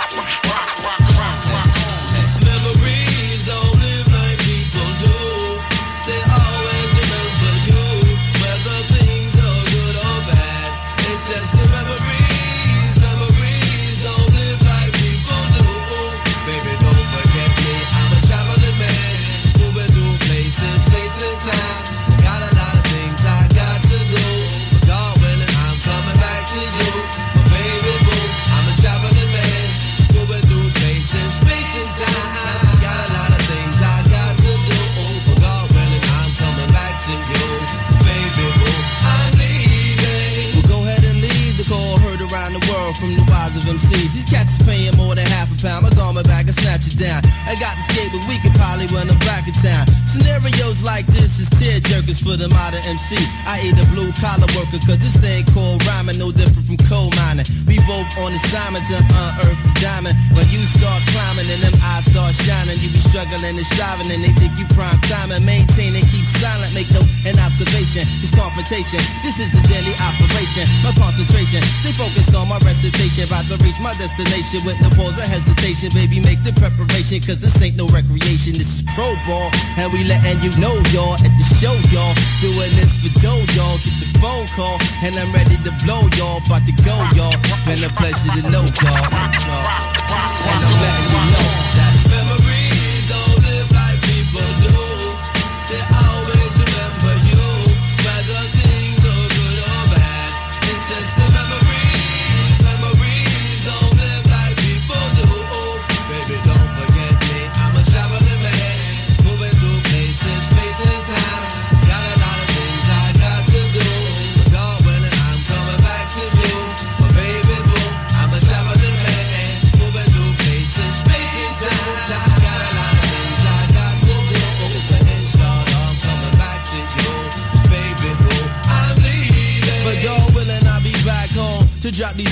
MCs. 43.73 44.13
These 44.13 44.29
cats 44.29 44.61
is 44.61 44.63
paying 44.69 44.93
more 45.01 45.15
than 45.15 45.25
half 45.33 45.49
a 45.49 45.57
pound. 45.57 45.89
My 45.89 45.91
garment 45.97 46.29
back 46.29 46.45
and 46.45 46.55
snatch 46.55 46.85
it 46.85 47.01
down. 47.01 47.25
I 47.49 47.57
got 47.57 47.73
the 47.81 47.85
skate, 47.89 48.13
but 48.13 48.21
we 48.29 48.37
can 48.45 48.53
probably 48.53 48.85
run 48.93 49.09
them 49.09 49.19
back 49.25 49.49
in 49.49 49.55
town. 49.57 49.89
Scenarios 50.13 50.85
like 50.85 51.09
this 51.09 51.41
is 51.41 51.49
tear 51.49 51.81
jerkers 51.81 52.21
for 52.21 52.37
the 52.37 52.45
modern 52.53 52.85
MC. 52.85 53.17
I 53.49 53.65
ain't 53.65 53.81
a 53.81 53.87
blue 53.97 54.13
collar 54.21 54.45
worker, 54.53 54.77
cause 54.85 55.01
this 55.01 55.17
thing 55.17 55.41
called 55.57 55.81
rhyming 55.89 56.21
no 56.21 56.29
different 56.29 56.69
from 56.69 56.77
coal 56.85 57.09
mining. 57.17 57.49
We 57.65 57.81
both 57.89 58.05
on 58.21 58.29
assignment 58.29 58.85
to 58.93 59.01
unearth 59.01 59.57
the 59.65 59.73
diamond. 59.81 60.13
When 60.37 60.45
you 60.53 60.61
start 60.69 61.01
climbing 61.17 61.49
and 61.49 61.65
them 61.65 61.73
eyes 61.97 62.13
start 62.13 62.37
shining, 62.45 62.77
you 62.85 62.93
be 62.93 63.01
struggling 63.01 63.57
and 63.57 63.65
striving 63.65 64.13
and 64.13 64.21
they 64.21 64.37
think 64.37 64.53
you 64.61 64.69
prime 64.77 65.01
time 65.09 65.33
and 65.33 65.41
maintain 65.49 65.97
and 65.97 66.05
keep 66.13 66.29
silent. 66.29 66.77
Make 66.77 66.93
no 66.93 67.01
an 67.25 67.41
observation. 67.41 68.05
It's 68.21 68.37
confrontation. 68.37 69.01
This 69.25 69.41
is 69.41 69.49
the 69.49 69.65
daily 69.73 69.97
operation. 69.97 70.69
My 70.85 70.93
concentration. 70.93 71.65
Stay 71.81 71.97
focused 71.97 72.37
on 72.37 72.53
my 72.53 72.61
recitation. 72.69 73.25
About 73.33 73.49
to 73.49 73.57
reach 73.65 73.81
my 73.81 73.97
destination 73.97 74.61
with 74.69 74.77
no 74.85 74.93
pause 74.93 75.17
or 75.17 75.25
hesitation. 75.25 75.89
Baby, 75.97 76.21
make 76.21 76.45
the 76.45 76.53
preparation. 76.61 77.25
Cause 77.25 77.41
this 77.41 77.57
ain't 77.65 77.81
no 77.81 77.89
recreation. 77.89 78.53
This 78.61 78.77
is 78.77 78.85
pro 78.93 79.09
ball. 79.25 79.49
And 79.81 79.89
we 79.89 80.02
letting 80.09 80.41
you 80.43 80.51
know, 80.59 80.75
y'all, 80.91 81.15
at 81.15 81.33
the 81.39 81.47
show, 81.59 81.75
y'all. 81.93 82.15
Doing 82.41 82.73
this 82.79 83.03
for 83.03 83.13
dough, 83.21 83.45
y'all. 83.55 83.79
Get 83.79 83.95
the 84.01 84.09
phone 84.19 84.47
call. 84.57 84.79
And 85.05 85.15
I'm 85.17 85.31
ready 85.33 85.57
to 85.63 85.73
blow, 85.85 86.03
y'all. 86.19 86.41
About 86.47 86.67
to 86.67 86.75
go, 86.83 86.97
y'all. 87.15 87.37
Been 87.67 87.83
a 87.85 87.91
pleasure 87.95 88.33
to 88.37 88.43
know, 88.51 88.65
y'all. 88.83 89.07
And 89.13 90.61
I'm 90.61 90.75
letting 90.81 91.09
you 91.13 91.23
know 91.33 91.62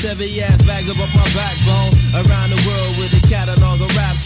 to 0.01 0.09
heavy 0.09 0.41
ass 0.41 0.63
bags 0.63 0.89
up 0.89 0.97
off 0.97 1.13
my 1.15 1.29
backbone. 1.37 1.93
Around 2.15 2.51
the 2.51 2.61
world 2.67 2.90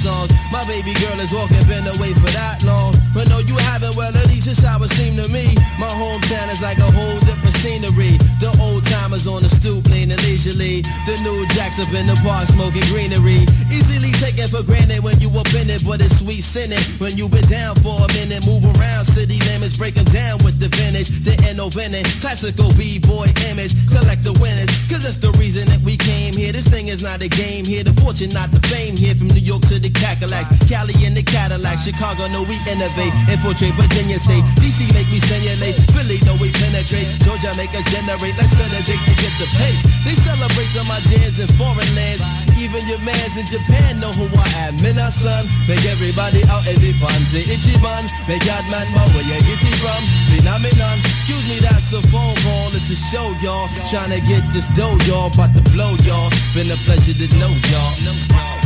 songs. 0.05 0.37
My 0.53 0.61
baby 0.69 0.93
girl 1.01 1.17
is 1.17 1.33
walking, 1.33 1.65
been 1.65 1.89
away 1.97 2.13
for 2.13 2.29
that 2.37 2.61
long. 2.69 2.93
But 3.17 3.33
no, 3.33 3.41
you 3.49 3.57
haven't, 3.73 3.97
well, 3.97 4.13
at 4.13 4.29
least 4.29 4.45
it's 4.45 4.61
how 4.61 4.77
it 4.85 4.93
seemed 4.93 5.17
to 5.17 5.27
me. 5.33 5.57
My 5.81 5.89
hometown 5.89 6.53
is 6.53 6.61
like 6.61 6.77
a 6.77 6.91
whole 6.93 7.19
different 7.25 7.57
scenery. 7.65 8.21
The 8.45 8.53
old 8.61 8.85
timers 8.85 9.25
on 9.25 9.41
the 9.41 9.49
stoop, 9.49 9.89
leaning 9.89 10.21
leisurely. 10.21 10.85
The 11.09 11.17
new 11.25 11.49
jacks 11.57 11.81
up 11.81 11.89
in 11.97 12.05
the 12.05 12.19
park, 12.21 12.53
smoking 12.53 12.85
greenery. 12.93 13.49
Easily 13.73 14.13
taken 14.21 14.45
for 14.53 14.61
granted 14.61 15.01
when 15.01 15.17
you 15.25 15.33
up 15.41 15.49
in 15.57 15.73
it, 15.73 15.81
but 15.89 16.05
it's 16.05 16.21
sweet 16.21 16.45
sinning. 16.45 16.85
When 17.01 17.17
you 17.17 17.33
been 17.33 17.49
down 17.49 17.81
for 17.81 17.97
a 17.97 18.09
minute, 18.13 18.45
move 18.45 18.69
around 18.77 19.09
city 19.09 19.41
limits, 19.49 19.81
break 19.81 19.97
them 19.97 20.07
down 20.13 20.37
with 20.45 20.61
the 20.61 20.69
finish. 20.77 21.09
The 21.25 21.33
innovating, 21.49 22.05
classical 22.21 22.69
B-boy 22.77 23.33
image. 23.49 23.73
Collect 23.89 24.21
the 24.21 24.37
winners, 24.43 24.69
cause 24.91 25.07
that's 25.07 25.23
the 25.23 25.33
reason 25.41 25.65
that 25.73 25.81
we 25.81 25.97
came 25.97 26.37
here. 26.37 26.53
This 26.53 26.69
thing 26.69 26.93
is 26.93 27.01
not 27.01 27.25
a 27.25 27.31
game 27.31 27.65
here. 27.65 27.87
The 27.87 27.97
fortune, 28.05 28.35
not 28.37 28.53
the 28.53 28.61
fame 28.69 28.99
here. 28.99 29.15
From 29.15 29.33
New 29.33 29.41
York 29.41 29.63
to 29.71 29.79
the 29.79 29.94
Cadillacs, 29.97 30.51
Cali 30.67 30.95
in 31.07 31.15
the 31.15 31.23
Cadillac, 31.23 31.79
Chicago, 31.79 32.27
know 32.35 32.43
we 32.47 32.59
innovate. 32.71 33.13
Infiltrate 33.31 33.75
Virginia 33.79 34.19
State. 34.19 34.45
DC 34.61 34.87
make 34.95 35.09
me 35.11 35.19
stimulate. 35.23 35.77
Philly, 35.95 36.19
know 36.27 36.37
we 36.43 36.51
penetrate. 36.55 37.07
Georgia 37.23 37.55
make 37.55 37.73
us 37.75 37.87
generate. 37.91 38.35
Let's 38.37 38.55
celebrate 38.55 39.01
to 39.01 39.13
get 39.19 39.35
the 39.39 39.49
pace. 39.59 39.81
They 40.03 40.17
celebrate 40.17 40.71
on 40.79 40.87
my 40.91 41.01
jams 41.09 41.39
in 41.39 41.49
foreign 41.55 41.91
lands. 41.95 42.23
Even 42.59 42.83
your 42.87 43.03
mans 43.03 43.35
in 43.35 43.47
Japan 43.47 43.99
know 43.99 44.13
who 44.15 44.27
I 44.31 44.49
am. 44.71 44.79
Mina 44.83 45.11
son, 45.11 45.47
make 45.67 45.83
everybody 45.91 46.43
out 46.51 46.63
in 46.71 46.79
the 46.79 46.95
fun. 47.03 47.19
Say 47.27 47.43
Ichiban, 47.51 48.07
make 48.31 48.43
God 48.47 48.63
man 48.71 48.87
know 48.95 49.07
where 49.15 49.27
you 49.27 49.39
get 49.43 49.59
it 49.59 49.77
from. 49.83 50.01
Phenomenon, 50.35 50.97
excuse 51.03 51.45
me, 51.51 51.59
that's 51.61 51.93
a 51.93 52.03
phone 52.09 52.37
call. 52.47 52.71
It's 52.73 52.91
a 52.91 52.99
show, 52.99 53.27
y'all. 53.43 53.67
Trying 53.91 54.15
to 54.15 54.21
get 54.25 54.43
this 54.55 54.69
dough, 54.79 54.97
y'all. 55.05 55.35
About 55.35 55.51
to 55.55 55.63
blow, 55.75 55.99
y'all. 56.07 56.31
Been 56.55 56.71
a 56.71 56.79
pleasure 56.87 57.15
to 57.15 57.27
know, 57.39 57.53
y'all. 57.69 58.64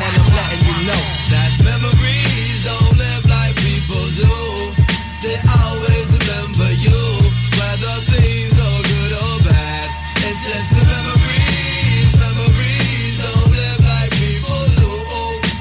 And 0.00 0.12
I'm 0.16 0.30
letting 0.32 0.64
you 0.64 0.76
know 0.88 1.02
that 1.32 1.50
memories 1.60 2.64
don't 2.64 2.94
live 2.96 3.24
like 3.28 3.54
people 3.60 4.04
do. 4.16 4.34
They 5.20 5.36
always 5.60 6.08
remember 6.16 6.70
you, 6.80 7.00
whether 7.60 7.94
things 8.08 8.56
are 8.56 8.80
good 8.88 9.12
or 9.12 9.36
bad. 9.44 9.88
It's 10.24 10.40
just 10.48 10.72
the 10.72 10.84
memories, 10.88 12.10
memories 12.16 13.14
don't 13.20 13.50
live 13.52 13.80
like 13.84 14.10
people 14.16 14.62
do. 14.80 14.90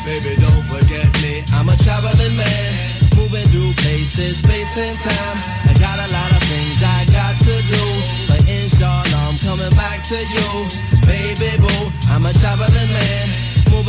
Baby, 0.07 0.39
don't 0.39 0.65
forget 0.65 1.05
me, 1.19 1.43
I'm 1.59 1.67
a 1.67 1.75
traveling 1.83 2.35
man, 2.39 2.71
moving 3.19 3.45
through 3.51 3.75
places, 3.83 4.39
space 4.39 4.79
and 4.79 4.97
time. 5.03 5.37
I 5.67 5.73
got 5.83 5.99
a 5.99 6.07
lot 6.09 6.31
of 6.31 6.41
things 6.47 6.79
I 6.79 7.03
got 7.11 7.35
to 7.43 7.55
do, 7.67 7.83
but 8.31 8.41
inshallah 8.47 9.19
I'm 9.27 9.37
coming 9.37 9.73
back 9.75 10.01
to 10.09 10.17
you, 10.17 10.47
baby 11.05 11.59
boo. 11.59 11.91
I'm 12.09 12.25
a 12.25 12.33
traveling 12.41 12.89
man, 12.89 13.28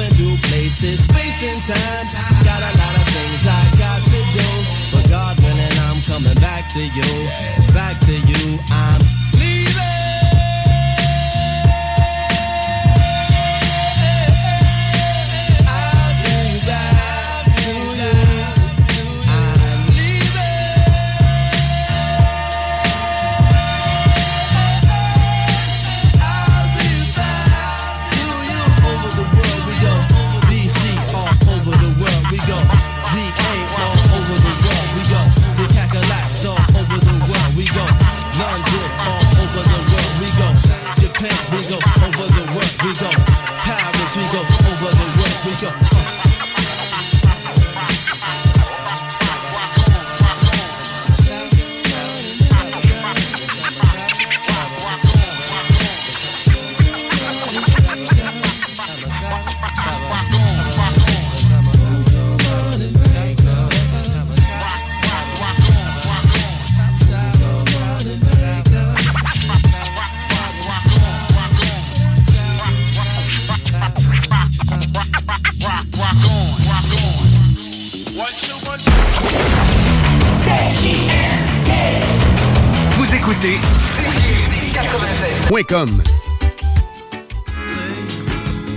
moving 0.01 0.17
through 0.17 0.37
places, 0.49 1.05
space 1.05 1.41
and 1.45 1.61
time. 1.69 2.07
Got 2.45 2.61
a 2.61 2.73
lot 2.79 2.95
of 2.97 3.07
things 3.13 3.45
I 3.45 3.61
got 3.77 4.01
to 4.05 4.21
do, 4.33 4.49
but 4.93 5.11
God 5.11 5.39
willing 5.41 5.77
I'm 5.89 6.01
coming 6.03 6.35
back 6.41 6.69
to 6.71 6.81
you, 6.81 7.29
back 7.75 7.99
to 8.01 8.13
you. 8.13 8.59
I'm 8.71 9.20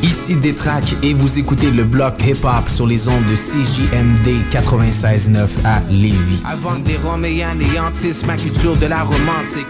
Ici 0.04 0.36
Détrac 0.36 0.84
et 1.02 1.16
vous 1.16 1.40
écoutez 1.40 1.72
le 1.72 1.86
bloc 1.86 2.24
hip-hop 2.24 2.70
sur 2.70 2.86
les 2.86 3.08
ondes 3.08 3.26
de 3.26 3.36
CJMD 3.36 4.46
96.9 4.52 5.66
à 5.66 5.80
Lévis. 5.90 6.44
Avant 6.46 6.76
que 6.76 6.86
des 6.86 6.98
Roms 6.98 7.26
et 7.26 7.44
anéantissent 7.44 8.24
ma 8.28 8.38
culture 8.38 8.78
de 8.78 8.86
la 8.86 9.02
romantique. 9.02 9.66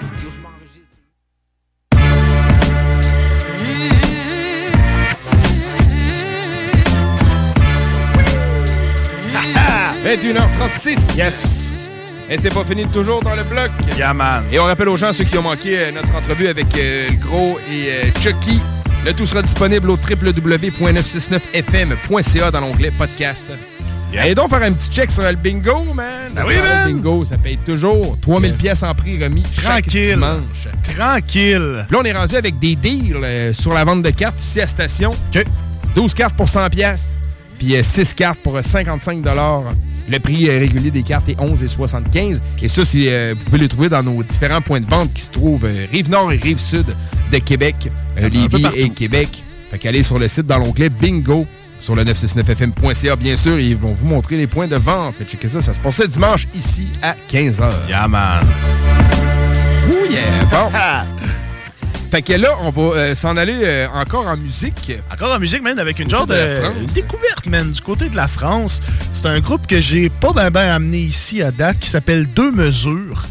Ah, 9.55 9.93
21h36. 10.03 11.15
Yes. 11.15 11.72
Et 12.29 12.37
c'est 12.41 12.53
pas 12.53 12.63
fini 12.63 12.85
toujours 12.87 13.21
dans 13.21 13.35
le 13.35 13.43
bloc. 13.43 13.69
Yeah, 13.97 14.13
man. 14.13 14.43
Et 14.51 14.59
on 14.59 14.63
rappelle 14.63 14.87
aux 14.89 14.97
gens, 14.97 15.11
ceux 15.13 15.23
qui 15.25 15.37
ont 15.37 15.41
manqué 15.43 15.77
euh, 15.79 15.91
notre 15.91 16.15
entrevue 16.15 16.47
avec 16.47 16.67
euh, 16.77 17.09
le 17.09 17.15
Gros 17.17 17.59
et 17.71 17.89
euh, 17.91 18.05
Chucky, 18.21 18.59
le 19.05 19.11
tout 19.13 19.25
sera 19.25 19.41
disponible 19.41 19.89
au 19.89 19.95
www.969fm.ca 19.97 22.51
dans 22.51 22.61
l'onglet 22.61 22.91
podcast. 22.97 23.51
Allez 24.17 24.35
donc 24.35 24.49
faire 24.51 24.61
un 24.61 24.71
petit 24.73 24.91
check 24.91 25.09
sur 25.09 25.23
le 25.23 25.33
bingo, 25.35 25.85
man. 25.95 26.33
Ben 26.35 26.43
oui, 26.47 26.53
man. 26.59 26.87
Le 26.87 26.93
bingo, 26.93 27.25
ça 27.25 27.35
paye 27.37 27.57
toujours 27.57 28.15
3000 28.21 28.53
pièces 28.53 28.83
en 28.83 28.93
prix 28.93 29.21
remis 29.21 29.41
chaque 29.51 29.85
Tranquille. 29.87 30.13
dimanche. 30.13 30.67
Tranquille. 30.95 31.85
Là, 31.89 31.97
on 31.99 32.03
est 32.03 32.13
rendu 32.13 32.35
avec 32.35 32.59
des 32.59 32.75
deals 32.75 33.17
euh, 33.23 33.51
sur 33.53 33.73
la 33.73 33.83
vente 33.83 34.03
de 34.03 34.11
cartes 34.11 34.39
ici 34.39 34.61
à 34.61 34.67
Station. 34.67 35.09
12 35.95 36.13
cartes 36.13 36.35
pour 36.35 36.47
100 36.47 36.69
pièces, 36.69 37.17
puis 37.57 37.75
6 37.83 38.13
cartes 38.13 38.39
pour 38.43 38.55
euh, 38.55 38.61
55 38.61 38.85
Le 40.09 40.19
prix 40.19 40.49
euh, 40.49 40.59
régulier 40.59 40.91
des 40.91 41.03
cartes 41.03 41.29
est 41.29 41.39
11,75 41.39 42.39
Et 42.61 42.67
ça, 42.67 42.85
c'est, 42.85 43.11
euh, 43.11 43.33
vous 43.37 43.45
pouvez 43.45 43.59
les 43.59 43.67
trouver 43.67 43.89
dans 43.89 44.03
nos 44.03 44.21
différents 44.23 44.61
points 44.61 44.81
de 44.81 44.89
vente 44.89 45.13
qui 45.13 45.21
se 45.21 45.31
trouvent 45.31 45.65
euh, 45.65 45.85
Rive-Nord 45.91 46.31
et 46.31 46.37
Rive-Sud 46.37 46.95
de 47.31 47.37
Québec, 47.39 47.89
Lévis 48.17 48.65
et 48.75 48.89
Québec. 48.89 49.43
Fait 49.71 49.77
qu'allez 49.77 50.03
sur 50.03 50.19
le 50.19 50.27
site 50.27 50.45
dans 50.45 50.59
l'onglet 50.59 50.89
Bingo 50.89 51.47
sur 51.79 51.95
le 51.95 52.03
969fm.ca, 52.03 53.15
bien 53.15 53.35
sûr, 53.35 53.57
et 53.57 53.65
ils 53.65 53.77
vont 53.77 53.93
vous 53.93 54.05
montrer 54.05 54.37
les 54.37 54.47
points 54.47 54.67
de 54.67 54.77
vente. 54.77 55.15
Fait 55.17 55.25
que 55.25 55.31
checkez 55.31 55.49
ça, 55.49 55.61
ça 55.61 55.73
se 55.73 55.79
passe 55.79 55.97
le 55.97 56.07
dimanche 56.07 56.47
ici 56.55 56.87
à 57.01 57.15
15h. 57.29 57.89
Yeah, 57.89 58.07
man. 58.07 58.45
Ouh, 59.89 60.11
yeah! 60.11 60.45
Bon. 60.49 60.71
fait 62.13 62.21
que 62.21 62.33
là, 62.33 62.49
on 62.61 62.69
va 62.69 62.81
euh, 62.95 63.15
s'en 63.15 63.35
aller 63.37 63.59
euh, 63.63 63.87
encore 63.91 64.27
en 64.27 64.37
musique. 64.37 64.91
Encore 65.11 65.33
en 65.33 65.39
musique, 65.39 65.63
man, 65.63 65.79
avec 65.79 65.97
une 65.97 66.11
genre 66.11 66.27
de, 66.27 66.35
découverte, 66.93 67.47
man, 67.47 67.71
du 67.71 67.81
côté 67.81 68.07
de 68.07 68.15
la 68.15 68.27
France. 68.27 68.81
C'est 69.13 69.25
un 69.25 69.39
groupe 69.39 69.65
que 69.65 69.81
j'ai 69.81 70.09
pas 70.09 70.31
ben 70.31 70.51
ben 70.51 70.69
amené 70.69 70.99
ici 70.99 71.41
à 71.41 71.49
date 71.49 71.79
qui 71.79 71.89
s'appelle 71.89 72.27
Deux 72.27 72.51
Mesures. 72.51 73.23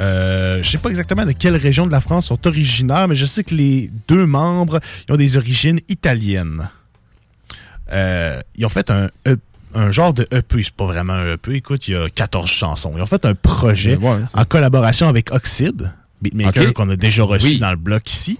Euh, 0.00 0.62
je 0.62 0.70
sais 0.70 0.78
pas 0.78 0.88
exactement 0.88 1.26
de 1.26 1.32
quelle 1.32 1.56
région 1.58 1.86
de 1.86 1.92
la 1.92 2.00
France 2.00 2.24
sont 2.28 2.46
originaires, 2.46 3.08
mais 3.08 3.14
je 3.14 3.26
sais 3.26 3.44
que 3.44 3.54
les 3.54 3.90
deux 4.08 4.24
membres 4.24 4.80
ils 5.06 5.12
ont 5.12 5.18
des 5.18 5.36
origines 5.36 5.80
italiennes. 5.90 6.70
Euh, 7.92 8.40
ils 8.56 8.64
ont 8.64 8.70
fait 8.70 8.90
un, 8.90 9.08
E- 9.28 9.36
un 9.74 9.90
genre 9.90 10.14
de 10.14 10.26
EP, 10.32 10.62
c'est 10.62 10.72
pas 10.72 10.86
vraiment 10.86 11.12
un 11.12 11.34
EP, 11.34 11.56
écoute, 11.56 11.88
il 11.88 11.92
y 11.92 11.96
a 11.98 12.08
14 12.08 12.48
chansons. 12.48 12.92
Ils 12.96 13.02
ont 13.02 13.06
fait 13.06 13.26
un 13.26 13.34
projet 13.34 13.96
Ouais, 13.96 14.08
ouais, 14.12 14.16
c'est- 14.32 14.38
en 14.40 14.46
collaboration 14.46 15.08
avec 15.08 15.30
Oxide, 15.30 15.92
beatmaker 16.30 16.72
qu'on 16.74 16.88
a 16.90 16.96
déjà 16.96 17.22
reçu 17.24 17.46
Oui. 17.46 17.58
dans 17.58 17.70
le 17.70 17.76
bloc 17.76 18.10
ici. 18.10 18.38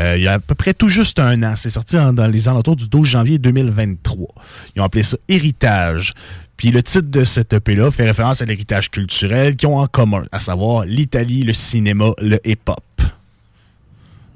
Euh, 0.00 0.16
il 0.16 0.22
y 0.22 0.28
a 0.28 0.34
à 0.34 0.38
peu 0.38 0.54
près 0.54 0.72
tout 0.74 0.88
juste 0.88 1.18
un 1.18 1.42
an. 1.42 1.54
C'est 1.56 1.70
sorti 1.70 1.98
en- 1.98 2.12
dans 2.12 2.26
les 2.26 2.48
alentours 2.48 2.76
du 2.76 2.88
12 2.88 3.06
janvier 3.08 3.38
2023. 3.38 4.28
Ils 4.74 4.80
ont 4.80 4.84
appelé 4.84 5.02
ça 5.02 5.16
Héritage. 5.28 6.14
Puis 6.56 6.70
le 6.70 6.82
titre 6.82 7.10
de 7.10 7.22
cette 7.24 7.52
EP-là 7.52 7.90
fait 7.90 8.04
référence 8.06 8.40
à 8.40 8.46
l'héritage 8.46 8.90
culturel 8.90 9.56
qu'ils 9.56 9.68
ont 9.68 9.78
en 9.78 9.86
commun, 9.86 10.24
à 10.32 10.40
savoir 10.40 10.86
l'Italie, 10.86 11.42
le 11.42 11.52
cinéma, 11.52 12.12
le 12.22 12.38
hip-hop. 12.48 12.80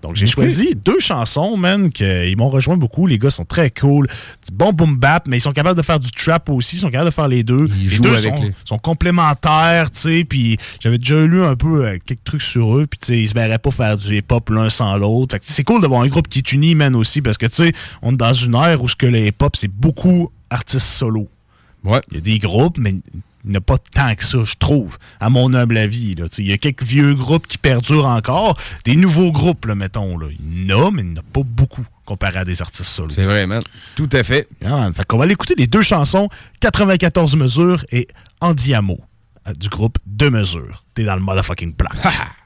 Donc 0.02 0.16
j'ai 0.16 0.26
choisi 0.26 0.74
deux 0.74 0.98
chansons, 0.98 1.56
man, 1.58 1.90
qu'ils 1.92 2.36
m'ont 2.36 2.48
rejoint 2.48 2.76
beaucoup. 2.78 3.06
Les 3.06 3.18
gars 3.18 3.30
sont 3.30 3.44
très 3.44 3.70
cool. 3.70 4.06
Bon 4.52 4.72
boom 4.72 4.96
bap, 4.96 5.28
mais 5.28 5.36
ils 5.36 5.40
sont 5.42 5.52
capables 5.52 5.76
de 5.76 5.82
faire 5.82 6.00
du 6.00 6.10
trap 6.10 6.48
aussi. 6.48 6.76
Ils 6.76 6.80
sont 6.80 6.90
capables 6.90 7.10
de 7.10 7.14
faire 7.14 7.28
les 7.28 7.42
deux. 7.42 7.66
les 7.66 7.86
jouent 7.86 8.02
deux 8.04 8.16
avec 8.16 8.36
sont, 8.36 8.42
les- 8.42 8.52
sont 8.64 8.78
complémentaires, 8.78 9.90
tu 9.90 9.98
sais. 10.00 10.24
Puis 10.24 10.56
j'avais 10.80 10.96
déjà 10.98 11.20
lu 11.26 11.42
un 11.42 11.54
peu 11.56 11.84
euh, 11.86 11.98
quelques 12.06 12.24
trucs 12.24 12.42
sur 12.42 12.78
eux. 12.78 12.86
Puis 12.86 12.98
tu 12.98 13.06
sais, 13.08 13.18
ils 13.20 13.28
se 13.28 13.34
verraient 13.34 13.58
pas 13.58 13.70
faire 13.70 13.98
du 13.98 14.16
hip-hop 14.16 14.48
l'un 14.50 14.70
sans 14.70 14.96
l'autre. 14.96 15.36
C'est 15.42 15.64
cool 15.64 15.82
d'avoir 15.82 16.00
un 16.02 16.08
groupe 16.08 16.28
qui 16.28 16.38
est 16.38 16.52
uni, 16.52 16.74
man, 16.74 16.96
aussi, 16.96 17.20
parce 17.20 17.36
que 17.36 17.46
tu 17.46 17.56
sais, 17.56 17.72
on 18.02 18.12
est 18.14 18.16
dans 18.16 18.32
une 18.32 18.54
ère 18.54 18.82
où 18.82 18.88
ce 18.88 18.96
que 18.96 19.06
le 19.06 19.18
hip-hop, 19.26 19.54
c'est 19.56 19.68
beaucoup 19.70 20.30
artistes 20.48 20.86
solo. 20.86 21.28
Ouais. 21.84 22.00
Il 22.10 22.14
y 22.16 22.18
a 22.18 22.20
des 22.22 22.38
groupes, 22.38 22.78
mais 22.78 22.94
il 23.44 23.50
n'y 23.50 23.56
a 23.56 23.60
pas 23.60 23.78
tant 23.78 24.14
que 24.14 24.24
ça, 24.24 24.44
je 24.44 24.54
trouve, 24.58 24.98
à 25.18 25.30
mon 25.30 25.54
humble 25.54 25.78
avis. 25.78 26.14
Il 26.38 26.46
y 26.46 26.52
a 26.52 26.58
quelques 26.58 26.82
vieux 26.82 27.14
groupes 27.14 27.46
qui 27.46 27.58
perdurent 27.58 28.06
encore. 28.06 28.58
Des 28.84 28.96
nouveaux 28.96 29.32
groupes, 29.32 29.66
là, 29.66 29.74
mettons. 29.74 30.18
Là. 30.18 30.28
Il 30.30 30.70
y 30.70 30.74
en 30.74 30.86
a, 30.86 30.90
mais 30.90 31.02
il 31.02 31.08
n'y 31.08 31.18
en 31.18 31.20
a 31.20 31.24
pas 31.32 31.42
beaucoup 31.44 31.84
comparé 32.04 32.38
à 32.38 32.44
des 32.44 32.60
artistes 32.60 32.90
solo. 32.90 33.10
C'est 33.10 33.24
vrai, 33.24 33.46
man. 33.46 33.62
Tout 33.94 34.08
à 34.12 34.22
fait. 34.22 34.48
Yeah, 34.60 34.76
man. 34.76 34.92
Fait 34.92 35.04
qu'on 35.06 35.16
va 35.16 35.24
aller 35.24 35.32
écouter 35.32 35.54
les 35.56 35.66
deux 35.66 35.82
chansons, 35.82 36.28
94 36.60 37.36
mesures 37.36 37.84
et 37.90 38.08
Andiamo, 38.40 39.00
euh, 39.46 39.54
du 39.54 39.68
groupe 39.68 39.98
Deux 40.06 40.30
mesures. 40.30 40.84
T'es 40.94 41.04
dans 41.04 41.14
le 41.14 41.22
motherfucking 41.22 41.74
plan. 41.74 41.90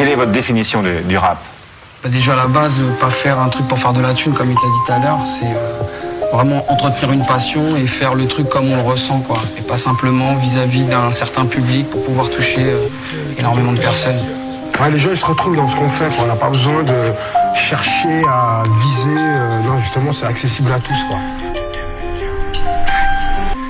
quelle 0.00 0.08
est 0.08 0.14
votre 0.14 0.32
définition 0.32 0.80
de- 0.80 1.02
du 1.06 1.18
rap 1.18 1.36
Bah, 2.02 2.08
déjà 2.08 2.32
à 2.32 2.36
la 2.36 2.46
base, 2.46 2.80
euh, 2.80 2.90
pas 2.98 3.10
faire 3.10 3.38
un 3.38 3.50
truc 3.50 3.68
pour 3.68 3.78
faire 3.78 3.92
de 3.92 4.00
la 4.00 4.14
thune 4.14 4.32
comme 4.32 4.50
il 4.50 4.54
t'a 4.56 4.62
dit 4.66 4.80
tout 4.86 4.92
à 4.94 4.98
l'heure, 4.98 5.18
c'est 5.26 5.44
euh, 5.44 6.32
vraiment 6.32 6.64
entretenir 6.72 7.12
une 7.12 7.26
passion 7.26 7.76
et 7.76 7.86
faire 7.86 8.14
le 8.14 8.26
truc 8.26 8.48
comme 8.48 8.72
on 8.72 8.76
le 8.76 8.82
ressent 8.82 9.20
quoi. 9.20 9.36
Et 9.58 9.60
pas 9.60 9.76
simplement 9.76 10.32
vis-à-vis 10.36 10.84
d'un 10.84 11.12
certain 11.12 11.44
public 11.44 11.90
pour 11.90 12.02
pouvoir 12.02 12.30
toucher 12.30 12.62
euh, 12.64 12.86
énormément 13.38 13.72
de 13.72 13.78
personnes. 13.78 14.16
Ouais, 14.80 14.90
les 14.90 14.98
gens 14.98 15.10
ils 15.10 15.18
se 15.18 15.26
retrouvent 15.26 15.56
dans 15.56 15.68
ce 15.68 15.76
qu'on 15.76 15.90
fait, 15.90 16.08
quoi. 16.08 16.24
on 16.24 16.28
n'a 16.28 16.34
pas 16.36 16.48
besoin 16.48 16.82
de 16.82 16.94
chercher 17.54 18.22
à 18.26 18.62
viser, 18.82 19.18
euh, 19.18 19.60
non 19.66 19.78
justement 19.80 20.14
c'est 20.14 20.24
accessible 20.24 20.72
à 20.72 20.78
tous 20.78 21.04
quoi. 21.08 21.18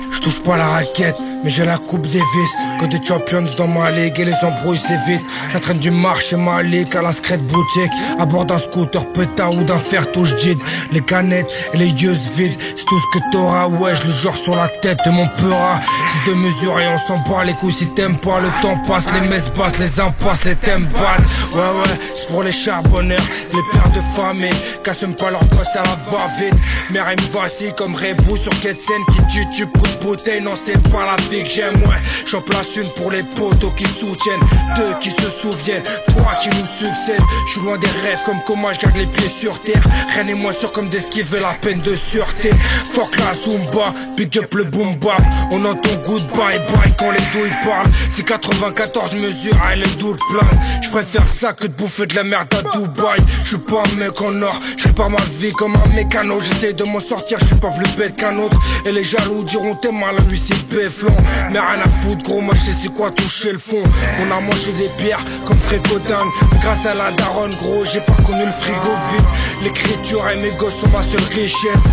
Je 0.09 0.19
touche 0.21 0.41
pas 0.41 0.55
la 0.55 0.67
raquette, 0.67 1.17
mais 1.43 1.49
j'ai 1.49 1.65
la 1.65 1.77
coupe 1.77 2.07
des 2.07 2.19
vis. 2.19 2.51
Que 2.79 2.85
des 2.85 3.03
champions 3.05 3.45
dans 3.57 3.67
ma 3.67 3.91
ligue 3.91 4.19
et 4.19 4.25
les 4.25 4.35
embrouilles 4.43 4.81
c'est 4.87 4.99
vite. 5.05 5.21
Ça 5.49 5.59
traîne 5.59 5.77
du 5.77 5.91
marché 5.91 6.35
ma 6.35 6.63
ligue 6.63 6.95
à 6.95 7.01
la 7.01 7.11
secrète 7.11 7.45
boutique. 7.45 7.91
À 8.19 8.25
bord 8.25 8.45
d'un 8.45 8.57
scooter 8.57 9.05
péta 9.11 9.49
ou 9.49 9.63
d'un 9.63 9.77
fer 9.77 10.11
touche 10.11 10.35
jid. 10.37 10.57
Les 10.91 11.01
canettes 11.01 11.47
et 11.73 11.77
les 11.77 11.89
yeux 11.89 12.17
vides, 12.35 12.57
c'est 12.75 12.85
tout 12.85 12.99
ce 12.99 13.19
que 13.19 13.23
t'auras. 13.31 13.67
Ouais, 13.67 13.95
je 13.95 14.07
le 14.07 14.13
jure 14.13 14.35
sur 14.35 14.55
la 14.55 14.67
tête 14.67 14.99
de 15.05 15.11
mon 15.11 15.27
peura. 15.27 15.79
C'est 16.07 16.31
de 16.31 16.35
mesure 16.35 16.79
et 16.79 16.87
on 16.87 16.97
s'en 17.07 17.17
bat 17.29 17.43
les 17.43 17.53
couilles 17.53 17.73
si 17.73 17.87
t'aimes 17.93 18.17
pas. 18.17 18.39
Le 18.39 18.49
temps 18.61 18.77
passe, 18.87 19.05
les 19.13 19.27
messes 19.27 19.49
passent, 19.55 19.79
les 19.79 19.99
impasses, 19.99 20.43
les 20.45 20.55
thèmes 20.55 20.85
battent. 20.85 21.21
Ouais, 21.53 21.59
ouais, 21.59 21.99
c'est 22.15 22.27
pour 22.27 22.43
les 22.43 22.51
charbonneurs, 22.51 23.21
les 23.53 23.61
pères 23.71 23.91
de 23.91 24.01
famille. 24.15 24.49
Qu'assument 24.83 25.15
pas 25.15 25.31
leur 25.31 25.45
gosse 25.45 25.75
à 25.75 25.83
la 25.83 25.95
va-vite. 26.09 26.55
Mère 26.91 27.07
elle 27.09 27.19
me 27.19 27.71
comme 27.71 27.95
Rebou 27.95 28.35
sur 28.37 28.51
Ketsen 28.59 29.01
qui 29.11 29.27
tue, 29.27 29.45
tu 29.55 29.65
coup 29.67 29.87
bouteille. 30.01 30.41
Non, 30.41 30.51
c'est 30.63 30.81
pas 30.89 31.05
la 31.05 31.17
ouais. 31.37 32.01
J'en 32.27 32.41
place 32.41 32.75
une 32.75 32.87
pour 32.89 33.11
les 33.11 33.23
potos 33.23 33.71
qui 33.75 33.85
soutiennent, 33.85 34.41
deux 34.75 34.93
qui 34.99 35.09
se 35.09 35.29
souviennent, 35.41 35.83
trois 36.07 36.35
qui 36.35 36.49
nous 36.49 36.65
succèdent. 36.65 37.21
Je 37.47 37.51
suis 37.51 37.61
loin 37.61 37.77
des 37.77 37.87
rêves 37.87 38.19
comme 38.25 38.39
comment 38.45 38.73
je 38.73 38.79
garde 38.79 38.97
les 38.97 39.05
pieds 39.05 39.29
sur 39.39 39.59
terre. 39.61 39.81
Rien 40.13 40.23
n'est 40.25 40.33
moins 40.33 40.53
sûr 40.53 40.71
comme 40.71 40.89
d'esquiver 40.89 41.39
la 41.39 41.53
peine 41.53 41.81
de 41.81 41.95
sûreté. 41.95 42.51
Fuck 42.93 43.17
la 43.17 43.33
Zumba, 43.33 43.93
pick 44.17 44.37
up 44.37 44.53
le 44.53 44.65
boom 44.65 44.95
bap. 44.95 45.21
On 45.51 45.63
entend 45.65 45.95
goodbye, 46.05 46.59
bye 46.73 46.93
quand 46.97 47.11
les 47.11 47.39
douilles 47.39 47.57
parlent. 47.63 47.89
C'est 48.09 48.25
94 48.25 49.13
mesures, 49.13 49.57
Island 49.73 49.97
Doule 49.97 50.17
plan. 50.29 50.47
Je 50.81 50.89
préfère 50.89 51.27
ça 51.27 51.53
que 51.53 51.67
de 51.67 51.73
bouffer 51.73 52.07
de 52.07 52.15
la 52.15 52.23
merde 52.23 52.53
à 52.53 52.77
Dubaï. 52.77 53.19
Je 53.43 53.49
suis 53.49 53.57
pas 53.57 53.83
un 53.83 53.95
mec 53.97 54.21
en 54.21 54.41
or, 54.41 54.59
je 54.77 54.87
pas 54.89 55.09
ma 55.09 55.17
vie 55.39 55.51
comme 55.51 55.75
un 55.75 55.95
mécano. 55.95 56.39
J'essaie 56.39 56.73
de 56.73 56.83
m'en 56.83 56.99
sortir, 56.99 57.37
je 57.39 57.45
suis 57.45 57.55
pas 57.55 57.71
plus 57.71 57.95
bête 57.95 58.15
qu'un 58.15 58.37
autre. 58.37 58.57
Et 58.85 58.91
les 58.91 59.03
jaloux 59.03 59.43
diront 59.43 59.75
t'es 59.75 59.91
mal, 59.91 60.15
lui 60.29 60.39
c'est 60.39 60.67
béflon. 60.67 61.15
Mais 61.51 61.59
rien 61.59 61.83
à 61.83 61.89
foutre, 62.01 62.23
gros, 62.23 62.41
moi 62.41 62.53
je 62.55 62.71
sais 62.71 62.77
c'est 62.81 62.93
quoi 62.93 63.11
toucher 63.11 63.51
le 63.51 63.59
fond. 63.59 63.83
On 64.19 64.31
a 64.31 64.39
mangé 64.39 64.71
des 64.73 64.89
bières 65.03 65.23
comme 65.45 65.57
Frégodin. 65.57 66.25
Grâce 66.61 66.85
à 66.85 66.93
la 66.93 67.11
daronne, 67.11 67.53
gros, 67.55 67.83
j'ai 67.85 68.01
pas 68.01 68.15
connu 68.25 68.45
le 68.45 68.51
frigo 68.51 68.91
vide. 69.11 69.25
L'écriture 69.63 70.27
et 70.29 70.37
mes 70.37 70.51
gosses 70.51 70.79
sont 70.79 70.89
ma 70.89 71.01
seule 71.03 71.23
richesse. 71.33 71.89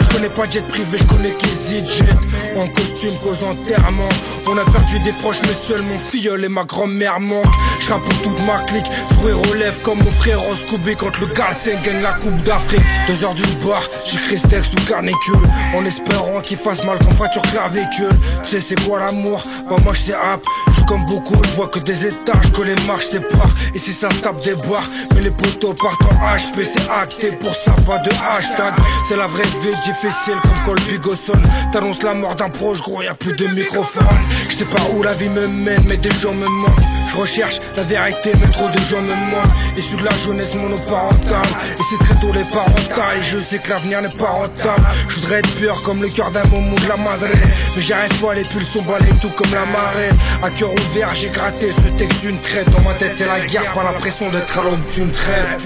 Je 0.00 0.08
connais 0.08 0.28
pas 0.28 0.48
jet 0.50 0.66
privé, 0.68 0.98
je 0.98 1.04
connais 1.04 1.32
qu'EasyJet. 1.32 2.04
En 2.56 2.66
costume 2.68 3.14
qu'aux 3.22 3.44
enterrements. 3.44 4.08
On 4.46 4.56
a 4.56 4.64
perdu 4.64 4.98
des 5.00 5.12
proches, 5.12 5.40
mais 5.42 5.56
seul 5.68 5.82
mon 5.82 5.98
filleul 5.98 6.44
et 6.44 6.48
ma 6.48 6.64
grand-mère 6.64 7.20
manquent. 7.20 7.46
Je 7.80 7.88
pour 7.88 8.22
toute 8.22 8.46
ma 8.46 8.58
clique, 8.64 8.86
sourire 9.12 9.40
aux 9.50 9.54
lèvres 9.54 9.80
comme 9.82 9.98
mon 9.98 10.10
frère 10.12 10.40
Scooby 10.66 10.96
quand 10.96 11.18
le 11.20 11.26
Galsen 11.26 11.80
gagne 11.82 12.02
la 12.02 12.14
Coupe 12.14 12.42
d'Afrique. 12.42 12.82
Deux 13.06 13.24
heures 13.24 13.34
du 13.34 13.42
bar, 13.64 13.82
j'écris 14.04 14.38
ce 14.38 14.46
texte 14.46 14.70
sous 14.70 14.86
carnicule. 14.86 15.38
En 15.76 15.84
espérant 15.84 16.40
qu'il 16.40 16.56
fasse 16.56 16.84
mal 16.84 16.98
comme 16.98 17.12
fracture 17.12 17.42
clavicule. 17.42 18.08
C'est 18.70 18.88
quoi 18.88 19.00
l'amour? 19.00 19.42
Bah, 19.68 19.76
moi 19.82 19.92
je 19.94 20.00
sais 20.00 20.14
rap. 20.14 20.40
Je 20.76 20.84
comme 20.84 21.04
beaucoup, 21.06 21.34
je 21.42 21.56
vois 21.56 21.66
que 21.66 21.80
des 21.80 22.06
étages, 22.06 22.52
que 22.52 22.62
les 22.62 22.76
marches 22.86 23.08
séparent. 23.08 23.54
Et 23.74 23.78
si 23.78 23.92
ça 23.92 24.08
tape 24.22 24.42
des 24.44 24.54
barres, 24.54 24.88
mais 25.14 25.22
les 25.22 25.30
poteaux 25.30 25.74
partent 25.74 26.00
en 26.02 26.36
HP, 26.36 26.64
c'est 26.64 26.88
acté. 26.88 27.32
Pour 27.32 27.52
ça, 27.52 27.72
pas 27.84 27.98
de 27.98 28.10
hashtag. 28.10 28.74
C'est 29.08 29.16
la 29.16 29.26
vraie 29.26 29.42
vie 29.42 29.74
difficile 29.84 30.38
comme 30.42 30.74
Colby 30.76 30.98
Gosson. 30.98 31.40
T'annonces 31.72 32.02
la 32.04 32.14
mort 32.14 32.36
d'un 32.36 32.48
proche, 32.48 32.80
gros, 32.80 33.02
y 33.02 33.08
a 33.08 33.14
plus 33.14 33.34
de 33.34 33.46
microphone. 33.48 34.06
Je 34.48 34.56
sais 34.56 34.64
pas 34.64 34.82
où 34.94 35.02
la 35.02 35.14
vie 35.14 35.28
me 35.28 35.48
mène, 35.48 35.82
mais 35.86 35.96
des 35.96 36.12
gens 36.12 36.34
me 36.34 36.46
manquent. 36.46 37.09
Je 37.10 37.16
recherche 37.16 37.60
la 37.76 37.82
vérité, 37.82 38.32
mais 38.40 38.50
trop 38.50 38.68
de 38.68 38.78
gens 38.78 39.02
me 39.02 39.14
manquent. 39.30 39.76
Issu 39.76 39.96
de 39.96 40.04
la 40.04 40.16
jeunesse 40.24 40.54
monoparentale. 40.54 41.48
Et 41.78 41.82
c'est 41.90 42.04
très 42.04 42.20
tôt 42.20 42.32
les 42.32 42.44
parents 42.44 42.70
taillent. 42.94 43.22
Je 43.22 43.38
sais 43.38 43.58
que 43.58 43.68
l'avenir 43.70 44.00
n'est 44.02 44.08
pas 44.08 44.30
rentable. 44.30 44.86
Je 45.08 45.16
voudrais 45.16 45.40
être 45.40 45.54
pur 45.56 45.82
comme 45.82 46.02
le 46.02 46.08
cœur 46.08 46.30
d'un 46.30 46.44
momo 46.44 46.76
de 46.78 46.88
la 46.88 46.96
madre. 46.96 47.26
Mais 47.74 47.82
j'arrive 47.82 48.20
pas, 48.20 48.34
les 48.34 48.44
pulsions 48.44 48.82
balayent 48.82 49.18
tout 49.20 49.30
comme 49.30 49.52
la 49.52 49.66
marée. 49.66 50.10
À 50.42 50.50
cœur 50.50 50.72
ouvert, 50.72 51.12
j'ai 51.14 51.30
gratté 51.30 51.72
ce 51.72 51.98
texte 51.98 52.20
d'une 52.20 52.38
traite. 52.40 52.70
Dans 52.70 52.82
ma 52.82 52.94
tête, 52.94 53.14
c'est 53.16 53.26
la 53.26 53.40
guerre, 53.40 53.72
pas 53.72 53.82
l'impression 53.84 54.30
d'être 54.30 54.58
à 54.58 54.62
l'aube 54.62 54.84
d'une 54.94 55.10
trêve. 55.10 55.56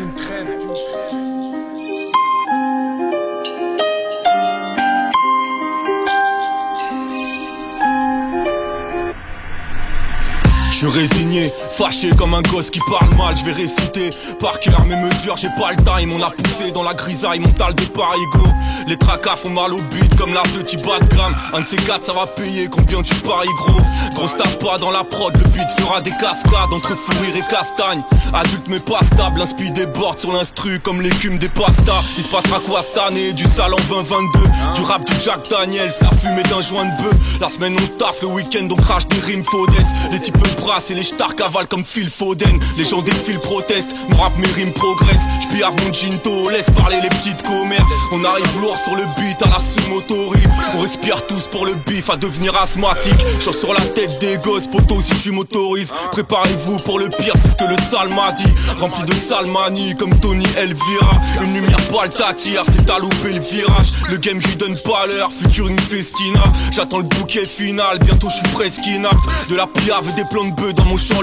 Suis 10.90 11.00
résigné, 11.00 11.52
fâché 11.74 12.10
comme 12.16 12.34
un 12.34 12.42
gosse 12.42 12.70
qui 12.70 12.80
parle 12.90 13.12
mal, 13.16 13.36
je 13.36 13.44
vais 13.44 13.52
réciter 13.52 14.10
par 14.38 14.60
cœur 14.60 14.84
mes 14.84 14.96
mesures, 14.96 15.36
j'ai 15.36 15.48
pas 15.58 15.72
le 15.72 15.76
time, 15.78 16.12
on 16.14 16.22
a 16.22 16.30
poussé 16.30 16.70
dans 16.72 16.84
la 16.84 16.94
grisaille, 16.94 17.40
mental 17.40 17.74
de 17.74 17.84
Paris 17.86 18.20
gros. 18.32 18.52
Les 18.86 18.96
tracas 18.96 19.36
font 19.36 19.50
mal 19.50 19.72
au 19.72 19.80
but 19.82 20.14
comme 20.16 20.32
la 20.32 20.42
petit 20.42 20.76
bas 20.76 21.00
de 21.00 21.06
gramme. 21.08 21.34
Un 21.52 21.62
de 21.62 21.66
ces 21.66 21.76
quatre 21.76 22.04
ça 22.04 22.12
va 22.12 22.26
payer 22.26 22.68
combien 22.68 23.02
tu 23.02 23.14
paries 23.16 23.48
gros? 23.56 23.80
Grosse 24.14 24.36
tape 24.36 24.62
pas 24.62 24.78
dans 24.78 24.90
la 24.90 25.04
prod, 25.04 25.36
le 25.36 25.44
beat 25.48 25.68
fera 25.78 26.00
des 26.00 26.10
cascades 26.10 26.72
entre 26.72 26.94
fou 26.94 27.12
rire 27.22 27.34
et 27.36 27.50
castagne. 27.50 28.02
Adulte 28.32 28.66
mais 28.68 28.78
pas 28.78 29.00
stable, 29.12 29.40
l'inspi 29.40 29.70
déborde 29.72 30.20
sur 30.20 30.32
l'instru 30.32 30.78
comme 30.80 31.00
l'écume 31.00 31.38
des 31.38 31.48
pastas. 31.48 32.02
Il 32.18 32.24
se 32.24 32.28
passera 32.28 32.60
quoi 32.60 32.82
cette 32.82 32.98
année? 32.98 33.32
Du 33.32 33.44
salon 33.56 33.78
2022, 33.88 34.38
du 34.74 34.82
rap 34.82 35.04
du 35.04 35.12
Jack 35.24 35.48
Daniels, 35.50 35.92
la 36.00 36.10
fumée 36.10 36.42
d'un 36.44 36.60
joint 36.60 36.84
de 36.84 37.02
bœuf. 37.02 37.40
La 37.40 37.48
semaine 37.48 37.76
on 37.76 37.98
taffe, 37.98 38.20
le 38.22 38.28
week-end 38.28 38.68
on 38.70 38.76
crache 38.76 39.08
des 39.08 39.20
rimes 39.20 39.44
faudesses. 39.44 39.80
Les 40.12 40.20
types 40.20 40.36
brassent 40.60 40.90
et 40.90 40.94
les 40.94 41.04
stars 41.04 41.34
cavalent 41.34 41.63
comme 41.68 41.84
Phil 41.84 42.08
Foden. 42.08 42.58
Les 42.76 42.84
gens 42.84 43.02
défilent, 43.02 43.40
protestent, 43.40 43.94
mon 44.08 44.16
rap 44.18 44.32
mes 44.38 44.48
rimes 44.48 44.72
progressent. 44.72 45.16
J'pillard 45.42 45.72
mon 45.84 45.92
ginto, 45.92 46.50
laisse 46.50 46.68
parler 46.70 46.98
les 47.02 47.08
petites 47.08 47.42
commères. 47.42 47.86
On 48.12 48.24
arrive 48.24 48.60
lourd 48.60 48.76
sur 48.82 48.94
le 48.94 49.04
beat 49.16 49.42
à 49.42 49.46
la 49.46 49.58
sous-motorie. 49.58 50.42
On 50.76 50.80
respire 50.80 51.26
tous 51.26 51.42
pour 51.50 51.66
le 51.66 51.74
bif 51.74 52.10
à 52.10 52.16
devenir 52.16 52.56
asthmatique. 52.56 53.12
J'en 53.40 53.52
sur 53.52 53.72
la 53.72 53.80
tête 53.80 54.18
des 54.20 54.38
gosses, 54.38 54.66
poteau 54.66 55.00
si 55.00 55.14
tu 55.22 55.30
m'autorises. 55.30 55.92
Préparez-vous 56.12 56.76
pour 56.78 56.98
le 56.98 57.08
pire, 57.08 57.34
c'est 57.42 57.50
ce 57.50 57.56
que 57.56 57.70
le 57.70 57.76
sale 57.90 58.08
m'a 58.14 58.32
dit. 58.32 58.44
Rempli 58.78 59.04
de 59.04 59.14
salmanie 59.14 59.94
comme 59.94 60.18
Tony 60.20 60.46
Elvira. 60.56 61.20
Une 61.42 61.54
lumière 61.54 61.80
pâle 61.90 62.10
t'attire, 62.10 62.62
c'est 62.74 62.90
à 62.90 62.98
louper 62.98 63.32
le 63.32 63.40
virage. 63.40 63.92
Le 64.08 64.16
game 64.16 64.40
j'y 64.40 64.56
donne 64.56 64.76
pas 64.80 65.06
l'heure, 65.06 65.30
futur 65.32 65.68
une 65.68 65.80
festina. 65.80 66.42
J'attends 66.72 66.98
le 66.98 67.04
bouquet 67.04 67.46
final, 67.46 67.98
bientôt 67.98 68.28
je 68.28 68.36
suis 68.36 68.54
presque 68.54 68.86
inapte. 68.86 69.24
De 69.48 69.56
la 69.56 69.66
piave 69.66 70.14
des 70.14 70.24
plans 70.24 70.44
de 70.44 70.54
bœufs 70.54 70.72
dans 70.72 70.84
mon 70.84 70.98
champ 70.98 71.20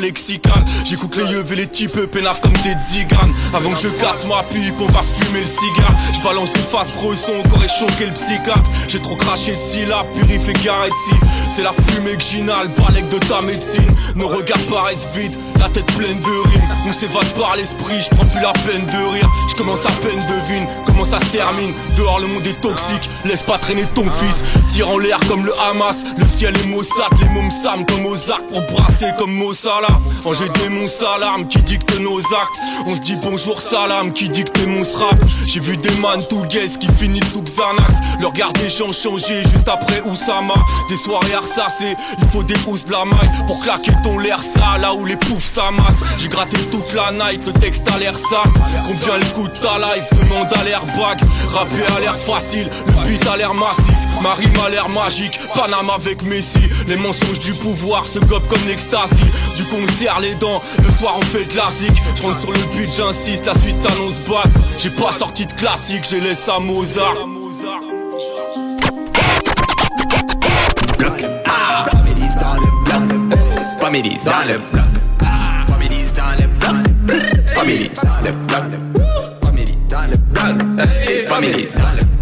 J'écoute 0.86 1.18
les 1.18 1.32
yeux 1.32 1.44
et 1.52 1.56
les 1.56 1.68
types 1.68 2.00
pénaf 2.12 2.40
comme 2.40 2.54
des 2.54 2.76
ziganes. 2.90 3.34
Avant 3.54 3.72
que 3.74 3.82
je 3.82 3.90
casse 3.90 4.26
ma 4.30 4.44
pipe, 4.44 4.76
on 4.80 4.86
va 4.88 5.02
fumer 5.02 5.42
le 5.42 5.46
cigare. 5.46 5.96
Je 6.14 6.24
balance 6.24 6.50
face 6.72 6.92
bresson, 6.94 7.34
encore 7.46 7.64
et 7.64 7.68
choqué 7.68 8.06
le 8.06 8.14
psychiatre. 8.14 8.70
J'ai 8.88 9.00
trop 9.00 9.16
craché 9.16 9.52
de 9.52 9.72
syllabes, 9.72 10.06
purifie 10.14 10.54
si 10.56 11.16
C'est 11.50 11.64
la 11.64 11.74
fumée 11.74 12.16
que 12.16 12.24
j'inhale, 12.24 12.70
balèque 12.78 13.10
de 13.10 13.18
ta 13.18 13.42
médecine. 13.42 13.94
Nos 14.16 14.28
regards 14.28 14.66
paraissent 14.70 15.08
vides, 15.16 15.36
la 15.60 15.68
tête 15.70 15.86
pleine 15.98 16.20
de 16.20 16.50
rimes. 16.50 16.70
On 16.88 16.94
s'évade 16.94 17.34
par 17.38 17.56
l'esprit, 17.58 18.02
je 18.02 18.16
prends 18.16 18.26
plus 18.26 18.42
la 18.42 18.54
peine 18.54 18.86
de 18.86 19.12
rire. 19.14 19.30
Je 19.50 19.56
commence 19.56 19.86
à 19.86 19.92
peine 20.02 20.22
devine 20.30 20.68
ça 21.12 21.20
se 21.20 21.32
termine. 21.32 21.74
Dehors 21.98 22.20
le 22.20 22.28
monde 22.28 22.48
est 22.48 22.60
toxique, 22.62 23.10
laisse 23.26 23.44
pas 23.44 23.58
traîner 23.58 23.84
ton 23.94 24.04
fils. 24.04 24.38
Tire 24.72 24.88
en 24.88 24.98
l'air 24.98 25.20
comme 25.28 25.46
le 25.46 25.54
Hamas, 25.60 25.98
le 26.18 26.26
ciel 26.38 26.56
est 26.56 26.68
Mossad, 26.68 27.12
les 27.22 27.28
mômes 27.30 27.52
sam 27.62 27.86
comme 27.86 28.06
arcs 28.30 28.48
pour 28.48 28.62
brasser 28.68 29.12
comme 29.20 29.34
Mossala. 29.34 29.90
Quand 30.24 30.34
j'ai 30.34 30.70
mon 30.70 30.88
salam 30.88 31.48
qui 31.48 31.60
dicte 31.64 32.00
nos 32.00 32.20
actes, 32.20 32.60
on 32.86 32.96
se 32.96 33.02
dit 33.02 33.18
bonjour 33.22 33.60
salam 33.60 34.14
qui 34.14 34.30
dicte 34.30 34.58
mon 34.68 34.84
rap. 34.98 35.20
J'ai 35.46 35.60
vu 35.60 35.76
des 35.76 35.94
man 36.00 36.22
tout 36.30 36.44
guess 36.50 36.78
qui 36.78 36.88
finissent 36.88 37.34
sous 37.34 37.42
Xanax. 37.42 37.94
Le 38.22 38.28
regard 38.28 38.54
des 38.54 38.70
gens 38.70 38.94
changer 38.94 39.42
juste 39.44 39.68
après 39.68 40.02
Oussama. 40.06 40.54
Des 40.88 40.98
soirées 40.98 41.36
ressassées, 41.36 41.96
il 42.20 42.28
faut 42.30 42.44
des 42.44 42.56
housses 42.68 42.86
de 42.86 42.92
la 42.92 43.04
maille 43.04 43.32
pour 43.48 43.60
claquer 43.60 43.92
ton 44.04 44.18
l'air 44.20 44.40
sale 44.40 44.82
là 44.82 44.94
où 44.94 45.06
les 45.06 45.18
poufs 45.18 45.52
s'amassent. 45.54 46.02
J'ai 46.20 46.30
gratté 46.30 46.58
toute 46.72 46.94
la 46.94 47.12
night, 47.12 47.46
le 47.46 47.54
texte 47.54 47.84
a 47.94 47.98
l'air 48.00 48.14
sale. 48.16 48.52
Combien 48.88 49.18
le 49.18 49.26
coûte 49.34 49.60
ta 49.62 49.78
life 49.78 50.08
Demande 50.14 50.54
à 50.54 50.64
l'air 50.64 50.86
bague. 51.02 51.22
Rapper 51.54 51.96
a 51.96 52.00
l'air 52.00 52.16
facile, 52.16 52.70
le 52.88 53.10
beat 53.10 53.28
a 53.28 53.38
l'air 53.38 53.54
massif. 53.54 53.84
Ma 54.22 54.70
l'air 54.70 54.88
magique, 54.90 55.40
Panama 55.54 55.94
avec 55.96 56.22
Messi. 56.24 56.62
Les 56.88 56.96
mensonges 56.96 57.40
du 57.40 57.54
pouvoir 57.54 58.06
se 58.06 58.20
gobent 58.20 58.48
comme 58.48 58.66
l'extasie. 58.68 59.16
Du 59.56 59.64
coup 59.66 59.78
on 59.82 59.92
serre 60.00 60.20
les 60.20 60.36
dents, 60.36 60.62
le 60.78 60.92
soir 60.98 61.16
on 61.18 61.22
fait 61.22 61.40
le 61.40 61.46
classique. 61.46 62.02
Je 62.16 62.22
rentre 62.24 62.40
sur 62.40 62.52
le 62.52 62.60
beat, 62.78 62.94
j'insiste, 62.96 63.46
la 63.46 63.56
suite 63.60 63.82
s'annonce 63.82 64.28
balle. 64.28 64.52
J'ai 64.78 64.92
pas 64.92 65.12
sorti 65.18 65.46
de 65.46 65.54
classique, 65.54 66.04
j'ai 66.10 66.20
laissé 66.20 66.52
à 66.52 66.60
Mozart. 66.60 67.16
Bloc, 80.82 82.21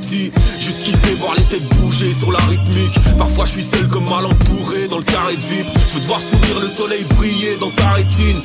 s'arrêter 0.00 0.32
Juste 0.58 0.82
kiffer 0.84 1.14
voir 1.14 1.34
les 1.34 1.42
têtes 1.44 1.68
bouger 1.76 2.14
sur 2.18 2.32
la 2.32 2.38
rythmique. 2.38 2.98
Parfois 3.18 3.44
je 3.46 3.50
suis 3.52 3.64
seul 3.64 3.88
comme 3.88 4.04
mal 4.04 4.26
entouré 4.26 4.88
dans 4.88 4.98
le 4.98 5.04
carré 5.04 5.34
vide 5.34 5.66
Je 5.88 5.94
veux 5.94 6.00
te 6.00 6.06
voir 6.06 6.20
sourire 6.20 6.60
le 6.60 6.68
soleil 6.68 7.04
briller 7.16 7.56
dans 7.60 7.70
ta 7.70 7.90
rétine 7.90 8.40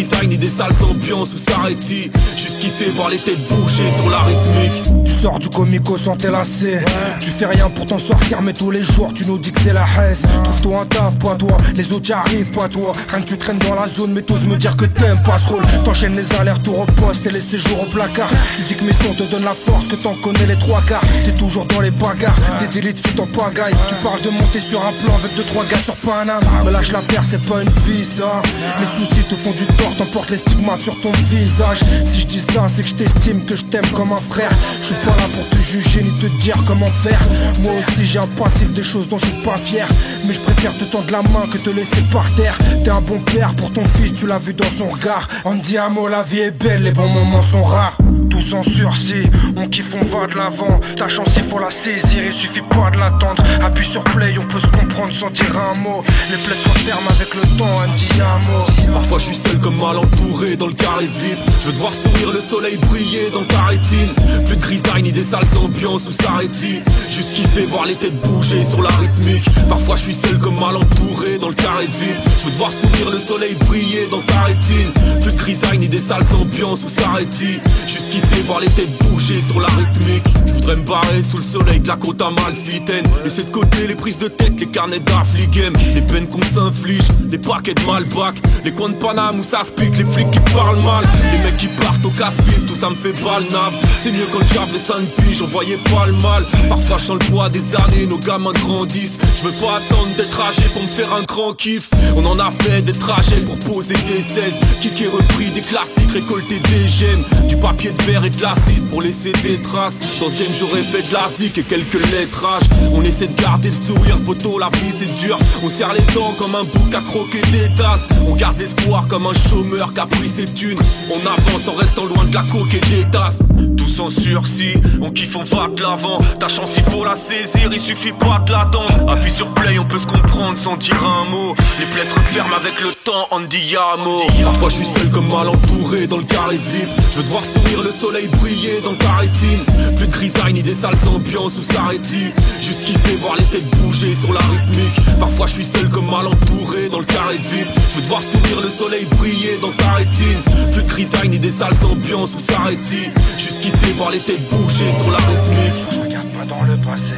Grisaille 0.00 0.28
ni 0.28 0.38
des 0.38 0.46
salles 0.46 0.72
ambiances 0.82 1.28
où 1.34 1.50
s'arrêter 1.50 2.10
Juste 2.34 2.58
kiffer 2.60 2.90
voir 2.96 3.10
les 3.10 3.18
têtes 3.18 3.46
bouger 3.48 3.84
sur 4.00 4.08
la 4.08 4.20
rythmique 4.20 5.04
Tu 5.04 5.12
sors 5.12 5.38
du 5.38 5.50
comico 5.50 5.98
sans 5.98 6.16
tes 6.16 6.30
lacets 6.30 6.82
Tu 7.20 7.30
fais 7.30 7.44
rien 7.44 7.68
pour 7.68 7.84
t'en 7.84 7.98
sortir 7.98 8.40
mais 8.40 8.54
tous 8.54 8.70
les 8.70 8.82
jours 8.82 9.12
tu 9.12 9.26
nous 9.26 9.36
dis 9.36 9.50
que 9.50 9.60
c'est 9.60 9.74
la 9.74 9.84
haisse 9.84 10.22
Trouve-toi 10.44 10.80
un 10.80 10.86
taf, 10.86 11.18
pas 11.18 11.34
toi, 11.34 11.56
les 11.74 11.92
autres 11.92 12.08
y 12.08 12.12
arrivent, 12.12 12.50
pas 12.52 12.68
toi. 12.68 12.92
Rien 13.10 13.20
que 13.20 13.28
tu 13.28 13.36
traînes 13.36 13.58
dans 13.58 13.74
la 13.74 13.88
zone 13.88 14.12
mais 14.12 14.22
t'oses 14.22 14.44
me 14.44 14.56
dire 14.56 14.76
que 14.76 14.86
t'aimes 14.86 15.22
pas 15.22 15.38
ce 15.38 15.52
rôle. 15.52 15.62
T'enchaînes 15.84 16.16
les 16.16 16.32
allers-retours 16.38 16.80
au 16.80 16.86
poste 16.86 17.26
et 17.26 17.30
les 17.30 17.40
séjours 17.40 17.82
au 17.82 17.86
placard. 17.90 18.28
Tu 18.56 18.62
dis 18.62 18.74
que 18.74 18.84
mes 18.84 18.92
sons 18.92 19.14
te 19.14 19.30
donnent 19.30 19.44
la 19.44 19.54
force, 19.54 19.86
que 19.86 19.96
t'en 19.96 20.14
connais 20.14 20.46
les 20.46 20.56
trois 20.56 20.80
quarts. 20.82 21.02
T'es 21.24 21.32
toujours 21.32 21.66
dans 21.66 21.80
les 21.80 21.90
bagarres, 21.90 22.36
des 22.60 22.68
délits 22.68 22.94
de 22.94 22.98
fuite 22.98 23.20
en 23.20 23.26
pagaille. 23.26 23.74
Tu 23.88 23.94
parles 24.02 24.22
de 24.22 24.30
monter 24.30 24.60
sur 24.60 24.80
un 24.80 24.92
plan 25.04 25.14
avec 25.16 25.36
deux 25.36 25.44
trois 25.44 25.64
gars 25.64 25.82
sur 25.84 25.96
Paname. 25.96 26.42
Mais 26.64 26.70
lâche 26.70 26.92
la 26.92 27.00
paire 27.00 27.22
c'est 27.28 27.44
pas 27.46 27.62
une 27.62 27.70
vie 27.84 28.04
ça. 28.04 28.42
Les 28.78 28.86
soucis 28.86 29.24
te 29.28 29.34
font 29.34 29.52
du 29.52 29.66
tort, 29.76 29.89
t'emportes 29.96 30.30
les 30.30 30.36
stigmates 30.36 30.80
sur 30.80 31.00
ton 31.00 31.12
visage. 31.30 31.80
Si 32.06 32.20
je 32.20 32.26
dis 32.26 32.40
ça 32.52 32.66
c'est 32.74 32.82
que 32.82 32.88
je 32.88 32.94
t'estime, 32.94 33.44
que 33.44 33.56
je 33.56 33.64
t'aime 33.64 33.86
comme 33.94 34.12
un 34.12 34.24
frère. 34.30 34.50
Je 34.80 34.86
suis 34.86 34.94
pas 35.06 35.16
là 35.16 35.28
pour 35.34 35.48
te 35.48 35.56
juger 35.62 36.02
ni 36.02 36.10
te 36.18 36.26
dire 36.42 36.56
comment 36.66 36.90
faire. 37.02 37.20
Moi 37.62 37.72
aussi 37.72 38.06
j'ai 38.06 38.18
un 38.18 38.26
passif 38.26 38.72
des 38.72 38.82
choses 38.82 39.08
dont 39.08 39.18
je 39.18 39.26
suis 39.26 39.44
pas 39.44 39.56
fier. 39.56 39.86
Mais 40.26 40.32
je 40.32 40.40
préfère 40.40 40.76
te 40.76 40.84
tendre 40.84 41.10
la 41.10 41.22
main 41.22 41.46
que 41.52 41.58
te 41.58 41.70
laisser 41.70 42.02
par 42.12 42.32
terre. 42.34 42.56
T'es 42.84 42.90
un 42.90 43.00
bon 43.00 43.20
père 43.20 43.54
pour 43.54 43.72
ton 43.72 43.84
fils, 43.94 44.14
tu 44.14 44.26
l'as 44.26 44.38
vu 44.38 44.54
dans 44.54 44.70
son 44.78 44.88
regard. 44.88 45.28
On 45.44 45.54
dit 45.54 45.74
la 45.74 46.22
vie 46.22 46.40
est 46.40 46.50
belle, 46.50 46.82
les 46.82 46.92
bons 46.92 47.08
moments 47.08 47.42
sont 47.42 47.62
rares 47.62 47.96
tous 48.40 48.54
en 48.54 48.62
sursis, 48.62 49.28
on 49.56 49.68
kiffe, 49.68 49.94
on 49.94 50.04
va 50.04 50.26
de 50.26 50.36
l'avant. 50.36 50.80
Ta 50.96 51.08
chance 51.08 51.28
il 51.36 51.44
faut 51.44 51.58
la 51.58 51.70
saisir, 51.70 52.24
il 52.24 52.32
suffit 52.32 52.62
pas 52.62 52.90
de 52.90 52.98
l'attendre. 52.98 53.42
Appuie 53.62 53.84
sur 53.84 54.02
play, 54.04 54.34
on 54.38 54.46
peut 54.46 54.58
se 54.58 54.66
comprendre 54.66 55.12
sans 55.12 55.30
dire 55.30 55.56
un 55.56 55.74
mot. 55.74 56.02
Les 56.30 56.36
plaies 56.38 56.56
se 56.62 56.68
referment 56.68 57.10
avec 57.10 57.34
le 57.34 57.42
temps, 57.58 57.80
un 57.80 57.88
diamo 57.96 58.92
Parfois 58.92 59.18
je 59.18 59.24
suis 59.24 59.40
seul 59.46 59.58
comme 59.60 59.76
mal 59.76 59.98
entouré 59.98 60.56
dans 60.56 60.66
le 60.66 60.72
carré 60.72 61.04
vide. 61.04 61.38
Je 61.60 61.66
veux 61.66 61.72
te 61.72 61.78
voir 61.78 61.92
sourire 61.92 62.32
le 62.32 62.40
soleil 62.40 62.76
briller 62.88 63.30
dans 63.32 63.44
ta 63.44 63.62
rétine 63.64 64.14
Plus 64.46 64.56
de 64.56 64.62
grisaille 64.62 65.02
ni 65.02 65.12
des 65.12 65.24
salles 65.24 65.46
ambiances 65.56 66.02
où 66.06 66.22
s'arrêter. 66.22 66.82
Juste 67.10 67.34
kiffer 67.34 67.66
voir 67.66 67.86
les 67.86 67.94
têtes 67.94 68.20
bouger 68.22 68.64
sur 68.70 68.82
la 68.82 68.90
rythmique. 68.90 69.44
Parfois 69.68 69.96
je 69.96 70.02
suis 70.02 70.14
seul 70.14 70.38
comme 70.38 70.58
mal 70.58 70.76
entouré 70.76 71.38
dans 71.38 71.48
le 71.48 71.54
carré 71.54 71.86
vide. 71.86 72.16
Je 72.38 72.46
veux 72.46 72.52
te 72.52 72.58
voir 72.58 72.70
sourire 72.70 73.10
le 73.10 73.18
soleil 73.18 73.54
briller 73.66 74.06
dans 74.10 74.20
ta 74.20 74.40
rétine 74.42 75.20
Plus 75.22 75.32
de 75.32 75.36
grisaille 75.36 75.78
ni 75.78 75.88
des 75.88 75.98
salles 75.98 76.24
ambiances 76.40 76.80
où 76.84 77.00
s'arrêter. 77.00 77.60
Juste 77.86 78.10
kiffer 78.10 78.29
voir 78.46 78.60
les 78.60 78.68
têtes 78.68 78.90
bouger 79.04 79.42
sur 79.46 79.60
la 79.60 79.68
rythmique. 79.68 80.24
Je 80.46 80.52
voudrais 80.54 80.76
me 80.76 80.82
barrer 80.82 81.22
sous 81.22 81.36
le 81.36 81.42
soleil 81.42 81.80
de 81.80 81.88
la 81.88 81.96
côte 81.96 82.20
amalfitaine. 82.20 83.04
Laisser 83.24 83.44
de 83.44 83.50
côté 83.50 83.86
les 83.86 83.94
prises 83.94 84.18
de 84.18 84.28
tête, 84.28 84.58
les 84.58 84.66
carnets 84.66 85.00
d'affligem 85.00 85.72
Les 85.94 86.02
peines 86.02 86.26
qu'on 86.26 86.42
s'inflige, 86.54 87.08
les 87.30 87.38
paquets 87.38 87.74
de 87.74 87.82
malbac. 87.82 88.34
Les 88.64 88.72
coins 88.72 88.90
de 88.90 88.94
Paname 88.94 89.40
où 89.40 89.44
ça 89.44 89.64
se 89.64 89.72
pique, 89.72 89.96
les 89.96 90.04
flics 90.04 90.30
qui 90.30 90.40
parlent 90.52 90.82
mal. 90.82 91.04
Les 91.32 91.38
mecs 91.38 91.56
qui 91.56 91.68
partent 91.68 92.04
au 92.04 92.10
casse-pipe, 92.10 92.66
tout 92.66 92.76
ça 92.80 92.90
me 92.90 92.94
fait 92.94 93.12
balnave 93.22 93.74
C'est 94.02 94.12
mieux 94.12 94.26
quand 94.32 94.44
j'avais 94.52 94.78
5 94.78 95.24
piges, 95.24 95.42
on 95.42 95.46
voyait 95.46 95.78
pas 95.90 96.06
le 96.06 96.12
mal. 96.14 96.44
Parfois 96.68 96.98
je 96.98 97.04
sens 97.04 97.18
le 97.20 97.26
poids 97.30 97.48
des 97.48 97.62
années, 97.76 98.06
nos 98.06 98.18
gamins 98.18 98.52
grandissent. 98.52 99.18
Je 99.36 99.48
veux 99.48 99.54
pas 99.54 99.76
attendre 99.76 100.14
d'être 100.16 100.40
âgé 100.40 100.62
pour 100.72 100.82
me 100.82 100.88
faire 100.88 101.12
un 101.14 101.22
grand 101.22 101.52
kiff. 101.54 101.88
On 102.16 102.24
en 102.26 102.38
a 102.38 102.50
fait 102.50 102.82
des 102.82 102.92
trajets 102.92 103.40
pour 103.40 103.58
poser 103.58 103.94
des 103.94 104.22
16 104.34 104.52
Qui 104.80 104.90
qui 104.90 105.06
repris 105.06 105.50
des 105.50 105.60
classiques, 105.60 106.12
récolter 106.12 106.58
des 106.58 106.88
gemmes 106.88 107.24
Du 107.48 107.56
papier 107.56 107.92
de 107.92 108.02
verre 108.02 108.19
et 108.24 108.30
de 108.30 108.42
l'acide 108.42 108.88
pour 108.90 109.02
laisser 109.02 109.32
des 109.42 109.60
traces. 109.62 109.94
Dans 110.20 110.28
ce 110.28 110.42
j'aurais 110.58 110.82
fait 110.82 111.08
de 111.08 111.12
la 111.12 111.28
zik 111.38 111.58
et 111.58 111.62
quelques 111.62 111.94
lettrages 112.12 112.68
On 112.92 113.02
essaie 113.02 113.28
de 113.28 113.40
garder 113.40 113.70
le 113.70 113.86
sourire, 113.86 114.18
poteau 114.24 114.58
la 114.58 114.68
vie 114.68 114.92
c'est 114.98 115.26
dur. 115.26 115.38
On 115.62 115.70
serre 115.70 115.92
les 115.92 116.14
dents 116.14 116.34
comme 116.38 116.54
un 116.54 116.64
bouc 116.64 116.94
à 116.94 117.00
croquer 117.00 117.42
des 117.52 117.68
tasses. 117.76 118.06
On 118.26 118.34
garde 118.34 118.60
espoir 118.60 119.06
comme 119.08 119.26
un 119.26 119.48
chômeur 119.48 119.92
qui 119.94 120.00
a 120.00 120.06
pris 120.06 120.28
ses 120.28 120.46
thunes 120.46 120.78
On 121.10 121.26
avance 121.26 121.68
en 121.68 121.72
restant 121.72 122.04
loin 122.04 122.24
de 122.24 122.34
la 122.34 122.42
coque 122.42 122.74
et 122.74 122.96
des 122.96 123.10
tasses 123.10 123.42
Tous 123.80 124.00
en 124.00 124.10
sursis, 124.10 124.74
on 125.00 125.10
kiffe, 125.10 125.34
on 125.36 125.44
va 125.44 125.68
de 125.68 125.80
l'avant. 125.80 126.18
Ta 126.38 126.48
chance 126.48 126.68
il 126.76 126.82
faut 126.84 127.02
la 127.02 127.14
saisir, 127.16 127.70
il 127.72 127.80
suffit 127.80 128.12
pas 128.12 128.38
de 128.44 128.52
l'attendre 128.52 129.10
Appuie 129.10 129.30
sur 129.30 129.48
play, 129.54 129.78
on 129.78 129.86
peut 129.86 129.98
se 129.98 130.06
comprendre 130.06 130.58
sans 130.58 130.76
dire 130.76 131.02
un 131.02 131.24
mot. 131.24 131.54
Les 131.78 131.86
plaies 131.86 132.04
se 132.04 132.14
referment 132.14 132.56
avec 132.56 132.78
le 132.82 132.92
temps, 132.92 133.26
Andiamo 133.30 134.20
Parfois 134.44 134.68
je 134.68 134.74
suis 134.74 134.84
seul 134.84 135.08
comme 135.10 135.28
mal 135.28 135.48
entouré 135.48 136.06
dans 136.06 136.18
le 136.18 136.24
carré 136.24 136.56
vide. 136.56 136.88
Je 137.10 137.16
veux 137.16 137.22
te 137.22 137.28
voir 137.28 137.42
sourire, 137.42 137.82
le 137.82 137.90
soleil 137.98 138.28
briller 138.38 138.82
dans 138.84 138.92
ta 138.96 139.12
rétine 139.14 139.64
Plus 139.96 140.06
de 140.08 140.12
grisaille 140.12 140.52
ni 140.52 140.62
des 140.62 140.74
sales 140.74 140.98
ambiances 141.08 141.56
où 141.56 141.72
s'arrêter. 141.72 142.34
Juste 142.60 142.84
kiffer, 142.84 143.16
voir 143.16 143.36
les 143.36 143.44
têtes 143.44 143.70
bouger 143.78 144.14
sur 144.22 144.34
la 144.34 144.40
rythmique. 144.40 145.00
Parfois 145.18 145.46
je 145.46 145.52
suis 145.54 145.64
seul 145.64 145.88
comme 145.88 146.10
mal 146.10 146.26
entouré 146.26 146.90
dans 146.90 146.98
le 146.98 147.06
carré 147.06 147.36
vide. 147.36 147.66
Je 147.88 147.96
veux 147.96 148.02
te 148.02 148.08
voir 148.08 148.20
sourire, 148.30 148.60
le 148.62 148.68
soleil 148.68 149.06
briller 149.16 149.56
dans 149.62 149.72
ta 149.72 149.92
rétine 149.92 150.70
Plus 150.74 150.82
de 150.82 150.88
grisaille 150.88 151.30
ni 151.30 151.38
des 151.38 151.52
sales 151.52 151.72
ambiances 151.90 152.30
où 152.36 152.52
s'arrêter. 152.52 153.08
Juste 153.38 153.69
kiffer, 153.70 153.92
voir 153.92 154.10
les 154.10 154.18
têtes 154.18 154.48
bouger 154.50 154.84
sur 155.02 155.10
la 155.10 155.18
rythmique 155.18 155.84
Je 155.90 156.00
regarde 156.00 156.28
pas 156.28 156.44
dans 156.44 156.62
le 156.62 156.76
passé 156.78 157.12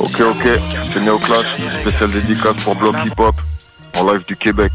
Ok, 0.00 0.20
ok, 0.20 0.48
c'est 0.92 1.00
Néoclash, 1.00 1.46
spécial 1.80 2.10
dédicace 2.10 2.56
pour 2.64 2.74
Block 2.74 2.96
Hip 3.04 3.18
Hop, 3.18 3.36
en 3.98 4.12
live 4.12 4.24
du 4.26 4.36
Québec. 4.36 4.72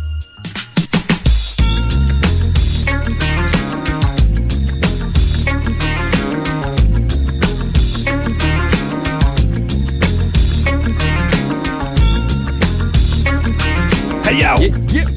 Hey 14.25 14.41
yo! 14.41 15.07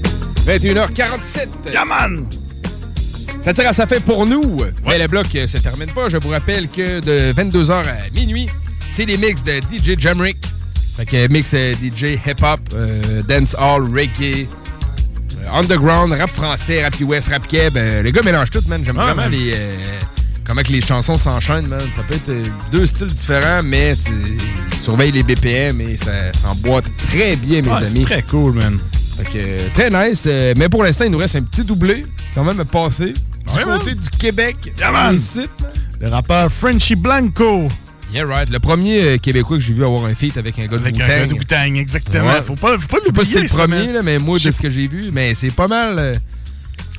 21h47. 0.47 1.73
Yaman! 1.73 2.40
Ça 3.43 3.55
tire 3.55 3.69
à 3.69 3.73
sa 3.73 3.87
fin 3.87 3.99
pour 4.01 4.27
nous. 4.27 4.59
Mais 4.87 4.99
le 4.99 5.07
bloc 5.07 5.27
euh, 5.35 5.47
se 5.47 5.57
termine 5.59 5.91
pas. 5.93 6.09
Je 6.09 6.19
vous 6.19 6.29
rappelle 6.29 6.69
que 6.69 7.01
de 7.01 7.33
22h 7.33 7.73
à 7.73 8.11
minuit, 8.15 8.49
c'est 8.91 9.07
les 9.07 9.17
mix 9.17 9.43
de 9.43 9.53
DJ 9.73 9.99
Jamrick. 9.99 10.37
Fait 10.97 11.07
que 11.07 11.29
mix 11.33 11.53
euh, 11.55 11.73
DJ 11.75 12.19
hip-hop, 12.27 12.61
euh, 12.75 13.23
dancehall, 13.23 13.85
reggae, 13.85 14.47
euh, 14.47 15.51
underground, 15.53 16.12
rap 16.12 16.29
français, 16.31 16.83
rap 16.83 16.99
US, 17.01 17.29
rap 17.29 17.47
keb. 17.47 17.77
Euh, 17.79 18.03
le 18.03 18.11
gars 18.11 18.21
mélange 18.23 18.51
tout, 18.51 18.61
man. 18.69 18.83
J'aime 18.85 18.97
Ah, 18.99 19.15
vraiment 19.15 19.23
man. 19.23 19.31
les... 19.31 19.53
euh, 19.55 19.77
comment 20.47 20.62
que 20.62 20.73
les 20.73 20.83
chansons 20.83 21.15
s'enchaînent, 21.15 21.67
man. 21.69 21.81
Ça 21.97 22.03
peut 22.03 22.15
être 22.15 22.51
deux 22.71 22.85
styles 22.85 23.07
différents, 23.07 23.62
mais 23.62 23.95
c'est- 23.95 24.83
surveille 24.85 25.12
les 25.12 25.23
BPM 25.23 25.81
et 25.81 25.97
ça 25.97 26.33
s'emboîte 26.43 26.85
très 26.97 27.37
bien, 27.37 27.62
mes 27.62 27.69
Ah, 27.71 27.79
c'est 27.83 27.87
amis. 27.89 28.05
très 28.05 28.23
cool, 28.23 28.53
man. 28.55 28.79
Fait 29.25 29.33
que, 29.33 29.69
très 29.75 29.91
nice. 30.09 30.25
euh, 30.27 30.55
mais 30.57 30.69
pour 30.69 30.83
l'instant, 30.85 31.05
il 31.05 31.11
nous 31.11 31.19
reste 31.19 31.37
un 31.37 31.43
petit 31.43 31.65
doublé, 31.65 32.07
quand 32.35 32.45
même, 32.45 32.59
à 32.61 32.65
passer. 32.65 33.13
Du 33.13 33.57
Ouais, 33.57 33.65
côté 33.65 33.95
man. 33.95 34.01
du 34.05 34.11
Québec. 34.19 34.57
Yeah, 34.79 35.13
ici. 35.13 35.49
Le 36.01 36.09
rappeur 36.09 36.51
Frenchy 36.53 36.95
Blanco. 36.95 37.69
Yeah, 38.13 38.25
right. 38.27 38.49
Le 38.51 38.59
premier 38.59 39.03
euh, 39.03 39.19
Québécois 39.19 39.57
que 39.59 39.63
j'ai 39.63 39.73
vu 39.73 39.85
avoir 39.85 40.05
un 40.05 40.15
feat 40.15 40.37
avec 40.37 40.59
un 40.59 40.63
gars 40.63 40.69
de 40.79 40.83
Avec 40.83 41.01
un 41.01 41.07
gars 41.07 41.27
de 41.27 41.77
exactement. 41.77 42.25
Ouais. 42.29 42.43
Faut 42.45 42.55
pas, 42.55 42.77
faut 42.79 42.89
pas 42.89 42.97
Je 43.03 43.07
sais 43.07 43.13
pas 43.13 43.25
si 43.25 43.33
c'est 43.33 43.41
le 43.43 43.49
premier, 43.49 43.93
là, 43.93 44.03
mais 44.03 44.19
moi, 44.19 44.39
de 44.39 44.51
ce 44.51 44.61
que 44.61 44.69
j'ai 44.71 44.89
vu, 44.89 45.11
mais 45.13 45.35
c'est 45.35 45.51
pas 45.51 45.69
mal. 45.69 45.97
euh, 45.99 46.15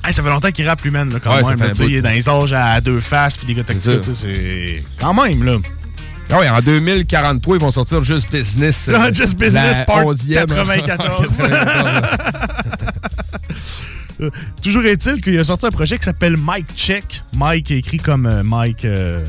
Hey, 0.04 0.12
ça 0.12 0.22
fait 0.22 0.30
longtemps 0.30 0.50
qu'il 0.50 0.66
rappe 0.66 0.82
lui-même, 0.82 1.10
quand 1.22 1.36
Ouais, 1.36 1.42
même. 1.54 1.58
là, 1.60 1.84
il 1.86 1.94
est 1.94 2.02
dans 2.02 2.10
les 2.10 2.28
âges 2.28 2.52
à 2.52 2.80
deux 2.80 3.00
faces, 3.00 3.36
puis 3.36 3.46
des 3.46 3.54
gars 3.54 3.62
tactiques, 3.62 4.02
c'est... 4.14 4.82
Quand 4.98 5.14
même, 5.14 5.44
là. 5.44 5.58
Ah 6.34 6.38
ouais, 6.38 6.48
en 6.48 6.60
2043, 6.60 7.56
ils 7.56 7.60
vont 7.60 7.70
sortir 7.70 8.02
Just 8.02 8.30
Business. 8.32 8.88
euh, 8.88 9.12
Just 9.12 9.34
Business 9.36 9.78
la 9.80 9.84
Part 9.84 10.04
11e. 10.04 10.46
94. 10.46 11.28
Euh, 14.20 14.30
Toujours 14.62 14.84
est-il 14.84 15.20
qu'il 15.20 15.36
a 15.38 15.42
sorti 15.42 15.66
un 15.66 15.70
projet 15.70 15.98
qui 15.98 16.04
s'appelle 16.04 16.36
Mike 16.36 16.68
Check. 16.76 17.22
Mike 17.36 17.70
est 17.70 17.78
écrit 17.78 17.96
comme 17.96 18.26
euh, 18.26 18.42
Mike 18.44 18.84
euh, 18.84 19.24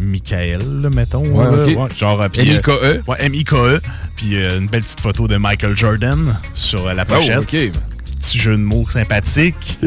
Michael, 0.00 0.88
mettons. 0.94 1.24
Ouais, 1.26 1.74
là. 1.74 1.82
ok. 1.84 1.96
genre, 1.96 2.24
M.I.K.E.. 2.24 3.02
Ouais, 3.06 3.16
M.I.K.E. 3.18 3.80
Puis 4.16 4.36
euh, 4.36 4.58
une 4.60 4.68
belle 4.68 4.82
petite 4.82 5.00
photo 5.00 5.28
de 5.28 5.36
Michael 5.36 5.76
Jordan 5.76 6.34
sur 6.54 6.86
euh, 6.86 6.94
la 6.94 7.04
pochette. 7.04 7.38
Oh, 7.40 7.42
ok. 7.42 7.72
Petit 8.20 8.38
jeu 8.38 8.52
de 8.52 8.62
mots 8.62 8.88
sympathique. 8.88 9.78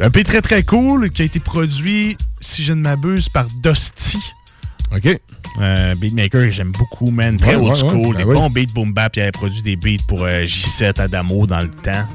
un 0.00 0.10
pays 0.10 0.24
très 0.24 0.42
très 0.42 0.62
cool 0.62 1.10
qui 1.10 1.22
a 1.22 1.24
été 1.24 1.40
produit, 1.40 2.16
si 2.40 2.62
je 2.62 2.72
ne 2.72 2.82
m'abuse, 2.82 3.28
par 3.28 3.46
Dusty. 3.62 4.18
OK. 4.94 5.18
Euh, 5.60 5.94
beatmaker 5.96 6.42
que 6.42 6.50
j'aime 6.50 6.72
beaucoup, 6.72 7.10
man. 7.10 7.36
Très 7.36 7.56
Ouais, 7.56 7.66
old 7.68 7.76
school. 7.76 7.96
ouais, 8.08 8.16
des 8.18 8.24
ben 8.24 8.28
oui. 8.28 8.34
bons 8.34 8.50
beats 8.50 8.72
boom 8.74 8.92
bap. 8.92 9.16
Il 9.16 9.22
avait 9.22 9.32
produit 9.32 9.62
des 9.62 9.76
beats 9.76 10.02
pour 10.06 10.22
euh, 10.24 10.44
J7 10.44 11.00
Adamo 11.00 11.46
dans 11.46 11.60
le 11.60 11.68
temps. 11.68 12.06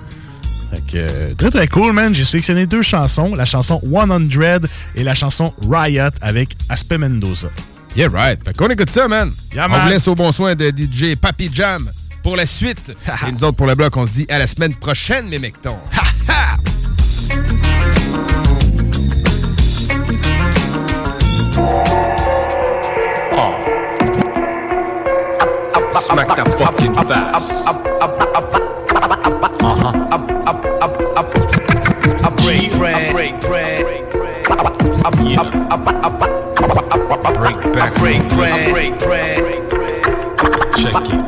Fait 0.73 0.81
que, 0.81 0.97
euh, 0.97 1.33
très 1.35 1.51
très 1.51 1.67
cool, 1.67 1.93
man. 1.93 2.13
J'ai 2.13 2.23
sélectionné 2.23 2.65
deux 2.65 2.81
chansons. 2.81 3.35
La 3.35 3.45
chanson 3.45 3.81
100 3.83 4.61
et 4.95 5.03
la 5.03 5.13
chanson 5.13 5.53
Riot 5.69 6.09
avec 6.21 6.55
Aspe 6.69 6.93
Mendoza. 6.97 7.49
Yeah, 7.95 8.09
right. 8.09 8.43
Fait 8.43 8.55
qu'on 8.55 8.69
écoute 8.69 8.89
ça, 8.89 9.07
man. 9.07 9.31
Yeah, 9.53 9.67
on 9.69 9.79
vous 9.79 9.89
laisse 9.89 10.07
au 10.07 10.15
bon 10.15 10.31
soin 10.31 10.55
de 10.55 10.69
DJ 10.75 11.15
Papi 11.15 11.49
Jam 11.53 11.89
pour 12.23 12.35
la 12.35 12.45
suite. 12.45 12.91
Et 13.27 13.31
nous 13.31 13.43
autres, 13.43 13.55
pour 13.57 13.67
le 13.67 13.75
bloc, 13.75 13.95
on 13.95 14.05
se 14.07 14.11
dit 14.13 14.25
à 14.29 14.39
la 14.39 14.47
semaine 14.47 14.73
prochaine, 14.73 15.29
mes 15.29 15.39
mectons. 15.39 15.77
Smack 25.99 26.27
that 26.35 26.47
fucking 26.59 26.93
fast. 26.95 27.67
Uh 27.67 27.73
huh. 29.63 29.93
I 32.25 32.29
break 32.43 32.71
bread. 32.73 32.95
I 32.95 33.11
break 33.11 33.41
bread. 33.41 33.81
Yeah. 35.25 35.43
Break 37.35 37.59
back. 37.73 37.91
I 37.91 37.99
break 37.99 38.21
bread. 38.29 38.51
I 38.51 38.71
break 38.71 38.93
bread. 38.99 39.37
Check 40.77 40.95
it. 41.07 41.19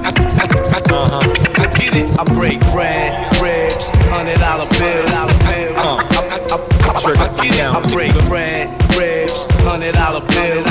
Uh-huh. 0.91 1.21
I 1.57 1.67
get 1.77 1.95
it. 1.95 2.19
I 2.19 2.23
break 2.35 2.59
bread, 2.71 3.11
ribs, 3.41 3.87
hundred 4.09 4.39
dollar 4.39 4.67
bill. 4.77 5.07
Uh, 5.07 5.97
I 7.07 7.27
get 7.41 7.55
it. 7.55 7.61
I 7.63 7.79
break 7.93 8.13
bread, 8.27 8.67
ribs, 8.97 9.45
hundred 9.63 9.93
dollar 9.95 10.21
bill. 10.21 10.63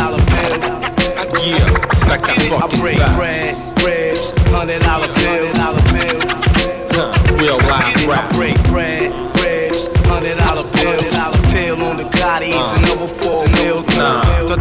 Yeah. 1.46 1.90
Smack 1.92 2.20
that 2.22 2.38
I 2.38 2.40
fucking 2.58 2.80
break 2.80 2.98
fast. 2.98 3.16
bread, 3.16 3.54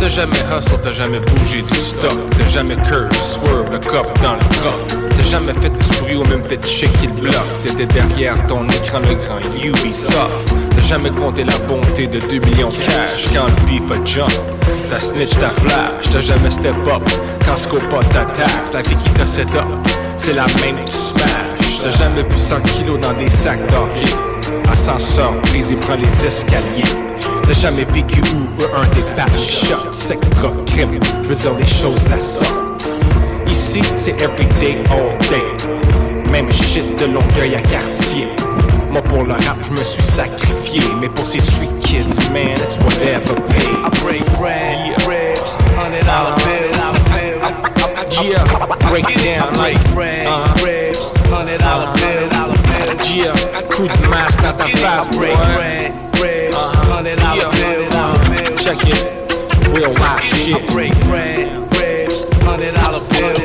t'as 0.06 0.12
jamais 0.12 0.38
hustle, 0.56 0.78
t'as 0.84 0.92
jamais 0.92 1.20
bougé 1.20 1.64
du 1.64 1.76
stock. 1.76 2.14
T'as 2.38 2.48
jamais 2.48 2.76
curve, 2.76 3.12
swerve, 3.20 3.72
le 3.72 3.80
cop 3.80 4.08
dans 4.22 4.34
le 4.34 4.40
drop 4.40 5.02
T'as 5.18 5.24
jamais 5.24 5.54
fait 5.54 5.70
du 5.70 6.00
bruit 6.00 6.16
ou 6.16 6.24
même 6.26 6.44
fait 6.44 6.64
checker 6.68 7.08
le 7.08 7.22
bloc 7.22 7.34
T'étais 7.64 7.88
derrière 7.88 8.36
ton 8.46 8.70
écran, 8.70 9.00
le 9.00 9.16
grand 9.16 9.40
Ubisoft. 9.64 10.54
T'as 10.76 10.84
jamais 10.84 11.10
compté 11.10 11.44
la 11.44 11.58
bonté 11.60 12.06
de 12.06 12.20
2 12.20 12.38
millions 12.38 12.70
cash 12.70 13.26
quand 13.34 13.48
le 13.48 13.66
beef 13.66 13.92
a 13.92 14.06
jump. 14.06 14.32
T'as 14.92 14.98
snitch, 14.98 15.32
t'as 15.40 15.50
flash, 15.50 16.10
t'as 16.12 16.22
jamais 16.22 16.52
step 16.52 16.76
up. 16.88 17.02
Quand 17.44 17.58
scope 17.58 17.90
pas 17.90 18.04
ta 18.04 18.26
taxe, 18.26 18.74
la 18.74 18.84
vie 18.84 18.96
qui 18.96 19.10
t'a 19.12 19.26
set 19.26 19.50
up. 19.56 19.66
C'est 20.18 20.34
la 20.34 20.46
même 20.46 20.78
tu 20.86 20.92
smash. 20.92 21.80
T'as 21.82 21.92
jamais 21.92 22.22
vu 22.22 22.38
100 22.38 22.62
kilos 22.62 23.00
dans 23.00 23.14
des 23.14 23.30
sacs 23.30 23.66
d'hockey. 23.72 24.14
Ascenseur, 24.72 25.34
prise 25.42 25.72
et 25.72 25.76
prend 25.76 25.96
les 25.96 26.26
escaliers 26.26 27.15
T'as 27.48 27.54
jamais 27.54 27.86
vécu 27.86 28.22
où 28.22 28.64
un 28.76 28.88
des 28.88 29.40
shots, 29.40 29.92
sexe, 29.92 30.30
drogue, 30.32 30.66
crime 30.66 31.00
Je 31.24 31.30
veux 31.30 31.36
dire 31.36 31.54
les 31.54 31.68
choses 31.68 32.08
la 32.10 32.20
sortent 32.20 32.84
Ici 33.48 33.82
c'est 33.96 34.20
everyday 34.22 34.78
all 34.90 35.18
day. 35.30 35.44
Même 36.32 36.52
shit 36.52 37.00
de 37.00 37.06
Longueuil 37.06 37.56
à 37.56 37.62
quartier 37.62 38.28
Moi 38.92 39.02
pour 39.04 39.24
le 39.24 39.34
rap 39.34 39.58
je 39.62 39.72
me 39.72 39.84
suis 39.84 40.04
sacrifié. 40.04 40.82
Mais 41.00 41.10
pour 41.10 41.26
ces 41.26 41.40
street 41.40 41.70
kids 41.82 42.18
man 42.34 42.52
it's 42.52 42.78
whatever 42.84 43.36
pay 43.48 43.70
I 43.70 43.90
break 44.04 44.26
bread, 44.40 45.08
ribs, 45.08 45.56
hundred 45.78 46.06
dollar 46.06 46.36
bill. 46.38 46.72
Yeah, 48.24 48.46
break 48.90 49.10
it. 49.10 49.24
down 49.24 49.54
like 49.58 49.78
bread, 49.94 50.28
ribs, 50.64 51.12
hundred 51.30 51.60
dollar 51.60 51.94
bill. 51.94 52.30
Yeah, 53.14 53.34
coup 53.70 53.88
de 53.88 54.08
masse 54.10 54.36
dans 54.38 54.54
ta 54.54 54.66
face 54.66 55.08
I 55.08 55.18
break 55.18 55.36
boy. 55.36 55.56
bread, 55.56 55.92
ribs, 56.22 56.45
hundred 56.70 57.20
dollar 57.20 57.52
bill. 57.52 58.58
Check 58.58 58.84
it, 58.88 59.02
real 59.74 59.94
life 59.94 60.24
shit 60.24 60.56
I 60.56 60.66
break 60.74 60.94
bread, 61.06 61.50
ribs, 61.74 62.24
hundred 62.44 62.76
dollar 62.76 63.02
bill. 63.10 63.36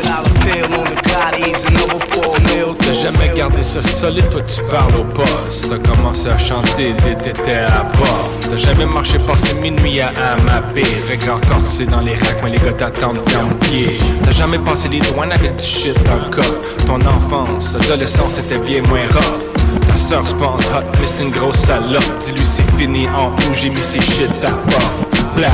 Pill 0.40 0.64
on 0.72 0.84
the 0.88 0.96
Gottis 1.04 1.66
and 1.68 1.76
over 1.82 2.00
four 2.06 2.38
mil. 2.40 2.72
bill. 2.72 2.76
T'as 2.78 2.94
jamais 2.94 3.30
gardé 3.36 3.62
ça 3.62 3.82
solide, 3.82 4.28
toi 4.30 4.40
tu 4.42 4.62
parles 4.70 4.96
au 4.96 5.04
poste. 5.04 5.68
T'as 5.68 5.78
commencé 5.90 6.28
à 6.28 6.38
chanter 6.38 6.94
dès 7.04 7.14
t'étais 7.16 7.58
à 7.58 7.82
bord. 7.98 8.30
T'as 8.50 8.56
jamais 8.56 8.86
marché 8.86 9.18
passer 9.18 9.52
minuit 9.54 10.00
à 10.00 10.08
Amapé. 10.32 10.84
Regard 11.10 11.40
corsé 11.42 11.84
dans 11.84 12.00
les 12.00 12.14
racks, 12.14 12.42
mais 12.42 12.50
les 12.50 12.58
gars 12.58 12.72
t'attendent 12.72 13.20
ferme 13.28 13.52
pied. 13.60 13.98
T'as 14.24 14.32
jamais 14.32 14.58
passé 14.58 14.88
les 14.88 15.00
douanes 15.00 15.32
avec 15.32 15.56
du 15.56 15.64
shit 15.64 15.94
dans 16.04 16.16
le 16.16 16.30
coffre. 16.34 16.58
Ton 16.86 17.00
enfance, 17.06 17.76
adolescence 17.76 18.38
était 18.38 18.58
bien 18.58 18.80
moins 18.88 19.06
rough. 19.12 19.49
Ta 19.90 19.96
sœur 19.96 20.24
se 20.24 20.34
pense 20.34 20.64
hot, 20.66 20.84
mais 20.92 21.06
c'est 21.06 21.24
une 21.24 21.30
grosse 21.30 21.58
salope. 21.58 22.18
Dis-lui 22.20 22.44
c'est 22.44 22.70
fini 22.78 23.08
en 23.08 23.30
où 23.30 23.54
j'ai 23.60 23.70
mis 23.70 23.82
ces 23.82 24.00
shit, 24.00 24.32
ça 24.32 24.50
part. 24.50 25.34
Blah. 25.34 25.48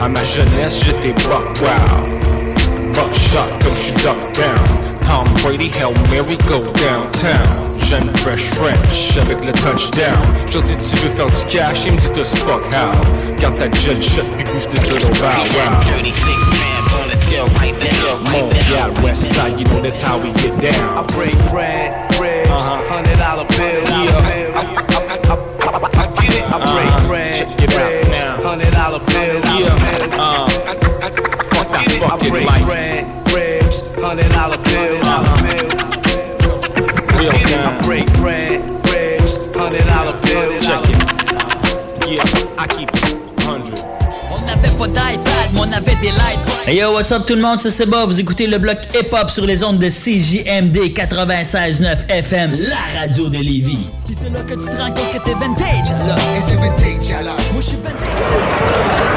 À 0.00 0.08
ma 0.08 0.22
jeunesse, 0.24 0.80
j'étais 0.84 1.12
pas 1.24 1.42
wow. 1.60 2.20
Buckshot 2.94 3.50
comme 3.60 3.74
je 3.84 3.92
Duck 4.02 4.16
Down. 4.34 4.90
Tom 5.04 5.26
Brady, 5.42 5.68
Hail 5.74 5.94
Mary, 6.12 6.36
go 6.48 6.60
downtown. 6.78 7.70
Jeune 7.88 8.08
fresh 8.18 8.44
French 8.54 9.18
avec 9.20 9.44
le 9.44 9.52
touchdown. 9.52 10.16
Je 10.48 10.58
dis 10.58 10.76
tu 10.76 10.96
veux 10.98 11.10
faire 11.10 11.26
du 11.26 11.44
cash, 11.46 11.86
il 11.86 11.92
me 11.94 11.98
dit 11.98 12.20
us 12.20 12.36
fuck 12.36 12.62
how. 12.72 12.94
Garde 13.40 13.58
ta 13.58 13.68
gel 13.80 14.00
shot 14.00 14.22
puis 14.36 14.44
bouge 14.44 14.68
tes 14.68 14.78
little 14.92 15.10
bow 15.18 15.42
wow. 15.56 16.00
West 19.02 19.34
Side, 19.34 19.58
you 19.58 19.64
know 19.66 19.80
that's 19.82 20.02
how 20.02 20.18
we 20.18 20.32
get 20.34 20.54
down. 20.60 20.98
I 20.98 21.02
break 21.14 21.34
bread, 21.50 21.92
ribs, 22.20 22.39
hundred 22.58 23.18
dollar 23.18 23.44
bills. 23.46 23.88
Yeah. 23.88 24.20
I, 24.20 24.34
I, 24.50 25.36
I, 25.70 25.86
I, 25.94 26.06
get 26.20 26.32
it. 26.34 26.44
I 26.50 26.58
break 26.58 26.90
Uh-huh. 26.90 27.06
bread, 27.08 27.36
it 27.42 27.70
ribs, 27.70 28.08
now. 28.10 28.42
hundred 28.42 28.72
dollar 28.72 28.98
bills. 29.00 29.44
Yeah. 29.44 29.78
Uh, 30.18 30.48
I 30.50 31.64
get 31.84 31.90
it. 31.94 32.02
I 32.02 32.04
fucking 32.08 32.30
break 32.30 32.46
life. 32.46 32.64
bread, 32.66 33.04
ribs, 33.34 33.80
hundred 34.00 34.30
dollar 34.32 34.58
bills. 34.58 35.04
Real 37.18 37.30
I 37.30 37.38
get 37.38 37.46
it. 37.46 37.50
down. 37.50 37.74
I 37.74 37.86
break 37.86 38.06
bread, 38.14 38.60
ribs, 38.90 39.36
hundred 39.56 39.86
dollar 39.86 40.16
bills. 40.22 40.66
Check 40.66 40.84
it. 40.88 40.98
Yeah, 42.10 42.58
I 42.58 42.66
keep 42.66 42.90
Hey 46.66 46.76
yo, 46.78 46.92
what's 46.92 47.10
up 47.10 47.26
tout 47.26 47.34
le 47.34 47.42
monde, 47.42 47.58
c'est 47.58 47.70
Seba, 47.70 48.04
vous 48.04 48.20
écoutez 48.20 48.46
le 48.46 48.58
bloc 48.58 48.78
hip-hop 48.94 49.30
sur 49.30 49.44
les 49.46 49.64
ondes 49.64 49.78
de 49.78 49.88
CJMD 49.88 50.76
96.9 50.94 52.08
FM, 52.08 52.56
la 52.60 53.00
radio 53.00 53.28
de 53.28 53.38
Lévis. 53.38 53.88
C'est 54.12 54.30
là 54.30 54.40
que 54.42 54.54
tu 54.54 54.66
te 54.66 54.76
rends 54.76 54.92
compte 54.92 55.10
que 55.12 55.18
t'es 55.24 55.34
vintage 55.34 55.90
alors. 55.90 56.18
Et 56.18 56.40
c'est 56.46 56.56
vintage 56.56 57.12
alors. 57.18 57.36
Moi 57.52 57.60
je 57.60 57.66
suis 57.66 57.76
vintage. 57.76 59.09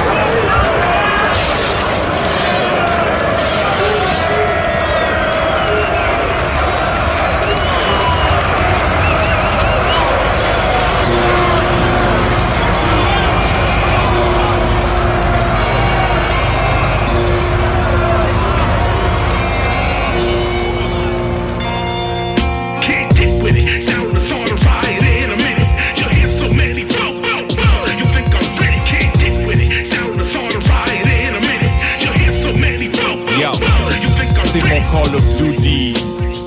Call 34.93 35.15
of 35.15 35.25
Duty. 35.37 35.93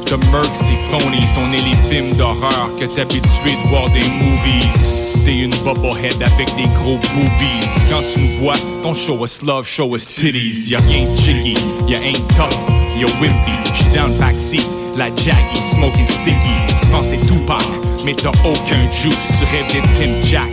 The 0.07 0.17
Merc, 0.31 0.55
c'est 0.55 0.79
phony. 0.89 1.25
On 1.37 1.53
est 1.53 1.65
les 1.69 1.91
films 1.91 2.13
d'horreur 2.13 2.71
que 2.79 2.85
t'es 2.85 3.01
habitué 3.01 3.57
de 3.57 3.69
voir 3.69 3.91
des 3.91 4.07
movies. 4.07 5.25
T'es 5.25 5.39
une 5.39 5.55
bubblehead 5.65 6.23
avec 6.23 6.55
des 6.55 6.69
gros 6.73 6.97
boobies. 6.97 7.67
Quand 7.91 8.03
tu 8.15 8.21
nous 8.21 8.37
vois, 8.39 8.55
don't 8.85 8.95
show 8.95 9.25
us 9.25 9.43
love, 9.43 9.67
show 9.67 9.97
us 9.97 10.07
titties. 10.07 10.71
Y'a 10.71 10.79
rien 10.79 11.11
de 11.11 11.17
jiggy, 11.17 11.57
y'a 11.89 11.99
ain't 11.99 12.25
tough, 12.37 12.55
y'a 12.97 13.09
wimpy. 13.21 13.51
J'suis 13.75 13.91
dans 13.93 14.07
le 14.07 14.17
backseat, 14.17 14.71
la 14.97 15.07
jaggy, 15.09 15.61
smoking 15.75 16.07
sticky. 16.07 16.57
Tu 16.81 16.87
penses 16.87 17.09
c'est 17.09 17.27
Tupac, 17.27 17.67
mais 18.05 18.15
t'as 18.15 18.31
aucun 18.49 18.89
juice. 18.93 19.29
Tu 19.41 19.57
rêves 19.57 19.73
d'être 19.73 19.93
Pimp 19.99 20.23
Jack, 20.23 20.53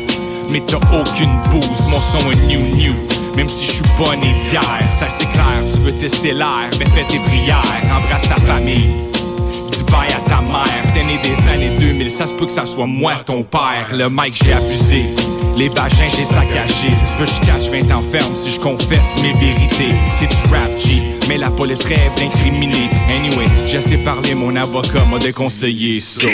mais 0.49 0.61
t'as 0.61 0.77
aucune 0.77 1.39
booze. 1.51 1.91
Mon 1.91 1.99
son 1.99 2.31
est 2.31 2.47
new 2.47 2.75
new. 2.75 2.95
Même 3.35 3.49
si 3.49 3.65
je 3.65 3.71
suis 3.71 3.83
pas 3.97 4.15
né 4.15 4.33
d'hier, 4.33 4.61
ça 4.89 5.07
c'est 5.09 5.27
clair, 5.29 5.65
tu 5.65 5.81
veux 5.81 5.91
tester 5.91 6.33
l'air, 6.33 6.69
ben 6.77 6.87
fais 6.89 7.03
tes 7.09 7.19
prières, 7.19 7.63
embrasse 7.95 8.27
ta 8.27 8.35
famille. 8.45 8.89
Dis 9.71 9.83
bye 9.83 10.13
à 10.13 10.19
ta 10.29 10.39
mère, 10.41 10.93
t'es 10.93 11.03
né 11.03 11.19
des 11.23 11.49
années 11.49 11.75
2000, 11.77 12.11
ça 12.11 12.27
se 12.27 12.33
peut 12.33 12.45
que 12.45 12.51
ça 12.51 12.65
soit 12.65 12.85
moi 12.85 13.15
ton 13.25 13.43
père. 13.43 13.87
Le 13.91 14.07
mic 14.09 14.35
j'ai 14.43 14.53
abusé, 14.53 15.05
les 15.57 15.69
vagins 15.69 16.09
j'ai 16.15 16.23
saccagé. 16.23 16.93
C'est 16.93 17.07
ce 17.07 17.11
que 17.13 17.25
je 17.25 17.39
cache, 17.41 17.69
20 17.71 17.91
ans 17.95 18.01
si 18.35 18.51
je 18.51 18.59
confesse 18.59 19.15
mes 19.17 19.33
vérités. 19.33 19.95
C'est 20.11 20.29
du 20.29 20.53
rap 20.53 20.79
G, 20.79 21.01
mais 21.27 21.37
la 21.37 21.49
police 21.49 21.83
rêve 21.83 22.13
d'incriminer. 22.15 22.89
Anyway, 23.09 23.47
j'ai 23.65 23.77
assez 23.77 23.97
parlé, 23.97 24.35
mon 24.35 24.55
avocat 24.55 25.05
m'a 25.09 25.17
déconseillé 25.17 25.99
ça. 25.99 26.27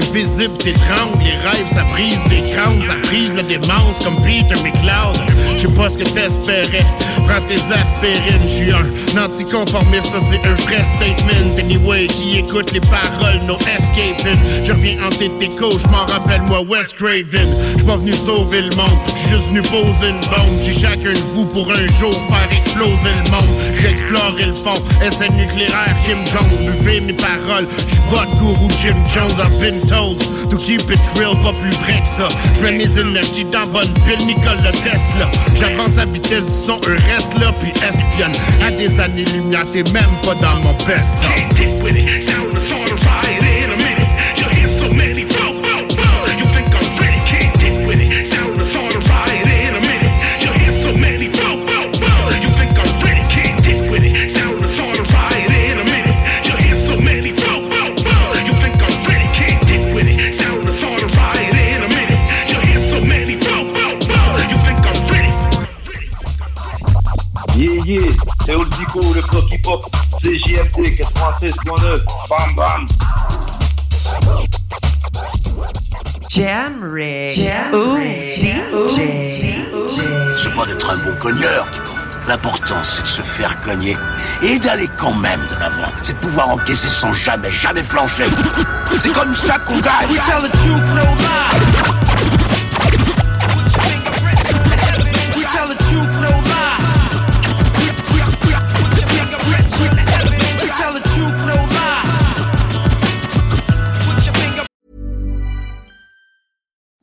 Invisibles 0.00 0.56
t'étranglent, 0.56 1.18
les 1.22 1.36
rêves, 1.46 1.66
ça 1.66 1.84
brise 1.84 2.24
des 2.30 2.50
crânes, 2.50 2.82
ça 2.82 2.96
frise 3.06 3.34
la 3.34 3.42
démence 3.42 3.98
comme 4.02 4.16
Peter 4.22 4.54
McLeod. 4.62 5.20
Je 5.56 5.66
sais 5.66 5.74
pas 5.74 5.90
ce 5.90 5.98
que 5.98 6.04
t'espérais, 6.04 6.86
prends 7.28 7.42
tes 7.46 7.60
aspirines, 7.70 8.46
j'suis 8.46 8.72
un 8.72 9.22
anticonformiste, 9.22 10.06
ça 10.06 10.18
c'est 10.20 10.48
un 10.48 10.54
vrai 10.54 10.82
statement. 10.96 11.54
Anyway, 11.58 12.06
qui 12.06 12.38
écoute 12.38 12.72
les 12.72 12.80
paroles, 12.80 13.42
no 13.46 13.58
escaping. 13.58 14.38
Je 14.62 14.72
reviens 14.72 14.96
hanter 15.04 15.30
tes 15.38 15.48
cauchemars, 15.50 16.08
rappelle-moi 16.08 16.62
West 16.62 16.94
Craven. 16.96 17.58
J'suis 17.76 17.86
pas 17.86 17.96
venu 17.96 18.14
sauver 18.14 18.62
le 18.62 18.74
monde, 18.76 18.98
j'suis 19.14 19.28
juste 19.28 19.48
venu 19.48 19.60
poser 19.62 20.08
une 20.08 20.20
bombe. 20.22 20.58
J'ai 20.58 20.72
chacun 20.72 21.12
de 21.12 21.24
vous 21.34 21.44
pour 21.44 21.70
un 21.70 21.86
jour 21.98 22.14
faire 22.28 22.48
exploser 22.50 23.12
le 23.24 23.30
monde. 23.30 23.58
J'ai 23.74 23.90
exploré 23.90 24.46
le 24.46 24.52
fond, 24.52 24.82
essai 25.04 25.28
nucléaire, 25.30 25.94
Kim 26.06 26.24
Jong. 26.26 26.64
Buvez 26.64 27.00
mes 27.00 27.12
paroles, 27.12 27.68
j'suis 27.86 28.00
votre 28.08 28.34
gourou 28.38 28.68
Jim 28.80 28.96
Jones. 29.12 29.38
I've 29.38 29.58
been 29.58 29.80
told 29.90 30.20
to 30.48 30.56
keep 30.56 30.88
it 30.88 31.00
real, 31.16 31.34
pas 31.42 31.52
plus 31.52 31.74
vrai 31.82 32.00
que 32.00 32.08
ça. 32.08 32.28
J'mets 32.54 32.72
mes 32.72 32.98
énergies 32.98 33.44
dans 33.44 33.66
bonne 33.66 33.92
pile, 34.04 34.24
Nicole 34.24 34.62
de 34.62 34.70
Tesla. 34.70 35.26
J'avance 35.54 35.98
à 35.98 36.06
vitesse 36.06 36.44
du 36.44 36.66
son, 36.66 36.80
un 36.86 36.96
reste 37.12 37.36
là, 37.38 37.52
puis 37.58 37.70
espionne. 37.70 38.36
À 38.64 38.70
des 38.70 39.00
années-lumière, 39.00 39.66
t'es 39.72 39.82
même 39.82 40.14
pas 40.22 40.34
dans 40.34 40.56
mon 40.62 40.74
best 40.84 41.16
Dico, 69.00 69.14
le 69.14 69.22
bloc 69.22 69.52
hip-hop, 69.52 69.84
CJMD 70.22 70.86
96.9, 70.96 72.00
bam 72.28 72.54
bam. 72.56 72.86
Jamrick. 76.28 77.34
C'est 80.36 80.54
pas 80.54 80.66
d'être 80.66 80.90
un 80.90 80.96
bon 80.98 81.16
cogneur 81.18 81.70
qui 81.70 81.78
compte. 81.78 81.96
L'important, 82.28 82.82
c'est 82.82 83.02
de 83.02 83.06
se 83.06 83.22
faire 83.22 83.60
cogner 83.60 83.96
et 84.42 84.58
d'aller 84.58 84.88
quand 84.96 85.14
même 85.14 85.40
de 85.50 85.54
l'avant. 85.58 85.90
C'est 86.02 86.12
de 86.14 86.18
pouvoir 86.18 86.50
encaisser 86.50 86.88
sans 86.88 87.12
jamais, 87.12 87.50
jamais 87.50 87.82
flancher. 87.82 88.26
C'est 88.98 89.12
comme 89.12 89.34
ça 89.34 89.58
qu'on 89.58 89.78
gagne. 89.80 90.08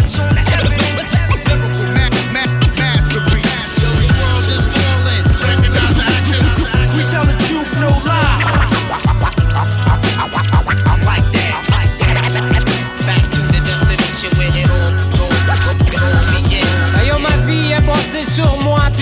We 0.00 0.79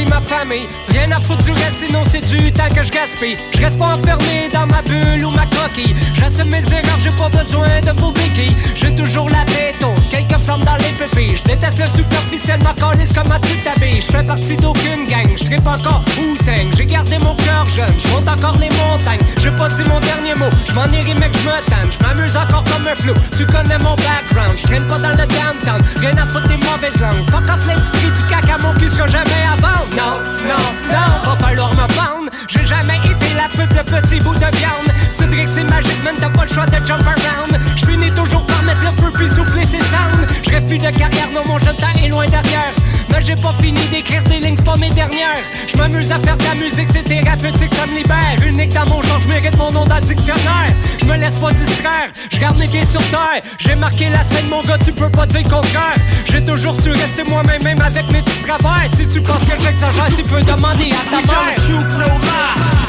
ma 0.06 0.20
famille. 0.20 0.68
Rien 0.88 1.10
à 1.12 1.20
foutre 1.20 1.42
du 1.44 1.52
reste, 1.52 1.84
sinon 1.86 2.02
c'est 2.10 2.26
du 2.28 2.52
temps 2.52 2.68
que 2.74 2.82
je 2.82 2.90
gaspille. 2.90 3.36
Je 3.54 3.60
reste 3.60 3.78
pas 3.78 3.94
enfermé 3.96 4.48
dans 4.52 4.66
ma 4.66 4.82
bulle 4.82 5.24
ou 5.24 5.30
ma 5.30 5.46
coquille. 5.46 5.94
J'assume 6.14 6.50
mes 6.50 6.64
erreurs, 6.72 6.98
j'ai 6.98 7.10
pas 7.12 7.28
besoin 7.28 7.80
de 7.80 8.00
vos 8.00 8.12
béquilles. 8.12 8.56
J'ai 8.74 8.94
toujours 8.94 9.28
la 9.28 9.44
tête 9.44 9.82
haute, 9.82 10.08
quelques 10.10 10.40
flammes 10.42 10.64
dans 10.64 10.76
les 10.76 10.92
pupilles. 10.96 11.36
Je 11.36 11.42
déteste 11.44 11.78
le 11.78 11.88
superficiel, 11.96 12.60
ma 12.62 12.74
calisse 12.74 13.12
comme 13.12 13.30
à 13.32 13.38
toute 13.38 13.66
habille. 13.66 14.00
Je 14.00 14.06
fais 14.06 14.22
partie 14.22 14.56
d'aucune 14.56 15.06
gang, 15.06 15.28
je 15.36 15.60
pas 15.60 15.76
encore 15.76 16.02
Wu-Tang. 16.18 16.70
J'ai 16.76 16.86
gardé 16.86 17.18
mon 17.18 17.34
cœur 17.34 17.68
jeune, 17.68 17.92
je 17.98 18.08
monte 18.08 18.28
encore 18.28 18.56
les 18.58 18.70
montagnes. 18.70 19.20
J'ai 19.42 19.50
pas 19.50 19.68
dit 19.68 19.84
mon 19.84 20.00
dernier 20.00 20.34
mot, 20.34 20.50
je 20.66 20.72
m'en 20.72 20.86
irai 20.86 21.14
mec, 21.14 21.36
je 21.42 21.48
me. 21.48 21.90
Je 21.90 22.06
m'amuse 22.06 22.36
encore 22.36 22.64
comme 22.64 22.86
un 22.86 22.94
flou, 22.94 23.14
tu 23.36 23.46
connais 23.46 23.78
mon 23.78 23.94
background. 23.96 24.56
Je 24.56 24.62
traîne 24.64 24.86
pas 24.86 24.98
dans 24.98 25.10
le 25.10 25.16
downtown, 25.16 25.82
rien 26.00 26.16
à 26.16 26.26
foutre 26.26 26.48
des 26.48 26.56
mauvaises 26.56 27.00
langues. 27.00 27.24
Fuck 27.30 27.48
off 27.48 27.66
l'industrie 27.66 28.10
du 28.16 28.22
caca, 28.30 28.58
mon 28.58 28.72
cul 28.74 28.88
sera 28.88 29.06
jamais 29.08 29.22
vendre. 29.58 29.87
Non, 29.96 30.18
non, 30.46 30.64
non, 30.90 31.30
va 31.30 31.36
falloir 31.38 31.70
me 31.70 31.86
pendre. 31.94 32.30
J'ai 32.46 32.64
jamais 32.64 32.96
été 32.96 33.17
la 33.58 33.66
pute, 33.66 33.76
le 33.76 34.00
petit 34.00 34.18
bout 34.24 34.34
de 34.34 34.56
viande. 34.56 34.88
Cédric, 35.10 35.48
c'est 35.50 35.64
magique, 35.64 36.02
man, 36.04 36.14
t'as 36.18 36.28
pas 36.28 36.44
le 36.44 36.52
choix 36.52 36.66
de 36.66 36.84
jump 36.84 37.02
around. 37.02 37.58
Je 37.76 37.86
finis 37.86 38.10
toujours 38.12 38.46
par 38.46 38.62
mettre 38.62 38.80
le 38.80 39.02
feu 39.02 39.10
puis 39.14 39.28
souffler 39.28 39.66
ses 39.66 39.78
sounds. 39.78 40.26
Je 40.42 40.50
rêve 40.50 40.66
plus 40.66 40.78
de 40.78 40.90
carrière, 40.90 41.28
non, 41.34 41.42
mon 41.46 41.58
jeune 41.58 41.76
temps 41.76 41.86
est 42.02 42.08
loin 42.08 42.26
derrière. 42.26 42.72
Mais 43.10 43.22
j'ai 43.22 43.36
pas 43.36 43.54
fini 43.60 43.80
d'écrire 43.90 44.22
des 44.24 44.40
lignes, 44.40 44.56
c'est 44.56 44.64
pas 44.64 44.76
mes 44.76 44.90
dernières. 44.90 45.44
Je 45.72 45.76
m'amuse 45.76 46.12
à 46.12 46.18
faire 46.18 46.36
de 46.36 46.44
la 46.44 46.54
musique, 46.54 46.88
c'est 46.92 47.02
thérapeutique, 47.02 47.72
ça 47.74 47.86
me 47.86 47.96
libère. 47.96 48.36
Unique 48.46 48.74
dans 48.74 48.86
mon 48.86 49.02
genre, 49.02 49.20
je 49.20 49.28
mérite 49.28 49.56
mon 49.56 49.72
nom 49.72 49.84
dans 49.84 49.96
le 49.96 50.02
dictionnaire. 50.02 50.72
Je 51.00 51.04
me 51.06 51.16
laisse 51.16 51.38
pas 51.38 51.52
distraire, 51.52 52.10
je 52.30 52.38
garde 52.38 52.58
mes 52.58 52.66
pieds 52.66 52.84
sur 52.84 53.02
terre. 53.10 53.42
J'ai 53.58 53.74
marqué 53.74 54.08
la 54.10 54.22
scène, 54.24 54.48
mon 54.48 54.62
gars, 54.62 54.78
tu 54.84 54.92
peux 54.92 55.10
pas 55.10 55.26
dire 55.26 55.42
le 55.44 55.50
contraire. 55.50 55.96
J'ai 56.30 56.44
toujours 56.44 56.76
su 56.82 56.90
rester 56.90 57.24
moi-même, 57.24 57.62
même 57.62 57.80
avec 57.80 58.10
mes 58.10 58.22
petits 58.22 58.42
travers. 58.42 58.88
Si 58.96 59.06
tu 59.06 59.20
penses 59.20 59.44
que 59.44 59.60
j'exagère, 59.60 60.08
tu 60.16 60.22
peux 60.22 60.42
demander 60.42 60.92
à 60.92 61.10
ta 61.10 61.26
mère. 61.26 62.87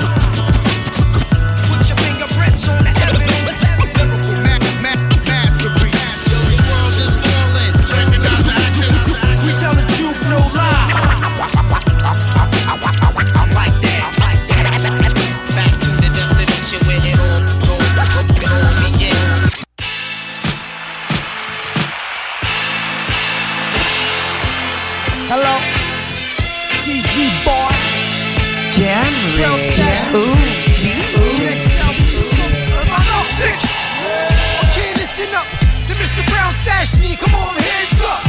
Listen 35.30 35.36
up. 35.36 35.48
C'est 35.86 35.94
Mr. 35.94 36.30
Brown 36.30 36.54
Stash 36.62 36.98
me. 36.98 37.16
Come 37.16 37.36
on, 37.36 37.56
hands 37.56 38.02
up. 38.04 38.22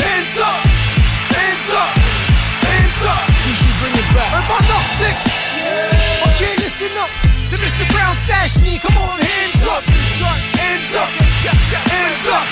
Hands 0.00 0.38
up. 0.38 0.60
Hands 1.34 1.68
up. 1.72 1.90
Hands 2.68 3.02
up. 3.04 3.22
Gigi, 3.44 3.70
bring 3.80 3.94
it 3.94 4.08
back. 4.14 4.32
Urban 4.32 4.66
Optic. 4.76 5.16
Okay, 6.28 6.56
listen 6.56 6.96
up. 6.98 7.10
C'est 7.48 7.56
Mr. 7.56 7.90
Brown 7.92 8.14
Stash 8.24 8.58
me. 8.60 8.78
Come 8.78 8.96
on, 8.98 9.18
hands 9.18 9.66
up. 9.66 9.82
Hands 9.84 10.94
up. 10.94 11.08
Hands 11.44 12.26
up. 12.28 12.46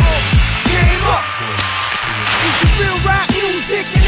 Hands 0.73 1.05
up. 1.07 1.25
This 2.43 2.63
is 2.63 2.81
real 2.81 2.99
rap 3.07 3.29
music. 3.33 4.04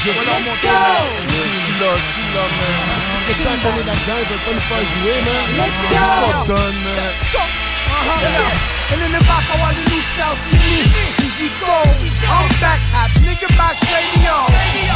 Gigi, 0.00 0.10
restez 0.10 0.20
le 0.20 0.20
pied. 0.20 0.20
Alors, 0.20 0.40
mon 0.40 0.56
gars, 0.60 1.04
je 1.26 1.44
suis 1.60 1.76
là, 1.80 1.90
je 1.92 2.08
suis 2.12 2.28
là, 2.34 2.44
man. 2.56 2.74
Quelqu'un 3.26 3.52
a 3.52 3.60
donné 3.60 3.82
là-dedans, 3.84 4.18
ils 4.20 4.28
veulent 4.28 4.44
pas 4.46 4.54
nous 4.54 4.66
faire 4.70 4.84
jouer, 4.96 5.18
man. 5.26 5.44
Let's 5.60 5.76
go. 5.80 5.88
Qu'est-ce 5.90 6.14
qu'on 6.20 6.44
donne, 6.44 6.78
man? 6.84 7.12
Uh-huh. 7.90 8.92
And 8.92 9.02
in 9.02 9.12
the 9.12 9.20
back, 9.26 9.44
I 9.50 9.56
want 9.60 9.76
the 9.76 9.84
new 9.90 10.02
style, 10.14 10.36
see 10.48 10.56
me. 10.56 10.88
Gigi 11.20 11.48
go. 11.60 11.74
I'm 12.26 12.48
back 12.60 12.80
at 12.94 13.10
Nigga 13.22 13.48
Box 13.56 13.82
Radio. 13.86 14.34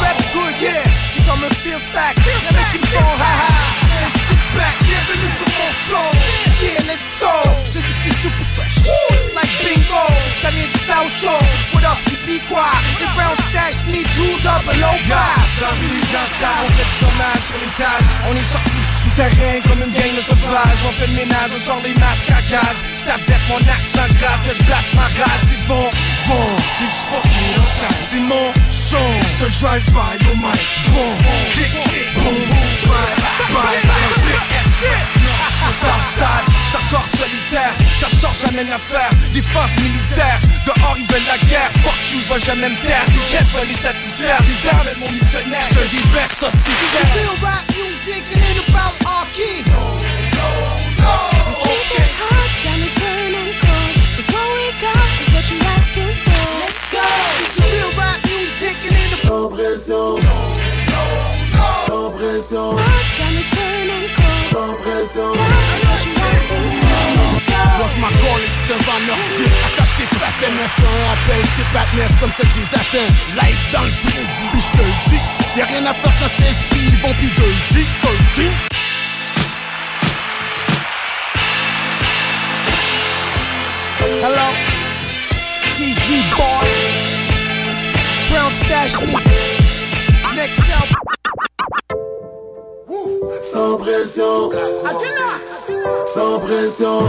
Rap 0.01 0.17
good, 0.33 0.55
yeah. 0.59 0.83
Comme 1.25 1.43
un 1.43 1.49
feel 1.63 1.79
fact. 1.79 2.19
Now 2.19 2.53
make 2.53 2.75
it 2.75 2.85
fall, 2.93 3.17
ha 3.17 3.31
ha. 3.41 3.49
And 4.05 4.13
sit 4.27 4.43
back, 4.53 4.75
bienvenue 4.85 5.31
sur 5.37 5.49
mon 5.57 5.71
show. 5.89 6.07
Yeah, 6.61 6.85
let's 6.85 7.15
go. 7.17 7.33
C'est 8.05 8.17
super 8.21 8.45
fresh. 8.53 8.77
It's 8.85 9.33
like 9.33 9.49
bingo. 9.65 10.05
Ça 10.41 10.51
vient 10.51 10.69
du 10.69 10.79
South 10.85 11.09
Show. 11.09 11.39
What 11.73 11.83
up, 11.89 11.97
dis 12.27 12.39
quoi? 12.45 12.69
The 13.01 13.07
brown 13.15 13.35
stash 13.49 13.87
me 13.89 14.03
two 14.13 14.37
double 14.45 14.77
O 14.77 14.93
five. 15.09 15.45
Parmi 15.57 15.87
les 15.89 16.05
gens 16.13 16.29
savent, 16.37 16.65
on 16.65 16.71
fait 16.77 16.85
du 16.85 16.97
dommage 17.01 17.43
sur 17.49 17.57
l'étage 17.57 18.09
On 18.29 18.35
est 18.35 18.49
sorti 18.51 18.77
du 18.77 18.93
souterrain 19.01 19.57
comme 19.65 19.81
une 19.81 19.93
gang 19.95 20.13
de 20.13 20.21
sauvages 20.21 20.81
On 20.85 20.91
fait 20.91 21.07
le 21.07 21.13
ménage, 21.13 21.51
on 21.55 21.59
sort 21.59 21.81
les 21.81 21.95
masques 21.95 22.29
à 22.29 22.41
gaz 22.51 22.75
C'est 22.97 23.09
avec 23.09 23.41
mon 23.49 23.57
accent 23.57 24.07
grave 24.19 24.41
que 24.45 24.53
je 24.53 24.63
place 24.63 24.89
ma 24.93 25.03
rage 25.03 25.43
C'est 25.47 25.63
fond, 25.65 25.89
fond, 26.27 26.49
c'est 26.77 26.91
du 26.91 26.99
fucking 27.09 27.49
local 27.55 27.95
C'est 28.01 28.23
mon 28.27 28.53
son, 28.71 29.07
c'est 29.37 29.45
un 29.45 29.49
drive-by 29.49 30.15
au 30.27 30.35
mic 30.35 30.61
Bon, 30.91 31.09
boom, 31.55 31.81
boom, 32.15 32.39
bye, 32.85 33.15
bye, 33.55 33.81
bye 33.87 35.24
Southside, 35.81 36.47
encore 36.73 37.07
solitaire 37.07 37.73
Quand 37.99 38.07
je 38.09 38.15
sors 38.15 38.33
j'amène 38.41 38.69
l'affaire, 38.69 39.11
défense 39.33 39.77
militaire 39.79 40.39
Dehors 40.65 40.95
ils 40.97 41.05
veulent 41.07 41.27
la 41.27 41.37
guerre, 41.49 41.71
fuck 41.83 41.99
you, 42.11 42.19
je 42.23 42.33
vais 42.33 42.39
jamais 42.39 42.69
me 42.69 42.75
taire. 42.75 43.05
Jets, 43.31 43.45
je 43.51 43.57
vais 43.57 43.65
les 43.65 43.73
satisfaire, 43.73 44.39
dames, 44.63 44.87
elles 44.89 44.99
mon 44.99 45.11
missionnaire 45.11 45.67
Je 45.71 45.87
dis 45.89 46.03
best, 46.13 46.33
ça 46.33 46.49
c'est 46.51 46.71
clair 46.71 47.13
real 47.13 47.35
rap 47.41 47.63
music 47.75 48.23
and 48.33 48.41
ain't 48.41 48.69
about 48.69 48.93
R-Key 49.05 49.63
No, 49.67 49.81
no, 50.37 50.47
no 51.03 51.15
Okay 51.63 52.07
Let's 55.75 56.83
go. 56.91 57.05
It's 57.43 57.57
real 57.59 57.91
rap 57.99 58.19
music 58.25 58.75
and 58.87 58.95
ain't 58.95 59.23
about 59.23 59.27
Sans 59.27 59.49
pression 59.49 60.44
Là 67.85 67.91
je 67.91 68.01
un 68.01 68.77
vent 68.77 68.99
nordique 69.05 69.53
À 69.63 69.69
s'acheter 69.77 70.05
tes 70.09 70.17
patins 70.17 70.49
un 70.49 71.13
appel 71.13 71.41
tes 71.55 71.63
patins 71.71 72.15
comme 72.19 72.31
ça 72.31 72.41
que 72.41 72.49
j'ai 72.49 72.65
atteint 72.73 73.13
Live 73.35 73.59
dans 73.71 73.83
le 73.83 73.91
crédit 73.91 74.47
Puis 74.51 74.61
je 74.61 74.71
te 74.71 74.83
le 74.83 74.93
dis. 75.09 75.21
Y'a 75.55 75.65
rien 75.65 75.85
à 75.85 75.93
faire 75.93 76.11
quand 76.19 76.31
c'est 76.35 76.49
SP 76.49 76.77
Ils 76.77 76.97
vont 76.97 77.13
pis 77.13 77.27
de 77.27 77.45
J. 77.73 77.85
Hello? 84.23 84.47
CZ 85.77 86.07
boy. 86.35 86.67
Brown 88.31 88.51
stash 88.51 88.93
Next 90.35 90.59
album 90.59 91.54
sans 93.41 93.77
pression. 93.77 94.49
Sans 96.13 96.39
pression. 96.39 96.99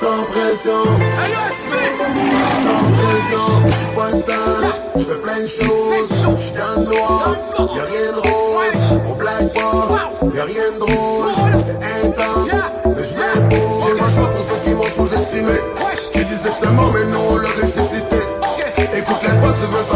Sans 0.00 0.22
pression. 0.24 0.82
Sans 2.64 2.82
pression. 2.96 3.46
J'suis 3.66 3.92
pas 3.94 4.10
le 4.12 4.22
temps. 4.22 4.60
J'fais 4.96 5.14
plein 5.16 5.40
de 5.40 5.46
choses. 5.46 6.08
J'suis 6.36 6.52
dans 6.52 6.80
le 6.80 6.86
noir. 6.86 7.36
Y'a 7.58 7.84
rien 7.84 8.12
de 8.12 8.20
rose. 8.20 9.10
Au 9.10 9.14
blackboard. 9.14 10.34
Y'a 10.34 10.44
rien 10.44 10.70
de 10.74 10.78
drôle. 10.78 11.32
C'est 11.66 11.80
intense. 12.06 12.50
Mais 12.84 13.02
j'm'impose. 13.02 13.86
J'ai 13.86 13.98
pas 13.98 14.10
choix 14.10 14.28
pour 14.30 14.44
ceux 14.48 14.60
qui 14.64 14.74
m'ont 14.74 14.90
sous-estimé. 14.96 15.56
Qui 16.12 16.24
disent 16.24 16.42
que 16.42 16.66
mais 16.66 17.06
non, 17.12 17.36
leur 17.36 17.56
nécessité. 17.56 18.16
Écoute 18.96 19.22
les 19.22 19.40
potes, 19.40 19.56
tu 19.60 19.66
veux 19.66 19.84
ça. 19.90 19.95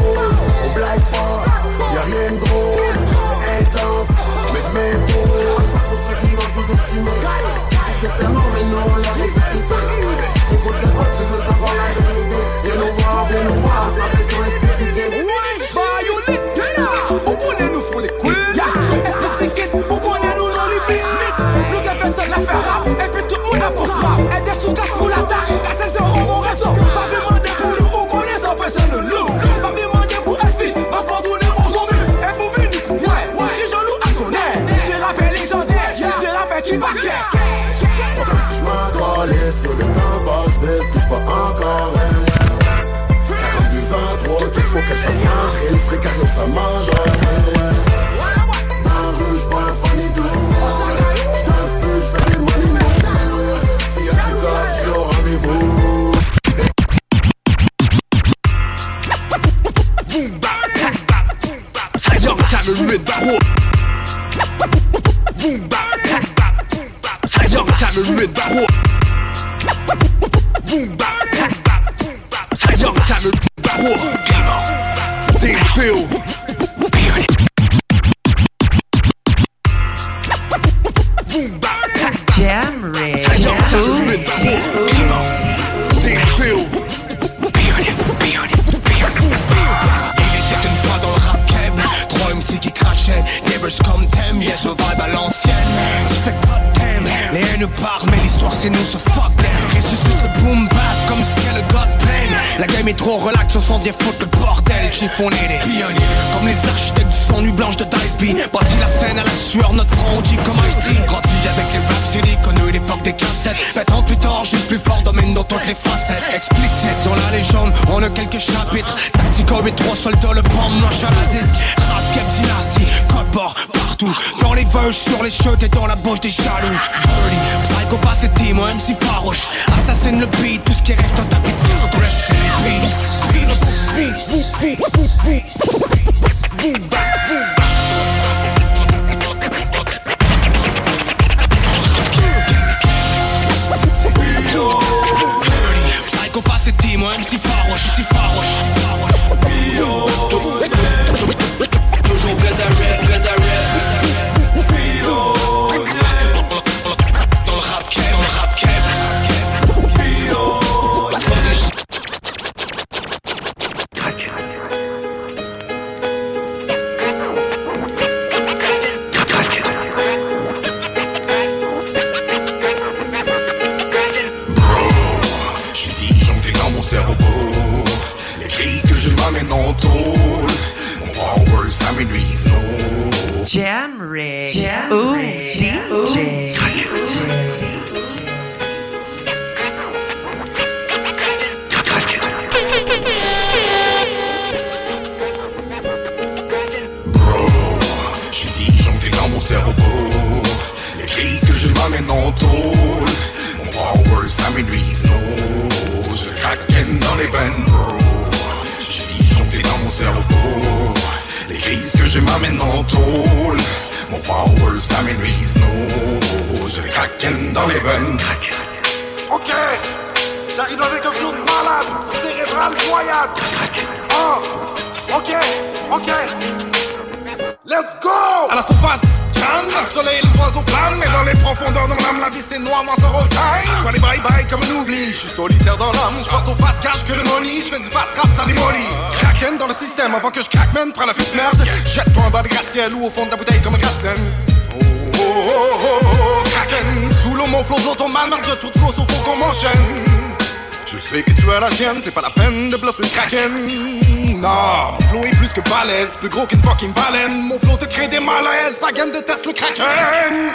plus 256.21 256.29
gros 256.29 256.45
qu'une 256.45 256.61
fucking 256.61 256.93
baleine. 256.93 257.47
Mon 257.47 257.57
flow 257.57 257.75
te 257.77 257.85
crée 257.85 258.07
des 258.07 258.19
malaises, 258.19 258.77
Wagen 258.79 259.11
déteste 259.11 259.47
le 259.47 259.53
kraken. 259.53 260.53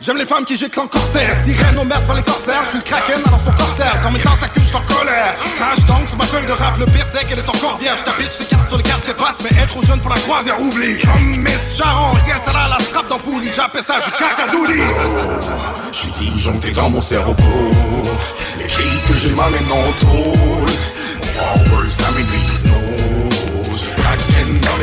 J'aime 0.00 0.18
les 0.18 0.24
femmes 0.24 0.44
qui 0.44 0.56
giclent 0.56 0.80
en 0.80 0.86
corsaire. 0.86 1.34
Sirène 1.44 1.78
aux 1.78 1.84
merdes 1.84 2.04
vers 2.06 2.14
les 2.14 2.22
corsaires. 2.22 2.62
Je 2.62 2.68
suis 2.68 2.78
le 2.78 2.84
kraken 2.84 3.20
alors 3.26 3.40
son 3.40 3.50
corsaire. 3.52 3.92
Dans 4.04 4.12
mes 4.12 4.20
tentacules 4.20 4.62
je 4.62 4.76
en 4.76 4.82
colère. 4.82 5.34
Crash 5.56 5.84
donc 5.86 6.06
sur 6.06 6.16
ma 6.16 6.24
feuille 6.26 6.46
de 6.46 6.52
rap 6.52 6.78
Le 6.78 6.86
pire 6.86 7.06
c'est 7.12 7.26
qu'elle 7.26 7.40
est 7.40 7.48
encore 7.48 7.76
vierge. 7.78 8.04
Ta 8.04 8.12
bitch 8.12 8.30
ses 8.30 8.44
cartes 8.44 8.68
sur 8.68 8.76
les 8.76 8.84
cartes 8.84 9.08
et 9.08 9.14
passe 9.14 9.36
Mais 9.42 9.50
être 9.60 9.68
trop 9.68 9.82
jeune 9.82 10.00
pour 10.00 10.10
la 10.10 10.20
croisière 10.20 10.60
Oublie. 10.60 11.00
Comme 11.00 11.38
Miss 11.42 11.76
Sharon 11.76 12.14
Yes 12.28 12.42
elle 12.48 12.56
a 12.56 12.68
la 12.78 12.84
strap 12.84 13.08
dans 13.08 13.18
poulie. 13.18 13.50
J'appelle 13.56 13.82
ça 13.82 13.96
du 13.98 14.10
cacadouli. 14.12 14.80
Je 15.90 15.96
suis 15.98 16.12
disjoncté 16.30 16.70
dans 16.70 16.90
mon 16.90 17.00
cerveau. 17.00 17.34
Les 18.58 18.68
crises 18.68 19.02
que 19.08 19.14
j'ai 19.14 19.30
m'amènent 19.30 19.72
en 19.72 19.92
tôle 20.06 20.70
power 21.34 21.90
ça 21.90 22.10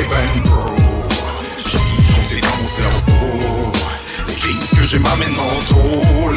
les 0.01 0.07
veines 0.07 0.43
bro 0.43 0.75
Je 1.57 1.77
disjoncté 1.77 2.41
dans 2.41 2.61
mon 2.61 2.67
cerveau. 2.67 3.71
Les 4.27 4.35
crises 4.35 4.69
que 4.77 4.85
j'ai 4.85 4.99
m'amènent 4.99 5.39
en 5.39 5.73
tôle. 5.73 6.35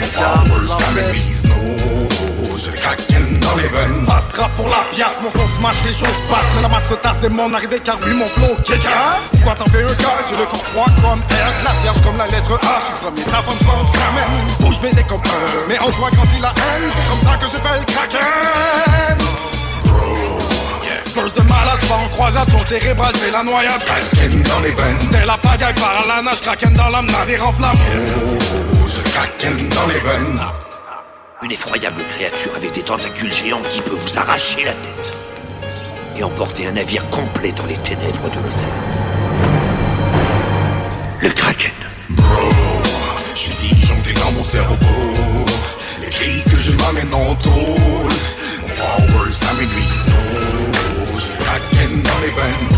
Mon 0.00 0.08
power 0.08 0.68
ça 0.68 0.90
m'église 0.94 1.44
non. 1.44 2.08
Je 2.56 2.70
kraken 2.70 3.40
dans 3.40 3.56
les 3.56 3.68
veines. 3.68 4.06
Fast 4.06 4.32
rap 4.36 4.54
pour 4.54 4.68
la 4.68 4.84
pièce 4.90 5.18
Mon 5.22 5.30
son 5.30 5.46
smash 5.58 5.76
les 5.84 5.92
choses 5.92 6.22
passent. 6.30 6.62
La 6.62 6.68
masse 6.68 6.88
se 6.88 6.94
tasse 6.94 7.20
des 7.20 7.28
mondes 7.28 7.54
arrivés 7.54 7.80
car 7.80 7.98
lui 8.00 8.14
mon 8.14 8.28
flow 8.28 8.54
kékasse 8.64 9.28
Pourquoi 9.32 9.54
t'en 9.54 9.66
fais 9.66 9.82
un 9.82 9.94
cas? 9.94 10.18
J'ai 10.30 10.36
le 10.36 10.46
corps 10.46 10.66
froid 10.66 10.86
comme 11.02 11.20
air 11.30 11.52
Glaciaire 11.62 12.02
comme 12.04 12.16
la 12.16 12.26
lettre 12.28 12.58
H. 12.58 12.68
Je 12.80 12.96
suis 12.96 13.06
le 13.06 13.10
premier 13.10 13.24
ta 13.24 13.42
femme 13.42 13.60
France 13.66 13.90
Bouge 14.60 14.80
mes 14.82 14.92
dés 14.92 15.04
comme 15.08 15.22
Mais 15.68 15.78
en 15.78 15.90
toi 15.90 16.08
quand 16.10 16.28
il 16.38 16.44
a 16.44 16.48
haine 16.48 16.90
C'est 16.94 17.08
comme 17.10 17.28
ça 17.28 17.36
que 17.36 17.46
j'appelle 17.50 17.84
kraken 17.86 19.31
De 21.22 21.42
malade, 21.42 21.78
je 21.80 21.92
en 21.92 22.08
croisade, 22.08 22.50
ton 22.50 22.64
cérébral 22.64 23.12
c'est 23.14 23.30
la 23.30 23.44
noyade 23.44 23.84
Kraken 23.84 24.42
dans 24.42 24.58
les 24.58 24.72
veines, 24.72 24.96
c'est 25.12 25.24
la 25.24 25.38
pagaille 25.38 25.74
par 25.74 26.04
la 26.08 26.20
nage 26.20 26.40
Kraken 26.40 26.74
dans 26.74 26.88
l'âme, 26.88 27.06
navire 27.06 27.46
en 27.46 27.52
flamme. 27.52 27.76
Oh, 27.76 28.84
je 28.84 29.10
kraken 29.12 29.68
dans 29.68 29.86
les 29.86 30.00
veines. 30.00 30.40
Une 31.44 31.52
effroyable 31.52 32.02
créature 32.10 32.50
avec 32.56 32.72
des 32.72 32.82
tentacules 32.82 33.32
géants 33.32 33.62
qui 33.70 33.80
peut 33.82 33.94
vous 33.94 34.18
arracher 34.18 34.64
la 34.64 34.72
tête 34.72 35.12
et 36.16 36.24
emporter 36.24 36.66
un 36.66 36.72
navire 36.72 37.08
complet 37.10 37.52
dans 37.52 37.66
les 37.66 37.76
ténèbres 37.76 38.28
de 38.28 38.40
l'océan. 38.44 38.68
Le 41.20 41.28
Kraken. 41.30 41.70
Je 43.34 43.40
suis 43.40 43.54
disjoncté 43.54 44.12
dans 44.14 44.32
mon 44.32 44.42
cerveau 44.42 44.74
Les 46.00 46.08
crises 46.10 46.44
que 46.46 46.58
je 46.58 46.72
m'amène 46.72 47.14
en 47.14 47.34
tôle. 47.36 48.12
Mon 48.60 48.68
power 48.74 49.32
ça 49.32 49.46
oh, 49.52 49.62
Je 49.62 50.71
kraken 51.52 52.02
dans 52.02 52.20
les 52.22 52.30
veines 52.30 52.68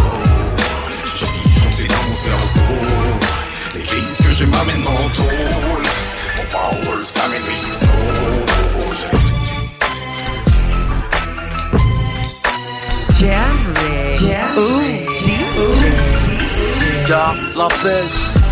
Je 1.05 1.27
suis 1.27 1.41
disjoncté 1.47 1.87
dans 1.89 2.03
mon 2.09 2.15
cerveau 2.15 3.19
Les 3.75 3.83
crises 3.83 4.19
que 4.19 4.33
je 4.33 4.45
m'amène 4.45 4.87
en 4.87 5.09
tôle 5.11 5.87
Mon 6.37 6.45
power 6.51 7.05
ça 7.05 7.29
m'église 7.29 7.81
oh, 7.83 8.93
je... 8.93 9.07
Jamray. 13.21 14.19
Jamray. 17.07 18.44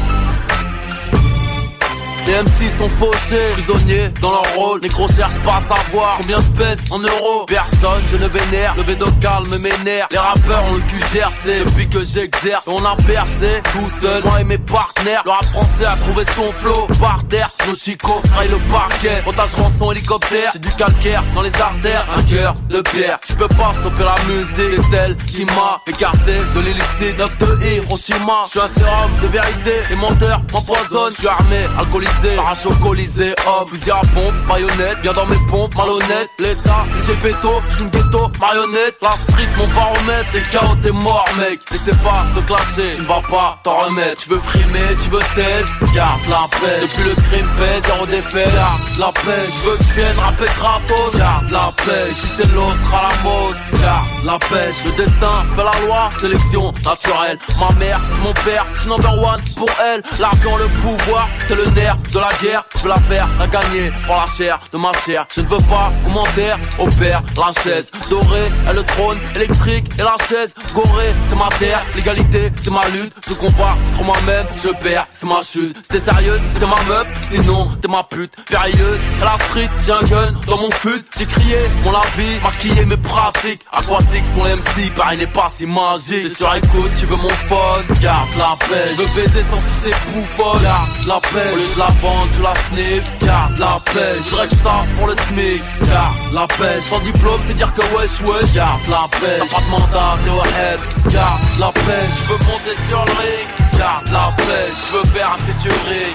Les 2.25 2.35
MC 2.35 2.71
sont 2.79 2.89
fauchés, 2.89 3.49
prisonniers 3.53 4.09
dans 4.21 4.31
leur 4.31 4.55
rôle. 4.55 4.81
Négro 4.81 5.09
cherche 5.09 5.35
pas 5.45 5.57
à 5.57 5.77
savoir 5.77 6.15
combien 6.19 6.39
je 6.39 6.47
pèse 6.57 6.81
en 6.91 7.01
euros. 7.01 7.45
Personne, 7.47 8.03
je 8.07 8.17
ne 8.17 8.29
vénère, 8.29 8.75
le 8.77 8.85
bédo 8.85 9.07
calme 9.21 9.59
m'énerve. 9.59 10.07
Les 10.13 10.19
rappeurs 10.19 10.63
ont 10.71 10.75
le 10.75 10.81
cul 10.83 11.01
gercé 11.13 11.65
depuis 11.65 11.89
que 11.89 12.05
j'exerce. 12.05 12.69
On 12.69 12.85
a 12.85 12.95
percé 12.95 13.61
tout 13.73 13.91
seul, 14.01 14.23
moi 14.23 14.41
et 14.41 14.45
mes 14.45 14.59
partenaires. 14.59 15.23
Le 15.25 15.33
rap 15.33 15.45
français 15.47 15.85
a 15.85 15.97
trouvé 15.97 16.25
son 16.37 16.53
flow 16.53 16.87
par 17.01 17.25
terre. 17.29 17.51
Nos 17.67 17.75
chicots 17.75 18.23
trahissent 18.33 18.53
le 18.53 18.59
parquet. 18.71 19.23
Otage 19.27 19.55
rançon 19.55 19.91
hélicoptère, 19.91 20.51
c'est 20.53 20.63
du 20.63 20.71
calcaire 20.71 21.25
dans 21.35 21.43
les 21.43 21.55
artères. 21.61 22.07
Un 22.17 22.23
cœur 22.23 22.55
de 22.69 22.83
pierre, 22.83 23.19
tu 23.27 23.35
peux 23.35 23.49
pas 23.49 23.73
stopper 23.81 24.05
la 24.05 24.15
musique. 24.33 24.81
C'est 24.91 24.97
elle 24.97 25.17
qui 25.17 25.45
m'a 25.45 25.81
écarté 25.89 26.35
de 26.55 26.61
l'illicite. 26.61 27.19
9 27.19 27.39
de 27.39 27.67
Hiroshima, 27.67 28.43
je 28.45 28.51
suis 28.51 28.61
un 28.61 28.69
sérum 28.69 29.11
de 29.21 29.27
vérité. 29.27 29.75
Les 29.91 29.97
menteurs 29.97 30.41
m'empoisonnent, 30.53 31.13
je 31.13 31.19
suis 31.19 31.29
armé, 31.29 31.67
alcoolisé. 32.13 32.39
Arrache 32.39 32.67
au 32.67 32.75
colisée, 32.83 33.35
homme, 33.47 33.69
fusil 33.69 33.91
à 33.91 34.01
pompe, 34.15 34.35
baïonnette, 34.49 35.01
bien 35.03 35.13
dans 35.13 35.27
mes 35.27 35.37
pompes, 35.49 35.75
malhonnête. 35.77 36.31
L'état, 36.39 36.85
c'est 36.91 37.07
des 37.07 37.21
pétos, 37.21 37.63
je 37.69 37.75
suis 37.75 37.85
une 37.85 37.91
ghetto, 37.91 38.31
marionnette. 38.41 38.97
La 39.03 39.13
street, 39.13 39.49
mon 39.57 39.67
baromètre, 39.69 40.31
les 40.35 40.43
chaos, 40.51 40.77
t'es 40.83 40.91
mort, 40.91 41.29
mec. 41.39 41.61
Essaie 41.75 41.97
pas 42.03 42.25
de 42.35 42.41
clasher, 42.43 42.93
tu 42.95 43.03
ne 43.03 43.07
vas 43.07 43.23
pas 43.31 43.59
t'en 43.63 43.79
remettre. 43.85 44.23
Tu 44.23 44.31
veux 44.31 44.41
frimer, 44.41 44.89
tu 45.03 45.11
veux 45.11 45.25
test, 45.35 45.95
garde 45.95 46.21
la 46.29 46.47
paix. 46.61 46.81
Depuis 46.83 47.05
le 47.05 47.15
crime 47.15 47.49
pèse, 47.59 47.83
zéro 47.87 48.07
défait, 48.07 48.49
garde 48.55 48.81
la 48.99 49.13
paix. 49.13 49.49
Je 49.49 49.71
veux 49.71 49.77
que 49.77 49.85
tu 49.85 49.93
viennes 49.95 50.19
rapper 50.19 50.51
gratos, 50.59 51.19
garde 51.19 51.51
la 51.51 51.71
paix. 51.85 52.11
Ici 52.11 52.27
c'est 52.37 52.55
l'os, 52.55 52.75
sera 52.87 53.09
la 53.09 53.23
mose, 53.23 53.57
garde 53.81 54.12
la 54.25 54.39
pêche. 54.39 54.85
Le 54.85 54.93
destin 54.93 55.45
fait 55.55 55.65
la 55.65 55.87
loi, 55.87 56.09
sélection 56.21 56.73
naturelle. 56.85 57.39
Ma 57.59 57.71
mère, 57.79 58.01
c'est 58.15 58.23
mon 58.23 58.33
père, 58.33 58.65
je 58.75 58.81
suis 58.81 58.89
number 58.89 59.23
one 59.23 59.41
pour 59.57 59.69
elle. 59.83 60.03
L'argent, 60.21 60.57
le 60.57 60.67
pouvoir, 60.81 61.29
c'est 61.49 61.55
le 61.55 61.65
nerf 61.71 61.97
de 62.13 62.19
la 62.19 62.29
guerre, 62.41 62.65
je 62.77 62.83
veux 62.83 62.89
la 62.89 62.97
faire, 62.97 63.29
la 63.39 63.47
gagner 63.47 63.93
par 64.07 64.21
la 64.21 64.27
chair 64.27 64.59
de 64.73 64.79
ma 64.79 64.93
chair. 65.05 65.27
Je 65.35 65.41
ne 65.41 65.47
veux 65.47 65.63
pas 65.69 65.93
commentaire, 66.05 66.59
opère 66.79 67.23
la 67.37 67.63
chaise 67.63 67.91
dorée, 68.09 68.51
et 68.71 68.75
le 68.75 68.83
trône 68.85 69.19
électrique 69.35 69.91
et 69.99 70.03
la 70.03 70.17
chaise 70.29 70.55
gorée. 70.75 71.15
C'est 71.29 71.37
ma 71.37 71.49
terre, 71.59 71.83
l'égalité, 71.95 72.53
c'est 72.63 72.71
ma 72.71 72.87
lutte. 72.89 73.15
Je 73.27 73.35
combat 73.35 73.77
contre 73.97 74.05
moi-même, 74.05 74.47
je 74.63 74.69
perds, 74.69 75.07
c'est 75.13 75.27
ma 75.27 75.41
chute. 75.41 75.77
C'était 75.83 75.99
sérieuse, 75.99 76.41
t'es 76.59 76.67
ma 76.67 76.77
meuf, 76.89 77.07
sinon 77.31 77.69
t'es 77.81 77.89
ma 77.89 78.03
pute. 78.05 78.33
Périlleuse, 78.47 79.01
à 79.21 79.25
la 79.25 79.45
street, 79.45 79.71
j'ai 79.85 79.93
un 79.93 80.03
gun 80.03 80.33
dans 80.47 80.59
mon 80.59 80.71
fut. 80.71 81.05
J'ai 81.19 81.27
crié 81.27 81.59
mon 81.85 81.95
avis, 81.95 82.39
maquillé 82.43 82.85
mes 82.85 82.97
pratiques. 82.97 83.63
Aquatiques 83.73 84.12
sont 84.35 84.45
les 84.45 84.57
MC, 84.57 84.95
pareil 84.95 85.19
n'est 85.19 85.27
pas 85.27 85.51
si 85.55 85.67
magique. 85.67 86.29
T'es 86.29 86.35
sur 86.35 86.55
écoute, 86.55 86.91
tu 86.99 87.07
veux 87.07 87.17
mon 87.17 87.29
phone, 87.29 87.85
garde 88.01 88.29
la 88.37 88.57
paix. 88.67 88.91
Je 88.91 89.03
veux 89.03 89.09
baiser 89.15 89.43
sans 89.51 89.61
sucer 89.61 89.97
bouffonne, 90.13 90.63
garde 90.63 90.89
la 91.07 91.21
paix. 91.21 91.53
Au 91.53 91.57
lieu 91.57 91.75
de 91.75 91.79
la 91.79 91.87
vente, 92.01 92.29
tu 92.35 92.43
la 92.43 92.55
sniff, 92.55 93.03
garde 93.21 93.59
la 93.59 93.79
paix. 93.93 94.15
Je 94.17 94.31
dirais 94.31 94.49
que 94.49 94.57
je 94.57 94.99
pour 94.99 95.07
le 95.07 95.15
SMIC, 95.15 95.63
garde 95.89 96.33
la 96.33 96.47
paix. 96.47 96.81
Sans 96.89 97.01
diplôme, 97.01 97.41
c'est 97.47 97.55
dire 97.55 97.73
que 97.73 97.83
wesh 97.97 98.21
wesh, 98.23 98.53
garde 98.53 98.81
la 98.89 99.09
paix. 99.21 99.39
T'as 99.39 99.55
pas 99.55 99.63
de 99.63 99.71
mandat, 99.71 100.19
no 100.27 100.43
heads, 100.43 101.13
garde 101.13 101.41
la 101.59 101.73
paix. 101.73 102.07
Je 102.09 102.33
veux 102.33 102.39
monter 102.47 102.75
sur 102.89 103.05
le 103.05 103.13
ring, 103.13 103.47
garde 103.79 104.09
la 104.13 104.31
paix. 104.37 104.71
Je 104.71 104.97
veux 104.97 105.05
faire 105.05 105.31
un 105.33 105.39
featuring. 105.39 106.15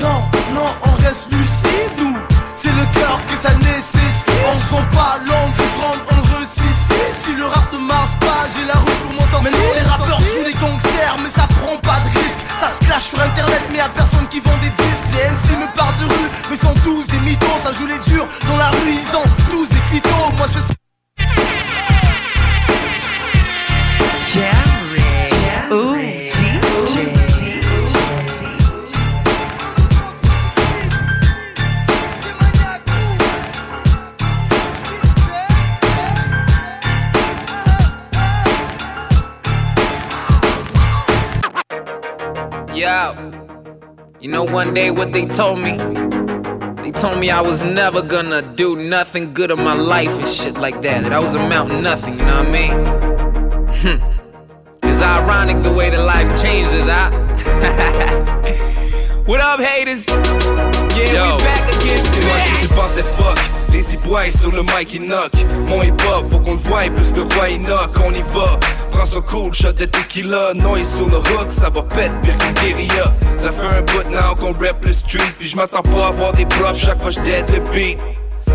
Non, 0.00 0.22
non, 0.54 0.66
on 0.84 1.02
reste 1.02 1.26
lucide, 1.30 2.01
le 2.82 2.98
cœur 2.98 3.18
que 3.26 3.36
ça 3.42 3.54
nécessite. 3.54 4.26
On 4.54 4.60
se 4.60 4.66
vend 4.66 4.86
pas 4.92 5.18
l'angle 5.26 5.56
de 5.56 5.66
prendre, 5.78 6.02
on 6.10 6.16
le 6.16 6.22
ressuscite 6.34 7.14
Si 7.24 7.34
le 7.34 7.46
rap 7.46 7.72
ne 7.72 7.78
marche 7.78 8.16
pas, 8.20 8.42
j'ai 8.54 8.66
la 8.66 8.74
route 8.74 9.00
pour 9.04 9.12
m'en 9.14 9.26
sortir. 9.30 9.42
Mais 9.42 9.50
non, 9.50 9.70
les 9.74 9.86
rappeurs 9.88 10.20
jouent 10.20 10.46
les 10.46 10.58
gangsters, 10.58 11.16
mais 11.22 11.30
ça 11.30 11.46
prend 11.60 11.76
pas 11.78 12.00
de 12.04 12.08
risque. 12.18 12.40
Ça 12.60 12.68
se 12.74 12.84
clash 12.84 13.04
sur 13.10 13.20
internet, 13.20 13.62
mais 13.70 13.78
y'a 13.78 13.88
personne 13.88 14.26
qui 14.28 14.40
vend 14.40 14.56
des 14.60 14.70
disques. 14.70 15.08
Les 15.14 15.30
MC 15.30 15.46
me 15.62 15.68
parlent 15.76 15.98
de 15.98 16.06
rue, 16.06 16.30
mais 16.50 16.56
sont 16.56 16.74
tous 16.82 17.06
des 17.06 17.20
mythos. 17.20 17.60
Ça 17.64 17.72
joue 17.72 17.86
les 17.86 17.98
durs, 18.10 18.26
dans 18.48 18.56
la 18.56 18.68
rue 18.70 18.90
ils 18.90 19.16
ont 19.16 19.28
tous 19.50 19.68
des 19.68 19.82
clitos 19.88 20.32
Moi 20.38 20.46
je 20.52 20.60
sais 20.60 20.81
Yo, 42.82 43.14
you 44.20 44.28
know 44.28 44.42
one 44.42 44.74
day 44.74 44.90
what 44.90 45.12
they 45.12 45.24
told 45.24 45.60
me? 45.60 45.76
They 46.82 46.90
told 46.90 47.20
me 47.20 47.30
I 47.30 47.40
was 47.40 47.62
never 47.62 48.02
gonna 48.02 48.42
do 48.56 48.74
nothing 48.74 49.32
good 49.32 49.52
in 49.52 49.62
my 49.62 49.74
life 49.74 50.10
and 50.18 50.26
shit 50.26 50.54
like 50.54 50.82
that. 50.82 51.04
That 51.04 51.12
I 51.12 51.20
was 51.20 51.36
amount 51.36 51.70
to 51.70 51.80
nothing, 51.80 52.18
you 52.18 52.24
know 52.24 52.42
what 52.42 52.48
I 52.48 52.50
mean? 52.50 52.72
Hmm. 53.82 54.02
It's 54.82 55.00
ironic 55.00 55.62
the 55.62 55.72
way 55.72 55.90
that 55.90 56.00
life 56.04 56.26
changes, 56.42 56.84
huh? 56.90 57.10
what 59.26 59.40
up, 59.40 59.60
haters? 59.60 60.08
Yeah, 60.08 61.12
Yo. 61.14 61.36
we 61.36 61.42
back 61.44 61.62
again 61.76 62.02
C'est 62.02 62.24
moi 62.26 62.36
qui 62.42 62.52
today. 62.52 62.66
te 62.66 62.74
passe 62.74 62.94
des 62.96 63.02
fuck 63.14 63.38
Les 63.70 63.96
boys 63.98 64.30
sur 64.40 64.50
le 64.50 64.62
mic 64.64 64.92
ils 64.92 65.06
knock 65.06 65.30
Mon 65.68 65.82
hip 65.84 65.94
hop 66.04 66.28
faut 66.32 66.40
qu'on 66.40 66.54
le 66.54 66.58
voie 66.58 66.90
plus 66.96 67.12
que 67.12 67.20
roi 67.34 67.48
il 67.48 67.60
knock 67.62 67.90
On 68.04 68.10
y 68.10 68.22
va 68.22 68.58
Prends 68.92 69.06
ça 69.06 69.20
cool 69.22 69.52
shot 69.52 69.72
de 69.72 69.86
tequila 69.86 70.54
Noise 70.54 70.96
sur 70.96 71.08
le 71.08 71.16
hook 71.18 71.50
ça 71.50 71.70
va 71.70 71.82
pète 71.82 72.12
pire 72.22 72.36
qu'une 72.38 72.52
guérilla. 72.54 73.04
Ça 73.36 73.50
fait 73.50 73.66
un 73.66 73.82
bout 73.82 74.08
now 74.10 74.34
qu'on 74.38 74.52
rap 74.52 74.84
le 74.84 74.92
street 74.92 75.32
Puis 75.38 75.48
je 75.48 75.56
m'attends 75.56 75.82
pas 75.82 76.04
à 76.04 76.08
avoir 76.08 76.32
des 76.32 76.46
props 76.46 76.78
chaque 76.78 77.00
fois 77.00 77.10
je 77.10 77.20
dead 77.20 77.50
le 77.50 77.60
beat 77.72 77.98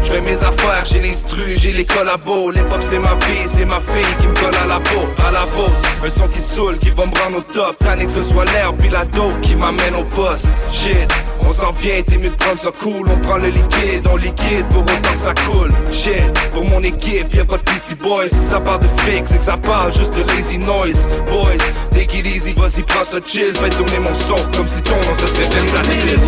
Je 0.08 0.14
fais 0.14 0.22
mes 0.22 0.38
affaires, 0.38 0.86
j'ai 0.86 1.02
l'instru, 1.02 1.58
j'ai 1.60 1.74
les 1.74 1.86
collabos 1.86 2.52
Les 2.52 2.62
pop 2.62 2.80
c'est 2.90 2.98
ma 2.98 3.14
vie, 3.16 3.46
c'est 3.54 3.66
ma 3.66 3.82
fille 3.82 4.16
qui 4.20 4.28
me 4.28 4.34
colle 4.36 4.56
à 4.64 4.66
la 4.66 4.80
peau. 4.80 5.02
À 5.28 5.32
la 5.32 5.42
peau, 5.42 5.70
un 6.02 6.10
son 6.10 6.28
qui 6.30 6.40
saoule, 6.40 6.78
qui 6.78 6.92
va 6.92 7.06
me 7.08 7.12
rendre 7.12 7.40
au 7.40 7.42
top. 7.42 7.78
Tanné 7.80 8.06
que 8.06 8.14
ce 8.14 8.24
soit 8.24 8.46
l'air, 8.46 8.74
puis 8.78 8.88
la 8.88 9.04
dope 9.04 9.42
qui 9.42 9.56
m'amène 9.56 9.96
au 9.96 10.06
poste. 10.06 10.46
Shit, 10.72 11.12
on 11.42 11.54
s'en 11.54 11.74
vient, 11.74 12.02
t'es 12.04 12.18
mieux 12.18 12.30
de 12.30 12.36
prendre 12.36 12.58
ça 12.58 12.72
cool. 12.82 13.06
On 13.10 13.28
prend 13.28 13.36
le 13.36 13.50
liquide, 13.50 14.08
on 14.10 14.16
liquide 14.16 14.66
pour 14.70 14.84
autant 14.84 15.14
que 15.14 15.20
ça 15.26 15.34
coule. 15.46 15.74
Shit, 15.92 16.32
pour 16.52 16.64
mon 16.64 16.82
équipe, 16.84 17.34
y'a 17.34 17.44
pas 17.44 17.58
de 17.58 17.64
petit 17.64 17.96
boys. 17.96 18.30
Si 18.30 18.50
ça 18.50 18.62
parle 18.62 18.84
de 18.84 18.88
fric, 19.02 19.26
c'est 19.28 19.40
que 19.40 19.46
ça 19.46 19.58
parle 19.58 19.92
juste 19.94 20.16
de 20.16 20.24
lazy 20.24 20.58
noise. 20.58 20.96
Boys, 21.30 21.60
take 21.92 22.18
it 22.18 22.26
easy, 22.26 22.54
vas-y 22.54 22.82
prends 22.84 23.04
ça 23.04 23.18
chill. 23.26 23.54
Fais 23.56 23.70
tourner 23.72 24.00
mon 24.00 24.16
son 24.16 24.42
comme 24.56 24.68
si 24.68 24.82
ton 24.84 24.96
nom 24.96 25.16
ce 25.20 25.28
serait 25.28 25.50
versatile 25.50 26.20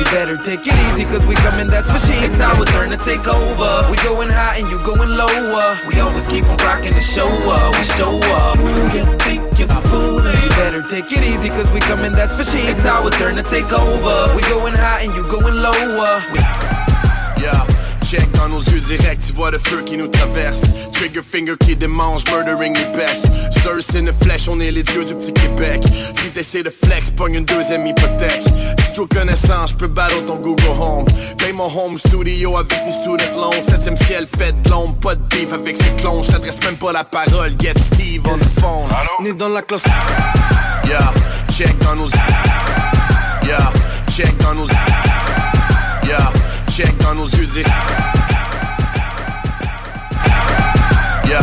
You 0.00 0.04
better 0.10 0.36
take 0.38 0.66
it 0.66 0.72
easy 0.72 1.04
cause 1.04 1.24
we 1.26 1.34
It's 2.22 2.38
our 2.38 2.64
turn 2.66 2.90
to 2.90 2.96
take 2.96 3.26
over. 3.26 3.90
We 3.90 3.96
going 3.98 4.28
high 4.28 4.56
and 4.58 4.68
you 4.68 4.78
going 4.84 5.10
lower. 5.10 5.76
We 5.88 5.98
always 6.00 6.26
keep 6.26 6.44
on 6.46 6.56
rocking 6.58 6.94
the 6.94 7.00
show 7.00 7.28
up. 7.50 7.74
We 7.76 7.84
show 7.84 8.18
up. 8.36 8.58
Who 8.58 8.68
You 8.96 9.04
think 9.18 9.58
you're 9.58 9.68
fooling? 9.68 10.36
You 10.42 10.48
better 10.50 10.82
take 10.82 11.10
it 11.10 11.24
easy 11.24 11.48
cause 11.48 11.70
we 11.70 11.80
coming, 11.80 12.12
that's 12.12 12.34
for 12.34 12.44
sure. 12.44 12.60
It's 12.60 12.84
our 12.84 13.10
turn 13.10 13.36
to 13.36 13.42
take 13.42 13.72
over. 13.72 14.34
We 14.36 14.42
going 14.42 14.74
high 14.74 15.02
and 15.02 15.14
you 15.14 15.22
going 15.24 15.56
lower. 15.56 16.20
We 16.32 16.40
Yeah. 17.42 17.69
Check 18.10 18.28
dans 18.32 18.48
nos 18.48 18.60
yeux 18.60 18.80
directs, 18.80 19.20
tu 19.24 19.32
vois 19.34 19.52
le 19.52 19.60
feu 19.60 19.82
qui 19.86 19.96
nous 19.96 20.08
traverse. 20.08 20.62
Trigger 20.90 21.22
finger 21.22 21.54
qui 21.60 21.76
démange, 21.76 22.24
murdering 22.24 22.76
les 22.76 22.98
best. 22.98 23.28
Surse 23.62 23.94
in 23.94 24.06
the 24.06 24.24
flesh, 24.24 24.48
on 24.48 24.58
est 24.58 24.72
les 24.72 24.82
dieux 24.82 25.04
du 25.04 25.14
petit 25.14 25.32
Québec. 25.32 25.80
Si 26.20 26.28
t'essaies 26.32 26.64
de 26.64 26.70
flex, 26.70 27.10
pogne 27.10 27.36
une 27.36 27.44
deuxième 27.44 27.86
hypothèque. 27.86 28.42
Si 28.84 28.92
tu 28.94 29.06
connaissant, 29.06 29.64
je 29.68 29.76
peux 29.76 29.86
battre 29.86 30.24
ton 30.24 30.34
Google 30.34 30.64
Home. 30.80 31.04
Paye 31.38 31.52
mon 31.52 31.68
home 31.68 31.98
studio 31.98 32.56
avec 32.56 32.82
des 32.84 32.90
student 32.90 33.32
loans. 33.36 33.60
Septième 33.60 33.96
ciel, 33.96 34.26
fait 34.36 34.60
de 34.60 34.70
l'ombre, 34.70 34.96
pas 34.96 35.14
de 35.14 35.22
beef 35.28 35.52
avec 35.52 35.76
ses 35.76 35.92
clones. 36.02 36.24
J't'adresse 36.24 36.60
même 36.64 36.78
pas 36.78 36.90
la 36.90 37.04
parole, 37.04 37.52
get 37.60 37.78
Steve 37.78 38.22
on 38.24 38.38
the 38.38 38.60
phone. 38.60 38.90
Né 39.22 39.34
dans 39.34 39.50
la 39.50 39.62
classe 39.62 39.84
Yeah, 40.84 40.98
check 41.52 41.78
dans 41.84 41.94
nos 41.94 42.08
Yeah, 43.46 43.70
check 44.10 44.36
dans 44.38 44.56
nos 44.56 44.66
Yeah, 46.04 46.18
check 46.70 46.96
dans 46.98 47.14
nos 47.14 47.26
yeux 47.26 47.46
directs. 47.46 47.72
Yeah, 51.26 51.40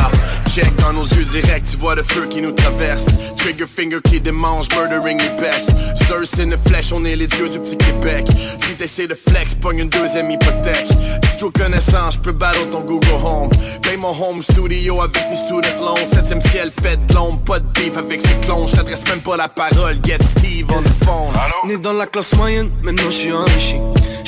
check 0.47 0.75
dans 0.77 0.93
nos 0.93 1.05
yeux 1.05 1.25
directs, 1.25 1.63
tu 1.69 1.77
vois 1.77 1.95
le 1.95 2.03
feu 2.03 2.27
qui 2.29 2.41
nous 2.41 2.51
traverse. 2.51 3.05
Trigger 3.35 3.65
finger 3.65 3.99
qui 4.03 4.21
démange, 4.21 4.67
murdering 4.75 5.19
les 5.21 5.41
best. 5.41 5.71
Surse 6.07 6.39
in 6.39 6.49
the 6.49 6.59
flesh, 6.67 6.93
on 6.93 7.03
est 7.03 7.15
les 7.15 7.27
dieux 7.27 7.49
du 7.49 7.59
petit 7.59 7.77
Québec. 7.77 8.27
Si 8.65 8.75
t'essaies 8.75 9.07
de 9.07 9.15
flex, 9.15 9.53
pogne 9.55 9.79
une 9.79 9.89
deuxième 9.89 10.29
hypothèque. 10.31 10.87
Si 11.29 11.37
tu 11.37 11.51
connaissant, 11.51 12.09
je 12.11 12.19
peux 12.19 12.31
battre 12.31 12.69
ton 12.69 12.81
Google 12.81 13.07
Home. 13.23 13.49
Paye 13.81 13.97
mon 13.97 14.11
home 14.11 14.41
studio 14.41 15.01
avec 15.01 15.27
des 15.29 15.35
student 15.35 15.67
loans. 15.79 16.05
Septième 16.05 16.41
ciel, 16.41 16.71
fait 16.81 17.05
de 17.05 17.13
l'ombre, 17.13 17.41
pas 17.41 17.59
de 17.59 17.67
beef 17.73 17.97
avec 17.97 18.21
ses 18.21 18.35
clones. 18.45 18.67
J't'adresse 18.67 19.05
même 19.07 19.21
pas 19.21 19.35
la 19.35 19.49
parole, 19.49 19.97
get 20.05 20.19
Steve 20.21 20.67
on 20.69 20.81
the 20.81 21.05
phone. 21.05 21.33
Né 21.65 21.77
dans 21.77 21.93
la 21.93 22.07
classe 22.07 22.33
moyenne, 22.35 22.69
maintenant 22.81 23.09
je 23.09 23.17
suis 23.17 23.33
enrichi. 23.33 23.75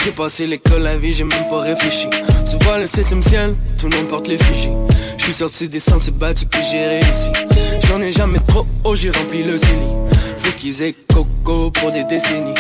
J'ai 0.03 0.11
passé 0.11 0.47
l'école, 0.47 0.83
la 0.83 0.95
vie, 0.95 1.11
j'ai 1.11 1.25
même 1.25 1.47
pas 1.49 1.59
réfléchi. 1.59 2.07
Tu 2.49 2.63
vois 2.63 2.77
le 2.77 2.87
septième 2.87 3.21
ciel, 3.21 3.55
tout 3.77 3.89
le 3.89 3.97
monde 3.97 4.07
porte 4.07 4.27
les 4.29 4.37
figis. 4.37 4.71
Je 5.17 5.23
suis 5.23 5.33
sorti 5.33 5.67
des 5.67 5.79
sentiers 5.79 6.13
battus, 6.13 6.47
puis 6.49 6.61
j'ai 6.71 6.87
réussi. 6.87 7.29
J'en 7.87 8.01
ai 8.01 8.11
jamais 8.11 8.39
trop 8.47 8.65
haut, 8.85 8.95
j'ai 8.95 9.11
rempli 9.11 9.43
le 9.43 9.57
zénith. 9.57 9.97
Faut 10.37 10.51
qu'ils 10.57 10.81
aient 10.83 10.95
coco 11.13 11.71
pour 11.71 11.91
des 11.91 12.05
décennies. 12.05 12.53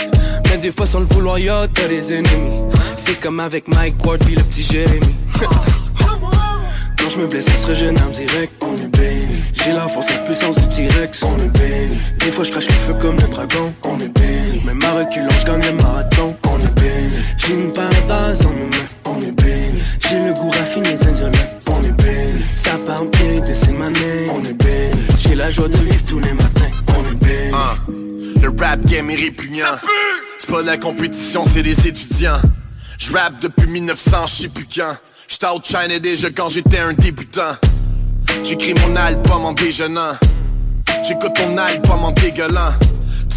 Mais 0.49 0.57
des 0.57 0.71
fois, 0.71 0.85
sans 0.85 0.99
le 0.99 1.05
vouloir, 1.05 1.39
y'a 1.39 1.67
des 1.67 2.13
ennemis. 2.13 2.63
C'est 2.97 3.17
comme 3.19 3.39
avec 3.39 3.67
Mike 3.69 4.05
Ward, 4.05 4.19
puis 4.19 4.35
le 4.35 4.41
petit 4.41 4.63
Jérémy. 4.63 5.13
Quand 6.99 7.09
je 7.09 7.17
me 7.17 7.27
blesse, 7.27 7.45
ça 7.45 7.55
serait 7.55 7.75
jeune 7.75 7.97
arme 7.97 8.11
direct, 8.11 8.51
on 8.61 8.75
est 8.75 8.97
béni. 8.97 9.27
J'ai 9.53 9.71
la 9.71 9.87
force, 9.87 10.09
la 10.09 10.17
puissance 10.19 10.55
du 10.55 10.67
T-Rex, 10.67 11.23
on 11.23 11.37
est 11.37 11.57
béni. 11.57 11.97
Des 12.19 12.31
fois, 12.31 12.43
je 12.43 12.51
crache 12.51 12.67
le 12.67 12.73
feu 12.73 12.93
comme 12.99 13.15
le 13.15 13.27
dragon, 13.27 13.73
on 13.85 13.97
est 13.99 14.09
béni. 14.19 14.61
Même 14.65 14.79
à 14.83 14.91
reculant, 14.91 15.29
je 15.39 15.45
gagne 15.45 15.61
le 15.61 15.73
marathon, 15.81 16.35
on 16.45 16.59
est 16.59 16.79
béni. 16.79 17.09
J'ai 17.37 17.53
une 17.53 17.71
paradise 17.71 18.39
dans 18.39 18.49
mes 18.49 18.65
mains, 18.65 18.87
on 19.05 19.21
est 19.21 19.31
béni. 19.31 19.81
J'ai 20.09 20.19
le 20.19 20.33
goût 20.33 20.49
raffiné, 20.49 20.95
zinzolin, 20.95 21.31
on 21.67 21.81
est 21.81 22.03
béni. 22.03 22.43
Ça 22.55 22.71
part 22.85 23.05
bien, 23.05 23.43
c'est 23.45 23.71
ma 23.71 23.87
on 23.87 24.43
est 24.43 24.53
béni. 24.53 25.01
J'ai 25.17 25.35
la 25.35 25.49
joie 25.51 25.69
de 25.69 25.77
vivre 25.77 26.05
tous 26.07 26.19
les 26.19 26.33
matins, 26.33 26.71
on 26.89 27.11
est 27.11 27.23
béni. 27.23 27.53
Hein. 27.53 28.41
Le 28.41 28.49
rap 28.59 28.85
game 28.85 29.09
est 29.09 29.15
répugnant. 29.15 29.77
C'est 30.37 30.49
pas 30.49 30.61
la 30.61 30.77
compétition, 30.77 31.45
c'est 31.51 31.61
les 31.61 31.87
étudiants. 31.87 32.41
Je 32.97 33.13
rappe 33.13 33.39
depuis 33.41 33.67
1900, 33.67 34.27
je 34.27 34.41
sais 34.41 34.49
plus 34.49 34.67
quand. 34.75 34.95
J'étais 35.29 35.45
outshine 35.45 35.99
déjà 35.99 36.31
quand 36.31 36.49
j'étais 36.49 36.79
un 36.79 36.93
débutant. 36.93 37.55
J'écris 38.43 38.73
mon 38.73 38.95
album 38.95 39.45
en 39.45 39.53
déjeunant. 39.53 40.13
J'écoute 41.07 41.33
ton 41.35 41.55
album 41.55 42.03
en 42.03 42.11
dégueulant. 42.11 42.71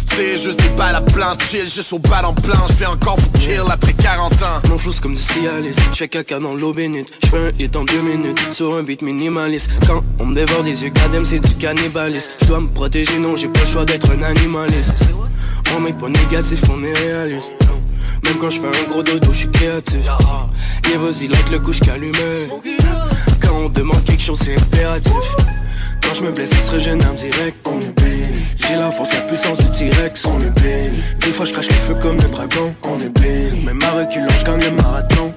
Tu 0.09 0.15
sais, 0.15 0.37
juste 0.37 0.59
des 0.59 0.69
balles 0.69 0.95
à 0.95 1.01
plan, 1.01 1.33
chill, 1.47 1.69
juste 1.69 1.93
au 1.93 1.99
bal 1.99 2.25
en 2.25 2.33
plan. 2.33 2.57
J'fais 2.69 2.87
encore 2.87 3.17
pour 3.17 3.33
kill 3.33 3.61
après 3.69 3.93
40 3.93 4.33
ans. 4.33 4.37
Mon 4.69 4.79
flow 4.79 4.91
c'est 4.91 5.01
comme 5.01 5.13
du 5.13 5.21
Cialis, 5.21 5.75
j'fais 5.91 6.07
caca 6.07 6.39
dans 6.39 6.55
l'eau 6.55 6.73
bénite 6.73 7.11
J'fais 7.25 7.37
un 7.37 7.51
hit 7.59 7.75
en 7.75 7.83
deux 7.83 8.01
minutes, 8.01 8.39
sur 8.51 8.73
un 8.75 8.81
beat 8.81 9.03
minimaliste 9.03 9.69
Quand 9.87 10.03
on 10.19 10.25
me 10.25 10.33
dévore 10.33 10.63
des 10.63 10.83
yeux, 10.83 10.89
cadem 10.89 11.23
c'est 11.23 11.39
du 11.39 11.55
cannibalisme 11.55 12.31
J'dois 12.41 12.61
me 12.61 12.67
protéger, 12.67 13.19
non 13.19 13.35
j'ai 13.35 13.49
pas 13.49 13.59
le 13.59 13.65
choix 13.67 13.85
d'être 13.85 14.09
un 14.09 14.23
animaliste 14.23 14.93
On 15.77 15.85
est 15.85 15.93
pas 15.93 16.09
négatif, 16.09 16.61
on 16.71 16.83
est 16.83 16.93
réaliste 16.93 17.51
Même 18.23 18.37
quand 18.39 18.49
j'fais 18.49 18.67
un 18.67 18.89
gros 18.89 19.03
dodo, 19.03 19.31
j'suis 19.31 19.49
créatif 19.49 20.05
Et 20.91 20.97
vas-y, 20.97 21.27
like 21.27 21.49
le 21.51 21.59
couche 21.59 21.79
qu'allumé 21.79 22.47
Quand 23.41 23.55
on 23.65 23.69
demande 23.69 24.03
quelque 24.05 24.21
chose, 24.21 24.39
c'est 24.43 24.55
impératif 24.55 25.13
quand 26.05 26.13
je 26.13 26.23
me 26.23 26.31
blesse, 26.31 26.49
ça 26.49 26.61
serait 26.61 26.79
gênant 26.79 27.13
direct, 27.13 27.65
on 27.65 27.79
est. 27.79 27.93
J'ai 28.57 28.75
la 28.75 28.91
force, 28.91 29.13
la 29.13 29.21
puissance 29.21 29.57
du 29.57 29.69
T-Rex, 29.69 30.25
on 30.25 30.39
est 30.39 30.61
béni. 30.61 30.97
Des 31.21 31.31
fois, 31.31 31.45
je 31.45 31.53
crache 31.53 31.69
le 31.69 31.75
feu 31.75 31.95
comme 32.01 32.17
le 32.17 32.29
dragon, 32.29 32.75
on 32.83 32.99
est 32.99 33.19
béni. 33.19 33.61
Même 33.63 33.79
à 33.83 33.91
reculant, 33.91 34.27
je 34.37 34.45
gagne 34.45 34.61
le 34.61 34.71
marathon, 34.71 35.33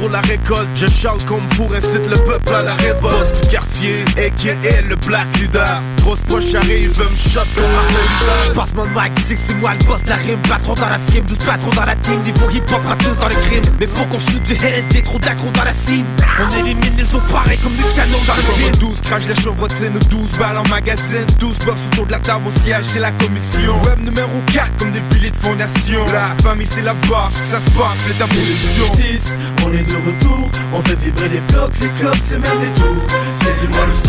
pour 0.00 0.08
la 0.08 0.20
récolte. 0.20 0.68
Je 0.74 0.86
charle 0.88 1.22
comme 1.24 1.46
pour 1.56 1.72
incite 1.74 2.06
le 2.08 2.16
peuple 2.16 2.54
à 2.54 2.62
la 2.62 2.74
révolte. 2.74 3.42
Du 3.42 3.48
quartier, 3.48 4.04
a.k.a. 4.30 4.80
le 4.82 4.96
black 4.96 5.26
leader? 5.38 5.82
Grosse 5.98 6.20
poche 6.22 6.54
arrive, 6.54 6.90
me 6.98 7.30
shot 7.30 7.40
comme 7.54 7.70
Martin 7.72 8.54
Passe 8.54 8.74
mon 8.74 8.86
mic, 8.86 9.12
c'est 9.28 9.34
que 9.34 9.40
c'est 9.46 9.54
moi 9.56 9.72
le 9.78 9.84
boss, 9.84 10.00
la 10.06 10.16
rime. 10.16 10.38
Patron 10.48 10.74
dans 10.74 10.88
la 10.88 10.98
frime, 10.98 11.24
12 11.24 11.38
patrons 11.38 11.70
dans 11.70 11.84
la 11.84 11.96
team. 11.96 12.22
Niveau 12.22 12.50
hip-hop, 12.50 12.80
tous 12.98 13.20
dans 13.20 13.28
les 13.28 13.34
crimes. 13.34 13.64
Mais 13.78 13.86
faut 13.86 14.04
qu'on 14.04 14.18
shoot 14.18 14.42
du 14.44 14.54
LSD, 14.54 15.02
trop 15.02 15.18
d'accro 15.18 15.50
dans 15.50 15.64
la 15.64 15.72
cime 15.72 16.06
On 16.40 16.56
élimine 16.56 16.96
les 16.96 17.14
autres 17.14 17.26
pareils 17.26 17.58
comme 17.58 17.74
des 17.76 17.82
canons 17.94 18.18
dans 18.26 18.34
le 18.34 18.42
film 18.42 18.76
12 18.76 19.00
crash 19.02 19.22
les 19.26 19.34
chevrotines, 19.34 19.98
12 20.08 20.32
balles 20.38 20.58
en 20.58 20.68
magazine. 20.68 21.26
12 21.38 21.58
boss 21.60 21.78
autour 21.92 22.06
de 22.06 22.12
la 22.12 22.18
table 22.18 22.44
au 22.46 22.60
siège 22.60 22.84
c'est 22.88 23.00
la 23.00 23.12
commission. 23.12 23.82
Web 23.84 24.00
numéro 24.00 24.40
4 24.52 24.76
comme 24.78 24.92
des 24.92 25.00
piliers 25.10 25.30
de 25.30 25.36
fondation. 25.36 26.04
La 26.12 26.34
famille 26.42 26.66
c'est 26.66 26.82
la 26.82 26.94
base, 26.94 27.34
ça 27.34 27.60
se 27.60 27.70
passe, 27.70 28.04
les 28.06 28.14
6, 28.14 29.34
on 29.64 29.72
est 29.72 29.82
de 29.82 29.96
retour, 29.96 30.50
on 30.72 30.82
fait 30.82 30.94
vibrer 30.96 31.28
les 31.28 31.40
blocs, 31.52 31.72
les 31.80 31.88
clubs, 31.88 32.14
c'est 32.24 32.38
même 32.38 32.60
des 32.60 32.80
tours. 32.80 33.06
C'est 33.42 33.60
du 33.60 33.72
moi 33.72 33.86
le 33.86 34.08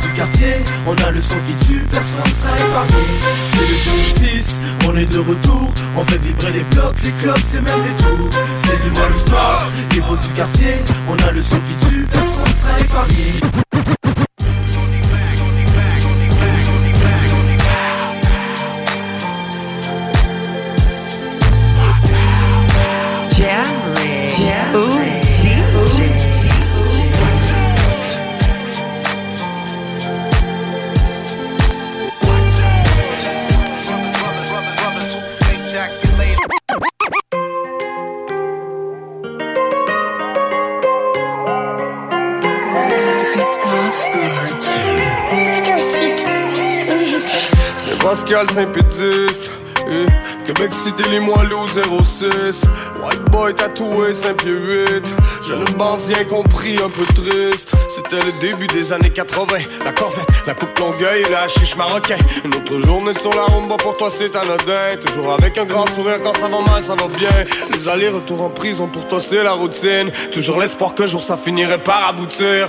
du 0.00 0.08
quartier, 0.14 0.54
on 0.86 0.94
a 0.94 1.10
le 1.10 1.20
son 1.20 1.36
qui 1.46 1.66
tue, 1.66 1.84
personne 1.90 2.34
sera 2.40 2.56
épargné. 2.56 3.04
C'est 3.52 4.24
le 4.24 4.40
6, 4.40 4.56
on 4.88 4.96
est 4.96 5.06
de 5.06 5.18
retour, 5.18 5.72
on 5.96 6.04
fait 6.04 6.18
vibrer 6.18 6.52
les 6.52 6.64
blocs, 6.74 6.96
les 7.04 7.12
clubs, 7.12 7.36
c'est 7.46 7.60
même 7.60 7.82
des 7.82 8.02
tours. 8.02 8.30
C'est 8.64 8.82
du 8.82 8.90
le 8.90 9.18
star, 9.26 9.66
les 9.92 10.00
boss 10.00 10.20
du 10.20 10.28
quartier, 10.34 10.74
on 11.08 11.28
a 11.28 11.32
le 11.32 11.42
son 11.42 11.58
qui 11.60 11.88
tue, 11.88 12.06
personne 12.06 12.54
sera 12.60 12.80
épargné 12.80 13.71
Pascal 48.12 48.46
Saint-Pédis. 48.50 49.48
Eh, 49.90 50.06
Québec 50.44 50.70
City, 50.84 51.02
Limoilou 51.10 51.66
06 51.66 52.60
White 53.02 53.22
boy 53.30 53.54
tatoué 53.54 54.12
5 54.12 54.36
pieds 54.36 54.52
8 54.52 55.14
Jeune 55.48 55.64
bandit 55.78 56.12
incompris, 56.20 56.76
un 56.76 56.90
peu 56.90 57.06
triste. 57.14 57.74
C'était 57.88 58.22
le 58.22 58.40
début 58.42 58.66
des 58.66 58.92
années 58.92 59.08
80 59.08 59.56
La 59.86 59.92
corvette, 59.92 60.28
la 60.46 60.52
coupe 60.52 60.78
longueuil 60.78 61.22
et 61.22 61.30
la 61.30 61.48
chiche 61.48 61.74
marocain. 61.76 62.16
Une 62.44 62.54
autre 62.54 62.78
journée 62.80 63.14
sur 63.14 63.30
la 63.30 63.44
rumba 63.44 63.78
pour 63.78 63.96
toi 63.96 64.10
c'est 64.10 64.36
anodin. 64.36 65.00
Toujours 65.06 65.32
avec 65.32 65.56
un 65.56 65.64
grand 65.64 65.86
sourire 65.86 66.18
quand 66.22 66.34
ça 66.34 66.48
va 66.48 66.60
mal, 66.70 66.84
ça 66.84 66.94
va 66.94 67.08
bien. 67.08 67.30
Les 67.72 67.88
allers-retours 67.88 68.42
en 68.42 68.50
prison 68.50 68.88
pour 68.88 69.08
toi 69.08 69.20
c'est 69.26 69.42
la 69.42 69.52
routine. 69.52 70.10
Toujours 70.34 70.60
l'espoir 70.60 70.94
qu'un 70.94 71.06
jour 71.06 71.22
ça 71.22 71.38
finirait 71.38 71.82
par 71.82 72.08
aboutir 72.08 72.68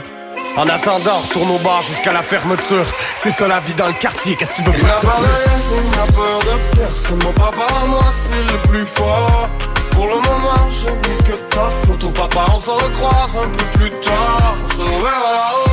en 0.57 0.67
attendant, 0.67 1.19
retourne 1.19 1.51
au 1.51 1.59
bar 1.59 1.81
jusqu'à 1.81 2.13
la 2.13 2.21
fermeture. 2.21 2.85
C'est 3.17 3.31
ça 3.31 3.47
la 3.47 3.59
vie 3.59 3.73
dans 3.73 3.87
le 3.87 3.93
quartier, 3.93 4.35
qu'est-ce 4.35 4.51
que 4.51 4.55
tu 4.57 4.61
veux 4.63 4.71
faire 4.73 5.01
Il 5.03 5.89
n'a 5.91 6.05
peur 6.13 6.39
de 6.39 6.77
personne, 6.77 7.19
mon 7.23 7.31
papa 7.31 7.67
moi 7.87 8.05
c'est 8.11 8.43
le 8.43 8.57
plus 8.69 8.85
fort. 8.85 9.49
Pour 9.91 10.07
le 10.07 10.15
moment, 10.15 10.69
je 10.71 10.89
n'ai 10.89 11.17
que 11.23 11.35
ta 11.49 11.69
photo, 11.85 12.09
papa. 12.09 12.45
On 12.51 12.59
se 12.59 12.69
recroise 12.69 13.35
un 13.43 13.49
peu 13.49 13.65
plus 13.77 13.91
tard. 14.01 14.55
On 14.63 14.69
se 14.69 14.81
reverra 14.81 15.31
là-haut. 15.37 15.69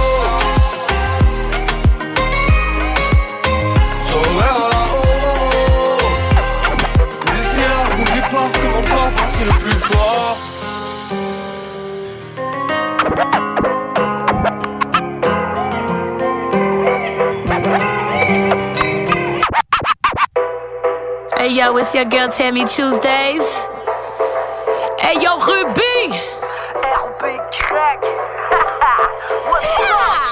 On 3.96 4.08
se 4.08 4.12
reverra 4.12 4.68
là-haut. 4.70 6.10
D'ici 7.26 7.62
là, 7.70 7.96
n'oublie 7.96 8.20
pas 8.20 8.48
que 8.58 8.66
mon 8.74 8.82
papa 8.82 9.22
c'est 9.38 9.46
le 9.46 9.52
plus 9.64 9.78
fort. 9.78 10.36
Hey 21.40 21.54
yo, 21.54 21.74
it's 21.78 21.94
your 21.94 22.04
girl 22.04 22.28
Tammy 22.28 22.66
Tuesdays. 22.66 23.40
Hey 25.00 25.16
yo, 25.22 25.38
Ruby! 25.40 26.12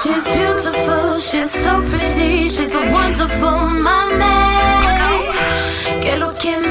She's 0.03 0.23
beautiful, 0.23 1.19
she's 1.19 1.51
so 1.63 1.81
pretty, 1.89 2.49
she's 2.49 2.75
a 2.75 2.91
wonderful 2.91 3.49
mommy. 3.49 4.19
Que 5.99 6.15
lo 6.15 6.31
que 6.33 6.57
mami, 6.57 6.68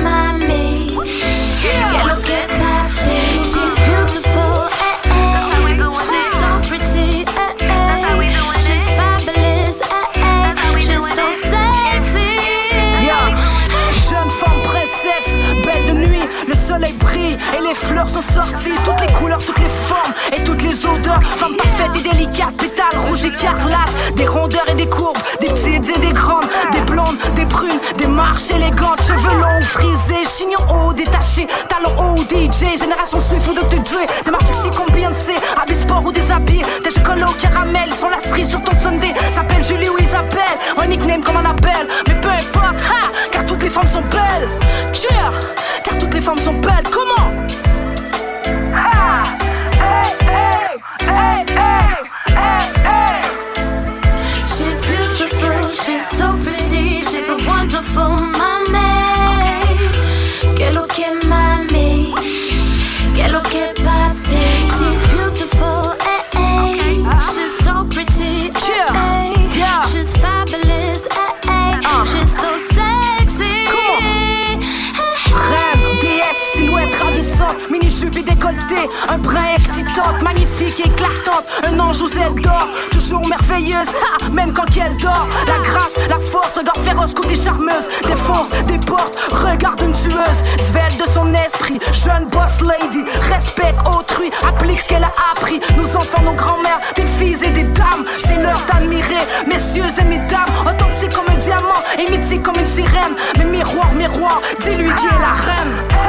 fleurs 17.87 18.09
sont 18.09 18.23
sorties. 18.23 18.73
Toutes 18.85 19.01
les 19.01 19.13
couleurs, 19.15 19.45
toutes 19.45 19.59
les 19.59 19.73
formes 19.87 20.13
et 20.37 20.43
toutes 20.45 20.63
les 20.63 20.87
odeurs. 20.87 21.21
Femme 21.37 21.57
parfaite 21.57 21.97
et 21.97 22.03
délicate, 22.03 22.55
pétales 22.57 22.99
rouges 23.07 23.25
écarlates. 23.25 24.15
Des 24.17 24.27
rondeurs 24.27 24.69
et 24.71 24.75
des 24.75 24.89
courbes, 24.89 25.19
des 25.41 25.49
petites 25.49 25.97
et 25.97 25.99
des 25.99 26.13
grandes. 26.13 26.49
Des 26.73 26.81
blondes, 26.81 27.17
des 27.37 27.45
brunes, 27.45 27.81
des 27.97 28.07
marches 28.07 28.51
élégantes. 28.51 29.03
Cheveux 29.03 29.39
longs, 29.39 29.61
frisés, 29.63 30.25
chignon 30.37 30.61
haut, 30.71 30.93
détaché. 30.93 31.47
Talons 31.69 31.97
hauts, 31.99 32.25
DJ, 32.25 32.79
génération 32.79 33.19
Swift 33.21 33.49
ou 33.49 33.55
Dr. 33.55 33.83
Dre. 33.83 34.25
Des 34.25 34.31
marches 34.31 34.47
si 34.53 34.69
à 35.61 35.67
des 35.67 35.75
sports 35.75 36.05
ou 36.05 36.13
des 36.13 36.31
habits. 36.31 36.63
Des 36.85 36.91
chocolats 36.91 37.29
au 37.29 37.35
caramel, 37.35 37.93
sont 37.99 38.09
la 38.09 38.21
cerise 38.21 38.49
sur 38.49 38.63
ton 38.63 38.73
Sunday. 38.81 39.13
S'appelle 39.33 39.65
Julie 39.65 39.89
ou 39.89 39.99
Isabelle, 39.99 40.59
un 40.77 40.87
nickname 40.87 41.23
comme 41.23 41.37
on 41.37 41.45
appelle. 41.45 41.89
Mais 42.07 42.15
peu 42.15 42.29
importe, 42.29 42.81
ha, 42.91 43.09
car 43.31 43.47
toutes 43.47 43.63
les 43.63 43.71
femmes 43.71 43.89
sont 43.93 44.03
belles. 44.03 44.49
Cheer, 44.93 45.33
car 45.85 45.99
toutes 45.99 46.15
les 46.15 46.21
femmes 46.21 46.41
sont 46.45 46.55
belles. 46.55 46.89
She's 54.55 54.80
beautiful, 54.86 55.60
she's 55.82 56.06
so 56.18 56.26
pretty, 56.44 57.02
she's 57.05 57.28
a 57.28 57.36
wonderful 57.47 58.10
mommy. 58.39 59.89
Que 60.56 60.70
lo 60.72 60.86
magnifique 80.23 80.81
et 80.81 80.89
éclatante, 80.89 81.47
un 81.65 81.79
ange 81.81 82.01
aux 82.03 82.11
ailes 82.11 82.41
d'or, 82.41 82.69
toujours 82.91 83.27
merveilleuse, 83.27 83.87
même 84.33 84.53
quand 84.53 84.65
elle 84.77 84.97
dort. 84.97 85.29
La 85.47 85.59
grâce, 85.62 85.97
la 86.09 86.19
force, 86.19 86.57
regard 86.57 86.77
féroce, 86.85 87.15
côté 87.15 87.35
charmeuse, 87.35 87.89
défonce 88.07 88.51
des 88.66 88.79
portes, 88.79 89.19
regarde 89.31 89.81
une 89.83 89.93
tueuse, 89.93 90.69
svelte 90.69 90.99
de 90.99 91.12
son 91.12 91.33
esprit, 91.35 91.79
jeune 91.93 92.29
boss 92.29 92.61
lady, 92.61 93.05
respecte 93.31 93.79
autrui, 93.87 94.31
applique 94.47 94.81
ce 94.81 94.89
qu'elle 94.89 95.05
a 95.05 95.12
appris. 95.33 95.61
Nos 95.77 95.87
enfants, 95.97 96.23
nos 96.25 96.35
grands-mères, 96.35 96.81
des 96.97 97.07
filles 97.19 97.45
et 97.45 97.51
des 97.51 97.65
dames, 97.65 98.05
c'est 98.25 98.37
l'heure 98.37 98.62
d'admirer, 98.70 99.27
messieurs 99.47 99.93
et 100.01 100.05
mesdames, 100.05 100.51
authentique 100.62 101.12
comme 101.12 101.29
un 101.29 101.39
diamant 101.45 101.83
et 101.99 102.11
mythique 102.11 102.43
comme 102.43 102.59
une 102.59 102.66
sirène. 102.66 103.16
Mais 103.39 103.45
miroir, 103.45 103.93
miroir, 103.95 104.41
dis-lui 104.61 104.93
qui 104.95 105.07
est 105.07 105.20
la 105.20 105.33
reine. 105.33 106.09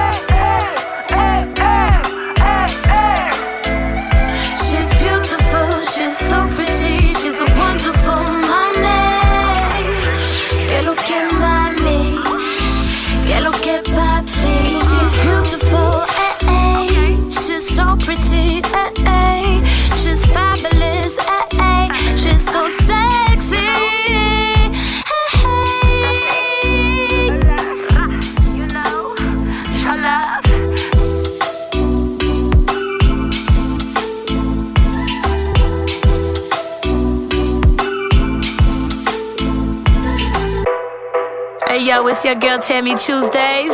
Yo, 41.90 42.06
it's 42.06 42.24
your 42.24 42.36
girl 42.36 42.60
Tammy 42.60 42.94
Tuesdays. 42.94 43.74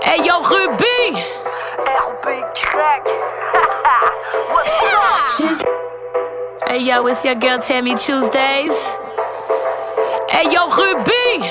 Hey 0.00 0.18
yo, 0.22 0.40
Ruby! 0.42 1.18
She's 5.36 5.60
Hey 6.68 6.78
yo, 6.84 7.04
it's 7.08 7.24
your 7.24 7.34
girl 7.34 7.58
Tammy 7.58 7.96
Tuesdays. 7.96 8.70
Hey 10.30 10.52
yo, 10.52 10.68
Ruby! 10.70 11.50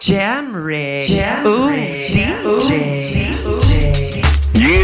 Jam 0.00 0.54
Rig. 0.54 1.08
Jam 1.08 1.44
DJ. 1.44 2.14
Yeah 2.14 2.99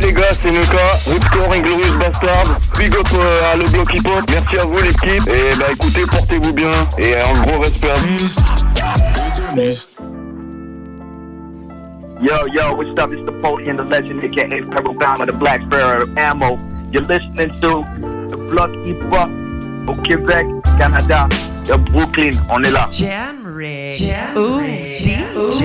les 0.06 0.12
gars, 0.12 0.22
c'est 0.40 0.50
Nuka, 0.50 0.76
Ripcore 1.10 1.52
Inglorious 1.52 1.96
Bastard, 1.98 2.60
big 2.78 2.94
up 2.94 3.06
euh, 3.14 3.52
à 3.52 3.56
le 3.56 3.64
bloc 3.70 3.92
hip 3.92 4.06
hop, 4.06 4.24
merci 4.30 4.58
à 4.58 4.64
vous 4.64 4.78
l'équipe, 4.78 5.28
et 5.28 5.56
bah 5.58 5.66
écoutez, 5.72 6.02
portez-vous 6.10 6.52
bien, 6.52 6.70
et 6.98 7.16
un 7.16 7.40
gros 7.42 7.60
respect 7.60 7.90
à 7.90 7.96
vous. 7.96 8.28
Yo, 12.22 12.34
yo, 12.52 12.74
what's 12.76 12.98
up? 12.98 13.12
It's 13.12 13.20
the 13.26 13.32
Napoleon, 13.32 13.76
the 13.76 13.84
legend, 13.84 14.24
aka 14.24 14.62
Pebble 14.70 14.94
Bama, 14.94 15.26
the 15.26 15.32
Black 15.32 15.62
Sparrow 15.66 16.06
Ammo. 16.16 16.58
You're 16.92 17.02
listening 17.02 17.50
to 17.60 17.84
the 18.30 18.36
Block 18.50 18.70
Hip 18.86 19.02
Hop 19.12 19.28
au 19.86 19.94
Québec, 20.02 20.46
Canada, 20.78 21.28
de 21.66 21.76
Brooklyn. 21.90 22.30
On 22.48 22.62
est 22.62 22.70
là. 22.70 22.88
Jam 22.90 23.44
Rig. 23.44 24.14
Ooh, 24.36 24.62
DJ. 24.62 25.64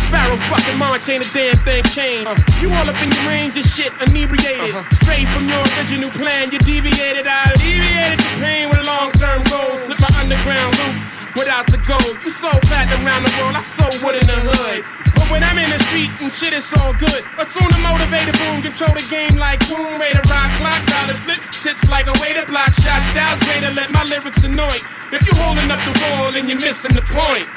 Pharaoh 0.11 0.35
fucking 0.51 0.77
March 0.77 1.07
ain't 1.07 1.23
a 1.23 1.29
damn 1.31 1.55
thing 1.63 1.83
changed. 1.95 2.27
You 2.59 2.67
all 2.75 2.83
up 2.83 2.99
in 2.99 3.07
your 3.07 3.25
range 3.31 3.55
of 3.55 3.63
shit, 3.63 3.95
inebriated. 4.03 4.75
Uh-huh. 4.75 4.83
Straight 5.07 5.27
from 5.31 5.47
your 5.47 5.63
original 5.79 6.11
plan, 6.11 6.51
you 6.51 6.59
deviated. 6.59 7.23
I 7.31 7.55
alleviated 7.55 8.19
the 8.19 8.31
pain 8.43 8.67
with 8.67 8.83
long 8.83 9.15
term 9.15 9.39
goals. 9.47 9.79
Slip 9.87 10.03
my 10.03 10.11
underground 10.19 10.75
loop 10.83 10.99
without 11.39 11.63
the 11.71 11.79
gold. 11.87 12.19
You 12.27 12.31
so 12.31 12.51
fat 12.67 12.91
around 12.99 13.23
the 13.23 13.31
world, 13.39 13.55
I 13.55 13.63
so 13.63 13.87
wood 14.03 14.19
in 14.19 14.27
the 14.27 14.35
hood. 14.35 14.83
But 15.15 15.31
when 15.31 15.47
I'm 15.47 15.55
in 15.55 15.71
the 15.71 15.79
street 15.87 16.11
and 16.19 16.27
shit, 16.27 16.51
it's 16.51 16.75
all 16.75 16.91
good. 16.91 17.23
Assume 17.39 17.71
the 17.71 17.79
motivated 17.79 18.35
boom, 18.35 18.59
control 18.59 18.91
the 18.91 19.07
game 19.07 19.39
like 19.39 19.63
boom, 19.71 19.95
way 19.95 20.11
to 20.11 20.23
rock, 20.27 20.51
clock, 20.59 20.83
dollars 20.91 21.23
flip, 21.23 21.39
tips 21.63 21.87
like 21.87 22.11
a 22.11 22.15
way 22.19 22.35
to 22.35 22.43
block 22.51 22.75
shots, 22.83 23.07
styles 23.15 23.39
greater, 23.47 23.71
let 23.71 23.95
my 23.95 24.03
lyrics 24.11 24.43
annoy. 24.43 24.75
If 25.15 25.23
you 25.23 25.31
holding 25.39 25.71
up 25.71 25.79
the 25.87 25.95
wall 26.03 26.35
and 26.35 26.43
you're 26.51 26.59
missing 26.59 26.91
the 26.91 27.03
point, 27.07 27.47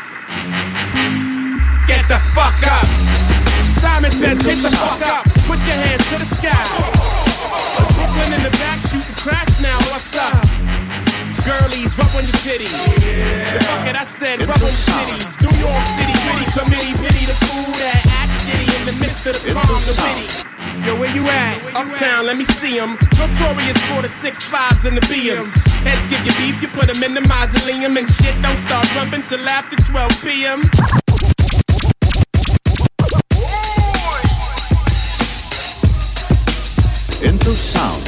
get 1.86 2.06
the 2.08 2.18
fuck 2.32 2.56
up. 2.68 2.86
Simon 3.80 4.10
says, 4.10 4.38
get 4.40 4.58
the 4.64 4.70
fuck 4.72 5.02
up, 5.08 5.24
put 5.44 5.58
your 5.68 5.76
hands 5.76 6.04
to 6.08 6.16
the 6.18 6.28
sky. 6.34 6.64
Brooklyn 7.96 8.32
in 8.32 8.42
the 8.44 8.54
back, 8.56 8.80
shooting 8.88 9.16
cracks 9.20 9.60
now, 9.60 9.76
what's 9.92 10.08
up? 10.16 10.40
Girlies, 11.44 11.92
rub 12.00 12.08
on 12.16 12.24
your 12.24 12.40
titties. 12.40 12.72
Fuck 13.68 13.84
it, 13.84 13.96
I 13.96 14.04
said, 14.08 14.40
rub 14.48 14.56
on 14.56 14.72
your 14.72 14.86
titties. 14.88 15.32
New 15.44 15.54
York 15.60 15.84
City, 15.92 16.14
gritty 16.24 16.46
committee, 16.56 16.94
pity 17.04 17.24
the 17.28 17.36
fool 17.44 17.68
that 17.76 18.00
act 18.16 18.32
shitty 18.48 18.64
in 18.64 18.82
the 18.88 18.96
midst 19.00 19.26
of 19.26 19.36
the 19.44 19.52
calm, 19.52 19.80
the 19.84 19.94
witty. 20.00 20.26
Yo, 20.86 20.96
where 20.96 21.12
you 21.14 21.26
at? 21.28 21.60
Uptown, 21.76 22.26
let 22.26 22.36
me 22.36 22.44
see 22.44 22.78
'em. 22.78 22.96
Notorious 23.20 23.78
for 23.88 24.00
the 24.02 24.08
six 24.08 24.44
fives 24.44 24.84
and 24.84 24.96
the 24.96 25.04
BMs. 25.06 25.52
Heads 25.84 26.06
give 26.08 26.24
you 26.24 26.32
beef, 26.40 26.60
you 26.62 26.68
put 26.68 26.88
'em 26.88 27.02
in 27.02 27.14
the 27.14 27.20
mausoleum. 27.28 27.96
And 27.96 28.08
shit 28.22 28.40
don't 28.42 28.56
start 28.56 28.86
bumping 28.94 29.22
till 29.22 29.46
after 29.48 29.76
12 29.76 30.12
p.m. 30.24 30.70
sound. 37.74 38.04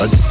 A- 0.00 0.25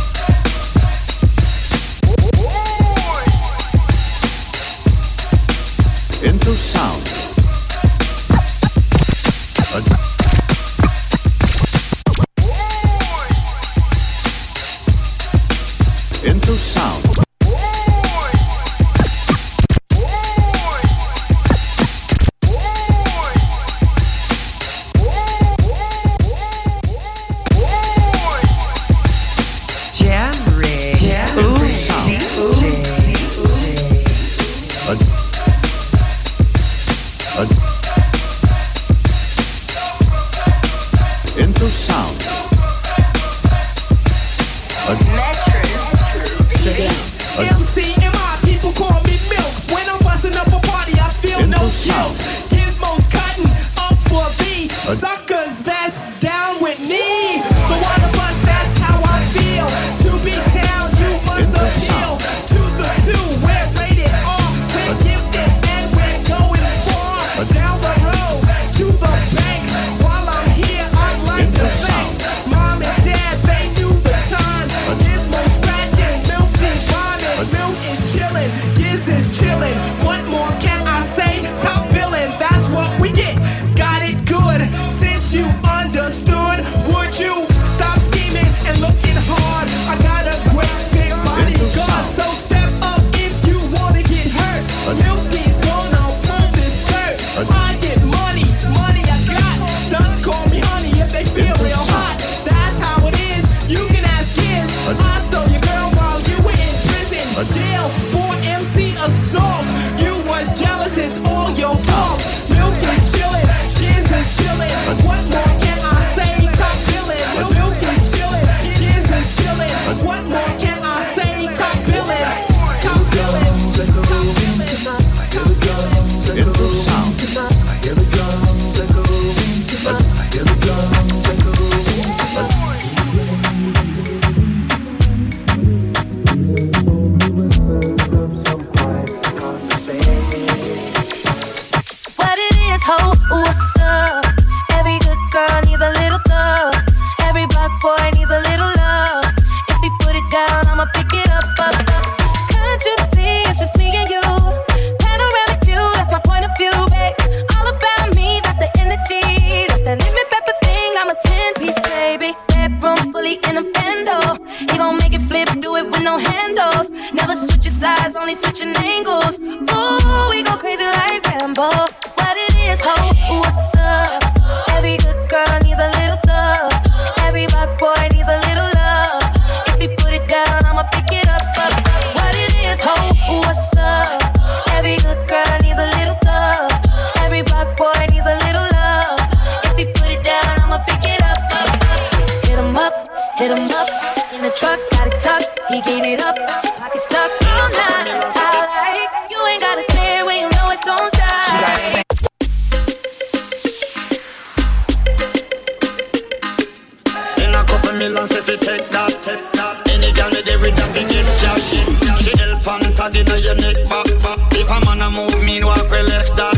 back, 213.84 213.90
back, 213.90 214.22
back. 214.22 214.40
If 214.54 214.70
a 214.70 214.80
man 214.86 215.02
a 215.02 215.10
move, 215.10 215.44
mean 215.44 215.66
walk 215.66 215.90
we 215.90 216.02
left 216.02 216.36
that. 216.38 216.55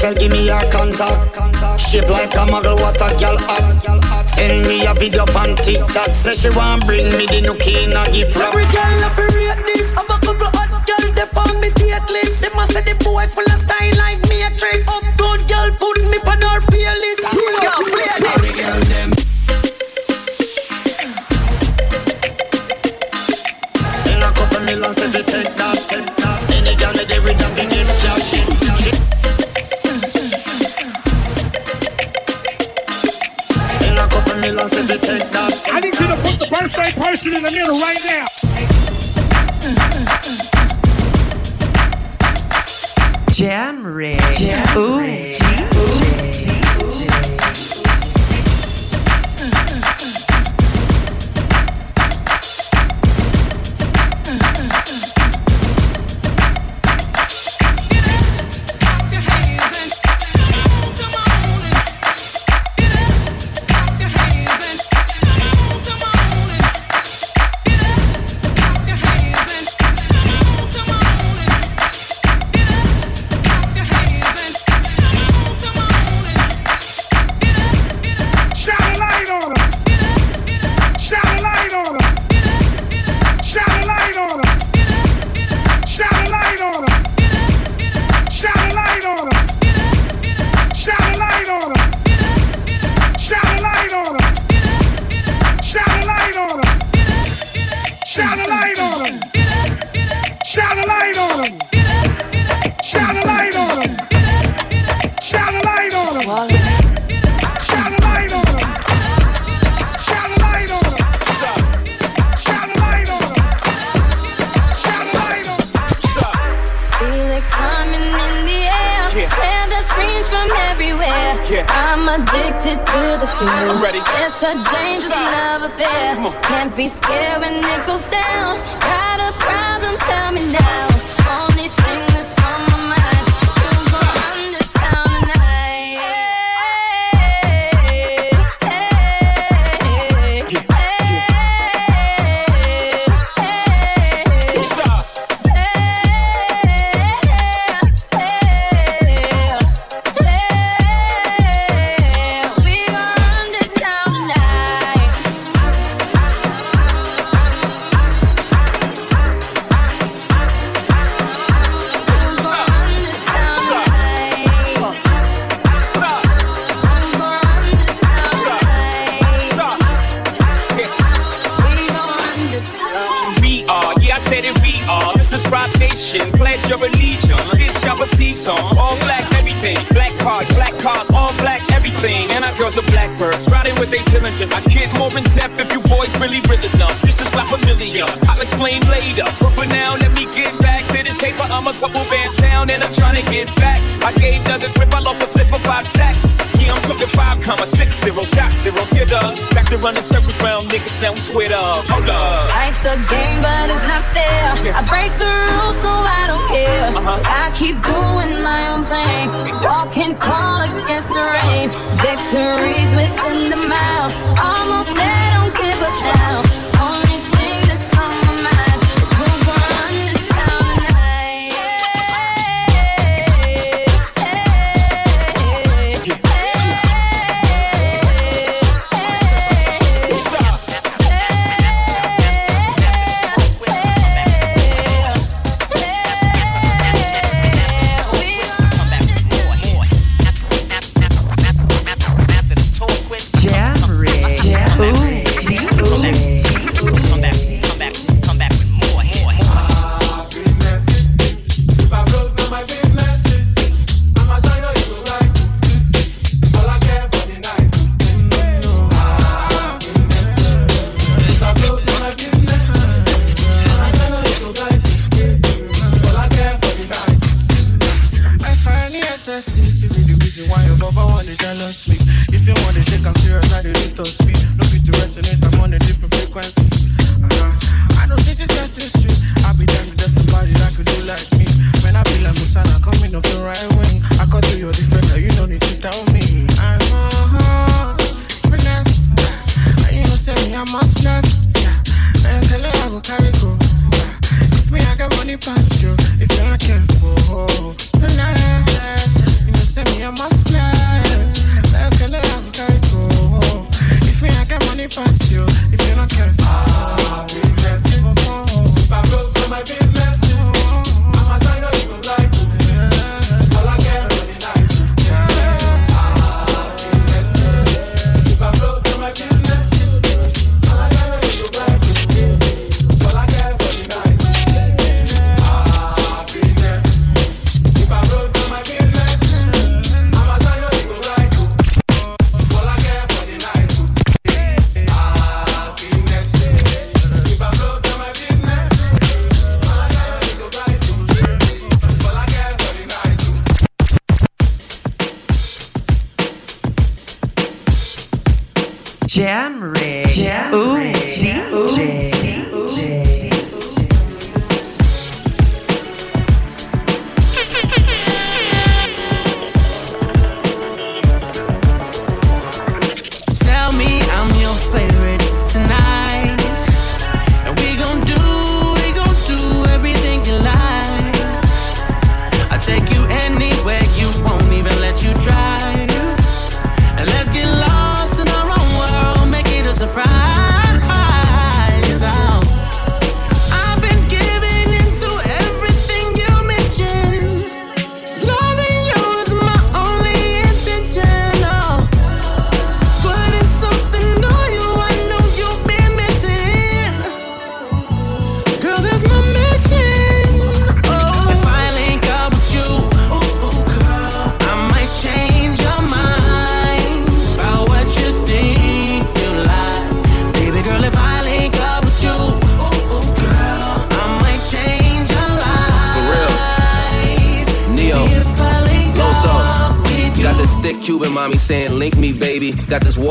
Michelle, 0.00 0.14
give 0.14 0.32
me 0.32 0.48
a 0.48 0.58
contact. 0.72 1.78
Shape 1.78 2.08
like 2.08 2.34
a 2.34 2.46
model, 2.46 2.76
what 2.76 2.96
a 2.96 3.12
girl 3.20 3.36
hot. 3.36 4.24
Send 4.26 4.66
me 4.66 4.86
a 4.86 4.94
video 4.94 5.24
on 5.36 5.54
TikTok. 5.56 6.14
Say 6.14 6.32
she 6.32 6.48
want 6.48 6.86
bring 6.86 7.12
me 7.18 7.26
the 7.26 7.42
new 7.42 7.54
key, 7.56 7.86
not 7.86 8.10
give 8.10 8.32
flop. 8.32 8.48
Every 8.48 8.64
girl 8.72 8.92
love 9.04 9.14
to 9.16 9.28
rate 9.36 9.60
this. 9.68 9.84
Have 9.92 10.08
a 10.08 10.16
couple 10.24 10.48
hot 10.56 10.72
girl, 10.88 11.12
they 11.12 11.26
pon 11.36 11.60
me 11.60 11.68
take 11.76 12.08
list. 12.08 12.40
They 12.40 12.48
must 12.56 12.72
say 12.72 12.80
the 12.80 12.94
boy 13.04 13.28
full 13.28 13.44
of 13.44 13.60
style 13.60 13.92
like 14.00 14.24
me 14.30 14.40
a 14.40 14.48
trick. 14.56 14.88
Uptown 14.88 15.44
girl, 15.44 15.68
put 15.76 16.00
me 16.08 16.16
on 16.24 16.40
her 16.48 16.69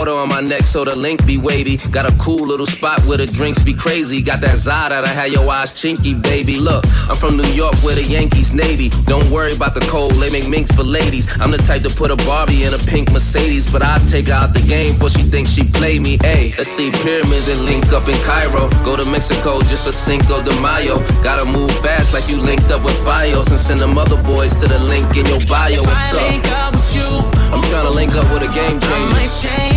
water 0.10 0.22
on 0.22 0.30
my 0.30 0.42
neck 0.42 0.62
so 0.62 0.84
the 0.84 0.96
link 0.96 1.26
be 1.26 1.38
wavy. 1.38 1.78
Got 1.92 2.12
a 2.12 2.16
cool 2.18 2.46
little 2.46 2.66
spot 2.66 3.00
where 3.06 3.18
the 3.18 3.26
drinks 3.26 3.62
be 3.62 3.74
crazy. 3.74 4.22
Got 4.22 4.42
that 4.42 4.58
Zada 4.58 5.02
that 5.02 5.16
had 5.16 5.32
your 5.32 5.50
eyes 5.50 5.72
chinky, 5.72 6.20
baby. 6.22 6.56
Look, 6.58 6.86
I'm 7.10 7.16
from 7.16 7.38
New 7.38 7.52
York 7.54 7.76
where 7.84 7.96
the 7.96 8.04
Yankees 8.04 8.54
Navy. 8.54 8.90
Don't 9.06 9.30
worry 9.32 9.54
about 9.54 9.74
the 9.74 9.82
cold, 9.82 10.14
they 10.14 10.30
make 10.30 10.48
minks 10.48 10.72
for 10.72 10.84
ladies. 10.84 11.26
I'm 11.40 11.52
the 11.52 11.58
type 11.58 11.84
to 11.84 11.90
put 11.90 12.12
a 12.12 12.16
Barbie 12.18 12.64
in 12.64 12.74
a 12.74 12.78
pink 12.78 13.12
Mercedes, 13.12 13.72
but 13.72 13.82
I 13.82 13.98
take 14.10 14.28
her 14.28 14.34
out 14.34 14.54
the 14.54 14.62
game 14.62 14.94
before 14.94 15.10
she 15.10 15.24
thinks 15.24 15.52
she 15.52 15.64
play 15.64 16.00
me. 16.00 16.18
Ayy, 16.20 16.58
let's 16.58 16.70
see 16.70 16.92
pyramids 16.92 17.48
and 17.48 17.62
link 17.66 17.92
up 17.92 18.08
in 18.08 18.18
Cairo. 18.26 18.70
Go 18.84 18.96
to 18.96 19.06
Mexico 19.06 19.60
just 19.62 19.86
for 19.86 19.92
Cinco 19.92 20.42
de 20.42 20.54
Mayo. 20.62 21.00
Gotta 21.24 21.46
move 21.46 21.72
fast 21.80 22.14
like 22.14 22.28
you 22.30 22.38
linked 22.38 22.72
up 22.72 22.84
with 22.84 22.98
Fios 23.06 23.50
and 23.50 23.60
send 23.60 23.80
them 23.80 23.98
other 23.98 24.22
boys 24.24 24.54
to 24.56 24.68
the 24.68 24.80
link 24.80 25.16
in 25.16 25.26
your 25.26 25.46
bio. 25.48 25.82
What's 25.82 26.14
up? 26.14 26.46
up 26.46 26.74
with 26.74 26.96
you. 26.96 27.10
I'm 27.54 27.62
trying 27.70 27.86
to 27.86 27.92
link 27.92 28.14
up 28.14 28.32
with 28.34 28.44
a 28.44 28.52
game 28.54 28.80
changer. 28.80 29.69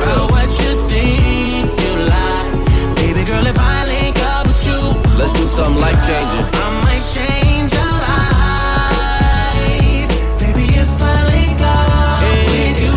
Real. 0.00 0.26
what 0.34 0.48
you 0.60 0.70
think 0.88 1.68
you 1.82 1.92
like. 2.08 2.48
Baby 2.96 3.24
girl, 3.24 3.46
if 3.46 3.58
I 3.58 3.84
link 3.86 4.16
up 4.34 4.46
with 4.46 4.66
you, 4.66 4.80
Let's 5.18 5.32
do 5.34 5.46
something 5.46 5.78
life 5.80 6.00
changing. 6.06 6.44
I 6.56 6.58
might 6.84 7.04
change 7.12 7.72
your 7.76 7.92
life. 8.08 10.08
Baby, 10.40 10.64
if 10.80 10.88
I 11.02 11.04
link 11.28 11.60
up 11.60 12.22
with 12.48 12.80
you, 12.80 12.94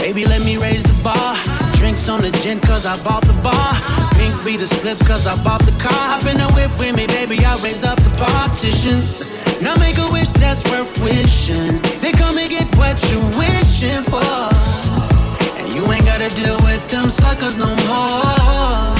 baby, 0.00 0.24
let 0.26 0.42
me 0.44 0.56
raise 0.58 0.84
the 0.84 0.94
bar. 1.02 1.34
Drinks 1.74 2.08
on 2.08 2.20
the 2.22 2.30
gin, 2.42 2.60
cause 2.60 2.86
I 2.86 2.96
bought 3.02 3.24
the 3.26 3.32
bar. 3.42 3.74
Pink 4.14 4.44
be 4.44 4.56
the 4.56 4.68
slips, 4.68 5.02
cause 5.08 5.26
I 5.26 5.34
bought 5.42 5.62
the 5.66 5.72
car. 5.82 5.90
Hop 6.12 6.24
in 6.26 6.38
the 6.38 6.46
whip 6.54 6.70
with 6.78 6.94
me, 6.94 7.06
baby, 7.08 7.44
I 7.44 7.56
raise 7.64 7.82
up 7.82 7.98
the 7.98 8.10
partition. 8.10 9.02
Now 9.60 9.74
make 9.76 9.98
a 9.98 10.08
wish 10.12 10.28
that's 10.38 10.62
worth 10.70 10.96
wishing. 11.02 11.80
They 12.00 12.12
come 12.12 12.38
and 12.38 12.48
get 12.48 12.72
what 12.76 13.02
you're 13.10 13.20
wishing 13.36 14.04
for. 14.04 14.69
Gotta 16.20 16.34
deal 16.34 16.56
with 16.58 16.86
them 16.88 17.08
suckers 17.08 17.56
no 17.56 17.74
more. 17.86 18.99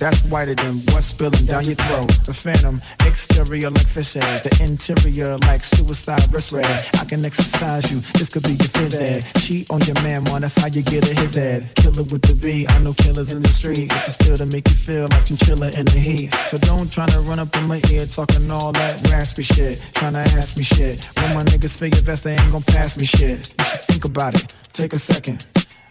That's 0.00 0.24
whiter 0.32 0.54
than 0.54 0.80
what's 0.96 1.12
spilling 1.12 1.44
down 1.44 1.64
your 1.68 1.76
throat. 1.76 2.08
The 2.24 2.32
phantom, 2.32 2.80
exterior 3.04 3.68
like 3.68 3.86
fish 3.86 4.16
eggs, 4.16 4.48
the 4.48 4.64
interior 4.64 5.36
like 5.44 5.60
suicide 5.62 6.24
wrist 6.32 6.52
red. 6.52 6.64
I 6.96 7.04
can 7.04 7.22
exercise 7.22 7.92
you, 7.92 8.00
this 8.16 8.32
could 8.32 8.44
be 8.44 8.56
your 8.56 8.72
phys 8.72 8.96
ed. 8.96 9.28
Cheat 9.44 9.70
on 9.70 9.80
your 9.82 10.00
man, 10.00 10.24
man, 10.24 10.40
that's 10.40 10.56
how 10.56 10.68
you 10.68 10.82
get 10.82 11.04
a 11.04 11.12
his 11.20 11.36
ed. 11.36 11.68
Killer 11.76 12.08
with 12.08 12.22
the 12.22 12.32
B, 12.40 12.64
I 12.66 12.78
know 12.80 12.94
killers 12.94 13.34
in 13.34 13.42
the 13.42 13.52
street. 13.52 13.90
The 13.90 14.10
still 14.10 14.38
to 14.38 14.46
make 14.46 14.66
you 14.68 14.74
feel 14.74 15.06
like 15.12 15.26
chinchilla 15.26 15.68
in 15.76 15.84
the 15.84 16.00
heat. 16.00 16.32
So 16.48 16.56
don't 16.56 16.90
try 16.90 17.04
to 17.04 17.20
run 17.28 17.38
up 17.38 17.54
in 17.56 17.68
my 17.68 17.82
ear 17.92 18.06
talking 18.06 18.50
all 18.50 18.72
that 18.72 18.96
raspy 19.12 19.42
shit. 19.42 19.84
Trying 19.92 20.14
to 20.14 20.24
ask 20.32 20.56
me 20.56 20.64
shit. 20.64 21.12
When 21.20 21.34
my 21.36 21.44
niggas 21.44 21.76
figure 21.78 22.00
vest, 22.00 22.24
they 22.24 22.40
ain't 22.40 22.50
gonna 22.50 22.64
pass 22.64 22.96
me 22.96 23.04
shit. 23.04 23.52
You 23.52 23.64
should 23.68 23.84
think 23.84 24.04
about 24.06 24.34
it. 24.34 24.48
Take 24.72 24.94
a 24.94 24.98
second. 24.98 25.46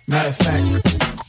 Matter 0.08 0.30
of 0.30 0.38
fact, 0.38 1.29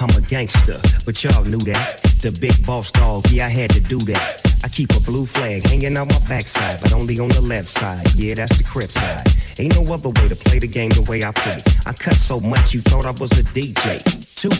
I'm 0.00 0.10
a 0.10 0.20
gangster, 0.22 0.78
but 1.04 1.22
y'all 1.22 1.44
knew 1.44 1.60
that. 1.70 2.00
The 2.20 2.36
big 2.40 2.66
boss 2.66 2.90
dog, 2.90 3.30
yeah, 3.30 3.46
I 3.46 3.48
had 3.48 3.70
to 3.70 3.80
do 3.80 3.98
that. 4.10 4.40
I 4.64 4.68
keep 4.68 4.90
a 4.96 5.00
blue 5.00 5.26
flag 5.26 5.62
hanging 5.66 5.96
on 5.96 6.08
my 6.08 6.18
backside, 6.28 6.80
but 6.80 6.92
only 6.92 7.18
on 7.20 7.28
the 7.28 7.40
left 7.40 7.68
side. 7.68 8.06
Yeah, 8.16 8.34
that's 8.34 8.56
the 8.56 8.64
crib 8.64 8.90
side. 8.90 9.22
Ain't 9.58 9.76
no 9.76 9.92
other 9.92 10.08
way 10.08 10.28
to 10.28 10.34
play 10.34 10.58
the 10.58 10.66
game 10.66 10.90
the 10.90 11.02
way 11.02 11.22
I 11.22 11.30
play. 11.32 11.60
I 11.86 11.92
cut 11.92 12.14
so 12.14 12.40
much 12.40 12.74
you 12.74 12.80
thought 12.80 13.06
I 13.06 13.12
was 13.12 13.30
a 13.38 13.44
DJ. 13.44 14.02
Two, 14.34 14.50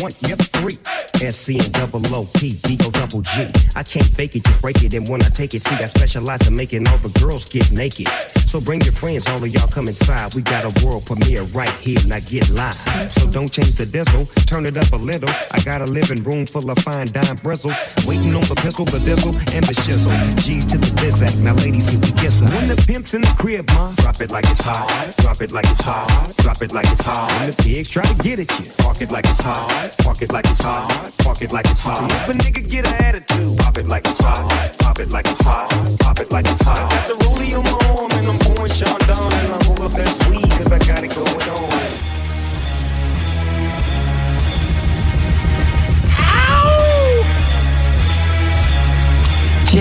one, 0.00 0.12
yep, 0.22 0.38
three. 0.38 0.78
SC 1.22 1.60
and 1.60 1.72
double 1.72 2.02
O 2.14 2.26
P, 2.34 2.52
D 2.62 2.78
O 2.82 2.90
double 2.90 3.22
G. 3.22 3.46
I 3.76 3.82
can't 3.82 4.06
fake 4.06 4.34
it, 4.36 4.44
just 4.44 4.60
break 4.60 4.82
it. 4.82 4.94
And 4.94 5.08
when 5.08 5.22
I 5.22 5.28
take 5.28 5.54
it, 5.54 5.62
see, 5.62 5.74
I 5.74 5.86
specialize 5.86 6.46
in 6.48 6.56
making 6.56 6.86
all 6.88 6.98
the 6.98 7.12
girls 7.20 7.44
get 7.44 7.70
naked. 7.70 8.08
So 8.48 8.60
bring 8.60 8.80
your 8.80 8.92
friends, 8.92 9.28
all 9.28 9.42
of 9.42 9.48
y'all 9.48 9.68
come 9.68 9.88
inside. 9.88 10.34
We 10.34 10.42
got 10.42 10.64
a 10.64 10.72
world 10.84 11.06
premiere 11.06 11.42
right 11.54 11.72
here, 11.80 11.98
now 12.06 12.18
get 12.26 12.50
live. 12.50 12.74
So 13.12 13.30
don't 13.30 13.52
change 13.52 13.74
the 13.76 13.86
diesel, 13.86 14.24
turn 14.52 14.66
it 14.66 14.76
up 14.76 14.92
a 14.92 14.96
little. 14.96 15.30
I 15.56 15.60
got 15.64 15.80
a 15.80 15.86
living 15.86 16.22
room 16.24 16.44
full 16.44 16.70
of 16.70 16.78
fine 16.80 17.06
dime 17.06 17.36
bristles. 17.42 17.78
Waiting 18.04 18.34
on 18.36 18.44
the 18.52 18.58
pistol, 18.60 18.84
the 18.84 19.00
diesel, 19.00 19.32
and 19.56 19.64
the 19.64 19.72
shizzle. 19.72 20.12
G's 20.44 20.66
to 20.66 20.76
the 20.76 20.92
bizac, 21.00 21.32
now 21.40 21.54
ladies, 21.64 21.88
if 21.88 22.00
we 22.04 22.12
kiss 22.20 22.40
her. 22.40 22.48
When 22.52 22.68
the 22.68 22.76
pimp's 22.86 23.14
in 23.14 23.22
the 23.22 23.32
crib, 23.40 23.64
ma, 23.72 23.92
drop 24.04 24.20
it 24.20 24.30
like 24.30 24.44
it's 24.52 24.60
hot. 24.60 24.86
Drop 25.24 25.40
it 25.40 25.52
like 25.52 25.64
it's 25.64 25.82
hot. 25.82 26.36
Drop 26.44 26.60
it 26.60 26.72
like 26.72 26.90
it's 26.92 27.04
hot. 27.04 27.32
When 27.32 27.48
the 27.48 27.56
pigs 27.62 27.88
try 27.88 28.04
to 28.04 28.14
get 28.22 28.40
at 28.44 28.50
you, 28.60 28.68
park 28.76 29.00
it 29.00 29.10
like 29.10 29.24
it's 29.24 29.40
hot. 29.40 29.96
Park 30.04 30.20
it 30.20 30.32
like 30.32 30.44
it's 30.44 30.60
hot. 30.60 31.12
Park 31.24 31.40
it 31.40 31.52
like 31.52 31.66
it's 31.72 31.82
hot. 31.82 32.04
If 32.12 32.28
a 32.28 32.34
nigga 32.36 32.68
get 32.68 32.86
an 32.86 32.94
attitude, 33.08 33.56
pop 33.58 33.78
it 33.78 33.88
like 33.88 34.04
it's 34.04 34.20
hot. 34.20 34.76
Pop 34.80 35.00
it 35.00 35.10
like 35.10 35.26
it's 35.32 35.40
hot. 35.40 35.72
Pop 36.00 36.20
it 36.20 36.30
like 36.30 36.44
it's 36.44 36.62
hot. 36.62 36.76
I 36.76 36.96
got 36.96 37.08
the 37.08 37.16
rollie 37.24 37.56
on 37.56 37.64
my 37.64 37.78
arm 37.96 38.12
and 38.20 38.26
I'm 38.28 38.38
pouring 38.52 38.72
Sean 38.72 39.00
down 39.08 39.32
and 39.32 39.48
I'm 39.48 39.64
over 39.72 39.88
best 39.96 40.28
weed 40.28 40.50
cause 40.60 40.70
I 40.70 40.78
got 40.84 41.00
it 41.04 41.14
going 41.16 41.31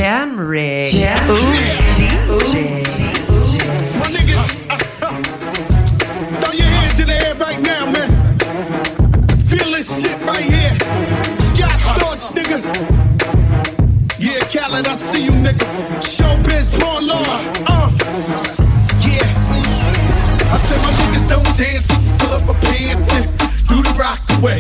Jam 0.02 0.36
rig. 0.36 0.92
Jam 0.92 1.30
Ooh, 1.30 1.36
DJ. 1.96 2.82
My 4.00 4.08
niggas, 4.10 4.50
throw 6.42 6.54
your 6.54 6.66
hands 6.66 7.00
in 7.00 7.06
the 7.06 7.14
air 7.14 7.36
right 7.36 7.62
now, 7.62 7.86
man. 7.86 8.10
Feel 9.46 9.70
this 9.70 10.02
shit 10.02 10.20
right 10.26 10.44
here. 10.44 10.74
Scott 11.50 11.78
Storch, 11.86 12.32
nigga. 12.34 12.58
Yeah, 14.18 14.40
Khaled, 14.50 14.88
I 14.88 14.96
see 14.96 15.26
you, 15.26 15.32
nigga. 15.34 15.68
Showbiz, 16.02 16.72
born 16.80 17.06
law. 17.06 17.22
Uh, 17.68 17.92
yeah. 19.06 19.22
I 20.50 20.58
said 20.66 20.82
my 20.82 20.92
niggas 20.98 21.30
don't 21.30 21.58
dance, 21.60 21.86
pull 22.18 22.34
up 22.34 22.50
a 22.50 22.54
pants 22.66 23.14
and 23.14 23.26
do 23.70 23.84
the 23.84 23.94
rock 24.00 24.20
away. 24.40 24.58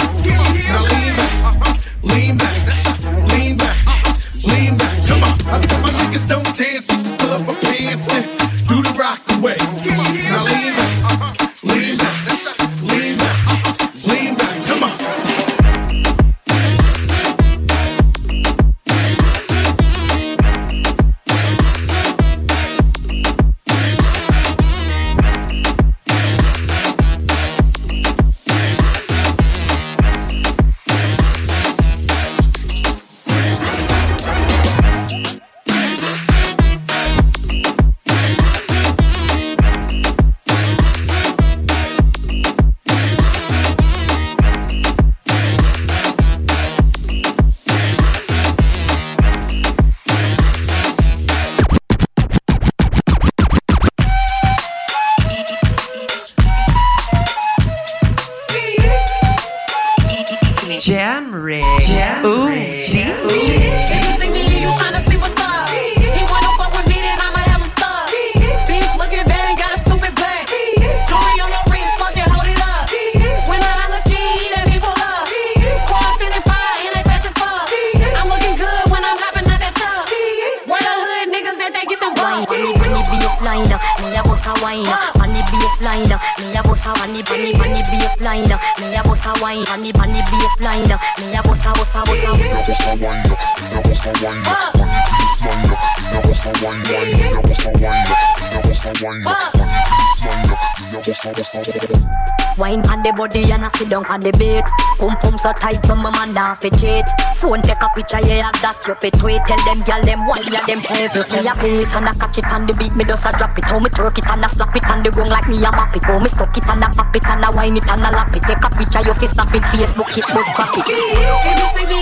Body 103.22 103.52
and 103.52 103.66
I 103.66 103.70
sit 103.78 103.90
down 103.90 104.06
on 104.10 104.20
the 104.20 104.34
beat. 104.34 104.66
Pum 104.98 105.14
pum 105.22 105.38
so 105.38 105.54
tight, 105.54 105.78
my 105.86 106.10
man 106.10 106.34
down 106.34 106.56
fi 106.58 106.70
cheat. 106.74 107.06
Phone 107.38 107.62
take 107.62 107.78
a 107.78 107.88
picture, 107.94 108.22
yeah 108.26 108.50
that 108.66 108.82
you 108.88 108.96
fit 108.98 109.14
tweet. 109.14 109.46
Tell 109.46 109.62
them 109.66 109.86
gyal 109.86 110.02
them 110.02 110.26
wine, 110.26 110.50
yeah 110.50 110.66
them 110.66 110.82
heavy. 110.82 111.22
Me 111.30 111.46
a 111.46 111.54
beat 111.62 111.94
and 111.94 112.10
I 112.10 112.14
catch 112.18 112.42
it 112.42 112.50
on 112.50 112.66
the 112.66 112.74
beat, 112.74 112.96
me 112.98 113.06
just 113.06 113.26
a 113.26 113.32
drop 113.38 113.58
it. 113.58 113.66
How 113.66 113.78
me 113.78 113.90
twerk 113.94 114.18
it 114.18 114.26
and 114.26 114.42
I 114.42 114.48
slap 114.50 114.76
it 114.76 114.90
on 114.90 115.04
the 115.04 115.12
ground 115.14 115.30
like 115.30 115.48
me 115.48 115.62
a 115.62 115.70
map 115.70 115.96
it. 115.96 116.04
How 116.04 116.18
me 116.18 116.30
stuck 116.30 116.58
it 116.58 116.66
and 116.66 116.84
I 116.84 116.90
pop 116.90 117.16
it 117.16 117.26
and 117.30 117.46
I 117.46 117.50
wine 117.54 117.78
it 117.78 117.86
and 117.86 118.02
I 118.02 118.10
lap 118.10 118.34
it. 118.34 118.42
Take 118.42 118.66
a 118.66 118.70
picture, 118.74 119.06
you 119.06 119.14
fi 119.14 119.28
snap 119.30 119.54
it, 119.54 119.64
Facebook 119.70 120.18
it, 120.18 120.26
but 120.26 120.48
crap 120.58 120.74
it. 120.82 120.90
If 120.90 121.58
you 121.62 121.70
see 121.78 121.86
me, 121.86 122.02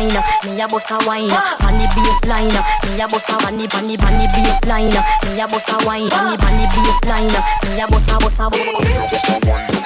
baseline, 0.00 0.54
me 0.54 0.60
a 0.60 0.68
boss 0.68 0.90
a 0.90 0.98
wine. 1.06 1.28
Funny 1.58 1.86
baseline, 1.86 2.50
me 2.90 3.00
a 3.00 3.08
boss 3.08 3.28
a 3.28 3.40
funny, 3.40 3.66
funny, 3.68 3.96
funny 3.96 4.26
baseline. 4.28 4.90
Me 5.34 5.40
a 5.40 5.46
boss 5.46 5.68
a 5.68 5.86
wine. 5.86 6.10
Funny, 6.10 6.36
funny 6.36 6.66
baseline, 6.66 7.74
me 7.74 7.80
a 7.80 7.86
boss 7.86 8.08
a 8.08 8.18
boss 8.18 9.76
a 9.76 9.79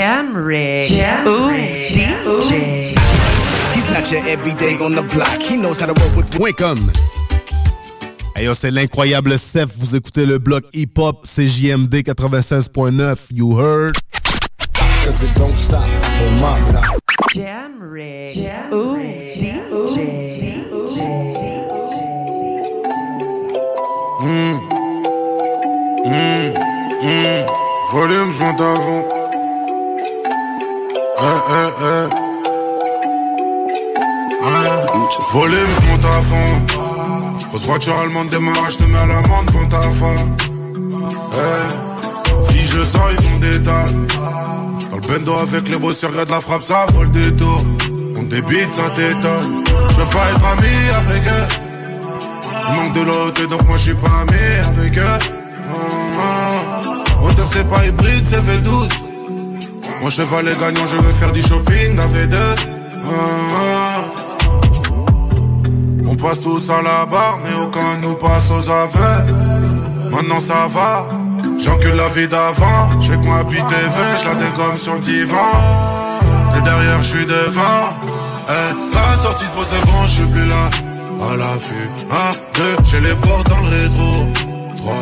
Jam 0.00 0.34
Rig. 0.34 0.88
Jam 0.88 1.26
Ooh, 1.26 1.50
DJ. 1.50 2.96
He's 3.74 3.90
not 3.90 4.10
your 4.10 4.26
everyday 4.26 4.78
on 4.78 4.94
the 4.94 5.02
block. 5.02 5.42
He 5.42 5.58
knows 5.58 5.78
how 5.78 5.92
to 5.92 6.00
roll 6.00 6.16
with 6.16 6.30
Wacom. 6.38 6.90
Hey 8.34 8.46
yo, 8.46 8.54
c'est 8.54 8.70
l'incroyable 8.70 9.38
Seth. 9.38 9.76
Vous 9.76 9.94
écoutez 9.94 10.24
le 10.24 10.38
bloc 10.38 10.64
hip-hop 10.72 11.26
CJMD 11.26 11.96
96.9. 11.96 13.26
You 13.30 13.58
heard? 13.60 13.94
Cause 15.04 15.22
it 15.22 15.34
don't 15.36 15.54
stop 15.54 15.84
on 15.84 16.40
my 16.40 16.70
block. 16.70 16.98
Jam 17.34 17.78
Rig. 17.78 18.32
Jam 18.36 18.72
Ooh, 18.72 18.96
DJ. 18.96 20.00
Mmh. 24.22 24.60
Mmh. 26.06 26.54
Mmh. 27.02 27.46
Volume, 27.92 28.32
monte 28.38 28.60
avant. 28.62 29.19
Volume, 35.32 35.58
je 35.74 35.86
monte 35.86 36.04
à 36.04 36.22
fond. 36.22 37.46
Grosse 37.48 37.66
voiture 37.66 37.94
allemande 37.98 38.30
démarrage, 38.30 38.78
te 38.78 38.84
mets 38.84 38.96
à 38.96 39.06
l'amende 39.06 39.46
devant 39.46 39.66
ta 39.66 39.82
femme. 39.82 40.36
Eh. 41.34 42.50
Si 42.50 42.60
je 42.66 42.76
le 42.78 42.84
sens, 42.84 43.02
ils 43.10 43.22
font 43.22 43.38
des 43.38 43.62
tas. 43.62 43.84
Dans 44.90 44.96
le 44.96 45.18
bendo 45.18 45.34
avec 45.34 45.68
les 45.68 45.78
beaux 45.78 45.92
sur 45.92 46.10
de 46.10 46.16
la 46.16 46.40
frappe, 46.40 46.62
ça 46.62 46.86
vole 46.94 47.10
des 47.12 47.34
tours. 47.36 47.64
On 48.16 48.22
débite, 48.22 48.72
ça 48.72 48.88
t'étonne. 48.90 49.64
Je 49.90 49.96
veux 50.00 50.06
pas 50.06 50.30
être 50.30 50.46
ami 50.46 50.74
avec 50.96 51.22
eux. 51.26 51.48
Il 52.68 52.74
manque 52.76 52.94
de 52.94 53.02
l'autre, 53.02 53.46
donc 53.46 53.62
moi 53.66 53.76
je 53.76 53.82
suis 53.82 53.94
pas 53.94 54.22
ami 54.22 54.78
avec 54.78 54.96
eux. 54.96 55.18
Ah, 55.68 56.18
ah. 56.18 57.26
Auteur, 57.26 57.46
c'est 57.52 57.68
pas 57.68 57.86
hybride, 57.86 58.26
c'est 58.26 58.40
V12. 58.40 59.09
Mon 60.00 60.08
cheval 60.08 60.48
est 60.48 60.58
gagnant, 60.58 60.86
je 60.86 60.96
veux 60.96 61.12
faire 61.12 61.32
du 61.32 61.42
shopping 61.42 61.98
à 61.98 62.06
V2. 62.06 62.36
Ah, 62.36 63.10
ah. 63.56 64.20
On 66.08 66.16
passe 66.16 66.40
tous 66.40 66.70
à 66.70 66.80
la 66.80 67.04
barre, 67.04 67.38
mais 67.44 67.54
aucun 67.54 67.98
nous 68.00 68.14
passe 68.14 68.50
aux 68.50 68.70
aveux. 68.70 69.34
Maintenant 70.10 70.40
ça 70.40 70.66
va, 70.68 71.06
j'encule 71.58 71.96
la 71.96 72.08
vie 72.08 72.26
d'avant. 72.26 73.00
J'ai 73.00 73.12
que 73.12 73.42
pis 73.50 73.56
TV, 73.56 73.98
je 74.20 74.28
la 74.28 74.34
dégomme 74.34 74.78
sur 74.78 74.94
le 74.94 75.00
divan. 75.00 75.36
Et 76.56 76.62
derrière, 76.62 77.02
je 77.02 77.08
suis 77.08 77.26
devant. 77.26 77.94
Eh, 78.48 78.94
la 78.94 79.22
sortie 79.22 79.44
de 79.44 79.50
c'est 79.70 79.86
bon, 79.86 80.06
je 80.06 80.12
suis 80.12 80.26
plus 80.26 80.46
là. 80.46 80.70
À 81.22 81.36
l'affût, 81.36 81.90
1, 82.10 82.58
2, 82.58 82.62
j'ai 82.90 83.00
les 83.00 83.14
portes 83.16 83.48
dans 83.50 83.60
le 83.60 83.68
rétro. 83.68 84.26
3, 84.78 84.94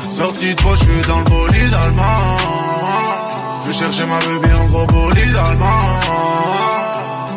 4, 0.00 0.16
sortie 0.16 0.54
de 0.54 0.60
je 0.60 0.76
suis 0.76 1.02
dans 1.06 1.18
le 1.18 1.24
bolide 1.24 1.74
allemand. 1.74 2.79
Vais 3.70 3.76
chercher 3.76 4.04
ma 4.04 4.18
baby 4.18 4.52
en 4.52 4.64
gros 4.66 4.86
bolide 4.86 5.36
allemand. 5.36 5.66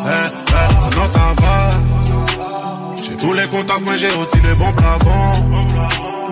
Eh, 0.03 0.09
eh, 0.09 0.73
maintenant 0.81 1.07
ça 1.07 1.33
va. 1.39 2.95
J'ai 3.03 3.15
tous 3.15 3.33
les 3.33 3.45
contacts, 3.45 3.81
mais 3.85 3.99
j'ai 3.99 4.09
aussi 4.19 4.37
les 4.43 4.55
bons 4.55 4.71
plafonds. 4.71 5.67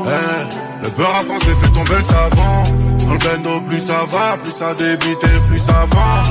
Eh, 0.05 0.83
le 0.83 0.89
beurre 0.89 1.17
à 1.19 1.23
France 1.23 1.43
fait 1.43 1.71
tomber 1.71 1.97
le 1.97 2.03
savon. 2.03 2.63
Dans 3.05 3.13
le 3.13 3.19
bendo, 3.19 3.61
plus 3.69 3.79
ça 3.79 4.03
va, 4.11 4.37
plus 4.43 4.53
ça 4.53 4.73
débite 4.73 5.23
et 5.23 5.47
plus 5.47 5.59
ça 5.59 5.85
va. 5.91 6.23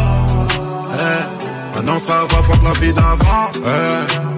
Maintenant 1.76 2.00
ça 2.00 2.24
va, 2.28 2.42
fuck 2.42 2.60
la 2.64 2.72
vie 2.80 2.92
d'avant. 2.92 3.52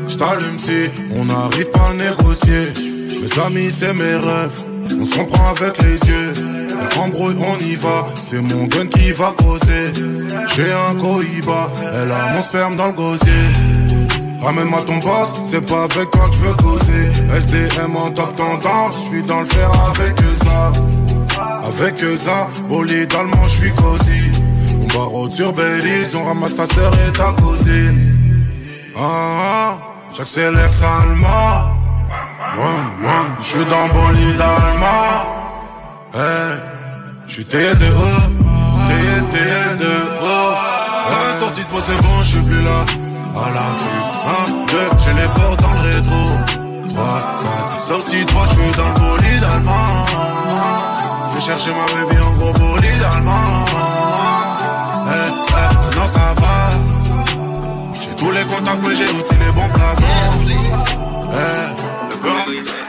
J't'allume 0.09 0.59
si 0.59 0.91
on 1.17 1.25
n'arrive 1.25 1.71
pas 1.71 1.89
à 1.89 1.95
négocier. 1.95 2.75
Mes 2.77 3.43
amis, 3.43 3.73
c'est 3.73 3.95
mes 3.95 4.17
rêves. 4.17 4.61
On 5.01 5.07
se 5.07 5.15
comprend 5.15 5.55
avec 5.57 5.79
les 5.79 5.99
yeux. 6.01 6.62
Embrouille, 6.99 7.37
on 7.41 7.59
y 7.59 7.75
va. 7.77 8.07
C'est 8.21 8.41
mon 8.41 8.65
gun 8.65 8.87
qui 8.87 9.13
va 9.13 9.35
causer. 9.37 9.93
J'ai 10.55 10.73
un 10.73 10.95
cohiba. 10.95 11.69
Elle 11.83 12.11
a 12.11 12.33
mon 12.35 12.43
sperme 12.43 12.77
dans 12.77 12.89
le 12.89 12.93
gosier. 12.93 13.83
Ramène-moi 14.43 14.83
ton 14.83 14.97
boss, 14.97 15.33
c'est 15.45 15.65
pas 15.65 15.85
avec 15.85 16.11
toi 16.11 16.29
que 16.29 16.35
je 16.35 16.41
veux 16.41 16.55
causer. 16.55 17.13
SDM 17.37 17.97
en 17.97 18.11
top 18.11 18.35
tendance, 18.35 18.97
je 18.97 19.09
suis 19.09 19.23
dans 19.23 19.41
le 19.41 19.47
fer 19.47 19.71
avec 19.89 20.19
ça. 20.45 20.73
Avec 21.65 22.01
ça, 22.19 22.49
bolide 22.69 23.15
allemand, 23.15 23.45
je 23.45 23.57
suis 23.57 23.73
cosy. 23.73 24.33
On 24.81 24.87
barre 24.87 25.31
sur 25.31 25.53
Belize, 25.53 26.15
on 26.17 26.25
ramasse 26.25 26.57
ta 26.57 26.67
sœur 26.67 26.93
et 27.07 27.13
ta 27.13 27.33
cousine. 27.41 28.17
Ah, 28.97 29.01
ah, 29.01 29.79
j'accélère 30.13 30.73
salement. 30.73 31.83
Je 33.41 33.47
suis 33.47 33.65
dans 33.65 33.89
bolide 33.89 34.41
allemand. 34.41 35.32
Hey, 36.15 36.59
je 37.27 37.33
suis 37.33 37.45
taillé 37.47 37.75
de 37.75 37.87
ouf, 37.87 38.29
taillé, 38.87 39.17
taillé 39.33 39.77
de. 39.79 39.93
Hey, 41.09 41.39
sortie 41.41 41.65
de 41.65 41.71
moi 41.71 41.81
c'est 41.87 41.97
bon, 42.03 42.23
je 42.23 42.29
suis 42.29 42.41
plus 42.43 42.63
là. 42.63 42.85
À 43.35 43.49
la 43.49 43.67
vue, 43.81 44.01
1, 44.53 44.67
2, 44.67 44.77
j'ai 45.05 45.15
les 45.15 45.29
portes 45.29 45.63
dans 45.63 45.73
le 45.73 45.81
rétro. 45.89 46.23
3, 46.91 47.05
4, 47.43 47.87
sortie 47.87 48.25
de 48.27 48.33
moi, 48.33 48.45
je 48.47 48.61
suis 48.61 48.73
dans 48.73 48.89
le 48.89 48.95
bolide 49.01 49.45
allemand. 49.55 50.07
Je 51.31 51.35
vais 51.35 51.41
chercher 51.41 51.71
ma 51.71 51.87
baby 51.87 52.21
en 52.21 52.33
gros 52.33 52.53
bolide 52.53 53.03
allemand. 53.15 53.65
Eh, 55.09 55.33
eh, 55.49 55.97
non 55.97 56.07
ça 56.09 56.35
va. 56.37 56.57
J'ai 57.95 58.15
tous 58.17 58.31
les 58.33 58.45
contacts, 58.45 58.83
mais 58.87 58.95
j'ai 58.95 59.09
aussi 59.19 59.35
les 59.41 59.53
bons 59.53 59.71
plafonds. 59.73 60.41
Eh, 61.33 62.11
le 62.11 62.17
peur 62.19 62.82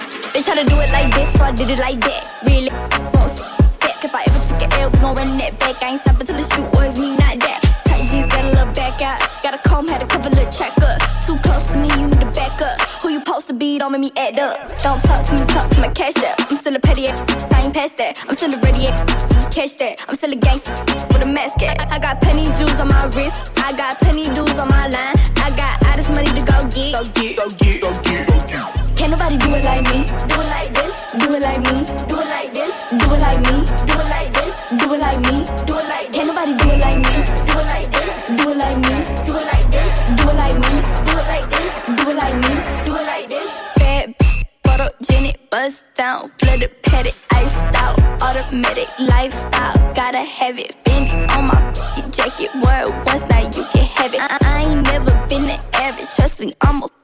They 0.44 0.52
try 0.52 0.62
to 0.62 0.68
do 0.68 0.76
it 0.76 0.92
like 0.92 1.08
this, 1.16 1.32
so 1.40 1.46
I 1.46 1.52
did 1.56 1.72
it 1.72 1.80
like 1.80 2.00
that. 2.04 2.22
Really, 2.44 2.68
won't 3.16 3.32
sit 3.32 3.48
back. 3.80 4.04
If 4.04 4.12
I 4.12 4.28
ever 4.28 4.42
took 4.44 4.60
an 4.60 4.76
L, 4.76 4.92
we 4.92 5.00
gon' 5.00 5.16
run 5.16 5.38
that 5.40 5.56
back. 5.56 5.80
I 5.80 5.96
ain't 5.96 6.02
stopping 6.04 6.28
till 6.28 6.36
the 6.36 6.44
shoot 6.44 6.68
was 6.76 7.00
me, 7.00 7.16
not 7.16 7.40
that. 7.48 7.64
Tight 7.88 8.04
jeans, 8.12 8.28
got 8.28 8.44
a 8.44 8.52
little 8.52 8.68
back 8.76 9.00
out. 9.00 9.24
Got 9.40 9.56
a 9.56 9.60
comb, 9.64 9.88
had 9.88 10.04
a 10.04 10.08
couple 10.08 10.36
little 10.36 10.52
check 10.52 10.76
up. 10.84 11.00
Too 11.24 11.40
close 11.40 11.72
to 11.72 11.80
me, 11.80 11.88
you 11.96 12.12
need 12.12 12.20
to 12.20 12.28
back 12.36 12.60
up. 12.60 12.76
Who 13.00 13.16
you 13.16 13.24
supposed 13.24 13.48
to 13.48 13.56
be, 13.56 13.80
don't 13.80 13.96
make 13.96 14.04
me 14.04 14.12
act 14.20 14.36
up. 14.36 14.60
Don't 14.84 15.00
talk 15.08 15.24
to 15.24 15.32
me, 15.32 15.48
talk 15.48 15.64
to 15.72 15.80
my 15.80 15.88
cash 15.96 16.20
up. 16.20 16.36
I'm 16.36 16.60
still 16.60 16.76
a 16.76 16.80
petty 16.84 17.08
ass, 17.08 17.24
I 17.48 17.64
ain't 17.64 17.72
past 17.72 17.96
that. 18.04 18.20
I'm 18.28 18.36
still 18.36 18.52
a 18.52 18.60
ready 18.68 18.92
ass, 18.92 19.00
catch 19.48 19.80
that. 19.80 20.04
I'm 20.12 20.16
still 20.20 20.34
a 20.34 20.36
gangster 20.36 20.76
with 21.08 21.24
a 21.24 21.32
mask 21.32 21.64
at. 21.64 21.88
I 21.88 22.04
got 22.04 22.20
plenty 22.20 22.52
jewels 22.60 22.84
on 22.84 22.92
my 22.92 23.00
wrist. 23.16 23.56
I 23.64 23.72
got 23.80 23.96
plenty 23.96 24.28
dudes 24.36 24.60
on 24.60 24.68
my 24.68 24.92
line. 24.92 25.16
I 25.40 25.56
got 25.56 25.80
all 25.88 25.96
this 25.96 26.12
money 26.12 26.36
to 26.36 26.44
go 26.44 26.60
get. 26.68 26.92
Go 26.92 27.08
get, 27.16 27.40
go 27.40 27.48
get, 27.56 27.80
go 27.80 27.96
get, 28.04 28.28
go 28.28 28.36
get. 28.44 28.83
Can't 29.04 29.20
nobody 29.20 29.38
do 29.38 29.50
it 29.52 29.66
like 29.66 29.84
me. 29.92 30.08
Do 30.32 30.40
it 30.40 30.48
like 30.48 30.72
this. 30.72 31.12
Do 31.20 31.28
it 31.36 31.42
like 31.44 31.60
me. 31.60 31.76
Do 32.08 32.16
it 32.24 32.30
like 32.32 32.54
this. 32.56 32.96
Do 32.96 33.04
it 33.04 33.20
like 33.20 33.40
me. 33.44 33.52
Do 33.84 34.00
it 34.00 34.08
like 34.08 34.32
this. 34.32 34.72
Do 34.80 34.88
it 34.88 35.00
like 35.04 35.20
me. 35.20 35.44
Do 35.68 35.76
it 35.76 35.88
like 35.92 36.08
Can't 36.14 36.28
nobody 36.32 36.56
do 36.56 36.72
it 36.72 36.80
like 36.80 37.04
me. 37.04 37.12
Do 37.44 37.52
it 37.60 37.68
like 37.68 37.92
this. 37.92 38.32
Do 38.32 38.48
it 38.48 38.56
like 38.56 38.80
me. 38.80 38.96
Do 39.28 39.36
it 39.36 39.44
like 39.44 39.68
this. 39.76 39.92
Do 40.16 40.24
it 40.24 40.36
like 40.40 40.56
me. 40.56 40.72
Do 41.04 41.12
it 41.20 41.28
like 41.28 41.48
this. 41.52 41.84
Do 41.84 42.04
it 42.08 42.16
like 42.16 42.36
me. 42.48 42.52
Do 42.88 42.96
it 42.96 43.04
like 43.04 43.28
this. 43.28 43.52
Bad 43.76 44.16
photogenic, 44.64 45.50
bust 45.50 45.84
down, 45.96 46.32
blooded, 46.40 46.72
petted, 46.84 47.12
iced 47.36 47.76
out, 47.76 48.00
automatic 48.24 48.88
lifestyle. 49.00 49.76
Gotta 49.94 50.24
have 50.24 50.58
it, 50.58 50.82
bend 50.86 51.30
on 51.32 51.48
my 51.48 52.10
jacket. 52.10 52.56
Word 52.56 52.96
once, 53.06 53.28
now 53.30 53.42
you 53.42 53.68
can 53.68 53.84
have 53.84 54.14
it. 54.14 54.22
I, 54.22 54.38
I 54.42 54.72
ain't 54.72 54.84
never 54.88 55.12
been 55.28 55.44
the 55.44 55.60
average. 55.76 56.08
Trust 56.16 56.40
me, 56.40 56.54
I'm 56.62 56.84
a 56.84 57.03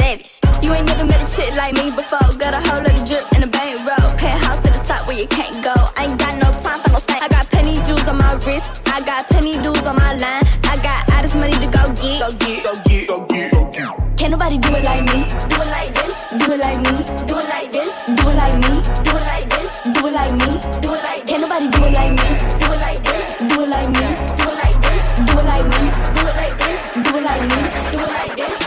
savage. 0.00 0.40
You 0.64 0.72
ain't 0.72 0.86
never 0.86 1.04
met 1.04 1.20
a 1.20 1.28
chick 1.28 1.52
like 1.56 1.74
me 1.74 1.92
before. 1.92 2.24
Got 2.40 2.56
a 2.56 2.60
whole 2.64 2.80
lot 2.80 2.96
of 2.96 3.04
drip 3.04 3.24
in 3.36 3.40
the 3.44 3.50
bank 3.52 3.76
roll. 3.84 4.08
Penthouse 4.16 4.60
to 4.64 4.70
the 4.72 4.80
top 4.88 5.06
where 5.06 5.18
you 5.20 5.28
can't 5.28 5.56
go. 5.60 5.74
I 5.96 6.08
ain't 6.08 6.18
got 6.18 6.34
no 6.40 6.48
time 6.64 6.80
for 6.80 6.90
no 6.96 6.98
snake. 6.98 7.22
I 7.22 7.28
got 7.28 7.44
plenty 7.52 7.76
jewels 7.84 8.08
on 8.08 8.16
my 8.16 8.32
wrist. 8.46 8.82
I 8.88 9.04
got 9.04 9.28
plenty 9.28 9.54
dudes 9.60 9.84
on 9.84 9.96
my 9.96 10.12
line. 10.16 10.44
I 10.64 10.74
got 10.80 11.00
all 11.12 11.22
this 11.22 11.36
money 11.36 11.56
to 11.60 11.68
go 11.68 11.82
get. 12.00 12.16
Go 12.22 12.28
get, 12.40 12.64
go 12.64 12.72
get, 12.88 13.08
go 13.08 13.16
get, 13.28 13.52
go 13.52 13.60
get. 13.70 13.88
Can't 14.16 14.32
nobody 14.32 14.56
do 14.58 14.70
it 14.72 14.84
like 14.84 15.04
me. 15.04 15.20
Do 15.48 15.56
it 15.60 15.70
like 15.76 15.92
this. 15.92 16.12
Do 16.40 16.46
it 16.48 16.60
like 16.60 16.80
me. 16.80 16.92
Do 17.28 17.34
it 17.36 17.48
like 17.52 17.68
this. 17.72 17.90
Do 18.16 18.24
it 18.28 18.36
like 18.40 18.56
me. 18.56 18.72
Do 19.04 19.12
it 19.16 19.26
like 19.28 19.46
this. 19.52 19.68
Do 19.94 20.00
it 20.08 20.14
like 20.16 20.34
me. 20.40 20.50
Do 20.80 20.88
it 20.96 21.02
like. 21.04 21.22
Can't 21.28 21.42
nobody 21.44 21.66
do 21.68 21.80
it 21.84 21.92
like 21.92 22.12
me. 22.16 22.28
Do 22.60 22.66
it 22.72 22.80
like 22.84 23.00
this. 23.04 23.24
Do 23.48 23.56
it 23.64 23.68
like 23.68 23.90
me. 23.90 24.04
Do 24.38 24.44
it 24.48 24.58
like 24.60 24.78
this. 24.84 25.08
Do 25.24 25.34
it 25.40 25.46
like 25.48 25.66
me. 25.72 25.80
Do 26.14 26.20
it 26.20 26.36
like 26.40 26.56
this. 26.60 26.78
Do 27.00 27.10
it 27.16 27.24
like 27.24 27.42
me. 27.48 27.60
Do 27.92 27.98
it 28.00 28.12
like 28.12 28.36
this. 28.36 28.59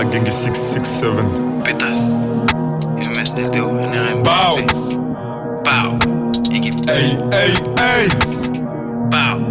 La 0.00 0.06
gang 0.06 0.26
est 0.26 0.30
667 0.30 1.10
Pétasse. 1.62 2.00
MSTO, 2.96 3.70
NRM. 3.70 4.22
Bow. 4.22 4.56
Pow. 5.62 5.98
Hey 6.88 7.18
hey 7.30 7.52
hey. 7.78 8.08
Pow. 9.10 9.50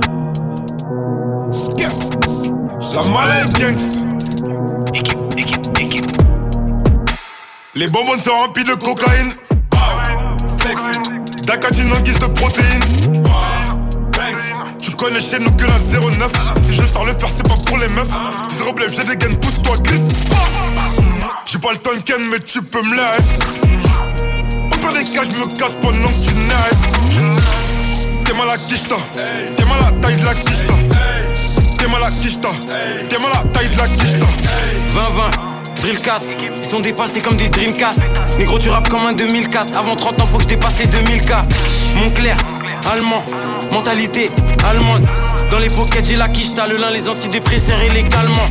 La 2.93 3.03
malade 3.03 3.53
gangsta 3.59 4.05
Les 7.75 7.87
bonbons 7.87 8.19
sont 8.19 8.31
remplis 8.31 8.63
de 8.63 8.73
cocaïne. 8.73 9.33
Flex 10.57 10.81
D'acatine 11.49 11.91
en 11.91 11.99
guise 12.01 12.19
de 12.19 12.27
protéines. 12.27 13.23
Tu 14.79 14.91
connais 14.91 15.19
chez 15.19 15.39
nous 15.39 15.49
que 15.53 15.63
la 15.63 15.79
09 15.79 16.31
Si 16.67 16.75
je 16.75 16.83
sors 16.83 17.03
le 17.05 17.13
faire 17.13 17.27
c'est 17.35 17.47
pas 17.47 17.55
pour 17.65 17.79
les 17.79 17.87
meufs. 17.87 18.07
Zéro 18.55 18.71
blef 18.71 18.95
j'ai 18.95 19.03
des 19.03 19.17
gaines 19.17 19.35
pousse-toi 19.39 19.77
glisse. 19.77 20.13
J'ai 21.47 21.57
pas 21.57 21.71
le 21.71 21.79
Tonken 21.79 22.21
mais 22.29 22.37
tu 22.37 22.61
peux 22.61 22.83
me 22.83 22.91
laisser. 22.91 23.39
Au 24.71 24.77
pire 24.77 24.93
des 24.93 25.03
cas 25.05 25.23
je 25.23 25.43
me 25.43 25.47
casse 25.57 25.73
pendant 25.81 26.07
que 26.07 26.23
tu 26.23 26.35
naisses. 26.35 27.17
T'es 28.25 28.33
mal 28.33 28.47
à 28.47 28.57
T'es 28.59 29.65
mal 29.65 29.87
à 29.87 29.91
taille 30.03 30.17
de 30.17 30.25
la 30.25 30.33
quicheta 30.35 30.73
T'es 31.79 31.87
mal 31.87 32.03
à 32.03 32.11
T'es 32.11 33.17
mal 33.17 33.31
à 33.33 33.43
taille 33.57 33.69
de 33.69 33.77
la 33.77 33.87
quicheta 33.87 34.25
20-20, 34.93 35.48
Drill 35.81 36.01
4, 36.01 36.25
ils 36.57 36.63
sont 36.63 36.79
dépassés 36.79 37.21
comme 37.21 37.37
des 37.37 37.47
Dreamcast. 37.47 37.99
Négro, 38.37 38.59
tu 38.59 38.69
rappes 38.69 38.89
comme 38.89 39.05
un 39.05 39.13
2004. 39.13 39.77
Avant 39.77 39.95
30 39.95 40.21
ans, 40.21 40.25
faut 40.25 40.37
que 40.37 40.43
je 40.43 40.49
dépasse 40.49 40.77
les 40.79 40.87
2000K. 40.87 41.43
Montclair, 41.95 42.37
allemand, 42.91 43.23
mentalité 43.71 44.29
allemande. 44.67 45.07
Dans 45.51 45.59
les 45.59 45.69
pockets, 45.69 46.05
j'ai 46.05 46.15
la 46.15 46.27
quiche, 46.27 46.53
t'as 46.55 46.67
le 46.67 46.77
lin, 46.77 46.91
les 46.91 47.07
antidépresseurs 47.07 47.81
et 47.81 47.89
les 47.89 48.03
calmants. 48.03 48.49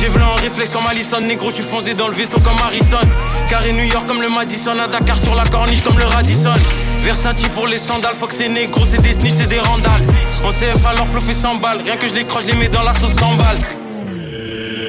J'ai 0.00 0.08
v'là 0.08 0.26
en 0.28 0.34
réflexe 0.34 0.70
comme 0.70 0.86
Allison, 0.86 1.20
négro, 1.20 1.50
je 1.50 1.56
suis 1.56 1.64
foncé 1.64 1.94
dans 1.94 2.08
le 2.08 2.14
vaisseau 2.14 2.38
comme 2.40 2.58
Harrison. 2.64 3.06
Carré 3.48 3.72
New 3.72 3.84
York 3.84 4.06
comme 4.06 4.22
le 4.22 4.28
Madison, 4.30 4.72
à 4.82 4.88
Dakar 4.88 5.18
sur 5.22 5.34
la 5.34 5.44
corniche 5.44 5.82
comme 5.82 5.98
le 5.98 6.06
Radisson. 6.06 6.54
Versati 7.00 7.48
pour 7.50 7.66
les 7.66 7.76
sandales, 7.76 8.14
faut 8.18 8.26
que 8.26 8.34
c'est 8.34 8.48
négro, 8.48 8.82
c'est 8.90 9.02
des 9.02 9.12
snitch, 9.12 9.34
c'est 9.38 9.48
des 9.48 9.60
randales. 9.60 10.02
En 10.42 10.50
CF 10.50 10.84
alors 10.86 11.06
flow 11.06 11.20
fait 11.20 11.34
100 11.34 11.56
balles, 11.56 11.78
rien 11.84 11.96
que 11.96 12.08
je 12.08 12.14
les 12.14 12.24
croche, 12.24 12.44
je 12.46 12.52
les 12.52 12.58
mets 12.58 12.68
dans 12.68 12.82
la 12.82 12.94
sauce 12.94 13.14
100 13.14 13.34
balles. 13.34 13.58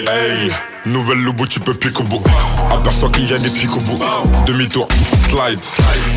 Hey 0.08 0.52
Nouvelle 0.86 1.20
lobo, 1.20 1.48
tu 1.48 1.62
peux 1.62 1.74
pique 1.74 1.98
au 2.02 2.04
bout. 2.04 2.22
Aperçois 2.70 3.10
qu'il 3.10 3.30
y 3.30 3.34
a 3.34 3.38
des 3.38 3.50
pics 3.50 3.74
au 3.74 3.80
bout. 3.80 3.98
Demi-tour, 4.46 4.88
slide. 5.30 5.60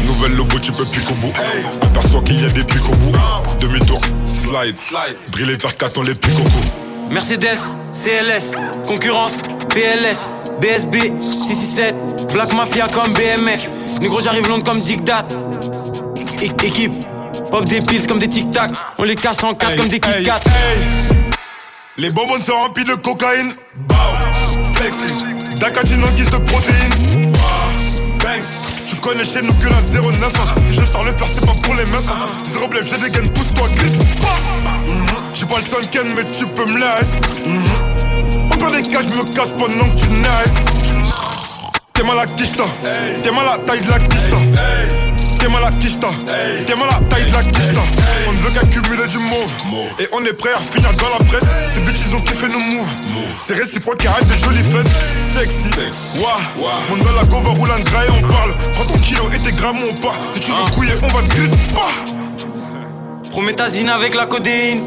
Nouvelle 0.06 0.36
lobo, 0.36 0.58
tu 0.58 0.72
peux 0.72 0.84
pique 0.84 1.08
au 1.08 1.14
bout. 1.14 1.32
Aperçois 1.82 2.20
qu'il 2.22 2.42
y 2.42 2.44
a 2.44 2.48
des 2.48 2.64
pics 2.64 2.84
au 2.84 2.96
bout. 2.96 3.12
Demi-tour, 3.60 4.00
slide. 4.26 4.76
Briller 5.30 5.54
vers 5.54 5.76
4 5.76 5.98
on 5.98 6.02
les 6.02 6.14
pique 6.16 6.34
au 6.34 6.42
cou. 6.42 7.10
Mercedes, 7.10 7.58
CLS, 7.92 8.56
concurrence, 8.84 9.42
PLS, 9.68 10.30
BSB, 10.60 11.12
667, 11.20 12.32
Black 12.32 12.52
Mafia 12.52 12.88
comme 12.88 13.12
BMF. 13.12 13.68
Négro, 14.00 14.20
j'arrive 14.20 14.48
Londres 14.48 14.64
comme 14.64 14.80
Dictat. 14.80 15.28
Équipe, 16.42 16.92
pop 17.52 17.64
des 17.66 17.78
pills 17.82 18.06
comme 18.08 18.18
des 18.18 18.28
tic-tac. 18.28 18.72
On 18.98 19.04
les 19.04 19.14
casse 19.14 19.44
en 19.44 19.54
quatre 19.54 19.76
comme 19.76 19.88
des 19.88 20.00
Kit 20.00 20.24
Kat. 20.24 20.40
Les 21.98 22.10
bonbons 22.10 22.42
sont 22.42 22.52
remplis 22.52 22.84
de 22.84 22.94
cocaïne 22.94 23.54
Bow, 24.90 24.92
flexing 24.92 25.58
D'acatine 25.58 26.04
en 26.04 26.08
guise 26.08 26.30
de 26.30 26.36
protéines. 26.38 27.32
Banks 28.18 28.44
Tu 28.86 28.96
connais 28.96 29.24
chez 29.24 29.42
nous 29.42 29.52
que 29.54 29.66
la 29.66 29.80
09 29.80 30.32
Si 30.68 30.74
je 30.74 30.84
sors 30.84 31.04
le 31.04 31.10
faire 31.10 31.26
c'est 31.32 31.44
pas 31.44 31.52
pour 31.62 31.74
les 31.74 31.84
meufs. 31.86 32.06
Zéro 32.44 32.68
blef 32.68 32.86
j'ai 32.90 33.04
des 33.04 33.10
gaines 33.10 33.30
pousse-toi 33.32 33.68
glisse. 33.68 33.98
J'ai 35.34 35.46
pas 35.46 35.58
le 35.58 35.64
Tonken 35.64 36.14
mais 36.16 36.24
tu 36.24 36.46
peux 36.46 36.66
me 36.66 36.78
laisser. 36.78 37.20
Au 38.52 38.56
pire 38.56 38.70
des 38.70 38.82
cas 38.82 39.00
je 39.02 39.08
me 39.08 39.24
casse 39.34 39.52
pendant 39.56 39.88
que 39.94 40.00
tu 40.00 40.08
naisses. 40.08 41.04
T'es 41.92 42.02
mal 42.02 42.18
à 42.18 42.26
quicheta 42.26 42.64
T'es 43.22 43.30
mal 43.30 43.46
à 43.48 43.58
taille 43.58 43.80
de 43.80 43.90
la 43.90 43.98
quicheta 43.98 44.36
T'es 45.38 45.48
mal 45.48 45.64
à 45.64 45.70
Kishta, 45.70 46.08
t'es 46.66 46.74
mal 46.74 46.88
à 46.88 47.00
taille 47.08 47.26
de 47.26 47.32
la 47.32 47.42
Kishta. 47.42 47.80
On 48.28 48.32
ne 48.32 48.38
veut 48.38 48.50
qu'accumuler 48.50 49.06
du 49.08 49.18
mauve. 49.18 49.52
Et 50.00 50.08
on 50.12 50.24
est 50.24 50.32
prêt 50.32 50.50
à 50.54 50.60
finir 50.72 50.92
dans 50.94 51.18
la 51.18 51.24
presse. 51.24 51.44
Ces 51.72 51.80
bitches 51.80 52.06
ils 52.08 52.14
ont 52.16 52.20
kiffé 52.20 52.48
nos 52.48 52.58
moves. 52.58 52.88
C'est 53.44 53.54
réciproque 53.54 53.98
qui 53.98 54.06
arrête 54.06 54.26
des 54.26 54.38
jolies 54.38 54.62
fesses. 54.62 54.86
Sexy, 55.34 55.70
Wouah. 56.18 56.38
On 56.90 56.96
dans 56.96 57.12
la 57.12 57.24
go, 57.24 57.40
va 57.40 57.50
rouler 57.50 57.72
un 57.72 57.80
gras 57.80 58.04
et 58.04 58.10
on 58.10 58.28
parle. 58.28 58.54
Prends 58.74 58.84
ton 58.84 58.98
kilo 58.98 59.28
et 59.34 59.38
tes 59.38 59.52
grammes, 59.52 59.78
on 59.78 60.00
part. 60.00 60.18
Si 60.32 60.40
tu 60.40 60.50
veux 60.50 60.70
couiller, 60.74 60.94
on 61.02 61.08
va 61.08 61.22
te 61.22 61.34
cuire. 61.34 61.50
Prométhazine 63.30 63.90
avec 63.90 64.14
la 64.14 64.26
codéine. 64.26 64.80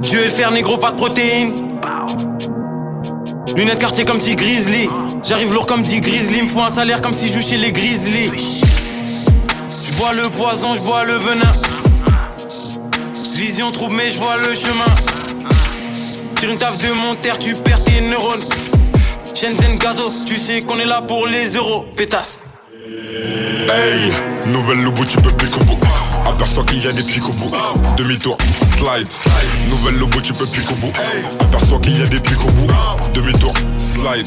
Dieu 0.00 0.20
est 0.20 0.24
le 0.24 0.30
fer, 0.30 0.50
négro, 0.50 0.78
pas 0.78 0.90
de 0.90 0.96
protéines. 0.96 1.78
Lunettes 3.56 3.78
quartier 3.78 4.04
comme 4.04 4.18
dit 4.18 4.36
Grizzly. 4.36 4.88
J'arrive 5.22 5.52
lourd 5.52 5.66
comme 5.66 5.82
dit 5.82 6.00
Grizzly. 6.00 6.42
Me 6.42 6.60
un 6.60 6.68
salaire 6.68 7.00
comme 7.00 7.14
si 7.14 7.30
je 7.30 7.40
chez 7.40 7.56
les 7.56 7.72
Grizzly. 7.72 8.30
Je 9.86 9.92
bois 9.94 10.12
le 10.12 10.28
poison, 10.30 10.74
je 10.74 10.80
bois 10.82 11.04
le 11.04 11.14
venin. 11.14 11.52
Vision 13.34 13.70
trouble, 13.70 13.96
mais 13.96 14.10
je 14.10 14.18
vois 14.18 14.36
le 14.48 14.54
chemin. 14.54 15.48
Tire 16.36 16.50
une 16.50 16.58
taf 16.58 16.78
de 16.78 16.92
mon 16.92 17.14
terre, 17.14 17.38
tu 17.38 17.54
perds 17.54 17.84
tes 17.84 18.00
neurones. 18.00 18.44
Shenzhen 19.34 19.76
Gazo, 19.78 20.10
tu 20.26 20.36
sais 20.36 20.60
qu'on 20.60 20.78
est 20.78 20.86
là 20.86 21.02
pour 21.02 21.26
les 21.26 21.48
euros. 21.50 21.84
Pétasse. 21.96 22.40
Hey, 23.68 24.12
nouvelle. 24.46 24.80
Aperçois 26.26 26.64
qu'il 26.64 26.82
y 26.82 26.86
a 26.86 26.92
des 26.92 27.02
pics 27.02 27.24
au 27.24 27.32
bout. 27.32 27.50
Demi-tour, 27.96 28.36
slide. 28.76 29.08
Nouvelle 29.68 29.96
lobo, 29.96 30.20
tu 30.20 30.32
peux 30.32 30.46
piquer 30.46 30.72
au 30.72 30.76
bout. 30.76 30.92
Aperçois 31.40 31.78
qu'il 31.80 31.98
y 31.98 32.02
a 32.02 32.06
des 32.06 32.20
pics 32.20 32.40
au 32.44 32.50
bout. 32.52 32.66
Demi-tour, 33.14 33.52
slide. 33.78 34.26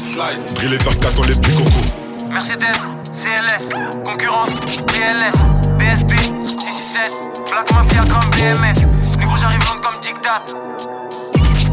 Driller 0.54 0.78
vers 0.78 0.98
4 0.98 1.18
on 1.18 1.22
les 1.24 1.34
pique 1.34 1.60
au 1.60 1.64
cou. 1.64 2.28
Mercedes, 2.30 2.76
CLS, 3.12 3.68
concurrence, 4.04 4.50
BLS, 4.88 5.36
BSB, 5.78 6.12
667, 6.42 7.12
Black 7.50 7.72
Mafia 7.72 8.00
comme 8.00 8.28
BMF. 8.30 8.78
Négro, 9.18 9.36
j'arrive 9.36 9.60
long 9.60 9.80
comme 9.80 10.00
Tic 10.00 10.20
Tac. 10.20 10.42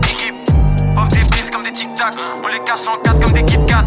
Équipe, 0.10 0.36
pop 0.96 1.08
des 1.10 1.26
prises 1.30 1.50
comme 1.50 1.64
des 1.64 1.72
Tic 1.72 1.94
Tac. 1.96 2.14
On 2.44 2.48
les 2.48 2.64
casse 2.64 2.88
en 2.88 3.02
4 3.04 3.20
comme 3.20 3.34
des 3.34 3.44
Kit 3.44 3.58
Kat. 3.68 3.86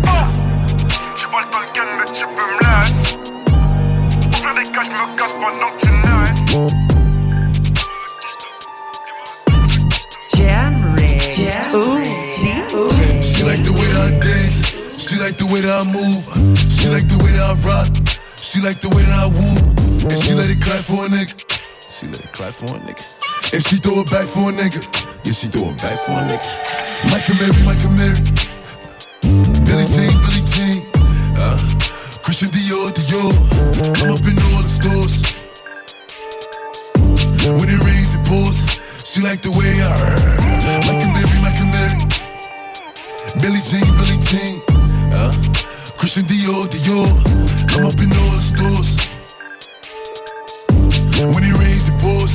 J'ai 1.16 1.26
pas 1.28 1.40
le 1.40 1.46
temps 1.50 1.60
de 1.60 1.72
ken, 1.72 1.84
mais 1.96 2.04
tu 2.12 2.24
peux 2.26 2.66
me 2.66 2.82
laisser. 2.82 3.23
Pour 4.74 4.82
faire 4.82 4.90
des 4.90 4.90
cas, 4.90 4.90
je 4.90 4.90
me 4.90 5.16
casse 5.16 5.32
pendant 5.32 5.70
que 5.70 5.80
tu 5.80 5.90
naisses. 5.92 6.74
She 13.22 13.42
like 13.44 13.62
the 13.62 13.70
way 13.72 13.86
that 13.92 14.06
I 14.06 14.18
dance. 14.18 14.56
She 14.98 15.16
like 15.18 15.36
the 15.36 15.46
way 15.46 15.60
that 15.60 15.72
I 15.72 15.84
move. 15.86 16.24
She 16.70 16.88
like 16.88 17.06
the 17.08 17.16
way 17.22 17.32
that 17.32 17.42
I 17.42 17.54
rock. 17.66 17.88
She 18.36 18.60
like 18.60 18.80
the 18.80 18.88
way 18.88 19.02
that 19.04 19.18
I 19.18 19.26
woo. 19.26 19.56
And 20.10 20.18
she 20.22 20.34
let 20.34 20.50
it 20.50 20.60
clap 20.60 20.84
for 20.84 21.06
a 21.06 21.08
nigga. 21.08 21.34
She 21.88 22.06
let 22.06 22.24
it 22.24 22.32
clap 22.32 22.52
for 22.52 22.74
a 22.76 22.80
nigga. 22.80 23.04
And 23.54 23.62
she 23.66 23.76
throw 23.76 24.00
it 24.00 24.10
back 24.10 24.26
for 24.26 24.50
a 24.50 24.52
nigga. 24.52 24.82
Yeah, 25.24 25.32
she 25.32 25.46
throw 25.48 25.70
it 25.70 25.78
back 25.78 25.98
for 26.00 26.12
a 26.12 26.24
nigga. 26.26 26.48
Michael 27.10 27.36
Mary, 27.36 27.62
Michael 27.64 27.90
Mary. 27.94 28.18
Billy 29.64 29.86
Jean, 29.86 30.18
Billy 30.18 30.42
Jean. 30.50 30.82
Uh, 31.36 31.58
Christian 32.24 32.48
Dior, 32.48 32.88
Dior. 32.90 33.32
I'm 34.00 34.10
up 34.10 34.24
in 34.24 34.32
all 34.38 34.48
the 34.48 34.53
stores. 34.74 35.14
When 37.46 37.68
it 37.70 37.80
rains, 37.86 38.10
it 38.16 38.22
pours. 38.26 38.58
She 39.06 39.20
like 39.22 39.40
the 39.40 39.54
way 39.54 39.72
I 39.78 39.92
heard. 40.02 40.84
Michael 40.86 41.12
Mary, 41.14 41.38
Michael 41.46 41.70
Mary. 41.70 41.98
Billy 43.38 43.62
Jean, 43.70 43.86
Billy 43.98 44.18
Jean. 44.26 44.54
Uh, 45.14 45.30
Christian 45.96 46.24
Dior, 46.26 46.66
Dior. 46.66 47.06
I'm 47.76 47.86
up 47.86 47.98
in 48.02 48.10
all 48.10 48.30
the 48.34 48.42
stores. 48.42 48.90
When 51.34 51.44
it 51.44 51.54
rains, 51.54 51.88
it 51.88 51.98
pours. 52.02 52.34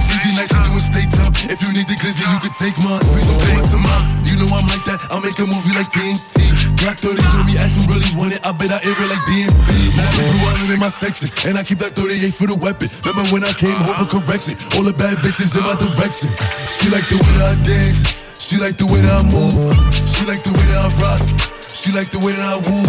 50 0.41 0.49
nights, 0.49 0.53
we 0.53 0.59
doing 0.65 0.85
state 0.85 1.11
time. 1.13 1.33
If 1.53 1.61
you 1.61 1.69
need 1.73 1.85
the 1.85 1.97
glizzy, 2.01 2.25
you 2.25 2.39
can 2.41 2.53
take 2.57 2.77
mine. 2.81 3.01
Please 3.13 3.27
don't 3.29 3.37
play 3.37 3.53
much 3.53 3.69
to 3.69 3.77
mine. 3.77 4.05
You 4.25 4.35
know 4.41 4.49
I'm 4.49 4.65
like 4.65 4.81
that, 4.89 4.97
I'll 5.13 5.21
make 5.21 5.37
a 5.37 5.45
movie 5.45 5.73
like 5.77 5.89
TNT. 5.93 6.49
Black 6.81 6.97
30 6.97 7.21
on 7.37 7.45
me, 7.45 7.57
ask 7.61 7.77
who 7.77 7.85
really 7.93 8.09
want 8.17 8.33
it. 8.33 8.41
I 8.41 8.49
bet 8.49 8.73
I 8.73 8.81
air 8.81 8.95
it 8.95 9.09
like 9.09 9.21
DMB. 9.29 9.69
Now 9.97 10.09
I 10.09 10.21
blue 10.33 10.41
island 10.41 10.71
in 10.73 10.79
my 10.81 10.89
section, 10.89 11.29
and 11.45 11.57
I 11.57 11.63
keep 11.63 11.77
that 11.85 11.93
38 11.93 12.33
for 12.33 12.47
the 12.49 12.57
weapon. 12.57 12.89
Remember 13.05 13.25
when 13.29 13.43
I 13.45 13.53
came 13.53 13.77
home 13.77 13.97
for 14.01 14.17
correction? 14.17 14.57
All 14.73 14.85
the 14.85 14.95
bad 14.95 15.21
bitches 15.21 15.53
in 15.53 15.61
my 15.61 15.77
direction. 15.77 16.33
She 16.79 16.89
like 16.89 17.05
the 17.05 17.21
way 17.21 17.33
that 17.37 17.53
I 17.53 17.55
dance. 17.61 18.01
She 18.41 18.57
like 18.57 18.77
the 18.81 18.89
way 18.89 19.01
that 19.05 19.13
I 19.13 19.23
move. 19.29 19.53
She 19.93 20.25
like 20.25 20.41
the 20.41 20.53
way 20.57 20.65
that 20.73 20.81
I 20.81 20.89
rock. 20.97 21.21
She 21.61 21.93
like 21.93 22.09
the 22.09 22.17
way 22.17 22.33
that 22.33 22.45
I 22.45 22.57
woo. 22.65 22.81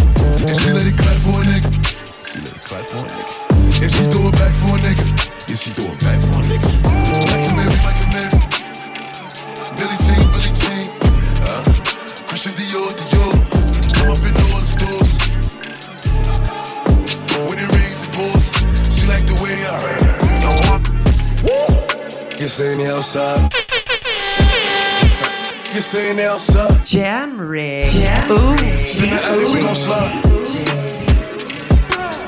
And 0.48 0.56
she 0.56 0.68
let 0.72 0.88
it 0.88 0.96
clap 0.96 1.16
for 1.20 1.36
a 1.36 1.44
nigga. 1.44 1.68
She 2.32 2.40
let 2.40 2.56
it 2.56 2.64
clap 2.64 2.84
for 2.88 3.04
a 3.04 3.08
nigga. 3.12 3.52
And 3.82 3.90
she 3.92 4.02
throw 4.08 4.28
it 4.28 4.36
back 4.40 4.52
for 4.56 4.72
a 4.72 4.80
nigga. 4.80 5.04
Yeah, 5.48 5.56
she 5.56 5.70
throw 5.70 5.92
it 5.92 6.00
back 6.00 6.20
for 6.22 6.40
a 6.40 6.44
nigga. 6.48 7.11
Billy 9.82 9.98
Jean, 10.06 10.26
Billy 10.30 10.52
Jean. 10.62 10.94
Uh, 11.42 11.58
Christian 12.30 12.54
Dior, 12.54 12.86
Dior. 13.02 13.34
Come 13.98 14.14
up 14.14 14.22
in 14.22 14.30
all 14.38 14.62
the 14.62 14.70
stores. 14.70 15.10
When 17.50 17.58
it 17.58 17.66
rains, 17.66 18.00
it 18.06 18.12
pours. 18.14 18.46
She 18.94 19.02
like 19.10 19.26
the 19.26 19.34
way 19.42 19.54
I 19.58 19.74
heard. 19.82 20.22
You 22.40 22.46
see 22.46 22.76
me 22.78 22.86
outside. 22.86 23.52
You 25.74 25.80
saying 25.80 26.16
they 26.16 26.26
outside? 26.26 26.86
Jam 26.86 27.40
rig. 27.40 27.92
Ooh, 28.30 28.52
in 28.52 29.10
the 29.10 29.18
alley, 29.24 29.46
we 29.52 29.58
gon' 29.66 29.74
slide. 29.74 30.22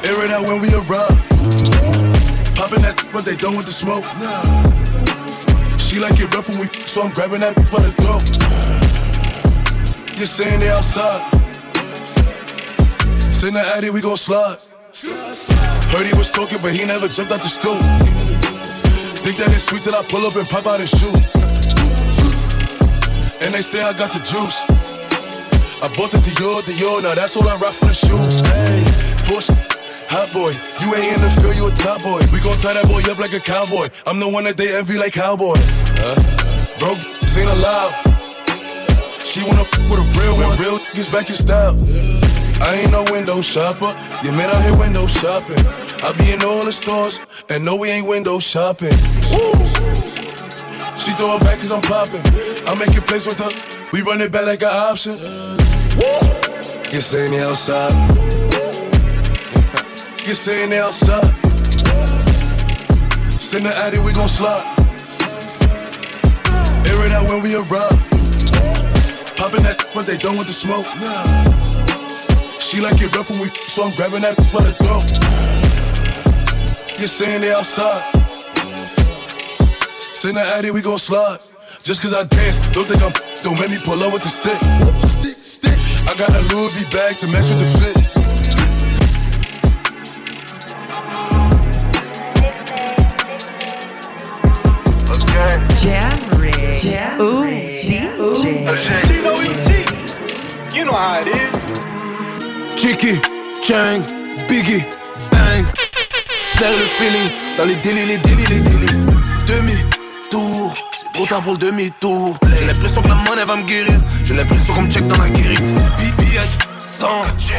Air 0.05 0.25
it 0.25 0.31
out 0.33 0.45
when 0.45 0.61
we 0.61 0.75
arrive. 0.75 1.19
Popping 2.57 2.83
that, 2.83 3.01
but 3.13 3.25
they 3.25 3.37
done 3.37 3.57
with 3.57 3.67
the 3.67 3.73
smoke. 3.73 4.05
She 5.95 6.01
like 6.01 6.19
it 6.19 6.35
rough 6.35 6.49
when 6.49 6.59
we, 6.59 6.67
so 6.91 7.03
I'm 7.03 7.13
grabbing 7.13 7.39
that 7.47 7.55
for 7.71 7.79
the 7.79 7.95
throat. 7.95 8.27
You're 10.19 10.27
saying 10.27 10.59
they 10.59 10.69
outside? 10.69 11.23
Send 13.31 13.55
the 13.55 13.61
alley, 13.61 13.91
we 13.91 14.01
gon' 14.01 14.17
slide. 14.17 14.59
Heard 15.95 16.05
he 16.05 16.19
was 16.19 16.33
talking, 16.33 16.59
but 16.63 16.73
he 16.75 16.85
never 16.85 17.07
jumped 17.07 17.31
out 17.31 17.43
the 17.43 17.49
stool. 17.49 17.79
Think 19.23 19.37
that 19.37 19.55
it's 19.55 19.71
sweet 19.71 19.83
till 19.83 19.95
I 19.95 20.03
pull 20.03 20.27
up 20.27 20.35
and 20.35 20.49
pop 20.49 20.67
out 20.67 20.81
and 20.81 20.89
shoe. 20.89 21.15
And 23.47 23.55
they 23.55 23.63
say 23.63 23.79
I 23.81 23.95
got 23.95 24.11
the 24.11 24.19
juice. 24.27 24.59
I 25.79 25.87
bought 25.95 26.11
the 26.11 26.19
Dior, 26.19 26.59
Dior, 26.67 27.05
now 27.05 27.15
that's 27.15 27.37
all 27.37 27.49
I 27.49 27.55
rock 27.55 27.73
for 27.73 27.87
the 27.87 27.95
shoes. 27.95 28.43
Hey, 28.43 28.83
push, 29.31 29.47
hot 30.15 30.31
boy, 30.31 30.55
you 30.79 30.95
ain't 30.95 31.19
in 31.19 31.21
the 31.27 31.31
field, 31.43 31.59
you 31.59 31.67
a 31.67 31.75
top 31.75 31.99
boy. 32.07 32.23
We 32.31 32.39
gon' 32.39 32.55
tie 32.63 32.79
that 32.79 32.87
boy 32.87 33.03
up 33.11 33.19
like 33.19 33.35
a 33.35 33.43
cowboy. 33.43 33.91
I'm 34.07 34.23
the 34.23 34.31
one 34.31 34.45
that 34.45 34.57
they 34.57 34.71
envy 34.71 34.95
like 34.95 35.13
cowboy. 35.13 35.59
Uh, 35.59 36.15
bro, 36.79 36.95
ain't 37.35 37.51
allowed. 37.51 37.91
She 39.27 39.43
wanna 39.43 39.67
f 39.67 39.75
with 39.91 39.99
a 39.99 40.07
real 40.15 40.39
one, 40.39 40.55
real 40.63 40.79
niggas 40.95 41.11
back 41.11 41.27
in 41.27 41.35
style. 41.35 41.75
I 42.63 42.79
ain't 42.79 42.93
no 42.95 43.03
window 43.11 43.43
shopper, 43.43 43.91
yeah 44.23 44.31
man 44.39 44.55
out 44.55 44.63
here 44.63 44.79
window 44.79 45.11
shopping. 45.11 45.59
I 46.07 46.15
be 46.15 46.31
in 46.31 46.47
all 46.47 46.65
the 46.65 46.71
stores, 46.71 47.21
and 47.51 47.65
no 47.65 47.75
we 47.75 47.91
ain't 47.91 48.07
window 48.07 48.39
shopping. 48.39 48.95
Woo. 49.35 49.51
She 50.95 51.11
throw 51.19 51.35
it 51.37 51.43
back 51.43 51.59
cause 51.59 51.73
I'm 51.75 51.83
popping. 51.83 52.23
I'm 52.71 52.79
making 52.79 53.03
plays 53.03 53.27
with 53.27 53.43
her. 53.43 53.51
We 53.93 54.03
run 54.03 54.23
it 54.23 54.31
back 54.31 54.47
like 54.47 54.63
an 54.63 54.71
option. 54.71 55.19
You 56.95 57.01
saying 57.03 57.33
they 57.33 57.43
outside. 57.43 58.44
You 60.25 60.33
saying 60.33 60.71
they 60.71 60.79
outside. 60.79 61.37
Send 63.13 63.67
the 63.67 63.75
addy, 63.85 63.99
we 63.99 64.15
gon' 64.15 64.27
slide. 64.27 64.65
Air 66.89 67.05
it 67.05 67.13
out 67.13 67.29
when 67.29 67.43
we 67.43 67.55
arrive. 67.55 68.01
Popping 69.37 69.61
that, 69.69 69.85
but 69.95 70.07
they 70.07 70.17
done 70.17 70.39
with 70.39 70.47
the 70.47 70.57
smoke. 70.57 70.87
She 72.59 72.81
like 72.81 72.97
it 73.03 73.15
rough 73.15 73.29
when 73.29 73.41
we, 73.41 73.49
so 73.69 73.85
I'm 73.85 73.95
grabbing 73.97 74.23
that 74.23 74.37
for 74.49 74.65
the 74.65 74.73
throat. 74.81 75.05
You 76.99 77.07
saying 77.07 77.43
they 77.43 77.53
outside. 77.53 78.01
Send 80.01 80.39
the 80.39 80.41
addy, 80.41 80.71
we 80.71 80.81
gon' 80.81 80.97
slide. 80.97 81.41
Just 81.83 82.01
cause 82.01 82.15
I 82.15 82.25
dance, 82.25 82.57
don't 82.73 82.87
think 82.87 83.03
I'm, 83.05 83.13
don't 83.43 83.61
make 83.61 83.69
me 83.69 83.77
pull 83.85 84.03
up 84.03 84.11
with 84.11 84.23
the 84.23 84.33
stick. 84.33 84.57
Stick, 85.21 85.37
stick. 85.45 85.79
I 86.09 86.17
got 86.17 86.31
a 86.31 86.41
Louis 86.55 86.73
V 86.81 86.91
bag 86.91 87.17
to 87.19 87.27
match 87.27 87.51
with 87.51 87.61
the 87.61 87.69
fit. 87.79 88.14
Is 95.85 95.93
G. 99.69 99.77
You 100.75 100.85
know 100.87 100.93
how 100.93 101.21
it 101.21 101.27
is. 101.27 101.85
Chicky, 102.75 103.21
Chang, 103.63 104.03
Biggie, 104.49 104.83
Bang. 105.31 105.65
Flair 106.57 106.71
le 106.71 106.87
feeling, 106.97 107.31
dans 107.59 107.67
les 107.67 107.77
délits, 107.77 108.07
les 108.07 108.19
délits, 108.19 108.47
les 108.49 108.61
délits. 108.61 108.97
Demi-tour, 109.47 110.75
c'est 110.93 111.13
trop 111.13 111.27
tard 111.27 111.43
pour 111.43 111.53
le 111.53 111.59
demi-tour. 111.59 112.39
J'ai 112.59 112.65
l'impression 112.65 113.03
que 113.03 113.09
la 113.09 113.17
monnaie 113.17 113.45
va 113.45 113.57
me 113.57 113.63
guérir. 113.65 114.01
J'ai 114.25 114.35
l'impression 114.35 114.73
qu'on 114.75 114.83
me 114.83 114.91
check 114.91 115.07
dans 115.07 115.19
la 115.19 115.29
guérite. 115.29 115.61
BB 115.61 116.25
100, 116.79 117.07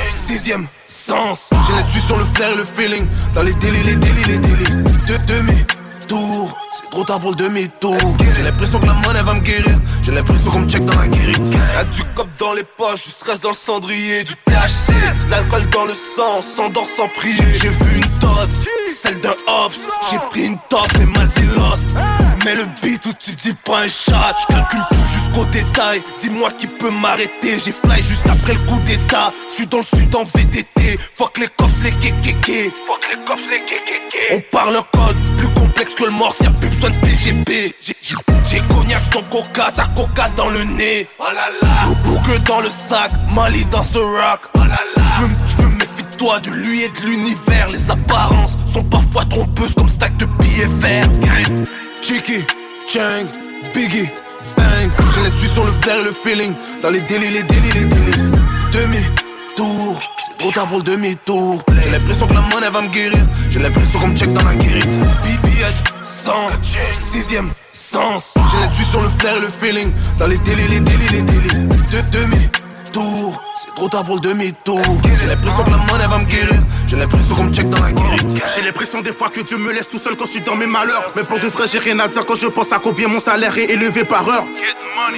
sixième 0.10 0.66
sens. 0.88 1.52
J'ai 1.68 1.74
l'intuition, 1.76 2.18
le 2.18 2.26
flair 2.34 2.50
et 2.54 2.58
le 2.58 2.66
feeling. 2.66 3.06
Dans 3.36 3.44
les 3.44 3.54
délits, 3.54 3.84
les 3.86 3.96
délits, 3.98 4.26
les 4.30 4.40
délits. 4.40 5.66
C'est 6.72 6.90
trop 6.90 7.04
tard 7.04 7.20
pour 7.20 7.32
le 7.32 7.36
demi-tour. 7.36 7.98
J'ai 8.36 8.44
l'impression 8.44 8.80
que 8.80 8.86
la 8.86 8.94
monnaie 8.94 9.22
va 9.22 9.34
me 9.34 9.40
guérir. 9.40 9.80
J'ai 10.02 10.12
l'impression 10.12 10.52
qu'on 10.52 10.60
me 10.60 10.70
check 10.70 10.86
dans 10.86 11.00
la 11.00 11.08
guérite. 11.08 11.42
Y'a 11.76 11.84
du 11.86 12.04
cop 12.16 12.28
dans 12.38 12.54
les 12.54 12.64
poches, 12.64 13.04
du 13.06 13.12
stress 13.12 13.40
dans 13.40 13.50
le 13.50 13.56
cendrier, 13.56 14.24
du 14.24 14.34
THC, 14.34 14.94
de 15.26 15.32
l'alcool 15.32 15.70
dans 15.72 15.86
le 15.86 15.94
sang, 15.94 16.42
s'endort 16.42 16.88
sans 16.96 17.08
prier. 17.10 17.54
J'ai 17.62 17.70
vu 17.70 17.98
une 17.98 18.20
tots, 18.20 18.66
celle 18.90 19.20
d'un 19.22 19.36
Hobbs. 19.48 19.74
J'ai 20.12 20.20
pris 20.30 20.46
une 20.46 20.58
top 20.70 20.90
et 21.02 21.06
m'a 21.06 21.26
Mais 22.46 22.54
le 22.56 22.66
beat 22.84 23.04
où 23.08 23.14
tu 23.20 23.32
dis 23.32 23.54
pas 23.66 23.80
un 23.80 23.88
chat, 23.88 24.36
je 24.40 24.54
calcule 24.54 24.84
tout 24.92 25.06
jusqu'au 25.20 25.46
détail. 25.46 26.04
Dis-moi 26.22 26.52
qui 26.60 26.68
peut 26.68 26.92
m'arrêter, 26.92 27.58
j'ai 27.66 27.72
fly 27.72 28.04
juste 28.04 28.28
après 28.30 28.54
le 28.54 28.60
coup 28.68 28.80
d'état. 28.86 29.34
Je 29.50 29.56
suis 29.56 29.66
dans 29.66 29.80
le 29.80 29.84
sud 29.84 30.16
en 30.16 30.26
VTT, 30.26 31.00
fuck 31.16 31.40
les 31.40 31.48
cops, 31.48 31.74
les 31.84 31.92
kékéké. 31.94 32.72
Fuck 32.86 33.10
les 33.10 33.26
cops, 33.26 33.42
les 33.50 33.58
kékéké. 33.58 34.36
On 34.36 34.42
parle 34.56 34.76
un 34.76 34.84
code 34.96 35.18
plus 35.38 35.50
complexe 35.56 35.96
que 35.96 36.04
le 36.04 36.12
morse, 36.12 36.38
y'a 36.42 36.52
plus 36.52 36.70
besoin 36.70 36.92
de 36.92 36.98
PGP. 36.98 37.76
J'ai- 37.82 37.96
cognac 38.70 39.10
ton 39.10 39.24
coca, 39.24 39.72
ta 39.72 39.86
coca 39.96 40.30
dans 40.38 40.50
le 40.50 40.64
nez. 40.64 41.08
Oh 41.18 41.24
là 41.24 41.48
là. 41.62 41.96
Boucle 42.04 42.40
dans 42.44 42.62
le 42.62 42.70
sac, 42.70 43.10
Mali 43.34 43.66
dans 43.66 43.84
ce 43.84 43.98
rock. 43.98 44.42
Oh 44.54 44.60
là 44.60 44.80
là. 44.96 45.04
Je 45.20 45.26
me- 45.26 45.36
je 45.50 45.62
me 45.64 45.76
méfie 45.80 46.04
de 46.12 46.16
toi, 46.16 46.40
de 46.40 46.52
lui 46.52 46.84
et 46.84 46.90
de 46.90 47.00
l'univers. 47.08 47.70
Les 47.72 47.90
apparences 47.90 48.52
sont 48.72 48.84
parfois 48.84 49.26
trompeuses 49.26 49.74
comme 49.74 49.90
stack 49.90 50.16
de 50.18 50.26
billets 50.26 50.70
verts. 50.80 51.10
Chicky, 52.06 52.46
Chang, 52.88 53.26
Biggie, 53.74 54.08
Bang. 54.56 54.92
J'ai 55.16 55.22
l'intuition, 55.24 55.66
le 55.66 55.72
flair 55.82 55.96
et 56.02 56.04
le 56.04 56.12
feeling. 56.12 56.54
Dans 56.84 56.92
les 56.92 57.02
délits, 57.02 57.32
les 57.34 57.42
délits, 57.42 57.72
les 57.74 57.86
délits. 57.86 58.30
Demi-tour, 58.72 60.00
c'est 60.20 60.38
trop 60.38 60.52
tard 60.52 60.68
pour 60.68 60.78
le 60.78 60.84
demi-tour. 60.84 61.64
J'ai 61.82 61.90
l'impression 61.90 62.28
que 62.28 62.36
la 62.36 62.42
monnaie 62.42 62.70
va 62.70 62.84
me 62.84 62.90
guérir. 62.90 63.18
J'ai 63.50 63.58
l'impression 63.58 64.00
qu'on 64.00 64.10
me 64.10 64.16
check 64.16 64.32
dans 64.34 64.44
la 64.44 64.54
guérite. 64.54 64.86
BB 64.86 65.50
100, 66.04 66.32
sixième 67.12 67.50
sens. 67.74 68.36
J'ai 68.52 68.60
l'intuition, 68.60 69.02
le 69.02 69.10
flair 69.18 69.38
et 69.38 69.42
le 69.42 69.48
feeling. 69.48 69.92
Dans 70.20 70.28
les 70.28 70.38
délits, 70.38 70.68
les 70.70 70.82
délits, 70.82 71.10
les 71.12 71.22
délits. 71.24 71.66
De 71.92 72.02
demi-tour, 72.12 72.65
c'est 73.56 73.76
trop 73.76 73.90
tard 73.90 74.06
pour 74.06 74.16
le 74.16 74.22
demi-tour. 74.22 74.82
J'ai 75.20 75.28
l'impression 75.28 75.64
que 75.64 75.70
la 75.70 75.78
monnaie 75.78 76.08
va 76.08 76.18
me 76.18 76.26
guérir. 76.26 76.62
J'ai 76.88 76.96
l'impression 76.96 77.36
qu'on 77.36 77.44
me 77.46 77.54
check 77.54 77.70
dans 77.70 77.82
la 77.82 77.92
guérite. 77.92 78.26
J'ai 78.56 78.62
l'impression 78.62 79.02
des 79.02 79.12
fois 79.12 79.30
que 79.30 79.42
Dieu 79.42 79.58
me 79.58 79.74
laisse 79.74 79.90
tout 79.90 79.98
seul 79.98 80.16
quand 80.16 80.26
je 80.26 80.32
suis 80.32 80.42
dans 80.42 80.56
mes 80.56 80.66
malheurs. 80.66 81.12
Mais 81.16 81.24
pour 81.24 81.40
de 81.40 81.48
vrai, 81.48 81.66
j'ai 81.72 81.80
rien 81.80 82.00
à 82.00 82.08
dire 82.08 82.26
quand 82.26 82.36
je 82.36 82.48
pense 82.48 82.72
à 82.72 82.80
combien 82.80 83.08
mon 83.08 83.20
salaire 83.20 83.58
est 83.58 83.70
élevé 83.72 84.06
par 84.06 84.28
heure. 84.30 84.46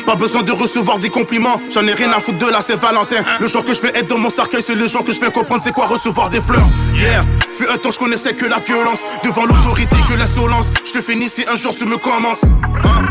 Pas 0.06 0.16
besoin 0.16 0.44
de 0.44 0.52
recevoir 0.52 0.98
des 0.98 1.10
compliments, 1.10 1.62
j'en 1.70 1.84
ai 1.84 1.94
rien 1.94 2.12
à 2.12 2.20
foutre 2.20 2.40
de 2.40 2.48
la 2.48 2.62
Saint-Valentin. 2.62 3.24
Le 3.40 3.48
jour 3.48 3.64
que 3.64 3.74
je 3.74 3.82
vais 3.82 3.90
être 3.90 4.08
dans 4.08 4.18
mon 4.18 4.30
cercueil, 4.30 4.64
c'est 4.64 4.76
le 4.76 4.88
jour 4.88 5.04
que 5.04 5.12
je 5.12 5.20
vais 5.20 5.32
comprendre 5.32 5.62
c'est 5.64 5.72
quoi 5.72 5.86
recevoir 5.86 6.30
des 6.30 6.42
fleurs. 6.42 6.68
Yeah, 6.96 7.22
fut 7.52 7.70
un 7.70 7.78
temps, 7.78 7.92
je 7.92 8.00
connaissais 8.00 8.34
que 8.34 8.46
la 8.46 8.60
violence. 8.60 9.00
Devant 9.24 9.46
l'autorité, 9.46 9.96
que 10.10 10.16
l'insolence. 10.16 10.68
Je 10.84 10.92
te 10.92 11.02
finis 11.02 11.30
si 11.30 11.46
un 11.48 11.56
jour 11.56 11.76
tu 11.76 11.86
me 11.86 11.98
commences. 11.98 12.44
Hein? 12.44 13.08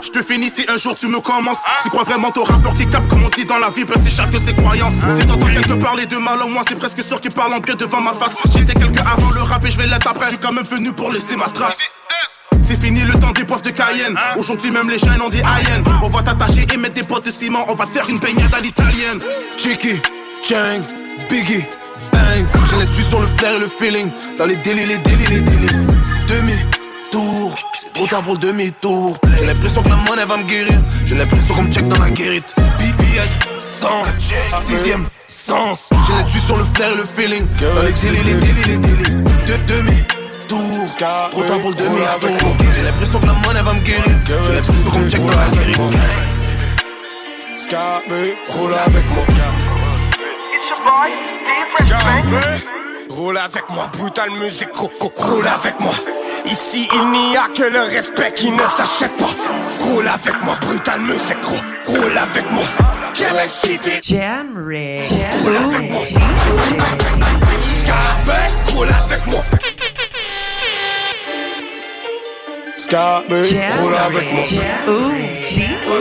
Je 0.00 0.10
te, 0.10 0.22
finis 0.22 0.50
si 0.50 0.64
un 0.68 0.76
jour 0.76 0.94
tu 0.94 1.08
me 1.08 1.20
commences. 1.20 1.58
Tu 1.82 1.88
crois 1.88 2.04
vraiment 2.04 2.30
ton 2.30 2.44
rappeur 2.44 2.74
qui 2.74 2.86
capte 2.86 3.08
comme 3.08 3.24
on 3.24 3.28
dit 3.28 3.44
dans 3.44 3.55
la 3.58 3.70
vie, 3.70 3.84
c'est 4.02 4.10
chacun 4.10 4.38
ses 4.38 4.54
croyances. 4.54 4.94
Si 5.10 5.26
t'entends 5.26 5.46
quelqu'un 5.46 5.76
parler 5.76 6.06
de 6.06 6.16
mal 6.16 6.40
en 6.42 6.48
moi, 6.48 6.62
c'est 6.68 6.78
presque 6.78 7.02
sûr 7.02 7.20
qu'il 7.20 7.32
parle 7.32 7.52
en 7.54 7.58
bien 7.58 7.74
devant 7.74 8.00
ma 8.00 8.12
face. 8.12 8.34
J'étais 8.54 8.74
quelqu'un 8.74 9.04
avant 9.06 9.30
le 9.30 9.42
rap 9.42 9.64
et 9.64 9.70
je 9.70 9.78
vais 9.78 9.86
l'être 9.86 10.08
après. 10.08 10.26
Je 10.26 10.30
suis 10.30 10.38
quand 10.38 10.52
même 10.52 10.64
venu 10.64 10.92
pour 10.92 11.12
laisser 11.12 11.36
ma 11.36 11.46
trace. 11.46 11.78
C'est 12.62 12.80
fini 12.80 13.02
le 13.02 13.12
temps 13.14 13.32
des 13.32 13.44
poivres 13.44 13.62
de 13.62 13.70
Cayenne. 13.70 14.16
Aujourd'hui, 14.38 14.70
même 14.70 14.90
les 14.90 14.98
jeunes 14.98 15.20
ont 15.22 15.28
des 15.28 15.38
hyènes. 15.38 15.84
On 16.02 16.08
va 16.08 16.22
t'attacher 16.22 16.66
et 16.72 16.76
mettre 16.76 16.94
des 16.94 17.04
potes 17.04 17.26
de 17.26 17.30
ciment. 17.30 17.64
On 17.68 17.74
va 17.74 17.86
te 17.86 17.90
faire 17.90 18.08
une 18.08 18.18
baignade 18.18 18.52
à 18.54 18.60
l'italienne. 18.60 19.20
Chicky, 19.56 20.00
Chang, 20.48 20.82
Biggie, 21.30 21.64
Bang. 22.12 22.46
J'ai 22.70 22.76
l'intuition, 22.76 23.20
le 23.20 23.26
flair 23.38 23.54
et 23.56 23.60
le 23.60 23.68
feeling. 23.68 24.10
Dans 24.36 24.46
les 24.46 24.56
délits, 24.56 24.86
les 24.86 24.98
délits, 24.98 25.26
les 25.28 25.40
délits. 25.40 25.66
Demi-tour, 27.20 27.54
c'est 27.72 27.92
trop 27.94 28.06
tard 28.06 28.22
pour 28.22 28.32
le 28.34 28.38
demi-tour. 28.40 29.16
J'ai 29.38 29.46
l'impression 29.46 29.82
que 29.82 29.88
la 29.88 29.96
monnaie 29.96 30.24
va 30.26 30.36
me 30.36 30.42
guérir. 30.42 30.78
J'ai 31.06 31.14
l'impression 31.14 31.54
qu'on 31.54 31.62
me 31.62 31.72
check 31.72 31.88
dans 31.88 31.98
la 32.02 32.10
guérite. 32.10 32.54
BB 32.78 33.04
100, 33.58 33.88
sixième 34.68 35.06
sens. 35.26 35.88
J'ai 36.06 36.12
l'intuition, 36.12 36.56
le 36.58 36.64
flair 36.74 36.92
et 36.92 36.96
le 36.96 37.04
feeling. 37.06 37.46
Dans 37.74 37.82
les 37.82 37.92
délits, 37.94 38.22
les 38.26 38.34
délits, 38.34 38.64
les 38.68 38.78
délits. 38.78 39.22
De 39.46 39.56
demi-tour, 39.66 40.86
c'est 40.88 40.98
trop 41.30 41.42
tard 41.44 41.60
pour 41.60 41.70
le 41.70 41.74
demi-tour. 41.76 42.56
J'ai 42.76 42.82
l'impression 42.82 43.18
que 43.20 43.26
la 43.26 43.32
monnaie 43.32 43.62
va 43.62 43.72
me 43.72 43.80
guérir. 43.80 44.04
J'ai 44.26 44.54
l'impression 44.54 44.90
qu'on 44.90 44.98
me 44.98 45.08
check 45.10 45.24
dans 45.24 45.36
la 45.38 45.48
guérite. 45.48 45.80
Scarpe, 47.64 48.04
roule 48.50 48.74
avec 48.74 49.04
moi. 49.10 49.24
Scarpe, 51.86 52.34
roule 53.08 53.38
avec 53.38 53.70
moi. 53.70 53.90
Brutal 53.98 54.30
musique, 54.38 54.68
ro- 54.74 54.92
ro- 55.00 55.12
roule 55.16 55.46
avec 55.48 55.80
moi. 55.80 55.92
Ici, 56.46 56.88
il 56.92 57.10
n'y 57.10 57.36
a 57.36 57.48
que 57.54 57.64
le 57.64 57.80
respect 57.80 58.32
qui 58.34 58.50
ne 58.50 58.62
s'achète 58.76 59.16
pas. 59.16 59.30
Roule 59.80 60.06
avec 60.08 60.42
moi, 60.42 60.54
brutal 60.60 61.00
musique, 61.00 61.44
ro- 61.44 61.56
roule 61.86 62.16
avec 62.18 62.50
moi. 62.52 62.64
Quelle 63.14 63.48
cité. 63.50 64.00
Jam 64.02 64.48
Rig. 64.66 65.08
Roule 65.44 65.56
avec 65.56 65.90
moi. 65.90 66.02
Scarpe, 67.82 68.30
roule 68.74 68.88
avec 69.04 69.26
moi. 69.26 69.40
Scarpe, 72.76 73.28
roule 73.80 73.96
avec 74.06 74.32
moi. 74.32 74.44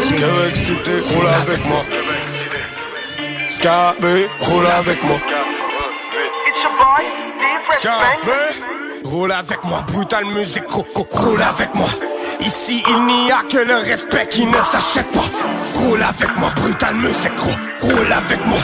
Québec 0.01 0.55
Cité, 0.55 0.99
roule 1.15 1.27
avec 1.27 1.65
moi. 1.65 1.85
Scarpe, 3.49 4.05
roule 4.41 4.67
avec 4.67 5.03
moi. 5.03 5.17
Scarpe, 7.79 8.29
roule 9.05 9.31
avec 9.31 9.63
moi. 9.63 9.83
Brutal 9.87 10.25
musique, 10.25 10.69
ro- 10.69 10.85
ro- 10.95 11.07
roule 11.11 11.41
avec 11.41 11.73
moi. 11.75 11.87
Ici, 12.41 12.83
il 12.87 13.05
n'y 13.05 13.31
a 13.31 13.41
que 13.49 13.57
le 13.57 13.75
respect 13.75 14.27
qui 14.29 14.45
ne 14.45 14.57
s'achète 14.71 15.11
pas. 15.11 15.23
Roule 15.79 16.01
avec 16.03 16.35
moi, 16.37 16.49
brutal 16.55 16.95
musique, 16.95 17.39
ro- 17.39 17.87
roule 17.89 18.11
avec 18.11 18.45
moi. 18.45 18.57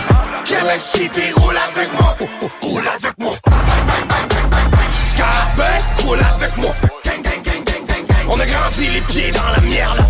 Québec 0.45 0.82
Cité, 0.94 1.32
roule 1.36 1.56
avec 1.58 1.92
moi. 2.00 2.16
Oh, 2.22 2.26
oh, 2.42 2.68
Roule 2.68 2.88
avec 2.88 3.14
moi. 3.20 3.34
Scarpe, 5.14 5.61
roule 6.06 6.20
avec 6.20 6.58
moi. 6.58 6.72
On 8.30 8.40
a 8.40 8.45
grandi 8.45 8.88
les 8.90 9.02
pieds 9.02 9.32
dans 9.32 9.50
la 9.56 9.60
merde. 9.70 10.06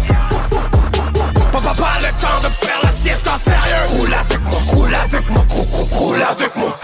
Papa, 1.52 1.74
pas 1.78 2.00
le 2.00 2.22
temps 2.22 2.40
de 2.42 2.66
faire 2.66 2.80
la 2.84 2.92
sieste 2.92 3.28
en 3.28 3.38
sérieux. 3.40 4.00
Roule 4.00 4.14
avec 4.14 4.42
moi, 4.42 4.60
roule 4.68 4.96
avec 4.96 5.30
moi, 5.30 5.44
roule 5.92 6.22
avec 6.22 6.56
moi. 6.56 6.78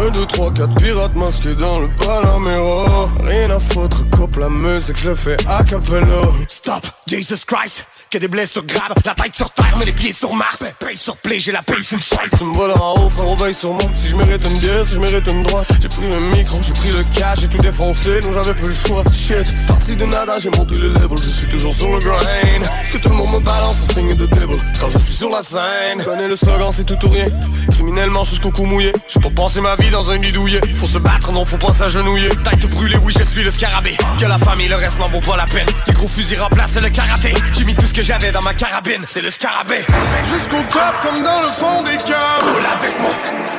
1, 0.00 0.10
2, 0.10 0.26
3, 0.26 0.52
4 0.52 0.74
pirates 0.74 1.16
masqués 1.16 1.54
dans 1.54 1.80
le 1.80 1.88
Panamera 1.96 3.08
Rien 3.22 3.50
à 3.50 3.60
foutre, 3.60 4.08
coupe 4.10 4.36
la 4.36 4.48
musique, 4.48 4.96
je 4.96 5.10
le 5.10 5.14
fais 5.14 5.36
a 5.48 5.64
cappella. 5.64 6.20
Stop, 6.48 6.86
Jesus 7.06 7.44
Christ, 7.46 7.86
que 8.10 8.18
des 8.18 8.28
blessures 8.28 8.64
graves 8.64 8.94
La 9.04 9.14
tête 9.14 9.34
sur 9.34 9.50
terre, 9.50 9.74
mais 9.78 9.84
les 9.84 9.92
pieds 9.92 10.12
sur 10.12 10.32
Mars. 10.34 10.58
Paye 10.78 10.96
sur 10.96 11.16
play, 11.16 11.40
j'ai 11.40 11.52
la 11.52 11.62
paye 11.62 11.82
sur 11.82 11.96
le 11.96 12.02
chaise 12.02 12.30
Tu 12.36 12.44
me 12.44 12.52
vois 12.52 12.68
là 12.68 12.74
en 12.80 12.94
haut, 12.94 13.10
frérot, 13.10 13.36
veille 13.36 13.54
sur 13.54 13.72
moi 13.72 13.82
Si 13.94 14.08
je 14.08 14.16
mérite 14.16 14.44
une 14.46 14.58
bière, 14.58 14.86
si 14.86 14.94
je 14.94 15.00
mérite 15.00 15.26
une 15.26 15.42
droite. 15.42 15.66
J'ai 15.80 15.88
pris 15.88 16.06
un 16.12 16.20
micro, 16.36 16.58
j'ai 16.62 16.72
pris 16.72 16.90
le 16.90 17.18
cash, 17.18 17.40
j'ai 17.40 17.48
tout 17.48 17.58
défoncé 17.58 18.20
Donc 18.20 18.32
j'avais 18.32 18.54
plus 18.54 18.68
le 18.68 18.74
choix, 18.74 19.04
shit 19.12 19.66
Parti 19.66 19.96
de 19.96 20.04
nada, 20.04 20.38
j'ai 20.38 20.50
monté 20.50 20.76
le 20.76 20.88
level 20.88 21.18
Je 21.18 21.28
suis 21.28 21.46
toujours 21.48 21.74
sur 21.74 21.88
le 21.90 21.98
grind. 21.98 22.64
Que 22.92 22.98
tout 22.98 23.08
le 23.10 23.14
monde 23.14 23.32
me 23.32 23.40
balance 23.40 23.76
signe 23.92 24.14
de 24.14 24.26
devil. 24.26 24.60
Quand 24.80 24.88
je 24.90 24.98
suis 24.98 25.14
sur 25.14 25.30
la 25.30 25.42
scène 25.42 26.02
Connais 26.04 26.28
le 26.28 26.36
slogan, 26.36 26.70
c'est 26.74 26.84
tout 26.84 26.98
ou 27.06 27.10
rien. 27.10 27.28
Criminellement 27.70 28.24
jusqu'au 28.24 28.50
cou 28.50 28.64
mouillé. 28.64 28.92
J'ai 29.08 29.20
pas 29.20 29.30
passé 29.30 29.60
ma 29.60 29.76
vie 29.76 29.90
dans 29.90 30.10
un 30.10 30.18
bidouillet 30.18 30.60
Faut 30.78 30.86
se 30.86 30.98
battre, 30.98 31.32
non 31.32 31.44
faut 31.44 31.58
pas 31.58 31.72
s'agenouiller. 31.72 32.30
Tête 32.44 32.68
brûlée, 32.70 32.96
oui 33.02 33.12
je 33.18 33.24
suis 33.24 33.42
le 33.42 33.50
scarabée. 33.50 33.96
Que 34.18 34.26
la 34.26 34.38
famille, 34.38 34.68
le 34.68 34.76
reste 34.76 34.98
n'en 34.98 35.08
vaut 35.08 35.20
pas 35.20 35.36
la 35.36 35.46
peine. 35.46 35.68
Les 35.86 35.92
gros 35.92 36.08
fusils 36.08 36.40
remplacent 36.40 36.76
le 36.76 36.90
karaté. 36.90 37.34
J'ai 37.52 37.64
tout 37.74 37.86
ce 37.86 37.97
que 37.98 38.04
j'avais 38.04 38.30
dans 38.30 38.42
ma 38.42 38.54
carabine 38.54 39.02
C'est 39.06 39.20
le 39.20 39.30
scarabée. 39.30 39.84
Jusqu'au 40.22 40.62
top 40.70 40.94
comme 41.02 41.20
dans 41.20 41.42
le 41.42 41.48
fond 41.48 41.82
des 41.82 41.96
caves 41.96 42.42
Roule 42.42 42.68
avec 42.78 43.00
moi. 43.00 43.10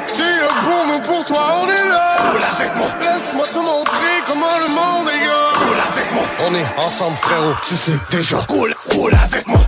T'es 0.07 0.23
un 0.23 0.63
pour 0.63 0.85
nous, 0.87 0.99
pour 1.01 1.25
toi 1.25 1.55
on 1.61 1.67
est 1.67 1.89
là. 1.89 2.31
Roule 2.31 2.41
avec 2.55 2.75
moi. 2.77 2.87
Laisse-moi 3.01 3.45
te 3.47 3.57
montrer 3.57 4.15
comment 4.25 4.55
le 4.63 4.69
monde 4.73 5.09
est 5.09 5.19
gars 5.25 5.59
Roule 5.59 5.83
avec 5.91 6.13
moi. 6.13 6.23
On 6.47 6.55
est 6.55 6.85
ensemble 6.85 7.17
frérot, 7.17 7.53
tu 7.67 7.75
sais 7.75 7.97
déjà. 8.09 8.37
Roule, 8.47 8.73
roule 8.91 9.13
avec 9.25 9.45
moi. 9.45 9.59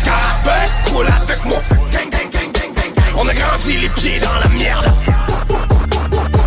Scarabée, 0.00 0.92
roule 0.92 1.06
avec 1.22 1.44
moi. 1.44 1.58
Gang, 1.92 2.10
gang, 2.10 2.30
gang, 2.32 2.52
gang, 2.52 2.72
gang, 2.74 2.94
gang. 2.94 3.14
On 3.16 3.28
a 3.28 3.34
grandi 3.34 3.76
les 3.78 3.88
pieds 3.90 4.18
dans 4.18 4.40
la 4.40 4.48
merde. 4.58 4.92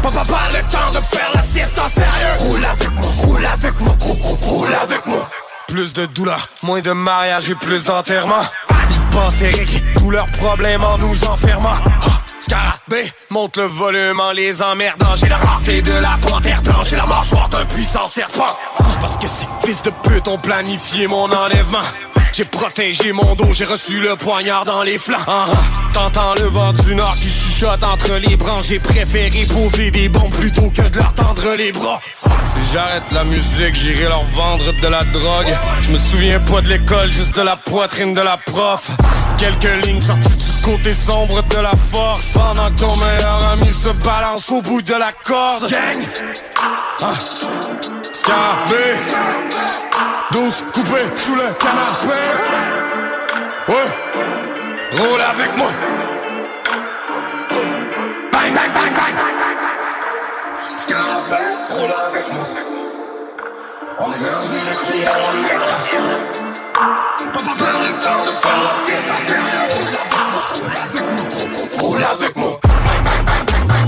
Papa, 0.03 0.25
pas 0.27 0.49
le 0.57 0.61
temps 0.69 0.91
de 0.91 1.15
faire 1.15 1.31
la 1.33 1.43
sieste 1.43 1.79
en 1.79 1.89
sérieux. 1.89 2.35
Roule 2.39 2.65
avec 2.65 2.91
moi, 2.91 3.11
roule 3.19 3.45
avec 3.45 3.79
moi, 3.79 3.95
roule, 4.01 4.37
roule 4.41 4.75
avec 4.83 5.05
moi 5.05 5.29
Plus 5.67 5.93
de 5.93 6.05
douleur, 6.07 6.47
moins 6.63 6.81
de 6.81 6.91
mariage 6.91 7.49
et 7.49 7.55
plus 7.55 7.83
d'enterrement. 7.83 8.41
Ils 8.89 9.15
pensaient 9.15 9.51
régler 9.51 9.81
tous 9.97 10.11
leurs 10.11 10.29
problèmes 10.31 10.83
en 10.83 10.97
nous 10.97 11.23
enfermant. 11.25 11.75
Ah, 11.85 12.21
Scarabée, 12.39 13.11
monte 13.29 13.57
le 13.57 13.63
volume 13.65 14.19
en 14.19 14.31
les 14.31 14.61
emmerdant. 14.61 15.15
J'ai 15.15 15.29
la 15.29 15.37
rareté 15.37 15.81
de 15.81 15.91
la 15.93 16.17
panthère 16.29 16.61
blanche, 16.61 16.87
j'ai 16.89 16.95
la 16.97 17.05
mâchoire 17.05 17.47
d'un 17.49 17.65
puissant 17.65 18.07
serpent. 18.07 18.57
Ah, 18.79 18.83
Parce 18.99 19.17
que 19.17 19.27
ces 19.27 19.67
fils 19.67 19.81
de 19.83 19.91
pute 20.03 20.27
ont 20.27 20.37
planifié 20.37 21.07
mon 21.07 21.31
enlèvement. 21.31 21.79
J'ai 22.33 22.45
protégé 22.45 23.11
mon 23.11 23.35
dos, 23.35 23.51
j'ai 23.51 23.65
reçu 23.65 23.99
le 23.99 24.15
poignard 24.15 24.63
dans 24.63 24.83
les 24.83 24.97
flancs. 24.97 25.17
Ah, 25.27 25.45
ah, 25.47 25.53
T'entends 25.93 26.33
le 26.35 26.47
vent 26.47 26.71
du 26.71 26.95
nord 26.95 27.13
qui 27.15 27.29
chuchote 27.29 27.83
entre 27.83 28.13
les 28.15 28.37
branches. 28.37 28.67
J'ai 28.69 28.79
préféré 28.79 29.45
poser 29.45 29.91
des 29.91 30.07
bombes 30.07 30.33
plutôt 30.33 30.69
que 30.69 30.81
de 30.83 30.97
leur 30.97 31.13
tendre 31.13 31.55
les 31.55 31.73
bras. 31.73 31.99
Si 32.45 32.59
j'arrête 32.71 33.11
la 33.11 33.25
musique, 33.25 33.75
j'irai 33.75 34.07
leur 34.07 34.23
vendre 34.35 34.71
de 34.71 34.87
la 34.87 35.03
drogue. 35.03 35.53
Je 35.81 35.91
me 35.91 35.97
souviens 35.97 36.39
pas 36.39 36.61
de 36.61 36.69
l'école, 36.69 37.09
juste 37.09 37.35
de 37.35 37.41
la 37.41 37.57
poitrine 37.57 38.13
de 38.13 38.21
la 38.21 38.37
prof. 38.37 38.89
Quelques 39.37 39.85
lignes 39.85 40.01
sorties 40.01 40.29
du 40.29 40.61
côté 40.63 40.93
sombre 40.93 41.43
de 41.43 41.57
la 41.57 41.73
force. 41.91 42.31
Pendant 42.33 42.71
que 42.71 42.79
ton 42.79 42.95
meilleur 42.95 43.49
ami 43.51 43.71
se 43.73 43.89
balance 43.89 44.49
au 44.49 44.61
bout 44.61 44.81
de 44.81 44.93
la 44.93 45.11
corde. 45.11 45.69
Gang! 45.69 46.01
Ah. 47.01 47.13
12 50.31 50.65
coupés 50.73 51.07
sous 51.17 51.35
le 51.35 51.43
canapé. 51.59 52.19
Ouais. 53.67 53.89
Roule 54.97 55.21
avec 55.21 55.57
moi. 55.57 55.71
Bang 58.31 58.53
bang 58.53 58.71
bang 58.73 58.93
bang. 58.95 59.15
Scarabée 60.79 61.49
Roule 61.69 61.95
avec 62.07 62.25
moi. 62.31 62.45
On 63.99 64.07
est 64.13 64.19
grandi 64.19 64.55
le 64.55 64.73
pied 64.85 65.05
à 65.05 65.09
la 65.11 65.31
merde 65.41 65.71
le 67.33 67.91
temps 68.03 68.23
de 68.25 68.31
faire 68.41 68.61
la 68.63 68.73
Roule 71.81 72.03
avec 72.03 72.35
moi. 72.37 72.59
Bang 72.63 73.03
bang 73.03 73.23
bang 73.25 73.43
bang 73.47 73.65
bang 73.67 73.87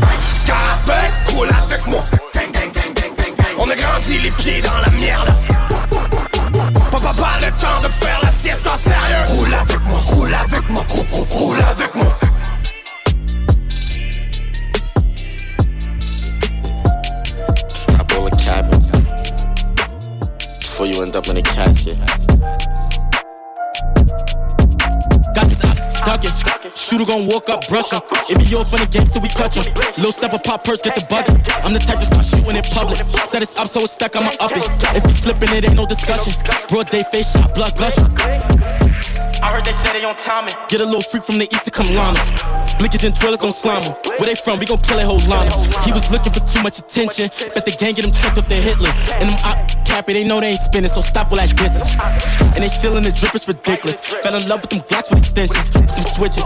bang. 0.87 1.09
Roule 1.35 1.49
avec 1.49 1.87
moi 1.87 2.03
Gang 2.33 2.51
gang 2.51 2.71
gang 2.71 2.93
gang 2.93 3.13
gang 3.15 3.35
gang 3.35 3.55
On 3.57 3.69
a 3.69 3.75
grandi 3.75 4.19
les 4.19 4.31
pieds 4.31 4.61
dans 4.61 4.77
la 4.77 4.89
merde 4.99 5.42
le 7.45 7.51
temps 7.51 7.79
de 7.81 7.89
faire 7.89 8.19
la 8.21 8.31
siesta 8.31 8.77
sérieux 8.77 9.25
Roule 9.27 9.53
avec 9.53 9.81
moi, 9.85 9.99
roule 10.07 10.33
avec 10.33 10.69
moi, 10.69 10.85
roule, 10.89 11.05
roule, 11.11 11.27
roule 11.31 11.61
avec 11.61 11.95
moi 11.95 12.17
Stop 17.69 18.11
all 18.11 18.29
the 18.29 18.35
capping 18.43 18.93
before 20.73 20.87
you 20.87 21.01
end 21.03 21.15
up 21.15 21.27
in 21.27 21.37
a 21.37 21.41
casket. 21.41 21.97
Got 25.35 25.47
this 25.47 25.63
up, 25.63 25.77
ducking. 26.05 26.31
Shooter 26.75 27.05
gon' 27.05 27.27
walk 27.27 27.49
up, 27.49 27.67
brush 27.67 27.91
him. 27.91 28.01
It 28.29 28.39
be 28.39 28.45
your 28.45 28.65
funny 28.65 28.87
game 28.87 29.05
till 29.05 29.21
we 29.21 29.27
touch 29.27 29.55
him. 29.55 29.71
Little 29.97 30.11
step 30.11 30.33
of 30.33 30.43
pop 30.43 30.63
purse, 30.63 30.81
get 30.81 30.95
the 30.95 31.05
bucket. 31.09 31.35
I'm 31.63 31.73
the 31.73 31.79
type 31.79 31.99
to 31.99 32.05
start 32.05 32.25
shooting 32.25 32.55
in 32.55 32.63
public. 32.63 32.99
Set 33.33 33.41
us 33.41 33.57
up 33.57 33.67
so 33.67 33.81
it's 33.81 33.93
stuck, 33.93 34.15
I'ma 34.15 34.29
up 34.39 34.51
it. 34.53 34.61
If 34.93 35.01
he 35.05 35.09
slipping, 35.09 35.49
it 35.57 35.65
ain't 35.65 35.73
no 35.73 35.87
discussion. 35.87 36.37
Broad 36.69 36.91
day 36.91 37.01
face 37.11 37.33
shot, 37.33 37.55
blood 37.55 37.75
gushing. 37.75 38.05
I 39.41 39.49
heard 39.49 39.65
they 39.65 39.73
say 39.73 39.91
they 39.97 40.05
on 40.05 40.15
timing. 40.17 40.53
Get 40.69 40.81
a 40.81 40.85
little 40.85 41.01
freak 41.01 41.23
from 41.23 41.39
the 41.39 41.49
east 41.49 41.65
to 41.65 41.71
come 41.71 41.89
llama. 41.95 42.19
Blickers 42.77 43.01
and 43.01 43.15
twirlers 43.15 43.41
gon' 43.41 43.51
slime 43.51 43.81
him. 43.81 43.93
Where 44.21 44.29
they 44.29 44.35
from? 44.35 44.59
We 44.59 44.67
gon' 44.67 44.77
kill 44.85 44.99
a 44.99 45.05
whole 45.09 45.17
line. 45.25 45.49
He 45.81 45.91
was 45.91 46.11
looking 46.13 46.31
for 46.31 46.45
too 46.45 46.61
much 46.61 46.77
attention. 46.77 47.33
Bet 47.57 47.65
the 47.65 47.73
gang 47.73 47.97
get 47.97 48.05
him 48.05 48.13
checked 48.13 48.37
off 48.37 48.47
their 48.47 48.61
hit 48.61 48.77
list. 48.77 49.01
And 49.17 49.33
them 49.33 49.39
op 49.49 49.65
cappy, 49.81 50.13
they 50.13 50.23
know 50.29 50.39
they 50.39 50.53
ain't 50.53 50.61
spinning, 50.61 50.93
so 50.93 51.01
stop 51.01 51.31
all 51.31 51.37
that 51.41 51.49
distance. 51.57 51.89
And 52.53 52.61
they 52.61 52.69
still 52.69 52.97
in 52.97 53.03
the 53.03 53.11
drip, 53.11 53.33
it's 53.33 53.47
ridiculous. 53.47 53.99
Fell 53.99 54.35
in 54.37 54.47
love 54.47 54.61
with 54.61 54.69
them 54.69 54.85
glocks 54.85 55.09
with 55.09 55.25
extensions, 55.25 55.73
with 55.73 55.89
them 55.89 56.05
switches. 56.13 56.45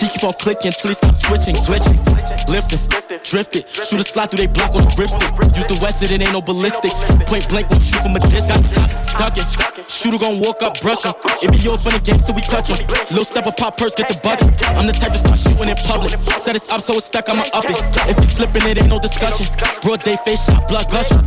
He 0.00 0.08
keep 0.08 0.24
on 0.24 0.32
clicking 0.34 0.72
till 0.72 0.88
he 0.88 0.94
stop 0.94 1.20
twitching, 1.20 1.56
glitching. 1.68 2.00
Lifting, 2.48 2.80
drifted, 3.22 3.68
shoot 3.68 4.00
a 4.00 4.02
slide 4.02 4.30
through 4.30 4.42
they 4.42 4.46
block 4.46 4.74
on 4.74 4.82
the 4.82 4.90
ripstick. 4.98 5.30
Use 5.54 5.68
the 5.70 5.78
west, 5.78 6.02
it 6.02 6.10
ain't 6.10 6.32
no 6.32 6.40
ballistics. 6.40 6.96
Point 7.30 7.46
blank, 7.48 7.68
won't 7.70 7.82
shoot 7.82 8.02
from 8.02 8.16
a 8.16 8.20
distance. 8.26 8.66
Ducking, 9.14 9.46
shooter 9.86 10.18
gon' 10.18 10.40
walk 10.40 10.62
up, 10.62 10.80
brush 10.80 11.04
him. 11.04 11.14
It 11.42 11.52
be 11.52 11.58
your 11.62 11.78
funny 11.78 12.00
game 12.00 12.18
till 12.18 12.34
we 12.34 12.42
touch 12.42 12.72
him. 12.72 12.80
Little 13.10 13.28
step 13.28 13.46
of 13.46 13.54
pop 13.56 13.76
purse, 13.76 13.94
get 13.94 14.08
the 14.08 14.18
bucket. 14.18 14.50
I'm 14.74 14.86
the 14.86 14.94
type 14.96 15.12
to 15.12 15.20
start 15.20 15.38
shooting 15.38 15.68
in 15.68 15.76
public. 15.84 16.16
Set 16.40 16.56
us 16.56 16.66
up 16.70 16.80
so 16.80 16.96
it's 16.96 17.06
stuck, 17.06 17.28
I'ma 17.28 17.44
up 17.52 17.68
it. 17.68 17.78
If 18.08 18.16
he 18.18 18.26
slipping, 18.26 18.64
it 18.66 18.80
ain't 18.80 18.88
no 18.88 18.98
discussion. 18.98 19.46
Broad 19.82 20.02
day 20.02 20.16
face 20.24 20.42
shot, 20.46 20.66
blood 20.66 20.90
gushing. 20.90 21.22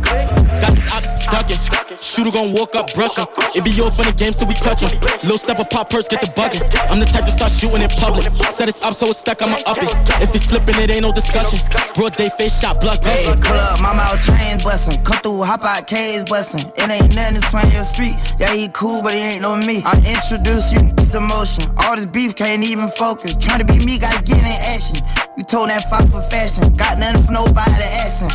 Got 0.60 0.72
this 0.74 0.88
up, 0.92 1.04
ducking. 1.30 1.60
Shooter 2.00 2.32
gon' 2.32 2.52
walk 2.52 2.74
up, 2.74 2.92
brush 2.92 3.16
him. 3.16 3.28
It 3.54 3.64
be 3.64 3.70
your 3.70 3.88
funny 3.92 4.12
games 4.12 4.36
till 4.36 4.48
we 4.48 4.54
touch 4.60 4.84
him. 4.84 4.92
Little 5.22 5.38
step 5.38 5.60
of 5.60 5.70
pop 5.70 5.88
purse, 5.88 6.08
get 6.08 6.20
the 6.20 6.28
bucket. 6.36 6.60
I'm 6.90 7.00
the 7.00 7.06
type 7.06 7.24
to 7.24 7.32
start 7.32 7.52
shooting 7.52 7.80
in 7.80 7.88
public. 7.96 8.28
Set 8.52 8.63
us 8.68 8.82
up 8.82 8.94
so 8.94 9.06
it's 9.10 9.18
stuck, 9.20 9.42
I'ma 9.42 9.56
up 9.66 9.78
it. 9.78 9.90
If 10.22 10.32
he 10.32 10.38
slipping, 10.38 10.76
it 10.78 10.90
ain't 10.90 11.02
no 11.02 11.12
discussion. 11.12 11.58
Broad 11.94 12.16
day 12.16 12.30
face 12.38 12.60
shot, 12.60 12.80
blood 12.80 13.04
Hey, 13.04 13.24
gushing. 13.24 13.42
pull 13.42 13.56
up, 13.56 13.80
my 13.80 13.94
mouth 13.94 14.20
chains 14.24 14.62
bustin'. 14.64 15.02
Come 15.04 15.18
through, 15.18 15.42
hop 15.42 15.64
out, 15.64 15.86
caves 15.86 16.24
bustin'. 16.30 16.66
It 16.76 16.90
ain't 16.90 17.14
nothing 17.14 17.40
to 17.40 17.42
swing 17.48 17.70
your 17.72 17.84
street. 17.84 18.16
Yeah, 18.38 18.54
he 18.54 18.68
cool, 18.68 19.02
but 19.02 19.14
he 19.14 19.20
ain't 19.20 19.42
no 19.42 19.56
me. 19.56 19.82
I 19.84 19.96
introduce 20.06 20.72
you 20.72 20.90
to 21.12 21.20
motion. 21.20 21.64
All 21.78 21.96
this 21.96 22.06
beef 22.06 22.34
can't 22.34 22.62
even 22.64 22.88
focus. 22.90 23.36
Trying 23.36 23.60
to 23.60 23.64
be 23.64 23.78
me, 23.84 23.98
gotta 23.98 24.22
get 24.22 24.38
in 24.38 24.58
action. 24.74 24.98
You 25.36 25.44
told 25.44 25.68
that 25.70 25.88
fight 25.90 26.08
for 26.10 26.22
fashion. 26.30 26.72
Got 26.74 26.98
nothing 26.98 27.22
for 27.24 27.32
nobody 27.32 27.82
asking. 28.04 28.30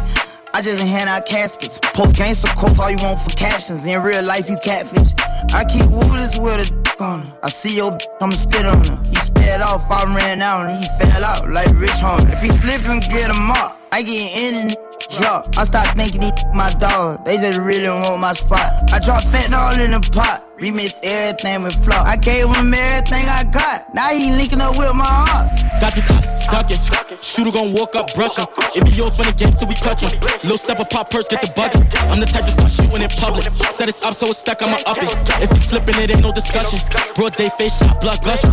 I 0.53 0.61
just 0.61 0.81
hand 0.81 1.09
out 1.09 1.25
caskets. 1.27 1.77
Post 1.93 2.15
gangster 2.15 2.49
quotes, 2.57 2.79
all 2.79 2.89
you 2.89 2.97
want 2.97 3.19
for 3.21 3.29
captions. 3.37 3.85
In 3.85 4.01
real 4.01 4.23
life, 4.25 4.49
you 4.49 4.57
catfish. 4.63 5.13
I 5.53 5.63
keep 5.63 5.85
woodless 5.89 6.37
with 6.39 6.57
a 6.59 6.79
on 6.99 7.21
her. 7.21 7.33
I 7.43 7.49
see 7.49 7.77
your 7.77 7.91
b- 7.95 8.05
I'ma 8.19 8.33
spit 8.35 8.65
on 8.65 8.83
her. 8.83 8.99
He 9.09 9.15
sped 9.49 9.61
off, 9.61 9.89
I 9.89 10.03
ran 10.15 10.41
out, 10.41 10.69
and 10.69 10.77
he 10.77 10.85
fell 10.99 11.23
out 11.23 11.49
like 11.49 11.69
Rich 11.79 11.99
Homie. 12.01 12.31
If 12.33 12.41
he 12.41 12.49
slip 12.49 12.87
and 12.87 13.01
get 13.01 13.29
him 13.29 13.49
up, 13.51 13.79
I 13.91 14.03
get 14.03 14.37
in 14.37 14.69
and 14.69 14.77
drop. 15.17 15.57
I 15.57 15.63
start 15.63 15.97
thinking 15.97 16.21
he 16.21 16.31
my 16.53 16.71
dog. 16.79 17.25
They 17.25 17.37
just 17.37 17.59
really 17.59 17.89
want 17.89 18.21
my 18.21 18.33
spot. 18.33 18.91
I 18.91 18.99
drop 18.99 19.23
fentanyl 19.23 19.83
in 19.83 19.91
the 19.91 20.01
pot. 20.11 20.48
Remix 20.59 20.99
everything 21.03 21.63
with 21.63 21.73
flow. 21.85 21.95
I 21.95 22.17
gave 22.17 22.43
him 22.51 22.73
everything 22.73 23.23
I 23.31 23.47
got. 23.47 23.93
Now 23.93 24.09
he 24.09 24.31
linking 24.31 24.59
up 24.59 24.75
with 24.77 24.93
my 24.93 25.07
heart. 25.07 25.55
Got 25.79 25.95
this 25.95 26.03
up, 26.11 26.19
ducking. 26.51 26.77
Shooter 27.23 27.51
gon' 27.51 27.71
walk 27.71 27.95
up, 27.95 28.13
brush 28.13 28.35
him. 28.35 28.45
It 28.75 28.83
be 28.83 28.91
your 28.91 29.09
funny 29.11 29.31
game 29.31 29.55
till 29.55 29.69
we 29.69 29.75
touch 29.75 30.03
him. 30.03 30.11
Little 30.43 30.57
step 30.57 30.79
of 30.79 30.89
pop 30.89 31.09
purse, 31.09 31.29
get 31.29 31.41
the 31.41 31.47
bucket. 31.55 31.87
I'm 32.11 32.19
the 32.19 32.27
type 32.27 32.43
to 32.43 32.51
start 32.51 32.71
shooting 32.71 33.01
in 33.01 33.09
public. 33.23 33.47
Set 33.71 33.87
us 33.87 34.03
up 34.03 34.13
so 34.15 34.27
it's 34.27 34.39
stuck, 34.39 34.61
I'ma 34.61 34.83
up 34.83 34.99
it. 34.99 35.07
If 35.39 35.49
he 35.49 35.63
slipping, 35.63 35.95
it 35.95 36.11
ain't 36.11 36.23
no 36.23 36.33
discussion. 36.33 36.79
Broad 37.15 37.37
day 37.37 37.49
face 37.57 37.79
shot, 37.79 38.01
blood 38.01 38.19
gushing. 38.19 38.51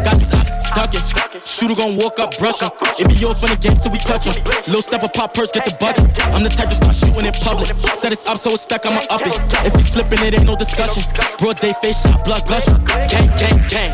Got 0.00 0.16
this 0.16 0.32
up, 0.32 0.48
ducking. 0.72 1.04
Shooter 1.44 1.76
gon' 1.76 1.96
walk 2.00 2.18
up, 2.20 2.32
brush 2.38 2.64
him. 2.64 2.72
It 2.96 3.04
be 3.04 3.20
your 3.20 3.34
funny 3.36 3.60
game 3.60 3.76
till 3.76 3.92
we 3.92 3.98
touch 4.00 4.24
him. 4.24 4.40
Little 4.64 4.80
step 4.80 5.04
of 5.04 5.12
pop 5.12 5.34
purse, 5.36 5.52
get 5.52 5.68
the 5.68 5.76
bucket. 5.76 6.08
I'm 6.32 6.40
the 6.40 6.48
type 6.48 6.72
to 6.72 6.76
start 6.80 6.96
shooting 6.96 7.28
in 7.28 7.36
public. 7.44 7.68
Set 7.92 8.16
us 8.16 8.24
up 8.24 8.40
so 8.40 8.56
it's 8.56 8.64
stuck, 8.64 8.86
I'ma 8.88 9.04
up 9.12 9.20
it. 9.20 9.36
If 9.68 9.76
he 9.76 9.84
slipping, 9.84 10.24
it 10.24 10.32
ain't 10.32 10.48
no 10.48 10.56
discussion. 10.56 11.04
Broad 11.38 11.60
day 11.60 11.72
face 11.80 12.02
shot, 12.02 12.24
blood 12.24 12.46
gushing. 12.46 12.84
Gang, 12.84 13.28
gang, 13.36 13.68
gang. 13.68 13.92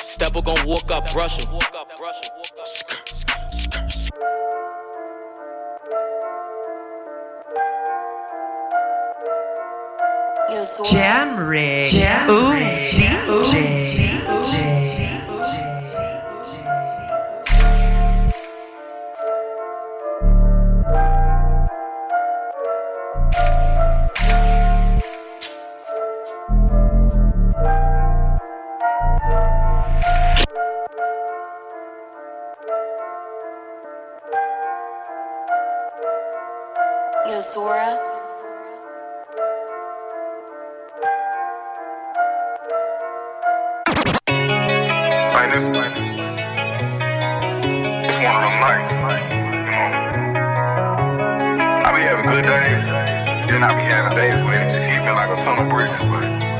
Stepper 0.00 0.42
gon' 0.42 0.66
walk 0.66 0.90
up, 0.90 1.12
brush 1.12 1.44
him. 1.44 1.52
Jam 10.90 11.48
Rig. 11.48 11.92
Ooh, 12.28 12.52
DJ. 12.52 14.13
Yo, 37.34 37.40
Zora. 37.40 37.98
Like 45.34 45.50
this, 45.50 45.66
it's 48.06 48.18
one 48.22 48.38
of 48.38 48.42
them 48.46 48.56
nights, 48.62 48.92
you 48.94 48.98
know. 49.66 49.90
I 51.82 51.90
be 51.96 52.02
having 52.02 52.30
good 52.30 52.46
days, 52.46 52.84
then 53.50 53.64
I 53.64 53.74
be 53.74 53.82
having 53.82 54.16
days 54.16 54.38
where 54.44 54.60
it 54.64 54.70
just 54.70 54.86
hit 54.86 55.00
me 55.04 55.10
like 55.10 55.36
a 55.36 55.42
ton 55.42 55.58
of 55.58 55.68
bricks, 55.68 55.98
but 55.98 56.53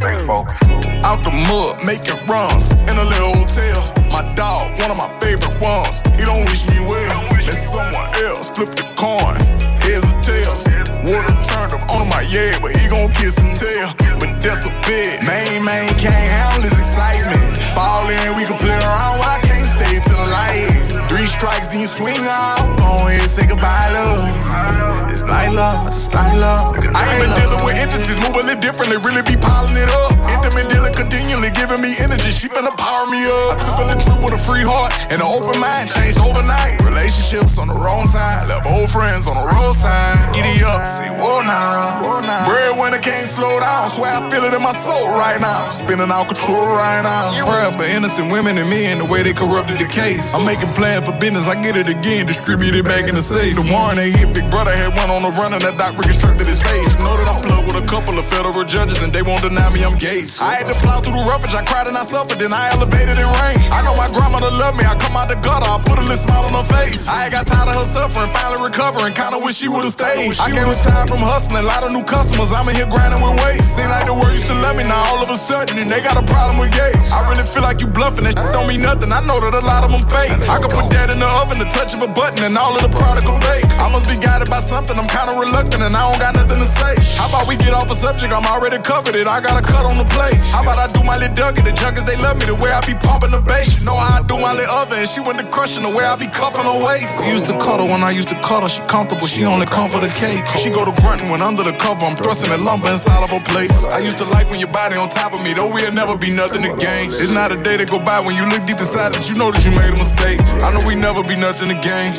stay 0.00 0.16
focused. 0.24 0.64
Out 1.04 1.20
the 1.22 1.32
mud, 1.44 1.84
making 1.84 2.16
runs 2.24 2.72
in 2.72 2.96
a 2.96 3.04
little 3.04 3.36
hotel. 3.36 3.80
My 4.08 4.24
dog, 4.34 4.72
one 4.80 4.90
of 4.90 4.96
my 4.96 5.12
favorite 5.20 5.60
ones. 5.60 6.00
He 6.16 6.24
don't 6.24 6.44
wish 6.48 6.64
me 6.72 6.80
well. 6.88 7.20
Let 7.44 7.60
someone 7.68 8.08
else 8.24 8.48
flip 8.48 8.72
the 8.72 8.88
coin. 8.96 9.36
Heads 9.84 10.08
or 10.08 10.16
tails. 10.24 10.64
Water 11.04 11.36
turned 11.44 11.72
him 11.76 11.84
on 11.92 12.08
my 12.08 12.24
yet, 12.32 12.60
but 12.64 12.72
he 12.72 12.88
gon' 12.88 13.12
kiss 13.12 13.36
and 13.38 13.52
tell. 13.56 13.92
But 14.16 14.40
that's 14.40 14.64
a 14.64 14.72
bit. 14.88 15.20
Main 15.20 15.64
man 15.64 15.92
can't 16.00 16.16
handle 16.16 16.64
his 16.64 16.76
excitement. 16.80 17.60
Fall 17.76 18.08
in, 18.08 18.36
we 18.36 18.44
can 18.48 18.56
play 18.56 18.76
around. 18.80 19.20
I 19.20 19.38
can't 19.44 19.68
stay 19.76 20.00
till 20.00 20.16
the 20.16 20.28
light? 20.32 21.08
Three 21.12 21.28
strikes, 21.28 21.68
then 21.68 21.80
you 21.80 21.86
swing 21.86 22.24
out. 22.24 22.78
Go 22.78 23.08
ahead, 23.08 23.28
say 23.28 23.46
goodbye, 23.46 23.92
love. 23.92 25.09
Like 25.30 25.54
love, 25.54 25.86
it's 25.86 26.10
like 26.12 26.34
love. 26.42 26.74
I 26.74 27.06
ain't 27.14 27.22
been 27.22 27.32
dealing 27.38 27.62
with 27.62 27.78
entities, 27.78 28.18
moving 28.18 28.42
a 28.42 28.46
little 28.50 28.60
differently, 28.60 28.98
really 28.98 29.22
be 29.22 29.38
piling 29.38 29.78
it 29.78 29.86
up. 29.86 30.18
Intimate 30.26 30.66
dealing 30.66 30.90
continually 30.90 31.54
giving 31.54 31.78
me 31.78 31.94
energy, 32.02 32.34
she 32.34 32.50
finna 32.50 32.74
power 32.74 33.06
me 33.06 33.22
up. 33.30 33.54
I 33.54 33.62
took 33.62 33.78
a 33.78 33.86
little 33.86 34.02
trip 34.02 34.18
with 34.26 34.34
a 34.34 34.42
free 34.42 34.66
heart 34.66 34.90
and 35.06 35.22
an 35.22 35.28
open 35.30 35.54
mind, 35.62 35.94
changed 35.94 36.18
overnight. 36.18 36.82
Relationships 36.82 37.62
on 37.62 37.70
the 37.70 37.78
wrong 37.78 38.10
side, 38.10 38.50
left 38.50 38.66
old 38.66 38.90
friends 38.90 39.30
on 39.30 39.38
the 39.38 39.46
road 39.46 39.78
side. 39.78 40.18
Giddy 40.34 40.66
up, 40.66 40.82
say 40.82 41.06
whoa 41.14 41.46
now. 41.46 42.20
Breadwinner 42.44 42.98
can't 42.98 43.30
slow 43.30 43.54
down, 43.62 43.86
swear 43.88 44.10
I 44.10 44.26
feel 44.34 44.42
it 44.44 44.52
in 44.52 44.62
my 44.62 44.74
soul 44.82 45.14
right 45.14 45.38
now. 45.38 45.70
Spinning 45.70 46.10
out 46.10 46.26
control 46.26 46.74
right 46.74 47.06
now. 47.06 47.38
Prayers 47.46 47.78
for 47.78 47.86
innocent 47.86 48.34
women 48.34 48.58
and 48.58 48.68
men, 48.68 48.98
the 48.98 49.06
way 49.06 49.22
they 49.22 49.32
corrupted 49.32 49.78
the 49.78 49.86
case. 49.86 50.34
I'm 50.34 50.44
making 50.44 50.74
plans 50.74 51.06
for 51.06 51.14
business, 51.22 51.46
I 51.46 51.54
get 51.54 51.78
it 51.78 51.88
again, 51.88 52.26
distribute 52.26 52.74
it 52.74 52.84
back 52.84 53.06
in 53.08 53.14
the 53.14 53.22
safe. 53.22 53.54
The 53.54 53.62
warrant 53.70 54.02
they 54.02 54.10
hit, 54.10 54.34
big 54.34 54.50
brother 54.50 54.74
had 54.74 54.98
one 54.98 55.10
on 55.10 55.19
the 55.22 55.32
run 55.36 55.52
and 55.54 55.62
that 55.62 55.76
doc 55.76 55.96
reconstructed 55.96 56.46
his 56.46 56.60
face. 56.60 56.96
Know 56.98 57.16
that 57.16 57.28
I'm 57.28 57.40
plugged 57.40 57.66
with 57.68 57.78
a 57.78 57.86
couple 57.86 58.18
of 58.18 58.26
federal 58.26 58.64
judges 58.64 59.02
and 59.02 59.12
they 59.12 59.22
won't 59.22 59.42
deny 59.42 59.68
me 59.70 59.84
I'm 59.84 59.96
Gates. 60.00 60.40
I 60.40 60.56
had 60.56 60.66
to 60.66 60.76
plow 60.80 61.00
through 61.00 61.16
the 61.16 61.24
roughage, 61.28 61.52
I 61.52 61.60
cried 61.60 61.86
and 61.86 61.96
I 61.96 62.04
suffered, 62.08 62.40
then 62.40 62.52
I 62.52 62.72
elevated 62.72 63.20
in 63.20 63.28
rain. 63.44 63.60
I 63.68 63.84
know 63.84 63.92
my 63.94 64.08
grandmother 64.08 64.48
loved 64.48 64.80
me, 64.80 64.84
I 64.88 64.96
come 64.96 65.12
out 65.12 65.28
the 65.28 65.36
gutter, 65.44 65.68
I 65.68 65.76
put 65.84 66.00
a 66.00 66.04
little 66.08 66.16
smile 66.16 66.48
on 66.48 66.54
her 66.56 66.68
face. 66.72 67.04
I 67.04 67.28
ain't 67.28 67.32
got 67.36 67.44
tired 67.44 67.68
of 67.68 67.76
her 67.76 67.88
suffering, 67.92 68.32
finally 68.32 68.64
recovering, 68.64 69.12
kinda 69.12 69.36
wish 69.36 69.60
she 69.60 69.68
would've 69.68 69.92
stayed. 69.92 70.40
I 70.40 70.48
can't 70.48 70.64
retire 70.64 71.04
from 71.04 71.20
hustling, 71.20 71.64
a 71.64 71.68
lot 71.68 71.84
of 71.84 71.92
new 71.92 72.04
customers, 72.04 72.48
I'm 72.56 72.68
in 72.72 72.80
here 72.80 72.88
grinding 72.88 73.20
with 73.20 73.36
weight. 73.44 73.60
Seem 73.76 73.92
like 73.92 74.08
the 74.08 74.16
world 74.16 74.32
used 74.32 74.48
to 74.48 74.56
love 74.56 74.76
me, 74.80 74.88
now 74.88 75.04
all 75.12 75.20
of 75.20 75.28
a 75.28 75.36
sudden, 75.36 75.76
and 75.76 75.88
they 75.90 76.00
got 76.00 76.16
a 76.16 76.24
problem 76.24 76.56
with 76.56 76.72
gates. 76.72 77.12
I 77.12 77.28
really 77.28 77.44
feel 77.44 77.62
like 77.62 77.84
you 77.84 77.88
bluffing, 77.92 78.24
that 78.24 78.40
shit 78.40 78.52
don't 78.56 78.68
mean 78.72 78.80
nothing, 78.80 79.12
I 79.12 79.20
know 79.28 79.36
that 79.44 79.52
a 79.52 79.60
lot 79.60 79.84
of 79.84 79.92
them 79.92 80.06
fake. 80.08 80.32
I 80.48 80.56
could 80.56 80.72
put 80.72 80.88
that 80.96 81.12
in 81.12 81.20
the 81.20 81.28
oven, 81.44 81.60
the 81.60 81.68
touch 81.68 81.92
of 81.92 82.00
a 82.00 82.08
button, 82.08 82.40
and 82.40 82.56
all 82.56 82.72
of 82.72 82.80
the 82.80 82.88
product 82.88 83.28
will 83.28 83.42
bake. 83.44 83.68
I 83.76 83.92
must 83.92 84.08
be 84.08 84.16
guided 84.16 84.48
by 84.48 84.64
something, 84.64 84.96
I'm 84.96 85.09
kinda 85.10 85.34
reluctant, 85.34 85.82
and 85.82 85.94
I 85.94 86.02
don't 86.06 86.20
got 86.22 86.34
nothing 86.34 86.62
to 86.62 86.70
say. 86.78 86.94
How 87.18 87.28
about 87.28 87.46
we 87.46 87.56
get 87.56 87.74
off 87.74 87.90
a 87.90 87.96
subject, 87.96 88.32
I'm 88.32 88.46
already 88.46 88.78
covered 88.78 89.14
it, 89.14 89.26
I 89.26 89.40
got 89.40 89.58
a 89.58 89.64
cut 89.64 89.84
on 89.84 89.98
the 89.98 90.08
plate. 90.16 90.38
How 90.54 90.62
about 90.62 90.78
I 90.78 90.86
do 90.94 91.02
my 91.04 91.18
little 91.18 91.34
Dougie, 91.34 91.62
the 91.64 91.72
junkies, 91.72 92.06
they 92.06 92.16
love 92.16 92.38
me, 92.38 92.46
the 92.46 92.54
way 92.54 92.70
I 92.70 92.80
be 92.86 92.94
pumping 92.94 93.30
the 93.30 93.40
bass. 93.40 93.80
You 93.80 93.86
know 93.86 93.96
how 93.96 94.18
I 94.18 94.22
do 94.22 94.38
my 94.38 94.52
little 94.52 94.74
other, 94.74 94.96
and 94.96 95.08
she 95.08 95.20
went 95.20 95.38
to 95.38 95.46
crushing 95.46 95.82
the 95.82 95.90
way 95.90 96.04
I 96.04 96.16
be 96.16 96.26
cuffing 96.26 96.64
her 96.64 96.78
waist. 96.84 97.22
Used 97.24 97.46
to 97.46 97.56
cuddle 97.58 97.88
when 97.88 98.02
I 98.02 98.10
used 98.10 98.28
to 98.28 98.38
cuddle, 98.40 98.68
she 98.68 98.80
comfortable, 98.86 99.26
she 99.26 99.44
only 99.44 99.66
come 99.66 99.88
for 99.90 100.00
the 100.00 100.12
cake. 100.22 100.44
She 100.58 100.70
go 100.70 100.84
to 100.84 100.94
grunting 101.02 101.30
when 101.30 101.42
under 101.42 101.62
the 101.62 101.72
cover, 101.72 102.04
I'm 102.06 102.16
thrusting 102.16 102.50
that 102.50 102.60
lumber 102.60 102.88
inside 102.88 103.22
of 103.22 103.30
her 103.30 103.40
place. 103.40 103.84
I 103.84 103.98
used 103.98 104.18
to 104.18 104.24
like 104.24 104.50
when 104.50 104.60
your 104.60 104.72
body 104.72 104.96
on 104.96 105.08
top 105.08 105.32
of 105.32 105.42
me, 105.42 105.52
though 105.54 105.70
we'll 105.72 105.92
never 105.92 106.16
be 106.16 106.30
nothing 106.30 106.64
again. 106.64 107.06
It's 107.06 107.30
not 107.30 107.52
a 107.52 107.62
day 107.62 107.76
that 107.76 107.90
go 107.90 107.98
by 107.98 108.20
when 108.20 108.36
you 108.36 108.44
look 108.46 108.64
deep 108.66 108.78
inside 108.78 109.14
that 109.14 109.28
you 109.28 109.36
know 109.36 109.50
that 109.50 109.64
you 109.64 109.72
made 109.72 109.92
a 109.92 109.98
mistake. 109.98 110.40
I 110.62 110.72
know 110.72 110.82
we 110.86 110.94
never 110.94 111.22
be 111.22 111.36
nothing 111.36 111.70
again. 111.70 112.12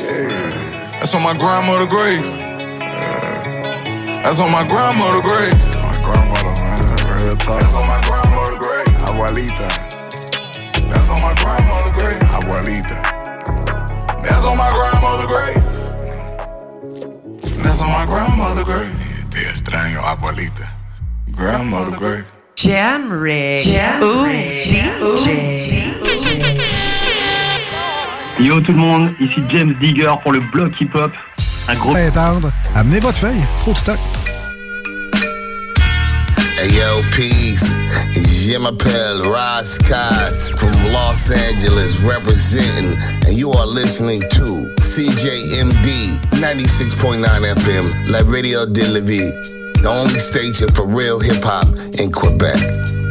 That's 1.00 1.14
on 1.16 1.24
my 1.24 1.36
grandmother 1.38 1.88
grave. 1.88 2.51
That's 4.24 4.40
on 4.40 4.52
my 4.52 4.66
grandmother 4.68 5.22
grave. 5.22 5.54
My 5.82 5.98
grandmother, 6.04 6.54
man, 6.62 6.80
real 7.22 7.36
talk. 7.38 7.60
That's 7.60 7.74
on 7.74 7.88
my 7.88 8.02
grandmother 8.08 8.58
grave. 8.58 8.88
Abuelita. 9.08 9.68
That's 10.90 11.10
on 11.10 11.22
my 11.22 11.34
grandmother 11.36 11.92
grave. 11.92 12.22
Abuelita. 12.38 12.98
That's 14.24 14.44
on 14.46 14.58
my 14.58 14.70
grandmother 14.72 15.28
grave. 15.28 15.64
That's 17.64 17.82
on 17.82 17.90
my 17.90 18.06
grandmother 18.06 18.64
grave. 18.64 18.94
Te 19.32 19.40
extraño, 19.50 20.02
abuelita. 20.04 20.68
Grandmother 21.32 21.98
grave. 21.98 22.26
Jam 22.56 23.12
Rig. 23.12 23.64
Jam. 23.66 24.02
Yo 28.40 28.60
tout 28.60 28.72
le 28.72 28.78
monde, 28.78 29.14
ici 29.20 29.42
James 29.50 29.76
Digger 29.80 30.14
pour 30.24 30.32
le 30.32 30.40
bloc 30.40 30.80
hip-hop. 30.80 31.12
Un 31.72 31.76
gros... 31.76 31.96
Attendre. 31.96 32.52
Amenez 32.76 33.00
votre 33.00 33.18
feuille. 33.18 33.46
Trop 33.60 33.72
de 33.72 33.78
stock. 33.78 34.00
Hey 36.60 36.70
yo, 36.74 37.02
peace. 37.16 37.64
Je 38.14 38.58
m'appelle 38.58 39.22
Ross 39.24 39.78
Cox 39.78 40.50
from 40.58 40.72
Los 40.92 41.32
Angeles 41.32 41.98
representing, 42.04 42.98
and 43.26 43.38
you 43.38 43.52
are 43.54 43.66
listening 43.66 44.22
to 44.32 44.70
CJMD 44.82 46.20
96.9 46.34 47.24
FM, 47.56 48.12
La 48.12 48.20
Radio 48.24 48.66
de 48.66 48.84
la 48.84 49.00
Vie, 49.00 49.32
the 49.82 49.88
only 49.88 50.20
station 50.20 50.70
for 50.70 50.86
real 50.86 51.20
hip 51.20 51.42
hop 51.44 51.68
in 52.00 52.12
Quebec. 52.12 52.60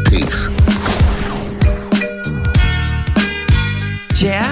Peace. 0.05 0.49
Jam 4.15 4.50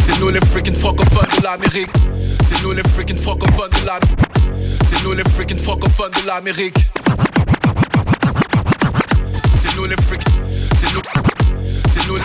C'est 0.00 0.20
nous 0.20 0.30
les 0.30 0.40
freaking 0.40 0.74
francophones 0.74 1.28
de 1.38 1.42
l'Amérique. 1.42 1.90
C'est 2.48 2.62
nous 2.62 2.72
les 2.72 2.82
freaking 2.82 3.16
francophones 3.16 3.70
de 3.70 3.86
la. 3.86 3.98
C'est 4.84 5.02
nous 5.02 5.12
les 5.12 5.24
freaking 5.24 5.58
francophones 5.58 6.10
de 6.10 6.26
l'Amérique. 6.26 6.76
C'est 9.86 9.92
nous 9.92 9.96
les 9.96 10.02
freaking. 10.02 10.34
C'est 10.80 10.94
nous. 10.94 11.00
C'est 11.88 12.08
nous. 12.08 12.18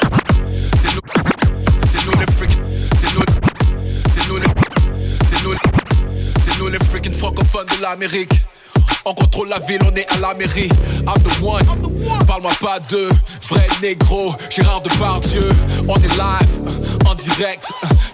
C'est 0.82 0.96
nous. 0.96 1.02
C'est 1.86 2.06
nous 2.08 2.20
les 2.20 2.26
freaking. 2.34 2.62
C'est 2.96 3.14
nous. 3.14 3.24
C'est 4.10 4.28
nous 4.28 4.38
les. 4.38 4.48
C'est 5.30 5.44
nous. 5.44 5.54
C'est 6.44 6.58
nous 6.60 6.68
les 6.70 6.80
freaking 6.80 7.14
francophones 7.14 7.68
de 7.68 7.84
l'Amérique. 7.84 8.34
On 9.06 9.14
contrôle 9.14 9.50
la 9.50 9.60
ville, 9.60 9.82
on 9.84 9.96
est 9.96 10.12
à 10.12 10.18
la 10.18 10.34
mairie. 10.34 10.70
I'm 11.06 11.22
the 11.22 11.42
one. 11.44 12.26
Parle-moi 12.26 12.52
pas 12.60 12.80
de 12.80 13.10
vrai 13.48 13.68
négro. 13.82 14.34
Gérard 14.50 14.82
Depardieu. 14.82 15.52
On 15.88 15.96
est 15.98 16.18
live, 16.18 17.06
en 17.06 17.14
direct. 17.14 17.71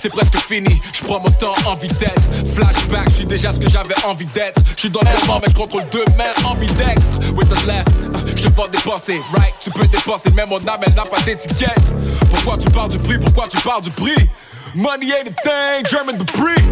C'est 0.07 0.13
presque 0.13 0.37
fini. 0.37 0.81
Je 0.93 1.03
prends 1.03 1.19
mon 1.19 1.29
temps 1.31 1.53
en 1.65 1.75
vitesse. 1.75 2.29
Flashback, 2.55 3.09
je 3.09 3.15
suis 3.15 3.25
déjà 3.25 3.51
ce 3.51 3.59
que 3.59 3.67
j'avais 3.67 3.93
envie 4.05 4.25
d'être. 4.27 4.61
Je 4.77 4.79
suis 4.79 4.89
dans 4.89 5.01
l'air, 5.01 5.17
mais 5.27 5.49
je 5.49 5.53
contrôle 5.53 5.83
deux 5.91 6.05
mains 6.17 6.47
ambidextres. 6.49 7.19
With 7.35 7.49
the 7.49 7.67
left, 7.67 7.89
euh, 8.15 8.33
je 8.37 8.47
vois 8.47 8.69
des 8.69 8.77
pensées. 8.77 9.19
Right, 9.33 9.53
tu 9.59 9.69
peux 9.69 9.85
dépenser, 9.85 10.31
même 10.31 10.47
mon 10.47 10.65
âme, 10.65 10.79
elle 10.85 10.93
n'a 10.93 11.03
pas 11.03 11.19
d'étiquette. 11.23 11.93
Pourquoi 12.31 12.57
tu 12.57 12.69
parles 12.69 12.87
du 12.87 12.99
prix? 12.99 13.17
Pourquoi 13.17 13.49
tu 13.49 13.57
parles 13.57 13.81
du 13.81 13.91
prix? 13.91 14.29
Money 14.75 15.07
ain't 15.11 15.27
a 15.27 15.41
thing, 15.43 15.91
German 15.91 16.15
Debris. 16.15 16.63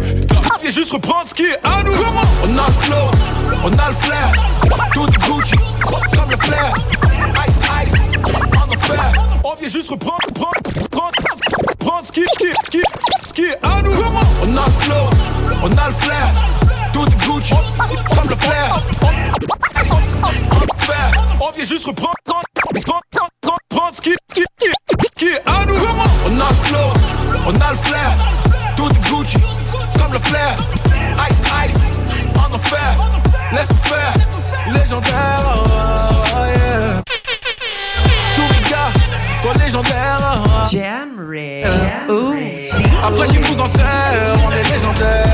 Viens 0.62 0.70
juste 0.70 0.92
reprendre 0.92 1.28
ce 1.28 1.34
qui 1.34 1.44
est 1.44 1.58
à 1.62 1.82
nous. 1.82 1.92
On 1.92 2.56
a 2.56 2.66
le 2.66 2.72
flow, 2.86 3.10
on 3.64 3.78
a 3.78 3.88
le 3.90 3.96
flair. 3.96 4.32
Tout 4.94 5.06
Gucci, 5.26 5.56
comme 5.82 6.30
le 6.30 6.36
flair. 6.38 6.72
Ice, 7.46 7.92
ice, 7.92 8.00
on 8.24 8.74
the 8.74 8.78
fair. 8.78 9.12
On 9.44 9.54
vient 9.56 9.68
juste 9.68 9.90
reprendre, 9.90 10.26
prendre, 10.34 10.85
prendre, 11.86 12.06
ce 12.06 12.12
qui, 12.12 12.22
ce 12.22 12.70
qui, 12.70 12.82
ce 13.26 13.32
qui, 13.32 13.42
est 13.42 13.58
à 13.62 13.80
nous. 13.82 13.92
On 14.42 14.56
a 14.56 14.66
le 14.66 14.72
flow, 14.82 15.04
on 15.62 15.70
a 15.70 15.88
le 15.88 15.94
flair. 15.94 16.32
Tout 16.92 17.06
est 17.06 17.16
Gucci, 17.24 17.54
comme 18.14 18.28
le 18.28 18.36
flair. 18.36 18.82
On. 19.02 19.10
On 21.38 21.50
vient 21.52 21.64
juste 21.64 21.86
reprendre, 21.86 22.14
prendre, 22.24 23.94
ce 23.94 24.00
qui, 24.00 24.14
qui, 24.34 24.44
qui, 24.58 24.66
qui 25.16 25.26
est 25.26 25.42
à 25.46 25.64
nous. 25.66 25.74
On 26.26 26.40
a 26.40 26.48
le 26.48 26.56
flow, 26.66 26.88
on 27.46 27.54
a 27.54 27.70
le 27.70 27.78
flair. 27.78 28.10
Tout 28.76 28.90
est 28.90 29.10
Gucci, 29.10 29.38
comme 29.98 30.12
le 30.12 30.18
flair. 30.18 30.56
Ice, 31.28 31.68
ice, 31.68 31.80
on 32.34 32.56
the 32.56 32.60
fair. 32.60 32.96
Laisse 33.52 33.68
le 33.68 33.88
faire, 33.88 34.14
légendaire. 34.72 35.95
Soient 39.46 39.64
légendaires. 39.64 40.42
oh. 40.44 40.68
Jam 40.70 41.10
Rig. 41.30 41.66
Ooh. 42.10 42.34
Après 43.04 43.28
qu'ils 43.28 43.40
nous 43.40 43.60
enterrent, 43.60 44.36
on 44.44 44.50
est 44.50 44.68
légendaire. 44.72 45.26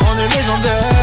On 0.00 0.18
est 0.18 0.36
légendaire. 0.36 1.01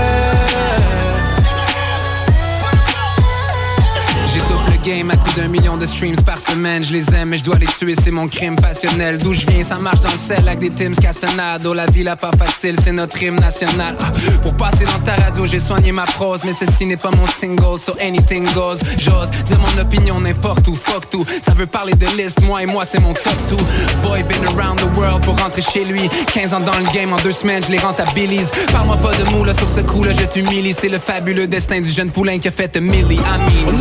À 4.92 5.18
coup 5.18 5.32
d'un 5.38 5.48
million 5.48 5.78
de 5.78 5.86
streams 5.86 6.20
par 6.26 6.40
semaine. 6.40 6.84
Je 6.84 6.94
les 6.94 7.14
aime, 7.14 7.30
mais 7.30 7.38
je 7.38 7.44
dois 7.44 7.58
les 7.60 7.68
tuer, 7.68 7.94
c'est 7.94 8.10
mon 8.10 8.28
crime 8.28 8.56
passionnel. 8.56 9.20
D'où 9.20 9.34
je 9.34 9.46
viens, 9.46 9.62
ça 9.62 9.78
marche 9.78 10.00
dans 10.00 10.12
le 10.12 10.18
sel 10.18 10.48
avec 10.48 10.60
des 10.60 10.72
Tims 10.72 10.96
Cassonado. 11.00 11.74
La 11.76 11.86
vie, 11.86 12.02
la 12.02 12.16
pas 12.16 12.32
facile, 12.32 12.76
c'est 12.82 12.92
notre 12.92 13.22
hymne 13.22 13.40
national. 13.40 13.96
Ah, 14.00 14.12
Pour 14.42 14.56
passer 14.56 14.86
dans 14.86 15.00
ta 15.06 15.14
radio, 15.14 15.46
j'ai 15.46 15.60
soigné 15.60 15.92
ma 15.92 16.06
prose, 16.06 16.42
mais 16.44 16.54
ceci 16.54 16.88
n'est 16.88 16.98
pas 16.98 17.12
mon 17.12 17.28
single, 17.28 17.80
so 17.80 17.94
anything 18.02 18.52
goes. 18.54 18.80
J'ose 18.98 19.30
dire 19.46 19.60
mon 19.60 19.82
opinion 19.82 20.20
n'importe 20.22 20.68
où, 20.68 20.74
fuck 20.74 21.08
tout. 21.12 21.26
Ça 21.44 21.54
veut 21.54 21.68
parler 21.68 21.94
de 21.94 22.08
liste, 22.18 22.42
moi 22.42 22.64
et 22.64 22.66
moi, 22.66 22.84
c'est 22.84 23.00
mon 23.00 23.14
top 23.14 23.38
two. 23.48 23.58
Boy, 24.02 24.24
been 24.24 24.44
around 24.58 24.80
the 24.80 24.98
world 24.98 25.24
pour 25.24 25.38
rentrer 25.40 25.62
chez 25.62 25.86
lui. 25.86 26.10
15 26.34 26.54
ans 26.56 26.62
dans 26.62 26.78
le 26.80 26.92
game, 26.96 27.14
en 27.14 27.18
deux 27.18 27.32
semaines, 27.32 27.62
je 27.64 27.72
les 27.72 27.80
rentabilise. 27.80 28.52
Parle-moi 28.72 28.98
pas 28.98 29.14
de 29.14 29.24
moule 29.36 29.54
sur 29.54 29.70
ce 29.70 29.82
coup-là, 29.82 30.14
je 30.14 30.26
t'humilie. 30.26 30.74
C'est 30.74 30.90
le 30.90 30.98
fabuleux 30.98 31.46
destin 31.46 31.80
du 31.80 31.90
jeune 31.90 32.10
poulain 32.10 32.40
qui 32.40 32.48
a 32.48 32.52
fait 32.52 32.76
Millie. 32.78 33.18
I 33.18 33.38
mean, 33.66 33.78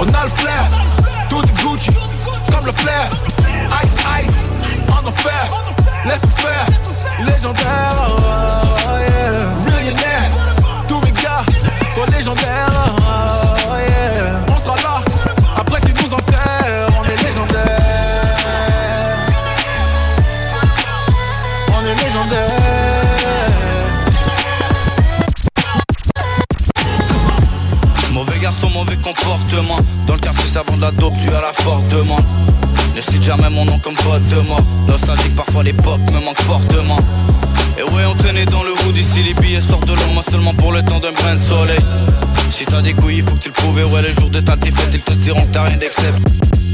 On 0.00 0.04
a 0.04 0.24
le 0.24 0.30
flair, 0.30 0.66
tout 1.28 1.42
est 1.42 1.62
Gucci, 1.62 1.90
comme 2.50 2.64
le 2.64 2.72
flair. 2.72 3.06
Ice, 3.82 4.24
ice, 4.24 4.88
en 4.88 5.06
enfer, 5.06 5.46
laisse 6.06 6.22
nous 6.22 6.42
faire, 6.42 6.66
légendaire, 7.26 8.08
oh. 8.08 8.16
Millionnaire, 9.66 10.30
tous 10.88 11.00
mes 11.02 11.12
gars 11.12 11.44
sont 11.94 12.16
légendaires, 12.16 12.96
Dans 30.06 30.14
le 30.14 30.20
quartier, 30.20 30.48
ça 30.52 30.62
vend 30.64 30.76
de 30.76 30.82
la 30.82 30.92
dope, 30.92 31.14
tu 31.20 31.30
as 31.30 31.40
la 31.40 31.52
forte 31.52 31.88
demande. 31.88 32.22
Ne 32.94 33.00
cite 33.00 33.22
jamais 33.22 33.50
mon 33.50 33.64
nom 33.64 33.76
comme 33.80 33.96
faute 33.96 34.24
de 34.28 34.36
mort. 34.46 34.62
Nostalgique, 34.86 35.34
parfois 35.34 35.64
l'époque 35.64 36.00
me 36.12 36.20
manque 36.20 36.40
fortement. 36.42 36.98
Et 37.78 37.82
ouais, 37.82 38.04
entraîné 38.04 38.44
dans 38.44 38.62
le 38.62 38.72
hood, 38.72 38.96
ici 38.96 39.22
les 39.22 39.34
billets 39.34 39.60
sortent 39.60 39.86
de 39.86 39.94
moi 40.12 40.22
seulement 40.28 40.54
pour 40.54 40.72
le 40.72 40.82
temps 40.82 40.98
d'un 40.98 41.12
brin 41.12 41.34
de 41.34 41.40
soleil. 41.40 41.78
Si 42.50 42.66
t'as 42.66 42.82
des 42.82 42.92
couilles, 42.92 43.18
il 43.18 43.22
faut 43.22 43.34
que 43.36 43.40
tu 43.40 43.48
le 43.48 43.54
prouves. 43.54 43.92
Ouais, 43.92 44.02
les 44.02 44.12
jours 44.12 44.28
de 44.28 44.40
ta 44.40 44.56
défaite, 44.56 44.90
ils 44.92 45.00
te 45.00 45.12
diront 45.12 45.42
que 45.42 45.52
t'as 45.52 45.64
rien 45.64 45.76
d'excepte. 45.76 46.18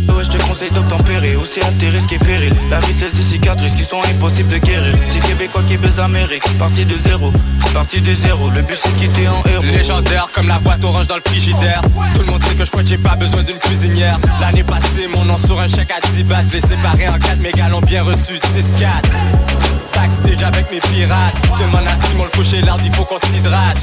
Ouais, 0.08 0.24
je 0.24 0.30
te 0.30 0.42
conseille 0.44 0.70
d'obtempérer, 0.70 1.36
aussi 1.36 1.60
à 1.60 1.70
tes 1.78 1.88
risques 1.88 2.12
et 2.12 2.18
périls. 2.18 2.54
La 2.70 2.80
vie 2.80 2.94
te 2.94 3.04
laisse 3.04 3.14
des 3.14 3.22
cicatrices 3.22 3.74
qui 3.74 3.84
sont 3.84 4.00
impossibles 4.02 4.48
de 4.48 4.58
guérir. 4.58 4.96
Petit 5.08 5.20
Québécois 5.20 5.62
qui 5.66 5.76
baise 5.76 5.96
l'Amérique, 5.96 6.44
parti 6.58 6.84
de 6.84 6.96
zéro, 6.96 7.32
parti 7.74 8.00
de 8.00 8.14
zéro. 8.14 8.50
Le 8.50 8.62
but 8.62 8.78
c'est 8.80 8.92
de 8.94 8.98
quitter 8.98 9.28
en 9.28 9.42
héros. 9.48 9.62
Légendaire 9.62 10.28
comme 10.32 10.48
la 10.48 10.58
boîte 10.58 10.82
orange 10.84 11.06
dans 11.06 11.16
le 11.16 11.22
frigidaire 11.26 11.82
Tout 12.14 12.20
le 12.20 12.26
monde 12.26 12.42
sait 12.42 12.54
que 12.54 12.64
je 12.64 12.86
j'ai 12.86 12.98
pas 12.98 13.16
besoin 13.16 13.42
d'une 13.42 13.58
cuisinière 13.58 14.18
L'année 14.40 14.62
passée 14.62 15.08
mon 15.12 15.24
nom 15.24 15.36
sur 15.36 15.58
un 15.60 15.66
chèque 15.66 15.90
à 15.90 16.06
10 16.14 16.24
bahts 16.24 16.42
Les 16.52 16.60
séparés 16.60 17.08
en 17.08 17.18
4 17.18 17.40
mégas 17.40 17.68
l'ont 17.68 17.80
bien 17.80 18.02
reçu 18.02 18.34
10-4 18.34 19.75
Backstage 20.06 20.42
avec 20.44 20.70
mes 20.70 20.78
pirates. 20.78 21.34
Demande 21.58 21.86
à 21.88 22.06
Simon 22.06 22.24
le 22.24 22.30
coucher 22.30 22.60
l'art 22.60 22.78
il 22.84 22.94
faut 22.94 23.04
qu'on 23.04 23.18
s'hydrate. 23.18 23.82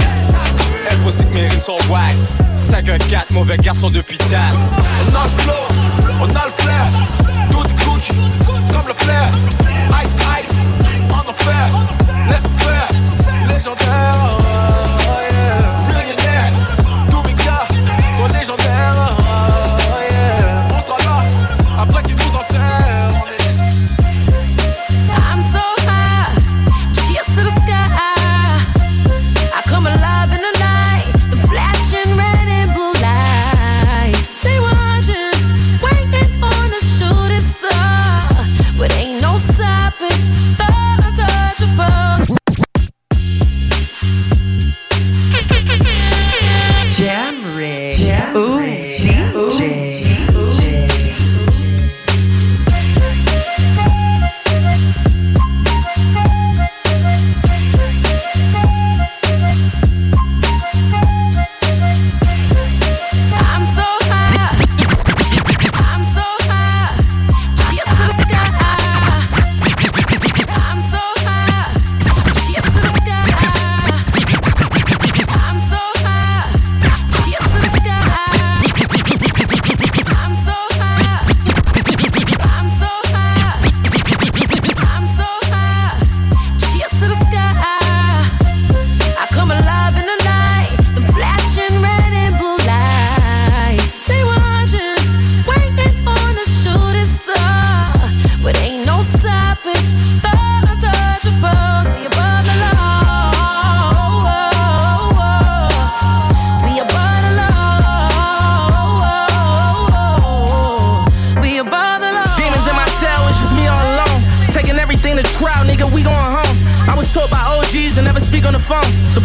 Impossible 0.89 1.29
que 1.29 1.33
mes 1.33 1.47
rimes 1.47 1.59
sont 1.59 1.75
wack. 1.89 2.15
5-1-4 2.71 3.33
mauvais 3.33 3.57
garçon 3.57 3.89
depuis 3.89 4.17
tard 4.17 4.53
On 5.01 5.15
a 5.15 5.23
le 5.23 5.41
flow, 5.41 5.53
on 6.21 6.23
a 6.23 6.45
le 6.45 6.63
flair, 6.63 6.85
tout 7.49 7.67
Gucci, 7.75 8.13
comme 8.47 8.87
le 8.87 8.93
flair. 8.93 9.27
Ice, 10.01 10.43
ice, 10.43 11.11
en 11.11 11.29
enfer, 11.29 11.69
laisse 12.29 12.65
faire, 12.65 12.87
légendaire, 13.49 14.42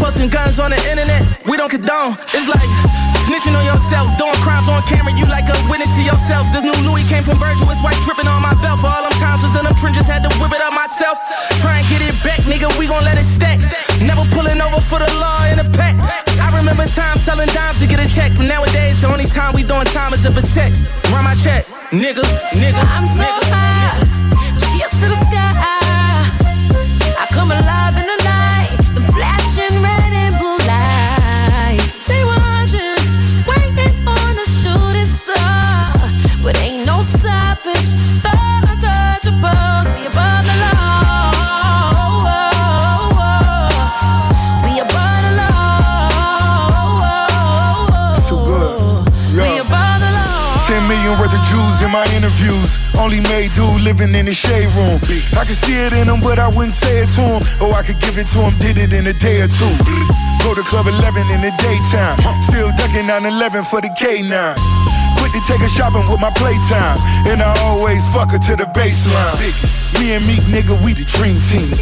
posting 0.09 0.33
guns 0.33 0.57
on 0.57 0.73
the 0.73 0.81
internet, 0.89 1.21
we 1.45 1.61
don't 1.61 1.69
condone. 1.69 2.17
It's 2.33 2.49
like 2.49 2.65
snitching 3.29 3.53
on 3.53 3.61
yourself, 3.69 4.09
doing 4.17 4.33
crimes 4.41 4.65
on 4.65 4.81
camera. 4.89 5.13
You 5.13 5.29
like 5.29 5.45
a 5.45 5.57
witness 5.69 5.93
to 6.01 6.03
yourself. 6.03 6.49
This 6.49 6.65
new 6.65 6.73
Louis 6.89 7.05
came 7.13 7.21
from 7.21 7.37
Virgil, 7.37 7.69
it's 7.69 7.85
white 7.85 8.01
dripping 8.09 8.25
on 8.25 8.41
my 8.41 8.57
belt. 8.65 8.81
For 8.81 8.89
all 8.89 9.05
them 9.05 9.13
times 9.21 9.45
was 9.45 9.53
in 9.53 9.69
them 9.69 9.77
trenches, 9.77 10.09
had 10.09 10.25
to 10.25 10.33
whip 10.41 10.57
it 10.57 10.65
up 10.65 10.73
myself. 10.73 11.21
Try 11.61 11.85
and 11.85 11.87
get 11.93 12.01
it 12.01 12.17
back, 12.25 12.41
nigga, 12.49 12.73
we 12.81 12.89
gon' 12.89 13.05
let 13.05 13.21
it 13.21 13.29
stack. 13.29 13.61
Never 14.01 14.25
pulling 14.33 14.57
over 14.65 14.81
for 14.81 14.97
the 14.97 15.11
law 15.21 15.45
in 15.53 15.61
a 15.61 15.69
pack. 15.77 15.93
I 16.41 16.57
remember 16.57 16.89
times 16.89 17.21
selling 17.21 17.53
dimes 17.53 17.77
to 17.81 17.87
get 17.87 18.01
a 18.01 18.09
check. 18.09 18.33
But 18.33 18.49
nowadays, 18.49 19.05
the 19.05 19.13
only 19.13 19.29
time 19.29 19.53
we 19.53 19.61
doing 19.61 19.85
time 19.93 20.17
is 20.17 20.25
to 20.25 20.33
protect. 20.33 20.81
Run 21.13 21.29
my 21.29 21.37
check, 21.45 21.69
nigga, 21.93 22.25
nigga. 22.57 22.81
I'm 22.81 23.05
so 23.13 23.29
high, 23.53 23.78
Jews 51.59 51.83
in 51.83 51.91
my 51.91 52.07
interviews. 52.15 52.79
Only 52.99 53.21
made 53.21 53.53
dude 53.55 53.83
living 53.83 54.15
in 54.15 54.27
the 54.27 54.35
shade 54.35 54.71
room. 54.79 54.99
I 55.35 55.43
could 55.43 55.59
see 55.59 55.75
it 55.75 55.93
in 55.93 56.09
him, 56.09 56.21
but 56.21 56.39
I 56.39 56.49
wouldn't 56.49 56.73
say 56.73 57.03
it 57.03 57.11
to 57.19 57.23
him. 57.35 57.43
Or 57.63 57.75
I 57.75 57.83
could 57.83 57.99
give 57.99 58.19
it 58.19 58.29
to 58.35 58.39
him, 58.47 58.55
did 58.59 58.79
it 58.79 58.93
in 58.93 59.07
a 59.07 59.13
day 59.13 59.41
or 59.41 59.49
two. 59.49 59.75
Go 60.45 60.55
to 60.55 60.63
Club 60.63 60.87
11 60.87 61.27
in 61.35 61.41
the 61.43 61.53
daytime. 61.59 62.17
Still 62.43 62.71
ducking 62.79 63.07
911 63.07 63.65
for 63.65 63.81
the 63.81 63.91
K9. 63.99 64.31
Quick 65.19 65.33
to 65.33 65.43
take 65.51 65.61
her 65.61 65.69
shopping 65.69 66.07
with 66.11 66.21
my 66.21 66.31
playtime. 66.31 66.99
And 67.27 67.43
I 67.43 67.51
always 67.67 68.07
fuck 68.15 68.31
her 68.31 68.39
to 68.39 68.55
the 68.55 68.69
baseline. 68.71 69.35
Me 69.99 70.15
and 70.15 70.25
Meek 70.27 70.47
nigga, 70.47 70.79
we 70.85 70.95
the 70.95 71.05
dream 71.05 71.41
team. 71.51 71.75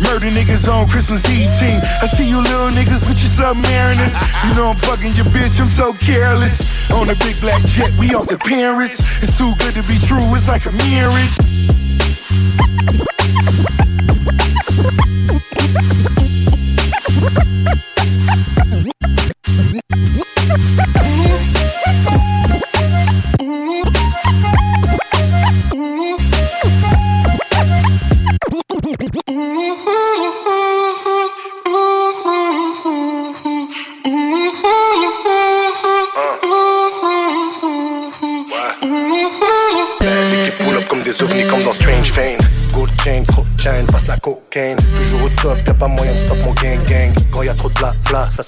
Murder 0.00 0.30
niggas 0.30 0.66
on 0.72 0.88
Christmas 0.88 1.24
Eve 1.28 1.52
team. 1.60 1.80
I 2.02 2.06
see 2.06 2.28
you 2.28 2.40
little 2.40 2.70
niggas 2.70 3.06
with 3.08 3.20
your 3.20 3.30
submariners. 3.30 4.16
You 4.48 4.54
know 4.56 4.70
I'm 4.70 4.76
fucking 4.76 5.12
your 5.14 5.26
bitch, 5.26 5.60
I'm 5.60 5.68
so 5.68 5.92
careless. 5.92 6.90
On 6.90 7.08
a 7.08 7.14
big 7.16 7.40
black 7.40 7.62
jet, 7.66 7.92
we 7.98 8.14
off 8.14 8.26
the 8.26 8.38
Paris. 8.38 9.22
It's 9.22 9.36
too 9.36 9.52
good 9.58 9.74
to 9.74 9.82
be 9.84 9.98
true, 9.98 10.34
it's 10.34 10.48
like 10.48 10.66
a 10.66 10.72
marriage. 10.72 11.36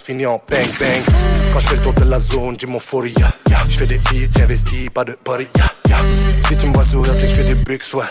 Finit 0.03 0.27
en 0.27 0.41
bang 0.51 0.69
bang. 0.81 1.03
Quand 1.53 1.61
je 1.61 1.69
fais 1.69 1.77
le 1.77 1.83
tour 1.83 1.93
de 1.95 2.05
la 2.05 2.21
zone, 2.21 2.57
dis 2.57 2.67
mon 2.67 2.81
folie 2.81 3.15
yeah. 3.19 3.33
Je 3.69 3.79
fais 3.79 3.87
des 3.87 4.01
hits, 4.13 4.29
j'investis, 4.37 4.91
pas 4.91 5.05
de 5.05 5.17
yeah. 5.57 5.73
Si 6.49 6.57
tu 6.57 6.67
me 6.67 6.75
vois 6.75 6.85
sourire, 6.85 7.13
c'est 7.15 7.27
que 7.27 7.29
je 7.29 7.35
fais 7.35 7.45
des 7.45 7.55
bricks, 7.55 7.85
ouais. 7.95 8.05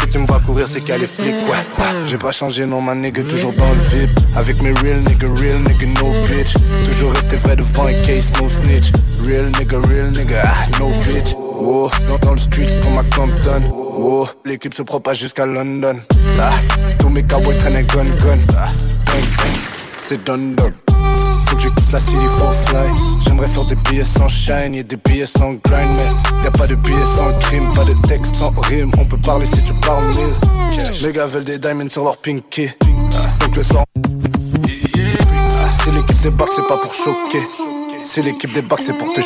Si 0.00 0.08
tu 0.08 0.18
me 0.18 0.26
vois 0.26 0.40
courir, 0.40 0.66
c'est 0.68 0.80
qu'il 0.80 0.90
y 0.90 0.92
a 0.92 0.98
les 0.98 1.06
flics, 1.06 1.34
ouais. 1.34 1.84
J'ai 2.06 2.18
pas 2.18 2.32
changé, 2.32 2.64
non, 2.66 2.80
ma 2.80 2.94
nigga, 2.94 3.22
toujours 3.24 3.52
dans 3.52 3.72
le 3.72 3.80
VIP. 3.80 4.10
Avec 4.36 4.62
mes 4.62 4.70
real 4.70 5.00
nigga, 5.02 5.28
real 5.40 5.58
nigga, 5.60 5.86
no 6.00 6.24
bitch. 6.24 6.54
Toujours 6.84 7.12
resté 7.12 7.36
vrai 7.36 7.56
devant 7.56 7.86
un 7.86 8.02
case, 8.02 8.32
no 8.40 8.48
snitch. 8.48 8.92
Real 9.24 9.50
nigga, 9.58 9.78
real 9.88 10.10
nigga, 10.12 10.42
ah, 10.44 10.78
no 10.78 10.90
bitch. 11.02 11.34
Oh, 11.36 11.90
dans, 12.06 12.18
dans 12.18 12.32
le 12.32 12.38
street 12.38 12.80
comme 12.82 12.98
à 12.98 13.04
Compton. 13.14 13.62
Oh, 14.00 14.28
l'équipe 14.44 14.74
se 14.74 14.82
propage 14.82 15.18
jusqu'à 15.18 15.44
London. 15.44 15.96
Ah, 16.40 16.52
Tous 16.98 17.08
mes 17.08 17.24
cowboys 17.24 17.56
traînent 17.56 17.76
un 17.76 17.82
gun 17.82 18.04
gun. 18.04 18.38
Bang 18.46 19.24
bang, 19.36 19.58
c'est 19.98 20.22
done 20.24 20.54
done 20.54 20.74
la 21.92 22.00
city 22.00 22.26
for 22.36 22.52
fly 22.66 22.88
J'aimerais 23.26 23.48
faire 23.48 23.64
des 23.64 23.74
billets 23.76 24.04
sans 24.04 24.28
shine 24.28 24.74
et 24.74 24.84
des 24.84 24.96
billets 24.96 25.26
sans 25.26 25.54
grind 25.54 25.96
Mais 26.38 26.44
y'a 26.44 26.50
pas 26.50 26.66
de 26.66 26.74
billets 26.74 27.06
sans 27.16 27.32
crime 27.38 27.72
Pas 27.72 27.84
de 27.84 27.94
texte 28.06 28.34
sans 28.36 28.52
rime. 28.62 28.90
On 28.98 29.04
peut 29.04 29.18
parler 29.18 29.46
si 29.46 29.62
tu 29.64 29.74
parles 29.74 30.06
mille 30.08 30.34
Les 31.02 31.12
gars 31.12 31.26
veulent 31.26 31.44
des 31.44 31.58
diamonds 31.58 31.88
sur 31.88 32.04
leur 32.04 32.18
pinky. 32.18 32.68
Donc 33.40 33.64
sors 33.64 33.84
Ah, 33.96 35.68
C'est 35.84 35.92
l'équipe 35.92 36.22
des 36.22 36.30
bacs, 36.30 36.48
c'est 36.54 36.66
pas 36.66 36.78
pour 36.78 36.92
choquer. 36.92 37.42
C'est 38.04 38.22
l'équipe 38.22 38.52
des 38.52 38.62
bacs, 38.62 38.82
c'est 38.82 38.96
pour 38.96 39.12
te 39.12 39.20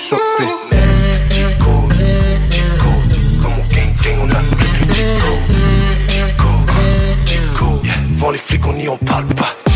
Devant 8.14 8.30
les 8.30 8.38
flics, 8.38 8.66
on 8.68 8.72
n'y 8.74 8.88
en 8.88 8.96
parle 8.98 9.26
pas. 9.26 9.71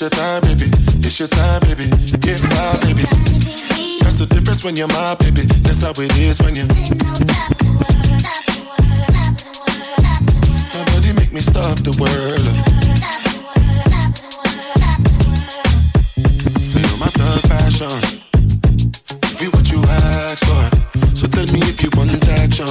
It's 0.00 0.02
your 0.02 0.10
time, 0.10 0.42
baby. 0.42 0.70
It's 1.04 1.18
your 1.18 1.26
time, 1.26 1.60
baby. 1.62 1.88
Get 2.20 2.40
my 2.42 2.78
baby. 2.86 3.02
That's 3.98 4.18
the 4.18 4.26
difference 4.30 4.62
when 4.62 4.76
you're 4.76 4.86
my 4.86 5.16
baby. 5.16 5.42
That's 5.66 5.82
how 5.82 5.90
it 5.90 6.16
is 6.18 6.38
when 6.38 6.54
you. 6.54 6.62
Nobody 10.70 11.12
make 11.14 11.32
me 11.32 11.40
stop 11.40 11.82
the 11.82 11.90
world. 11.98 12.46
Feel 16.70 16.94
my 17.02 17.10
thug 17.18 17.42
passion. 17.50 17.98
Be 19.40 19.46
what 19.50 19.66
you 19.72 19.82
ask 19.82 20.44
for. 20.46 21.16
So 21.16 21.26
tell 21.26 21.46
me 21.52 21.58
if 21.66 21.82
you 21.82 21.90
want 21.96 22.14
action. 22.38 22.70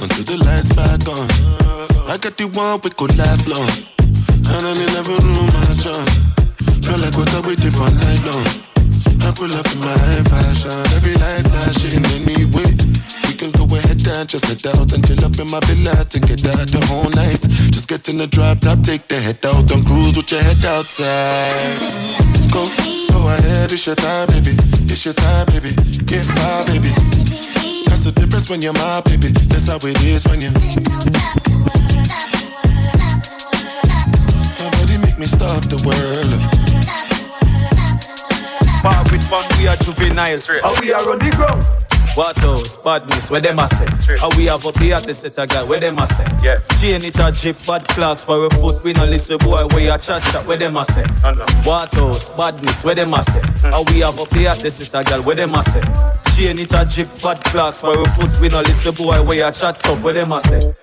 Until 0.00 0.24
the 0.24 0.42
lights 0.42 0.72
back 0.72 1.06
on. 1.06 1.28
I 2.08 2.16
got 2.16 2.38
the 2.38 2.48
one 2.48 2.80
we 2.82 2.88
could 2.88 3.14
last 3.18 3.46
long. 3.46 3.97
And 4.54 4.66
I 4.66 4.74
never 4.96 5.18
knew 5.22 5.46
my 5.52 5.70
chance. 5.82 6.14
Feel 6.84 6.98
like 6.98 7.16
what 7.16 7.28
I 7.34 7.40
waited 7.46 7.74
for 7.74 7.90
night 8.00 8.22
long. 8.24 8.68
I 9.20 9.32
pull 9.36 9.52
up 9.52 9.68
in 9.72 9.78
my 9.80 9.94
fashion. 10.30 10.72
Every 10.96 11.14
light 11.14 11.44
flashing 11.46 12.04
anyway. 12.16 12.72
We 13.28 13.34
can 13.36 13.50
go 13.52 13.64
ahead 13.76 14.00
and 14.06 14.28
just 14.28 14.46
head 14.46 14.66
out 14.74 14.92
and 14.92 15.06
chill 15.06 15.22
up 15.24 15.38
in 15.38 15.50
my 15.50 15.60
villa 15.68 16.04
to 16.04 16.18
get 16.20 16.44
out 16.46 16.66
the 16.68 16.80
whole 16.88 17.10
night. 17.10 17.40
Just 17.70 17.88
get 17.88 18.08
in 18.08 18.18
the 18.18 18.26
drop 18.26 18.60
top, 18.60 18.80
take 18.82 19.06
the 19.08 19.20
head 19.20 19.44
out 19.44 19.70
and 19.70 19.86
cruise 19.86 20.16
with 20.16 20.30
your 20.32 20.42
head 20.42 20.64
outside. 20.64 21.78
Go, 22.50 22.64
go 23.12 23.28
ahead, 23.28 23.70
it's 23.70 23.86
your 23.86 23.96
time, 23.96 24.28
baby. 24.28 24.56
It's 24.88 25.04
your 25.04 25.14
time, 25.14 25.46
baby. 25.46 25.74
Get 26.08 26.26
my 26.28 26.64
baby. 26.66 26.90
That's 27.86 28.04
the 28.04 28.12
difference 28.14 28.48
when 28.48 28.62
you're 28.62 28.72
my 28.72 29.02
baby. 29.02 29.28
That's 29.28 29.68
how 29.68 29.76
it 29.76 30.00
is 30.04 30.26
when 30.26 30.40
you. 30.40 30.50
Make 35.18 35.30
me 35.30 35.36
stop 35.36 35.62
the 35.64 35.76
world. 35.82 36.32
Park 38.82 39.10
with 39.10 39.26
fun, 39.28 39.44
we 39.58 39.66
are 39.66 39.76
juvenile. 39.76 40.38
How 40.62 40.80
we 40.80 40.92
are 40.92 41.12
on 41.12 41.18
the 41.18 41.30
ground. 41.34 41.66
What 42.14 42.42
else? 42.42 42.76
Badness, 42.78 43.30
where 43.30 43.40
them 43.40 43.58
a 43.58 43.68
say? 43.68 44.16
How 44.16 44.28
we 44.36 44.46
have 44.46 44.66
up 44.66 44.76
here 44.78 45.00
to 45.00 45.14
set 45.14 45.38
a 45.38 45.46
guy, 45.46 45.62
where 45.64 45.78
them 45.78 45.98
a 45.98 46.06
say? 46.06 46.26
Yeah. 46.42 46.58
Chain 46.80 47.04
it 47.04 47.18
a 47.18 47.30
jeep, 47.32 47.56
bad 47.66 47.86
clocks, 47.88 48.24
for 48.24 48.46
a 48.46 48.50
foot, 48.50 48.82
we 48.82 48.92
no 48.92 49.04
listen 49.04 49.38
boy, 49.38 49.66
where 49.68 49.80
you 49.80 49.98
chat 49.98 50.22
chat, 50.22 50.46
where 50.46 50.56
them 50.56 50.76
a 50.76 50.84
say? 50.84 51.04
What 51.64 51.96
else? 51.96 52.28
Badness, 52.36 52.84
where 52.84 52.94
them 52.94 53.14
a 53.14 53.22
say? 53.22 53.40
Hmm. 53.40 53.70
How 53.70 53.82
we 53.84 54.00
have 54.00 54.18
up 54.18 54.34
here 54.34 54.54
to 54.54 54.70
set 54.70 55.00
a 55.00 55.04
guy, 55.04 55.20
where 55.20 55.36
them 55.36 55.54
a 55.54 55.62
say? 55.62 55.82
Chain 56.34 56.58
it 56.58 56.72
a 56.72 56.84
jeep, 56.84 57.08
bad 57.22 57.42
clocks, 57.44 57.80
for 57.80 58.02
a 58.02 58.08
foot, 58.14 58.40
we 58.40 58.48
no 58.48 58.60
listen 58.60 58.94
boy, 58.94 59.22
where 59.22 59.46
you 59.46 59.52
chat 59.52 59.84
up, 59.86 60.02
where 60.02 60.14
them 60.14 60.32
a 60.32 60.40
say? 60.40 60.74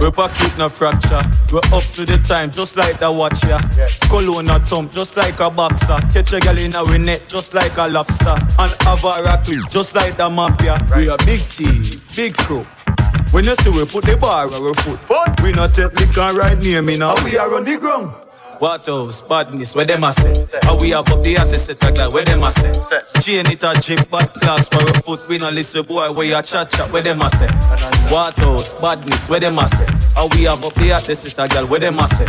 We 0.00 0.10
pocket 0.10 0.56
no 0.56 0.68
fracture. 0.68 1.22
We're 1.52 1.58
up 1.76 1.84
to 1.94 2.04
the 2.04 2.18
time, 2.26 2.50
just 2.50 2.76
like 2.76 2.98
the 2.98 3.10
watch 3.10 3.44
ya. 3.44 3.60
Cologne 4.08 4.48
a 4.48 4.58
thump, 4.60 4.92
just 4.92 5.16
like 5.16 5.40
a 5.40 5.50
boxer. 5.50 5.98
Catch 6.12 6.32
a 6.32 6.40
gal 6.40 6.56
in 6.56 6.74
a 6.74 6.98
net, 6.98 7.28
just 7.28 7.52
like 7.52 7.76
a 7.76 7.88
lobster. 7.88 8.38
And 8.58 8.74
have 8.82 9.04
a 9.04 9.66
just 9.68 9.94
like 9.94 10.16
the 10.16 10.30
mafia. 10.30 10.78
We 10.96 11.08
a 11.08 11.16
big 11.18 11.42
thief, 11.42 12.16
big 12.16 12.36
crook. 12.36 12.66
When 13.32 13.44
you 13.44 13.54
see 13.56 13.70
we 13.70 13.84
put 13.84 14.04
the 14.04 14.16
bar 14.16 14.46
on 14.46 14.54
our 14.54 14.74
foot, 14.74 15.00
we 15.42 15.52
not 15.52 15.74
take 15.74 15.92
liquor 16.00 16.32
right 16.32 16.58
near 16.58 16.80
me 16.80 16.96
now. 16.96 17.14
We 17.24 17.36
are 17.36 17.54
on 17.54 17.64
the 17.64 17.76
ground. 17.76 18.27
What 18.58 18.88
else? 18.88 19.20
Badness, 19.22 19.76
where 19.76 19.84
them 19.84 20.02
a 20.02 20.12
say? 20.12 20.46
How 20.62 20.78
we 20.80 20.90
have 20.90 21.08
up 21.10 21.22
the 21.22 21.38
artist 21.38 21.66
set 21.66 21.84
a 21.84 21.92
guy, 21.92 22.08
where 22.08 22.24
them 22.24 22.42
a 22.42 22.50
say? 22.50 22.72
Chain 23.20 23.46
it 23.46 23.62
a 23.62 23.80
jeep, 23.80 24.10
bad 24.10 24.32
class 24.34 24.68
for 24.68 24.82
a 24.82 25.00
foot, 25.02 25.28
we 25.28 25.38
no 25.38 25.48
listen 25.50 25.84
boy, 25.84 26.12
where 26.12 26.26
you 26.26 26.42
chat 26.42 26.70
chat, 26.70 26.90
where 26.92 27.02
them 27.02 27.22
a 27.22 27.30
say? 27.30 27.46
What 28.10 28.40
else? 28.40 28.72
Badness, 28.80 29.28
where 29.28 29.38
them 29.38 29.58
a 29.58 29.68
say? 29.68 29.86
How 30.14 30.26
we 30.28 30.42
have 30.44 30.64
up 30.64 30.74
the 30.74 30.92
artist 30.92 31.22
set 31.22 31.38
a 31.38 31.48
guy, 31.48 31.62
where 31.62 31.78
them 31.78 32.00
a 32.00 32.08
say? 32.08 32.26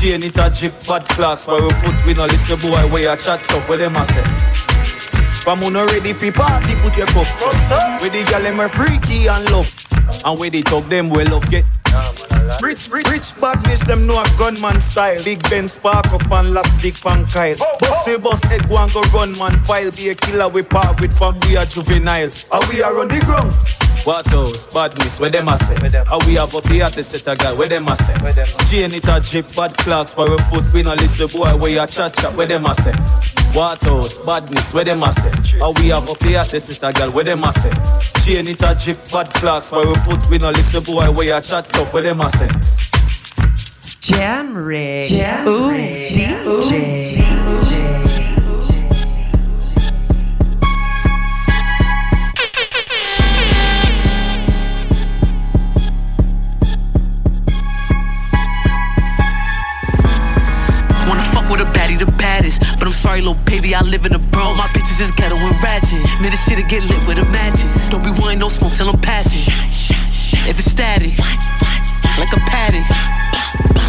Chain 0.00 0.24
it 0.24 0.36
a 0.38 0.50
jeep, 0.50 0.72
bad 0.86 1.06
class 1.08 1.44
for 1.44 1.58
a 1.64 1.70
foot, 1.70 2.06
we 2.06 2.14
no 2.14 2.24
listen 2.26 2.58
boy, 2.60 2.90
where 2.90 3.02
you 3.02 3.16
chat 3.22 3.40
up, 3.52 3.68
where 3.68 3.78
them 3.78 3.94
a 3.94 4.04
say? 4.04 4.24
From 5.42 5.60
who 5.60 5.70
no 5.70 5.86
ready 5.86 6.12
fi 6.12 6.32
party, 6.32 6.74
put 6.82 6.98
your 6.98 7.06
cups 7.06 7.40
up. 7.40 8.02
With 8.02 8.12
the 8.12 8.24
gal 8.28 8.42
them 8.42 8.58
a 8.58 8.68
freaky 8.68 9.28
and 9.28 9.48
love, 9.50 9.70
and 10.24 10.40
with 10.40 10.52
the 10.52 10.62
talk 10.62 10.88
them 10.88 11.08
well 11.08 11.34
up 11.34 11.48
get. 11.48 11.64
Rich, 12.62 12.88
rich, 12.90 13.06
rich 13.08 13.40
badness, 13.40 13.80
them 13.80 14.06
know 14.06 14.18
a 14.20 14.24
gunman 14.38 14.80
style. 14.80 15.22
Big 15.22 15.42
Ben 15.50 15.68
spark 15.68 16.06
up 16.12 16.30
and 16.30 16.52
last 16.52 16.80
dick 16.80 16.94
pan 16.96 17.26
Kyle. 17.26 17.54
Boss 17.80 18.06
we 18.06 18.16
boss 18.18 18.42
head 18.44 18.68
one 18.68 18.90
go 18.90 19.02
run 19.14 19.36
man 19.36 19.58
file. 19.60 19.90
Be 19.90 20.08
a 20.08 20.14
killer 20.14 20.48
we 20.48 20.62
part 20.62 21.00
with 21.00 21.16
from 21.16 21.38
we 21.40 21.56
are 21.56 21.66
juvenile. 21.66 22.30
And 22.52 22.64
we 22.68 22.82
are 22.82 22.98
on 22.98 23.08
the 23.08 23.20
ground. 23.24 23.54
What 24.04 24.32
else? 24.32 24.72
Badness, 24.72 25.20
where 25.20 25.28
them 25.28 25.48
a 25.48 25.58
say? 25.58 25.76
How 26.06 26.18
we 26.26 26.34
have 26.34 26.54
up 26.54 26.66
here 26.68 26.88
to 26.88 27.02
set 27.02 27.26
a 27.26 27.36
guy, 27.36 27.52
where 27.52 27.68
them 27.68 27.88
a 27.88 27.96
say? 27.96 28.14
Chain 28.70 28.94
it 28.94 29.06
a 29.06 29.20
jeep, 29.20 29.44
bad 29.54 29.76
clocks 29.76 30.12
for 30.14 30.32
a 30.32 30.38
foot, 30.44 30.64
we 30.72 30.82
no 30.82 30.94
listen 30.94 31.28
boy, 31.28 31.54
where 31.56 31.70
you 31.70 31.86
chat 31.86 32.14
chat, 32.14 32.34
where 32.34 32.46
them 32.46 32.64
a 32.64 32.74
say? 32.74 32.92
What 33.52 33.84
else? 33.86 34.16
Badness, 34.24 34.72
where 34.72 34.84
them 34.84 35.02
a 35.02 35.12
say? 35.12 35.58
How 35.58 35.72
we 35.72 35.88
have 35.88 36.08
up 36.08 36.22
here 36.22 36.44
to 36.44 36.60
set 36.60 36.88
a 36.88 36.92
girl, 36.98 37.10
where 37.10 37.24
them 37.24 37.42
a 37.44 37.52
say? 37.52 37.72
Chain 38.24 38.46
it 38.46 38.62
a 38.62 38.74
jeep, 38.74 38.96
bad 39.10 39.32
class 39.34 39.68
for 39.68 39.86
a 39.86 39.94
foot, 40.04 40.30
we 40.30 40.38
no 40.38 40.50
listen 40.50 40.84
boy, 40.84 41.10
where 41.10 41.26
you 41.34 41.42
chat 41.42 41.74
up, 41.76 41.92
where 41.92 42.02
them 42.02 42.20
a 42.20 42.30
say? 42.30 42.37
Jam 44.00 44.54
Rig. 44.54 45.08
Jam 45.08 45.48
Ooh, 45.48 45.70
Rig. 45.70 46.08
DJ. 46.08 47.18
Wanna 61.08 61.22
fuck 61.32 61.48
with 61.50 61.60
a 61.60 61.64
baddie, 61.72 61.98
the 61.98 62.06
baddest. 62.18 62.60
But 62.78 62.86
I'm 62.86 62.92
sorry, 62.92 63.20
little 63.20 63.34
baby, 63.44 63.74
I 63.74 63.82
live 63.82 64.06
in 64.06 64.14
a 64.14 64.18
bro. 64.18 64.54
My 64.54 64.66
bitches 64.74 64.88
bitches 64.98 65.00
is 65.00 65.10
ghetto 65.12 65.36
and 65.36 65.62
ratchet. 65.62 66.04
Man, 66.20 66.30
this 66.30 66.44
shit'll 66.44 66.68
get 66.68 66.82
lit 66.84 67.06
with 67.06 67.16
the 67.16 67.24
matches. 67.32 67.88
Don't 67.88 68.02
be 68.02 68.10
wanting 68.20 68.38
no 68.38 68.48
smoke 68.48 68.72
till 68.74 68.88
I'm 68.88 69.00
passing. 69.00 69.52
If 70.48 70.58
it's 70.58 70.70
static, 70.70 71.14
like 72.18 72.32
a 72.32 72.40
paddock. 72.50 72.86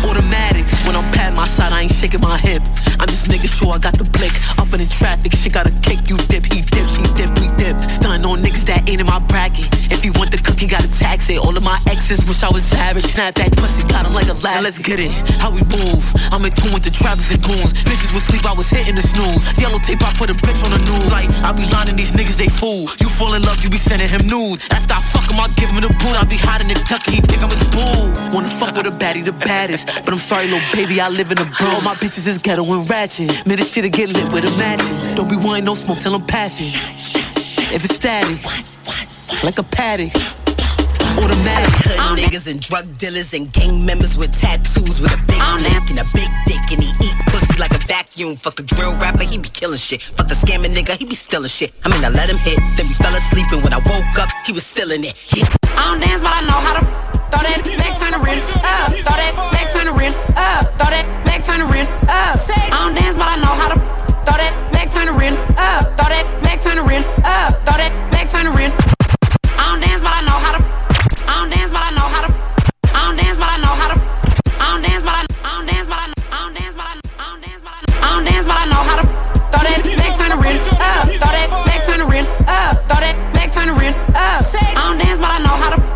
Automatics, 0.05 0.73
when 0.85 0.95
I'm 0.95 1.05
pat 1.11 1.33
my 1.33 1.45
side, 1.45 1.73
I 1.73 1.81
ain't 1.83 1.93
shaking 1.93 2.21
my 2.21 2.37
hip. 2.37 2.63
I'm 2.99 3.07
just 3.07 3.27
making 3.27 3.47
sure 3.47 3.71
I 3.71 3.77
got 3.77 3.97
the 3.97 4.03
blick. 4.03 4.31
Up 4.57 4.71
in 4.73 4.79
the 4.79 4.89
traffic, 4.89 5.35
she 5.35 5.49
got 5.49 5.67
a 5.67 5.73
kick. 5.83 6.09
You 6.09 6.17
dip, 6.27 6.45
he 6.45 6.61
dip, 6.61 6.87
she 6.87 7.03
dip, 7.15 7.31
we 7.39 7.47
dip. 7.55 7.79
Stun 7.87 8.25
on 8.25 8.39
niggas 8.39 8.65
that 8.67 8.89
ain't 8.89 8.99
in 8.99 9.07
my 9.07 9.19
bracket. 9.31 9.67
If 9.91 10.03
he 10.03 10.09
want 10.11 10.31
the 10.31 10.39
cookie, 10.39 10.67
gotta 10.67 10.91
tax 10.99 11.29
it. 11.29 11.39
All 11.39 11.55
of 11.55 11.63
my 11.63 11.77
exes 11.87 12.25
wish 12.27 12.43
I 12.43 12.49
was 12.51 12.67
average. 12.73 13.05
Snap 13.05 13.35
that 13.35 13.55
pussy, 13.55 13.87
got 13.87 14.05
him 14.05 14.13
like 14.13 14.27
a 14.27 14.35
lad. 14.43 14.63
Let's 14.63 14.79
get 14.79 14.99
it. 14.99 15.11
How 15.39 15.51
we 15.51 15.63
move? 15.67 16.03
I'm 16.31 16.43
in 16.43 16.51
tune 16.51 16.73
with 16.73 16.83
the 16.83 16.91
trappers 16.91 17.31
and 17.31 17.39
goons. 17.43 17.71
Bitches 17.87 18.11
would 18.11 18.23
sleep, 18.23 18.43
I 18.43 18.55
was 18.57 18.67
hitting 18.67 18.95
the 18.95 19.05
snooze. 19.05 19.47
Yellow 19.59 19.79
tape, 19.79 20.03
I 20.03 20.11
put 20.19 20.27
a 20.31 20.35
bitch 20.35 20.59
on 20.63 20.71
the 20.75 20.81
news. 20.83 21.07
Like, 21.07 21.27
I 21.43 21.55
be 21.55 21.63
lining 21.71 21.95
these 21.95 22.11
niggas, 22.11 22.35
they 22.35 22.49
fool. 22.49 22.89
You 22.99 23.07
fall 23.07 23.35
in 23.35 23.43
love, 23.43 23.63
you 23.63 23.69
be 23.69 23.79
sending 23.79 24.09
him 24.09 24.27
nudes. 24.27 24.67
After 24.71 24.95
I 24.95 25.01
fuck 25.15 25.27
him, 25.31 25.39
I 25.39 25.47
give 25.55 25.71
him 25.71 25.79
the 25.79 25.93
boot. 26.03 26.15
I 26.19 26.27
be 26.27 26.35
hiding 26.35 26.67
the 26.67 26.79
tucky, 26.83 27.19
he 27.19 27.21
think 27.23 27.43
I'm 27.43 27.51
his 27.51 27.63
boo. 27.71 28.11
Wanna 28.33 28.47
fuck 28.47 28.75
with 28.75 28.87
a 28.87 28.91
baddie, 28.91 29.23
the 29.23 29.33
baddest. 29.33 29.87
But 30.03 30.11
I'm 30.13 30.19
sorry, 30.19 30.45
little 30.45 30.61
baby, 30.73 31.01
I 31.01 31.09
live 31.09 31.31
in 31.31 31.37
a 31.39 31.45
bro. 31.45 31.67
All 31.67 31.81
my 31.81 31.93
bitches 31.95 32.27
is 32.27 32.37
ghetto 32.39 32.63
and 32.63 32.89
ratchet. 32.89 33.45
Man, 33.45 33.57
this 33.57 33.73
shit'll 33.73 33.89
get 33.89 34.09
lit 34.09 34.31
with 34.33 34.43
the 34.43 34.53
matches. 34.57 35.15
Don't 35.15 35.29
be 35.29 35.35
wanting 35.35 35.65
no 35.65 35.73
smoke 35.73 35.99
till 35.99 36.15
I'm 36.15 36.25
passing. 36.25 36.71
If 37.73 37.85
it's 37.85 37.95
static, 37.95 38.37
like 39.43 39.59
a 39.59 39.63
paddock. 39.63 40.11
Automatic. 41.17 41.73
Hood 41.99 42.19
niggas 42.19 42.47
and 42.49 42.59
drug 42.61 42.97
dealers 42.97 43.33
and 43.33 43.51
gang 43.51 43.85
members 43.85 44.17
with 44.17 44.31
tattoos 44.37 45.01
with 45.01 45.11
a 45.11 45.17
big 45.27 45.39
neck 45.39 45.89
and 45.89 45.99
a 45.99 46.07
big 46.13 46.29
dick 46.45 46.63
and 46.71 46.83
he 46.83 46.91
eat 47.03 47.15
pussy 47.27 47.59
like 47.59 47.71
a 47.71 47.81
vacuum. 47.87 48.35
Fuck 48.35 48.55
the 48.55 48.63
drill 48.63 48.93
rapper, 49.01 49.23
he 49.23 49.37
be 49.37 49.49
killing 49.49 49.77
shit. 49.77 50.01
Fuck 50.01 50.27
the 50.27 50.35
scamming 50.35 50.73
nigga, 50.75 50.97
he 50.97 51.05
be 51.05 51.15
stealing 51.15 51.49
shit. 51.49 51.73
I 51.83 51.89
mean, 51.89 52.05
I 52.05 52.09
let 52.09 52.29
him 52.29 52.37
hit, 52.37 52.57
then 52.77 52.85
we 52.87 52.93
fell 52.93 53.15
asleep 53.15 53.47
and 53.51 53.63
when 53.63 53.73
I 53.73 53.79
woke 53.79 54.19
up, 54.19 54.29
he 54.45 54.53
was 54.53 54.65
still 54.65 54.91
in 54.91 55.03
it. 55.03 55.15
Yeah. 55.35 55.47
I 55.75 55.91
don't 55.91 55.99
dance, 55.99 56.21
but 56.21 56.31
I 56.33 56.41
know 56.41 56.59
how 56.59 56.79
to 56.79 57.08
throw 57.29 57.41
that 57.45 57.61
back, 57.77 57.93
turn 57.99 58.13
around, 58.13 58.41
up, 58.65 58.89
throw 58.91 59.15
that 59.17 59.33
back, 59.53 59.71
turn 59.71 59.87
around, 59.87 60.15
up, 60.35 60.65
throw 60.77 60.89
that 60.89 61.05
back, 61.25 61.43
turn 61.45 61.61
around, 61.61 61.87
up. 62.09 62.41
I 62.49 62.69
don't 62.69 62.95
dance, 62.95 63.15
but 63.17 63.27
I 63.27 63.35
know 63.37 63.53
how 63.53 63.69
to 63.69 63.77
throw 64.25 64.37
that 64.37 64.53
back, 64.73 64.91
turn 64.91 65.09
around, 65.09 65.37
up, 65.57 65.93
throw 65.97 66.09
that 66.09 66.25
back, 66.41 66.61
turn 66.61 66.77
around, 66.77 67.05
up, 67.23 67.53
throw 67.65 67.77
that 67.77 67.93
back, 68.11 68.29
turn 68.29 68.47
around. 68.47 68.73
I 69.57 69.71
don't 69.71 69.81
dance, 69.81 70.01
but 70.01 70.13
I 70.13 70.21
know 70.21 70.37
how 70.37 70.57
to. 70.57 70.61
I 71.29 71.33
don't 71.39 71.49
dance, 71.53 71.71
but 71.71 71.81
I 71.83 71.91
know 71.93 72.07
how 72.09 72.21
to. 72.25 72.31
I 72.33 72.99
don't 73.05 73.17
dance, 73.17 73.37
but 73.37 73.49
I 73.49 73.57
know 73.61 73.73
how 73.77 73.87
to. 73.93 73.97
I 73.99 74.65
don't 74.73 74.81
dance, 74.81 75.03
but 75.03 75.13
I. 75.13 75.25
Don't 75.43 75.65
dance, 75.65 75.87
but 75.87 75.97
I. 75.99 76.09
Don't 76.29 76.53
dance, 76.55 76.73
but 76.75 76.85
I. 76.85 76.97
Don't 77.19 77.41
dance, 77.41 77.61
but 77.61 77.73
I. 77.73 77.83
Don't 78.01 78.25
dance, 78.25 78.45
but 78.49 78.57
I 78.57 78.65
know 78.65 78.81
how 78.81 78.95
to. 78.97 79.05
Throw 79.49 79.61
that 79.65 79.81
back, 79.85 80.17
turn 80.17 80.31
around, 80.33 80.59
up, 80.79 81.05
throw 81.05 81.29
that 81.29 81.49
back, 81.65 81.81
turn 81.85 82.01
around, 82.01 82.27
up, 82.47 82.75
throw 82.87 82.99
that 82.99 83.15
back, 83.33 83.53
turn 83.53 83.69
around, 83.69 83.95
up. 84.15 84.45
I 84.53 84.73
don't 84.75 84.97
dance, 84.97 85.19
but 85.19 85.29
I 85.29 85.39
know 85.39 85.55
how 85.59 85.69
to. 85.75 85.88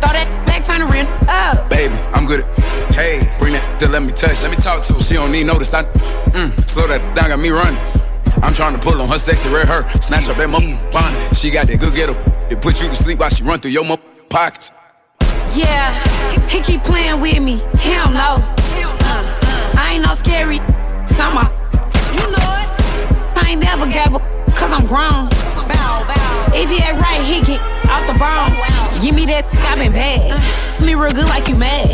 Throw 0.00 0.12
that 0.12 0.28
back, 0.46 0.64
turn 0.64 0.82
around, 0.82 1.06
up. 1.28 1.68
Baby, 1.70 1.94
I'm 2.12 2.26
good 2.26 2.40
at. 2.40 2.58
Hey, 2.94 3.20
bring 3.38 3.52
that 3.52 3.80
to 3.80 3.88
let 3.88 4.02
me 4.02 4.12
touch. 4.12 4.42
Let 4.42 4.50
me 4.50 4.56
talk 4.56 4.82
to 4.84 4.94
her. 4.94 5.00
She 5.00 5.14
don't 5.14 5.32
need 5.32 5.44
notice. 5.44 5.72
I 5.72 5.84
mm, 5.84 6.68
slow 6.68 6.86
that 6.88 7.00
down, 7.14 7.28
got 7.28 7.38
me 7.38 7.50
running. 7.50 7.78
I'm 8.42 8.54
trying 8.54 8.74
to 8.74 8.78
pull 8.78 9.00
on 9.00 9.08
her 9.08 9.18
sexy 9.18 9.48
red 9.48 9.66
hair, 9.66 9.88
snatch 10.00 10.28
up 10.28 10.36
that 10.36 10.48
mo 10.48 10.60
bonnet. 10.92 11.36
She 11.36 11.50
got 11.50 11.66
that 11.66 11.80
good 11.80 11.94
ghetto. 11.94 12.14
It 12.50 12.62
put 12.62 12.80
you 12.80 12.88
to 12.88 12.94
sleep 12.94 13.18
while 13.18 13.30
she 13.30 13.42
run 13.42 13.60
through 13.60 13.72
your 13.72 13.84
mo 13.84 13.98
pockets. 14.28 14.72
Yeah, 15.54 15.92
he 16.48 16.60
keep 16.60 16.84
playing 16.84 17.20
with 17.20 17.42
me. 17.42 17.58
Hell 17.80 18.10
no. 18.10 18.36
Uh, 19.10 19.74
I 19.76 19.94
ain't 19.94 20.04
no 20.04 20.14
scary. 20.14 20.60
I'm 21.18 21.36
a, 21.36 21.50
you 22.14 22.24
know 22.30 22.48
it. 22.62 22.68
I 23.36 23.50
ain't 23.50 23.60
never 23.60 23.86
gave 23.86 24.14
a, 24.14 24.20
cause 24.54 24.72
I'm 24.72 24.86
grown. 24.86 25.28
If 26.54 26.70
he 26.70 26.82
ain't 26.82 27.00
right, 27.00 27.22
he 27.22 27.40
get 27.44 27.60
off 27.88 28.06
the 28.06 28.16
bone. 28.18 28.52
Give 29.00 29.14
me 29.14 29.26
that, 29.26 29.44
I 29.68 29.76
been 29.76 29.92
bad. 29.92 30.34
Me 30.82 30.94
real 30.94 31.12
good 31.12 31.28
like 31.28 31.48
you 31.48 31.56
mad. 31.58 31.88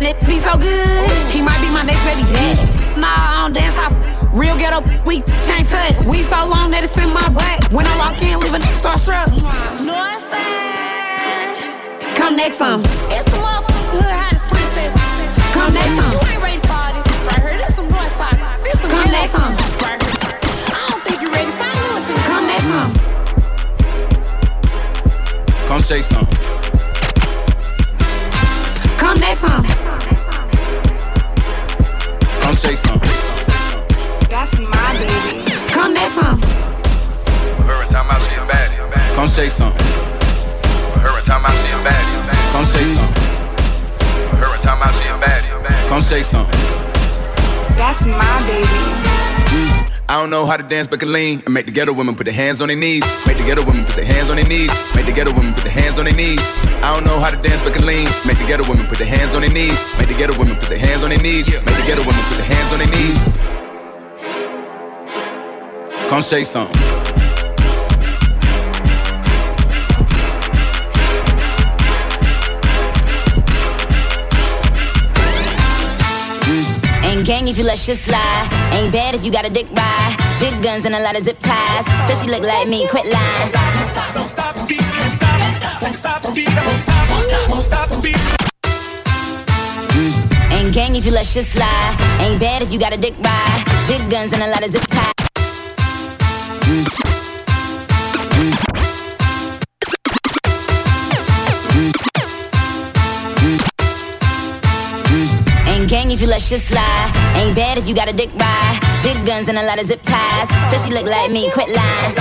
That 0.00 0.16
be 0.24 0.40
so 0.40 0.56
good, 0.56 1.10
he 1.28 1.42
might 1.42 1.60
be 1.60 1.68
my 1.72 1.84
next 1.84 2.00
baby 2.08 2.24
dad. 2.32 2.56
Nah, 2.96 3.08
I 3.08 3.44
don't 3.44 3.52
dance, 3.52 3.76
I 3.76 3.92
real 4.32 4.56
ghetto, 4.56 4.80
we 5.04 5.20
can't 5.46 5.66
touch. 5.68 5.96
We 6.06 6.22
so 6.22 6.46
long 6.48 6.70
that 6.72 6.84
it's 6.84 6.96
in 6.96 7.10
my 7.12 7.26
butt. 7.30 7.70
When 7.72 7.86
I 7.86 7.94
walk 7.98 8.20
in, 8.22 8.38
leave 8.40 8.54
a 8.54 8.60
starstruck. 8.80 9.28
North 9.84 10.22
side. 10.30 12.16
Come 12.16 12.36
next 12.36 12.58
time. 12.58 12.80
It's 13.12 13.24
the 13.28 13.38
motherfucking 13.38 13.90
hood 13.92 14.14
hottest 14.14 14.44
princess. 14.48 14.90
Come 15.52 15.74
next 15.74 15.94
time. 15.98 16.12
You 16.12 16.20
ain't 16.30 16.42
ready 16.42 16.60
for 16.64 16.74
all 16.74 16.92
this 16.96 17.06
right 17.28 17.42
here. 17.44 17.58
This 17.58 17.76
some 17.76 17.88
north 17.88 18.14
side. 18.16 18.38
This 18.64 18.80
some 18.80 18.90
Come 18.90 19.10
next 19.10 19.32
time. 19.32 19.56
Right 19.82 19.99
Come 25.70 25.82
shake 25.82 26.02
some. 26.02 26.26
Come 28.98 29.20
next 29.20 29.38
some. 29.38 29.64
Come 32.40 32.56
shake 32.56 32.76
some. 32.76 32.98
That's 34.28 34.58
my 34.58 34.96
baby. 34.98 35.44
Come 35.70 35.94
next 35.94 36.14
some. 36.14 36.42
Her 37.62 37.82
and 37.82 37.90
time 37.92 38.10
out, 38.10 38.20
she 38.20 38.34
a 38.34 38.44
baddie. 38.46 39.14
Come 39.14 39.28
shake 39.28 39.52
some. 39.52 39.72
Her 41.02 41.16
and 41.16 41.24
time 41.24 41.44
out, 41.46 41.52
she 41.52 41.72
a 41.72 41.78
baddie. 41.86 42.50
Come 42.50 42.66
shake 42.66 42.90
some. 42.96 43.14
Her 44.40 44.52
and 44.52 44.62
time 44.64 44.82
out, 44.82 44.92
she 44.96 45.08
a 45.08 45.16
baddie. 45.18 45.88
Come 45.88 46.02
shake 46.02 46.24
some. 46.24 46.50
That's 47.76 48.04
my 48.04 48.42
baby. 48.48 49.09
I 50.10 50.18
don't 50.18 50.28
know 50.28 50.44
how 50.44 50.56
to 50.56 50.64
dance 50.64 50.88
but 50.88 50.98
can 50.98 51.12
lean 51.12 51.40
and 51.46 51.54
make 51.54 51.66
the 51.66 51.70
ghetto 51.70 51.92
women 51.92 52.16
put 52.16 52.24
their 52.24 52.34
hands 52.34 52.60
on 52.60 52.66
their 52.66 52.76
knees. 52.76 53.04
Make 53.28 53.36
the 53.38 53.44
ghetto 53.44 53.64
women 53.64 53.84
put 53.84 53.94
their 53.94 54.04
hands 54.04 54.28
on 54.28 54.34
their 54.34 54.44
knees. 54.44 54.72
Make 54.96 55.06
the 55.06 55.12
ghetto 55.12 55.32
women 55.32 55.54
put 55.54 55.62
their 55.62 55.72
hands 55.72 56.00
on 56.00 56.04
their 56.04 56.14
knees. 56.14 56.42
I 56.82 56.92
don't 56.92 57.06
know 57.06 57.20
how 57.20 57.30
to 57.30 57.36
dance 57.36 57.62
but 57.62 57.74
can 57.74 57.86
lean. 57.86 58.08
Make 58.26 58.38
the 58.38 58.46
ghetto 58.48 58.68
women 58.68 58.86
put 58.86 58.98
their 58.98 59.06
hands 59.06 59.36
on 59.36 59.42
their 59.42 59.52
knees. 59.52 59.78
Make 60.00 60.08
the 60.08 60.18
ghetto 60.18 60.36
women 60.36 60.56
put 60.56 60.68
their 60.68 60.80
hands 60.80 61.04
on 61.04 61.10
their 61.10 61.22
knees. 61.22 61.46
Make 61.46 61.62
the 61.62 61.86
ghetto 61.86 62.02
women 62.02 62.24
put 62.26 62.42
their 62.42 62.50
hands 62.50 62.72
on 62.74 62.82
their 62.82 62.90
knees. 62.90 63.22
Come 66.10 66.22
shake 66.22 66.46
some. 66.46 67.09
Ain't 77.10 77.26
gang 77.26 77.48
if 77.48 77.58
you 77.58 77.64
let 77.64 77.76
shit 77.76 77.98
slide. 77.98 78.48
Ain't 78.72 78.92
bad 78.92 79.16
if 79.16 79.24
you 79.24 79.32
got 79.32 79.44
a 79.44 79.50
dick 79.50 79.66
ride. 79.74 80.14
Big 80.38 80.62
guns 80.62 80.84
and 80.86 80.94
a 80.94 81.00
lot 81.00 81.18
of 81.18 81.24
zip 81.24 81.40
ties. 81.40 81.84
Said 82.06 82.22
she 82.22 82.30
look 82.30 82.42
like 82.42 82.68
me, 82.68 82.86
quit 82.86 83.04
lying. 83.04 83.50
Ain't 90.54 90.72
gang 90.72 90.94
if 90.94 91.04
you 91.04 91.10
let 91.10 91.26
shit 91.26 91.46
slide. 91.46 91.96
Ain't 92.20 92.38
bad 92.38 92.62
if 92.62 92.72
you 92.72 92.78
got 92.78 92.94
a 92.94 92.96
dick 92.96 93.16
ride. 93.18 93.64
Big 93.88 94.08
guns 94.08 94.32
and 94.32 94.44
a 94.44 94.46
lot 94.46 94.64
of 94.64 94.70
zip 94.70 94.86
ties. 94.86 95.20
If 106.20 106.26
you 106.26 106.30
let 106.30 106.42
shit 106.42 106.60
slide. 106.60 107.12
Ain't 107.36 107.56
bad 107.56 107.78
if 107.78 107.88
you 107.88 107.94
got 107.94 108.06
a 108.06 108.12
dick 108.12 108.28
ride. 108.36 108.78
Big 109.02 109.16
guns 109.24 109.48
and 109.48 109.56
a 109.56 109.62
lot 109.62 109.80
of 109.80 109.86
zip 109.86 110.02
ties. 110.02 110.48
Said 110.68 110.84
she 110.84 110.92
look 110.92 111.06
like 111.06 111.30
me, 111.30 111.50
quit 111.50 111.68
lying. 111.68 112.14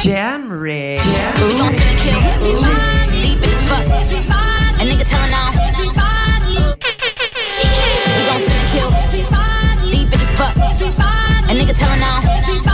Jam 0.00 0.50
Rig. 0.50 1.00
We 1.44 1.58
gon' 1.60 1.68
spin 1.68 1.88
and 1.92 1.98
kill. 2.00 2.20
Deep 2.40 2.56
in. 2.56 2.72
A 4.80 4.84
nigga 4.88 5.04
telling 5.04 5.34
on. 5.34 5.52
We 5.60 5.84
gon' 8.24 8.40
spin 8.40 8.56
and 8.56 8.70
kill. 8.72 8.88
Deep 9.12 9.28
in. 9.28 9.42
A 11.50 11.54
nigga 11.54 11.76
telling 11.76 12.02
on. 12.02 12.71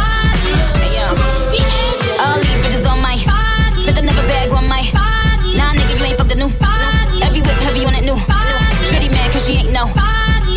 She 9.48 9.64
ain't 9.64 9.72
know. 9.72 9.88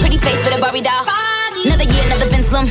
Pretty 0.02 0.18
face 0.18 0.36
with 0.44 0.58
a 0.58 0.60
Barbie 0.60 0.82
doll. 0.82 1.06
Another 1.64 1.86
year, 1.86 2.03
another 2.08 2.26
Vince 2.28 2.52
Lum. 2.52 2.66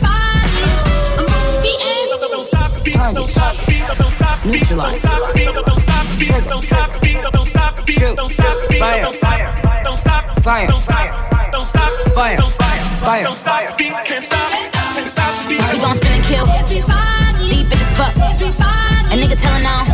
Neutralize. 4.45 5.01
Trigger. 6.21 6.61
Shoot. 7.89 8.19
Fire. 8.79 9.11
Fire. 10.43 10.69
Fire. 12.15 12.39
Fire. 13.09 13.27
We 13.79 13.89
gon' 15.81 15.97
spin 15.97 16.13
and 16.13 16.25
kill. 16.25 16.45
Deep 17.49 17.65
in 17.65 17.69
the 17.71 17.77
spot. 17.95 18.13
A 18.17 18.19
nigga 19.17 19.37
telling 19.41 19.67
on. 19.67 19.87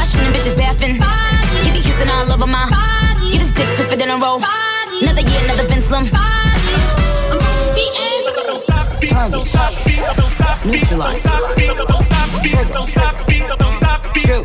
Washing 0.00 0.24
and 0.24 0.34
bitches 0.34 0.56
bathing. 0.56 0.96
Body. 0.96 1.70
Be 1.76 1.80
kissing 1.82 2.08
all 2.08 2.32
over 2.32 2.46
my 2.46 2.64
body. 2.70 3.32
Get 3.32 3.42
in 4.00 4.08
a. 4.08 4.40
Body. 4.40 5.02
Another 5.02 5.20
year, 5.20 5.44
another 5.44 5.66
Vince 5.68 5.90
Neutralize. 10.64 11.22
Trigger. 12.48 12.80
Shoot. 14.16 14.44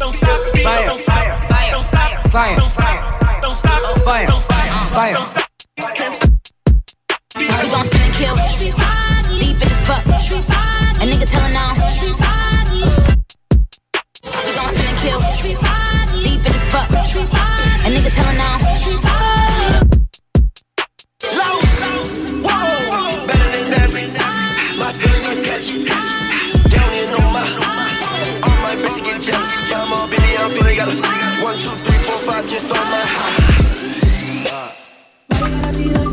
Fire. 0.62 0.98
Fire. 1.08 1.40
Fire. 1.48 1.80
Fire. 2.36 2.60
Fire. 4.04 4.28
Fire. 4.28 4.28
Fire. 4.92 5.16
We 7.38 7.70
gon' 7.72 7.86
spin 7.86 8.02
and 8.02 8.14
kill. 8.20 8.36
Deep 9.40 9.54
in 9.54 9.60
this 9.60 9.82
fuck. 9.88 10.04
A 10.06 11.06
nigga 11.08 11.26
telling 11.26 11.56
on. 11.56 11.85
A 18.06 18.08
nigga 18.08 18.16
tellin' 18.16 18.38
now. 18.38 18.58
Better 23.26 23.50
than 23.52 23.74
every. 23.82 24.06
My 24.78 24.94
feeling 24.94 25.26
is 25.32 25.40
catchy. 25.42 25.78
Down 26.70 26.90
here, 26.94 27.10
no 27.10 27.18
my. 27.34 27.42
All 28.44 28.58
my 28.62 28.76
bitches 28.76 29.04
get 29.04 29.22
jealous. 29.22 29.54
Yeah, 29.70 29.82
I'm 29.82 29.94
all 29.94 30.08
Billy, 30.08 30.38
I'm 30.38 30.50
feeling 30.52 30.78
got 30.78 30.90
a 30.90 30.96
one, 31.44 31.58
two, 31.58 31.70
three, 31.70 31.98
four, 32.06 32.20
five, 32.20 32.48
just 32.48 32.66
on 32.66 32.72
my 32.72 33.06
high. 33.16 33.56
Hey, 35.74 36.05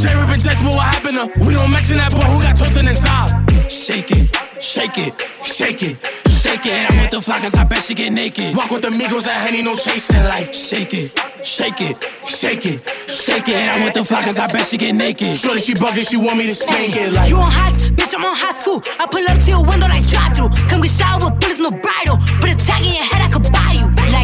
J 0.00 0.14
Rip 0.16 0.32
and 0.32 0.42
Dex, 0.42 0.56
what 0.64 0.80
happened 0.80 1.18
to? 1.20 1.26
We 1.44 1.52
don't 1.52 1.70
mention 1.70 1.98
that 1.98 2.10
boy 2.12 2.24
who 2.24 2.40
got 2.40 2.56
tortured 2.56 2.88
inside. 2.88 3.28
Shake 3.70 4.10
it, 4.10 4.32
shake 4.58 4.96
it, 4.96 5.12
shake 5.44 5.82
it, 5.82 5.96
shake 6.32 6.64
it. 6.64 6.90
I'm 6.90 6.96
with 7.04 7.10
the 7.10 7.20
flockers, 7.20 7.54
I 7.54 7.64
bet 7.64 7.82
she 7.82 7.94
get 7.94 8.10
naked. 8.10 8.56
Walk 8.56 8.70
with 8.70 8.80
the 8.80 8.88
Migos 8.88 9.28
I 9.28 9.34
Henny, 9.44 9.62
no 9.62 9.76
chasing. 9.76 10.24
Like, 10.24 10.54
Shake 10.54 10.94
it, 10.94 11.12
shake 11.44 11.82
it, 11.82 11.96
shake 12.24 12.64
it, 12.64 12.80
shake 13.12 13.48
it. 13.48 13.60
I'm 13.68 13.84
with 13.84 13.92
the 13.92 14.00
flockers, 14.00 14.38
I 14.40 14.50
bet 14.50 14.64
she 14.64 14.78
get 14.78 14.94
naked. 14.94 15.36
Shorty, 15.36 15.60
she 15.60 15.74
bugging, 15.74 16.08
she 16.08 16.16
want 16.16 16.38
me 16.38 16.46
to 16.46 16.54
spank 16.54 16.96
it. 16.96 17.12
Like, 17.12 17.28
You 17.28 17.36
on 17.36 17.50
hot, 17.50 17.74
bitch, 17.92 18.14
I'm 18.14 18.24
on 18.24 18.34
hot 18.34 18.56
too. 18.64 18.80
I 18.98 19.06
pull 19.06 19.28
up 19.28 19.38
to 19.38 19.50
your 19.50 19.62
window 19.68 19.86
like 19.86 20.06
drive 20.08 20.34
through. 20.34 20.48
Come 20.68 20.80
get 20.80 20.90
showered 20.90 21.24
with 21.24 21.40
bullets, 21.40 21.60
no 21.60 21.70
bridle. 21.70 22.16
Put 22.40 22.48
a 22.48 22.56
tag 22.56 22.86
in 22.86 22.94
your 22.94 23.04
head, 23.04 23.20
I 23.20 23.30
could. 23.30 23.49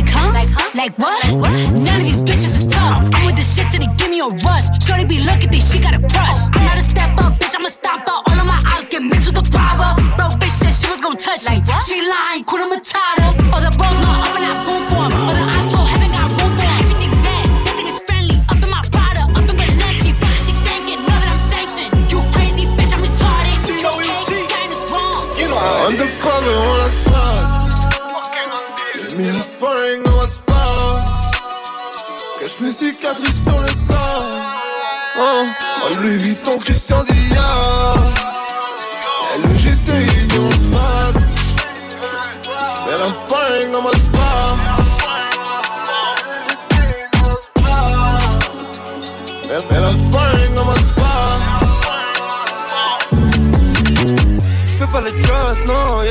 Like, 0.07 0.15
huh? 0.15 0.31
Like, 0.33 0.51
huh? 0.55 0.71
Like 0.75 0.95
what? 0.99 1.25
what? 1.35 1.51
None 1.51 2.01
of 2.01 2.07
these 2.07 2.23
bitches 2.23 2.55
is 2.63 2.69
tough. 2.69 3.03
I'm 3.13 3.27
with 3.27 3.37
the 3.37 3.43
shit 3.43 3.67
till 3.71 3.81
they 3.83 3.91
give 3.97 4.11
me 4.11 4.21
a 4.21 4.31
rush. 4.47 4.71
Shorty 4.85 5.05
be 5.05 5.19
looking, 5.21 5.51
think 5.51 5.65
she 5.65 5.79
got 5.79 5.95
a 5.95 6.01
crush. 6.01 6.41
I'm 6.55 6.65
not 6.65 6.79
a 6.79 6.85
step 6.85 7.11
up, 7.19 7.35
bitch, 7.39 7.55
I'ma 7.57 7.69
stomp 7.69 8.07
out. 8.09 8.23
All 8.29 8.39
of 8.39 8.47
my 8.47 8.61
eyes 8.73 8.89
get 8.89 9.03
mixed 9.03 9.27
with 9.27 9.37
the 9.37 9.45
robber. 9.57 9.91
Bro, 10.17 10.39
bitch 10.39 10.55
said 10.55 10.73
she 10.73 10.87
was 10.89 11.01
gonna 11.01 11.17
touch 11.17 11.45
like 11.45 11.67
She 11.87 12.01
lying. 12.01 12.45
All 12.47 13.16
the 13.16 13.16
mes 32.67 32.73
cicatrices 32.73 33.45
sur 33.45 33.59
le 33.63 33.73
corps. 33.87 34.27
Hein, 35.19 35.55
en 35.85 36.01
Louis 36.01 36.17
Vuitton, 36.19 36.59
Christian 36.59 37.05
Dior. 37.05 38.16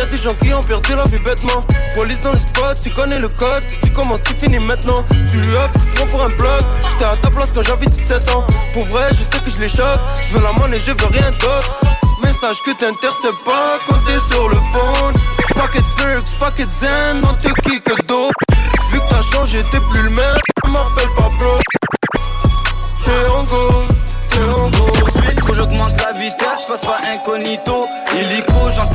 Des 0.09 0.17
gens 0.17 0.33
qui 0.35 0.53
ont 0.53 0.63
perdu 0.63 0.93
leur 0.93 1.07
vie 1.07 1.19
bêtement. 1.19 1.63
Police 1.93 2.21
dans 2.21 2.31
le 2.31 2.39
spot, 2.39 2.79
tu 2.81 2.89
connais 2.91 3.19
le 3.19 3.29
code. 3.29 3.63
Tu 3.83 3.91
commences, 3.91 4.21
tu 4.23 4.33
finis 4.33 4.59
maintenant. 4.59 5.03
Tu 5.31 5.39
up, 5.55 5.71
tu 5.73 5.79
te 5.79 5.95
prends 5.95 6.07
pour 6.07 6.23
un 6.23 6.29
bloc. 6.29 6.61
J'étais 6.89 7.05
à 7.05 7.15
ta 7.17 7.29
place 7.29 7.51
quand 7.53 7.61
j'avais 7.61 7.85
17 7.85 8.29
ans. 8.29 8.45
Pour 8.73 8.85
vrai, 8.87 9.09
je 9.11 9.23
sais 9.23 9.43
que 9.43 9.49
je 9.49 9.59
les 9.59 9.69
choque. 9.69 9.99
Je 10.27 10.35
veux 10.35 10.43
la 10.43 10.51
monnaie, 10.53 10.79
je 10.79 10.91
veux 10.91 11.07
rien 11.07 11.31
d'autre. 11.31 11.79
Message 12.23 12.57
que 12.65 12.71
t'interceptes 12.71 13.43
pas 13.45 13.79
quand 13.87 13.99
t'es 14.05 14.19
sur 14.33 14.49
le 14.49 14.55
phone. 14.73 15.15
Paquet 15.55 15.83
perks, 15.97 16.39
paquet 16.39 16.67
zen, 16.79 17.21
non 17.21 17.35
qui 17.35 17.81
que 17.81 18.01
d'autre. 18.05 18.33
Vu 18.89 18.99
que 18.99 19.09
t'as 19.09 19.21
changé, 19.21 19.63
t'es 19.71 19.79
plus 19.91 20.03
le 20.03 20.09
même. 20.09 20.37
M'appelle 20.67 21.09
pas 21.15 21.29
bro. 21.37 21.59
T'es 23.03 23.29
en 23.29 23.43
go, 23.43 23.83
t'es 24.29 24.39
en 24.39 24.69
go. 24.69 24.91
Quand 25.45 25.53
j'augmente 25.53 25.95
la 25.97 26.19
vitesse, 26.19 26.65
passe 26.67 26.81
pas 26.81 26.97
incognito. 27.13 27.87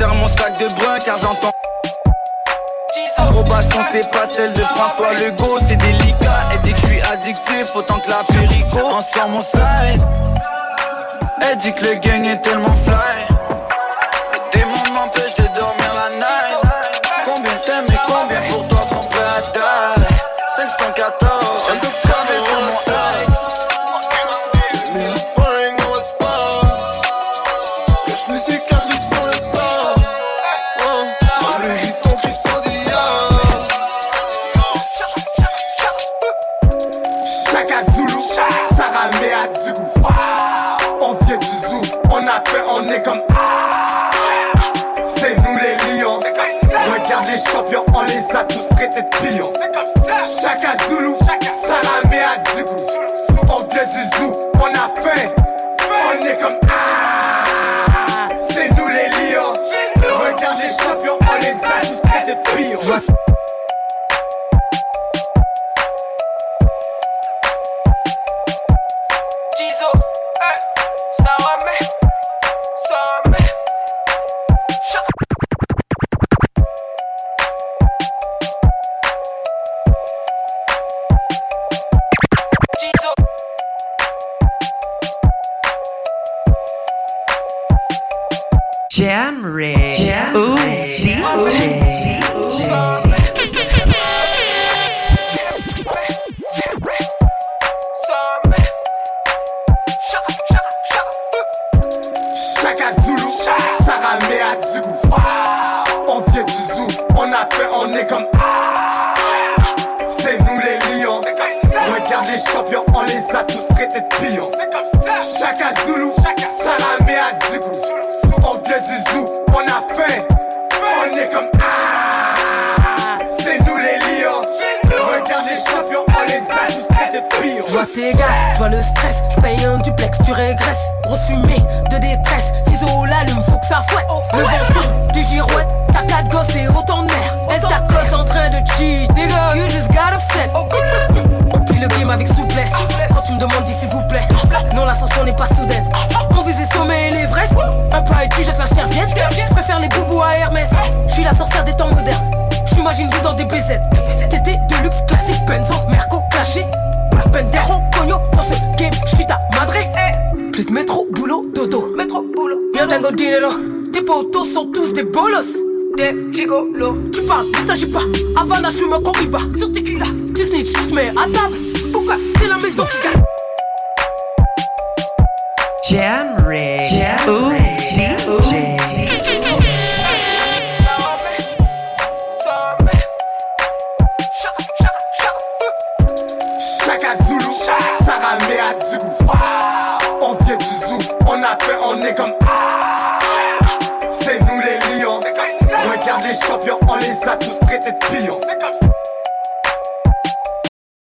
J'enterre 0.01 0.15
mon 0.15 0.27
sac 0.27 0.57
de 0.57 0.67
brun 0.73 0.97
car 1.05 1.17
j'entends. 1.19 1.51
Approbation, 3.17 3.81
c'est 3.91 4.09
pas 4.09 4.25
celle 4.25 4.51
de 4.53 4.61
François 4.61 5.13
Legault, 5.13 5.59
c'est 5.67 5.75
délicat. 5.75 6.49
Elle 6.51 6.61
dit 6.61 6.73
que 6.73 6.79
je 6.79 6.85
suis 6.87 7.01
addictif, 7.01 7.75
autant 7.75 7.99
que 7.99 8.09
la 8.09 8.23
périco. 8.23 8.79
On 8.83 9.01
sort 9.03 9.29
mon 9.29 9.41
slide. 9.41 10.01
Elle 11.41 11.57
dit 11.57 11.71
que 11.73 11.85
le 11.85 11.95
gang 11.97 12.25
est 12.25 12.41
tellement 12.41 12.75
fly. 12.77 13.30